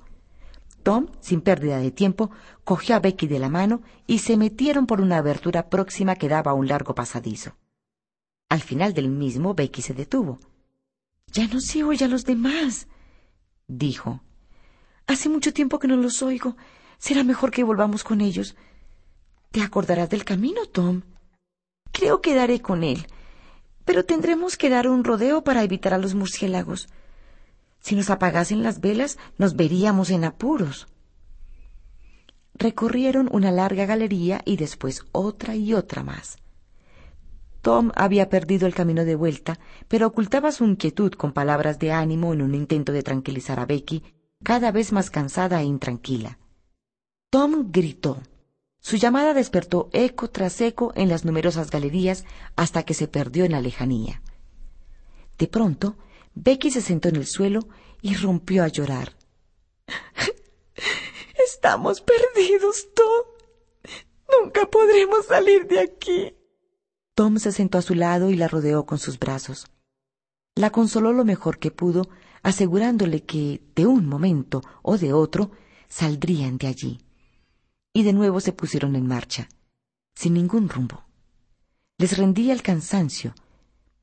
Tom, 0.83 1.07
sin 1.19 1.41
pérdida 1.41 1.79
de 1.79 1.91
tiempo, 1.91 2.31
cogió 2.63 2.95
a 2.95 2.99
Becky 2.99 3.27
de 3.27 3.39
la 3.39 3.49
mano 3.49 3.81
y 4.07 4.19
se 4.19 4.37
metieron 4.37 4.87
por 4.87 5.01
una 5.01 5.17
abertura 5.17 5.69
próxima 5.69 6.15
que 6.15 6.29
daba 6.29 6.51
a 6.51 6.55
un 6.55 6.67
largo 6.67 6.95
pasadizo. 6.95 7.55
Al 8.49 8.61
final 8.61 8.93
del 8.93 9.09
mismo, 9.09 9.53
Becky 9.53 9.81
se 9.81 9.93
detuvo. 9.93 10.39
Ya 11.31 11.47
no 11.47 11.59
se 11.61 11.83
oye 11.83 12.05
a 12.05 12.07
los 12.07 12.25
demás, 12.25 12.87
dijo. 13.67 14.21
Hace 15.05 15.29
mucho 15.29 15.53
tiempo 15.53 15.79
que 15.79 15.87
no 15.87 15.95
los 15.97 16.21
oigo. 16.23 16.55
Será 16.97 17.23
mejor 17.23 17.51
que 17.51 17.63
volvamos 17.63 18.03
con 18.03 18.21
ellos. 18.21 18.55
¿Te 19.51 19.61
acordarás 19.61 20.09
del 20.09 20.25
camino, 20.25 20.65
Tom? 20.65 21.01
Creo 21.91 22.21
que 22.21 22.35
daré 22.35 22.61
con 22.61 22.83
él. 22.83 23.07
Pero 23.89 24.05
tendremos 24.05 24.55
que 24.55 24.69
dar 24.69 24.87
un 24.87 25.03
rodeo 25.03 25.43
para 25.43 25.63
evitar 25.63 25.95
a 25.95 25.97
los 25.97 26.13
murciélagos. 26.13 26.89
Si 27.79 27.95
nos 27.95 28.11
apagasen 28.11 28.61
las 28.61 28.81
velas, 28.81 29.17
nos 29.39 29.55
veríamos 29.55 30.11
en 30.11 30.25
apuros. 30.25 30.85
Recorrieron 32.53 33.27
una 33.31 33.49
larga 33.51 33.87
galería 33.87 34.43
y 34.45 34.57
después 34.57 35.05
otra 35.11 35.55
y 35.55 35.73
otra 35.73 36.03
más. 36.03 36.37
Tom 37.63 37.91
había 37.95 38.29
perdido 38.29 38.67
el 38.67 38.75
camino 38.75 39.05
de 39.05 39.15
vuelta, 39.15 39.57
pero 39.87 40.05
ocultaba 40.05 40.51
su 40.51 40.65
inquietud 40.65 41.13
con 41.13 41.33
palabras 41.33 41.79
de 41.79 41.91
ánimo 41.91 42.31
en 42.31 42.43
un 42.43 42.53
intento 42.53 42.91
de 42.91 43.01
tranquilizar 43.01 43.59
a 43.59 43.65
Becky, 43.65 44.03
cada 44.43 44.71
vez 44.71 44.91
más 44.91 45.09
cansada 45.09 45.61
e 45.61 45.65
intranquila. 45.65 46.37
Tom 47.31 47.71
gritó. 47.71 48.21
Su 48.81 48.95
llamada 48.95 49.33
despertó 49.33 49.89
eco 49.91 50.29
tras 50.29 50.59
eco 50.61 50.93
en 50.95 51.09
las 51.09 51.25
numerosas 51.25 51.69
galerías 51.69 52.25
hasta 52.55 52.83
que 52.83 52.93
se 52.93 53.07
perdió 53.07 53.45
en 53.45 53.51
la 53.51 53.61
lejanía. 53.61 54.21
De 55.37 55.47
pronto, 55.47 55.97
Becky 56.33 56.71
se 56.71 56.81
sentó 56.81 57.09
en 57.09 57.17
el 57.17 57.27
suelo 57.27 57.67
y 58.01 58.15
rompió 58.15 58.63
a 58.63 58.67
llorar. 58.67 59.15
Estamos 61.45 62.01
perdidos, 62.01 62.87
Tom. 62.93 63.93
Nunca 64.41 64.65
podremos 64.67 65.25
salir 65.25 65.67
de 65.67 65.79
aquí. 65.81 66.35
Tom 67.15 67.37
se 67.37 67.51
sentó 67.51 67.77
a 67.79 67.81
su 67.81 67.95
lado 67.95 68.29
y 68.29 68.35
la 68.35 68.47
rodeó 68.47 68.85
con 68.85 68.97
sus 68.97 69.19
brazos. 69.19 69.67
La 70.55 70.69
consoló 70.69 71.11
lo 71.11 71.25
mejor 71.25 71.59
que 71.59 71.71
pudo, 71.71 72.09
asegurándole 72.43 73.23
que, 73.23 73.61
de 73.75 73.85
un 73.85 74.05
momento 74.05 74.61
o 74.81 74.97
de 74.97 75.11
otro, 75.11 75.51
saldrían 75.89 76.57
de 76.57 76.67
allí 76.67 77.08
y 77.99 78.03
de 78.03 78.13
nuevo 78.13 78.39
se 78.39 78.53
pusieron 78.53 78.95
en 78.95 79.07
marcha, 79.07 79.49
sin 80.15 80.33
ningún 80.33 80.69
rumbo. 80.69 81.03
Les 81.97 82.17
rendía 82.17 82.53
el 82.53 82.61
cansancio, 82.61 83.35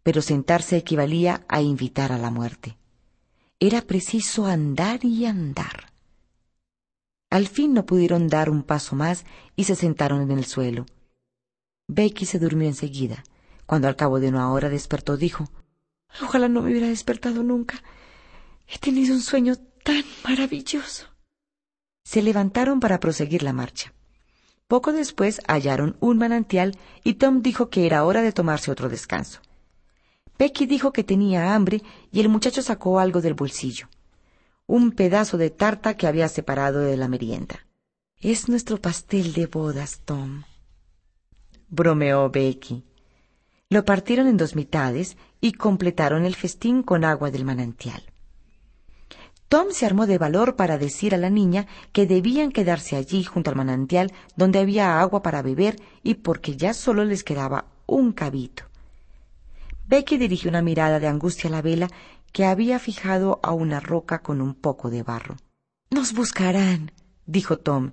pero 0.03 0.21
sentarse 0.21 0.77
equivalía 0.77 1.47
a 1.49 1.63
invitar 1.63 2.13
a 2.13 2.19
la 2.19 2.31
muerte. 2.31 2.77
Era 3.59 3.81
preciso 3.81 4.45
andar 4.45 5.03
y 5.03 5.25
andar. 5.25 5.95
Al 7.31 7.49
fin 7.49 7.73
no 7.73 7.87
pudieron 7.87 8.29
dar 8.29 8.51
un 8.51 8.65
paso 8.65 8.97
más 8.97 9.25
y 9.57 9.65
se 9.65 9.75
sentaron 9.75 10.21
en 10.21 10.31
el 10.31 10.45
suelo. 10.45 10.85
Becky 11.89 12.27
se 12.27 12.39
durmió 12.39 12.69
enseguida. 12.69 13.25
Cuando 13.65 13.89
al 13.89 13.97
cabo 13.97 14.21
de 14.21 14.29
una 14.29 14.53
hora 14.53 14.69
despertó, 14.69 15.17
dijo 15.17 15.51
Ojalá 16.23 16.49
no 16.49 16.61
me 16.61 16.71
hubiera 16.71 16.89
despertado 16.89 17.43
nunca. 17.43 17.83
He 18.69 18.79
tenido 18.79 19.15
un 19.15 19.23
sueño 19.23 19.57
tan 19.83 20.05
maravilloso 20.23 21.16
se 22.07 22.23
levantaron 22.23 22.79
para 22.79 23.01
proseguir 23.01 23.43
la 23.43 23.53
marcha. 23.53 23.93
Poco 24.69 24.93
después 24.93 25.41
hallaron 25.49 25.97
un 25.99 26.19
manantial 26.19 26.79
y 27.03 27.15
Tom 27.15 27.43
dijo 27.43 27.69
que 27.69 27.85
era 27.85 28.05
hora 28.05 28.23
de 28.23 28.31
tomarse 28.31 28.71
otro 28.71 28.89
descanso. 28.89 29.41
Becky 30.39 30.67
dijo 30.67 30.93
que 30.93 31.03
tenía 31.03 31.53
hambre 31.53 31.83
y 32.13 32.21
el 32.21 32.29
muchacho 32.29 32.63
sacó 32.63 33.01
algo 33.01 33.21
del 33.21 33.35
bolsillo. 33.35 33.89
Un 34.69 34.93
pedazo 34.93 35.37
de 35.37 35.51
tarta 35.51 35.97
que 35.97 36.07
había 36.07 36.29
separado 36.29 36.79
de 36.79 36.97
la 36.97 37.09
merienda. 37.09 37.67
Es 38.21 38.49
nuestro 38.49 38.81
pastel 38.81 39.33
de 39.33 39.47
bodas, 39.47 40.03
Tom. 40.05 40.45
bromeó 41.69 42.31
Becky. 42.31 42.85
Lo 43.69 43.85
partieron 43.85 44.29
en 44.29 44.37
dos 44.37 44.55
mitades 44.55 45.17
y 45.41 45.55
completaron 45.55 46.25
el 46.25 46.37
festín 46.37 46.85
con 46.85 47.05
agua 47.05 47.33
del 47.33 47.45
manantial. 47.45 48.01
Tom 49.49 49.69
se 49.71 49.87
armó 49.87 50.07
de 50.07 50.19
valor 50.19 50.57
para 50.57 50.77
decir 50.77 51.15
a 51.15 51.19
la 51.19 51.31
niña 51.31 51.67
que 51.93 52.07
debían 52.07 52.51
quedarse 52.51 52.97
allí 52.97 53.23
junto 53.23 53.51
al 53.51 53.57
manantial 53.57 54.13
donde 54.35 54.59
había 54.59 55.01
agua 55.01 55.23
para 55.23 55.43
beber 55.43 55.77
y 56.03 56.15
porque 56.15 56.57
ya 56.57 56.75
solo 56.75 57.05
les 57.05 57.23
quedaba 57.23 57.67
un 57.87 58.13
cabito. 58.13 58.65
Becky 59.89 60.19
dirigió 60.19 60.51
una 60.51 60.63
mirada 60.63 60.99
de 60.99 61.07
angustia 61.07 61.49
a 61.49 61.53
la 61.53 61.63
vela 61.63 61.89
que 62.33 62.45
había 62.45 62.79
fijado 62.81 63.39
a 63.43 63.53
una 63.53 63.79
roca 63.79 64.21
con 64.21 64.41
un 64.41 64.55
poco 64.55 64.91
de 64.91 65.05
barro. 65.05 65.37
Nos 65.91 66.13
buscarán, 66.13 66.91
dijo 67.25 67.59
Tom. 67.59 67.93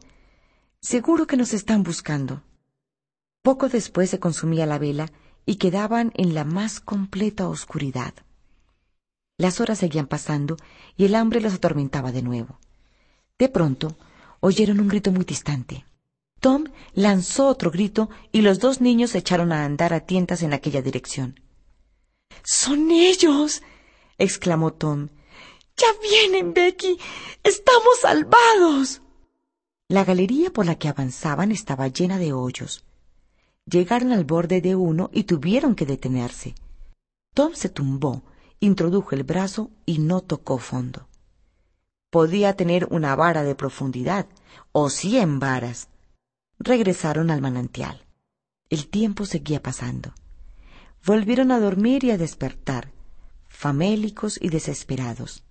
Seguro 0.81 1.27
que 1.27 1.37
nos 1.37 1.53
están 1.53 1.83
buscando. 1.83 2.41
Poco 3.43 3.69
después 3.69 4.09
se 4.09 4.19
consumía 4.19 4.65
la 4.65 4.79
vela 4.79 5.11
y 5.45 5.57
quedaban 5.57 6.11
en 6.15 6.33
la 6.33 6.45
más 6.45 6.79
completa 6.79 7.47
oscuridad. 7.47 8.13
Las 9.43 9.59
horas 9.59 9.79
seguían 9.79 10.07
pasando 10.07 10.55
y 10.95 11.03
el 11.03 11.15
hambre 11.15 11.41
los 11.41 11.53
atormentaba 11.53 12.13
de 12.13 12.21
nuevo. 12.21 12.61
De 13.37 13.49
pronto, 13.49 13.97
oyeron 14.39 14.79
un 14.79 14.87
grito 14.87 15.11
muy 15.11 15.25
distante. 15.25 15.85
Tom 16.39 16.67
lanzó 16.93 17.47
otro 17.47 17.69
grito 17.69 18.09
y 18.31 18.39
los 18.39 18.59
dos 18.59 18.79
niños 18.79 19.09
se 19.09 19.17
echaron 19.17 19.51
a 19.51 19.65
andar 19.65 19.93
a 19.93 19.99
tientas 19.99 20.43
en 20.43 20.53
aquella 20.53 20.81
dirección. 20.81 21.41
¡Son 22.41 22.89
ellos! 22.89 23.63
exclamó 24.17 24.71
Tom. 24.71 25.09
¡Ya 25.75 25.87
vienen, 26.01 26.53
Becky! 26.53 26.97
¡Estamos 27.43 27.99
salvados! 28.01 29.01
La 29.89 30.05
galería 30.05 30.53
por 30.53 30.65
la 30.65 30.75
que 30.75 30.87
avanzaban 30.87 31.51
estaba 31.51 31.89
llena 31.89 32.17
de 32.17 32.31
hoyos. 32.31 32.85
Llegaron 33.65 34.13
al 34.13 34.23
borde 34.23 34.61
de 34.61 34.77
uno 34.77 35.09
y 35.11 35.23
tuvieron 35.25 35.75
que 35.75 35.85
detenerse. 35.85 36.55
Tom 37.33 37.55
se 37.55 37.67
tumbó 37.67 38.23
introdujo 38.63 39.13
el 39.13 39.23
brazo 39.23 39.71
y 39.85 39.99
no 39.99 40.21
tocó 40.21 40.57
fondo. 40.57 41.09
Podía 42.09 42.55
tener 42.55 42.87
una 42.91 43.15
vara 43.15 43.43
de 43.43 43.55
profundidad 43.55 44.25
o 44.71 44.89
cien 44.89 45.39
varas. 45.39 45.89
Regresaron 46.59 47.29
al 47.29 47.41
manantial. 47.41 48.05
El 48.69 48.87
tiempo 48.87 49.25
seguía 49.25 49.61
pasando. 49.61 50.13
Volvieron 51.05 51.51
a 51.51 51.59
dormir 51.59 52.05
y 52.05 52.11
a 52.11 52.17
despertar, 52.17 52.93
famélicos 53.49 54.39
y 54.41 54.47
desesperados. 54.47 55.43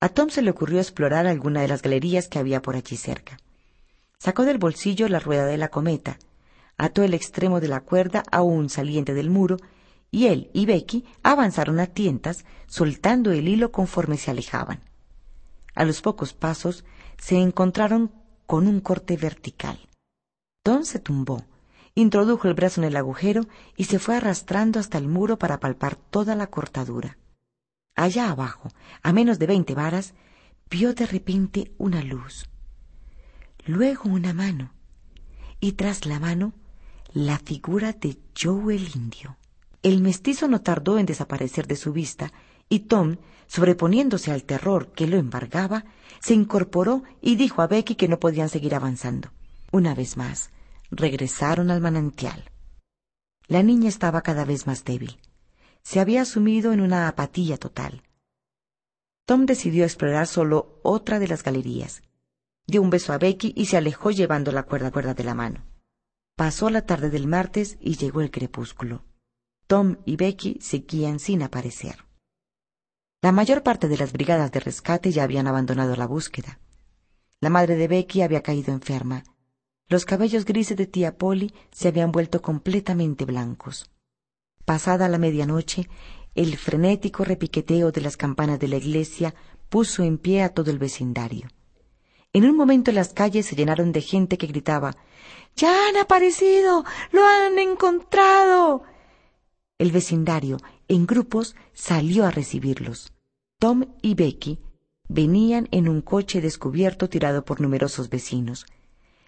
A 0.00 0.08
Tom 0.08 0.30
se 0.30 0.42
le 0.42 0.50
ocurrió 0.50 0.78
explorar 0.78 1.26
alguna 1.26 1.62
de 1.62 1.68
las 1.68 1.82
galerías 1.82 2.28
que 2.28 2.38
había 2.38 2.62
por 2.62 2.76
allí 2.76 2.96
cerca. 2.96 3.38
Sacó 4.18 4.44
del 4.44 4.58
bolsillo 4.58 5.08
la 5.08 5.18
rueda 5.18 5.46
de 5.46 5.56
la 5.56 5.68
cometa, 5.68 6.18
ató 6.76 7.02
el 7.02 7.14
extremo 7.14 7.58
de 7.60 7.66
la 7.66 7.80
cuerda 7.80 8.22
a 8.30 8.42
un 8.42 8.70
saliente 8.70 9.14
del 9.14 9.30
muro 9.30 9.56
y 10.10 10.26
él 10.26 10.50
y 10.52 10.66
Becky 10.66 11.04
avanzaron 11.22 11.80
a 11.80 11.86
tientas, 11.86 12.44
soltando 12.66 13.32
el 13.32 13.48
hilo 13.48 13.72
conforme 13.72 14.16
se 14.16 14.30
alejaban. 14.30 14.80
A 15.74 15.84
los 15.84 16.00
pocos 16.00 16.32
pasos 16.32 16.84
se 17.18 17.36
encontraron 17.36 18.12
con 18.46 18.66
un 18.66 18.80
corte 18.80 19.16
vertical. 19.16 19.78
Don 20.64 20.84
se 20.84 20.98
tumbó, 20.98 21.44
introdujo 21.94 22.48
el 22.48 22.54
brazo 22.54 22.80
en 22.80 22.86
el 22.86 22.96
agujero 22.96 23.46
y 23.76 23.84
se 23.84 23.98
fue 23.98 24.16
arrastrando 24.16 24.80
hasta 24.80 24.98
el 24.98 25.08
muro 25.08 25.38
para 25.38 25.60
palpar 25.60 25.96
toda 25.96 26.34
la 26.34 26.46
cortadura. 26.46 27.18
Allá 27.94 28.30
abajo, 28.30 28.70
a 29.02 29.12
menos 29.12 29.38
de 29.38 29.46
veinte 29.46 29.74
varas, 29.74 30.14
vio 30.70 30.94
de 30.94 31.06
repente 31.06 31.72
una 31.78 32.02
luz. 32.02 32.48
Luego 33.66 34.08
una 34.08 34.32
mano, 34.32 34.72
y 35.60 35.72
tras 35.72 36.06
la 36.06 36.20
mano, 36.20 36.54
la 37.12 37.38
figura 37.38 37.92
de 37.92 38.18
Joe 38.40 38.76
el 38.76 38.88
indio. 38.94 39.36
El 39.82 40.00
mestizo 40.00 40.48
no 40.48 40.60
tardó 40.60 40.98
en 40.98 41.06
desaparecer 41.06 41.66
de 41.66 41.76
su 41.76 41.92
vista 41.92 42.32
y 42.68 42.80
Tom, 42.80 43.16
sobreponiéndose 43.46 44.32
al 44.32 44.44
terror 44.44 44.92
que 44.92 45.06
lo 45.06 45.16
embargaba, 45.16 45.84
se 46.20 46.34
incorporó 46.34 47.02
y 47.20 47.36
dijo 47.36 47.62
a 47.62 47.66
Becky 47.66 47.94
que 47.94 48.08
no 48.08 48.18
podían 48.18 48.48
seguir 48.48 48.74
avanzando. 48.74 49.30
Una 49.70 49.94
vez 49.94 50.16
más, 50.16 50.50
regresaron 50.90 51.70
al 51.70 51.80
manantial. 51.80 52.50
La 53.46 53.62
niña 53.62 53.88
estaba 53.88 54.22
cada 54.22 54.44
vez 54.44 54.66
más 54.66 54.84
débil. 54.84 55.18
Se 55.82 56.00
había 56.00 56.24
sumido 56.24 56.72
en 56.72 56.80
una 56.80 57.08
apatía 57.08 57.56
total. 57.56 58.02
Tom 59.24 59.46
decidió 59.46 59.84
explorar 59.84 60.26
solo 60.26 60.80
otra 60.82 61.18
de 61.18 61.28
las 61.28 61.42
galerías. 61.42 62.02
Dio 62.66 62.82
un 62.82 62.90
beso 62.90 63.12
a 63.12 63.18
Becky 63.18 63.54
y 63.56 63.66
se 63.66 63.76
alejó 63.76 64.10
llevando 64.10 64.52
la 64.52 64.64
cuerda 64.64 64.90
cuerda 64.90 65.14
de 65.14 65.24
la 65.24 65.34
mano. 65.34 65.64
Pasó 66.36 66.68
la 66.68 66.84
tarde 66.84 67.10
del 67.10 67.26
martes 67.26 67.78
y 67.80 67.96
llegó 67.96 68.20
el 68.20 68.30
crepúsculo. 68.30 69.04
Tom 69.68 69.98
y 70.06 70.16
Becky 70.16 70.56
seguían 70.62 71.18
sin 71.18 71.42
aparecer. 71.42 72.06
La 73.20 73.32
mayor 73.32 73.62
parte 73.62 73.86
de 73.86 73.98
las 73.98 74.14
brigadas 74.14 74.50
de 74.50 74.60
rescate 74.60 75.12
ya 75.12 75.24
habían 75.24 75.46
abandonado 75.46 75.94
la 75.94 76.06
búsqueda. 76.06 76.58
La 77.38 77.50
madre 77.50 77.76
de 77.76 77.86
Becky 77.86 78.22
había 78.22 78.42
caído 78.42 78.72
enferma. 78.72 79.24
Los 79.86 80.06
cabellos 80.06 80.46
grises 80.46 80.78
de 80.78 80.86
tía 80.86 81.18
Polly 81.18 81.52
se 81.70 81.88
habían 81.88 82.12
vuelto 82.12 82.40
completamente 82.40 83.26
blancos. 83.26 83.90
Pasada 84.64 85.06
la 85.06 85.18
medianoche, 85.18 85.90
el 86.34 86.56
frenético 86.56 87.24
repiqueteo 87.24 87.92
de 87.92 88.00
las 88.00 88.16
campanas 88.16 88.58
de 88.58 88.68
la 88.68 88.76
iglesia 88.76 89.34
puso 89.68 90.02
en 90.02 90.16
pie 90.16 90.44
a 90.44 90.48
todo 90.48 90.70
el 90.70 90.78
vecindario. 90.78 91.46
En 92.32 92.46
un 92.46 92.56
momento 92.56 92.90
las 92.90 93.12
calles 93.12 93.44
se 93.44 93.54
llenaron 93.54 93.92
de 93.92 94.00
gente 94.00 94.38
que 94.38 94.46
gritaba 94.46 94.96
Ya 95.56 95.88
han 95.88 95.98
aparecido. 95.98 96.86
lo 97.12 97.22
han 97.22 97.58
encontrado. 97.58 98.84
El 99.78 99.92
vecindario, 99.92 100.58
en 100.88 101.06
grupos, 101.06 101.54
salió 101.72 102.26
a 102.26 102.30
recibirlos. 102.30 103.12
Tom 103.58 103.84
y 104.02 104.14
Becky 104.14 104.58
venían 105.08 105.68
en 105.70 105.88
un 105.88 106.02
coche 106.02 106.40
descubierto 106.40 107.08
tirado 107.08 107.44
por 107.44 107.60
numerosos 107.60 108.10
vecinos. 108.10 108.66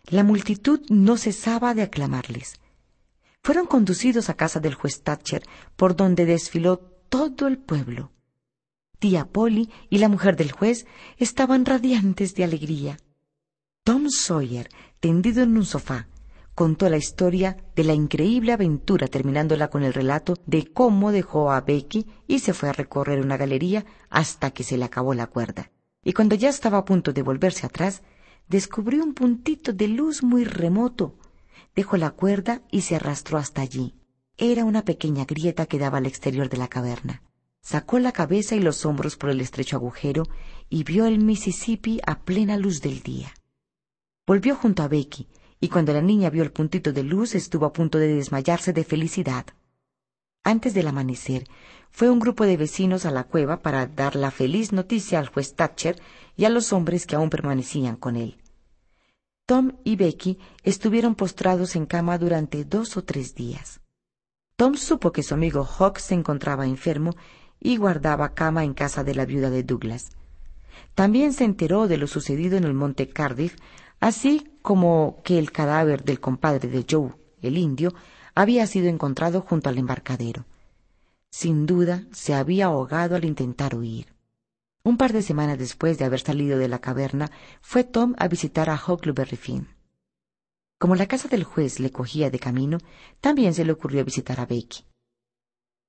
La 0.07 0.25
multitud 0.25 0.81
no 0.89 1.17
cesaba 1.17 1.75
de 1.75 1.83
aclamarles. 1.83 2.61
Fueron 3.43 3.67
conducidos 3.67 4.29
a 4.29 4.35
casa 4.35 4.61
del 4.61 4.75
juez 4.75 5.03
Thatcher, 5.03 5.43
por 5.77 5.97
donde 5.97 6.27
desfiló 6.27 6.79
todo 7.09 7.47
el 7.47 7.59
pueblo. 7.59 8.13
Tía 8.99 9.27
Polly 9.27 9.71
y 9.89 9.99
la 9.99 10.09
mujer 10.09 10.37
del 10.37 10.53
juez 10.53 10.87
estaban 11.17 11.65
radiantes 11.65 12.35
de 12.35 12.45
alegría. 12.45 12.99
Tom 13.83 14.09
Sawyer, 14.11 14.69
tendido 15.01 15.43
en 15.43 15.57
un 15.57 15.65
sofá, 15.65 16.09
contó 16.61 16.91
la 16.91 16.99
historia 16.99 17.57
de 17.75 17.85
la 17.85 17.95
increíble 17.95 18.53
aventura 18.53 19.09
terminándola 19.09 19.71
con 19.71 19.83
el 19.83 19.95
relato 19.95 20.35
de 20.45 20.71
cómo 20.71 21.11
dejó 21.11 21.51
a 21.53 21.63
Becky 21.63 22.07
y 22.27 22.41
se 22.41 22.53
fue 22.53 22.69
a 22.69 22.75
recorrer 22.75 23.23
una 23.23 23.39
galería 23.39 23.87
hasta 24.11 24.51
que 24.51 24.63
se 24.63 24.77
le 24.77 24.85
acabó 24.85 25.15
la 25.15 25.27
cuerda. 25.27 25.71
Y 26.05 26.13
cuando 26.13 26.35
ya 26.35 26.51
estaba 26.51 26.77
a 26.77 26.85
punto 26.85 27.15
de 27.15 27.23
volverse 27.23 27.65
atrás, 27.65 28.03
descubrió 28.47 29.03
un 29.03 29.15
puntito 29.15 29.73
de 29.73 29.89
luz 29.89 30.23
muy 30.23 30.45
remoto. 30.45 31.17
Dejó 31.75 31.97
la 31.97 32.11
cuerda 32.11 32.61
y 32.71 32.83
se 32.83 32.97
arrastró 32.97 33.39
hasta 33.39 33.63
allí. 33.63 33.95
Era 34.37 34.67
una 34.67 34.85
pequeña 34.85 35.25
grieta 35.25 35.65
que 35.65 35.79
daba 35.79 35.97
al 35.97 36.05
exterior 36.05 36.51
de 36.51 36.59
la 36.59 36.69
caverna. 36.69 37.23
Sacó 37.63 37.99
la 37.99 38.13
cabeza 38.13 38.55
y 38.55 38.61
los 38.61 38.85
hombros 38.85 39.17
por 39.17 39.31
el 39.31 39.41
estrecho 39.41 39.77
agujero 39.77 40.25
y 40.69 40.85
vio 40.85 41.07
el 41.07 41.21
Mississippi 41.21 42.03
a 42.07 42.21
plena 42.21 42.59
luz 42.59 42.83
del 42.83 43.01
día. 43.01 43.33
Volvió 44.27 44.55
junto 44.57 44.83
a 44.83 44.89
Becky, 44.89 45.27
y 45.61 45.69
cuando 45.69 45.93
la 45.93 46.01
niña 46.01 46.31
vio 46.31 46.43
el 46.43 46.53
puntito 46.53 46.93
de 46.93 47.03
luz 47.03 47.35
estuvo 47.35 47.67
a 47.67 47.73
punto 47.73 47.99
de 47.99 48.15
desmayarse 48.15 48.73
de 48.73 48.83
felicidad. 48.83 49.47
Antes 50.43 50.73
del 50.73 50.89
amanecer, 50.89 51.47
fue 51.91 52.09
un 52.09 52.19
grupo 52.19 52.47
de 52.47 52.57
vecinos 52.57 53.05
a 53.05 53.11
la 53.11 53.25
cueva 53.25 53.61
para 53.61 53.87
dar 53.87 54.17
la 54.17 54.31
feliz 54.31 54.73
noticia 54.73 55.19
al 55.19 55.29
juez 55.29 55.55
Thatcher 55.55 56.01
y 56.37 56.47
a 56.47 56.51
los 56.51 56.73
hombres 56.73 57.07
que 57.07 57.17
aún 57.17 57.29
permanecían 57.29 57.97
con 57.97 58.17
él. 58.17 58.39
Tom 59.45 59.73
y 59.85 59.97
Becky 59.97 60.39
estuvieron 60.63 61.15
postrados 61.15 61.77
en 61.77 61.85
cama 61.85 62.17
durante 62.17 62.65
dos 62.65 62.97
o 62.97 63.05
tres 63.05 63.35
días. 63.35 63.81
Tom 64.57 64.77
supo 64.77 65.13
que 65.13 65.23
su 65.23 65.35
amigo 65.35 65.65
Hawk 65.65 65.99
se 65.99 66.15
encontraba 66.15 66.67
enfermo 66.67 67.17
y 67.59 67.77
guardaba 67.77 68.33
cama 68.33 68.65
en 68.65 68.73
casa 68.73 69.05
de 69.05 69.15
la 69.15 69.27
viuda 69.27 69.51
de 69.51 69.63
Douglas. 69.63 70.11
También 70.95 71.33
se 71.33 71.45
enteró 71.45 71.89
de 71.89 71.97
lo 71.99 72.07
sucedido 72.07 72.57
en 72.57 72.65
el 72.65 72.75
monte 72.75 73.09
Cardiff 73.09 73.57
así 74.01 74.51
como 74.63 75.21
que 75.25 75.39
el 75.39 75.53
cadáver 75.53 76.05
del 76.05 76.21
compadre 76.21 76.69
de 76.69 76.85
Joe, 76.89 77.13
el 77.43 77.57
indio, 77.57 77.95
había 78.35 78.67
sido 78.67 78.89
encontrado 78.89 79.43
junto 79.43 79.69
al 79.69 79.79
embarcadero. 79.79 80.45
Sin 81.31 81.67
duda 81.67 82.05
se 82.11 82.35
había 82.35 82.67
ahogado 82.67 83.17
al 83.17 83.25
intentar 83.25 83.75
huir. 83.75 84.15
Un 84.83 84.97
par 84.97 85.13
de 85.13 85.23
semanas 85.23 85.59
después 85.59 85.99
de 85.99 86.07
haber 86.07 86.21
salido 86.21 86.59
de 86.59 86.69
la 86.69 86.81
caverna, 86.81 87.31
fue 87.61 87.85
Tom 87.85 88.15
a 88.19 88.29
visitar 88.29 88.71
a 88.71 88.81
Huckleberry 88.85 89.37
Finn. 89.37 89.69
Como 90.79 90.95
la 90.95 91.07
casa 91.07 91.29
del 91.29 91.45
juez 91.45 91.79
le 91.79 91.91
cogía 91.91 92.31
de 92.31 92.39
camino, 92.39 92.79
también 93.21 93.53
se 93.53 93.67
le 93.67 93.73
ocurrió 93.73 94.03
visitar 94.05 94.41
a 94.41 94.47
Becky. 94.47 94.85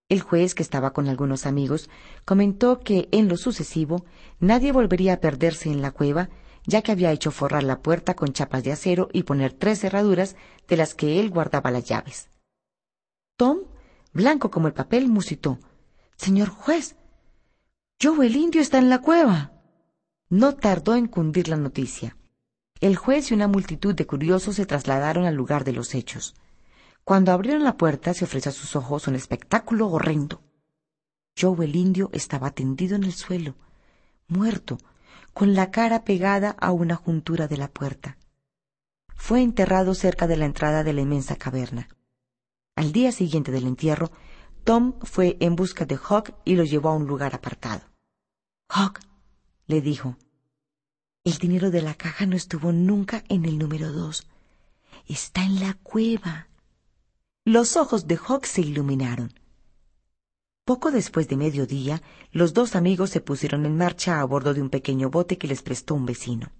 El 0.10 0.20
juez, 0.20 0.54
que 0.54 0.64
estaba 0.64 0.92
con 0.92 1.08
algunos 1.08 1.46
amigos, 1.46 1.90
comentó 2.26 2.82
que 2.82 3.08
en 3.14 3.30
lo 3.30 3.38
sucesivo 3.38 4.04
nadie 4.42 4.74
volvería 4.74 5.14
a 5.14 5.22
perderse 5.22 5.70
en 5.72 5.82
la 5.82 5.92
cueva 5.92 6.30
ya 6.66 6.82
que 6.82 6.92
había 6.92 7.12
hecho 7.12 7.32
forrar 7.32 7.64
la 7.64 7.82
puerta 7.82 8.16
con 8.16 8.34
chapas 8.34 8.64
de 8.64 8.72
acero 8.72 9.10
y 9.14 9.24
poner 9.24 9.54
tres 9.54 9.80
cerraduras 9.80 10.36
de 10.68 10.78
las 10.78 10.94
que 10.94 11.20
él 11.20 11.30
guardaba 11.30 11.72
las 11.72 11.86
llaves. 11.86 12.30
Tom, 13.36 13.60
blanco 14.14 14.52
como 14.52 14.68
el 14.68 14.74
papel, 14.74 15.08
musitó 15.08 15.60
Señor 16.18 16.50
juez, 16.50 16.96
yo 18.00 18.22
el 18.24 18.36
indio 18.36 18.62
está 18.62 18.78
en 18.78 18.90
la 18.90 19.00
cueva. 19.00 19.52
No 20.30 20.56
tardó 20.56 20.96
en 20.96 21.08
cundir 21.08 21.48
la 21.48 21.58
noticia. 21.58 22.18
El 22.80 22.96
juez 22.96 23.30
y 23.30 23.36
una 23.36 23.48
multitud 23.48 23.94
de 23.94 24.08
curiosos 24.08 24.56
se 24.56 24.66
trasladaron 24.66 25.26
al 25.26 25.36
lugar 25.36 25.64
de 25.64 25.74
los 25.74 25.94
hechos. 25.94 26.34
Cuando 27.04 27.32
abrieron 27.32 27.64
la 27.64 27.78
puerta 27.78 28.14
se 28.14 28.26
ofreció 28.26 28.50
a 28.50 28.54
sus 28.54 28.76
ojos 28.76 29.08
un 29.08 29.16
espectáculo 29.16 29.88
horrendo. 29.88 30.42
Joe 31.40 31.66
el 31.66 31.76
indio 31.76 32.10
estaba 32.12 32.52
tendido 32.52 32.96
en 32.96 33.04
el 33.04 33.14
suelo, 33.14 33.56
muerto, 34.28 34.78
con 35.34 35.54
la 35.54 35.72
cara 35.72 36.04
pegada 36.04 36.52
a 36.60 36.72
una 36.72 36.96
juntura 36.96 37.48
de 37.48 37.58
la 37.58 37.68
puerta. 37.68 38.18
Fue 39.16 39.42
enterrado 39.42 39.94
cerca 39.94 40.28
de 40.28 40.38
la 40.38 40.46
entrada 40.46 40.84
de 40.84 40.94
la 40.94 41.02
inmensa 41.02 41.36
caverna. 41.36 41.88
Al 42.76 42.92
día 42.92 43.12
siguiente 43.12 43.52
del 43.52 43.68
entierro, 43.68 44.12
Tom 44.64 44.94
fue 45.02 45.38
en 45.40 45.56
busca 45.56 45.86
de 45.86 45.98
Hawk 45.98 46.34
y 46.46 46.56
lo 46.56 46.64
llevó 46.64 46.90
a 46.90 46.96
un 46.96 47.08
lugar 47.08 47.36
apartado. 47.36 47.82
Hawk, 48.70 49.00
le 49.68 49.82
dijo, 49.82 50.18
el 51.24 51.38
dinero 51.38 51.70
de 51.70 51.82
la 51.82 51.94
caja 51.94 52.26
no 52.26 52.36
estuvo 52.36 52.72
nunca 52.72 53.24
en 53.30 53.46
el 53.46 53.60
número 53.60 53.92
dos. 53.92 54.28
Está 55.08 55.44
en 55.44 55.60
la 55.60 55.76
cueva. 55.76 56.48
Los 57.46 57.78
ojos 57.78 58.08
de 58.08 58.18
Hawk 58.18 58.46
se 58.46 58.62
iluminaron. 58.62 59.34
Poco 60.66 60.92
después 60.92 61.28
de 61.28 61.38
mediodía, 61.38 62.02
los 62.32 62.54
dos 62.54 62.76
amigos 62.76 63.10
se 63.10 63.20
pusieron 63.20 63.66
en 63.66 63.78
marcha 63.78 64.22
a 64.22 64.26
bordo 64.26 64.54
de 64.54 64.62
un 64.62 64.70
pequeño 64.70 65.10
bote 65.10 65.38
que 65.38 65.48
les 65.48 65.64
prestó 65.64 65.96
un 65.96 66.06
vecino. 66.06 66.52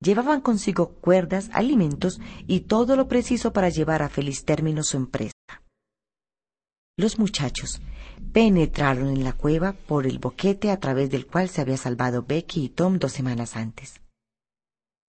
Llevaban 0.00 0.40
consigo 0.40 0.94
cuerdas, 0.96 1.48
alimentos 1.52 2.20
y 2.46 2.60
todo 2.60 2.96
lo 2.96 3.08
preciso 3.08 3.52
para 3.52 3.68
llevar 3.68 4.02
a 4.02 4.08
feliz 4.08 4.44
término 4.44 4.82
su 4.82 4.96
empresa. 4.96 5.32
Los 6.98 7.18
muchachos 7.18 7.80
penetraron 8.32 9.08
en 9.08 9.22
la 9.22 9.32
cueva 9.32 9.72
por 9.72 10.06
el 10.06 10.18
boquete 10.18 10.70
a 10.70 10.80
través 10.80 11.10
del 11.10 11.26
cual 11.26 11.48
se 11.48 11.60
había 11.60 11.76
salvado 11.76 12.24
Becky 12.26 12.64
y 12.64 12.68
Tom 12.70 12.98
dos 12.98 13.12
semanas 13.12 13.56
antes. 13.56 14.00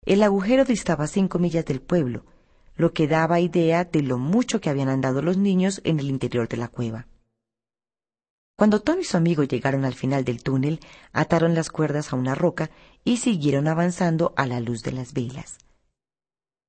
El 0.07 0.23
agujero 0.23 0.65
distaba 0.65 1.07
cinco 1.07 1.39
millas 1.39 1.65
del 1.65 1.81
pueblo, 1.83 2.25
lo 2.77 2.93
que 2.93 3.09
daba 3.09 3.41
idea 3.41 3.85
de 3.85 4.03
lo 4.03 4.17
mucho 4.17 4.61
que 4.61 4.71
habían 4.71 4.89
andado 4.89 5.21
los 5.21 5.37
niños 5.37 5.81
en 5.85 6.01
el 6.01 6.09
interior 6.09 6.49
de 6.49 6.57
la 6.57 6.69
cueva. 6.69 7.07
Cuando 8.61 8.83
Tom 8.83 8.99
y 9.01 9.05
su 9.05 9.17
amigo 9.17 9.43
llegaron 9.43 9.87
al 9.87 9.95
final 9.95 10.23
del 10.23 10.43
túnel, 10.43 10.81
ataron 11.15 11.55
las 11.55 11.71
cuerdas 11.71 12.13
a 12.13 12.17
una 12.17 12.35
roca 12.35 12.71
y 13.05 13.17
siguieron 13.17 13.69
avanzando 13.69 14.35
a 14.37 14.47
la 14.47 14.61
luz 14.61 14.83
de 14.83 14.93
las 14.93 15.15
velas. 15.15 15.57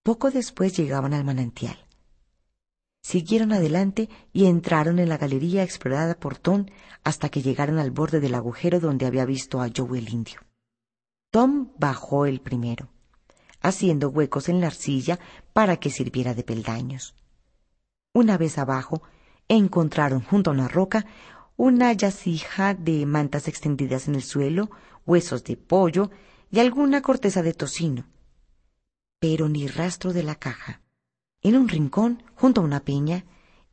Poco 0.01 0.31
después 0.31 0.71
llegaban 0.77 1.13
al 1.13 1.25
manantial. 1.25 1.75
Siguieron 3.03 3.51
adelante 3.51 4.07
y 4.31 4.45
entraron 4.45 4.99
en 4.99 5.09
la 5.09 5.17
galería 5.17 5.63
explorada 5.63 6.15
por 6.15 6.37
Tom 6.37 6.67
hasta 7.03 7.27
que 7.27 7.41
llegaron 7.41 7.77
al 7.77 7.91
borde 7.91 8.21
del 8.21 8.35
agujero 8.35 8.79
donde 8.79 9.05
había 9.05 9.25
visto 9.25 9.61
a 9.61 9.67
Joe 9.75 9.99
el 9.99 10.07
indio. 10.07 10.39
Tom 11.29 11.73
bajó 11.77 12.25
el 12.25 12.39
primero, 12.39 12.87
haciendo 13.59 14.07
huecos 14.07 14.47
en 14.47 14.61
la 14.61 14.67
arcilla 14.67 15.19
para 15.51 15.75
que 15.75 15.89
sirviera 15.89 16.35
de 16.35 16.43
peldaños. 16.45 17.15
Una 18.13 18.37
vez 18.37 18.59
abajo, 18.59 19.03
encontraron 19.49 20.21
junto 20.21 20.51
a 20.51 20.53
una 20.53 20.69
roca 20.69 21.05
una 21.63 21.93
yacija 21.93 22.73
de 22.73 23.05
mantas 23.05 23.47
extendidas 23.47 24.07
en 24.07 24.15
el 24.15 24.23
suelo, 24.23 24.71
huesos 25.05 25.43
de 25.43 25.57
pollo 25.57 26.09
y 26.49 26.59
alguna 26.59 27.03
corteza 27.03 27.43
de 27.43 27.53
tocino. 27.53 28.07
Pero 29.19 29.47
ni 29.47 29.67
rastro 29.67 30.11
de 30.11 30.23
la 30.23 30.33
caja. 30.33 30.81
En 31.43 31.55
un 31.55 31.69
rincón, 31.69 32.23
junto 32.33 32.61
a 32.61 32.63
una 32.63 32.79
peña, 32.79 33.25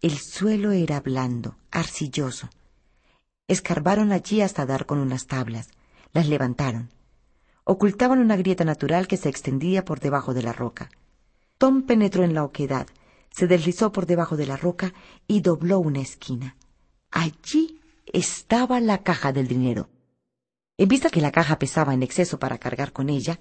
El 0.02 0.18
suelo 0.18 0.72
era 0.72 1.00
blando, 1.00 1.56
arcilloso. 1.70 2.50
Escarbaron 3.46 4.12
allí 4.12 4.42
hasta 4.42 4.66
dar 4.66 4.84
con 4.84 4.98
unas 4.98 5.26
tablas. 5.26 5.70
Las 6.12 6.28
levantaron. 6.28 6.90
Ocultaban 7.64 8.18
una 8.18 8.36
grieta 8.36 8.64
natural 8.64 9.08
que 9.08 9.16
se 9.16 9.30
extendía 9.30 9.86
por 9.86 10.00
debajo 10.00 10.34
de 10.34 10.42
la 10.42 10.52
roca. 10.52 10.90
Tom 11.56 11.84
penetró 11.84 12.22
en 12.22 12.34
la 12.34 12.44
oquedad, 12.44 12.86
se 13.30 13.46
deslizó 13.46 13.92
por 13.92 14.04
debajo 14.04 14.36
de 14.36 14.46
la 14.46 14.58
roca 14.58 14.92
y 15.26 15.40
dobló 15.40 15.78
una 15.78 16.00
esquina. 16.00 16.54
Allí 17.10 17.77
estaba 18.12 18.80
la 18.80 19.02
caja 19.02 19.32
del 19.32 19.48
dinero. 19.48 19.88
En 20.76 20.88
vista 20.88 21.10
que 21.10 21.20
la 21.20 21.32
caja 21.32 21.58
pesaba 21.58 21.94
en 21.94 22.02
exceso 22.02 22.38
para 22.38 22.58
cargar 22.58 22.92
con 22.92 23.10
ella, 23.10 23.38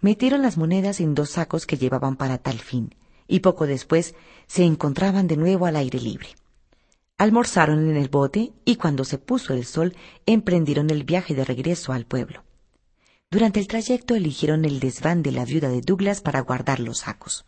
metieron 0.00 0.42
las 0.42 0.56
monedas 0.56 1.00
en 1.00 1.14
dos 1.14 1.30
sacos 1.30 1.66
que 1.66 1.78
llevaban 1.78 2.16
para 2.16 2.38
tal 2.38 2.58
fin, 2.58 2.94
y 3.26 3.40
poco 3.40 3.66
después 3.66 4.14
se 4.46 4.64
encontraban 4.64 5.26
de 5.26 5.36
nuevo 5.36 5.66
al 5.66 5.76
aire 5.76 5.98
libre. 5.98 6.28
Almorzaron 7.16 7.88
en 7.88 7.96
el 7.96 8.08
bote 8.08 8.52
y 8.64 8.76
cuando 8.76 9.04
se 9.04 9.18
puso 9.18 9.54
el 9.54 9.64
sol 9.64 9.96
emprendieron 10.26 10.90
el 10.90 11.04
viaje 11.04 11.34
de 11.34 11.44
regreso 11.44 11.92
al 11.92 12.06
pueblo. 12.06 12.44
Durante 13.30 13.60
el 13.60 13.68
trayecto 13.68 14.14
eligieron 14.14 14.64
el 14.64 14.80
desván 14.80 15.22
de 15.22 15.32
la 15.32 15.44
viuda 15.44 15.68
de 15.68 15.80
Douglas 15.80 16.20
para 16.20 16.40
guardar 16.40 16.80
los 16.80 16.98
sacos. 16.98 17.46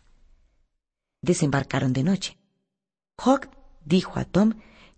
Desembarcaron 1.21 1.93
de 1.93 2.03
noche. 2.03 2.37
Hawk 3.17 3.49
dijo 3.83 4.19
a 4.19 4.25
Tom 4.25 4.53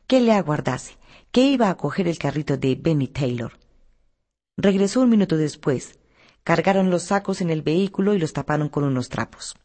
que 0.07 0.21
le 0.21 0.33
aguardase, 0.33 0.98
que 1.31 1.41
iba 1.41 1.69
a 1.69 1.77
coger 1.77 2.07
el 2.07 2.17
carrito 2.17 2.57
de 2.57 2.75
Benny 2.75 3.07
Taylor. 3.07 3.59
Regresó 4.57 5.01
un 5.01 5.09
minuto 5.09 5.37
después. 5.37 5.99
Cargaron 6.43 6.89
los 6.89 7.03
sacos 7.03 7.41
en 7.41 7.49
el 7.49 7.61
vehículo 7.61 8.13
y 8.13 8.19
los 8.19 8.33
taparon 8.33 8.69
con 8.69 8.83
unos 8.83 9.09
trapos. 9.09 9.55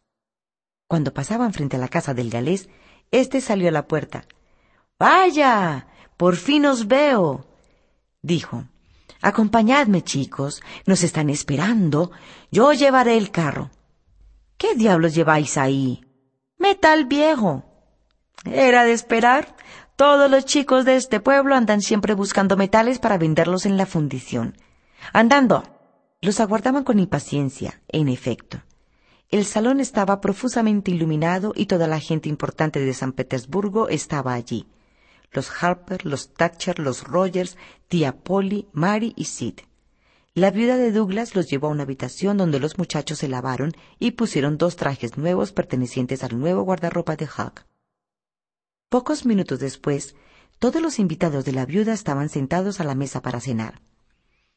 Cuando 0.86 1.14
pasaban 1.14 1.52
frente 1.52 1.76
a 1.76 1.80
la 1.80 1.88
casa 1.88 2.14
del 2.14 2.30
galés, 2.30 2.68
éste 3.10 3.40
salió 3.40 3.68
a 3.68 3.72
la 3.72 3.86
puerta. 3.88 4.26
Vaya. 4.98 5.88
Por 6.16 6.36
fin 6.36 6.66
os 6.66 6.86
veo. 6.86 7.46
dijo. 8.22 8.64
Acompañadme, 9.22 10.02
chicos. 10.02 10.62
Nos 10.86 11.02
están 11.02 11.30
esperando. 11.30 12.12
Yo 12.50 12.72
llevaré 12.72 13.16
el 13.16 13.30
carro. 13.30 13.70
¿Qué 14.58 14.74
diablos 14.74 15.14
lleváis 15.14 15.56
ahí? 15.56 16.04
Metal 16.58 17.06
viejo. 17.06 17.64
Era 18.44 18.84
de 18.84 18.92
esperar. 18.92 19.56
Todos 19.96 20.28
los 20.28 20.44
chicos 20.44 20.84
de 20.84 20.96
este 20.96 21.20
pueblo 21.20 21.54
andan 21.54 21.80
siempre 21.80 22.14
buscando 22.14 22.56
metales 22.56 22.98
para 22.98 23.16
venderlos 23.16 23.64
en 23.64 23.76
la 23.76 23.86
fundición. 23.86 24.56
Andando. 25.12 25.62
Los 26.20 26.40
aguardaban 26.40 26.82
con 26.82 26.98
impaciencia, 26.98 27.80
en 27.86 28.08
efecto. 28.08 28.60
El 29.30 29.44
salón 29.44 29.78
estaba 29.78 30.20
profusamente 30.20 30.90
iluminado 30.90 31.52
y 31.54 31.66
toda 31.66 31.86
la 31.86 32.00
gente 32.00 32.28
importante 32.28 32.80
de 32.80 32.92
San 32.92 33.12
Petersburgo 33.12 33.88
estaba 33.88 34.32
allí. 34.34 34.66
Los 35.30 35.48
Harper, 35.62 36.04
los 36.04 36.34
Thatcher, 36.34 36.80
los 36.80 37.04
Rogers, 37.04 37.56
tía 37.86 38.16
Polly, 38.16 38.66
Mary 38.72 39.12
y 39.16 39.26
Sid. 39.26 39.60
La 40.34 40.50
viuda 40.50 40.76
de 40.76 40.90
Douglas 40.90 41.36
los 41.36 41.48
llevó 41.48 41.68
a 41.68 41.70
una 41.70 41.84
habitación 41.84 42.36
donde 42.36 42.58
los 42.58 42.78
muchachos 42.78 43.18
se 43.18 43.28
lavaron 43.28 43.72
y 44.00 44.12
pusieron 44.12 44.58
dos 44.58 44.74
trajes 44.74 45.16
nuevos 45.16 45.52
pertenecientes 45.52 46.24
al 46.24 46.36
nuevo 46.40 46.62
guardarropa 46.62 47.14
de 47.14 47.26
Huck. 47.26 47.64
Pocos 48.88 49.26
minutos 49.26 49.58
después, 49.58 50.14
todos 50.58 50.80
los 50.80 50.98
invitados 50.98 51.44
de 51.44 51.52
la 51.52 51.66
viuda 51.66 51.92
estaban 51.92 52.28
sentados 52.28 52.80
a 52.80 52.84
la 52.84 52.94
mesa 52.94 53.22
para 53.22 53.40
cenar. 53.40 53.82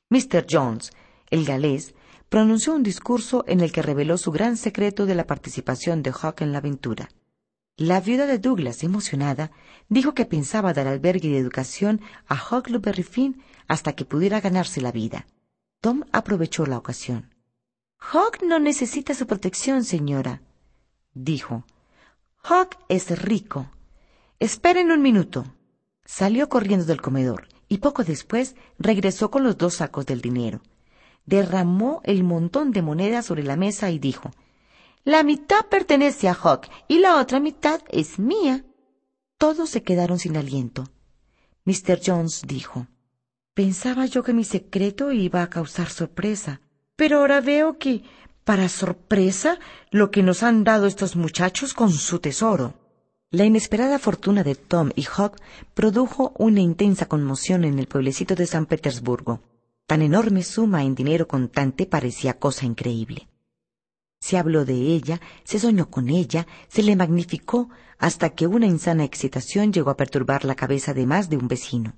Mr. 0.10 0.46
Jones, 0.50 0.92
el 1.30 1.46
galés, 1.46 1.96
pronunció 2.30 2.74
un 2.74 2.84
discurso 2.84 3.44
en 3.48 3.62
el 3.62 3.72
que 3.72 3.82
reveló 3.82 4.18
su 4.18 4.32
gran 4.32 4.58
secreto 4.58 5.06
de 5.06 5.16
la 5.16 5.28
participación 5.28 6.04
de 6.04 6.12
Hawk 6.12 6.42
en 6.42 6.52
la 6.52 6.60
aventura. 6.60 7.10
La 7.78 8.02
viuda 8.02 8.26
de 8.26 8.40
Douglas, 8.40 8.84
emocionada, 8.84 9.52
dijo 9.88 10.14
que 10.14 10.26
pensaba 10.26 10.74
dar 10.74 10.88
albergue 10.88 11.30
y 11.30 11.36
educación 11.36 12.02
a 12.28 12.36
Huckleberry 12.36 13.04
Finn 13.04 13.44
hasta 13.68 13.94
que 13.94 14.06
pudiera 14.06 14.42
ganarse 14.42 14.82
la 14.82 14.92
vida. 14.92 15.28
Tom 15.80 16.04
aprovechó 16.12 16.66
la 16.66 16.78
ocasión. 16.78 17.36
Hawk 18.00 18.42
no 18.44 18.60
necesita 18.60 19.14
su 19.14 19.28
protección, 19.28 19.84
señora, 19.84 20.42
dijo. 21.14 21.66
Hawk 22.44 22.78
es 22.90 23.22
rico. 23.22 23.70
Esperen 24.40 24.92
un 24.92 25.02
minuto. 25.02 25.46
Salió 26.06 26.50
corriendo 26.50 26.86
del 26.86 27.02
comedor 27.02 27.48
y 27.68 27.80
poco 27.80 28.04
después 28.04 28.56
regresó 28.80 29.30
con 29.32 29.44
los 29.44 29.58
dos 29.58 29.76
sacos 29.76 30.06
del 30.06 30.22
dinero 30.22 30.62
derramó 31.28 32.02
el 32.06 32.24
montón 32.24 32.72
de 32.72 32.82
monedas 32.82 33.28
sobre 33.28 33.44
la 33.44 33.56
mesa 33.56 33.92
y 33.92 34.00
dijo 34.00 34.32
La 35.04 35.22
mitad 35.22 35.68
pertenece 35.70 36.28
a 36.28 36.34
Hawk 36.34 36.68
y 36.88 36.98
la 36.98 37.18
otra 37.18 37.40
mitad 37.40 37.82
es 37.90 38.18
mía. 38.18 38.66
Todos 39.38 39.70
se 39.70 39.84
quedaron 39.84 40.18
sin 40.18 40.36
aliento. 40.36 40.86
Mr. 41.66 42.00
Jones 42.04 42.42
dijo 42.48 42.88
Pensaba 43.54 44.06
yo 44.06 44.24
que 44.24 44.34
mi 44.34 44.44
secreto 44.44 45.12
iba 45.12 45.44
a 45.44 45.50
causar 45.50 45.90
sorpresa, 45.90 46.62
pero 46.96 47.20
ahora 47.20 47.42
veo 47.42 47.78
que, 47.78 48.04
para 48.44 48.70
sorpresa, 48.70 49.60
lo 49.92 50.10
que 50.10 50.24
nos 50.24 50.44
han 50.44 50.64
dado 50.64 50.88
estos 50.88 51.16
muchachos 51.16 51.74
con 51.74 51.92
su 51.92 52.20
tesoro. 52.20 52.76
La 53.30 53.44
inesperada 53.44 54.00
fortuna 54.00 54.42
de 54.42 54.56
Tom 54.56 54.92
y 54.96 55.04
Hawk 55.04 55.36
produjo 55.74 56.32
una 56.38 56.62
intensa 56.62 57.08
conmoción 57.10 57.66
en 57.66 57.78
el 57.78 57.86
pueblecito 57.86 58.36
de 58.36 58.48
San 58.48 58.66
Petersburgo. 58.66 59.42
Tan 59.86 60.02
enorme 60.02 60.44
suma 60.44 60.86
en 60.86 60.96
dinero 60.96 61.28
contante 61.28 61.86
parecía 61.86 62.40
cosa 62.40 62.66
increíble. 62.66 63.28
Se 64.22 64.38
habló 64.38 64.64
de 64.64 64.76
ella, 64.76 65.20
se 65.44 65.60
soñó 65.60 65.90
con 65.90 66.08
ella, 66.08 66.48
se 66.70 66.84
le 66.84 66.96
magnificó 66.96 67.70
hasta 67.98 68.30
que 68.30 68.48
una 68.48 68.66
insana 68.66 69.04
excitación 69.04 69.74
llegó 69.74 69.90
a 69.90 69.98
perturbar 69.98 70.46
la 70.46 70.56
cabeza 70.56 70.94
de 70.94 71.06
más 71.06 71.30
de 71.30 71.36
un 71.36 71.50
vecino. 71.50 71.96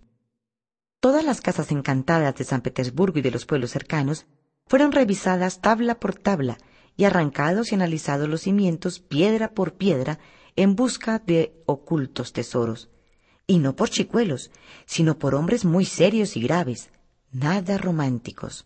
Todas 1.00 1.24
las 1.24 1.42
casas 1.42 1.72
encantadas 1.72 2.36
de 2.38 2.44
San 2.44 2.62
Petersburgo 2.62 3.20
y 3.20 3.22
de 3.22 3.32
los 3.32 3.46
pueblos 3.46 3.70
cercanos 3.70 4.26
fueron 4.66 4.92
revisadas 4.92 5.62
tabla 5.62 6.00
por 6.00 6.16
tabla 6.16 6.58
y 6.98 7.04
arrancados 7.04 7.72
y 7.72 7.76
analizados 7.76 8.28
los 8.28 8.42
cimientos 8.42 9.00
piedra 9.00 9.52
por 9.52 9.76
piedra 9.76 10.18
en 10.56 10.76
busca 10.76 11.20
de 11.20 11.54
ocultos 11.66 12.34
tesoros. 12.34 12.90
Y 13.48 13.60
no 13.60 13.76
por 13.76 13.90
chicuelos, 13.90 14.52
sino 14.86 15.18
por 15.18 15.36
hombres 15.36 15.66
muy 15.66 15.86
serios 15.86 16.38
y 16.38 16.42
graves, 16.42 16.92
nada 17.32 17.78
románticos. 17.78 18.66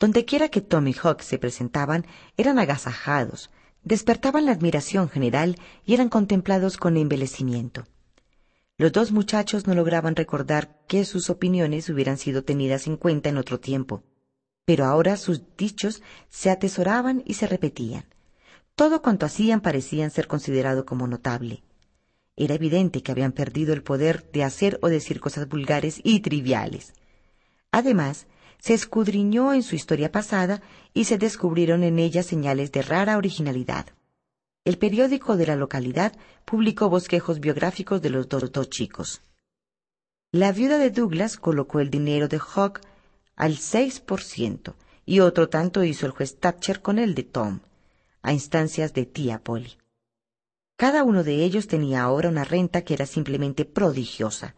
Dondequiera 0.00 0.48
que 0.48 0.60
Tommy 0.60 0.94
Hawk 1.02 1.22
se 1.22 1.38
presentaban, 1.38 2.06
eran 2.36 2.58
agasajados, 2.58 3.50
despertaban 3.82 4.46
la 4.46 4.52
admiración 4.52 5.08
general 5.08 5.56
y 5.84 5.94
eran 5.94 6.08
contemplados 6.08 6.76
con 6.76 6.96
embelecimiento. 6.96 7.86
Los 8.76 8.92
dos 8.92 9.10
muchachos 9.10 9.66
no 9.66 9.74
lograban 9.74 10.14
recordar 10.14 10.78
que 10.86 11.04
sus 11.04 11.30
opiniones 11.30 11.88
hubieran 11.88 12.16
sido 12.16 12.44
tenidas 12.44 12.86
en 12.86 12.96
cuenta 12.96 13.28
en 13.28 13.36
otro 13.36 13.58
tiempo, 13.58 14.04
pero 14.64 14.84
ahora 14.84 15.16
sus 15.16 15.56
dichos 15.56 16.02
se 16.28 16.50
atesoraban 16.50 17.22
y 17.26 17.34
se 17.34 17.48
repetían. 17.48 18.04
Todo 18.78 19.02
cuanto 19.02 19.26
hacían 19.26 19.60
parecían 19.60 20.12
ser 20.12 20.28
considerado 20.28 20.86
como 20.86 21.08
notable. 21.08 21.64
Era 22.36 22.54
evidente 22.54 23.02
que 23.02 23.10
habían 23.10 23.32
perdido 23.32 23.74
el 23.74 23.82
poder 23.82 24.30
de 24.30 24.44
hacer 24.44 24.78
o 24.82 24.88
decir 24.88 25.18
cosas 25.18 25.48
vulgares 25.48 26.00
y 26.04 26.20
triviales. 26.20 26.92
Además, 27.72 28.28
se 28.60 28.74
escudriñó 28.74 29.52
en 29.52 29.64
su 29.64 29.74
historia 29.74 30.12
pasada 30.12 30.62
y 30.94 31.06
se 31.06 31.18
descubrieron 31.18 31.82
en 31.82 31.98
ella 31.98 32.22
señales 32.22 32.70
de 32.70 32.82
rara 32.82 33.16
originalidad. 33.16 33.86
El 34.64 34.78
periódico 34.78 35.36
de 35.36 35.48
la 35.48 35.56
localidad 35.56 36.12
publicó 36.44 36.88
bosquejos 36.88 37.40
biográficos 37.40 38.00
de 38.00 38.10
los 38.10 38.28
dos, 38.28 38.70
chicos. 38.70 39.22
La 40.30 40.52
viuda 40.52 40.78
de 40.78 40.92
Douglas 40.92 41.36
colocó 41.36 41.80
el 41.80 41.90
dinero 41.90 42.28
de 42.28 42.38
Hawk 42.38 42.80
al 43.34 43.56
seis 43.56 43.98
por 43.98 44.22
ciento 44.22 44.76
y 45.04 45.18
otro 45.18 45.48
tanto 45.48 45.82
hizo 45.82 46.06
el 46.06 46.12
juez 46.12 46.38
Thatcher 46.38 46.80
con 46.80 47.00
el 47.00 47.16
de 47.16 47.24
Tom, 47.24 47.58
a 48.28 48.32
instancias 48.32 48.92
de 48.92 49.06
tía 49.06 49.42
Polly. 49.42 49.72
Cada 50.76 51.02
uno 51.02 51.24
de 51.24 51.44
ellos 51.44 51.66
tenía 51.66 52.02
ahora 52.02 52.28
una 52.28 52.44
renta 52.44 52.82
que 52.82 52.94
era 52.94 53.06
simplemente 53.06 53.64
prodigiosa 53.64 54.54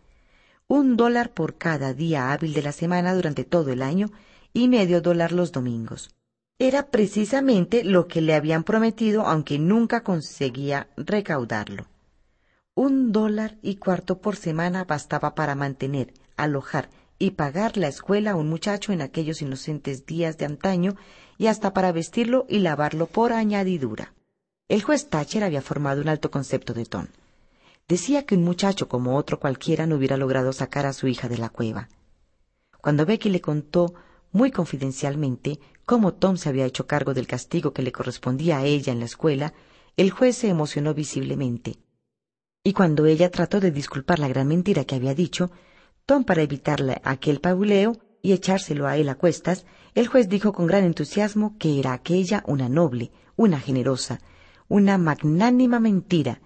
un 0.70 0.96
dólar 0.96 1.34
por 1.34 1.58
cada 1.58 1.94
día 1.94 2.32
hábil 2.32 2.54
de 2.54 2.62
la 2.62 2.70
semana 2.70 3.12
durante 3.12 3.42
todo 3.42 3.72
el 3.72 3.82
año 3.82 4.06
y 4.52 4.68
medio 4.68 5.00
dólar 5.00 5.32
los 5.32 5.50
domingos. 5.50 6.14
Era 6.60 6.90
precisamente 6.90 7.82
lo 7.82 8.06
que 8.06 8.20
le 8.20 8.34
habían 8.34 8.62
prometido, 8.62 9.26
aunque 9.26 9.58
nunca 9.58 10.04
conseguía 10.04 10.86
recaudarlo. 10.96 11.88
Un 12.76 13.10
dólar 13.10 13.56
y 13.62 13.76
cuarto 13.76 14.20
por 14.20 14.36
semana 14.36 14.84
bastaba 14.84 15.34
para 15.34 15.56
mantener, 15.56 16.14
alojar 16.36 16.88
y 17.20 17.32
pagar 17.32 17.76
la 17.76 17.86
escuela 17.86 18.30
a 18.30 18.34
un 18.34 18.48
muchacho 18.48 18.92
en 18.92 19.02
aquellos 19.02 19.42
inocentes 19.42 20.06
días 20.06 20.38
de 20.38 20.46
antaño 20.46 20.96
y 21.36 21.48
hasta 21.48 21.74
para 21.74 21.92
vestirlo 21.92 22.46
y 22.48 22.60
lavarlo 22.60 23.06
por 23.06 23.34
añadidura. 23.34 24.14
El 24.68 24.82
juez 24.82 25.10
Thatcher 25.10 25.44
había 25.44 25.60
formado 25.60 26.00
un 26.00 26.08
alto 26.08 26.30
concepto 26.30 26.72
de 26.72 26.86
Tom. 26.86 27.08
Decía 27.86 28.24
que 28.24 28.36
un 28.36 28.42
muchacho 28.42 28.88
como 28.88 29.16
otro 29.16 29.38
cualquiera 29.38 29.86
no 29.86 29.96
hubiera 29.96 30.16
logrado 30.16 30.54
sacar 30.54 30.86
a 30.86 30.94
su 30.94 31.08
hija 31.08 31.28
de 31.28 31.36
la 31.36 31.50
cueva. 31.50 31.90
Cuando 32.80 33.04
Becky 33.04 33.28
le 33.28 33.42
contó 33.42 33.92
muy 34.32 34.50
confidencialmente 34.50 35.60
cómo 35.84 36.14
Tom 36.14 36.38
se 36.38 36.48
había 36.48 36.64
hecho 36.64 36.86
cargo 36.86 37.12
del 37.12 37.26
castigo 37.26 37.74
que 37.74 37.82
le 37.82 37.92
correspondía 37.92 38.58
a 38.58 38.64
ella 38.64 38.94
en 38.94 39.00
la 39.00 39.04
escuela, 39.04 39.52
el 39.98 40.10
juez 40.10 40.36
se 40.36 40.48
emocionó 40.48 40.94
visiblemente. 40.94 41.76
Y 42.64 42.72
cuando 42.72 43.04
ella 43.04 43.30
trató 43.30 43.60
de 43.60 43.72
disculpar 43.72 44.18
la 44.20 44.28
gran 44.28 44.48
mentira 44.48 44.84
que 44.84 44.94
había 44.94 45.14
dicho, 45.14 45.50
Para 46.26 46.42
evitarle 46.42 47.00
aquel 47.04 47.40
pabuleo 47.40 47.96
y 48.20 48.32
echárselo 48.32 48.88
a 48.88 48.96
él 48.96 49.08
a 49.08 49.14
cuestas, 49.14 49.64
el 49.94 50.08
juez 50.08 50.28
dijo 50.28 50.52
con 50.52 50.66
gran 50.66 50.82
entusiasmo 50.82 51.54
que 51.56 51.78
era 51.78 51.92
aquella 51.92 52.42
una 52.48 52.68
noble, 52.68 53.12
una 53.36 53.60
generosa, 53.60 54.20
una 54.66 54.98
magnánima 54.98 55.78
mentira, 55.78 56.40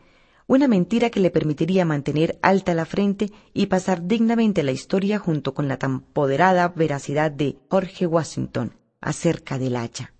una 0.46 0.68
mentira 0.68 1.08
que 1.08 1.20
le 1.20 1.30
permitiría 1.30 1.86
mantener 1.86 2.38
alta 2.42 2.74
la 2.74 2.84
frente 2.84 3.32
y 3.54 3.64
pasar 3.66 4.06
dignamente 4.06 4.62
la 4.62 4.72
historia 4.72 5.18
junto 5.18 5.54
con 5.54 5.66
la 5.66 5.78
tan 5.78 6.00
poderada 6.00 6.68
veracidad 6.68 7.30
de 7.30 7.56
Jorge 7.70 8.06
Washington 8.06 8.74
acerca 9.00 9.58
del 9.58 9.76
hacha. 9.76 10.12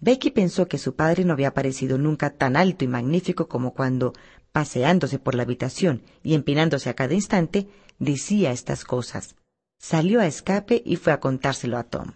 Becky 0.00 0.32
pensó 0.32 0.66
que 0.66 0.78
su 0.78 0.96
padre 0.96 1.24
no 1.24 1.34
había 1.34 1.54
parecido 1.54 1.98
nunca 1.98 2.30
tan 2.30 2.56
alto 2.56 2.84
y 2.84 2.88
magnífico 2.88 3.46
como 3.46 3.74
cuando, 3.74 4.12
paseándose 4.50 5.20
por 5.20 5.36
la 5.36 5.44
habitación 5.44 6.02
y 6.24 6.34
empinándose 6.34 6.90
a 6.90 6.94
cada 6.94 7.14
instante, 7.14 7.68
decía 7.98 8.52
estas 8.52 8.84
cosas. 8.84 9.36
Salió 9.78 10.20
a 10.20 10.26
escape 10.26 10.82
y 10.84 10.96
fue 10.96 11.12
a 11.12 11.20
contárselo 11.20 11.78
a 11.78 11.84
Tom. 11.84 12.12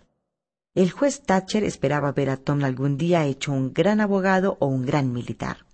El 0.74 0.90
juez 0.90 1.22
Thatcher 1.22 1.64
esperaba 1.64 2.12
ver 2.12 2.30
a 2.30 2.36
Tom 2.36 2.64
algún 2.64 2.96
día 2.96 3.26
hecho 3.26 3.52
un 3.52 3.72
gran 3.72 4.00
abogado 4.00 4.56
o 4.60 4.66
un 4.66 4.86
gran 4.86 5.12
militar. 5.12 5.66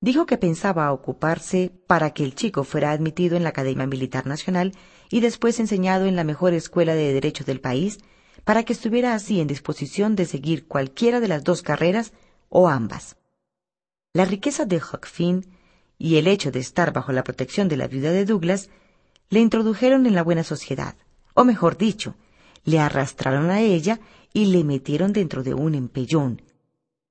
Dijo 0.00 0.26
que 0.26 0.38
pensaba 0.38 0.92
ocuparse 0.92 1.72
para 1.86 2.10
que 2.10 2.22
el 2.22 2.34
chico 2.34 2.64
fuera 2.64 2.92
admitido 2.92 3.36
en 3.36 3.42
la 3.42 3.48
Academia 3.48 3.86
Militar 3.86 4.26
Nacional 4.26 4.72
y 5.10 5.20
después 5.20 5.58
enseñado 5.58 6.06
en 6.06 6.16
la 6.16 6.24
mejor 6.24 6.52
escuela 6.52 6.94
de 6.94 7.12
derecho 7.12 7.44
del 7.44 7.60
país 7.60 7.98
para 8.44 8.62
que 8.62 8.72
estuviera 8.72 9.14
así 9.14 9.40
en 9.40 9.48
disposición 9.48 10.14
de 10.14 10.26
seguir 10.26 10.68
cualquiera 10.68 11.18
de 11.18 11.28
las 11.28 11.42
dos 11.42 11.62
carreras 11.62 12.12
o 12.48 12.68
ambas. 12.68 13.16
La 14.12 14.24
riqueza 14.24 14.66
de 14.66 14.76
Huck 14.76 15.06
Finn 15.06 15.46
y 15.98 16.16
el 16.16 16.28
hecho 16.28 16.52
de 16.52 16.60
estar 16.60 16.92
bajo 16.92 17.12
la 17.12 17.24
protección 17.24 17.68
de 17.68 17.76
la 17.76 17.88
viuda 17.88 18.12
de 18.12 18.24
Douglas 18.24 18.70
le 19.28 19.40
introdujeron 19.40 20.06
en 20.06 20.14
la 20.14 20.22
buena 20.22 20.44
sociedad, 20.44 20.96
o 21.34 21.44
mejor 21.44 21.76
dicho, 21.76 22.14
le 22.64 22.78
arrastraron 22.78 23.50
a 23.50 23.60
ella 23.60 24.00
y 24.32 24.46
le 24.46 24.64
metieron 24.64 25.12
dentro 25.12 25.42
de 25.42 25.54
un 25.54 25.74
empellón. 25.74 26.42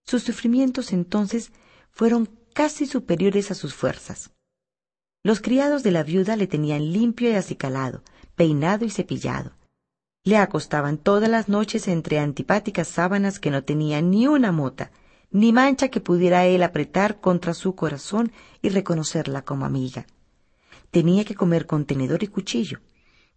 Sus 0.04 0.24
sufrimientos 0.24 0.94
entonces 0.94 1.52
fueron 1.92 2.30
casi 2.54 2.86
superiores 2.86 3.52
a 3.52 3.56
sus 3.56 3.74
fuerzas. 3.74 4.32
Los 5.24 5.42
criados 5.42 5.82
de 5.82 5.92
la 5.92 6.04
viuda 6.04 6.36
le 6.36 6.46
tenían 6.46 6.94
limpio 6.94 7.32
y 7.32 7.34
acicalado, 7.36 8.04
peinado 8.36 8.86
y 8.86 8.92
cepillado. 8.92 9.54
Le 10.24 10.38
acostaban 10.38 10.98
todas 10.98 11.30
las 11.30 11.50
noches 11.50 11.88
entre 11.88 12.20
antipáticas 12.20 12.88
sábanas 12.88 13.40
que 13.40 13.52
no 13.52 13.64
tenían 13.64 14.12
ni 14.12 14.28
una 14.28 14.52
mota, 14.52 14.92
ni 15.32 15.52
mancha 15.52 15.90
que 15.90 16.00
pudiera 16.00 16.46
él 16.46 16.64
apretar 16.64 17.20
contra 17.20 17.54
su 17.54 17.76
corazón 17.76 18.32
y 18.62 18.70
reconocerla 18.70 19.44
como 19.44 19.66
amiga. 19.66 20.06
Tenía 20.96 21.26
que 21.26 21.36
comer 21.36 21.66
con 21.66 21.84
tenedor 21.84 22.24
y 22.24 22.28
cuchillo. 22.28 22.80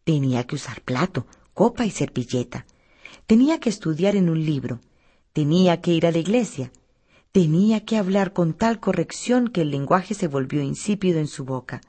Tenía 0.05 0.47
que 0.47 0.55
usar 0.55 0.81
plato, 0.81 1.27
copa 1.55 1.85
y 1.87 1.91
servilleta. 1.91 2.67
Tenía 3.27 3.59
que 3.59 3.69
estudiar 3.69 4.15
en 4.15 4.31
un 4.31 4.47
libro. 4.47 4.79
Tenía 5.33 5.81
que 5.81 5.91
ir 5.91 6.07
a 6.07 6.13
la 6.13 6.19
iglesia. 6.19 6.71
Tenía 7.33 7.85
que 7.85 7.97
hablar 7.97 8.33
con 8.33 8.55
tal 8.55 8.79
corrección 8.79 9.49
que 9.49 9.63
el 9.63 9.73
lenguaje 9.73 10.15
se 10.15 10.29
volvió 10.29 10.63
insípido 10.63 11.19
en 11.19 11.27
su 11.27 11.45
boca. 11.45 11.81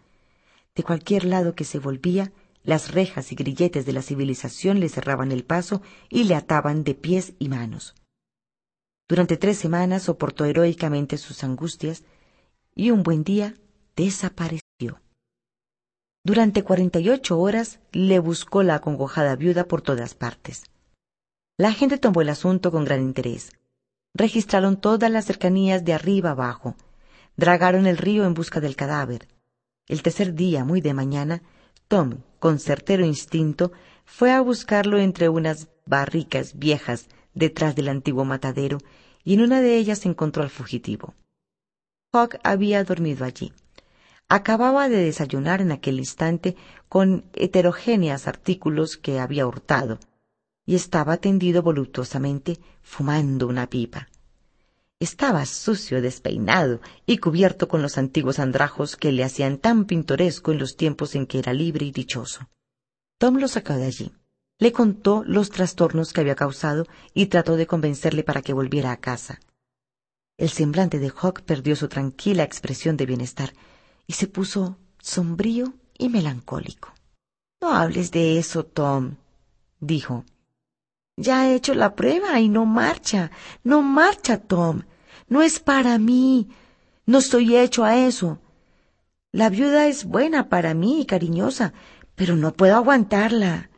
De 0.73 0.81
cualquier 0.81 1.23
lado 1.25 1.53
que 1.53 1.65
se 1.65 1.77
volvía, 1.77 2.33
las 2.63 2.91
rejas 2.91 3.31
y 3.31 3.35
grilletes 3.35 3.85
de 3.85 3.93
la 3.93 4.01
civilización 4.01 4.79
le 4.79 4.89
cerraban 4.89 5.31
el 5.31 5.45
paso 5.45 5.83
y 6.09 6.23
le 6.23 6.33
ataban 6.33 6.83
de 6.83 6.95
pies 6.95 7.33
y 7.37 7.47
manos. 7.47 7.93
Durante 9.07 9.37
tres 9.37 9.59
semanas 9.59 10.01
soportó 10.01 10.45
heroicamente 10.45 11.19
sus 11.19 11.43
angustias 11.43 12.05
y 12.73 12.89
un 12.89 13.03
buen 13.03 13.23
día 13.23 13.53
desapareció. 13.95 14.68
Durante 16.23 16.63
cuarenta 16.63 16.99
y 16.99 17.09
ocho 17.09 17.39
horas 17.39 17.79
le 17.91 18.19
buscó 18.19 18.61
la 18.63 18.75
acongojada 18.75 19.35
viuda 19.35 19.65
por 19.65 19.81
todas 19.81 20.15
partes. 20.15 20.63
La 21.57 21.71
gente 21.73 21.97
tomó 21.97 22.21
el 22.21 22.29
asunto 22.29 22.71
con 22.71 22.85
gran 22.85 23.01
interés. 23.01 23.51
Registraron 24.13 24.79
todas 24.79 25.09
las 25.09 25.25
cercanías 25.25 25.85
de 25.85 25.93
arriba 25.93 26.31
abajo. 26.31 26.75
Dragaron 27.37 27.87
el 27.87 27.97
río 27.97 28.25
en 28.25 28.33
busca 28.33 28.59
del 28.59 28.75
cadáver. 28.75 29.27
El 29.87 30.03
tercer 30.03 30.33
día, 30.33 30.65
muy 30.65 30.81
de 30.81 30.93
mañana, 30.93 31.41
Tom, 31.87 32.19
con 32.39 32.59
certero 32.59 33.05
instinto, 33.05 33.71
fue 34.05 34.31
a 34.31 34.41
buscarlo 34.41 34.99
entre 34.99 35.29
unas 35.29 35.69
barricas 35.85 36.57
viejas 36.57 37.07
detrás 37.33 37.75
del 37.75 37.87
antiguo 37.87 38.25
matadero, 38.25 38.77
y 39.23 39.35
en 39.35 39.41
una 39.41 39.61
de 39.61 39.77
ellas 39.77 40.05
encontró 40.05 40.43
al 40.43 40.49
fugitivo. 40.49 41.13
Hawk 42.11 42.39
había 42.43 42.83
dormido 42.83 43.25
allí. 43.25 43.53
Acababa 44.31 44.89
de 44.89 44.97
desayunar 44.97 45.59
en 45.59 45.71
aquel 45.71 45.97
instante 45.97 46.55
con 46.87 47.25
heterogéneos 47.33 48.27
artículos 48.27 48.95
que 48.95 49.19
había 49.19 49.47
hurtado, 49.47 49.97
y 50.67 50.75
estaba 50.75 51.17
tendido 51.17 51.63
voluptuosamente 51.63 52.59
fumando 52.83 53.47
una 53.47 53.67
pipa. 53.67 54.07
Estaba 54.99 55.47
sucio, 55.47 55.99
despeinado 55.99 56.79
y 57.07 57.17
cubierto 57.17 57.67
con 57.67 57.81
los 57.81 57.97
antiguos 57.97 58.37
andrajos 58.37 58.97
que 58.97 59.11
le 59.11 59.23
hacían 59.23 59.57
tan 59.57 59.85
pintoresco 59.85 60.51
en 60.51 60.59
los 60.59 60.75
tiempos 60.75 61.15
en 61.15 61.25
que 61.25 61.39
era 61.39 61.53
libre 61.53 61.87
y 61.87 61.91
dichoso. 61.91 62.49
Tom 63.17 63.37
lo 63.37 63.47
sacó 63.47 63.73
de 63.73 63.85
allí. 63.85 64.11
Le 64.59 64.71
contó 64.71 65.23
los 65.25 65.49
trastornos 65.49 66.13
que 66.13 66.21
había 66.21 66.35
causado 66.35 66.85
y 67.15 67.27
trató 67.27 67.55
de 67.55 67.65
convencerle 67.65 68.23
para 68.23 68.43
que 68.43 68.53
volviera 68.53 68.91
a 68.91 68.97
casa. 68.97 69.39
El 70.37 70.49
semblante 70.49 70.99
de 70.99 71.11
Hawk 71.15 71.41
perdió 71.41 71.75
su 71.75 71.87
tranquila 71.87 72.43
expresión 72.43 72.95
de 72.95 73.07
bienestar 73.07 73.53
y 74.09 74.13
se 74.13 74.25
puso 74.25 74.75
sombrío 74.99 75.75
y 75.95 76.09
melancólico. 76.09 76.91
No 77.61 77.75
hables 77.75 78.09
de 78.09 78.39
eso, 78.39 78.65
Tom, 78.65 79.17
dijo. 79.79 80.25
Ya 81.15 81.47
he 81.47 81.53
hecho 81.53 81.75
la 81.75 81.93
prueba 81.93 82.39
y 82.39 82.49
no 82.49 82.65
marcha, 82.65 83.29
no 83.63 83.83
marcha, 83.83 84.39
Tom. 84.39 84.81
No 85.27 85.43
es 85.43 85.59
para 85.59 85.99
mí. 85.99 86.49
No 87.05 87.19
estoy 87.19 87.55
hecho 87.55 87.85
a 87.85 87.97
eso. 87.97 88.39
La 89.31 89.49
viuda 89.49 89.85
es 89.85 90.05
buena 90.05 90.49
para 90.49 90.73
mí 90.73 91.01
y 91.01 91.05
cariñosa, 91.05 91.73
pero 92.15 92.35
no 92.35 92.53
puedo 92.53 92.77
aguantarla. 92.77 93.69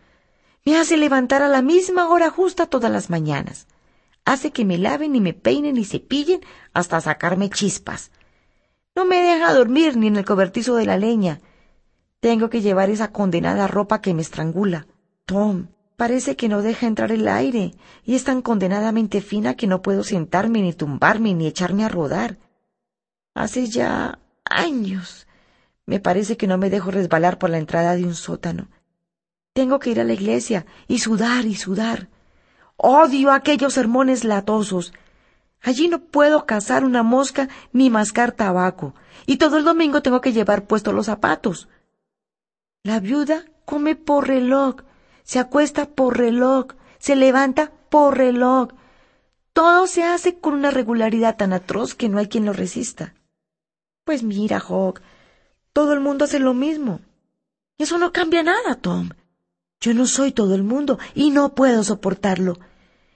Me 0.64 0.77
hace 0.77 0.95
levantar 0.95 1.42
a 1.42 1.50
la 1.50 1.61
misma 1.61 2.08
hora 2.08 2.30
justa 2.30 2.68
todas 2.68 2.90
las 2.90 3.10
mañanas. 3.10 3.68
Hace 4.24 4.51
que 4.51 4.64
me 4.64 4.77
laven 4.77 5.14
y 5.14 5.19
me 5.19 5.34
peinen 5.34 5.76
y 5.76 5.84
cepillen 5.84 6.40
hasta 6.72 7.01
sacarme 7.01 7.50
chispas. 7.50 8.11
No 8.95 9.06
me 9.06 9.22
deja 9.22 9.53
dormir 9.53 9.95
ni 9.95 10.08
en 10.08 10.18
el 10.18 10.26
cobertizo 10.26 10.76
de 10.76 10.86
la 10.86 10.98
leña. 10.98 11.40
Tengo 12.20 12.50
que 12.50 12.61
llevar 12.61 12.90
esa 12.90 13.11
condenada 13.11 13.68
ropa 13.68 14.02
que 14.02 14.14
me 14.14 14.22
estrangula. 14.22 14.86
Tom, 15.26 15.68
parece 15.95 16.36
que 16.36 16.50
no 16.50 16.61
deja 16.61 16.88
entrar 16.88 17.11
el 17.11 17.28
aire 17.28 17.74
y 18.03 18.16
es 18.16 18.26
tan 18.26 18.42
condenadamente 18.42 19.22
fina 19.22 19.56
que 19.56 19.68
no 19.68 19.82
puedo 19.82 20.03
sentarme 20.03 20.61
ni 20.61 20.74
tumbarme 20.74 21.34
ni 21.34 21.48
echarme 21.48 21.86
a 21.86 21.90
rodar. 21.90 22.38
Hace 23.34 23.68
ya 23.68 24.20
años. 24.44 25.28
Me 25.86 26.00
parece 26.00 26.36
que 26.36 26.48
no 26.48 26.58
me 26.58 26.70
dejo 26.70 26.92
resbalar 26.92 27.38
por 27.38 27.50
la 27.50 27.58
entrada 27.58 27.95
de 27.95 28.03
un 28.03 28.14
sótano. 28.14 28.68
Tengo 29.53 29.80
que 29.80 29.90
ir 29.90 30.00
a 30.00 30.03
la 30.03 30.14
iglesia 30.14 30.66
y 30.88 31.00
sudar 31.00 31.45
y 31.45 31.56
sudar. 31.56 32.10
Odio 32.76 33.32
aquellos 33.32 33.74
sermones 33.74 34.24
latosos 34.24 34.94
Allí 35.62 35.88
no 35.88 36.00
puedo 36.00 36.46
cazar 36.46 36.84
una 36.84 37.04
mosca 37.04 37.48
ni 37.72 37.90
mascar 37.90 38.32
tabaco, 38.32 38.96
y 39.28 39.38
todo 39.38 39.58
el 39.58 39.64
domingo 39.64 40.02
tengo 40.02 40.20
que 40.20 40.34
llevar 40.34 40.66
puestos 40.66 40.94
los 40.94 41.06
zapatos. 41.06 41.70
La 42.84 43.00
viuda 43.00 43.46
come 43.66 43.96
por 43.96 44.28
reloj, 44.28 44.78
se 45.24 45.38
acuesta 45.38 45.86
por 45.86 46.18
reloj, 46.18 46.74
se 46.98 47.16
levanta 47.16 47.72
por 47.90 48.18
reloj. 48.18 48.70
Todo 49.54 49.86
se 49.86 50.04
hace 50.04 50.40
con 50.40 50.54
una 50.54 50.72
regularidad 50.72 51.38
tan 51.38 51.54
atroz 51.54 51.94
que 51.94 52.10
no 52.10 52.18
hay 52.18 52.28
quien 52.28 52.46
lo 52.46 52.54
resista. 52.54 53.14
Pues 54.04 54.24
mira, 54.24 54.60
Hawk, 54.60 55.02
todo 55.74 55.94
el 55.94 56.00
mundo 56.00 56.26
hace 56.26 56.40
lo 56.40 56.56
mismo. 56.56 57.02
Eso 57.78 58.00
no 58.00 58.12
cambia 58.12 58.42
nada, 58.42 58.76
Tom. 58.76 59.10
Yo 59.80 59.94
no 59.94 60.08
soy 60.08 60.32
todo 60.32 60.56
el 60.56 60.64
mundo 60.64 60.98
y 61.14 61.30
no 61.30 61.54
puedo 61.54 61.84
soportarlo. 61.84 62.58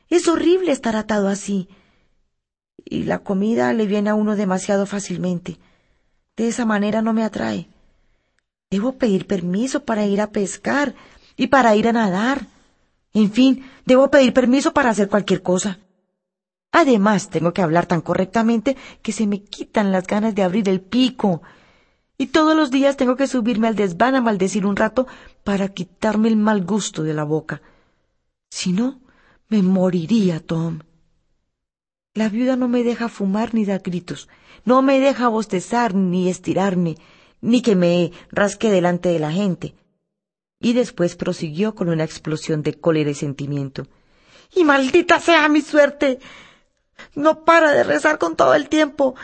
Es 0.10 0.28
horrible 0.28 0.72
estar 0.72 0.96
atado 0.96 1.28
así 1.28 1.70
y 2.86 3.04
la 3.04 3.20
comida 3.20 3.74
le 3.74 3.88
viene 3.88 4.12
a 4.12 4.16
uno 4.16 4.36
demasiado 4.36 4.86
fácilmente. 4.86 5.58
De 6.38 6.48
esa 6.48 6.66
manera 6.66 7.02
no 7.02 7.14
me 7.14 7.24
atrae. 7.24 7.68
Debo 8.70 8.94
pedir 8.94 9.28
permiso 9.28 9.84
para 9.84 10.06
ir 10.06 10.22
a 10.22 10.32
pescar 10.32 10.96
y 11.36 11.48
para 11.48 11.76
ir 11.76 11.88
a 11.88 11.94
nadar. 11.94 12.48
En 13.14 13.32
fin, 13.32 13.66
debo 13.86 14.10
pedir 14.12 14.34
permiso 14.34 14.74
para 14.74 14.90
hacer 14.90 15.10
cualquier 15.10 15.42
cosa. 15.42 15.80
Además, 16.72 17.30
tengo 17.30 17.54
que 17.54 17.62
hablar 17.62 17.86
tan 17.86 18.02
correctamente 18.02 18.76
que 19.02 19.14
se 19.14 19.28
me 19.28 19.42
quitan 19.42 19.92
las 19.92 20.06
ganas 20.08 20.36
de 20.36 20.44
abrir 20.44 20.68
el 20.68 20.82
pico. 20.82 21.42
Y 22.18 22.28
todos 22.28 22.56
los 22.56 22.70
días 22.70 22.98
tengo 22.98 23.16
que 23.16 23.28
subirme 23.28 23.68
al 23.68 23.76
desván 23.76 24.16
a 24.16 24.22
maldecir 24.22 24.66
un 24.66 24.76
rato 24.76 25.08
para 25.44 25.70
quitarme 25.70 26.28
el 26.28 26.36
mal 26.36 26.66
gusto 26.66 27.04
de 27.04 27.14
la 27.14 27.24
boca. 27.24 27.62
Si 28.50 28.74
no, 28.74 29.00
me 29.48 29.62
moriría, 29.62 30.40
Tom. 30.40 30.80
La 32.16 32.30
viuda 32.30 32.56
no 32.56 32.69
me 32.69 32.85
deja 32.85 33.10
fumar 33.10 33.53
ni 33.53 33.66
dar 33.66 33.82
gritos, 33.82 34.30
no 34.64 34.82
me 34.82 35.02
deja 35.02 35.27
bostezar 35.27 35.94
ni 35.94 36.30
estirarme, 36.30 36.95
ni 37.42 37.61
que 37.61 37.76
me 37.76 38.14
rasque 38.32 38.72
delante 38.72 39.10
de 39.10 39.19
la 39.19 39.34
gente. 39.34 39.76
Y 40.61 40.72
después 40.72 41.18
prosiguió 41.18 41.76
con 41.76 41.90
una 41.90 42.06
explosión 42.06 42.64
de 42.64 42.74
cólera 42.74 43.10
y 43.10 43.16
sentimiento. 43.16 43.88
Y 44.56 44.64
maldita 44.64 45.19
sea 45.19 45.50
mi 45.50 45.61
suerte. 45.61 46.19
No 47.16 47.44
para 47.44 47.74
de 47.74 47.84
rezar 47.84 48.18
con 48.18 48.38
todo 48.38 48.56
el 48.56 48.69
tiempo. 48.69 49.16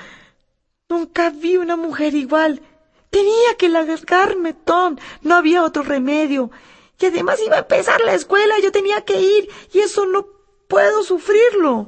Nunca 0.90 1.30
vi 1.30 1.56
una 1.56 1.78
mujer 1.78 2.14
igual. 2.14 2.62
Tenía 3.10 3.56
que 3.58 3.70
largarme, 3.70 4.54
Tom. 4.54 4.98
No 5.22 5.36
había 5.36 5.64
otro 5.64 5.84
remedio. 5.84 6.52
Y 7.00 7.06
además 7.06 7.40
iba 7.46 7.56
a 7.56 7.60
empezar 7.60 8.02
la 8.02 8.16
escuela. 8.16 8.56
Yo 8.62 8.74
tenía 8.74 9.00
que 9.06 9.22
ir. 9.22 9.50
Y 9.72 9.80
eso 9.80 10.06
no 10.06 10.28
puedo 10.68 11.04
sufrirlo. 11.04 11.88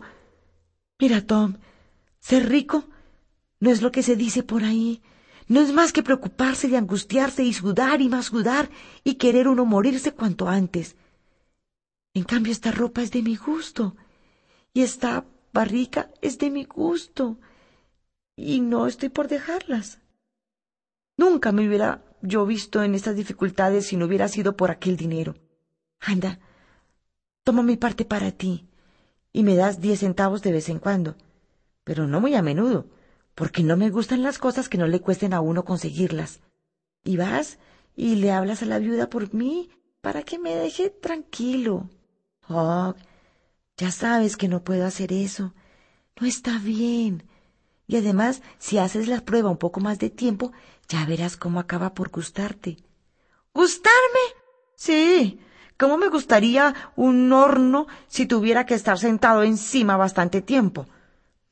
Mira, 1.04 1.20
Tom, 1.20 1.58
ser 2.22 2.48
rico 2.48 2.86
no 3.60 3.72
es 3.72 3.82
lo 3.82 3.92
que 3.92 4.04
se 4.04 4.16
dice 4.16 4.42
por 4.42 4.64
ahí. 4.64 5.02
No 5.50 5.60
es 5.60 5.74
más 5.74 5.92
que 5.92 6.02
preocuparse 6.02 6.70
de 6.70 6.78
angustiarse 6.78 7.44
y 7.44 7.52
sudar 7.52 8.00
y 8.00 8.08
más 8.08 8.28
sudar 8.28 8.70
y 9.04 9.16
querer 9.16 9.50
uno 9.50 9.66
morirse 9.66 10.14
cuanto 10.14 10.48
antes. 10.48 10.96
En 12.14 12.24
cambio, 12.24 12.54
esta 12.54 12.72
ropa 12.72 13.02
es 13.02 13.12
de 13.12 13.22
mi 13.22 13.36
gusto. 13.36 13.98
Y 14.74 14.82
esta 14.82 15.26
barrica 15.52 16.10
es 16.22 16.38
de 16.38 16.50
mi 16.50 16.64
gusto. 16.64 17.38
Y 18.38 18.62
no 18.62 18.88
estoy 18.88 19.10
por 19.10 19.28
dejarlas. 19.28 20.00
Nunca 21.18 21.52
me 21.52 21.68
hubiera 21.68 22.02
yo 22.22 22.46
visto 22.46 22.82
en 22.82 22.96
estas 22.96 23.18
dificultades 23.18 23.88
si 23.88 23.98
no 23.98 24.06
hubiera 24.06 24.30
sido 24.30 24.56
por 24.56 24.72
aquel 24.72 24.96
dinero. 24.96 25.36
Anda, 26.00 26.40
toma 27.44 27.62
mi 27.62 27.76
parte 27.76 28.06
para 28.06 28.32
ti 28.32 28.70
y 29.34 29.44
me 29.44 29.56
das 29.56 29.82
diez 29.82 30.00
centavos 30.00 30.44
de 30.44 30.52
vez 30.52 30.70
en 30.70 30.80
cuando, 30.80 31.16
pero 31.84 32.08
no 32.08 32.22
muy 32.22 32.36
a 32.36 32.42
menudo, 32.42 32.86
porque 33.36 33.64
no 33.64 33.76
me 33.76 33.90
gustan 33.90 34.24
las 34.24 34.38
cosas 34.38 34.70
que 34.70 34.78
no 34.78 34.88
le 34.88 35.02
cuesten 35.02 35.34
a 35.34 35.42
uno 35.42 35.66
conseguirlas. 35.66 36.40
Y 37.04 37.18
vas 37.18 37.58
y 37.96 38.16
le 38.16 38.32
hablas 38.32 38.62
a 38.62 38.66
la 38.68 38.80
viuda 38.80 39.10
por 39.10 39.34
mí 39.34 39.70
para 40.02 40.24
que 40.24 40.38
me 40.38 40.56
deje 40.56 40.90
tranquilo. 40.90 41.90
Oh, 42.48 42.94
ya 43.76 43.92
sabes 43.92 44.38
que 44.38 44.48
no 44.48 44.64
puedo 44.64 44.86
hacer 44.86 45.12
eso. 45.12 45.54
No 46.22 46.28
está 46.28 46.60
bien. 46.60 47.24
Y 47.88 47.98
además, 47.98 48.42
si 48.60 48.78
haces 48.78 49.08
la 49.08 49.22
prueba 49.22 49.50
un 49.50 49.58
poco 49.58 49.80
más 49.80 50.00
de 50.00 50.10
tiempo, 50.10 50.54
ya 50.88 51.06
verás 51.06 51.38
cómo 51.38 51.60
acaba 51.60 51.94
por 51.94 52.12
gustarte. 52.12 52.78
¿Gustarme? 53.54 54.20
Sí. 54.76 55.40
¿Cómo 55.78 55.98
me 55.98 56.10
gustaría 56.10 56.74
un 56.96 57.32
horno 57.34 57.88
si 58.08 58.26
tuviera 58.26 58.66
que 58.66 58.76
estar 58.76 59.00
sentado 59.00 59.44
encima 59.44 59.98
bastante 59.98 60.42
tiempo? 60.42 60.86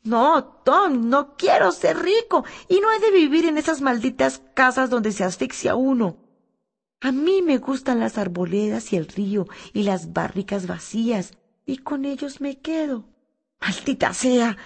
No, 0.03 0.43
Tom, 0.63 1.09
no 1.09 1.35
quiero 1.35 1.71
ser 1.71 1.97
rico 1.99 2.43
y 2.67 2.79
no 2.79 2.91
he 2.91 2.99
de 2.99 3.11
vivir 3.11 3.45
en 3.45 3.57
esas 3.57 3.81
malditas 3.81 4.41
casas 4.53 4.89
donde 4.89 5.11
se 5.11 5.23
asfixia 5.23 5.75
uno. 5.75 6.17
A 7.01 7.11
mí 7.11 7.41
me 7.41 7.57
gustan 7.57 7.99
las 7.99 8.17
arboledas 8.17 8.93
y 8.93 8.97
el 8.97 9.07
río 9.07 9.47
y 9.73 9.83
las 9.83 10.13
barricas 10.13 10.67
vacías 10.67 11.33
y 11.65 11.77
con 11.77 12.05
ellos 12.05 12.41
me 12.41 12.59
quedo. 12.59 13.05
Maldita 13.59 14.13
sea. 14.13 14.57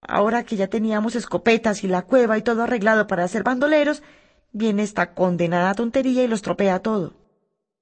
Ahora 0.00 0.44
que 0.44 0.56
ya 0.56 0.68
teníamos 0.68 1.14
escopetas 1.14 1.82
y 1.82 1.88
la 1.88 2.02
cueva 2.02 2.36
y 2.36 2.42
todo 2.42 2.62
arreglado 2.62 3.06
para 3.06 3.26
ser 3.26 3.42
bandoleros, 3.42 4.02
viene 4.52 4.82
esta 4.82 5.14
condenada 5.14 5.74
tontería 5.74 6.24
y 6.24 6.28
los 6.28 6.42
tropea 6.42 6.80
todo. 6.80 7.14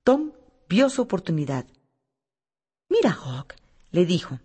Tom 0.04 0.32
vio 0.72 0.88
su 0.88 1.02
oportunidad. 1.02 1.66
Mira, 2.88 3.10
Hawk, 3.12 3.56
le 3.90 4.06
dijo, 4.06 4.40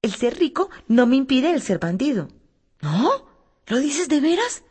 el 0.00 0.14
ser 0.14 0.38
rico 0.38 0.70
no 0.88 1.06
me 1.06 1.16
impide 1.16 1.50
el 1.50 1.60
ser 1.60 1.78
bandido. 1.78 2.28
¿No? 2.80 3.28
¿Lo 3.66 3.78
dices 3.78 4.08
de 4.08 4.20
veras? 4.20 4.62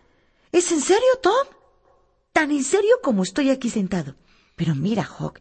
¿Es 0.51 0.71
en 0.71 0.81
serio, 0.81 1.11
Tom? 1.21 1.45
Tan 2.33 2.49
en 2.49 2.63
serio 2.63 2.95
como 3.03 3.21
estoy 3.21 3.51
aquí 3.51 3.69
sentado. 3.69 4.15
Pero 4.55 4.73
mira, 4.73 5.03
Hawk, 5.03 5.39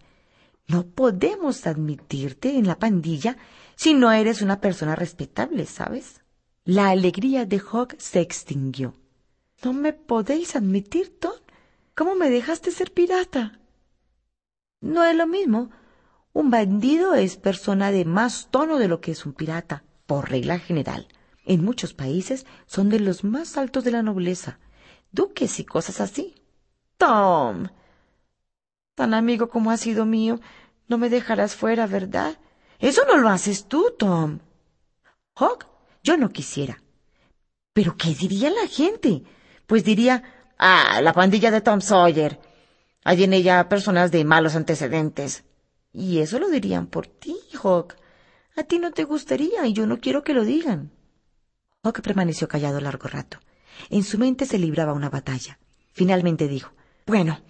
no 0.69 0.87
podemos 0.87 1.67
admitirte 1.67 2.59
en 2.59 2.67
la 2.67 2.79
pandilla 2.79 3.39
si 3.77 3.95
no 3.95 4.13
eres 4.13 4.43
una 4.43 4.61
persona 4.61 4.97
respetable, 4.97 5.65
¿sabes? 5.65 6.21
La 6.65 6.91
alegría 6.91 7.47
de 7.47 7.59
Hawk 7.59 7.97
se 7.99 8.21
extinguió. 8.21 8.95
¿No 9.65 9.73
me 9.73 9.95
podéis 9.95 10.57
admitir, 10.57 11.19
Tom? 11.19 11.41
¿Cómo 11.95 12.15
me 12.17 12.29
dejaste 12.29 12.71
ser 12.71 12.93
pirata? 12.93 13.60
No 14.81 15.05
es 15.05 15.17
lo 15.17 15.27
mismo. 15.27 15.71
Un 16.33 16.51
bandido 16.51 17.15
es 17.15 17.37
persona 17.37 17.91
de 17.91 18.05
más 18.05 18.49
tono 18.51 18.79
de 18.79 18.89
lo 18.89 19.01
que 19.01 19.13
es 19.13 19.27
un 19.27 19.33
pirata, 19.33 19.85
por 20.07 20.31
regla 20.31 20.59
general. 20.59 21.09
En 21.45 21.65
muchos 21.65 21.95
países 21.95 22.47
son 22.67 22.89
de 22.89 23.01
los 23.01 23.25
más 23.25 23.57
altos 23.57 23.85
de 23.85 23.91
la 23.91 24.03
nobleza, 24.03 24.59
duques 25.11 25.59
y 25.59 25.65
cosas 25.65 26.01
así. 26.01 26.35
Tom. 26.97 27.69
Tan 28.95 29.15
amigo 29.15 29.49
como 29.49 29.71
has 29.71 29.81
sido 29.81 30.05
mío, 30.07 30.41
no 30.87 30.99
me 30.99 31.11
dejarás 31.11 31.57
fuera, 31.57 31.87
¿verdad? 31.87 32.39
Eso 32.79 33.03
no 33.07 33.17
lo 33.17 33.29
haces 33.29 33.67
tú, 33.67 33.95
Tom. 33.99 34.41
Hawk, 35.35 35.67
yo 36.03 36.17
no 36.17 36.31
quisiera. 36.31 36.83
Pero 37.73 37.97
¿qué 37.97 38.15
diría 38.15 38.51
la 38.51 38.67
gente? 38.67 39.23
Pues 39.67 39.85
diría, 39.85 40.23
ah, 40.59 41.01
la 41.03 41.13
pandilla 41.13 41.51
de 41.51 41.61
Tom 41.61 41.81
Sawyer. 41.81 42.39
Hay 43.05 43.25
en 43.25 43.33
ella 43.33 43.69
personas 43.69 44.11
de 44.11 44.25
malos 44.25 44.57
antecedentes. 44.57 45.45
Y 45.93 46.19
eso 46.19 46.39
lo 46.39 46.49
dirían 46.49 46.87
por 46.87 47.07
ti, 47.07 47.37
Hawk. 47.63 47.97
A 48.57 48.63
ti 48.65 48.79
no 48.79 48.93
te 48.93 49.05
gustaría 49.05 49.67
y 49.67 49.73
yo 49.73 49.87
no 49.87 50.01
quiero 50.01 50.23
que 50.23 50.35
lo 50.35 50.45
digan. 50.45 50.91
Hawk 51.83 52.03
permaneció 52.03 52.49
callado 52.49 52.81
largo 52.81 53.09
rato. 53.09 53.39
En 53.89 54.05
su 54.05 54.19
mente 54.19 54.45
se 54.45 54.59
libraba 54.59 54.93
una 54.93 55.09
batalla. 55.09 55.59
Finalmente 55.93 56.47
dijo, 56.47 56.73
Bueno, 57.07 57.41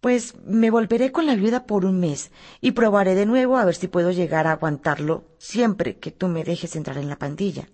pues 0.00 0.34
me 0.44 0.70
volveré 0.70 1.12
con 1.12 1.26
la 1.26 1.34
viuda 1.34 1.66
por 1.66 1.84
un 1.84 2.00
mes 2.00 2.30
y 2.60 2.72
probaré 2.72 3.14
de 3.14 3.26
nuevo 3.26 3.58
a 3.58 3.64
ver 3.66 3.74
si 3.74 3.86
puedo 3.86 4.10
llegar 4.10 4.46
a 4.46 4.52
aguantarlo 4.52 5.24
siempre 5.38 5.98
que 5.98 6.10
tú 6.10 6.28
me 6.28 6.42
dejes 6.42 6.74
entrar 6.74 6.96
en 6.96 7.08
la 7.08 7.18
pandilla. 7.18 7.68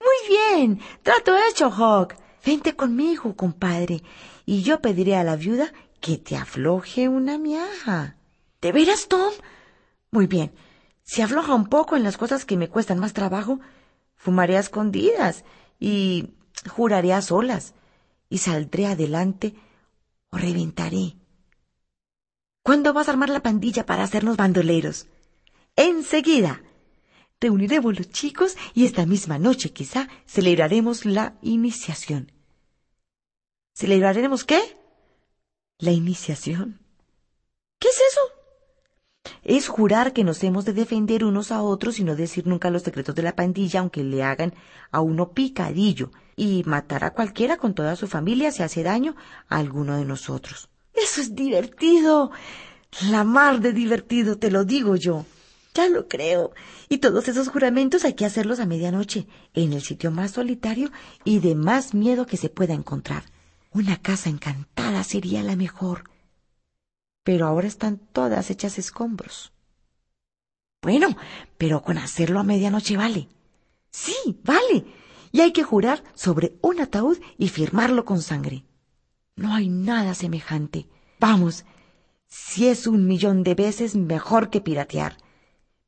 Muy 0.00 0.36
bien, 0.36 0.80
trato 1.02 1.34
hecho, 1.50 1.70
Hawk. 1.70 2.14
Vente 2.46 2.76
conmigo, 2.76 3.34
compadre, 3.34 4.02
y 4.44 4.62
yo 4.62 4.80
pediré 4.82 5.16
a 5.16 5.24
la 5.24 5.34
viuda 5.34 5.72
que 6.04 6.18
te 6.18 6.36
afloje 6.36 7.08
una 7.08 7.38
miaja. 7.38 8.18
¿De 8.60 8.72
veras, 8.72 9.08
Tom? 9.08 9.32
Muy 10.10 10.26
bien. 10.26 10.52
Si 11.02 11.22
afloja 11.22 11.54
un 11.54 11.66
poco 11.66 11.96
en 11.96 12.02
las 12.02 12.18
cosas 12.18 12.44
que 12.44 12.58
me 12.58 12.68
cuestan 12.68 12.98
más 12.98 13.14
trabajo, 13.14 13.58
fumaré 14.14 14.58
a 14.58 14.60
escondidas 14.60 15.44
y 15.80 16.34
juraré 16.68 17.14
a 17.14 17.22
solas 17.22 17.72
y 18.28 18.36
saldré 18.36 18.84
adelante 18.84 19.54
o 20.28 20.36
reventaré. 20.36 21.16
¿Cuándo 22.62 22.92
vas 22.92 23.08
a 23.08 23.12
armar 23.12 23.30
la 23.30 23.42
pandilla 23.42 23.86
para 23.86 24.04
hacernos 24.04 24.36
bandoleros? 24.36 25.06
Enseguida. 25.74 26.62
Reuniremos 27.40 27.96
los 27.96 28.10
chicos 28.10 28.58
y 28.74 28.84
esta 28.84 29.06
misma 29.06 29.38
noche 29.38 29.72
quizá 29.72 30.10
celebraremos 30.26 31.06
la 31.06 31.38
iniciación. 31.40 32.30
¿Celebraremos 33.72 34.44
qué? 34.44 34.83
La 35.78 35.90
iniciación. 35.90 36.78
¿Qué 37.80 37.88
es 37.88 37.96
eso? 37.96 38.20
Es 39.42 39.66
jurar 39.66 40.12
que 40.12 40.22
nos 40.22 40.44
hemos 40.44 40.64
de 40.64 40.72
defender 40.72 41.24
unos 41.24 41.50
a 41.50 41.62
otros 41.62 41.98
y 41.98 42.04
no 42.04 42.14
decir 42.14 42.46
nunca 42.46 42.70
los 42.70 42.82
secretos 42.82 43.16
de 43.16 43.22
la 43.22 43.34
pandilla, 43.34 43.80
aunque 43.80 44.04
le 44.04 44.22
hagan 44.22 44.54
a 44.92 45.00
uno 45.00 45.32
picadillo, 45.32 46.12
y 46.36 46.62
matar 46.64 47.02
a 47.02 47.12
cualquiera 47.12 47.56
con 47.56 47.74
toda 47.74 47.96
su 47.96 48.06
familia 48.06 48.52
si 48.52 48.62
hace 48.62 48.84
daño 48.84 49.16
a 49.48 49.58
alguno 49.58 49.96
de 49.96 50.04
nosotros. 50.04 50.68
Eso 50.92 51.20
es 51.20 51.34
divertido. 51.34 52.30
La 53.10 53.24
mar 53.24 53.60
de 53.60 53.72
divertido, 53.72 54.38
te 54.38 54.52
lo 54.52 54.64
digo 54.64 54.94
yo. 54.94 55.26
Ya 55.74 55.88
lo 55.88 56.06
creo. 56.06 56.52
Y 56.88 56.98
todos 56.98 57.26
esos 57.26 57.48
juramentos 57.48 58.04
hay 58.04 58.14
que 58.14 58.26
hacerlos 58.26 58.60
a 58.60 58.66
medianoche, 58.66 59.26
en 59.54 59.72
el 59.72 59.82
sitio 59.82 60.12
más 60.12 60.30
solitario 60.30 60.92
y 61.24 61.40
de 61.40 61.56
más 61.56 61.94
miedo 61.94 62.26
que 62.26 62.36
se 62.36 62.48
pueda 62.48 62.74
encontrar. 62.74 63.33
Una 63.74 63.96
casa 63.96 64.30
encantada 64.30 65.02
sería 65.02 65.42
la 65.42 65.56
mejor. 65.56 66.04
Pero 67.24 67.46
ahora 67.46 67.66
están 67.66 67.98
todas 67.98 68.48
hechas 68.50 68.78
escombros. 68.78 69.52
Bueno, 70.80 71.16
pero 71.58 71.82
con 71.82 71.98
hacerlo 71.98 72.38
a 72.38 72.44
medianoche 72.44 72.96
vale. 72.96 73.28
Sí, 73.90 74.14
vale. 74.44 74.86
Y 75.32 75.40
hay 75.40 75.52
que 75.52 75.64
jurar 75.64 76.04
sobre 76.14 76.56
un 76.62 76.80
ataúd 76.80 77.18
y 77.36 77.48
firmarlo 77.48 78.04
con 78.04 78.22
sangre. 78.22 78.64
No 79.34 79.52
hay 79.52 79.68
nada 79.68 80.14
semejante. 80.14 80.86
Vamos, 81.18 81.64
si 82.28 82.68
es 82.68 82.86
un 82.86 83.08
millón 83.08 83.42
de 83.42 83.56
veces 83.56 83.96
mejor 83.96 84.50
que 84.50 84.60
piratear. 84.60 85.16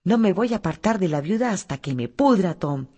No 0.03 0.19
me 0.19 0.33
voy 0.33 0.55
a 0.55 0.57
apartar 0.57 0.99
de 0.99 1.07
la 1.07 1.21
viuda 1.21 1.53
hasta 1.53 1.79
que 1.79 1.95
me 1.95 2.09
pudra, 2.09 2.55
Tom. 2.55 2.89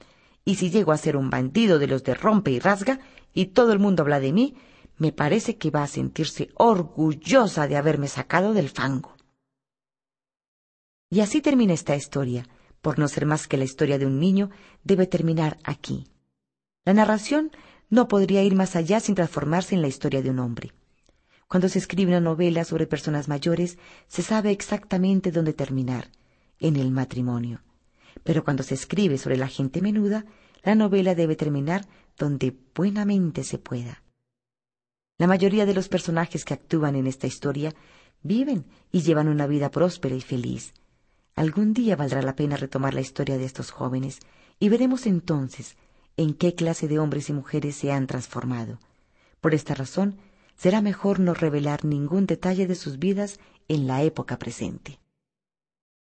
Y 0.47 0.55
si 0.55 0.71
llego 0.71 0.93
a 0.93 0.97
ser 0.97 1.19
un 1.19 1.29
bandido 1.29 1.79
de 1.79 1.89
los 1.89 2.05
de 2.05 2.15
rompe 2.15 2.53
y 2.53 2.59
rasga, 2.59 3.01
y 3.35 3.47
todo 3.47 3.73
el 3.73 3.81
mundo 3.81 4.03
habla 4.03 4.21
de 4.21 4.33
mí, 4.33 4.57
me 4.99 5.13
parece 5.13 5.57
que 5.57 5.71
va 5.71 5.83
a 5.83 5.89
sentirse 5.89 6.51
orgullosa 6.55 7.67
de 7.67 7.77
haberme 7.77 8.09
sacado 8.09 8.53
del 8.53 8.69
fango. 8.69 9.17
Y 11.11 11.21
así 11.21 11.41
termina 11.41 11.73
esta 11.73 11.97
historia, 11.97 12.47
por 12.83 12.99
no 12.99 13.09
ser 13.09 13.25
más 13.25 13.49
que 13.49 13.57
la 13.57 13.65
historia 13.65 13.99
de 13.99 14.07
un 14.07 14.21
niño, 14.21 14.51
debe 14.85 15.07
terminar 15.07 15.59
aquí. 15.65 16.07
La 16.85 16.95
narración 16.95 17.51
no 17.91 18.09
podría 18.09 18.43
ir 18.43 18.55
más 18.55 18.77
allá 18.77 19.01
sin 19.01 19.15
transformarse 19.15 19.75
en 19.75 19.83
la 19.83 19.89
historia 19.89 20.23
de 20.23 20.31
un 20.31 20.39
hombre. 20.39 20.73
Cuando 21.49 21.69
se 21.69 21.79
escribe 21.79 22.11
una 22.11 22.21
novela 22.21 22.65
sobre 22.65 22.87
personas 22.87 23.29
mayores, 23.29 23.79
se 24.07 24.23
sabe 24.23 24.51
exactamente 24.51 25.33
dónde 25.33 25.55
terminar, 25.55 26.11
en 26.61 26.77
el 26.77 26.91
matrimonio. 26.91 27.63
Pero 28.23 28.45
cuando 28.45 28.63
se 28.63 28.75
escribe 28.75 29.17
sobre 29.17 29.39
la 29.39 29.49
gente 29.49 29.81
menuda, 29.81 30.27
la 30.63 30.75
novela 30.75 31.15
debe 31.15 31.37
terminar 31.37 31.87
donde 32.19 32.55
buenamente 32.75 33.45
se 33.45 33.59
pueda. 33.59 34.03
La 35.19 35.27
mayoría 35.27 35.67
de 35.67 35.75
los 35.75 35.89
personajes 35.89 36.45
que 36.45 36.55
actúan 36.55 36.95
en 36.95 37.09
esta 37.09 37.27
historia 37.27 37.75
viven 38.23 38.65
y 38.93 39.03
llevan 39.03 39.27
una 39.27 39.49
vida 39.49 39.71
próspera 39.71 40.15
y 40.15 40.21
feliz. 40.21 40.75
Algún 41.35 41.75
día 41.75 41.97
valdrá 41.97 42.23
la 42.23 42.37
pena 42.37 42.57
retomar 42.57 42.95
la 42.95 43.01
historia 43.01 43.37
de 43.37 43.45
estos 43.45 43.73
jóvenes 43.73 44.21
y 44.61 44.69
veremos 44.69 45.07
entonces 45.07 45.77
en 46.17 46.35
qué 46.35 46.55
clase 46.55 46.87
de 46.87 47.01
hombres 47.01 47.29
y 47.31 47.33
mujeres 47.33 47.75
se 47.75 47.91
han 47.91 48.07
transformado. 48.07 48.79
Por 49.41 49.55
esta 49.55 49.75
razón, 49.75 50.19
será 50.57 50.81
mejor 50.83 51.19
no 51.19 51.35
revelar 51.35 51.85
ningún 51.85 52.27
detalle 52.27 52.67
de 52.67 52.75
sus 52.77 52.99
vidas 52.99 53.39
en 53.67 53.87
la 53.87 54.03
época 54.03 54.39
presente. 54.39 54.99